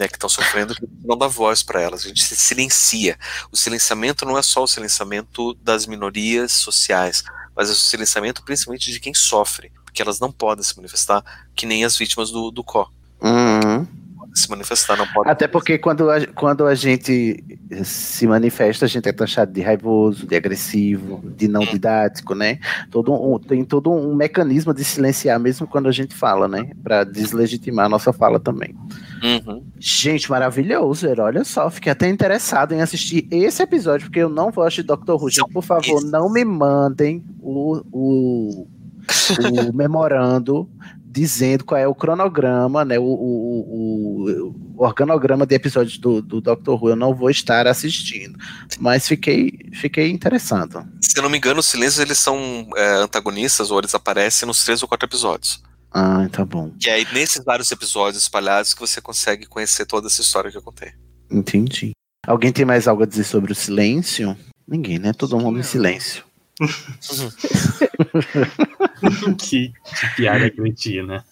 né, 0.00 0.08
que 0.08 0.16
estão 0.16 0.30
sofrendo, 0.30 0.74
não 1.04 1.16
dá 1.16 1.26
voz 1.26 1.62
para 1.62 1.78
elas, 1.78 2.06
a 2.06 2.08
gente 2.08 2.22
se 2.22 2.34
silencia. 2.34 3.18
O 3.52 3.56
silenciamento 3.56 4.24
não 4.24 4.38
é 4.38 4.42
só 4.42 4.62
o 4.62 4.66
silenciamento 4.66 5.52
das 5.62 5.86
minorias 5.86 6.52
sociais, 6.52 7.22
mas 7.54 7.68
é 7.68 7.72
o 7.72 7.76
silenciamento 7.76 8.42
principalmente 8.42 8.90
de 8.90 8.98
quem 8.98 9.12
sofre, 9.12 9.70
porque 9.84 10.00
elas 10.00 10.18
não 10.18 10.32
podem 10.32 10.64
se 10.64 10.74
manifestar 10.74 11.22
que 11.54 11.66
nem 11.66 11.84
as 11.84 11.98
vítimas 11.98 12.30
do, 12.30 12.50
do 12.50 12.64
CO. 12.64 12.90
Uhum. 13.20 13.86
Se 14.34 14.48
manifestar, 14.48 14.96
não 14.96 15.06
pode. 15.08 15.28
Até 15.28 15.48
porque 15.48 15.76
quando 15.76 16.08
a, 16.08 16.26
quando 16.26 16.66
a 16.66 16.74
gente 16.74 17.42
se 17.82 18.26
manifesta, 18.26 18.84
a 18.84 18.88
gente 18.88 19.08
é 19.08 19.12
taxado 19.12 19.52
de 19.52 19.60
raivoso, 19.60 20.26
de 20.26 20.36
agressivo, 20.36 21.20
de 21.36 21.48
não 21.48 21.62
hum. 21.62 21.66
didático, 21.66 22.34
né? 22.34 22.58
Todo 22.90 23.12
um, 23.12 23.38
tem 23.38 23.64
todo 23.64 23.90
um 23.90 24.14
mecanismo 24.14 24.72
de 24.72 24.84
silenciar, 24.84 25.38
mesmo 25.40 25.66
quando 25.66 25.88
a 25.88 25.92
gente 25.92 26.14
fala, 26.14 26.46
né? 26.46 26.70
Para 26.82 27.04
deslegitimar 27.04 27.86
a 27.86 27.88
nossa 27.88 28.12
fala 28.12 28.38
também. 28.38 28.74
Uhum. 29.22 29.64
Gente, 29.78 30.30
maravilhoso, 30.30 31.08
Olha 31.18 31.44
só, 31.44 31.70
fiquei 31.70 31.92
até 31.92 32.08
interessado 32.08 32.72
em 32.72 32.80
assistir 32.80 33.26
esse 33.30 33.62
episódio, 33.62 34.06
porque 34.06 34.20
eu 34.20 34.28
não 34.28 34.50
vou 34.50 34.64
assistir 34.64 34.82
Doctor 34.82 35.22
Who. 35.22 35.30
Gente, 35.30 35.52
por 35.52 35.62
favor, 35.62 36.02
não 36.04 36.30
me 36.30 36.44
mandem 36.44 37.24
o, 37.40 37.82
o, 37.92 38.62
o 38.62 39.72
memorando 39.74 40.68
dizendo 41.10 41.64
qual 41.64 41.80
é 41.80 41.88
o 41.88 41.94
cronograma, 41.94 42.84
né, 42.84 42.96
o, 42.96 43.02
o, 43.02 44.54
o, 44.78 44.84
organograma 44.84 45.44
de 45.44 45.56
episódios 45.56 45.98
do, 45.98 46.22
do 46.22 46.40
Doctor 46.40 46.80
Who. 46.80 46.90
Eu 46.90 46.96
não 46.96 47.12
vou 47.12 47.28
estar 47.28 47.66
assistindo, 47.66 48.38
mas 48.78 49.08
fiquei, 49.08 49.58
fiquei 49.72 50.08
interessado. 50.10 50.86
Se 51.02 51.18
eu 51.18 51.22
não 51.24 51.30
me 51.30 51.38
engano, 51.38 51.58
os 51.58 51.66
silêncios 51.66 51.98
eles 51.98 52.18
são 52.18 52.68
é, 52.76 52.94
antagonistas 52.94 53.72
ou 53.72 53.80
eles 53.80 53.94
aparecem 53.94 54.46
nos 54.46 54.64
três 54.64 54.82
ou 54.82 54.88
quatro 54.88 55.08
episódios. 55.08 55.60
Ah, 55.92 56.28
tá 56.30 56.44
bom. 56.44 56.70
Que 56.78 56.88
é 56.88 57.04
nesses 57.12 57.42
vários 57.44 57.72
episódios 57.72 58.22
espalhados 58.22 58.72
que 58.72 58.80
você 58.80 59.00
consegue 59.00 59.46
conhecer 59.46 59.86
toda 59.86 60.06
essa 60.06 60.20
história 60.20 60.48
que 60.48 60.56
eu 60.56 60.62
contei. 60.62 60.92
Entendi. 61.28 61.90
Alguém 62.24 62.52
tem 62.52 62.64
mais 62.64 62.86
algo 62.86 63.02
a 63.02 63.06
dizer 63.06 63.24
sobre 63.24 63.50
o 63.50 63.56
silêncio? 63.56 64.36
Ninguém, 64.68 65.00
né? 65.00 65.12
Todo 65.12 65.36
mundo 65.40 65.58
em 65.58 65.64
silêncio. 65.64 66.22
que, 69.38 69.72
que 69.72 70.14
piada 70.16 70.50
cretina. 70.50 71.16
Né? 71.16 71.24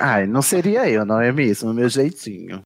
Ai, 0.00 0.26
não 0.26 0.42
seria 0.42 0.88
eu, 0.88 1.04
não 1.04 1.20
é 1.20 1.32
mesmo? 1.32 1.72
Meu 1.72 1.88
jeitinho. 1.88 2.62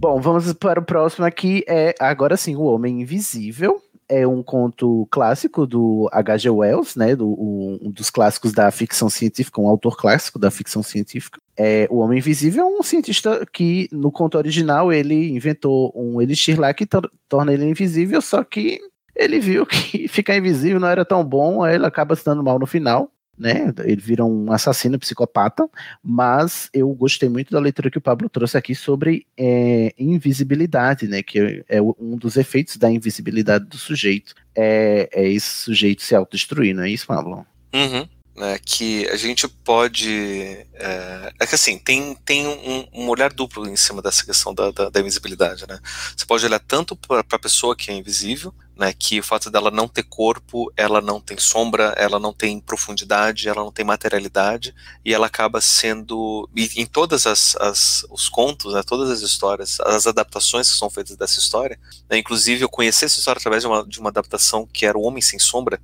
Bom, 0.00 0.18
vamos 0.18 0.50
para 0.54 0.80
o 0.80 0.84
próximo 0.84 1.26
aqui. 1.26 1.62
É 1.68 1.94
agora 2.00 2.36
sim, 2.36 2.56
o 2.56 2.62
Homem 2.62 3.02
Invisível. 3.02 3.80
É 4.12 4.26
um 4.26 4.42
conto 4.42 5.06
clássico 5.10 5.66
do 5.66 6.08
H.G. 6.10 6.50
Wells, 6.50 6.98
né? 6.98 7.14
Do, 7.14 7.28
um 7.28 7.90
dos 7.90 8.10
clássicos 8.10 8.52
da 8.52 8.70
ficção 8.70 9.08
científica, 9.08 9.60
um 9.60 9.68
autor 9.68 9.96
clássico 9.96 10.38
da 10.38 10.50
ficção 10.50 10.82
científica. 10.82 11.40
É, 11.56 11.86
o 11.90 11.98
Homem 11.98 12.18
Invisível 12.18 12.64
é 12.64 12.66
um 12.66 12.82
cientista 12.82 13.46
que, 13.52 13.88
no 13.92 14.10
conto 14.10 14.36
original, 14.36 14.92
ele 14.92 15.30
inventou 15.30 15.92
um 15.94 16.20
elixir 16.20 16.58
lá 16.58 16.74
que 16.74 16.86
tor 16.86 17.10
torna 17.28 17.52
ele 17.52 17.64
invisível, 17.64 18.20
só 18.20 18.42
que 18.42 18.80
ele 19.14 19.38
viu 19.38 19.64
que 19.64 20.08
ficar 20.08 20.36
invisível 20.36 20.80
não 20.80 20.88
era 20.88 21.04
tão 21.04 21.24
bom, 21.24 21.62
aí 21.62 21.76
ele 21.76 21.86
acaba 21.86 22.16
se 22.16 22.24
dando 22.24 22.42
mal 22.42 22.58
no 22.58 22.66
final 22.66 23.12
né? 23.40 23.72
Ele 23.84 24.00
vira 24.00 24.22
um 24.22 24.52
assassino 24.52 24.98
psicopata, 24.98 25.66
mas 26.04 26.68
eu 26.74 26.88
gostei 26.90 27.28
muito 27.28 27.50
da 27.50 27.58
leitura 27.58 27.90
que 27.90 27.96
o 27.96 28.00
Pablo 28.00 28.28
trouxe 28.28 28.58
aqui 28.58 28.74
sobre 28.74 29.26
é, 29.36 29.94
invisibilidade, 29.98 31.08
né? 31.08 31.22
Que 31.22 31.64
é 31.66 31.80
um 31.80 32.16
dos 32.16 32.36
efeitos 32.36 32.76
da 32.76 32.90
invisibilidade 32.90 33.64
do 33.64 33.78
sujeito. 33.78 34.34
É, 34.54 35.08
é 35.12 35.26
esse 35.26 35.48
sujeito 35.64 36.02
se 36.02 36.14
autodestruir, 36.14 36.74
não 36.74 36.82
é 36.82 36.90
isso, 36.90 37.06
Pablo? 37.06 37.46
Uhum. 37.74 38.06
É, 38.36 38.58
que 38.58 39.06
a 39.08 39.16
gente 39.16 39.46
pode. 39.48 40.66
É, 40.74 41.32
é 41.40 41.46
que 41.46 41.54
assim, 41.56 41.78
tem, 41.78 42.14
tem 42.24 42.46
um, 42.46 42.86
um, 42.92 43.08
olhar 43.08 43.32
duplo 43.32 43.68
em 43.68 43.76
cima 43.76 44.00
dessa 44.00 44.24
questão 44.24 44.54
da, 44.54 44.70
da, 44.70 44.88
da 44.88 45.00
invisibilidade, 45.00 45.66
né? 45.68 45.78
Você 46.16 46.24
pode 46.24 46.46
olhar 46.46 46.60
tanto 46.60 46.96
para 46.96 47.20
a 47.28 47.38
pessoa 47.38 47.76
que 47.76 47.90
é 47.90 47.94
invisível, 47.94 48.54
né, 48.80 48.94
que 48.98 49.20
o 49.20 49.22
fato 49.22 49.50
dela 49.50 49.70
não 49.70 49.86
ter 49.86 50.04
corpo, 50.04 50.72
ela 50.74 51.02
não 51.02 51.20
tem 51.20 51.36
sombra, 51.36 51.92
ela 51.98 52.18
não 52.18 52.32
tem 52.32 52.58
profundidade, 52.58 53.46
ela 53.46 53.62
não 53.62 53.70
tem 53.70 53.84
materialidade, 53.84 54.74
e 55.04 55.12
ela 55.12 55.26
acaba 55.26 55.60
sendo, 55.60 56.48
em 56.56 56.86
todas 56.86 57.26
as, 57.26 57.54
as 57.56 58.06
os 58.08 58.26
contos, 58.26 58.72
né, 58.72 58.82
todas 58.82 59.10
as 59.10 59.20
histórias, 59.20 59.78
as 59.80 60.06
adaptações 60.06 60.70
que 60.70 60.78
são 60.78 60.88
feitas 60.88 61.14
dessa 61.14 61.38
história, 61.38 61.78
né, 62.08 62.16
inclusive 62.16 62.64
eu 62.64 62.70
conheci 62.70 63.04
essa 63.04 63.18
história 63.18 63.38
através 63.38 63.62
de 63.62 63.68
uma, 63.68 63.86
de 63.86 64.00
uma 64.00 64.08
adaptação 64.08 64.66
que 64.66 64.86
era 64.86 64.96
O 64.96 65.02
Homem 65.02 65.20
Sem 65.20 65.38
Sombra, 65.38 65.78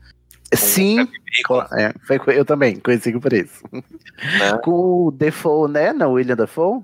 Sim, 0.54 1.00
é, 1.76 1.92
foi, 2.06 2.20
eu 2.38 2.44
também 2.44 2.78
conheci 2.78 3.12
por 3.18 3.32
isso. 3.32 3.64
Né? 3.72 3.82
Com 4.62 5.06
o 5.06 5.10
Defoe, 5.10 5.70
né? 5.70 5.92
Não, 5.92 6.12
William 6.12 6.36
Defoe? 6.36 6.82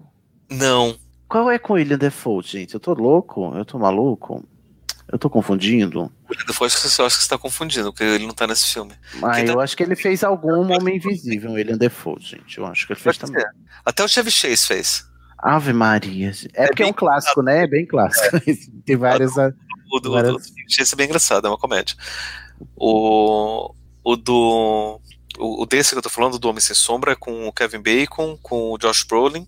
Não. 0.50 0.97
Qual 1.28 1.50
é 1.50 1.58
com 1.58 1.73
o 1.73 1.76
William 1.76 1.97
Defoe, 1.97 2.42
gente? 2.42 2.74
Eu 2.74 2.81
tô 2.81 2.92
louco? 2.92 3.55
Eu 3.57 3.65
tô 3.65 3.78
maluco? 3.78 4.44
Eu 5.10 5.18
tô 5.18 5.31
confundindo? 5.31 6.12
O 6.28 6.47
Defoe, 6.47 6.65
eu 6.65 6.66
acho 6.66 6.76
que 6.76 6.89
você 6.91 7.07
está 7.07 7.39
confundindo, 7.39 7.91
porque 7.91 8.05
ele 8.05 8.26
não 8.26 8.34
tá 8.34 8.47
nesse 8.47 8.73
filme. 8.73 8.92
Ah, 9.23 9.41
eu 9.41 9.57
tá... 9.57 9.62
acho 9.62 9.74
que 9.74 9.82
ele 9.82 9.97
fez 9.97 10.23
algum 10.23 10.70
Homem 10.70 10.97
Invisível, 10.97 11.52
o 11.52 11.55
William 11.55 11.78
Defoe, 11.78 12.20
gente. 12.20 12.58
Eu 12.58 12.66
acho 12.66 12.86
que 12.86 12.92
ele 12.92 13.00
fez 13.00 13.16
Pode 13.16 13.32
também. 13.32 13.47
Ser. 13.47 13.55
Até 13.84 14.05
o 14.05 14.08
Chevy 14.08 14.31
Chase 14.31 14.66
fez. 14.66 15.07
Ave 15.39 15.73
Maria. 15.73 16.32
É, 16.55 16.65
é 16.65 16.66
porque 16.66 16.82
é 16.82 16.86
um 16.86 16.92
clássico, 16.92 17.42
né? 17.42 17.65
É 17.65 17.66
bem 17.66 17.86
clássico. 17.86 18.36
É. 18.36 18.41
Tem 18.84 18.97
várias. 18.97 19.32
O 19.91 20.00
do, 20.00 20.12
várias... 20.12 20.34
do 20.34 20.42
Chase 20.68 20.92
é 20.92 20.97
bem 20.97 21.07
engraçado, 21.07 21.47
é 21.47 21.50
uma 21.50 21.58
comédia. 21.58 21.97
O, 22.76 23.74
o 24.05 24.16
do. 24.16 25.00
O, 25.39 25.62
o 25.62 25.66
desse 25.66 25.92
que 25.92 25.99
eu 25.99 26.02
tô 26.02 26.10
falando, 26.10 26.39
do 26.39 26.49
Homem 26.49 26.60
Sem 26.60 26.76
Sombra, 26.76 27.12
é 27.12 27.16
com 27.16 27.49
o 27.49 27.52
Kevin 27.52 27.81
Bacon, 27.81 28.39
com 28.42 28.73
o 28.73 28.78
Josh 28.78 29.05
Brolin. 29.05 29.47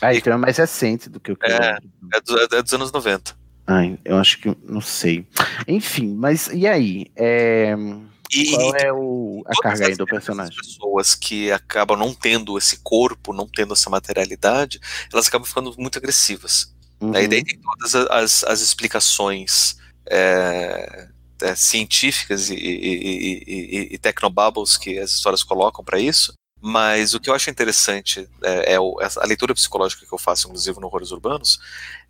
Ah, 0.00 0.14
então 0.14 0.32
é 0.32 0.36
mais 0.36 0.56
recente 0.56 1.10
do 1.10 1.20
que 1.20 1.32
o 1.32 1.36
que 1.36 1.50
é, 1.50 1.76
é, 2.14 2.20
do, 2.20 2.56
é 2.56 2.62
dos 2.62 2.72
anos 2.72 2.90
90. 2.90 3.36
Ai, 3.66 3.98
eu 4.04 4.16
acho 4.16 4.38
que. 4.40 4.56
Não 4.64 4.80
sei. 4.80 5.26
Enfim, 5.68 6.14
mas 6.14 6.48
e 6.48 6.66
aí? 6.66 7.06
É... 7.14 7.76
E, 8.32 8.52
Qual 8.52 8.76
é 8.76 8.92
o, 8.92 9.42
a 9.44 9.60
carga 9.60 9.88
aí 9.88 9.96
do 9.96 10.06
personagem? 10.06 10.54
As 10.58 10.66
pessoas 10.66 11.14
que 11.16 11.50
acabam 11.50 11.98
não 11.98 12.14
tendo 12.14 12.56
esse 12.56 12.78
corpo, 12.78 13.32
não 13.32 13.48
tendo 13.48 13.72
essa 13.72 13.90
materialidade, 13.90 14.80
elas 15.12 15.26
acabam 15.26 15.46
ficando 15.46 15.74
muito 15.76 15.98
agressivas. 15.98 16.72
Uhum. 17.00 17.14
Aí 17.14 17.26
daí 17.26 17.42
tem 17.42 17.58
todas 17.58 17.94
as, 17.94 18.44
as 18.44 18.60
explicações 18.60 19.76
é, 20.06 21.08
é, 21.42 21.54
científicas 21.54 22.50
e, 22.50 22.54
e, 22.54 23.44
e, 23.46 23.88
e 23.94 23.98
tecnobubbles 23.98 24.76
que 24.76 24.98
as 24.98 25.12
histórias 25.12 25.42
colocam 25.42 25.84
para 25.84 25.98
isso. 25.98 26.32
Mas 26.62 27.14
o 27.14 27.20
que 27.20 27.30
eu 27.30 27.34
acho 27.34 27.48
interessante 27.48 28.28
é, 28.42 28.74
é 28.74 28.80
o, 28.80 28.96
a 29.00 29.26
leitura 29.26 29.54
psicológica 29.54 30.04
que 30.06 30.12
eu 30.12 30.18
faço, 30.18 30.46
inclusive 30.46 30.78
no 30.78 30.86
Horrores 30.86 31.10
Urbanos, 31.10 31.58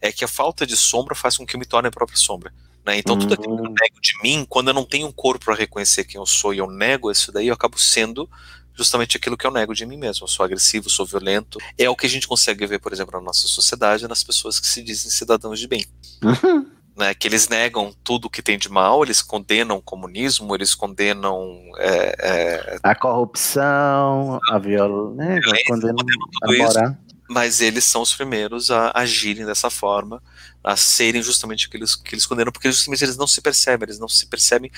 é 0.00 0.10
que 0.10 0.24
a 0.24 0.28
falta 0.28 0.66
de 0.66 0.76
sombra 0.76 1.14
faz 1.14 1.36
com 1.36 1.46
que 1.46 1.54
eu 1.54 1.60
me 1.60 1.64
torne 1.64 1.88
a 1.88 1.92
própria 1.92 2.18
sombra. 2.18 2.52
Né? 2.84 2.98
Então, 2.98 3.14
uhum. 3.14 3.20
tudo 3.20 3.34
aquilo 3.34 3.56
que 3.56 3.62
eu 3.62 3.72
nego 3.72 4.00
de 4.00 4.22
mim, 4.22 4.44
quando 4.48 4.68
eu 4.68 4.74
não 4.74 4.84
tenho 4.84 5.06
um 5.06 5.12
corpo 5.12 5.44
para 5.44 5.54
reconhecer 5.54 6.04
quem 6.04 6.18
eu 6.18 6.26
sou 6.26 6.52
e 6.52 6.58
eu 6.58 6.68
nego 6.68 7.10
isso 7.10 7.30
daí, 7.30 7.46
eu 7.46 7.54
acabo 7.54 7.78
sendo 7.78 8.28
justamente 8.74 9.16
aquilo 9.16 9.36
que 9.36 9.46
eu 9.46 9.52
nego 9.52 9.72
de 9.72 9.86
mim 9.86 9.96
mesmo. 9.96 10.24
Eu 10.24 10.28
sou 10.28 10.44
agressivo, 10.44 10.90
sou 10.90 11.06
violento. 11.06 11.58
É 11.78 11.88
o 11.88 11.94
que 11.94 12.06
a 12.06 12.10
gente 12.10 12.26
consegue 12.26 12.66
ver, 12.66 12.80
por 12.80 12.92
exemplo, 12.92 13.12
na 13.18 13.24
nossa 13.24 13.46
sociedade, 13.46 14.08
nas 14.08 14.24
pessoas 14.24 14.58
que 14.58 14.66
se 14.66 14.82
dizem 14.82 15.10
cidadãos 15.12 15.60
de 15.60 15.68
bem. 15.68 15.86
Uhum 16.24 16.66
né, 17.00 17.14
que 17.14 17.26
eles 17.26 17.48
negam 17.48 17.92
tudo 18.04 18.28
que 18.28 18.42
tem 18.42 18.58
de 18.58 18.68
mal, 18.68 19.02
eles 19.02 19.22
condenam 19.22 19.78
o 19.78 19.82
comunismo, 19.82 20.54
eles 20.54 20.74
condenam 20.74 21.58
é, 21.78 22.14
é, 22.20 22.78
a 22.82 22.94
corrupção, 22.94 24.38
a 24.50 24.58
violência, 24.58 25.50
né, 25.50 25.62
condenam, 25.66 25.96
tudo 25.96 26.54
isso, 26.54 26.96
mas 27.28 27.62
eles 27.62 27.84
são 27.84 28.02
os 28.02 28.14
primeiros 28.14 28.70
a 28.70 28.92
agirem 28.94 29.46
dessa 29.46 29.70
forma, 29.70 30.22
a 30.62 30.76
serem 30.76 31.22
justamente 31.22 31.66
aqueles 31.66 31.96
que 31.96 32.14
eles 32.14 32.26
condenam, 32.26 32.52
porque 32.52 32.70
justamente 32.70 33.02
eles 33.02 33.16
não 33.16 33.26
se 33.26 33.40
percebem, 33.40 33.86
eles 33.86 33.98
não 33.98 34.08
se 34.08 34.26
percebem 34.26 34.70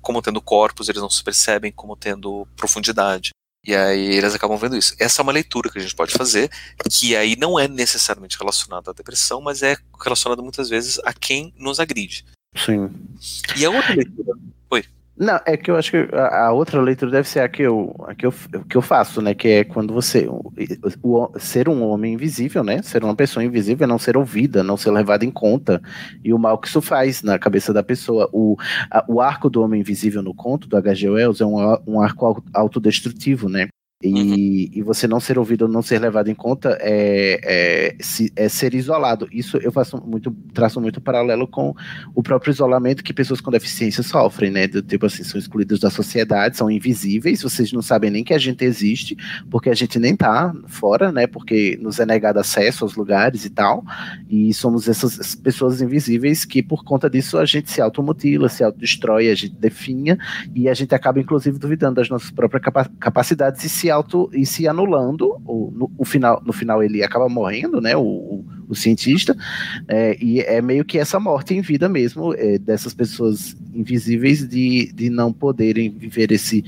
como 0.00 0.22
tendo 0.22 0.40
corpos, 0.40 0.88
eles 0.88 1.02
não 1.02 1.10
se 1.10 1.22
percebem 1.22 1.70
como 1.70 1.94
tendo 1.94 2.48
profundidade. 2.56 3.30
E 3.66 3.74
aí 3.74 4.14
eles 4.14 4.34
acabam 4.34 4.56
vendo 4.56 4.76
isso. 4.76 4.94
Essa 4.98 5.20
é 5.20 5.24
uma 5.24 5.32
leitura 5.32 5.68
que 5.68 5.78
a 5.78 5.82
gente 5.82 5.94
pode 5.94 6.12
fazer, 6.12 6.50
que 6.90 7.16
aí 7.16 7.34
não 7.36 7.58
é 7.58 7.66
necessariamente 7.66 8.38
relacionada 8.38 8.90
à 8.90 8.94
depressão, 8.94 9.40
mas 9.40 9.62
é 9.62 9.76
relacionada 10.00 10.40
muitas 10.40 10.68
vezes 10.68 11.00
a 11.04 11.12
quem 11.12 11.52
nos 11.58 11.80
agride. 11.80 12.24
Sim. 12.54 12.90
E 13.56 13.64
a 13.64 13.70
outra 13.70 13.94
leitura. 13.94 14.38
Oi. 14.70 14.84
Não, 15.18 15.40
é 15.46 15.56
que 15.56 15.70
eu 15.70 15.76
acho 15.76 15.90
que 15.90 16.08
a, 16.14 16.52
outra 16.52 16.80
leitura 16.80 17.10
deve 17.10 17.26
ser 17.26 17.40
a 17.40 17.48
que 17.48 17.62
eu, 17.62 17.94
a 18.06 18.14
que 18.14 18.26
eu, 18.26 18.34
que 18.68 18.76
eu 18.76 18.82
faço, 18.82 19.22
né? 19.22 19.34
Que 19.34 19.48
é 19.48 19.64
quando 19.64 19.94
você. 19.94 20.28
O, 20.28 20.52
o, 21.02 21.38
ser 21.38 21.70
um 21.70 21.82
homem 21.84 22.12
invisível, 22.12 22.62
né? 22.62 22.82
Ser 22.82 23.02
uma 23.02 23.14
pessoa 23.14 23.42
invisível 23.42 23.84
é 23.84 23.88
não 23.88 23.98
ser 23.98 24.16
ouvida, 24.16 24.62
não 24.62 24.76
ser 24.76 24.90
levada 24.90 25.24
em 25.24 25.30
conta. 25.30 25.80
E 26.22 26.34
o 26.34 26.38
mal 26.38 26.58
que 26.58 26.68
isso 26.68 26.82
faz 26.82 27.22
na 27.22 27.38
cabeça 27.38 27.72
da 27.72 27.82
pessoa. 27.82 28.28
O, 28.30 28.56
a, 28.90 29.04
o 29.08 29.20
arco 29.22 29.48
do 29.48 29.62
homem 29.62 29.80
invisível 29.80 30.22
no 30.22 30.34
conto 30.34 30.68
do 30.68 30.76
H.G. 30.76 31.08
Wells 31.08 31.40
é 31.40 31.46
um, 31.46 31.78
um 31.86 32.00
arco 32.00 32.44
autodestrutivo, 32.52 33.48
né? 33.48 33.68
E, 34.02 34.12
uhum. 34.12 34.34
e, 34.74 34.82
você 34.82 35.08
não 35.08 35.18
ser 35.18 35.38
ouvido 35.38 35.62
ou 35.62 35.68
não 35.68 35.80
ser 35.80 35.98
levado 35.98 36.28
em 36.28 36.34
conta 36.34 36.76
é, 36.82 37.40
é, 37.42 37.96
é, 38.36 38.48
ser 38.48 38.74
isolado. 38.74 39.26
Isso 39.32 39.56
eu 39.56 39.72
faço 39.72 39.96
muito, 39.96 40.30
traço 40.52 40.78
muito 40.82 41.00
paralelo 41.00 41.48
com 41.48 41.74
o 42.14 42.22
próprio 42.22 42.50
isolamento 42.50 43.02
que 43.02 43.14
pessoas 43.14 43.40
com 43.40 43.50
deficiência 43.50 44.02
sofrem, 44.02 44.50
né? 44.50 44.66
Do, 44.66 44.82
tipo 44.82 45.06
assim, 45.06 45.24
são 45.24 45.38
excluídos 45.38 45.80
da 45.80 45.88
sociedade, 45.88 46.58
são 46.58 46.70
invisíveis, 46.70 47.42
vocês 47.42 47.72
não 47.72 47.80
sabem 47.80 48.10
nem 48.10 48.22
que 48.22 48.34
a 48.34 48.38
gente 48.38 48.62
existe, 48.66 49.16
porque 49.50 49.70
a 49.70 49.74
gente 49.74 49.98
nem 49.98 50.14
tá 50.14 50.54
fora, 50.66 51.10
né? 51.10 51.26
Porque 51.26 51.78
nos 51.80 51.98
é 51.98 52.04
negado 52.04 52.38
acesso 52.38 52.84
aos 52.84 52.96
lugares 52.96 53.46
e 53.46 53.50
tal. 53.50 53.82
E 54.28 54.52
somos 54.52 54.88
essas 54.88 55.34
pessoas 55.34 55.80
invisíveis 55.80 56.44
que, 56.44 56.62
por 56.62 56.84
conta 56.84 57.08
disso, 57.08 57.38
a 57.38 57.46
gente 57.46 57.70
se 57.70 57.80
automutila, 57.80 58.50
se 58.50 58.62
autodestrói, 58.62 59.30
a 59.30 59.34
gente 59.34 59.54
definha, 59.54 60.18
e 60.54 60.68
a 60.68 60.74
gente 60.74 60.94
acaba, 60.94 61.18
inclusive, 61.18 61.58
duvidando 61.58 61.94
das 61.94 62.10
nossas 62.10 62.30
próprias 62.30 62.62
capacidades 63.00 63.64
e 63.64 63.70
se 63.70 63.85
se 63.86 63.90
auto 63.90 64.28
e 64.32 64.44
se 64.44 64.66
anulando. 64.66 65.40
O, 65.44 65.72
no, 65.74 65.90
o 65.96 66.04
final, 66.04 66.42
no 66.44 66.52
final 66.52 66.82
ele 66.82 67.02
acaba 67.02 67.28
morrendo, 67.28 67.80
né? 67.80 67.96
O, 67.96 68.02
o, 68.02 68.44
o 68.68 68.74
cientista. 68.74 69.36
É, 69.86 70.16
e 70.20 70.40
é 70.40 70.60
meio 70.60 70.84
que 70.84 70.98
essa 70.98 71.20
morte 71.20 71.54
em 71.54 71.60
vida 71.60 71.88
mesmo 71.88 72.34
é, 72.34 72.58
dessas 72.58 72.92
pessoas 72.92 73.56
invisíveis 73.72 74.46
de, 74.46 74.92
de 74.92 75.08
não 75.10 75.32
poderem 75.32 75.90
viver 75.90 76.32
esse 76.32 76.64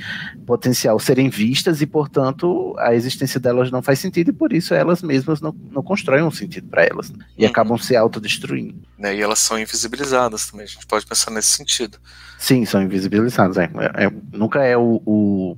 potencial, 0.47 0.99
serem 0.99 1.29
vistas 1.29 1.81
e, 1.81 1.87
portanto, 1.87 2.75
a 2.79 2.95
existência 2.95 3.41
delas 3.41 3.71
não 3.71 3.83
faz 3.83 3.99
sentido 3.99 4.31
e 4.31 4.33
por 4.33 4.53
isso 4.53 4.75
elas 4.75 5.03
mesmas 5.03 5.41
não, 5.41 5.55
não 5.71 5.83
constroem 5.83 6.23
um 6.23 6.31
sentido 6.31 6.69
para 6.69 6.85
elas 6.85 7.11
né? 7.11 7.25
e 7.37 7.45
uhum. 7.45 7.51
acabam 7.51 7.79
se 7.79 7.97
autodestruindo. 7.97 8.83
Né, 8.99 9.17
e 9.17 9.21
elas 9.21 9.39
são 9.39 9.59
invisibilizadas 9.59 10.51
também, 10.51 10.65
a 10.65 10.69
gente 10.69 10.87
pode 10.87 11.07
pensar 11.07 11.31
nesse 11.31 11.49
sentido. 11.49 11.99
Sim, 12.39 12.65
são 12.65 12.83
invisibilizadas. 12.83 13.57
É, 13.57 13.71
é 13.97 14.13
nunca 14.33 14.63
é 14.63 14.77
o, 14.77 15.03
o 15.05 15.57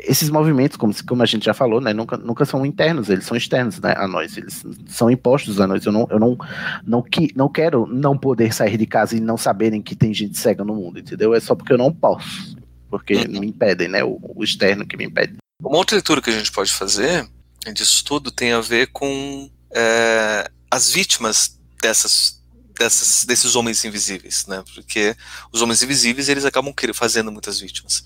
esses 0.00 0.30
movimentos, 0.30 0.76
como, 0.76 0.94
como 1.04 1.22
a 1.22 1.26
gente 1.26 1.44
já 1.44 1.54
falou, 1.54 1.80
né, 1.80 1.92
nunca, 1.92 2.16
nunca 2.16 2.44
são 2.44 2.64
internos, 2.64 3.08
eles 3.08 3.24
são 3.24 3.36
externos 3.36 3.78
né, 3.80 3.94
a 3.96 4.06
nós, 4.06 4.36
eles 4.36 4.64
são 4.86 5.10
impostos 5.10 5.60
a 5.60 5.66
nós. 5.66 5.84
Eu 5.84 5.92
não, 5.92 6.06
eu 6.10 6.18
não, 6.18 6.38
não, 6.86 7.02
que, 7.02 7.32
não 7.34 7.48
quero 7.48 7.86
não 7.86 8.16
poder 8.16 8.52
sair 8.52 8.76
de 8.76 8.86
casa 8.86 9.16
e 9.16 9.20
não 9.20 9.36
saberem 9.36 9.82
que 9.82 9.96
tem 9.96 10.14
gente 10.14 10.38
cega 10.38 10.64
no 10.64 10.74
mundo, 10.74 10.98
entendeu? 10.98 11.34
É 11.34 11.40
só 11.40 11.54
porque 11.54 11.72
eu 11.72 11.78
não 11.78 11.92
posso, 11.92 12.56
porque 12.90 13.14
uhum. 13.14 13.40
me 13.40 13.46
impedem, 13.48 13.88
né? 13.88 14.04
O, 14.04 14.18
o, 14.22 14.44
externo 14.44 14.86
que 14.86 14.96
me 14.96 15.04
impede. 15.04 15.36
Uma 15.62 15.78
outra 15.78 15.96
leitura 15.96 16.22
que 16.22 16.30
a 16.30 16.38
gente 16.38 16.52
pode 16.52 16.72
fazer 16.72 17.28
disso 17.74 18.04
tudo 18.04 18.30
tem 18.30 18.52
a 18.52 18.60
ver 18.60 18.86
com 18.92 19.50
é, 19.74 20.50
as 20.70 20.90
vítimas 20.90 21.58
dessas, 21.82 22.40
dessas, 22.78 23.24
desses 23.24 23.54
homens 23.56 23.84
invisíveis, 23.84 24.46
né? 24.46 24.62
Porque 24.74 25.16
os 25.52 25.60
homens 25.60 25.82
invisíveis 25.82 26.28
eles 26.28 26.44
acabam 26.44 26.72
fazendo 26.94 27.32
muitas 27.32 27.60
vítimas. 27.60 28.04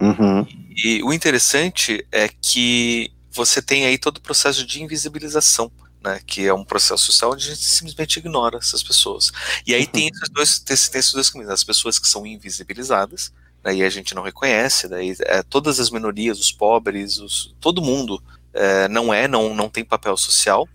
Uhum. 0.00 0.46
E 0.76 1.02
o 1.02 1.12
interessante 1.12 2.06
é 2.12 2.28
que 2.28 3.10
você 3.30 3.60
tem 3.60 3.86
aí 3.86 3.98
todo 3.98 4.18
o 4.18 4.22
processo 4.22 4.66
de 4.66 4.82
invisibilização. 4.82 5.70
né, 6.02 6.20
que 6.24 6.46
é 6.46 6.54
um 6.54 6.64
processo 6.64 7.04
social 7.04 7.32
onde 7.32 7.46
a 7.46 7.54
gente 7.54 7.64
simplesmente 7.64 8.18
ignora 8.18 8.58
essas 8.58 8.82
pessoas. 8.82 9.32
E 9.66 9.74
aí 9.74 9.86
tem 9.86 10.08
esses 10.08 10.28
dois, 10.28 10.58
tem, 10.58 10.76
tem 10.76 10.98
esses 10.98 11.12
dois 11.12 11.30
caminhos, 11.30 11.52
as 11.52 11.64
pessoas 11.64 11.98
que 11.98 12.08
são 12.08 12.26
invisibilizadas, 12.26 13.32
daí 13.62 13.82
a 13.82 13.90
gente 13.90 14.14
não 14.14 14.22
reconhece, 14.22 14.88
daí 14.88 15.16
é, 15.22 15.42
todas 15.42 15.80
as 15.80 15.90
minorias, 15.90 16.38
os 16.38 16.52
pobres, 16.52 17.18
os, 17.18 17.54
todo 17.60 17.82
mundo 17.82 18.22
é, 18.54 18.88
não 18.88 19.12
é, 19.12 19.26
não, 19.26 19.54
não 19.54 19.68
tem 19.68 19.84
papel 19.84 20.16
social, 20.16 20.68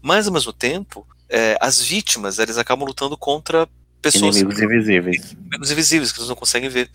mas 0.00 0.26
ao 0.26 0.32
mesmo 0.32 0.52
tempo, 0.52 1.06
é, 1.28 1.56
as 1.60 1.80
vítimas, 1.80 2.38
eles 2.38 2.56
acabam 2.56 2.86
lutando 2.86 3.16
contra 3.16 3.68
pessoas... 4.00 4.36
Inimigos 4.36 4.62
invisíveis. 4.62 5.32
Inimigos 5.32 5.70
invisíveis, 5.70 6.12
que 6.12 6.18
eles 6.18 6.28
não 6.28 6.36
conseguem 6.36 6.68
ver. 6.68 6.90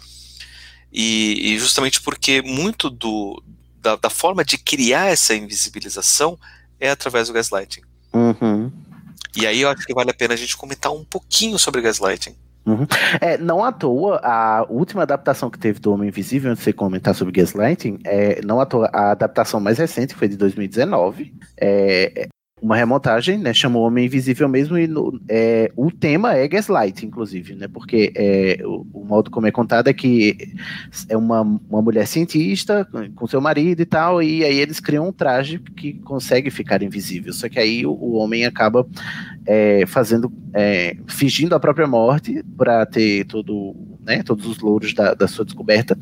E, 0.98 1.54
e 1.54 1.60
justamente 1.60 2.02
porque 2.02 2.42
muito 2.42 2.90
do, 2.90 3.44
da, 3.82 3.98
da, 3.98 4.10
forma 4.10 4.46
de 4.46 4.58
criar 4.58 5.08
essa 5.08 5.36
invisibilização 5.36 6.40
é 6.80 6.90
através 6.90 7.28
do 7.28 7.34
gaslighting. 7.34 7.82
Uhum. 8.14 8.72
E 9.36 9.46
aí 9.46 9.60
eu 9.60 9.70
acho 9.70 9.86
que 9.86 9.94
vale 9.94 10.12
a 10.12 10.14
pena 10.14 10.34
a 10.34 10.38
gente 10.38 10.56
comentar 10.56 10.94
um 10.94 11.04
pouquinho 11.04 11.60
sobre 11.60 11.82
gaslighting. 11.82 12.34
Uhum. 12.66 12.88
É, 13.22 13.38
não 13.38 13.64
à 13.64 13.72
toa, 13.72 14.20
a 14.24 14.66
última 14.68 15.04
adaptação 15.04 15.52
que 15.52 15.60
teve 15.60 15.80
do 15.80 15.94
Homem 15.94 16.08
Invisível, 16.08 16.50
antes 16.50 16.62
de 16.62 16.66
você 16.66 16.74
comentar 16.74 17.14
sobre 17.14 17.32
Gaslighting, 17.32 18.00
é, 18.04 18.42
não 18.44 18.60
à 18.60 18.66
toa, 18.66 18.90
a 18.92 19.12
adaptação 19.12 19.60
mais 19.60 19.78
recente, 19.78 20.14
que 20.14 20.20
foi 20.20 20.28
de 20.28 20.36
2019, 20.36 21.32
é, 21.58 22.28
uma 22.62 22.78
remontagem, 22.78 23.38
né? 23.38 23.54
Chamou 23.54 23.86
Homem 23.86 24.06
Invisível 24.06 24.48
mesmo, 24.48 24.78
e 24.78 24.88
no, 24.88 25.20
é, 25.28 25.72
o 25.76 25.92
tema 25.92 26.36
é 26.36 26.48
Gaslight, 26.48 27.06
inclusive, 27.06 27.54
né? 27.54 27.68
Porque 27.68 28.14
é, 28.16 28.60
o, 28.64 28.88
o, 28.94 29.04
modo 29.04 29.30
como 29.30 29.46
é 29.46 29.52
contado 29.52 29.90
é 29.90 29.94
que 29.94 30.38
é 31.10 31.18
uma, 31.18 31.42
uma 31.42 31.82
mulher 31.82 32.08
cientista 32.08 32.88
com 33.16 33.28
seu 33.28 33.42
marido 33.42 33.82
e 33.82 33.86
tal, 33.86 34.24
e 34.24 34.44
aí 34.44 34.58
eles 34.58 34.80
criam 34.80 35.10
um 35.10 35.12
traje 35.12 35.60
que 35.60 35.94
consegue 36.00 36.50
ficar 36.50 36.82
invisível. 36.82 37.34
Só 37.34 37.50
que 37.50 37.60
aí 37.60 37.86
o, 37.86 37.92
o 37.92 38.14
homem 38.14 38.46
acaba 38.46 38.88
é, 39.46 39.86
fazendo, 39.86 40.32
é, 40.54 40.96
fingindo 41.08 41.56
a 41.56 41.60
própria 41.60 41.88
morte 41.88 42.42
para 42.58 42.86
ter 42.86 43.26
todo, 43.26 43.76
né, 44.00 44.24
todos 44.24 44.46
os 44.46 44.60
louros 44.60 44.94
da, 44.94 45.14
da 45.14 45.28
sua 45.28 45.44
descoberta. 45.44 45.98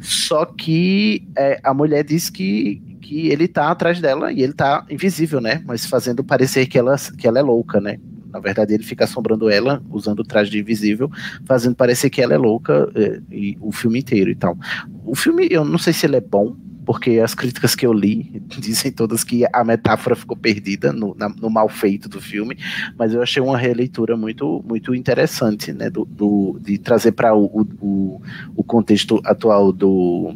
Só 0.00 0.46
que 0.46 1.28
é, 1.36 1.60
a 1.62 1.74
mulher 1.74 2.04
diz 2.04 2.30
que 2.30 2.89
que 3.10 3.26
ele 3.26 3.48
tá 3.48 3.72
atrás 3.72 4.00
dela 4.00 4.32
e 4.32 4.40
ele 4.40 4.52
tá 4.52 4.86
invisível, 4.88 5.40
né? 5.40 5.60
Mas 5.66 5.84
fazendo 5.84 6.22
parecer 6.22 6.66
que 6.66 6.78
ela, 6.78 6.94
que 7.18 7.26
ela 7.26 7.40
é 7.40 7.42
louca, 7.42 7.80
né? 7.80 7.98
Na 8.32 8.38
verdade, 8.38 8.72
ele 8.72 8.84
fica 8.84 9.02
assombrando 9.02 9.50
ela, 9.50 9.82
usando 9.90 10.20
o 10.20 10.24
traje 10.24 10.48
de 10.48 10.60
invisível, 10.60 11.10
fazendo 11.44 11.74
parecer 11.74 12.08
que 12.08 12.22
ela 12.22 12.34
é 12.34 12.38
louca 12.38 12.88
é, 12.94 13.20
e, 13.32 13.58
o 13.60 13.72
filme 13.72 13.98
inteiro 13.98 14.30
e 14.30 14.36
tal. 14.36 14.56
O 15.04 15.16
filme, 15.16 15.48
eu 15.50 15.64
não 15.64 15.76
sei 15.76 15.92
se 15.92 16.06
ele 16.06 16.14
é 16.14 16.20
bom, 16.20 16.54
porque 16.86 17.18
as 17.18 17.34
críticas 17.34 17.74
que 17.74 17.84
eu 17.84 17.92
li 17.92 18.40
dizem 18.60 18.92
todas 18.92 19.24
que 19.24 19.44
a 19.52 19.64
metáfora 19.64 20.14
ficou 20.14 20.36
perdida 20.36 20.92
no, 20.92 21.12
na, 21.18 21.28
no 21.30 21.50
mal 21.50 21.68
feito 21.68 22.08
do 22.08 22.20
filme, 22.20 22.56
mas 22.96 23.12
eu 23.12 23.20
achei 23.20 23.42
uma 23.42 23.58
releitura 23.58 24.16
muito, 24.16 24.64
muito 24.64 24.94
interessante, 24.94 25.72
né? 25.72 25.90
Do, 25.90 26.04
do 26.04 26.60
de 26.62 26.78
trazer 26.78 27.10
para 27.10 27.34
o, 27.34 27.66
o, 27.80 28.22
o 28.54 28.62
contexto 28.62 29.20
atual 29.24 29.72
do 29.72 30.32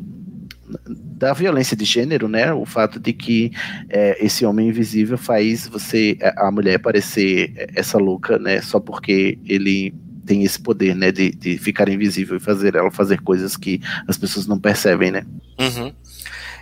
da 1.14 1.32
violência 1.32 1.76
de 1.76 1.84
gênero, 1.84 2.28
né? 2.28 2.52
O 2.52 2.66
fato 2.66 2.98
de 2.98 3.12
que 3.12 3.52
é, 3.88 4.24
esse 4.24 4.44
homem 4.44 4.68
invisível 4.68 5.16
faz 5.16 5.66
você 5.66 6.18
a 6.36 6.50
mulher 6.50 6.78
parecer 6.78 7.52
essa 7.74 7.98
louca, 7.98 8.38
né? 8.38 8.60
Só 8.60 8.80
porque 8.80 9.38
ele 9.44 9.94
tem 10.26 10.42
esse 10.42 10.60
poder, 10.60 10.94
né? 10.94 11.12
De, 11.12 11.30
de 11.30 11.56
ficar 11.58 11.88
invisível 11.88 12.36
e 12.36 12.40
fazer 12.40 12.74
ela 12.74 12.90
fazer 12.90 13.20
coisas 13.20 13.56
que 13.56 13.80
as 14.08 14.18
pessoas 14.18 14.46
não 14.46 14.58
percebem, 14.58 15.10
né? 15.10 15.24
Uhum. 15.58 15.92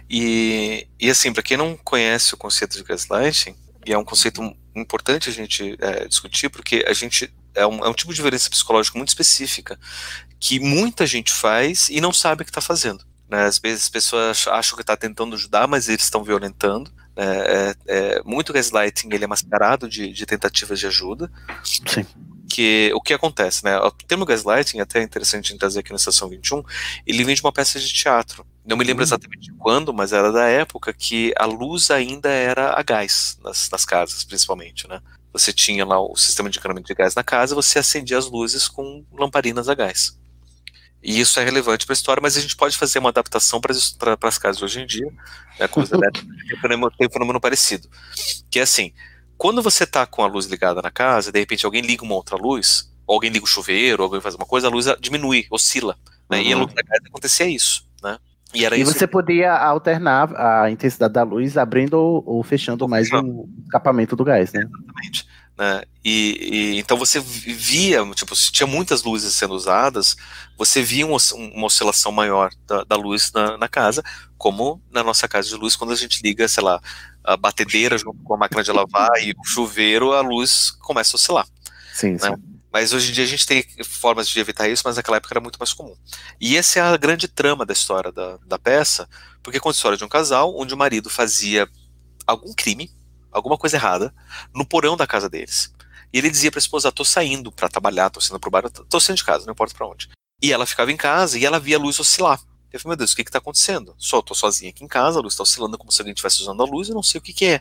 E, 0.09 0.87
e 1.01 1.11
assim, 1.11 1.33
para 1.33 1.43
quem 1.43 1.57
não 1.57 1.77
conhece 1.83 2.35
o 2.35 2.37
conceito 2.37 2.77
de 2.77 2.85
gaslighting, 2.85 3.55
e 3.87 3.93
é 3.93 3.99
um 3.99 4.05
conceito 4.05 4.43
importante 4.77 5.29
a 5.29 5.33
gente 5.33 5.77
é, 5.81 6.07
discutir, 6.07 6.49
porque 6.51 6.85
a 6.87 6.93
gente 6.93 7.33
é 7.55 7.67
um, 7.67 7.85
é 7.85 7.89
um 7.89 7.95
tipo 7.95 8.13
de 8.13 8.21
violência 8.21 8.51
psicológica 8.51 8.99
muito 8.99 9.09
específica 9.09 9.79
que 10.39 10.59
muita 10.59 11.07
gente 11.07 11.33
faz 11.33 11.89
e 11.89 12.01
não 12.01 12.13
sabe 12.13 12.43
o 12.43 12.45
que 12.45 12.51
está 12.51 12.61
fazendo. 12.61 13.05
Né? 13.33 13.47
Às 13.47 13.59
vezes 13.59 13.85
as 13.85 13.89
pessoas 13.89 14.47
acham 14.47 14.77
que 14.77 14.83
está 14.83 14.94
tentando 14.94 15.35
ajudar, 15.35 15.67
mas 15.67 15.89
eles 15.89 16.05
estão 16.05 16.23
violentando. 16.23 16.93
Né? 17.17 17.25
É, 17.27 17.75
é, 17.86 18.23
muito 18.27 18.52
gaslighting 18.52 19.09
ele 19.11 19.25
é 19.25 19.27
mascarado 19.27 19.89
de, 19.89 20.12
de 20.12 20.27
tentativas 20.27 20.78
de 20.78 20.86
ajuda. 20.86 21.33
Sim. 21.65 22.05
Que, 22.47 22.93
o 22.94 23.01
que 23.01 23.15
acontece, 23.15 23.65
né? 23.65 23.78
O 23.78 23.91
termo 23.91 24.27
gaslighting, 24.27 24.81
até 24.81 25.01
é 25.01 25.02
interessante 25.02 25.57
trazer 25.57 25.81
aqui 25.81 25.89
na 25.89 25.97
Estação 25.97 26.28
21, 26.28 26.62
ele 27.07 27.25
vem 27.25 27.35
de 27.35 27.41
uma 27.41 27.51
peça 27.51 27.81
de 27.81 27.91
teatro. 27.91 28.44
Não 28.67 28.77
me 28.77 28.85
lembro 28.85 29.01
uhum. 29.02 29.07
exatamente 29.07 29.51
quando, 29.59 29.94
mas 29.94 30.12
era 30.12 30.31
da 30.31 30.47
época 30.47 30.93
que 30.93 31.33
a 31.39 31.47
luz 31.47 31.91
ainda 31.91 32.28
era 32.28 32.78
a 32.78 32.83
gás 32.83 33.39
nas, 33.43 33.70
nas 33.70 33.86
casas, 33.86 34.25
principalmente, 34.25 34.86
né? 34.86 35.01
Você 35.33 35.55
tinha 35.55 35.86
lá 35.86 35.99
o 35.99 36.15
sistema 36.15 36.51
de 36.51 36.59
encanamento 36.59 36.89
de 36.89 36.94
gás 36.94 37.15
na 37.15 37.25
casa, 37.25 37.55
você 37.55 37.78
acendia 37.78 38.19
as 38.19 38.28
luzes 38.28 38.69
com 38.69 39.02
lamparinas 39.11 39.70
a 39.70 39.75
gás. 39.75 40.20
E 41.03 41.21
isso 41.21 41.41
é 41.41 41.45
relevante 41.45 41.85
para 41.85 41.93
a 41.93 41.97
história, 41.97 42.21
mas 42.21 42.37
a 42.37 42.41
gente 42.41 42.57
pode 42.57 42.79
fazer 42.79 43.01
uma 43.01 43.09
adaptação 43.09 43.61
para 43.61 44.17
as 44.23 44.39
casas 44.39 44.63
hoje 44.63 44.81
em 44.81 44.87
dia, 44.87 45.13
né, 45.59 45.67
com 45.67 45.81
os 45.81 45.91
elétricos, 45.93 46.31
tem 46.97 47.09
um 47.09 47.11
fenômeno 47.11 47.41
parecido. 47.41 47.89
Que 48.49 48.61
é 48.61 48.63
assim, 48.63 48.93
quando 49.37 49.61
você 49.61 49.83
está 49.83 50.07
com 50.07 50.23
a 50.23 50.27
luz 50.29 50.47
ligada 50.47 50.81
na 50.81 50.91
casa, 50.91 51.33
de 51.33 51.41
repente 51.41 51.67
alguém 51.67 51.83
liga 51.83 52.05
uma 52.05 52.15
outra 52.15 52.37
luz, 52.37 52.93
ou 53.05 53.15
alguém 53.15 53.31
liga 53.31 53.45
o 53.45 53.49
chuveiro, 53.49 54.03
ou 54.03 54.07
alguém 54.07 54.21
faz 54.21 54.37
uma 54.37 54.47
coisa, 54.47 54.69
a 54.69 54.71
luz 54.71 54.87
diminui, 55.01 55.47
oscila. 55.51 55.97
Né, 56.31 56.39
uhum. 56.39 56.45
E 56.45 56.53
a 56.53 56.57
luz 56.57 56.73
da 56.73 56.83
casa 56.85 57.03
acontecia 57.09 57.47
isso, 57.47 57.85
né? 58.03 58.19
E, 58.55 58.65
e 58.65 58.85
você 58.85 59.07
podia 59.07 59.55
alternar 59.55 60.31
a 60.37 60.71
intensidade 60.71 61.15
da 61.15 61.23
luz 61.23 61.57
abrindo 61.57 61.95
ou, 61.95 62.43
fechando 62.43 62.87
mais 62.87 63.11
o 63.11 63.49
escapamento 63.65 64.15
do 64.15 64.25
gás, 64.25 64.53
né? 64.53 64.61
Exatamente. 64.61 65.27
Né? 65.57 65.83
E, 66.05 66.75
e, 66.75 66.79
então 66.79 66.97
você 66.97 67.21
via, 67.21 68.05
tipo, 68.15 68.35
se 68.35 68.51
tinha 68.51 68.67
muitas 68.67 69.03
luzes 69.03 69.35
sendo 69.35 69.55
usadas, 69.55 70.17
você 70.57 70.83
via 70.83 71.07
um, 71.07 71.17
uma 71.55 71.67
oscilação 71.67 72.11
maior 72.11 72.51
da, 72.67 72.85
da 72.85 72.97
luz 72.97 73.31
na, 73.33 73.59
na, 73.59 73.69
casa, 73.69 74.03
como 74.39 74.83
na 74.91 75.03
nossa 75.03 75.29
casa 75.29 75.49
de 75.49 75.55
luz, 75.55 75.77
quando 75.77 75.93
a 75.93 75.97
gente 75.97 76.23
liga, 76.23 76.49
sei 76.49 76.63
lá, 76.63 76.81
a 77.23 77.37
batedeira 77.37 77.99
junto 77.99 78.23
com 78.23 78.35
a 78.35 78.39
máquina 78.39 78.63
de 78.63 78.73
lavar 78.73 79.11
e 79.23 79.33
o 79.33 79.45
chuveiro, 79.45 80.13
a 80.13 80.21
luz 80.21 80.71
começa 80.71 81.15
a 81.15 81.19
oscilar. 81.19 81.47
Sim, 81.95 82.13
né? 82.13 82.19
sim. 82.19 82.53
Mas 82.73 82.95
hoje 82.95 83.11
em 83.11 83.15
dia 83.15 83.25
a 83.25 83.29
gente 83.29 83.47
tem 83.47 83.63
formas 83.85 84.27
de 84.27 84.41
evitar 84.41 84.67
isso, 84.67 84.83
mas 84.87 84.97
naquela 84.97 85.19
época 85.19 85.35
era 85.35 85.41
muito 85.41 85.59
mais 85.59 85.75
comum. 85.75 85.95
E 86.41 86.57
essa 86.57 86.79
é 86.79 86.83
a 86.83 86.97
grande 86.97 87.29
trama 87.29 87.67
da 87.67 87.75
história 87.75 88.11
da, 88.11 88.39
da 88.47 88.59
peça, 88.59 89.07
porque 89.43 89.61
conta 89.61 89.77
a 89.77 89.79
história 89.79 89.99
de 89.99 90.05
um 90.05 90.09
casal 90.09 90.59
onde 90.59 90.73
o 90.73 90.77
marido 90.77 91.11
fazia 91.11 91.69
algum 92.27 92.55
crime, 92.55 92.91
alguma 93.33 93.57
coisa 93.57 93.77
errada 93.77 94.15
no 94.55 94.67
porão 94.67 94.97
da 94.97 95.07
casa 95.07 95.28
deles. 95.28 95.73
E 96.12 96.19
ele 96.19 96.31
dizia 96.31 96.51
para 96.51 96.59
a 96.59 96.61
esposa: 96.61 96.93
tô 96.93 97.05
saindo 97.05 97.51
para 97.51 97.69
trabalhar, 97.69 98.11
tô 98.11 98.20
saindo 98.20 98.39
pro 98.39 98.51
bar, 98.51 98.70
tô 98.70 99.01
saindo 99.01 99.17
de 99.17 99.25
casa, 99.25 99.47
não 99.47 99.52
importa 99.52 99.75
para 99.75 99.86
onde. 99.86 100.11
E 100.41 100.52
ela 100.52 100.67
ficava 100.67 100.93
em 100.93 100.97
casa 100.97 101.39
e 101.39 101.44
ela 101.44 101.59
via 101.59 101.77
a 101.77 101.81
luz 101.81 101.99
oscilar. 101.99 102.41
Eu 102.73 102.81
falei, 102.81 102.93
meu 102.93 102.97
Deus, 102.97 103.12
o 103.12 103.17
que 103.17 103.25
que 103.25 103.31
tá 103.31 103.39
acontecendo? 103.39 103.94
Só 103.99 104.23
tô 104.23 104.35
sozinha 104.35 104.70
aqui 104.70 104.83
em 104.83 104.89
casa, 104.89 105.19
a 105.19 105.23
luz 105.23 105.36
tá 105.36 105.43
oscilando 105.43 105.77
como 105.77 105.93
se 105.93 106.01
alguém 106.01 106.12
estivesse 106.12 106.41
usando 106.41 106.62
a 106.62 106.67
luz, 106.67 106.89
eu 106.89 106.94
não 106.94 107.02
sei 107.02 107.19
o 107.19 107.23
que 107.23 107.33
que 107.33 107.44
é. 107.44 107.61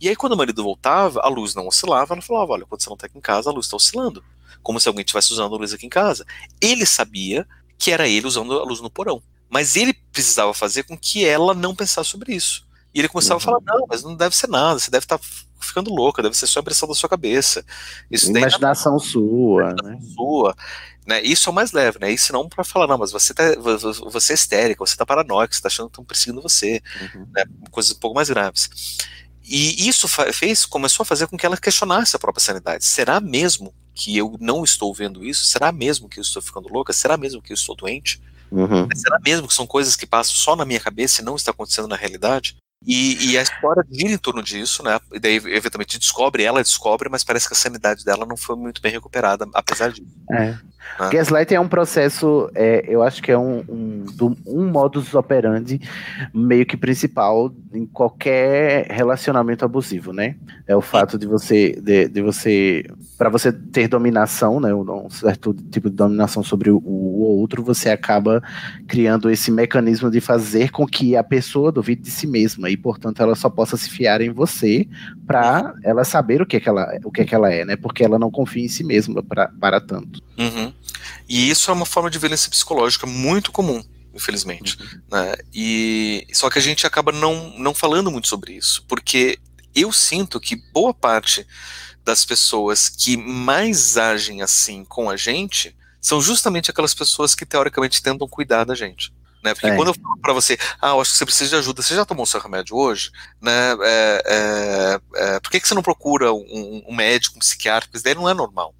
E 0.00 0.08
aí 0.08 0.16
quando 0.16 0.32
o 0.32 0.36
marido 0.36 0.62
voltava, 0.62 1.20
a 1.20 1.28
luz 1.28 1.54
não 1.54 1.66
oscilava, 1.66 2.14
ela 2.14 2.22
falava, 2.22 2.52
olha, 2.52 2.64
quando 2.64 2.82
você 2.82 2.88
não 2.88 2.96
tá 2.96 3.06
aqui 3.06 3.18
em 3.18 3.20
casa, 3.20 3.50
a 3.50 3.52
luz 3.52 3.68
tá 3.68 3.76
oscilando. 3.76 4.24
Como 4.62 4.80
se 4.80 4.88
alguém 4.88 5.02
estivesse 5.02 5.34
usando 5.34 5.54
a 5.54 5.58
luz 5.58 5.74
aqui 5.74 5.84
em 5.84 5.90
casa. 5.90 6.26
Ele 6.60 6.86
sabia 6.86 7.46
que 7.78 7.90
era 7.90 8.08
ele 8.08 8.26
usando 8.26 8.58
a 8.58 8.64
luz 8.64 8.80
no 8.80 8.90
porão. 8.90 9.22
Mas 9.50 9.76
ele 9.76 9.92
precisava 9.92 10.52
fazer 10.54 10.82
com 10.84 10.96
que 10.96 11.24
ela 11.26 11.54
não 11.54 11.74
pensasse 11.74 12.10
sobre 12.10 12.34
isso. 12.34 12.66
E 12.98 13.00
ele 13.00 13.08
começava 13.08 13.34
uhum. 13.34 13.56
a 13.56 13.60
falar: 13.60 13.60
não, 13.64 13.86
mas 13.88 14.02
não 14.02 14.16
deve 14.16 14.34
ser 14.34 14.48
nada, 14.48 14.80
você 14.80 14.90
deve 14.90 15.04
estar 15.04 15.18
tá 15.18 15.24
ficando 15.60 15.94
louca, 15.94 16.20
deve 16.20 16.36
ser 16.36 16.48
só 16.48 16.58
a 16.58 16.62
impressão 16.62 16.88
da 16.88 16.96
sua 16.96 17.08
cabeça. 17.08 17.64
Isso 18.10 18.28
Imaginação 18.28 18.96
daí, 18.96 19.06
sua, 19.06 19.74
né? 19.84 19.98
Sua. 20.16 20.56
Né? 21.06 21.22
Isso 21.22 21.48
é 21.48 21.52
o 21.52 21.54
mais 21.54 21.70
leve, 21.70 22.00
né? 22.00 22.10
Isso 22.10 22.32
não 22.32 22.48
para 22.48 22.64
falar, 22.64 22.88
não, 22.88 22.98
mas 22.98 23.12
você, 23.12 23.32
tá, 23.32 23.44
você 24.10 24.32
é 24.32 24.34
histérica, 24.34 24.84
você 24.84 24.96
tá 24.96 25.06
paranoica, 25.06 25.54
você 25.54 25.62
tá 25.62 25.68
achando 25.68 25.86
que 25.86 25.92
estão 25.92 26.04
perseguindo 26.04 26.42
você. 26.42 26.82
Uhum. 27.14 27.28
Né? 27.32 27.44
Coisas 27.70 27.92
um 27.92 28.00
pouco 28.00 28.16
mais 28.16 28.28
graves. 28.28 28.68
E 29.44 29.88
isso 29.88 30.08
fez, 30.08 30.66
começou 30.66 31.04
a 31.04 31.06
fazer 31.06 31.28
com 31.28 31.36
que 31.36 31.46
ela 31.46 31.56
questionasse 31.56 32.16
a 32.16 32.18
própria 32.18 32.44
sanidade. 32.44 32.84
Será 32.84 33.20
mesmo 33.20 33.72
que 33.94 34.16
eu 34.16 34.36
não 34.40 34.64
estou 34.64 34.92
vendo 34.92 35.24
isso? 35.24 35.44
Será 35.44 35.70
mesmo 35.70 36.08
que 36.08 36.18
eu 36.18 36.22
estou 36.22 36.42
ficando 36.42 36.68
louca? 36.68 36.92
Será 36.92 37.16
mesmo 37.16 37.40
que 37.40 37.52
eu 37.52 37.54
estou 37.54 37.76
doente? 37.76 38.20
Uhum. 38.50 38.88
Será 38.96 39.20
mesmo 39.20 39.46
que 39.46 39.54
são 39.54 39.68
coisas 39.68 39.94
que 39.94 40.06
passam 40.06 40.34
só 40.34 40.56
na 40.56 40.64
minha 40.64 40.80
cabeça 40.80 41.22
e 41.22 41.24
não 41.24 41.36
está 41.36 41.52
acontecendo 41.52 41.86
na 41.86 41.96
realidade? 41.96 42.56
E, 42.86 43.32
e, 43.32 43.38
a 43.38 43.42
história 43.42 43.84
gira 43.90 44.12
em 44.12 44.18
torno 44.18 44.42
disso, 44.42 44.82
né? 44.82 44.98
E 45.12 45.18
daí, 45.18 45.34
eventualmente, 45.34 45.98
descobre, 45.98 46.44
ela 46.44 46.62
descobre, 46.62 47.08
mas 47.08 47.24
parece 47.24 47.48
que 47.48 47.54
a 47.54 47.56
sanidade 47.56 48.04
dela 48.04 48.24
não 48.24 48.36
foi 48.36 48.56
muito 48.56 48.80
bem 48.80 48.92
recuperada, 48.92 49.46
apesar 49.52 49.90
disso. 49.90 50.08
É. 50.32 50.56
Gaslight 51.10 51.54
é 51.54 51.60
um 51.60 51.68
processo, 51.68 52.50
é, 52.54 52.84
eu 52.88 53.02
acho 53.02 53.22
que 53.22 53.30
é 53.30 53.38
um, 53.38 53.64
um, 53.68 54.04
um 54.46 54.68
modus 54.68 55.14
operandi 55.14 55.80
meio 56.34 56.66
que 56.66 56.76
principal 56.76 57.52
em 57.72 57.86
qualquer 57.86 58.86
relacionamento 58.90 59.64
abusivo, 59.64 60.12
né? 60.12 60.36
É 60.66 60.74
o 60.74 60.80
fato 60.80 61.16
de 61.16 61.26
você, 61.26 61.78
de, 61.80 62.08
de 62.08 62.20
você, 62.20 62.84
para 63.16 63.28
você 63.28 63.52
ter 63.52 63.88
dominação, 63.88 64.60
né, 64.60 64.74
um 64.74 65.08
certo 65.10 65.54
tipo 65.54 65.88
de 65.88 65.96
dominação 65.96 66.42
sobre 66.42 66.70
o, 66.70 66.78
o 66.78 67.20
outro, 67.38 67.62
você 67.62 67.90
acaba 67.90 68.42
criando 68.86 69.30
esse 69.30 69.50
mecanismo 69.50 70.10
de 70.10 70.20
fazer 70.20 70.70
com 70.70 70.86
que 70.86 71.16
a 71.16 71.22
pessoa 71.22 71.70
duvide 71.70 72.02
de 72.02 72.10
si 72.10 72.26
mesma 72.26 72.70
e, 72.70 72.76
portanto, 72.76 73.22
ela 73.22 73.34
só 73.34 73.48
possa 73.48 73.76
se 73.76 73.90
fiar 73.90 74.20
em 74.20 74.30
você 74.30 74.86
para 75.26 75.74
ela 75.84 76.04
saber 76.04 76.42
o 76.42 76.46
que, 76.46 76.56
é 76.56 76.60
que 76.60 76.68
ela, 76.68 76.88
o 77.04 77.10
que, 77.10 77.22
é 77.22 77.24
que 77.24 77.34
ela 77.34 77.52
é, 77.52 77.64
né? 77.64 77.76
Porque 77.76 78.04
ela 78.04 78.18
não 78.18 78.30
confia 78.30 78.64
em 78.64 78.68
si 78.68 78.84
mesma 78.84 79.22
pra, 79.22 79.48
para 79.48 79.80
tanto. 79.80 80.22
Uhum. 80.38 80.72
E 81.28 81.50
isso 81.50 81.70
é 81.70 81.74
uma 81.74 81.86
forma 81.86 82.10
de 82.10 82.18
violência 82.18 82.50
psicológica 82.50 83.06
muito 83.06 83.52
comum, 83.52 83.84
infelizmente. 84.14 84.76
Uhum. 84.80 85.00
Né? 85.10 85.36
E 85.54 86.26
só 86.32 86.50
que 86.50 86.58
a 86.58 86.62
gente 86.62 86.86
acaba 86.86 87.12
não, 87.12 87.52
não 87.58 87.74
falando 87.74 88.10
muito 88.10 88.28
sobre 88.28 88.52
isso, 88.52 88.84
porque 88.88 89.38
eu 89.74 89.92
sinto 89.92 90.40
que 90.40 90.56
boa 90.72 90.92
parte 90.92 91.46
das 92.04 92.24
pessoas 92.24 92.88
que 92.88 93.16
mais 93.16 93.96
agem 93.96 94.42
assim 94.42 94.84
com 94.84 95.10
a 95.10 95.16
gente 95.16 95.76
são 96.00 96.20
justamente 96.20 96.70
aquelas 96.70 96.94
pessoas 96.94 97.34
que 97.34 97.44
teoricamente 97.44 98.02
tentam 98.02 98.26
cuidar 98.26 98.64
da 98.64 98.74
gente. 98.74 99.12
Né? 99.42 99.54
Porque 99.54 99.68
é. 99.68 99.76
quando 99.76 99.88
eu 99.88 99.94
falo 99.94 100.18
para 100.20 100.32
você, 100.32 100.58
ah, 100.80 100.90
eu 100.90 101.00
acho 101.00 101.12
que 101.12 101.18
você 101.18 101.24
precisa 101.24 101.50
de 101.50 101.56
ajuda, 101.56 101.82
você 101.82 101.94
já 101.94 102.04
tomou 102.04 102.26
seu 102.26 102.40
remédio 102.40 102.76
hoje? 102.76 103.10
Né? 103.40 103.76
É, 103.82 104.22
é, 104.26 105.00
é 105.14 105.40
por 105.40 105.50
que, 105.50 105.60
que 105.60 105.68
você 105.68 105.74
não 105.74 105.82
procura 105.82 106.32
um, 106.32 106.82
um 106.88 106.94
médico, 106.94 107.36
um 107.36 107.40
psiquiatra? 107.40 107.82
Porque 107.86 107.98
isso 107.98 108.04
daí 108.04 108.14
não 108.14 108.28
é 108.28 108.34
normal. 108.34 108.74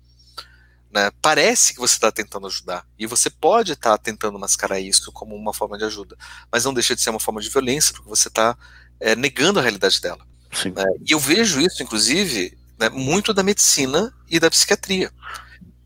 Né? 0.98 1.12
Parece 1.22 1.72
que 1.72 1.78
você 1.78 1.94
está 1.94 2.10
tentando 2.10 2.48
ajudar. 2.48 2.84
E 2.98 3.06
você 3.06 3.30
pode 3.30 3.72
estar 3.72 3.92
tá 3.92 3.98
tentando 3.98 4.38
mascarar 4.38 4.80
isso 4.80 5.12
como 5.12 5.36
uma 5.36 5.54
forma 5.54 5.78
de 5.78 5.84
ajuda. 5.84 6.16
Mas 6.50 6.64
não 6.64 6.74
deixa 6.74 6.96
de 6.96 7.00
ser 7.00 7.10
uma 7.10 7.20
forma 7.20 7.40
de 7.40 7.48
violência, 7.48 7.94
porque 7.94 8.08
você 8.08 8.26
está 8.26 8.56
é, 8.98 9.14
negando 9.14 9.60
a 9.60 9.62
realidade 9.62 10.00
dela. 10.00 10.26
Né? 10.64 10.84
E 11.06 11.12
eu 11.12 11.20
vejo 11.20 11.60
isso, 11.60 11.82
inclusive, 11.82 12.58
né, 12.78 12.88
muito 12.88 13.32
da 13.32 13.44
medicina 13.44 14.12
e 14.28 14.40
da 14.40 14.50
psiquiatria. 14.50 15.12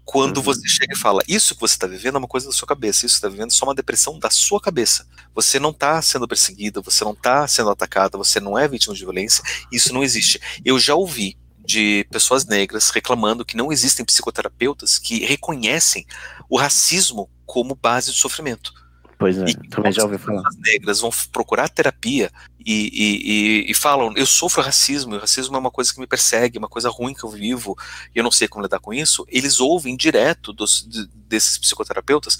Quando 0.04 0.38
uhum. 0.38 0.42
você 0.42 0.66
chega 0.66 0.94
e 0.94 0.98
fala, 0.98 1.22
isso 1.28 1.54
que 1.54 1.60
você 1.60 1.74
está 1.74 1.86
vivendo 1.86 2.16
é 2.16 2.18
uma 2.18 2.28
coisa 2.28 2.46
da 2.46 2.52
sua 2.52 2.66
cabeça, 2.66 3.06
isso 3.06 3.14
que 3.14 3.18
está 3.18 3.28
vivendo 3.28 3.50
é 3.50 3.54
só 3.54 3.66
uma 3.66 3.74
depressão 3.74 4.18
da 4.18 4.30
sua 4.30 4.60
cabeça. 4.60 5.06
Você 5.34 5.58
não 5.58 5.70
está 5.70 6.00
sendo 6.02 6.26
perseguida, 6.26 6.80
você 6.80 7.04
não 7.04 7.12
está 7.12 7.46
sendo 7.46 7.70
atacada, 7.70 8.18
você 8.18 8.40
não 8.40 8.58
é 8.58 8.66
vítima 8.66 8.94
de 8.94 9.00
violência, 9.00 9.44
isso 9.70 9.92
não 9.92 10.02
existe. 10.02 10.40
Eu 10.64 10.78
já 10.78 10.94
ouvi 10.94 11.36
de 11.64 12.06
pessoas 12.10 12.44
negras 12.44 12.90
reclamando 12.90 13.44
que 13.44 13.56
não 13.56 13.72
existem 13.72 14.04
psicoterapeutas 14.04 14.98
que 14.98 15.24
reconhecem 15.24 16.06
o 16.48 16.58
racismo 16.58 17.30
como 17.46 17.74
base 17.74 18.10
do 18.10 18.16
sofrimento. 18.16 18.72
Pois 19.18 19.38
é, 19.38 19.44
e 19.44 19.54
também 19.68 19.92
já 19.92 20.02
ouvi 20.02 20.18
falar. 20.18 20.42
As 20.48 20.56
negras 20.56 21.00
vão 21.00 21.10
procurar 21.30 21.68
terapia 21.68 22.32
e, 22.58 22.90
e, 22.92 23.70
e, 23.70 23.74
falam: 23.74 24.12
eu 24.16 24.26
sofro 24.26 24.60
racismo, 24.60 25.14
e 25.14 25.16
o 25.16 25.20
racismo 25.20 25.54
é 25.54 25.60
uma 25.60 25.70
coisa 25.70 25.94
que 25.94 26.00
me 26.00 26.08
persegue, 26.08 26.58
uma 26.58 26.68
coisa 26.68 26.90
ruim 26.90 27.14
que 27.14 27.22
eu 27.22 27.30
vivo, 27.30 27.78
e 28.12 28.18
eu 28.18 28.24
não 28.24 28.32
sei 28.32 28.48
como 28.48 28.64
lidar 28.64 28.80
com 28.80 28.92
isso. 28.92 29.24
Eles 29.28 29.60
ouvem 29.60 29.96
direto 29.96 30.52
dos, 30.52 30.84
de, 30.84 31.06
desses 31.28 31.56
psicoterapeutas, 31.56 32.36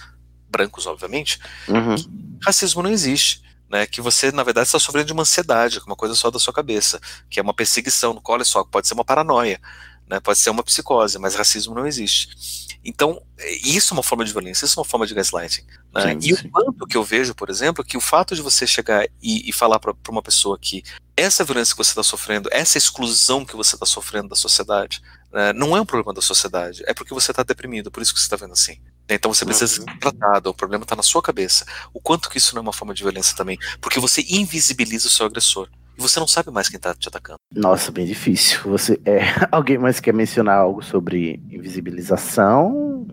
brancos, 0.51 0.87
obviamente, 0.87 1.39
uhum. 1.69 1.95
que 1.95 2.11
racismo 2.45 2.83
não 2.83 2.91
existe 2.91 3.41
né, 3.73 3.87
que 3.87 4.03
você, 4.03 4.31
na 4.31 4.43
verdade, 4.43 4.67
está 4.69 4.79
sofrendo 4.79 5.07
de 5.07 5.13
uma 5.15 5.23
ansiedade, 5.23 5.81
uma 5.87 5.97
coisa 5.97 6.15
só 6.15 6.31
da 6.31 6.39
sua 6.39 6.53
cabeça, 6.53 7.01
que 7.31 7.41
é 7.41 7.43
uma 7.43 7.55
perseguição, 7.55 8.21
olha 8.23 8.45
só, 8.45 8.63
pode 8.63 8.87
ser 8.87 8.93
uma 8.93 9.05
paranoia, 9.05 9.59
né, 10.07 10.21
pode 10.21 10.39
ser 10.39 10.51
uma 10.51 10.63
psicose, 10.63 11.19
mas 11.19 11.35
racismo 11.35 11.75
não 11.75 11.87
existe. 11.87 12.69
Então, 12.85 13.23
isso 13.65 13.95
é 13.95 13.97
uma 13.97 14.03
forma 14.03 14.25
de 14.27 14.33
violência, 14.33 14.67
isso 14.67 14.79
é 14.79 14.81
uma 14.81 14.89
forma 14.89 15.07
de 15.07 15.15
gaslighting. 15.15 15.65
Né? 15.95 16.19
E 16.21 16.35
o 16.35 16.51
quanto 16.51 16.87
que 16.87 16.97
eu 16.97 17.03
vejo, 17.03 17.35
por 17.35 17.49
exemplo, 17.49 17.83
que 17.83 17.97
o 17.97 18.01
fato 18.01 18.35
de 18.35 18.43
você 18.43 18.67
chegar 18.67 19.07
e, 19.23 19.49
e 19.49 19.53
falar 19.53 19.79
para 19.79 19.95
uma 20.11 20.23
pessoa 20.23 20.59
que 20.59 20.83
essa 21.17 21.43
violência 21.43 21.75
que 21.75 21.83
você 21.83 21.93
está 21.93 22.03
sofrendo, 22.03 22.51
essa 22.53 22.77
exclusão 22.77 23.45
que 23.45 23.57
você 23.57 23.77
está 23.77 23.87
sofrendo 23.87 24.29
da 24.29 24.37
sociedade, 24.37 25.01
né, 25.33 25.53
não 25.55 25.75
é 25.77 25.81
um 25.81 25.87
problema 25.87 26.13
da 26.13 26.21
sociedade, 26.21 26.83
é 26.87 26.93
porque 26.93 27.15
você 27.15 27.31
está 27.31 27.43
deprimido, 27.43 27.91
por 27.91 28.03
isso 28.03 28.13
que 28.13 28.21
você 28.21 28.27
está 28.27 28.37
vendo 28.37 28.53
assim. 28.53 28.79
Então 29.09 29.33
você 29.33 29.45
precisa 29.45 29.81
uhum. 29.81 29.87
ser 29.87 29.99
tratado, 29.99 30.51
o 30.51 30.55
problema 30.55 30.85
está 30.85 30.97
na 30.97 31.03
sua 31.03 31.23
cabeça. 31.23 31.67
O 31.93 32.01
quanto 32.01 32.31
que 32.31 32.39
isso 32.39 32.55
não 32.55 32.61
é 32.61 32.63
uma 32.63 32.73
forma 32.73 32.95
de 32.95 33.03
violência 33.03 33.37
também, 33.37 33.59
porque 33.81 34.01
você 34.01 34.25
invisibiliza 34.29 35.09
o 35.09 35.11
seu 35.11 35.27
agressor. 35.27 35.69
E 35.99 36.01
você 36.01 36.19
não 36.19 36.27
sabe 36.27 36.51
mais 36.51 36.69
quem 36.69 36.79
está 36.79 36.95
te 36.95 37.09
atacando. 37.09 37.39
Nossa, 37.55 37.93
bem 37.93 38.07
difícil. 38.07 38.61
Você 38.65 38.99
é 39.05 39.21
alguém 39.53 39.77
mais 39.77 40.01
quer 40.01 40.15
mencionar 40.15 40.59
algo 40.59 40.83
sobre 40.83 41.41
invisibilização? 41.51 43.07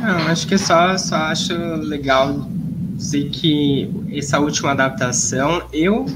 Não, 0.00 0.18
acho 0.28 0.46
que 0.46 0.58
só 0.58 0.96
só 0.98 1.16
acho 1.16 1.54
legal 1.76 2.34
dizer 2.94 3.30
que 3.30 3.90
essa 4.12 4.40
última 4.40 4.72
adaptação 4.72 5.68
eu 5.72 6.06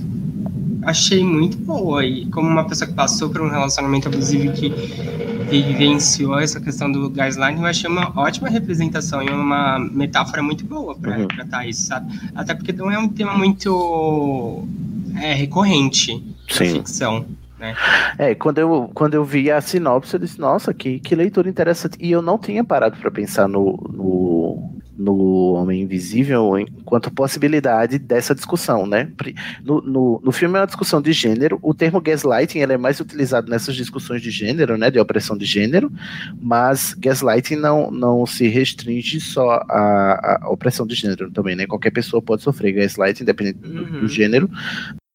achei 0.87 1.25
muito 1.25 1.57
boa 1.59 2.05
e 2.05 2.27
como 2.27 2.49
uma 2.49 2.65
pessoa 2.65 2.89
que 2.89 2.95
passou 2.95 3.29
por 3.29 3.41
um 3.41 3.51
relacionamento 3.51 4.07
abusivo 4.07 4.53
que 4.53 4.69
vivenciou 5.51 6.39
essa 6.39 6.61
questão 6.61 6.91
do 6.91 7.11
gaslighting, 7.11 7.61
eu 7.61 7.67
achei 7.67 7.91
uma 7.91 8.13
ótima 8.19 8.49
representação 8.49 9.23
e 9.23 9.29
uma 9.29 9.79
metáfora 9.79 10.43
muito 10.43 10.65
boa 10.65 10.95
para 10.95 11.19
uhum. 11.19 11.29
tratar 11.29 11.67
isso, 11.67 11.87
sabe? 11.87 12.13
Até 12.35 12.55
porque 12.55 12.73
não 12.73 12.91
é 12.91 12.99
um 12.99 13.09
tema 13.09 13.37
muito 13.37 14.65
é, 15.21 15.35
recorrente 15.35 16.23
na 16.49 16.67
ficção. 16.67 17.27
Né? 17.59 17.75
É, 18.19 18.35
quando 18.35 18.59
eu, 18.59 18.91
quando 18.95 19.15
eu 19.15 19.25
vi 19.25 19.51
a 19.51 19.61
sinopse, 19.61 20.15
eu 20.15 20.21
disse, 20.21 20.39
nossa, 20.39 20.73
que, 20.73 21.01
que 21.01 21.15
leitura 21.15 21.49
interessante. 21.49 21.97
E 22.01 22.13
eu 22.13 22.23
não 22.23 22.39
tinha 22.39 22.63
parado 22.63 22.97
para 22.97 23.11
pensar 23.11 23.49
no, 23.49 23.73
no, 23.93 24.71
no 24.97 25.53
Homem 25.53 25.83
Invisível 25.83 26.59
enquanto 26.59 27.11
possibilidade 27.11 27.99
dessa 27.99 28.35
discussão, 28.35 28.87
né? 28.87 29.11
No, 29.63 29.81
no, 29.81 30.21
no, 30.25 30.33
filme 30.33 30.57
é 30.57 30.61
uma 30.61 30.67
discussão 30.67 31.01
de 31.01 31.13
gênero, 31.13 31.59
o 31.63 31.75
termo 31.75 32.01
gaslighting 32.01 32.61
ele 32.61 32.73
é 32.73 32.79
mais 32.79 33.01
utilizado 33.01 33.51
nessas 33.51 33.75
discussões 33.75 34.23
de 34.23 34.31
gênero, 34.31 34.77
né? 34.77 34.91
De 34.91 34.99
opressão 34.99 35.37
de 35.37 35.45
gênero, 35.45 35.93
mas 36.41 36.95
gaslighting 36.95 37.57
não, 37.57 37.91
não 37.91 38.27
se 38.27 38.49
restringe 38.49 39.21
só 39.21 39.65
à, 39.69 40.39
à 40.43 40.51
opressão 40.51 40.87
de 40.87 40.95
gênero 40.95 41.31
também, 41.31 41.57
né? 41.57 41.67
Qualquer 41.67 41.91
pessoa 41.91 42.23
pode 42.23 42.43
sofrer 42.43 42.73
gaslighting, 42.73 43.23
independente 43.23 43.59
uhum. 43.65 43.85
do, 43.85 44.01
do 44.01 44.09
gênero, 44.09 44.51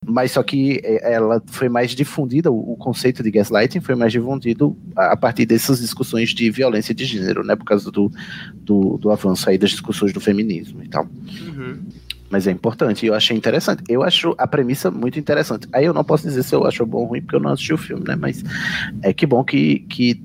mas 0.06 0.32
só 0.32 0.42
que 0.42 0.82
é, 0.84 1.14
ela 1.14 1.42
foi 1.46 1.70
mais 1.70 1.92
difundida, 1.92 2.52
o 2.52 2.76
conceito 2.76 3.22
de 3.22 3.30
gaslighting 3.30 3.82
foi 3.82 3.94
mais 3.94 4.12
difundido 4.12 4.76
a 4.96 5.16
partir 5.16 5.46
dessas 5.46 5.80
discussões 5.80 6.30
de 6.32 6.50
violência 6.50 6.94
de 6.94 7.06
gênero, 7.06 7.44
né, 7.44 7.56
por 7.56 7.66
causa 7.66 7.92
do, 7.92 8.12
do, 8.56 8.98
do 8.98 9.12
avanço 9.12 9.50
aí 9.50 9.58
das 9.58 9.70
discussões 9.70 10.12
do 10.12 10.20
feminismo 10.20 10.84
e 10.84 10.88
tal. 10.88 11.06
Uhum. 11.06 11.84
Mas 12.32 12.48
é 12.48 12.52
importante, 12.52 13.06
eu 13.06 13.14
achei 13.14 13.36
interessante. 13.38 13.84
Eu 13.90 14.02
acho 14.02 14.34
a 14.38 14.48
premissa 14.48 14.90
muito 14.90 15.20
interessante. 15.20 15.68
Aí 15.74 15.84
eu 15.86 15.94
não 15.94 16.04
posso 16.04 16.24
dizer 16.24 16.44
se 16.44 16.56
eu 16.56 16.66
acho 16.66 16.86
bom 16.86 17.00
ou 17.00 17.06
ruim, 17.06 17.22
porque 17.22 17.36
eu 17.36 17.42
não 17.42 17.52
assisti 17.52 17.74
o 17.74 17.78
filme, 17.78 18.04
né, 18.08 18.16
mas 18.16 18.44
é 19.04 19.14
que 19.14 19.28
bom 19.28 19.44
que, 19.44 19.80
que, 19.82 20.20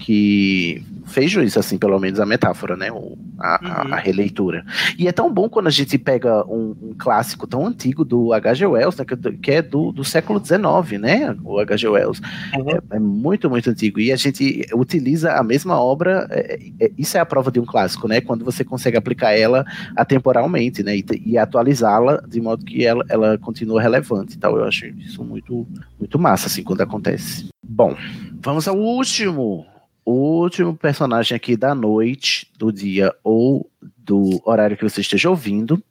que 0.00 0.82
fez 1.10 1.30
juízo, 1.30 1.58
assim, 1.58 1.76
pelo 1.76 1.98
menos 1.98 2.20
a 2.20 2.26
metáfora, 2.26 2.76
né? 2.76 2.90
O, 2.90 3.18
a, 3.38 3.60
uhum. 3.62 3.94
a, 3.94 3.96
releitura. 3.96 4.64
E 4.98 5.08
é 5.08 5.12
tão 5.12 5.32
bom 5.32 5.48
quando 5.48 5.66
a 5.66 5.70
gente 5.70 5.98
pega 5.98 6.44
um, 6.46 6.76
um 6.80 6.94
clássico 6.96 7.46
tão 7.46 7.66
antigo 7.66 8.04
do 8.04 8.32
H.G. 8.32 8.66
Wells, 8.66 8.96
né, 8.98 9.04
que 9.42 9.50
é 9.50 9.62
do, 9.62 9.92
do 9.92 10.04
século 10.04 10.40
XIX, 10.44 11.00
né? 11.00 11.36
O 11.42 11.58
H.G. 11.58 11.88
Wells. 11.88 12.20
Uhum. 12.54 12.70
É, 12.70 12.96
é, 12.96 12.98
muito, 12.98 13.50
muito 13.50 13.70
antigo. 13.70 13.98
E 13.98 14.12
a 14.12 14.16
gente 14.16 14.66
utiliza 14.74 15.32
a 15.32 15.42
mesma 15.42 15.80
obra, 15.80 16.26
é, 16.30 16.58
é, 16.80 16.90
isso 16.96 17.16
é 17.16 17.20
a 17.20 17.26
prova 17.26 17.50
de 17.50 17.58
um 17.58 17.64
clássico, 17.64 18.06
né? 18.06 18.20
Quando 18.20 18.44
você 18.44 18.64
consegue 18.64 18.96
aplicar 18.96 19.32
ela 19.32 19.64
atemporalmente, 19.96 20.82
né? 20.82 20.96
E, 20.96 21.04
e 21.26 21.38
atualizá-la 21.38 22.22
de 22.28 22.40
modo 22.40 22.64
que 22.64 22.84
ela, 22.84 23.04
ela 23.08 23.38
continua 23.38 23.82
relevante 23.82 24.34
e 24.34 24.38
tal. 24.38 24.56
Eu 24.56 24.64
acho 24.64 24.86
isso 24.86 25.24
muito, 25.24 25.66
muito 25.98 26.18
massa, 26.18 26.46
assim, 26.46 26.62
quando 26.62 26.82
acontece. 26.82 27.48
Bom, 27.62 27.96
vamos 28.42 28.66
ao 28.66 28.76
último 28.76 29.66
o 30.04 30.40
último 30.42 30.76
personagem 30.76 31.36
aqui 31.36 31.56
da 31.56 31.74
noite, 31.74 32.50
do 32.58 32.72
dia 32.72 33.14
ou 33.22 33.70
do 33.98 34.40
horário 34.44 34.76
que 34.76 34.82
você 34.82 35.00
esteja 35.00 35.30
ouvindo. 35.30 35.82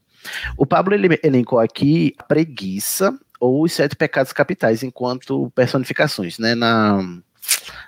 O 0.57 0.65
Pablo 0.65 0.93
ele 0.93 1.19
elencou 1.23 1.59
aqui 1.59 2.13
a 2.17 2.23
preguiça 2.23 3.17
ou 3.39 3.63
os 3.63 3.71
sete 3.71 3.95
pecados 3.95 4.33
capitais 4.33 4.83
enquanto 4.83 5.49
personificações, 5.55 6.37
né, 6.37 6.55
na, 6.55 7.01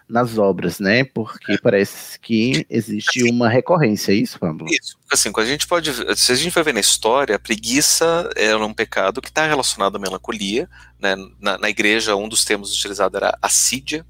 nas 0.08 0.38
obras, 0.38 0.80
né? 0.80 1.04
Porque 1.04 1.58
parece 1.62 2.20
que 2.20 2.66
existe 2.70 3.24
uma 3.30 3.50
recorrência, 3.50 4.12
é 4.12 4.16
isso, 4.16 4.40
Pablo? 4.40 4.66
Isso. 4.70 4.98
Assim, 5.12 5.32
a 5.36 5.46
gente 5.46 5.68
pode, 5.68 5.92
se 6.18 6.32
a 6.32 6.36
gente 6.36 6.54
vai 6.54 6.64
ver 6.64 6.74
na 6.74 6.80
história, 6.80 7.36
a 7.36 7.40
preguiça 7.40 8.30
é 8.36 8.56
um 8.56 8.74
pecado 8.74 9.22
que 9.22 9.30
está 9.30 9.46
relacionado 9.46 9.96
à 9.96 10.00
melancolia, 10.00 10.70
né? 11.00 11.16
Na, 11.40 11.58
na 11.58 11.70
igreja, 11.70 12.16
um 12.16 12.30
dos 12.30 12.46
termos 12.46 12.74
utilizados 12.74 13.16
era 13.16 13.38
assídia, 13.42 14.06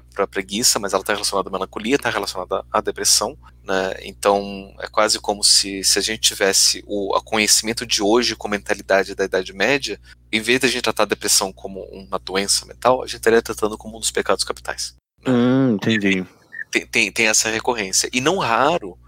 para 0.00 0.26
preguiça, 0.26 0.78
mas 0.78 0.92
ela 0.92 1.02
está 1.02 1.12
relacionada 1.12 1.48
à 1.48 1.52
melancolia, 1.52 1.96
está 1.96 2.10
relacionada 2.10 2.64
à 2.70 2.80
depressão, 2.80 3.36
né? 3.64 3.94
Então 4.02 4.74
é 4.80 4.86
quase 4.88 5.18
como 5.18 5.42
se, 5.42 5.82
se 5.84 5.98
a 5.98 6.02
gente 6.02 6.20
tivesse 6.20 6.82
o 6.86 7.20
conhecimento 7.22 7.84
de 7.86 8.02
hoje 8.02 8.36
com 8.36 8.48
mentalidade 8.48 9.14
da 9.14 9.24
Idade 9.24 9.52
Média, 9.52 10.00
em 10.30 10.40
vez 10.40 10.60
de 10.60 10.66
a 10.66 10.68
gente 10.68 10.82
tratar 10.82 11.02
a 11.02 11.06
depressão 11.06 11.52
como 11.52 11.82
uma 11.84 12.18
doença 12.18 12.64
mental, 12.64 13.02
a 13.02 13.06
gente 13.06 13.16
estaria 13.16 13.42
tratando 13.42 13.76
como 13.76 13.96
um 13.96 14.00
dos 14.00 14.10
pecados 14.10 14.44
capitais. 14.44 14.94
Né? 15.24 15.32
Hum, 15.32 15.74
entendi. 15.74 16.24
Tem, 16.70 16.86
tem, 16.86 17.12
tem, 17.12 17.26
essa 17.26 17.50
recorrência. 17.50 18.08
E 18.12 18.20
não 18.20 18.38
raro, 18.38 18.98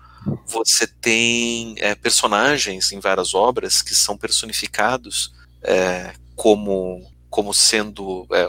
você 0.46 0.86
tem 0.86 1.74
é, 1.78 1.94
personagens 1.94 2.92
em 2.92 3.00
várias 3.00 3.34
obras 3.34 3.80
que 3.80 3.94
são 3.94 4.16
personificados 4.16 5.32
é, 5.62 6.12
como, 6.36 7.02
como, 7.30 7.54
sendo, 7.54 8.26
é, 8.30 8.46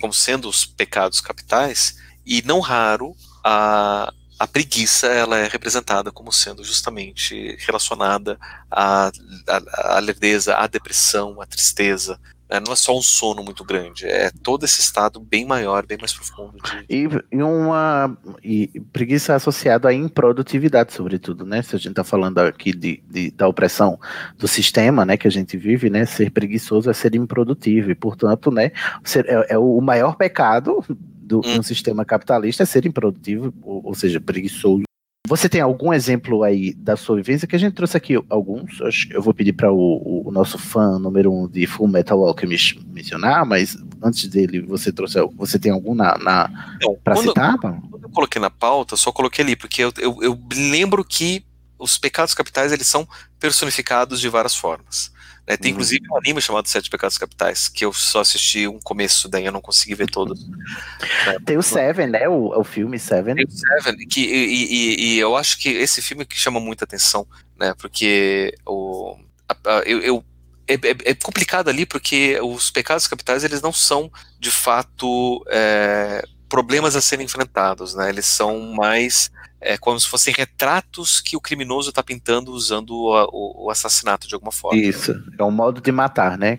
como 0.00 0.12
sendo 0.12 0.48
os 0.48 0.64
pecados 0.64 1.20
capitais, 1.20 1.98
e 2.24 2.42
não 2.42 2.60
raro 2.60 3.16
a, 3.44 4.12
a 4.38 4.46
preguiça 4.46 5.06
ela 5.06 5.38
é 5.38 5.48
representada 5.48 6.12
como 6.12 6.32
sendo 6.32 6.62
justamente 6.62 7.56
relacionada 7.60 8.38
à, 8.70 9.10
à, 9.46 9.96
à 9.96 10.62
à 10.62 10.66
depressão, 10.66 11.40
à 11.40 11.46
tristeza, 11.46 12.20
né? 12.50 12.60
Não 12.64 12.72
é 12.72 12.76
só 12.76 12.96
um 12.96 13.02
sono 13.02 13.42
muito 13.42 13.64
grande, 13.64 14.06
é 14.06 14.30
todo 14.42 14.64
esse 14.64 14.80
estado 14.80 15.20
bem 15.20 15.44
maior, 15.44 15.84
bem 15.86 15.98
mais 15.98 16.12
profundo. 16.12 16.56
De... 16.62 16.86
E, 16.88 17.08
e, 17.32 17.42
uma 17.42 18.16
e 18.42 18.80
preguiça 18.92 19.34
associada 19.34 19.88
à 19.88 19.94
improdutividade, 19.94 20.92
sobretudo, 20.92 21.44
né? 21.44 21.62
Se 21.62 21.76
a 21.76 21.78
gente 21.78 21.90
está 21.90 22.04
falando 22.04 22.38
aqui 22.38 22.72
de, 22.72 23.02
de, 23.08 23.30
da 23.30 23.46
opressão 23.46 23.98
do 24.36 24.48
sistema, 24.48 25.04
né, 25.04 25.16
que 25.16 25.28
a 25.28 25.30
gente 25.30 25.56
vive, 25.56 25.90
né? 25.90 26.06
Ser 26.06 26.30
preguiçoso 26.30 26.90
é 26.90 26.94
ser 26.94 27.14
improdutivo, 27.14 27.90
e 27.90 27.94
portanto, 27.94 28.50
né, 28.50 28.72
ser, 29.04 29.26
é, 29.28 29.54
é 29.54 29.58
o 29.58 29.80
maior 29.80 30.16
pecado 30.16 30.84
do, 30.88 31.38
hum. 31.38 31.58
um 31.58 31.62
sistema 31.62 32.04
capitalista 32.04 32.62
é 32.62 32.66
ser 32.66 32.86
improdutivo, 32.86 33.52
ou, 33.62 33.86
ou 33.86 33.94
seja, 33.94 34.20
preguiçoso 34.20 34.87
você 35.28 35.48
tem 35.48 35.60
algum 35.60 35.92
exemplo 35.92 36.42
aí 36.42 36.72
da 36.72 36.96
sua 36.96 37.16
vivência? 37.16 37.46
Que 37.46 37.54
a 37.54 37.58
gente 37.58 37.74
trouxe 37.74 37.96
aqui 37.96 38.14
alguns. 38.30 38.80
Eu 39.10 39.20
vou 39.20 39.34
pedir 39.34 39.52
para 39.52 39.70
o, 39.70 40.26
o, 40.26 40.32
nosso 40.32 40.58
fã 40.58 40.98
número 40.98 41.30
um 41.30 41.46
de 41.46 41.66
Full 41.66 41.86
Metal 41.86 42.18
Alchemist 42.24 42.80
mencionar, 42.86 43.44
mas 43.44 43.76
antes 44.02 44.26
dele, 44.26 44.62
você 44.62 44.90
trouxe. 44.90 45.18
Você 45.36 45.58
tem 45.58 45.70
algum 45.70 45.94
na, 45.94 46.16
na 46.16 46.76
para 47.04 47.16
citar? 47.16 47.58
Quando 47.58 48.04
eu 48.04 48.08
coloquei 48.08 48.40
na 48.40 48.48
pauta, 48.48 48.96
só 48.96 49.12
coloquei 49.12 49.44
ali, 49.44 49.54
porque 49.54 49.84
eu, 49.84 49.92
eu, 49.98 50.18
eu 50.22 50.40
lembro 50.50 51.04
que 51.04 51.44
os 51.78 51.98
pecados 51.98 52.32
capitais 52.32 52.72
eles 52.72 52.86
são 52.86 53.06
personificados 53.38 54.20
de 54.20 54.28
várias 54.30 54.56
formas. 54.56 55.12
Né? 55.48 55.56
Tem 55.56 55.70
uhum. 55.70 55.76
inclusive 55.76 56.04
um 56.10 56.16
anime 56.18 56.42
chamado 56.42 56.68
Sete 56.68 56.90
Pecados 56.90 57.16
Capitais, 57.16 57.68
que 57.68 57.82
eu 57.82 57.92
só 57.92 58.20
assisti 58.20 58.68
um 58.68 58.78
começo, 58.78 59.28
daí 59.28 59.46
eu 59.46 59.52
não 59.52 59.62
consegui 59.62 59.94
ver 59.94 60.10
todos. 60.10 60.46
Né? 60.46 61.38
Tem 61.46 61.56
o 61.56 61.62
Seven, 61.62 62.08
né? 62.08 62.28
O, 62.28 62.60
o 62.60 62.62
filme 62.62 62.98
Seven. 62.98 63.34
Tem 63.34 63.46
o 63.46 63.50
Seven, 63.50 63.96
que, 64.06 64.20
e, 64.20 64.64
e, 64.64 65.14
e, 65.14 65.18
eu 65.18 65.34
acho 65.34 65.58
que 65.58 65.70
esse 65.70 66.02
filme 66.02 66.26
que 66.26 66.38
chama 66.38 66.60
muita 66.60 66.84
atenção, 66.84 67.26
né? 67.58 67.72
Porque 67.78 68.54
o, 68.66 69.16
a, 69.48 69.78
a, 69.78 69.82
eu, 69.86 70.00
eu 70.00 70.24
é, 70.66 70.74
é, 70.74 70.96
é, 71.10 71.14
complicado 71.14 71.68
ali 71.70 71.86
porque 71.86 72.38
os 72.42 72.70
pecados 72.70 73.06
capitais 73.06 73.42
eles 73.42 73.62
não 73.62 73.72
são 73.72 74.12
de 74.38 74.50
fato 74.50 75.42
é, 75.48 76.22
problemas 76.46 76.94
a 76.94 77.00
serem 77.00 77.24
enfrentados, 77.24 77.94
né? 77.94 78.10
Eles 78.10 78.26
são 78.26 78.74
mais 78.74 79.30
é 79.60 79.76
como 79.76 79.98
se 79.98 80.06
fossem 80.06 80.32
retratos 80.32 81.20
que 81.20 81.36
o 81.36 81.40
criminoso 81.40 81.88
está 81.90 82.02
pintando 82.02 82.52
usando 82.52 82.90
o, 82.90 83.66
o, 83.66 83.70
assassinato 83.70 84.28
de 84.28 84.34
alguma 84.34 84.52
forma. 84.52 84.80
Isso, 84.80 85.14
é 85.38 85.44
um 85.44 85.50
modo 85.50 85.80
de 85.80 85.90
matar, 85.90 86.38
né? 86.38 86.58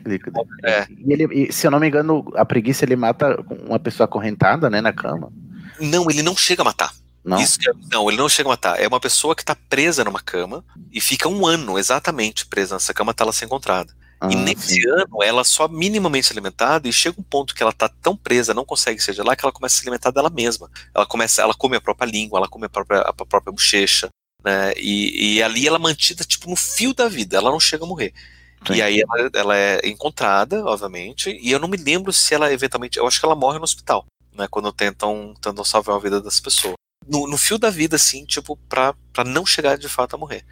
É. 0.64 0.88
E 0.90 1.14
ele, 1.14 1.48
e, 1.48 1.54
se 1.54 1.66
eu 1.66 1.72
não 1.72 1.80
me 1.80 1.88
engano, 1.88 2.26
a 2.36 2.44
preguiça 2.46 2.84
ele 2.84 2.96
mata 2.96 3.42
uma 3.66 3.80
pessoa 3.80 4.06
acorrentada, 4.06 4.70
né, 4.70 4.82
na 4.82 4.92
cama. 4.92 5.32
Não, 5.80 6.10
ele 6.10 6.22
não 6.22 6.36
chega 6.36 6.62
a 6.62 6.66
matar. 6.66 6.94
Não? 7.24 7.40
Isso, 7.40 7.60
não, 7.92 8.10
ele 8.10 8.18
não 8.18 8.30
chega 8.30 8.50
a 8.50 8.54
matar. 8.54 8.82
É 8.82 8.88
uma 8.88 9.00
pessoa 9.00 9.36
que 9.36 9.42
está 9.42 9.56
presa 9.56 10.04
numa 10.04 10.22
cama 10.22 10.64
e 10.92 11.00
fica 11.00 11.28
um 11.30 11.46
ano 11.46 11.78
exatamente 11.78 12.46
presa 12.46 12.76
nessa 12.76 12.94
cama 12.94 13.12
até 13.12 13.24
ela 13.24 13.34
ser 13.34 13.46
encontrada. 13.46 13.94
Ah, 14.22 14.30
e 14.32 14.36
nesse 14.36 14.82
sim. 14.82 14.90
ano, 14.90 15.24
ela 15.24 15.44
só 15.46 15.68
minimamente 15.68 16.32
alimentada 16.32 16.88
e 16.90 16.94
chega 16.94 17.20
um 17.20 17.24
ponto 17.24 17.56
que 17.56 17.64
ela 17.64 17.72
tá 17.72 17.88
tão 17.88 18.18
presa, 18.18 18.54
não 18.54 18.66
consegue 18.66 19.00
de 19.00 19.22
lá, 19.22 19.36
que 19.36 19.46
ela 19.46 19.52
começa 19.52 19.76
a 19.76 19.78
se 19.78 19.84
alimentar 19.84 20.12
dela 20.12 20.30
mesma. 20.30 20.70
Ela 20.94 21.06
começa, 21.06 21.42
ela 21.42 21.54
come 21.54 21.78
a 21.78 21.82
própria 21.82 22.06
língua, 22.06 22.40
ela 22.40 22.48
come 22.48 22.66
a 22.66 22.70
própria, 22.70 23.00
a 23.00 23.14
própria 23.14 23.52
bochecha, 23.52 24.10
né? 24.44 24.74
E, 24.76 25.36
e 25.36 25.44
ali 25.44 25.66
ela 25.66 25.78
é 25.78 25.80
mantida, 25.80 26.26
tipo, 26.26 26.50
no 26.50 26.56
fio 26.58 26.94
da 26.94 27.08
vida, 27.08 27.38
ela 27.38 27.50
não 27.50 27.60
chega 27.60 27.86
a 27.86 27.88
morrer. 27.88 28.14
Sim. 28.68 28.74
E 28.74 28.82
aí 28.82 29.02
ela, 29.02 29.30
ela, 29.34 29.58
é 29.58 29.88
encontrada, 29.88 30.66
obviamente, 30.66 31.38
e 31.42 31.50
eu 31.52 31.60
não 31.60 31.70
me 31.70 31.78
lembro 31.78 32.12
se 32.12 32.34
ela 32.34 32.52
eventualmente, 32.52 33.00
eu 33.00 33.08
acho 33.08 33.20
que 33.20 33.26
ela 33.26 33.36
morre 33.36 33.58
no 33.58 33.64
hospital, 33.64 34.06
né? 34.34 34.48
Quando 34.50 34.72
tentam, 34.74 35.34
tentam 35.42 35.64
salvar 35.64 35.96
a 35.96 36.00
vida 36.00 36.20
das 36.20 36.42
pessoas. 36.42 36.74
No, 37.08 37.26
no 37.26 37.38
fio 37.38 37.58
da 37.58 37.70
vida, 37.70 37.96
assim, 37.96 38.26
tipo, 38.26 38.58
pra, 38.68 38.94
pra 39.14 39.24
não 39.24 39.46
chegar 39.46 39.78
de 39.78 39.88
fato 39.88 40.16
a 40.16 40.20
morrer. 40.20 40.46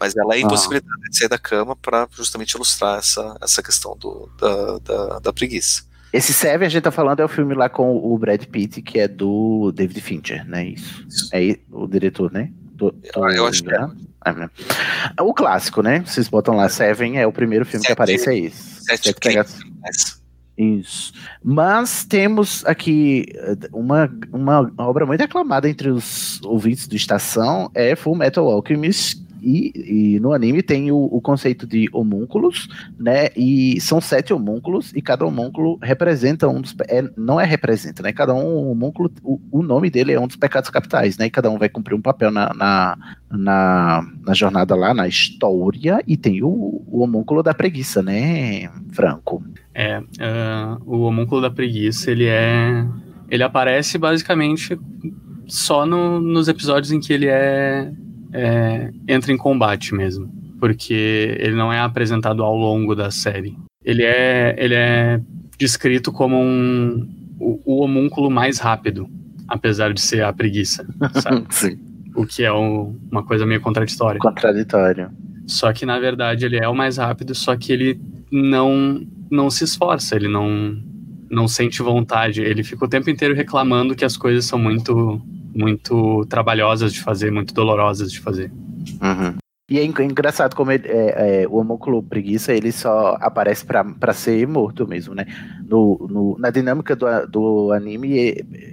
Mas 0.00 0.16
ela 0.16 0.34
é 0.34 0.38
ah. 0.38 0.40
impossibilitada 0.40 0.96
ah. 1.04 1.08
de 1.10 1.16
sair 1.18 1.28
da 1.28 1.38
cama 1.38 1.76
para 1.76 2.08
justamente 2.12 2.52
ilustrar 2.52 2.98
essa, 2.98 3.36
essa 3.40 3.62
questão 3.62 3.96
do, 3.96 4.30
da, 4.40 4.78
da, 4.78 5.18
da 5.18 5.32
preguiça. 5.32 5.84
Esse 6.12 6.32
Seven, 6.32 6.66
a 6.66 6.70
gente 6.70 6.82
tá 6.82 6.90
falando, 6.90 7.20
é 7.20 7.24
o 7.24 7.28
filme 7.28 7.54
lá 7.54 7.68
com 7.68 7.96
o 7.96 8.18
Brad 8.18 8.44
Pitt, 8.46 8.82
que 8.82 8.98
é 8.98 9.06
do 9.06 9.70
David 9.72 10.00
Fincher, 10.00 10.44
né? 10.48 10.64
Isso. 10.64 11.06
Isso. 11.06 11.30
É 11.32 11.56
o 11.70 11.86
diretor, 11.86 12.32
né? 12.32 12.50
Do, 12.72 12.90
do 12.90 13.24
ah, 13.24 13.32
eu 13.32 13.46
acho 13.46 13.62
que 13.62 13.72
é. 13.72 13.86
é 14.26 14.32
né? 14.32 14.50
O 15.20 15.32
clássico, 15.32 15.82
né? 15.82 16.02
Vocês 16.04 16.28
botam 16.28 16.56
lá 16.56 16.68
Seven, 16.68 17.18
é 17.18 17.26
o 17.26 17.32
primeiro 17.32 17.64
filme 17.64 17.82
Sete, 17.82 17.86
que 17.86 17.92
aparece, 17.92 18.28
é 18.28 18.38
esse. 18.38 18.84
Sete, 18.84 19.04
Sete 19.04 19.20
pega... 19.20 19.46
Isso. 20.58 21.12
Mas 21.42 22.04
temos 22.04 22.66
aqui 22.66 23.24
eh, 23.34 23.56
uma, 23.72 24.12
uma 24.30 24.70
obra 24.78 25.06
muito 25.06 25.22
aclamada 25.22 25.70
entre 25.70 25.88
os 25.88 26.38
ouvintes 26.42 26.86
do 26.86 26.94
Estação, 26.94 27.70
é 27.72 27.96
Full 27.96 28.14
Metal 28.14 28.46
Alchemist, 28.46 29.24
e, 29.42 30.14
e, 30.16 30.20
no 30.20 30.32
anime 30.32 30.62
tem 30.62 30.90
o, 30.90 30.96
o, 30.96 31.20
conceito 31.20 31.66
de 31.66 31.88
homúnculos, 31.92 32.68
né? 32.98 33.28
E 33.36 33.80
são 33.80 34.00
sete 34.00 34.32
homúnculos, 34.32 34.92
e 34.94 35.02
cada 35.02 35.24
homúnculo 35.24 35.78
representa 35.82 36.48
um 36.48 36.60
dos. 36.60 36.74
É, 36.88 37.02
não 37.16 37.40
é 37.40 37.44
representa, 37.44 38.02
né? 38.02 38.12
Cada 38.12 38.34
um 38.34 38.70
homúnculo, 38.70 39.10
o, 39.22 39.40
o, 39.50 39.62
nome 39.62 39.90
dele 39.90 40.12
é 40.12 40.20
um 40.20 40.26
dos 40.26 40.36
pecados 40.36 40.70
capitais, 40.70 41.16
né? 41.18 41.26
E 41.26 41.30
cada 41.30 41.50
um 41.50 41.58
vai 41.58 41.68
cumprir 41.68 41.94
um 41.94 42.02
papel 42.02 42.30
na, 42.30 42.52
na, 42.54 42.98
na, 43.30 44.06
na 44.26 44.34
jornada 44.34 44.74
lá, 44.74 44.92
na 44.92 45.08
história, 45.08 46.02
e 46.06 46.16
tem 46.16 46.42
o, 46.42 46.82
o 46.86 47.00
homúnculo 47.02 47.42
da 47.42 47.54
preguiça, 47.54 48.02
né, 48.02 48.70
Franco? 48.92 49.42
É, 49.74 49.98
uh, 49.98 50.82
o 50.84 51.00
homúnculo 51.02 51.40
da 51.40 51.50
preguiça, 51.50 52.10
ele 52.10 52.26
é. 52.26 52.84
Ele 53.30 53.44
aparece 53.44 53.96
basicamente 53.96 54.76
só 55.46 55.86
no, 55.86 56.20
nos 56.20 56.48
episódios 56.48 56.92
em 56.92 57.00
que 57.00 57.12
ele 57.12 57.26
é 57.28 57.92
é, 58.32 58.90
entra 59.08 59.32
em 59.32 59.36
combate 59.36 59.94
mesmo, 59.94 60.30
porque 60.58 61.36
ele 61.38 61.54
não 61.54 61.72
é 61.72 61.80
apresentado 61.80 62.42
ao 62.42 62.56
longo 62.56 62.94
da 62.94 63.10
série. 63.10 63.56
Ele 63.84 64.02
é, 64.02 64.54
ele 64.58 64.74
é 64.74 65.20
descrito 65.58 66.12
como 66.12 66.36
um, 66.36 67.08
o, 67.38 67.60
o 67.64 67.82
homúnculo 67.82 68.30
mais 68.30 68.58
rápido, 68.58 69.08
apesar 69.48 69.92
de 69.92 70.00
ser 70.00 70.22
a 70.22 70.32
preguiça, 70.32 70.86
sabe? 71.14 71.46
Sim. 71.50 71.78
O 72.14 72.26
que 72.26 72.42
é 72.42 72.52
um, 72.52 72.98
uma 73.10 73.22
coisa 73.22 73.46
meio 73.46 73.60
contraditória. 73.60 74.18
Contraditório. 74.18 75.10
Só 75.46 75.72
que 75.72 75.86
na 75.86 75.98
verdade 75.98 76.44
ele 76.44 76.56
é 76.56 76.68
o 76.68 76.74
mais 76.74 76.96
rápido, 76.96 77.34
só 77.34 77.56
que 77.56 77.72
ele 77.72 78.00
não 78.30 79.06
não 79.30 79.48
se 79.48 79.64
esforça, 79.64 80.16
ele 80.16 80.28
não 80.28 80.76
não 81.30 81.46
sente 81.46 81.80
vontade, 81.82 82.42
ele 82.42 82.64
fica 82.64 82.84
o 82.84 82.88
tempo 82.88 83.08
inteiro 83.08 83.34
reclamando 83.34 83.94
que 83.94 84.04
as 84.04 84.16
coisas 84.16 84.44
são 84.44 84.58
muito 84.58 85.22
muito 85.54 86.24
trabalhosas 86.26 86.92
de 86.92 87.00
fazer, 87.00 87.30
muito 87.30 87.52
dolorosas 87.54 88.10
de 88.10 88.20
fazer. 88.20 88.50
Uhum. 89.02 89.36
E 89.70 89.78
é 89.78 89.84
engraçado 89.84 90.56
como 90.56 90.72
ele, 90.72 90.88
é, 90.88 91.42
é, 91.42 91.48
o 91.48 91.54
homúnculo 91.58 92.02
preguiça 92.02 92.52
ele 92.52 92.72
só 92.72 93.16
aparece 93.20 93.64
para 93.64 94.12
ser 94.12 94.44
morto 94.48 94.86
mesmo, 94.86 95.14
né? 95.14 95.26
No, 95.64 96.08
no, 96.10 96.36
na 96.40 96.50
dinâmica 96.50 96.96
do, 96.96 97.06
do 97.28 97.72
anime, 97.72 98.10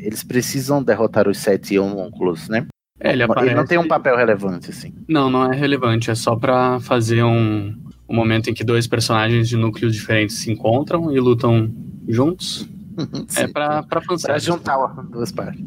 eles 0.02 0.24
precisam 0.24 0.82
derrotar 0.82 1.28
os 1.28 1.38
sete 1.38 1.78
homúnculos, 1.78 2.50
né? 2.50 2.66
É, 3.00 3.12
ele, 3.12 3.22
aparece... 3.22 3.50
ele 3.50 3.56
não 3.56 3.66
tem 3.66 3.78
um 3.78 3.88
papel 3.88 4.18
relevante, 4.18 4.72
assim. 4.72 4.92
Não, 5.08 5.30
não 5.30 5.54
é 5.54 5.56
relevante, 5.56 6.10
é 6.10 6.16
só 6.16 6.36
para 6.36 6.80
fazer 6.80 7.24
um, 7.24 7.76
um 8.10 8.16
momento 8.16 8.50
em 8.50 8.54
que 8.56 8.64
dois 8.64 8.88
personagens 8.88 9.48
de 9.48 9.56
núcleos 9.56 9.94
diferentes 9.94 10.38
se 10.38 10.52
encontram 10.52 11.12
e 11.12 11.20
lutam 11.20 11.72
juntos 12.08 12.68
é 13.38 13.48
pra, 13.48 13.84
pra 13.84 14.02
Pra 14.02 14.40
juntar 14.40 14.78
duas 15.10 15.32
partes. 15.32 15.64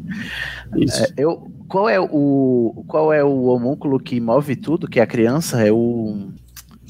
É, 0.99 1.13
eu, 1.17 1.51
qual, 1.67 1.87
é 1.87 1.99
o, 1.99 2.83
qual 2.87 3.13
é 3.13 3.23
o 3.23 3.43
homúnculo 3.43 3.99
que 3.99 4.19
move 4.19 4.55
tudo? 4.55 4.87
Que 4.87 4.99
a 4.99 5.07
criança 5.07 5.65
é 5.65 5.71
o. 5.71 6.29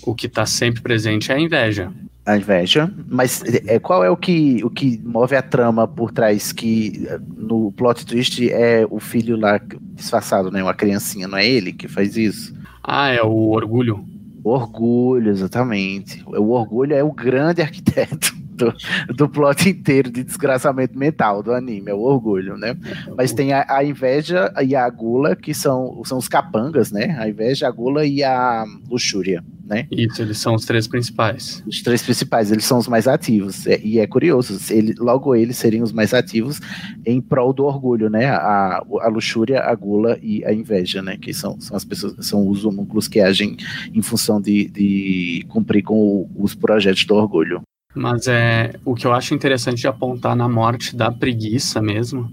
O 0.04 0.16
que 0.16 0.28
tá 0.28 0.46
sempre 0.46 0.82
presente 0.82 1.32
é 1.32 1.36
a 1.36 1.40
inveja. 1.40 1.92
A 2.26 2.38
inveja. 2.38 2.92
Mas 3.08 3.44
é, 3.68 3.80
qual 3.80 4.04
é 4.04 4.10
o 4.10 4.18
que, 4.18 4.64
o 4.64 4.70
que 4.70 5.00
move 5.04 5.36
a 5.36 5.42
trama 5.42 5.88
por 5.88 6.12
trás? 6.12 6.52
Que 6.52 7.08
no 7.38 7.72
plot 7.72 8.06
twist 8.06 8.52
é 8.52 8.86
o 8.90 9.00
filho 9.00 9.38
lá 9.38 9.60
disfarçado, 9.94 10.50
né? 10.52 10.64
Uma 10.64 10.74
criancinha, 10.74 11.28
não 11.28 11.38
é 11.38 11.48
ele 11.48 11.72
que 11.72 11.88
faz 11.88 12.18
isso? 12.18 12.56
Ah, 12.84 13.10
é 13.10 13.22
o 13.22 13.50
orgulho. 13.50 14.04
Orgulho, 14.44 15.30
exatamente. 15.30 16.24
O 16.26 16.50
orgulho 16.50 16.96
é 16.96 17.04
o 17.04 17.12
grande 17.12 17.62
arquiteto 17.62 18.41
do, 18.62 19.14
do 19.14 19.30
plot 19.30 19.70
inteiro 19.70 20.12
de 20.12 20.24
desgraçamento 20.24 20.98
mental 20.98 21.42
do 21.42 21.52
anime, 21.54 21.90
é 21.90 21.94
o 21.94 22.02
orgulho, 22.02 22.58
né? 22.58 22.78
Mas 23.18 23.34
tem 23.34 23.54
a, 23.54 23.66
a 23.68 23.84
inveja 23.84 24.54
e 24.64 24.76
a 24.76 24.88
gula, 24.90 25.36
que 25.36 25.54
são, 25.54 26.02
são 26.06 26.18
os 26.18 26.28
capangas, 26.28 26.92
né? 26.92 27.16
A 27.20 27.28
inveja, 27.28 27.68
a 27.68 27.72
gula 27.72 28.06
e 28.06 28.24
a 28.24 28.66
luxúria. 28.90 29.44
Né? 29.72 29.88
Isso, 29.90 30.22
eles 30.22 30.38
são 30.38 30.54
os 30.54 30.66
três 30.66 30.86
principais. 30.86 31.64
Os 31.66 31.82
três 31.82 32.04
principais, 32.04 32.52
eles 32.52 32.66
são 32.66 32.78
os 32.78 32.90
mais 32.90 33.08
ativos. 33.08 33.66
É, 33.66 33.80
e 33.82 34.00
é 34.00 34.08
curioso, 34.08 34.60
ele, 34.70 34.94
logo 35.00 35.34
eles 35.34 35.56
seriam 35.56 35.82
os 35.82 35.94
mais 35.94 36.14
ativos 36.14 36.60
em 37.06 37.22
prol 37.22 37.54
do 37.54 37.64
orgulho, 37.64 38.10
né? 38.10 38.26
A, 38.26 38.84
a 39.00 39.08
luxúria, 39.08 39.62
a 39.62 39.74
gula 39.74 40.20
e 40.22 40.44
a 40.44 40.52
inveja, 40.52 41.02
né? 41.02 41.16
Que 41.16 41.34
são, 41.34 41.60
são 41.62 41.78
as 41.78 41.86
pessoas, 41.86 42.16
são 42.20 42.46
os 42.50 42.66
homúnculos 42.66 43.08
que 43.08 43.22
agem 43.22 43.56
em 43.94 44.02
função 44.02 44.42
de, 44.42 44.68
de 44.68 45.46
cumprir 45.48 45.84
com 45.84 45.96
o, 45.96 46.30
os 46.38 46.54
projetos 46.54 47.06
do 47.06 47.16
orgulho. 47.16 47.62
Mas 47.94 48.28
é 48.28 48.74
o 48.86 48.96
que 48.96 49.06
eu 49.06 49.14
acho 49.14 49.34
interessante 49.34 49.82
de 49.82 49.88
apontar 49.88 50.36
na 50.36 50.48
morte 50.48 50.96
da 50.96 51.12
preguiça 51.12 51.82
mesmo 51.82 52.32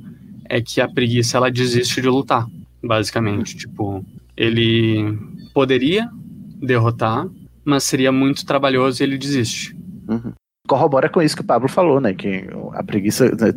é 0.49 0.61
que 0.63 0.81
a 0.81 0.89
preguiça 0.89 1.37
ela 1.37 1.51
desiste 1.51 2.01
de 2.01 2.09
lutar, 2.09 2.47
basicamente. 2.83 3.57
Tipo, 3.57 4.05
ele 4.37 5.19
poderia 5.53 6.09
derrotar, 6.61 7.29
mas 7.65 7.85
seria 7.85 8.11
muito 8.11 8.47
trabalhoso 8.47 9.03
e 9.03 9.05
ele 9.05 9.19
desiste. 9.19 9.77
Uhum. 10.09 10.33
Corrobora 10.67 11.09
com 11.09 11.21
isso 11.21 11.37
que 11.37 11.43
o 11.43 11.47
Pablo 11.47 11.69
falou, 11.69 12.01
né? 12.01 12.15
Que 12.15 12.47
a 12.73 12.83
preguiça, 12.83 13.27
né, 13.27 13.53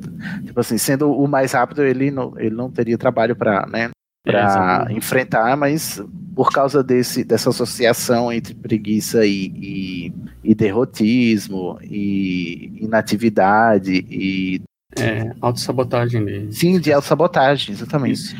tipo 0.46 0.60
assim, 0.60 0.78
sendo 0.78 1.12
o 1.12 1.28
mais 1.28 1.54
rápido, 1.54 1.84
ele 1.84 2.12
não, 2.12 2.34
ele 2.38 2.56
não 2.56 2.70
teria 2.70 2.98
trabalho 2.98 3.36
para 3.36 3.66
né, 3.68 3.90
para 4.24 4.88
é, 4.90 4.94
enfrentar, 4.94 5.56
mas 5.58 6.02
por 6.36 6.52
causa 6.52 6.84
desse, 6.84 7.24
dessa 7.24 7.50
associação 7.50 8.32
entre 8.32 8.54
preguiça 8.54 9.26
e, 9.26 9.52
e, 9.56 10.14
e 10.44 10.56
derrotismo 10.56 11.78
e 11.84 12.72
inatividade 12.82 14.06
e 14.10 14.62
é, 14.98 15.32
autossabotagem 15.42 16.24
dele. 16.24 16.52
Sim, 16.52 16.80
de 16.80 16.92
autossabotagem, 16.92 17.74
exatamente. 17.74 18.14
Isso 18.14 18.36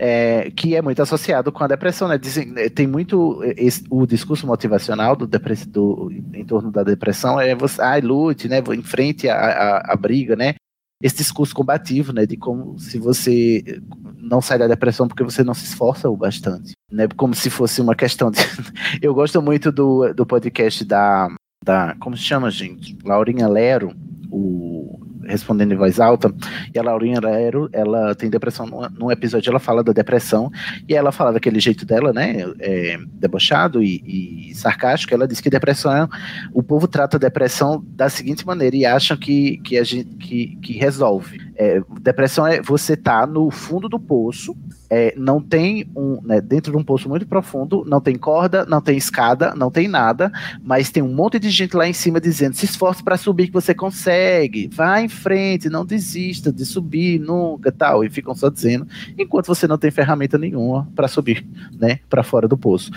é, 0.00 0.50
que 0.54 0.76
é 0.76 0.80
muito 0.80 1.02
associado 1.02 1.50
com 1.50 1.64
a 1.64 1.66
depressão, 1.66 2.06
né? 2.06 2.16
Dizem, 2.16 2.52
é, 2.56 2.68
tem 2.68 2.86
muito 2.86 3.42
esse, 3.56 3.84
o 3.90 4.06
discurso 4.06 4.46
motivacional 4.46 5.16
do, 5.16 5.26
do, 5.26 6.12
em 6.32 6.44
torno 6.44 6.70
da 6.70 6.84
depressão 6.84 7.40
é 7.40 7.54
você, 7.54 7.82
ai, 7.82 8.00
lute, 8.00 8.48
né? 8.48 8.62
Enfrente 8.76 9.28
a, 9.28 9.34
a, 9.34 9.92
a, 9.92 9.96
briga, 9.96 10.36
né? 10.36 10.54
Esse 11.02 11.18
discurso 11.18 11.54
combativo, 11.54 12.12
né? 12.12 12.26
De 12.26 12.36
como 12.36 12.78
se 12.78 12.98
você 12.98 13.80
não 14.16 14.40
sai 14.40 14.58
da 14.58 14.66
depressão 14.66 15.06
porque 15.06 15.22
você 15.22 15.44
não 15.44 15.54
se 15.54 15.64
esforça 15.64 16.10
o 16.10 16.16
bastante, 16.16 16.72
né? 16.90 17.06
Como 17.16 17.34
se 17.34 17.50
fosse 17.50 17.80
uma 17.80 17.94
questão 17.94 18.30
de. 18.30 18.40
Eu 19.00 19.14
gosto 19.14 19.40
muito 19.40 19.70
do, 19.70 20.12
do 20.12 20.26
podcast 20.26 20.84
da, 20.84 21.28
da. 21.64 21.94
Como 22.00 22.16
se 22.16 22.24
chama, 22.24 22.50
gente? 22.50 22.96
Laurinha 23.04 23.48
Lero, 23.48 23.94
o 24.30 24.97
respondendo 25.28 25.72
em 25.72 25.76
voz 25.76 26.00
alta, 26.00 26.32
e 26.74 26.78
a 26.78 26.82
Laurinha 26.82 27.20
Lero, 27.20 27.68
ela 27.72 28.14
tem 28.14 28.30
depressão, 28.30 28.66
num, 28.98 29.10
episódio 29.10 29.50
ela 29.50 29.60
fala 29.60 29.84
da 29.84 29.92
depressão, 29.92 30.50
e 30.88 30.94
ela 30.94 31.12
fala 31.12 31.32
daquele 31.32 31.60
jeito 31.60 31.84
dela, 31.84 32.12
né, 32.12 32.44
é, 32.58 32.98
debochado 33.12 33.82
e, 33.82 34.50
e, 34.50 34.54
sarcástico, 34.54 35.14
ela 35.14 35.28
diz 35.28 35.40
que 35.40 35.50
depressão, 35.50 36.08
o 36.52 36.62
povo 36.62 36.88
trata 36.88 37.16
a 37.16 37.20
depressão 37.20 37.84
da 37.86 38.08
seguinte 38.08 38.46
maneira, 38.46 38.76
e 38.76 38.86
acham 38.86 39.16
que, 39.16 39.58
que, 39.58 39.78
a 39.78 39.84
gente, 39.84 40.08
que, 40.16 40.56
que 40.56 40.72
resolve. 40.74 41.47
É, 41.60 41.82
depressão 42.00 42.46
é 42.46 42.62
você 42.62 42.96
tá 42.96 43.26
no 43.26 43.50
fundo 43.50 43.88
do 43.88 43.98
poço, 43.98 44.56
é, 44.88 45.12
não 45.16 45.40
tem 45.40 45.90
um, 45.94 46.20
né, 46.22 46.40
dentro 46.40 46.70
de 46.70 46.78
um 46.78 46.84
poço 46.84 47.08
muito 47.08 47.26
profundo, 47.26 47.84
não 47.84 48.00
tem 48.00 48.16
corda, 48.16 48.64
não 48.64 48.80
tem 48.80 48.96
escada, 48.96 49.52
não 49.56 49.68
tem 49.68 49.88
nada, 49.88 50.30
mas 50.62 50.90
tem 50.90 51.02
um 51.02 51.12
monte 51.12 51.38
de 51.40 51.50
gente 51.50 51.76
lá 51.76 51.88
em 51.88 51.92
cima 51.92 52.20
dizendo: 52.20 52.54
se 52.54 52.64
esforce 52.64 53.02
para 53.02 53.16
subir 53.16 53.48
que 53.48 53.52
você 53.52 53.74
consegue, 53.74 54.70
vá 54.72 55.00
em 55.00 55.08
frente, 55.08 55.68
não 55.68 55.84
desista 55.84 56.52
de 56.52 56.64
subir 56.64 57.18
nunca, 57.18 57.72
tal, 57.72 58.04
e 58.04 58.10
ficam 58.10 58.36
só 58.36 58.48
dizendo, 58.48 58.86
enquanto 59.18 59.46
você 59.46 59.66
não 59.66 59.76
tem 59.76 59.90
ferramenta 59.90 60.38
nenhuma 60.38 60.88
para 60.94 61.08
subir, 61.08 61.44
né, 61.76 61.98
para 62.08 62.22
fora 62.22 62.46
do 62.46 62.56
poço. 62.56 62.90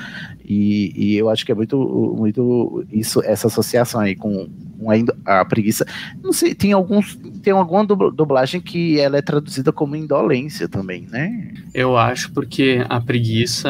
E, 0.45 0.91
e, 0.95 1.17
eu 1.17 1.29
acho 1.29 1.45
que 1.45 1.51
é 1.51 1.55
muito, 1.55 1.77
muito 2.17 2.85
isso, 2.91 3.23
essa 3.23 3.47
associação 3.47 4.01
aí 4.01 4.15
com, 4.15 4.49
com 4.77 4.91
a, 4.91 5.39
a 5.39 5.45
preguiça. 5.45 5.85
Não 6.21 6.33
sei, 6.33 6.53
tem 6.53 6.73
alguns, 6.73 7.15
tem 7.41 7.53
alguma 7.53 7.85
dublagem 7.85 8.50
que 8.59 8.99
ela 8.99 9.17
é 9.17 9.21
traduzida 9.21 9.71
como 9.71 9.95
indolência 9.95 10.67
também, 10.67 11.07
né? 11.09 11.53
Eu 11.73 11.97
acho 11.97 12.31
porque 12.33 12.83
a 12.89 12.99
preguiça, 12.99 13.69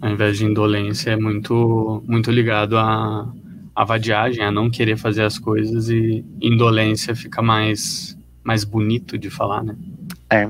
ao 0.00 0.10
invés 0.10 0.38
de 0.38 0.44
indolência, 0.44 1.10
é 1.10 1.16
muito, 1.16 2.02
muito 2.06 2.30
ligado 2.30 2.78
a, 2.78 3.28
a 3.74 3.84
vadiagem, 3.84 4.44
a 4.44 4.52
não 4.52 4.70
querer 4.70 4.96
fazer 4.96 5.22
as 5.22 5.38
coisas 5.38 5.88
e 5.88 6.24
indolência 6.40 7.14
fica 7.14 7.42
mais, 7.42 8.16
mais 8.42 8.64
bonito 8.64 9.18
de 9.18 9.28
falar, 9.28 9.62
né? 9.62 9.76
É. 10.30 10.48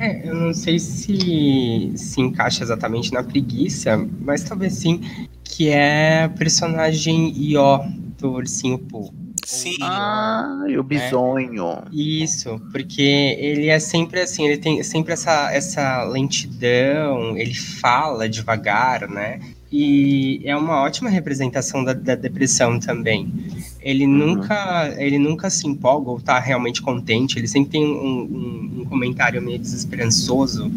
É, 0.00 0.28
eu 0.28 0.34
não 0.34 0.54
sei 0.54 0.78
se 0.78 1.92
se 1.94 2.20
encaixa 2.20 2.64
exatamente 2.64 3.12
na 3.12 3.22
preguiça, 3.22 3.96
mas 4.20 4.42
talvez 4.42 4.72
sim, 4.74 5.00
que 5.44 5.68
é 5.68 6.24
a 6.24 6.28
personagem 6.28 7.32
Ió 7.36 7.80
do 8.18 8.32
Ursinho 8.32 8.78
Pooh. 8.78 9.21
Sim. 9.44 9.76
Ah, 9.82 10.64
e 10.68 10.78
o 10.78 10.82
bisonho. 10.82 11.70
É, 11.70 11.82
isso, 11.90 12.60
porque 12.70 13.02
ele 13.38 13.68
é 13.68 13.78
sempre 13.78 14.20
assim, 14.20 14.46
ele 14.46 14.58
tem 14.58 14.82
sempre 14.82 15.12
essa, 15.12 15.52
essa 15.52 16.04
lentidão, 16.04 17.36
ele 17.36 17.54
fala 17.54 18.28
devagar, 18.28 19.08
né? 19.08 19.40
E 19.72 20.42
é 20.44 20.54
uma 20.54 20.82
ótima 20.82 21.08
representação 21.08 21.82
da, 21.82 21.94
da 21.94 22.14
depressão 22.14 22.78
também. 22.78 23.32
Ele 23.80 24.06
uhum. 24.06 24.12
nunca 24.12 24.94
ele 24.98 25.18
nunca 25.18 25.48
se 25.48 25.66
empolga 25.66 26.10
ou 26.10 26.20
tá 26.20 26.38
realmente 26.38 26.82
contente, 26.82 27.38
ele 27.38 27.48
sempre 27.48 27.70
tem 27.70 27.86
um, 27.86 27.90
um, 27.90 28.80
um, 28.80 28.84
comentário 28.84 29.40
meio 29.40 29.58
desesperançoso, 29.58 30.70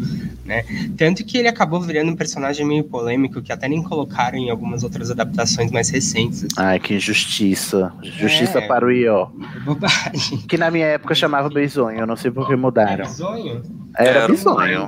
né? 0.46 0.64
Tanto 0.96 1.22
que 1.24 1.36
ele 1.36 1.46
acabou 1.46 1.78
virando 1.80 2.10
um 2.10 2.16
personagem 2.16 2.66
meio 2.66 2.84
polêmico, 2.84 3.42
que 3.42 3.52
até 3.52 3.68
nem 3.68 3.82
colocaram 3.82 4.38
em 4.38 4.48
algumas 4.48 4.82
outras 4.82 5.10
adaptações 5.10 5.70
mais 5.70 5.90
recentes. 5.90 6.44
Assim. 6.44 6.54
Ai, 6.56 6.80
que 6.80 6.94
injustiça. 6.94 7.92
Justiça 8.02 8.60
é, 8.60 8.66
para 8.66 8.86
o 8.86 8.90
Ió. 8.90 9.28
Bobagem. 9.64 10.38
Que 10.48 10.56
na 10.56 10.70
minha 10.70 10.86
época 10.86 11.14
chamava 11.14 11.50
Bisonho, 11.50 12.00
eu 12.00 12.06
não 12.06 12.16
sei 12.16 12.30
por 12.30 12.46
que 12.46 12.56
mudaram. 12.56 13.04
É 13.04 13.08
bisonho? 13.08 13.62
Era 13.98 14.26
Bisonho. 14.26 14.86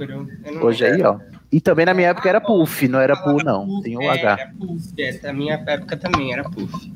Hoje 0.63 0.85
é 0.85 0.99
Ió. 0.99 1.19
E 1.51 1.61
também 1.61 1.87
na 1.87 1.95
minha 1.95 2.09
época 2.09 2.29
era 2.29 2.41
Puff, 2.41 2.87
não 2.89 3.01
era 3.01 3.17
Poo, 3.17 3.43
não. 3.43 3.81
Tem 3.81 3.97
o 3.97 4.03
um 4.03 4.11
H. 4.11 4.21
Era 4.21 4.53
Puff, 4.59 4.93
é, 4.99 5.21
na 5.23 5.33
minha 5.33 5.55
época 5.55 5.97
também 5.97 6.33
era 6.33 6.45
Puff. 6.45 6.93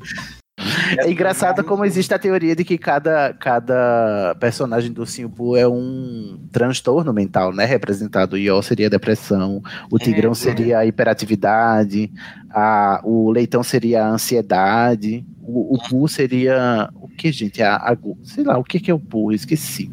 É 0.97 1.09
engraçado 1.09 1.63
como 1.63 1.83
existe 1.83 2.13
a 2.13 2.19
teoria 2.19 2.55
de 2.55 2.63
que 2.63 2.77
cada, 2.77 3.33
cada 3.33 4.35
personagem 4.39 4.91
do 4.91 5.05
Simpu 5.05 5.57
é 5.57 5.67
um 5.67 6.39
transtorno 6.51 7.11
mental, 7.11 7.51
né? 7.51 7.65
Representado. 7.65 8.35
O 8.35 8.37
Ió 8.37 8.61
seria 8.61 8.87
a 8.87 8.89
depressão, 8.89 9.61
o 9.91 9.97
Tigrão 9.97 10.31
é, 10.31 10.35
seria 10.35 10.79
a 10.79 10.85
hiperatividade, 10.85 12.11
a, 12.51 13.01
o 13.03 13.31
Leitão 13.31 13.63
seria 13.63 14.05
a 14.05 14.09
ansiedade, 14.09 15.25
o, 15.41 15.75
o 15.75 15.89
Pu 15.89 16.07
seria. 16.07 16.89
O 16.95 17.07
que, 17.07 17.31
gente? 17.31 17.61
A, 17.61 17.75
a, 17.75 17.97
sei 18.23 18.43
lá, 18.43 18.57
o 18.57 18.63
que, 18.63 18.79
que 18.79 18.91
é 18.91 18.93
o 18.93 18.99
Pu? 18.99 19.31
Esqueci. 19.31 19.91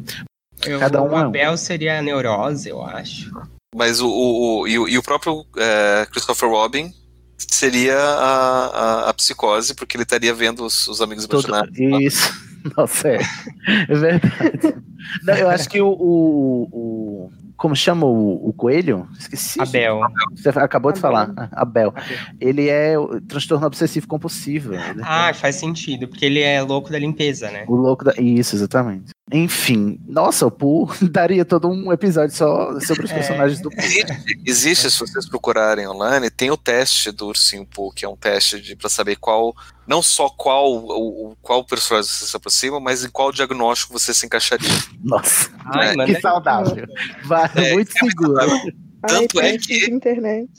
Eu, 0.65 0.79
cada 0.79 1.01
um 1.01 1.09
o 1.09 1.15
Abel 1.15 1.41
é 1.41 1.51
um. 1.51 1.57
seria 1.57 1.97
a 1.97 2.01
neurose, 2.01 2.69
eu 2.69 2.83
acho. 2.83 3.31
Mas 3.75 4.01
o, 4.01 4.07
o, 4.07 4.61
o, 4.61 4.67
e, 4.67 4.77
o, 4.77 4.87
e 4.87 4.97
o 4.97 5.03
próprio 5.03 5.45
é, 5.57 6.05
Christopher 6.11 6.49
Robin 6.49 6.93
seria 7.37 7.97
a, 7.97 8.65
a, 8.65 9.09
a, 9.09 9.13
psicose, 9.13 9.73
porque 9.73 9.95
ele 9.95 10.03
estaria 10.03 10.33
vendo 10.33 10.65
os, 10.65 10.87
os 10.87 11.01
amigos 11.01 11.25
imaginários. 11.25 11.77
Isso. 11.77 12.51
Nossa, 12.77 13.07
é, 13.07 13.19
é 13.89 13.95
verdade. 13.95 14.75
Não, 15.23 15.33
eu 15.33 15.49
acho 15.49 15.67
que 15.69 15.81
o, 15.81 15.87
o, 15.87 16.67
o 16.71 17.31
como 17.57 17.75
chama 17.75 18.05
o, 18.05 18.49
o, 18.49 18.53
coelho? 18.53 19.07
Esqueci. 19.19 19.61
Abel. 19.61 20.01
Você 20.35 20.49
acabou 20.49 20.89
Abel. 20.89 20.93
de 20.93 20.99
falar. 20.99 21.31
Abel. 21.51 21.89
Abel. 21.89 21.93
Ele 22.39 22.67
é 22.67 22.97
o 22.97 23.21
transtorno 23.21 23.65
obsessivo 23.67 24.07
compulsivo. 24.07 24.71
Né? 24.71 24.95
Ah, 25.03 25.33
faz 25.33 25.55
sentido, 25.55 26.07
porque 26.07 26.25
ele 26.25 26.39
é 26.39 26.61
louco 26.61 26.91
da 26.91 26.99
limpeza, 26.99 27.49
né? 27.49 27.65
O 27.67 27.75
louco 27.75 28.03
da. 28.03 28.13
Isso, 28.17 28.55
exatamente. 28.55 29.11
Enfim, 29.33 29.99
nossa, 30.07 30.45
o 30.45 30.51
Pooh 30.51 30.89
daria 31.09 31.45
todo 31.45 31.69
um 31.69 31.91
episódio 31.91 32.35
só 32.35 32.77
sobre 32.81 33.05
os 33.05 33.11
é. 33.11 33.13
personagens 33.15 33.59
é. 33.59 33.63
do 33.63 33.69
Pooh. 33.69 33.81
Existe, 33.81 34.41
existe, 34.45 34.91
se 34.91 34.99
vocês 34.99 35.29
procurarem 35.29 35.87
online, 35.87 36.29
tem 36.29 36.51
o 36.51 36.57
teste 36.57 37.11
do 37.11 37.27
Ursinho 37.27 37.65
Pooh, 37.65 37.91
que 37.91 38.03
é 38.03 38.09
um 38.09 38.17
teste 38.17 38.75
para 38.75 38.89
saber 38.89 39.15
qual, 39.15 39.55
não 39.87 40.01
só 40.01 40.29
qual 40.29 40.73
o, 40.73 41.35
qual 41.41 41.63
personagem 41.63 42.09
você 42.11 42.25
se 42.25 42.35
aproxima, 42.35 42.79
mas 42.79 43.05
em 43.05 43.09
qual 43.09 43.31
diagnóstico 43.31 43.93
você 43.93 44.13
se 44.13 44.25
encaixaria. 44.25 44.69
Nossa, 45.01 45.49
Ai, 45.65 45.95
é, 45.97 46.05
que 46.05 46.19
saudável. 46.19 46.85
Vai, 47.23 47.49
é, 47.55 47.73
muito 47.73 47.91
é 47.91 47.99
seguro. 47.99 48.35
Tanto 49.07 49.39
Ai, 49.39 49.55
é 49.55 49.57
que 49.57 49.85
internet. 49.89 50.49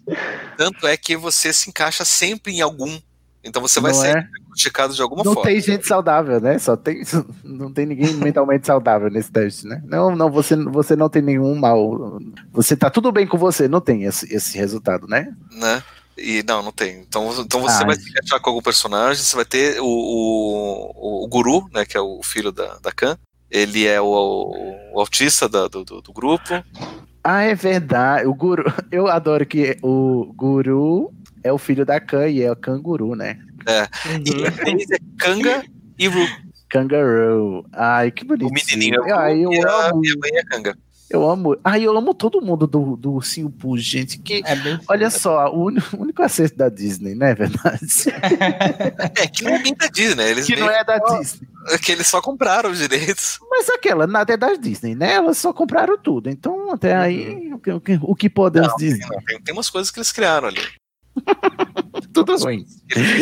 tanto 0.57 0.87
é 0.87 0.97
que 0.97 1.17
você 1.17 1.53
se 1.53 1.69
encaixa 1.69 2.05
sempre 2.05 2.53
em 2.55 2.61
algum 2.61 2.99
então 3.45 3.61
você 3.61 3.81
vai 3.81 3.93
não 3.93 3.99
ser 3.99 4.17
é? 4.17 4.21
diagnosticado 4.21 4.95
de 4.95 5.03
alguma 5.03 5.25
não 5.25 5.35
forma. 5.35 5.49
Não 5.49 5.55
tem 5.55 5.61
gente 5.61 5.87
saudável, 5.87 6.41
né? 6.41 6.59
Só 6.59 6.77
tem, 6.77 7.03
não 7.43 7.73
tem 7.73 7.87
ninguém 7.87 8.15
mentalmente 8.15 8.67
saudável 8.67 9.11
nesse 9.11 9.31
teste, 9.31 9.67
né? 9.67 9.83
Não, 9.85 10.15
não, 10.15 10.31
você, 10.31 10.57
você 10.57 10.95
não 10.95 11.09
tem 11.09 11.23
nenhum 11.23 11.55
mal. 11.55 12.19
Você 12.53 12.77
tá 12.77 12.89
tudo 12.91 13.11
bem 13.11 13.27
com 13.27 13.39
você, 13.39 13.67
não 13.69 13.81
tem 13.81 14.05
esse, 14.05 14.33
esse 14.35 14.57
resultado, 14.57 15.07
né? 15.07 15.33
Né? 15.53 15.83
E 16.17 16.43
não, 16.47 16.63
não 16.63 16.73
tem. 16.73 17.01
Então, 17.01 17.33
então 17.41 17.61
você 17.61 17.79
Ai. 17.79 17.87
vai 17.87 17.97
se 17.97 18.09
encaixar 18.09 18.41
com 18.41 18.51
algum 18.51 18.63
personagem, 18.63 19.23
você 19.23 19.35
vai 19.35 19.45
ter 19.45 19.81
o, 19.81 19.87
o, 19.87 21.25
o 21.25 21.29
Guru, 21.29 21.69
né, 21.73 21.85
que 21.85 21.97
é 21.97 22.01
o 22.01 22.21
filho 22.23 22.53
da, 22.53 22.79
da 22.79 22.93
Khan. 22.93 23.17
Ele 23.51 23.87
é 23.87 24.01
o, 24.01 24.87
o 24.95 25.01
autista 25.01 25.49
da- 25.49 25.69
do, 25.69 25.85
do, 25.85 26.01
do 26.01 26.13
grupo. 26.13 26.65
Ah, 27.23 27.43
é 27.43 27.55
verdade. 27.55 28.27
O 28.27 28.35
guru. 28.35 28.65
Eu 28.91 29.09
adoro 29.09 29.47
que 29.47 29.77
o 29.83 30.33
guru 30.35 31.13
é 31.43 31.53
o 31.53 31.59
filho 31.59 31.85
da 31.85 32.01
Khan 32.01 32.29
e 32.29 32.43
é 32.43 32.51
o 32.51 32.57
canguru, 32.57 33.15
né? 33.15 33.39
É. 33.67 33.89
E 34.19 34.69
eles 34.71 34.91
é 34.91 34.99
Kanga 35.19 35.65
e 35.99 36.09
Ru. 36.09 36.27
Kangaroo. 36.69 37.65
Ai, 37.73 38.11
que 38.11 38.25
bonitinho. 38.25 38.51
O 38.51 38.55
menininho 38.55 39.03
é 39.07 39.15
o 39.15 39.19
Ai, 39.19 39.45
eu 39.45 39.53
e 39.53 39.59
a, 39.65 39.89
amo. 39.91 40.05
e 40.05 40.11
a 40.11 40.15
mãe 40.19 40.31
é 40.37 40.43
Kanga. 40.45 40.77
Eu 41.11 41.29
amo. 41.29 41.55
Ai, 41.63 41.83
eu 41.87 41.95
amo 41.95 42.15
todo 42.15 42.41
mundo 42.41 42.67
do, 42.67 42.97
do 42.97 43.13
Ursinho 43.13 43.51
Poo, 43.51 43.77
gente. 43.77 44.19
Que, 44.19 44.43
olha 44.89 45.11
só, 45.11 45.53
o 45.55 45.67
único, 45.67 45.95
o 45.95 46.01
único 46.01 46.23
acerto 46.23 46.57
da 46.57 46.71
Disney, 46.71 47.15
não 47.15 47.27
é 47.27 47.35
verdade? 47.35 47.87
É, 49.21 49.27
que 49.27 49.45
não 49.45 49.53
é 49.53 49.63
bem 49.63 49.75
da 49.75 49.89
Disney, 49.89 50.25
eles 50.31 50.47
que 50.47 50.57
não 50.57 50.71
é 50.71 50.83
da 50.83 50.99
só- 50.99 51.19
Disney. 51.19 51.49
Que 51.85 51.93
eles 51.93 52.07
só 52.07 52.23
compraram 52.23 52.71
os 52.71 52.79
direitos. 52.79 53.39
Mas 53.51 53.69
aquela, 53.69 54.07
nada 54.07 54.33
é 54.33 54.37
da 54.39 54.55
Disney, 54.55 54.95
né? 54.95 55.13
Elas 55.13 55.37
só 55.37 55.53
compraram 55.53 55.99
tudo. 55.99 56.31
Então, 56.31 56.73
até 56.73 56.97
aí, 56.97 57.53
o 57.53 57.59
que, 57.59 57.71
o 57.73 57.81
que, 57.81 57.99
o 58.03 58.15
que 58.17 58.31
podemos 58.31 58.69
Não, 58.71 58.77
dizer? 58.77 59.07
tem, 59.27 59.41
tem 59.43 59.55
umas 59.55 59.69
coisas 59.69 59.91
que 59.91 59.99
eles 59.99 60.11
criaram 60.11 60.49
ali. 60.49 60.63
Tudo 62.13 62.37
ruim. 62.37 62.67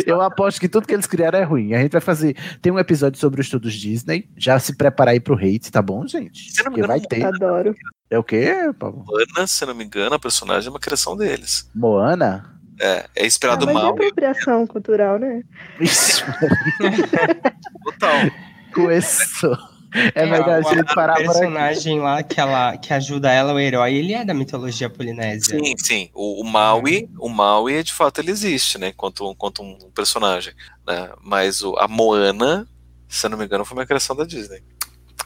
Eu 0.05 0.21
aposto 0.21 0.59
que 0.59 0.67
tudo 0.67 0.85
que 0.85 0.93
eles 0.93 1.07
criaram 1.07 1.39
é 1.39 1.43
ruim. 1.43 1.73
A 1.73 1.81
gente 1.81 1.93
vai 1.93 2.01
fazer. 2.01 2.35
Tem 2.61 2.71
um 2.71 2.79
episódio 2.79 3.19
sobre 3.19 3.39
os 3.39 3.47
estudos 3.47 3.73
Disney. 3.73 4.29
Já 4.35 4.59
se 4.59 4.75
prepara 4.75 5.11
aí 5.11 5.19
pro 5.19 5.35
hate, 5.35 5.71
tá 5.71 5.81
bom, 5.81 6.05
gente? 6.05 6.51
Se 6.51 6.63
não 6.63 6.71
me 6.71 6.77
Porque 6.77 6.87
vai 6.87 6.97
engano, 6.97 7.09
ter. 7.09 7.23
Adoro. 7.23 7.75
É 8.09 8.19
o 8.19 8.23
quê, 8.23 8.53
Pablo? 8.77 9.05
Ana, 9.37 9.47
se 9.47 9.65
não 9.65 9.73
me 9.73 9.85
engano, 9.85 10.13
a 10.15 10.19
personagem 10.19 10.67
é 10.67 10.69
uma 10.71 10.79
criação 10.79 11.15
deles. 11.15 11.69
Moana? 11.73 12.59
É, 12.79 13.05
é 13.15 13.25
inspirado 13.25 13.65
Mas 13.65 13.75
é 13.75 13.79
mal. 13.79 13.91
apropriação 13.91 14.67
cultural, 14.67 15.17
né? 15.19 15.43
Isso. 15.79 16.25
Total. 17.85 18.29
Começou. 18.73 19.57
É 20.15 20.23
É, 20.23 20.25
melhor 20.25 20.49
a 20.49 20.59
o- 20.59 20.73
gente 20.73 20.95
parar 20.95 21.13
aqui. 21.13 21.23
personagem 21.25 21.99
lá 21.99 22.23
que, 22.23 22.39
ela, 22.39 22.77
que 22.77 22.93
ajuda 22.93 23.31
ela, 23.31 23.53
o 23.53 23.59
herói, 23.59 23.93
ele 23.95 24.13
é 24.13 24.23
da 24.23 24.33
mitologia 24.33 24.89
polinésia. 24.89 25.59
Sim, 25.59 25.73
sim. 25.77 26.09
O, 26.13 26.41
o 26.41 26.45
Maui, 26.45 27.09
o 27.19 27.27
Maui, 27.29 27.83
de 27.83 27.91
fato, 27.93 28.19
ele 28.21 28.31
existe, 28.31 28.77
né? 28.77 28.89
Enquanto, 28.89 29.29
enquanto 29.29 29.61
um 29.61 29.77
personagem. 29.93 30.53
Né? 30.87 31.09
Mas 31.21 31.61
o, 31.61 31.75
a 31.77 31.87
Moana, 31.87 32.65
se 33.09 33.25
eu 33.25 33.29
não 33.31 33.37
me 33.37 33.45
engano, 33.45 33.65
foi 33.65 33.77
uma 33.77 33.85
criação 33.85 34.15
da 34.15 34.23
Disney. 34.23 34.61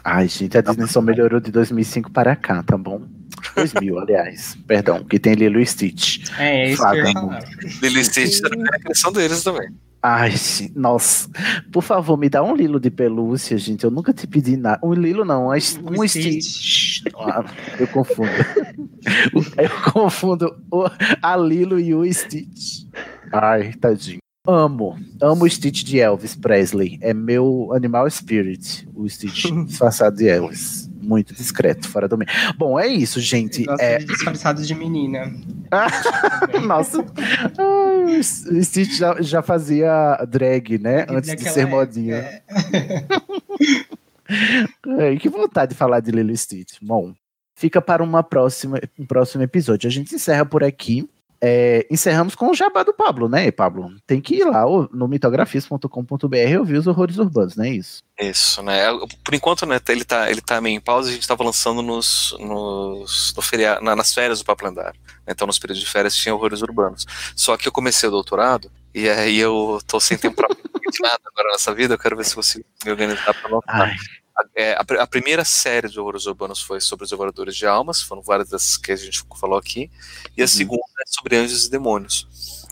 Ai, 0.03 0.27
gente, 0.27 0.57
a 0.57 0.61
Disney 0.61 0.87
só 0.87 1.01
melhorou 1.01 1.39
de 1.39 1.51
2005 1.51 2.11
para 2.11 2.35
cá, 2.35 2.61
tá 2.63 2.77
bom? 2.77 3.01
2000, 3.55 3.99
aliás. 3.99 4.57
Perdão, 4.67 5.03
que 5.03 5.19
tem 5.19 5.33
Lilo 5.33 5.59
e 5.59 5.65
Stitch. 5.65 6.27
É, 6.39 6.67
é 6.67 6.71
isso 6.71 6.81
que 6.89 6.95
eu 6.97 7.05
ia 7.05 7.13
falar. 7.13 7.43
Lilo 7.81 7.99
e 7.99 8.03
Stitch, 8.05 8.39
é 8.43 8.75
a 8.75 8.79
criação 8.79 9.11
deles 9.11 9.43
também. 9.43 9.69
Ai, 10.07 10.35
nossa. 10.75 11.27
Por 11.71 11.81
favor, 11.81 12.15
me 12.15 12.29
dá 12.29 12.43
um 12.43 12.55
Lilo 12.55 12.79
de 12.79 12.91
pelúcia, 12.91 13.57
gente. 13.57 13.85
Eu 13.85 13.89
nunca 13.89 14.13
te 14.13 14.27
pedi 14.27 14.55
nada. 14.55 14.79
Um 14.83 14.93
Lilo 14.93 15.25
não, 15.25 15.47
um, 15.47 15.49
um 15.49 16.07
Stitch. 16.07 17.01
Ah, 17.17 17.43
eu 17.79 17.87
confundo. 17.87 18.29
eu 19.57 19.91
confundo 19.91 20.55
o, 20.71 20.85
a 21.23 21.35
Lilo 21.35 21.79
e 21.79 21.95
o 21.95 22.05
Stitch. 22.13 22.83
Ai, 23.33 23.73
tadinho. 23.73 24.19
Amo, 24.47 24.95
amo 25.19 25.45
o 25.45 25.49
Stitch 25.49 25.83
de 25.83 25.99
Elvis 25.99 26.35
Presley. 26.35 26.99
É 27.01 27.11
meu 27.11 27.71
animal 27.73 28.07
spirit, 28.11 28.87
o 28.93 29.09
Stitch 29.09 29.49
disfarçado 29.65 30.17
de 30.17 30.27
Elvis. 30.27 30.87
Muito 31.05 31.33
discreto, 31.33 31.87
fora 31.87 32.07
do 32.07 32.17
meio. 32.17 32.29
Bom, 32.57 32.79
é 32.79 32.87
isso, 32.87 33.19
gente. 33.19 33.65
É, 33.79 33.99
de 33.99 34.05
disfarçado 34.05 34.61
de 34.63 34.75
menina. 34.75 35.31
nossa, 36.65 37.05
Ai, 37.57 38.19
o 38.19 38.63
Stitch 38.63 38.97
já, 38.97 39.21
já 39.21 39.41
fazia 39.41 40.17
drag, 40.27 40.77
né? 40.79 41.05
Antes 41.09 41.35
de 41.35 41.49
ser 41.49 41.67
modinha. 41.67 42.41
Ai, 44.99 45.17
que 45.17 45.29
vontade 45.29 45.71
de 45.71 45.77
falar 45.77 45.99
de 45.99 46.11
Lilo 46.11 46.35
Stitch. 46.35 46.77
Bom, 46.81 47.13
fica 47.55 47.81
para 47.81 48.03
uma 48.03 48.23
próxima, 48.23 48.79
um 48.97 49.05
próximo 49.05 49.43
episódio. 49.43 49.87
A 49.87 49.91
gente 49.91 50.15
encerra 50.15 50.45
por 50.45 50.63
aqui. 50.63 51.07
É, 51.41 51.85
encerramos 51.91 52.35
com 52.35 52.49
o 52.49 52.53
jabá 52.53 52.83
do 52.83 52.93
Pablo, 52.93 53.27
né, 53.29 53.51
Pablo? 53.51 53.91
Tem 54.07 54.19
que 54.21 54.35
ir 54.35 54.45
lá 54.45 54.63
no 54.91 55.07
mitografias.com.br 55.07 56.35
e 56.37 56.57
ouvir 56.57 56.77
os 56.77 56.87
horrores 56.87 57.17
urbanos, 57.17 57.55
não 57.55 57.65
é 57.65 57.69
isso? 57.69 58.03
Isso, 58.19 58.61
né? 58.63 58.85
Por 59.23 59.33
enquanto, 59.33 59.65
né, 59.65 59.79
ele 59.89 60.05
tá, 60.05 60.29
ele 60.29 60.41
tá 60.41 60.59
meio 60.61 60.75
em 60.77 60.81
pausa, 60.81 61.09
a 61.09 61.13
gente 61.13 61.27
tava 61.27 61.43
lançando 61.43 61.81
nos, 61.81 62.35
nos 62.39 63.33
no 63.35 63.41
feria, 63.41 63.79
na- 63.81 63.95
nas 63.95 64.13
férias 64.13 64.39
do 64.39 64.45
Papo 64.45 64.65
Lendário. 64.65 64.99
Então, 65.27 65.45
nos 65.45 65.59
períodos 65.59 65.83
de 65.83 65.89
férias 65.89 66.15
tinha 66.15 66.33
horrores 66.33 66.61
urbanos. 66.61 67.05
Só 67.35 67.57
que 67.57 67.67
eu 67.67 67.71
comecei 67.71 68.07
o 68.07 68.11
doutorado, 68.11 68.71
e 68.93 69.09
aí 69.09 69.37
eu 69.37 69.79
tô 69.87 69.99
sem 69.99 70.17
tempo 70.17 70.35
pra 70.35 70.47
nada 71.01 71.19
agora 71.25 71.51
nessa 71.51 71.73
vida, 71.73 71.95
eu 71.95 71.97
quero 71.97 72.15
ver 72.15 72.23
se 72.25 72.35
você 72.35 72.63
me 72.85 72.91
organizar 72.91 73.33
pra 73.33 73.49
lançar. 73.49 73.95
A, 74.37 74.43
é, 74.55 74.73
a 74.73 74.83
pr- 74.83 74.99
a 74.99 75.07
primeira 75.07 75.45
série 75.45 75.87
de 75.89 75.99
horrores 75.99 76.25
urbanos 76.25 76.61
foi 76.61 76.81
sobre 76.81 77.05
os 77.05 77.09
devoradores 77.09 77.55
de 77.55 77.65
almas, 77.65 78.01
foram 78.01 78.21
várias 78.21 78.49
das 78.49 78.75
que 78.77 78.91
a 78.91 78.95
gente 78.95 79.23
falou 79.39 79.57
aqui, 79.57 79.89
e 80.35 80.43
a 80.43 80.47
segunda 80.47 80.81
é 80.99 81.03
sobre 81.07 81.37
anjos 81.37 81.65
e 81.65 81.69
demônios. 81.71 82.27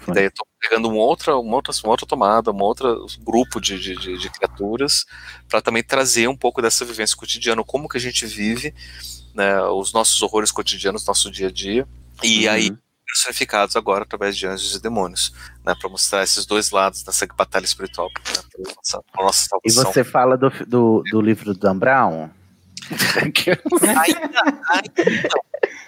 E 0.05 0.11
daí 0.11 0.25
eu 0.25 0.31
tô 0.31 0.45
pegando 0.59 0.89
uma 0.89 1.01
outra, 1.01 1.37
uma 1.37 1.55
outra, 1.55 1.71
uma 1.83 1.91
outra 1.91 2.05
tomada, 2.05 2.51
um 2.51 2.61
outro 2.61 3.05
grupo 3.21 3.61
de, 3.61 3.79
de, 3.79 3.95
de- 3.95 4.17
de 4.17 4.29
criaturas, 4.29 5.05
para 5.47 5.61
também 5.61 5.81
trazer 5.83 6.27
um 6.27 6.35
pouco 6.35 6.61
dessa 6.61 6.83
vivência 6.83 7.15
cotidiana, 7.15 7.63
como 7.63 7.87
que 7.87 7.97
a 7.97 8.01
gente 8.01 8.25
vive, 8.25 8.73
né, 9.33 9.61
os 9.63 9.93
nossos 9.93 10.21
horrores 10.21 10.51
cotidianos, 10.51 11.05
nosso 11.05 11.31
dia 11.31 11.47
a 11.47 11.51
dia, 11.51 11.87
e 12.21 12.45
Uhum. 12.47 12.51
aí 12.53 12.77
personificados 13.13 13.75
agora 13.75 14.03
através 14.03 14.35
de 14.35 14.47
anjos 14.47 14.75
e 14.75 14.81
demônios, 14.81 15.31
né, 15.63 15.73
para 15.79 15.89
mostrar 15.89 16.23
esses 16.23 16.45
dois 16.45 16.71
lados 16.71 17.03
dessa 17.03 17.25
batalha 17.27 17.65
espiritual, 17.65 18.09
né, 18.09 18.41
pra 18.51 18.73
nossa, 18.75 19.03
pra 19.11 19.23
nossa 19.23 19.47
E 19.63 19.71
você 19.71 20.03
fala 20.03 20.35
do, 20.35 20.49
do, 20.65 21.03
do 21.11 21.21
livro 21.21 21.45
do 21.53 21.53
Dan 21.59 21.77
Brown? 21.77 22.29
Ainda, 23.15 24.61
ainda 24.69 25.03
não. 25.23 25.43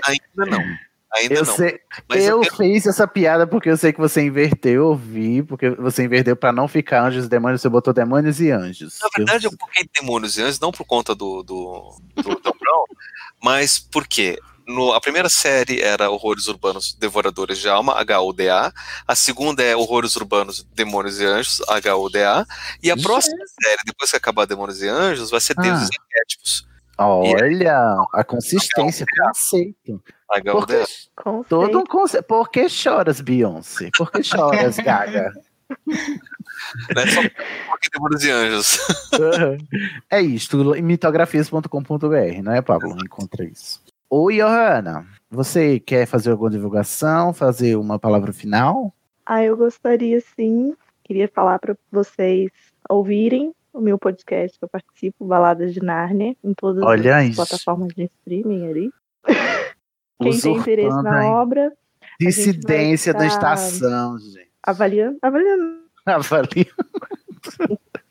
Ainda 0.05 0.45
não. 0.57 0.77
Ainda 1.17 1.35
eu 1.35 1.45
não. 1.45 1.55
sei, 1.55 1.79
eu 2.09 2.17
eu 2.17 2.41
quero- 2.41 2.55
fiz 2.57 2.85
essa 2.85 3.07
piada 3.07 3.47
porque 3.47 3.69
eu 3.69 3.77
sei 3.77 3.93
que 3.93 3.99
você 3.99 4.21
inverteu, 4.21 4.89
eu 4.89 4.95
vi, 4.95 5.41
porque 5.43 5.69
você 5.69 6.03
inverteu 6.03 6.35
pra 6.35 6.51
não 6.51 6.67
ficar 6.67 7.05
anjos 7.05 7.25
e 7.25 7.29
demônios, 7.29 7.61
você 7.61 7.69
botou 7.69 7.93
demônios 7.93 8.41
e 8.41 8.51
anjos. 8.51 8.99
Na 9.01 9.09
verdade, 9.15 9.45
eu 9.45 9.57
coloquei 9.57 9.87
demônios 9.97 10.37
e 10.37 10.41
anjos, 10.41 10.59
não 10.59 10.71
por 10.71 10.85
conta 10.85 11.15
do, 11.15 11.41
do, 11.41 11.95
do 12.15 12.23
Dan 12.41 12.51
Brown, 12.59 12.85
mas 13.41 13.79
porque 13.79 14.37
no, 14.67 14.93
a 14.93 15.01
primeira 15.01 15.29
série 15.29 15.81
era 15.81 16.09
Horrores 16.09 16.47
Urbanos 16.47 16.93
Devoradores 16.93 17.59
de 17.59 17.69
Alma, 17.69 17.93
H-O-D-A. 17.99 18.73
A 19.07 19.15
segunda 19.15 19.63
é 19.63 19.75
Horrores 19.75 20.15
Urbanos 20.15 20.63
Demônios 20.73 21.19
e 21.19 21.25
Anjos, 21.25 21.61
H-O-D-A. 21.67 22.45
E 22.81 22.89
a 22.89 22.97
próxima 22.97 23.43
série, 23.61 23.81
depois 23.85 24.09
que 24.09 24.17
acabar 24.17 24.45
Demônios 24.45 24.81
e 24.81 24.87
Anjos, 24.87 25.29
vai 25.29 25.39
ser 25.39 25.55
Deuses 25.55 25.89
e 25.89 25.97
Arquétipos. 25.99 26.67
Olha, 26.97 27.97
a 28.13 28.23
consistência, 28.23 29.05
conceito. 29.05 30.01
H-O-D-A. 30.31 30.85
Todo 31.47 31.79
um 31.79 31.85
conceito. 31.85 32.23
Por 32.23 32.49
que 32.49 32.67
choras, 32.67 33.21
Beyoncé? 33.21 33.89
Por 33.95 34.11
que 34.11 34.23
choras, 34.23 34.77
Gaga? 34.77 35.31
Não 36.95 37.01
é 37.01 37.07
só 37.07 37.21
porque 37.69 37.89
Demônios 37.91 38.23
e 38.23 38.31
Anjos. 38.31 38.79
é 40.09 40.21
isto, 40.21 40.57
mitografias.com.br, 40.81 42.41
não 42.43 42.53
é, 42.53 42.61
Pablo? 42.61 42.95
Encontra 43.03 43.43
isso. 43.43 43.84
Oi, 44.17 44.37
Johanna. 44.37 45.05
Você 45.29 45.77
quer 45.77 46.05
fazer 46.05 46.31
alguma 46.31 46.49
divulgação, 46.49 47.33
fazer 47.33 47.75
uma 47.75 47.99
palavra 47.99 48.31
final? 48.31 48.95
Ah, 49.25 49.43
eu 49.43 49.57
gostaria 49.57 50.21
sim, 50.21 50.73
queria 51.03 51.27
falar 51.27 51.59
para 51.59 51.75
vocês 51.91 52.49
ouvirem 52.89 53.53
o 53.73 53.81
meu 53.81 53.99
podcast 53.99 54.57
que 54.57 54.63
eu 54.63 54.69
participo, 54.69 55.25
Baladas 55.25 55.73
de 55.73 55.83
Nárnia, 55.83 56.33
em 56.41 56.53
todas 56.53 56.81
Olha 56.81 57.17
as 57.17 57.25
isso. 57.25 57.35
plataformas 57.35 57.93
de 57.93 58.03
streaming 58.05 58.69
ali. 58.69 58.89
Quem 60.23 60.39
tem 60.39 60.55
interesse 60.59 61.03
na 61.03 61.19
aí. 61.19 61.27
obra, 61.27 61.73
Dissidência 62.17 63.13
da 63.13 63.27
estação, 63.27 64.17
gente. 64.17 64.49
avaliando, 64.63 65.17
avaliando, 65.21 65.79
Avalia. 66.07 66.67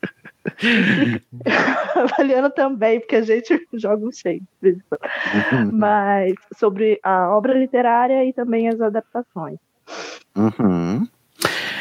avaliando 1.94 2.50
também, 2.50 3.00
porque 3.00 3.16
a 3.16 3.22
gente 3.22 3.66
joga 3.74 4.06
um 4.06 4.10
em 4.62 4.78
quando. 4.88 5.72
Mas 5.72 6.34
sobre 6.56 6.98
a 7.02 7.28
obra 7.30 7.54
literária 7.54 8.24
e 8.24 8.32
também 8.32 8.68
as 8.68 8.80
adaptações 8.80 9.58
Uhum. 10.36 11.06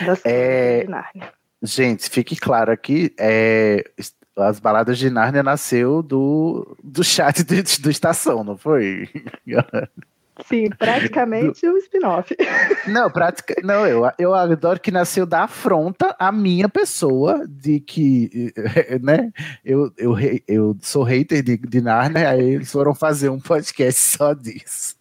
das 0.05 0.21
É. 0.25 0.85
Gente, 1.61 2.09
fique 2.09 2.35
claro 2.35 2.71
aqui, 2.71 3.13
é, 3.17 3.83
as 4.37 4.59
baladas 4.59 4.97
de 4.97 5.09
Nárnia 5.09 5.43
nasceu 5.43 6.01
do, 6.01 6.75
do 6.83 7.03
chat 7.03 7.41
do, 7.43 7.55
do 7.81 7.89
Estação, 7.89 8.43
não 8.43 8.57
foi? 8.57 9.07
Sim, 10.45 10.69
praticamente 10.69 11.67
o 11.67 11.77
spin-off. 11.77 12.35
Não, 12.87 13.09
prática, 13.09 13.55
não, 13.63 13.85
eu, 13.85 14.09
eu 14.17 14.33
adoro 14.33 14.79
que 14.79 14.91
nasceu 14.91 15.25
da 15.25 15.43
afronta 15.43 16.15
à 16.17 16.31
minha 16.31 16.67
pessoa 16.67 17.45
de 17.47 17.79
que, 17.79 18.51
né, 19.01 19.31
eu, 19.63 19.91
eu, 19.97 20.15
eu 20.47 20.77
sou 20.81 21.03
hater 21.03 21.43
de, 21.43 21.57
de 21.57 21.81
Nárnia, 21.81 22.29
aí 22.29 22.55
eles 22.55 22.71
foram 22.71 22.95
fazer 22.95 23.29
um 23.29 23.39
podcast 23.39 23.99
só 24.01 24.33
disso. 24.33 24.95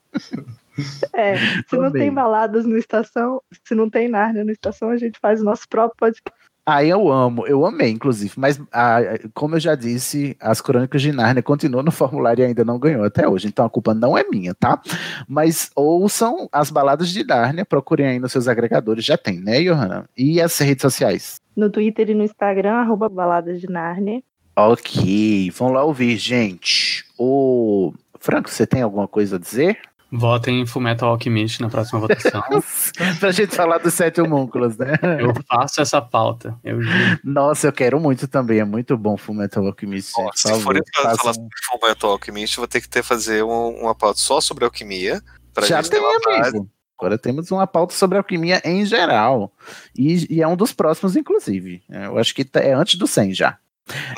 É, 1.14 1.36
se 1.68 1.76
não 1.76 1.90
tem 1.90 2.12
baladas 2.12 2.64
no 2.64 2.76
estação, 2.76 3.42
se 3.66 3.74
não 3.74 3.90
tem 3.90 4.08
Nárnia 4.08 4.44
no 4.44 4.50
estação, 4.50 4.90
a 4.90 4.96
gente 4.96 5.18
faz 5.18 5.40
o 5.40 5.44
nosso 5.44 5.68
próprio 5.68 5.96
podcast. 5.98 6.51
Ah, 6.64 6.84
eu 6.84 7.10
amo, 7.10 7.44
eu 7.46 7.66
amei, 7.66 7.90
inclusive. 7.90 8.32
Mas, 8.36 8.60
ah, 8.72 9.00
como 9.34 9.56
eu 9.56 9.60
já 9.60 9.74
disse, 9.74 10.36
as 10.40 10.60
crônicas 10.60 11.02
de 11.02 11.10
Nárnia 11.10 11.42
continuam 11.42 11.82
no 11.82 11.90
formulário 11.90 12.42
e 12.42 12.46
ainda 12.46 12.64
não 12.64 12.78
ganhou 12.78 13.04
até 13.04 13.26
hoje. 13.26 13.48
Então 13.48 13.64
a 13.64 13.70
culpa 13.70 13.92
não 13.92 14.16
é 14.16 14.22
minha, 14.30 14.54
tá? 14.54 14.80
Mas 15.26 15.70
ouçam 15.74 16.48
as 16.52 16.70
baladas 16.70 17.08
de 17.08 17.24
Nárnia, 17.24 17.64
procurem 17.64 18.06
aí 18.06 18.18
nos 18.20 18.30
seus 18.30 18.46
agregadores, 18.46 19.04
já 19.04 19.18
tem, 19.18 19.40
né, 19.40 19.60
Johanna? 19.60 20.08
E 20.16 20.40
as 20.40 20.56
redes 20.58 20.82
sociais? 20.82 21.40
No 21.56 21.68
Twitter 21.68 22.10
e 22.10 22.14
no 22.14 22.22
Instagram, 22.22 22.74
arroba 22.74 23.08
baladas 23.08 23.60
de 23.60 23.68
Nárnia. 23.68 24.22
Ok, 24.54 25.50
vamos 25.50 25.74
lá 25.74 25.82
ouvir, 25.82 26.16
gente. 26.16 27.04
O 27.18 27.92
Franco, 28.20 28.48
você 28.48 28.66
tem 28.66 28.82
alguma 28.82 29.08
coisa 29.08 29.34
a 29.36 29.38
dizer? 29.38 29.78
Votem 30.14 30.60
em 30.60 30.66
Fullmetal 30.66 31.08
Alchemist 31.08 31.62
na 31.62 31.70
próxima 31.70 32.00
votação. 32.00 32.42
pra 33.18 33.32
gente 33.32 33.56
falar 33.56 33.78
dos 33.78 33.94
sete 33.94 34.20
homúnculos, 34.20 34.76
né? 34.76 34.98
Eu 35.18 35.32
faço 35.48 35.80
essa 35.80 36.02
pauta. 36.02 36.54
Eu 36.62 36.80
Nossa, 37.24 37.68
eu 37.68 37.72
quero 37.72 37.98
muito 37.98 38.28
também. 38.28 38.58
É 38.58 38.64
muito 38.64 38.94
bom 38.98 39.16
Fullmetal 39.16 39.66
Alchemist. 39.66 40.12
Se 40.34 40.60
for 40.60 40.76
falar 40.94 41.16
façam... 41.16 41.32
sobre 41.32 41.48
Fullmetal 41.64 42.10
Alchemist, 42.10 42.58
eu 42.58 42.60
vou 42.60 42.68
ter 42.68 42.82
que 42.82 42.88
ter 42.90 43.02
fazer 43.02 43.42
uma, 43.42 43.68
uma 43.68 43.94
pauta 43.94 44.20
só 44.20 44.38
sobre 44.38 44.66
alquimia. 44.66 45.22
Já 45.62 45.82
tem, 45.82 45.98
amigo. 46.40 46.68
Agora 46.98 47.16
temos 47.16 47.50
uma 47.50 47.66
pauta 47.66 47.94
sobre 47.94 48.18
alquimia 48.18 48.60
em 48.66 48.84
geral. 48.84 49.50
E, 49.96 50.36
e, 50.36 50.42
é 50.42 50.46
um 50.46 50.56
dos 50.56 50.74
próximos, 50.74 51.16
inclusive. 51.16 51.82
Eu 51.88 52.18
acho 52.18 52.34
que 52.34 52.46
é 52.54 52.74
antes 52.74 52.96
do 52.96 53.06
100 53.06 53.32
já. 53.32 53.58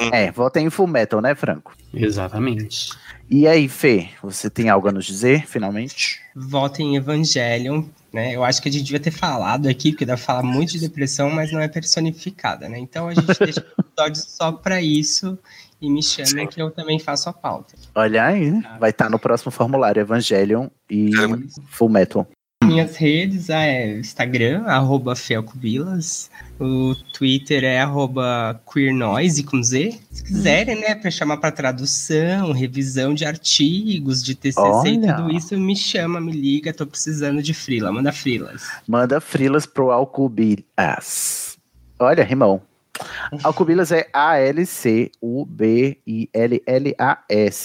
Hum. 0.00 0.10
É, 0.12 0.30
votem 0.30 0.66
em 0.66 0.70
Full 0.70 0.86
Metal, 0.86 1.20
né, 1.20 1.34
Franco? 1.34 1.76
Exatamente. 1.92 2.90
E 3.30 3.46
aí, 3.46 3.68
Fê, 3.68 4.08
você 4.22 4.50
tem 4.50 4.68
algo 4.68 4.88
a 4.88 4.92
nos 4.92 5.06
dizer, 5.06 5.46
finalmente? 5.46 6.20
Votem 6.36 6.94
em 6.94 6.96
Evangelion, 6.96 7.84
né? 8.12 8.34
Eu 8.34 8.44
acho 8.44 8.60
que 8.60 8.68
a 8.68 8.72
gente 8.72 8.84
devia 8.84 9.00
ter 9.00 9.10
falado 9.10 9.66
aqui, 9.66 9.92
porque 9.92 10.04
dá 10.04 10.14
pra 10.14 10.22
falar 10.22 10.42
muito 10.42 10.72
de 10.72 10.80
depressão, 10.80 11.30
mas 11.30 11.50
não 11.50 11.60
é 11.60 11.68
personificada, 11.68 12.68
né? 12.68 12.78
Então 12.78 13.08
a 13.08 13.14
gente 13.14 13.26
deixa 13.38 13.60
o 13.60 13.80
episódio 13.80 14.22
só 14.22 14.52
pra 14.52 14.80
isso 14.82 15.38
e 15.80 15.90
me 15.90 16.02
chama 16.02 16.46
que 16.46 16.60
eu 16.60 16.70
também 16.70 16.98
faço 16.98 17.28
a 17.28 17.32
pauta. 17.32 17.74
Olha 17.94 18.24
aí, 18.24 18.50
vai 18.78 18.90
estar 18.90 19.06
tá 19.06 19.10
no 19.10 19.18
próximo 19.18 19.50
formulário 19.50 20.00
Evangelion 20.00 20.68
e 20.88 21.10
Full 21.70 21.88
Metal. 21.88 22.26
Minhas 22.66 22.96
redes 22.96 23.48
é 23.50 23.98
Instagram, 23.98 24.64
arroba 24.66 25.14
Felcovilas, 25.14 26.30
o 26.58 26.94
Twitter 27.12 27.64
é 27.64 27.80
arroba 27.80 28.60
queernoise 28.72 29.42
com 29.42 29.62
Z. 29.62 29.98
Se 30.10 30.24
quiserem, 30.24 30.80
né, 30.80 30.94
para 30.94 31.10
chamar 31.10 31.38
para 31.38 31.50
tradução, 31.50 32.52
revisão 32.52 33.14
de 33.14 33.24
artigos, 33.24 34.22
de 34.22 34.34
TCC 34.34 34.60
Olha. 34.60 34.88
e 34.88 35.14
tudo 35.14 35.30
isso, 35.32 35.58
me 35.58 35.76
chama, 35.76 36.20
me 36.20 36.32
liga, 36.32 36.72
tô 36.72 36.86
precisando 36.86 37.42
de 37.42 37.52
frila, 37.52 37.90
manda 37.92 38.12
frilas. 38.12 38.62
Manda 38.86 39.20
frilas 39.20 39.66
pro 39.66 39.90
Alcubilas. 39.90 41.58
Olha, 41.98 42.24
rimão. 42.24 42.62
Alcubilas 43.42 43.90
é 43.90 44.08
A-L-C-U-B-I-L-L-A-S, 44.12 45.10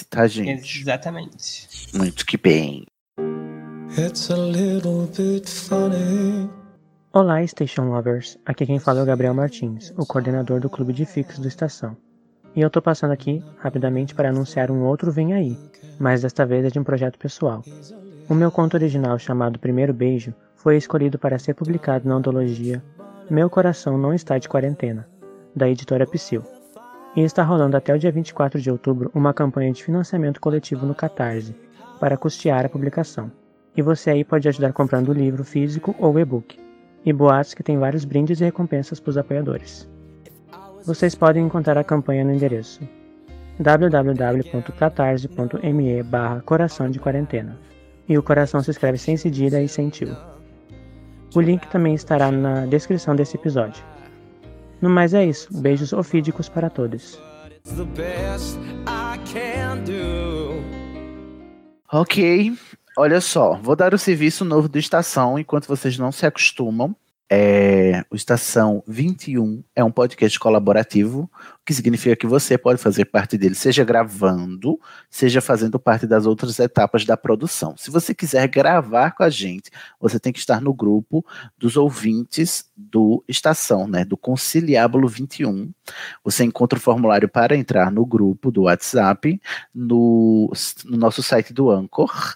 tá, 0.05 0.25
gente? 0.27 0.81
Exatamente. 0.81 1.67
Muito 1.93 2.25
que 2.25 2.37
bem. 2.37 2.85
Olá, 7.11 7.45
Station 7.47 7.85
Lovers. 7.89 8.37
Aqui 8.45 8.65
quem 8.65 8.77
fala 8.77 8.99
é 8.99 9.03
o 9.03 9.05
Gabriel 9.05 9.33
Martins, 9.33 9.91
o 9.97 10.05
coordenador 10.05 10.59
do 10.59 10.69
clube 10.69 10.93
de 10.93 11.05
fixos 11.05 11.39
do 11.39 11.47
Estação. 11.47 11.97
E 12.55 12.61
eu 12.61 12.69
tô 12.69 12.81
passando 12.81 13.11
aqui 13.11 13.43
rapidamente 13.57 14.13
para 14.13 14.29
anunciar 14.29 14.69
um 14.69 14.83
outro 14.83 15.11
Vem 15.11 15.33
Aí, 15.33 15.57
mas 15.99 16.21
desta 16.21 16.45
vez 16.45 16.65
é 16.65 16.69
de 16.69 16.77
um 16.77 16.83
projeto 16.83 17.17
pessoal. 17.17 17.63
O 18.29 18.35
meu 18.35 18.51
conto 18.51 18.75
original 18.75 19.17
chamado 19.17 19.57
Primeiro 19.57 19.93
Beijo 19.93 20.35
foi 20.55 20.77
escolhido 20.77 21.17
para 21.17 21.39
ser 21.39 21.55
publicado 21.55 22.07
na 22.07 22.15
antologia 22.15 22.83
Meu 23.29 23.49
Coração 23.49 23.97
Não 23.97 24.13
Está 24.13 24.37
de 24.37 24.47
Quarentena, 24.47 25.07
da 25.55 25.67
editora 25.67 26.05
Psyll. 26.05 26.43
E 27.15 27.21
está 27.21 27.43
rolando 27.43 27.75
até 27.75 27.93
o 27.93 27.99
dia 27.99 28.11
24 28.11 28.61
de 28.61 28.69
outubro 28.69 29.09
uma 29.15 29.33
campanha 29.33 29.71
de 29.73 29.83
financiamento 29.83 30.39
coletivo 30.39 30.85
no 30.85 30.93
Catarse, 30.93 31.55
para 31.99 32.17
custear 32.17 32.65
a 32.65 32.69
publicação. 32.69 33.31
E 33.75 33.81
você 33.81 34.09
aí 34.09 34.23
pode 34.23 34.47
ajudar 34.47 34.73
comprando 34.73 35.09
o 35.09 35.13
livro 35.13 35.43
físico 35.43 35.95
ou 35.99 36.19
e-book. 36.19 36.57
E 37.05 37.13
boatos 37.13 37.53
que 37.53 37.63
tem 37.63 37.77
vários 37.77 38.05
brindes 38.05 38.41
e 38.41 38.43
recompensas 38.43 38.99
para 38.99 39.09
os 39.09 39.17
apoiadores. 39.17 39.87
Vocês 40.85 41.15
podem 41.15 41.45
encontrar 41.45 41.77
a 41.77 41.83
campanha 41.83 42.23
no 42.23 42.33
endereço 42.33 42.81
www.catarse.me 43.59 46.03
barra 46.03 46.41
coração 46.41 46.89
de 46.89 46.97
quarentena. 46.97 47.59
E 48.07 48.17
o 48.17 48.23
coração 48.23 48.63
se 48.63 48.71
escreve 48.71 48.97
sem 48.97 49.17
cedilha 49.17 49.61
e 49.61 49.67
sem 49.67 49.89
tio. 49.89 50.15
O 51.35 51.41
link 51.41 51.67
também 51.67 51.93
estará 51.93 52.31
na 52.31 52.65
descrição 52.65 53.13
desse 53.15 53.35
episódio. 53.35 53.83
No 54.81 54.89
mais 54.89 55.13
é 55.13 55.23
isso. 55.25 55.49
Beijos 55.61 55.93
ofídicos 55.93 56.49
para 56.49 56.69
todos. 56.69 57.21
Ok, 61.91 62.53
Olha 63.01 63.21
só, 63.21 63.55
vou 63.55 63.77
dar 63.77 63.93
o 63.93 63.97
serviço 63.97 64.43
novo 64.43 64.67
do 64.67 64.77
Estação 64.77 65.39
enquanto 65.39 65.69
vocês 65.69 65.97
não 65.97 66.11
se 66.11 66.25
acostumam. 66.25 66.93
É, 67.31 68.03
o 68.11 68.15
Estação 68.17 68.83
21 68.85 69.63
é 69.73 69.81
um 69.81 69.89
podcast 69.89 70.37
colaborativo, 70.37 71.21
o 71.21 71.65
que 71.65 71.73
significa 71.73 72.13
que 72.13 72.27
você 72.27 72.57
pode 72.57 72.81
fazer 72.81 73.05
parte 73.05 73.37
dele, 73.37 73.55
seja 73.55 73.85
gravando, 73.85 74.77
seja 75.09 75.39
fazendo 75.39 75.79
parte 75.79 76.05
das 76.05 76.25
outras 76.25 76.59
etapas 76.59 77.05
da 77.05 77.15
produção. 77.15 77.73
Se 77.77 77.89
você 77.89 78.13
quiser 78.13 78.45
gravar 78.49 79.11
com 79.11 79.23
a 79.23 79.29
gente, 79.29 79.71
você 79.97 80.19
tem 80.19 80.33
que 80.33 80.39
estar 80.39 80.59
no 80.59 80.73
grupo 80.73 81.25
dos 81.57 81.77
ouvintes 81.77 82.65
do 82.75 83.23
Estação, 83.29 83.87
né, 83.87 84.03
do 84.03 84.17
Conciliábulo 84.17 85.07
21. 85.07 85.71
Você 86.21 86.43
encontra 86.43 86.77
o 86.77 86.81
formulário 86.81 87.29
para 87.29 87.55
entrar 87.55 87.93
no 87.93 88.05
grupo 88.05 88.51
do 88.51 88.63
WhatsApp 88.63 89.39
no, 89.73 90.51
no 90.83 90.97
nosso 90.97 91.23
site 91.23 91.53
do 91.53 91.71
Anchor 91.71 92.35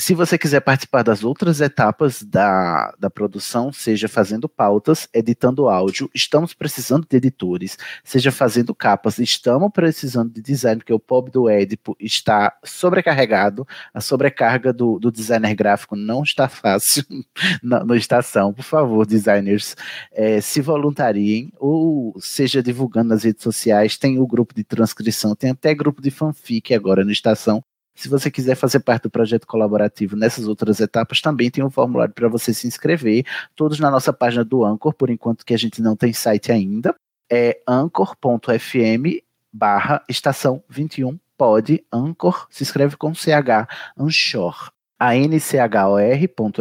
se 0.00 0.14
você 0.14 0.38
quiser 0.38 0.60
participar 0.60 1.02
das 1.02 1.22
outras 1.22 1.60
etapas 1.60 2.22
da, 2.22 2.94
da 2.98 3.10
produção, 3.10 3.70
seja 3.70 4.08
fazendo 4.08 4.48
pautas, 4.48 5.06
editando 5.12 5.68
áudio, 5.68 6.10
estamos 6.14 6.54
precisando 6.54 7.06
de 7.08 7.16
editores, 7.18 7.76
seja 8.02 8.32
fazendo 8.32 8.74
capas, 8.74 9.18
estamos 9.18 9.70
precisando 9.70 10.32
de 10.32 10.40
design, 10.40 10.78
porque 10.78 10.92
o 10.92 10.98
pobre 10.98 11.30
do 11.30 11.50
Edipo 11.50 11.94
está 12.00 12.56
sobrecarregado, 12.64 13.68
a 13.92 14.00
sobrecarga 14.00 14.72
do, 14.72 14.98
do 14.98 15.12
designer 15.12 15.54
gráfico 15.54 15.94
não 15.94 16.22
está 16.22 16.48
fácil 16.48 17.04
na, 17.62 17.84
no 17.84 17.94
estação. 17.94 18.54
Por 18.54 18.64
favor, 18.64 19.06
designers, 19.06 19.76
é, 20.12 20.40
se 20.40 20.62
voluntariem, 20.62 21.52
ou 21.58 22.14
seja 22.18 22.62
divulgando 22.62 23.10
nas 23.10 23.24
redes 23.24 23.42
sociais, 23.42 23.98
tem 23.98 24.18
o 24.18 24.26
grupo 24.26 24.54
de 24.54 24.64
transcrição, 24.64 25.34
tem 25.34 25.50
até 25.50 25.74
grupo 25.74 26.00
de 26.00 26.10
fanfic 26.10 26.72
agora 26.72 27.04
no 27.04 27.12
estação, 27.12 27.62
se 27.94 28.08
você 28.08 28.30
quiser 28.30 28.54
fazer 28.54 28.80
parte 28.80 29.04
do 29.04 29.10
projeto 29.10 29.46
colaborativo 29.46 30.16
nessas 30.16 30.46
outras 30.46 30.80
etapas, 30.80 31.20
também 31.20 31.50
tem 31.50 31.64
um 31.64 31.70
formulário 31.70 32.14
para 32.14 32.28
você 32.28 32.54
se 32.54 32.66
inscrever, 32.66 33.24
todos 33.54 33.78
na 33.78 33.90
nossa 33.90 34.12
página 34.12 34.44
do 34.44 34.64
Anchor, 34.64 34.94
por 34.94 35.10
enquanto 35.10 35.44
que 35.44 35.54
a 35.54 35.58
gente 35.58 35.82
não 35.82 35.94
tem 35.96 36.12
site 36.12 36.50
ainda. 36.50 36.94
É 37.30 37.60
anchor.fm 37.66 39.22
barra 39.52 40.02
estação 40.08 40.62
21 40.68 41.18
pode, 41.36 41.84
Anchor, 41.92 42.46
se 42.50 42.62
escreve 42.62 42.96
com 42.96 43.14
CH, 43.14 43.66
Anchor 43.96 44.70
anchor.fm 45.00 46.60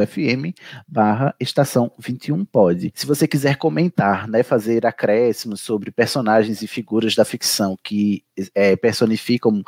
barra 0.87 1.35
estação 1.39 1.91
21 1.99 2.45
pode. 2.45 2.91
Se 2.95 3.05
você 3.05 3.27
quiser 3.27 3.57
comentar, 3.57 4.27
né, 4.27 4.41
fazer 4.43 4.85
acréscimos 4.85 5.61
sobre 5.61 5.91
personagens 5.91 6.61
e 6.61 6.67
figuras 6.67 7.15
da 7.15 7.25
ficção 7.25 7.77
que 7.83 8.23
é, 8.55 8.75
personificam 8.77 9.61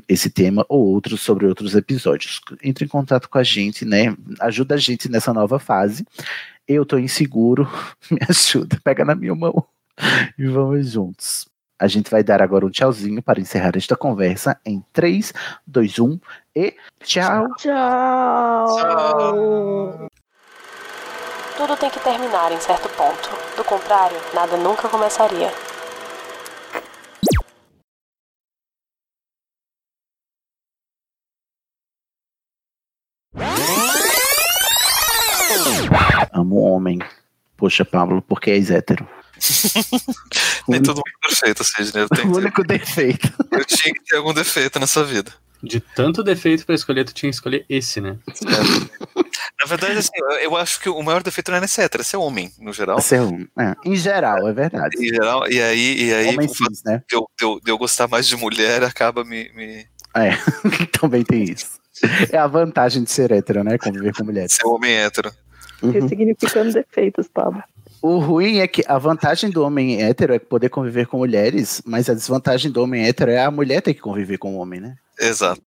esse 0.07 0.29
tema 0.29 0.65
ou 0.67 0.85
outros 0.85 1.21
sobre 1.21 1.45
outros 1.45 1.75
episódios. 1.75 2.41
Entre 2.61 2.85
em 2.85 2.87
contato 2.87 3.29
com 3.29 3.37
a 3.37 3.43
gente, 3.43 3.85
né? 3.85 4.15
Ajuda 4.39 4.75
a 4.75 4.77
gente 4.77 5.09
nessa 5.09 5.33
nova 5.33 5.59
fase. 5.59 6.05
Eu 6.67 6.85
tô 6.85 6.97
inseguro, 6.97 7.69
me 8.11 8.19
ajuda, 8.27 8.79
pega 8.83 9.05
na 9.05 9.15
minha 9.15 9.35
mão 9.35 9.65
e 10.37 10.45
vamos 10.47 10.91
juntos. 10.91 11.47
A 11.77 11.87
gente 11.87 12.09
vai 12.09 12.23
dar 12.23 12.41
agora 12.41 12.65
um 12.65 12.69
tchauzinho 12.69 13.21
para 13.21 13.41
encerrar 13.41 13.75
esta 13.75 13.97
conversa 13.97 14.57
em 14.65 14.81
3, 14.93 15.33
2, 15.67 15.99
1 15.99 16.19
e 16.55 16.73
tchau. 17.03 17.47
Tchau. 17.57 18.67
Tudo 21.57 21.75
tem 21.77 21.89
que 21.89 21.99
terminar 21.99 22.51
em 22.51 22.59
certo 22.59 22.87
ponto. 22.89 23.29
Do 23.57 23.63
contrário, 23.65 24.17
nada 24.33 24.55
nunca 24.57 24.87
começaria. 24.87 25.51
Amo 36.33 36.57
homem. 36.61 36.99
Poxa, 37.57 37.85
Pablo, 37.85 38.21
porque 38.21 38.51
és 38.51 38.69
hétero. 38.69 39.07
Nem 40.67 40.81
todo 40.81 40.97
mundo 40.97 41.03
é 41.23 41.27
perfeito, 41.27 41.63
Sidney. 41.63 42.03
Eu, 42.03 42.09
tenho 42.15 42.31
O 42.31 42.37
único 42.37 42.63
defeito. 42.63 43.29
ter- 43.49 43.59
eu 43.59 43.65
tinha 43.65 43.93
que 43.93 44.03
ter 44.03 44.17
algum 44.17 44.33
defeito 44.33 44.79
nessa 44.79 45.03
vida. 45.03 45.31
De 45.63 45.79
tanto 45.79 46.23
defeito 46.23 46.65
pra 46.65 46.75
escolher, 46.75 47.05
tu 47.05 47.13
tinha 47.13 47.29
que 47.29 47.35
escolher 47.35 47.65
esse, 47.69 47.99
né? 47.99 48.17
Na 49.59 49.65
verdade, 49.67 49.97
assim, 49.97 50.09
eu- 50.15 50.31
eu 50.51 50.55
acho 50.57 50.79
que 50.79 50.89
o 50.89 51.01
maior 51.01 51.23
defeito 51.23 51.49
não 51.51 51.57
é 51.57 51.67
ser 51.67 51.83
hétero, 51.83 52.01
é 52.01 52.03
ser 52.03 52.17
homem, 52.17 52.51
no 52.59 52.71
geral. 52.73 52.99
Ser 53.01 53.21
um, 53.21 53.47
é, 53.57 53.73
em 53.83 53.95
geral, 53.95 54.47
é 54.47 54.53
verdade. 54.53 54.95
Em 54.99 55.07
geral, 55.07 55.49
e 55.49 55.61
aí, 55.61 56.03
e 56.03 56.13
aí 56.13 56.27
Homem 56.29 56.47
cis, 56.47 56.83
né? 56.85 57.01
de, 57.09 57.15
eu, 57.15 57.27
de 57.37 57.45
eu- 57.45 57.59
de 57.63 57.71
eu 57.71 57.77
gostar 57.77 58.07
mais 58.07 58.27
de 58.27 58.35
mulher 58.35 58.83
acaba 58.83 59.23
me. 59.23 59.49
me... 59.55 59.87
É, 60.13 60.31
também 60.99 61.23
tem 61.23 61.43
isso. 61.43 61.79
É 62.31 62.37
a 62.37 62.45
vantagem 62.47 63.03
de 63.03 63.11
ser 63.11 63.31
hétero, 63.31 63.63
né? 63.63 63.77
Conviver 63.77 64.13
com 64.13 64.23
mulheres. 64.25 64.53
Ser 64.53 64.65
homem 64.67 64.91
hétero. 64.93 65.31
Uhum. 65.81 65.91
Ressignificando 65.91 66.73
defeitos, 66.73 67.27
Pablo. 67.27 67.63
O 68.01 68.19
ruim 68.19 68.59
é 68.59 68.67
que 68.67 68.83
a 68.87 68.97
vantagem 68.97 69.49
do 69.49 69.63
homem 69.63 70.01
hétero 70.03 70.33
é 70.33 70.39
poder 70.39 70.69
conviver 70.69 71.07
com 71.07 71.17
mulheres, 71.17 71.81
mas 71.85 72.09
a 72.09 72.13
desvantagem 72.13 72.71
do 72.71 72.83
homem 72.83 73.05
hétero 73.05 73.31
é 73.31 73.43
a 73.43 73.49
mulher 73.49 73.81
ter 73.81 73.93
que 73.93 74.01
conviver 74.01 74.37
com 74.37 74.55
o 74.55 74.59
homem, 74.59 74.79
né? 74.79 74.95
Exato. 75.19 75.61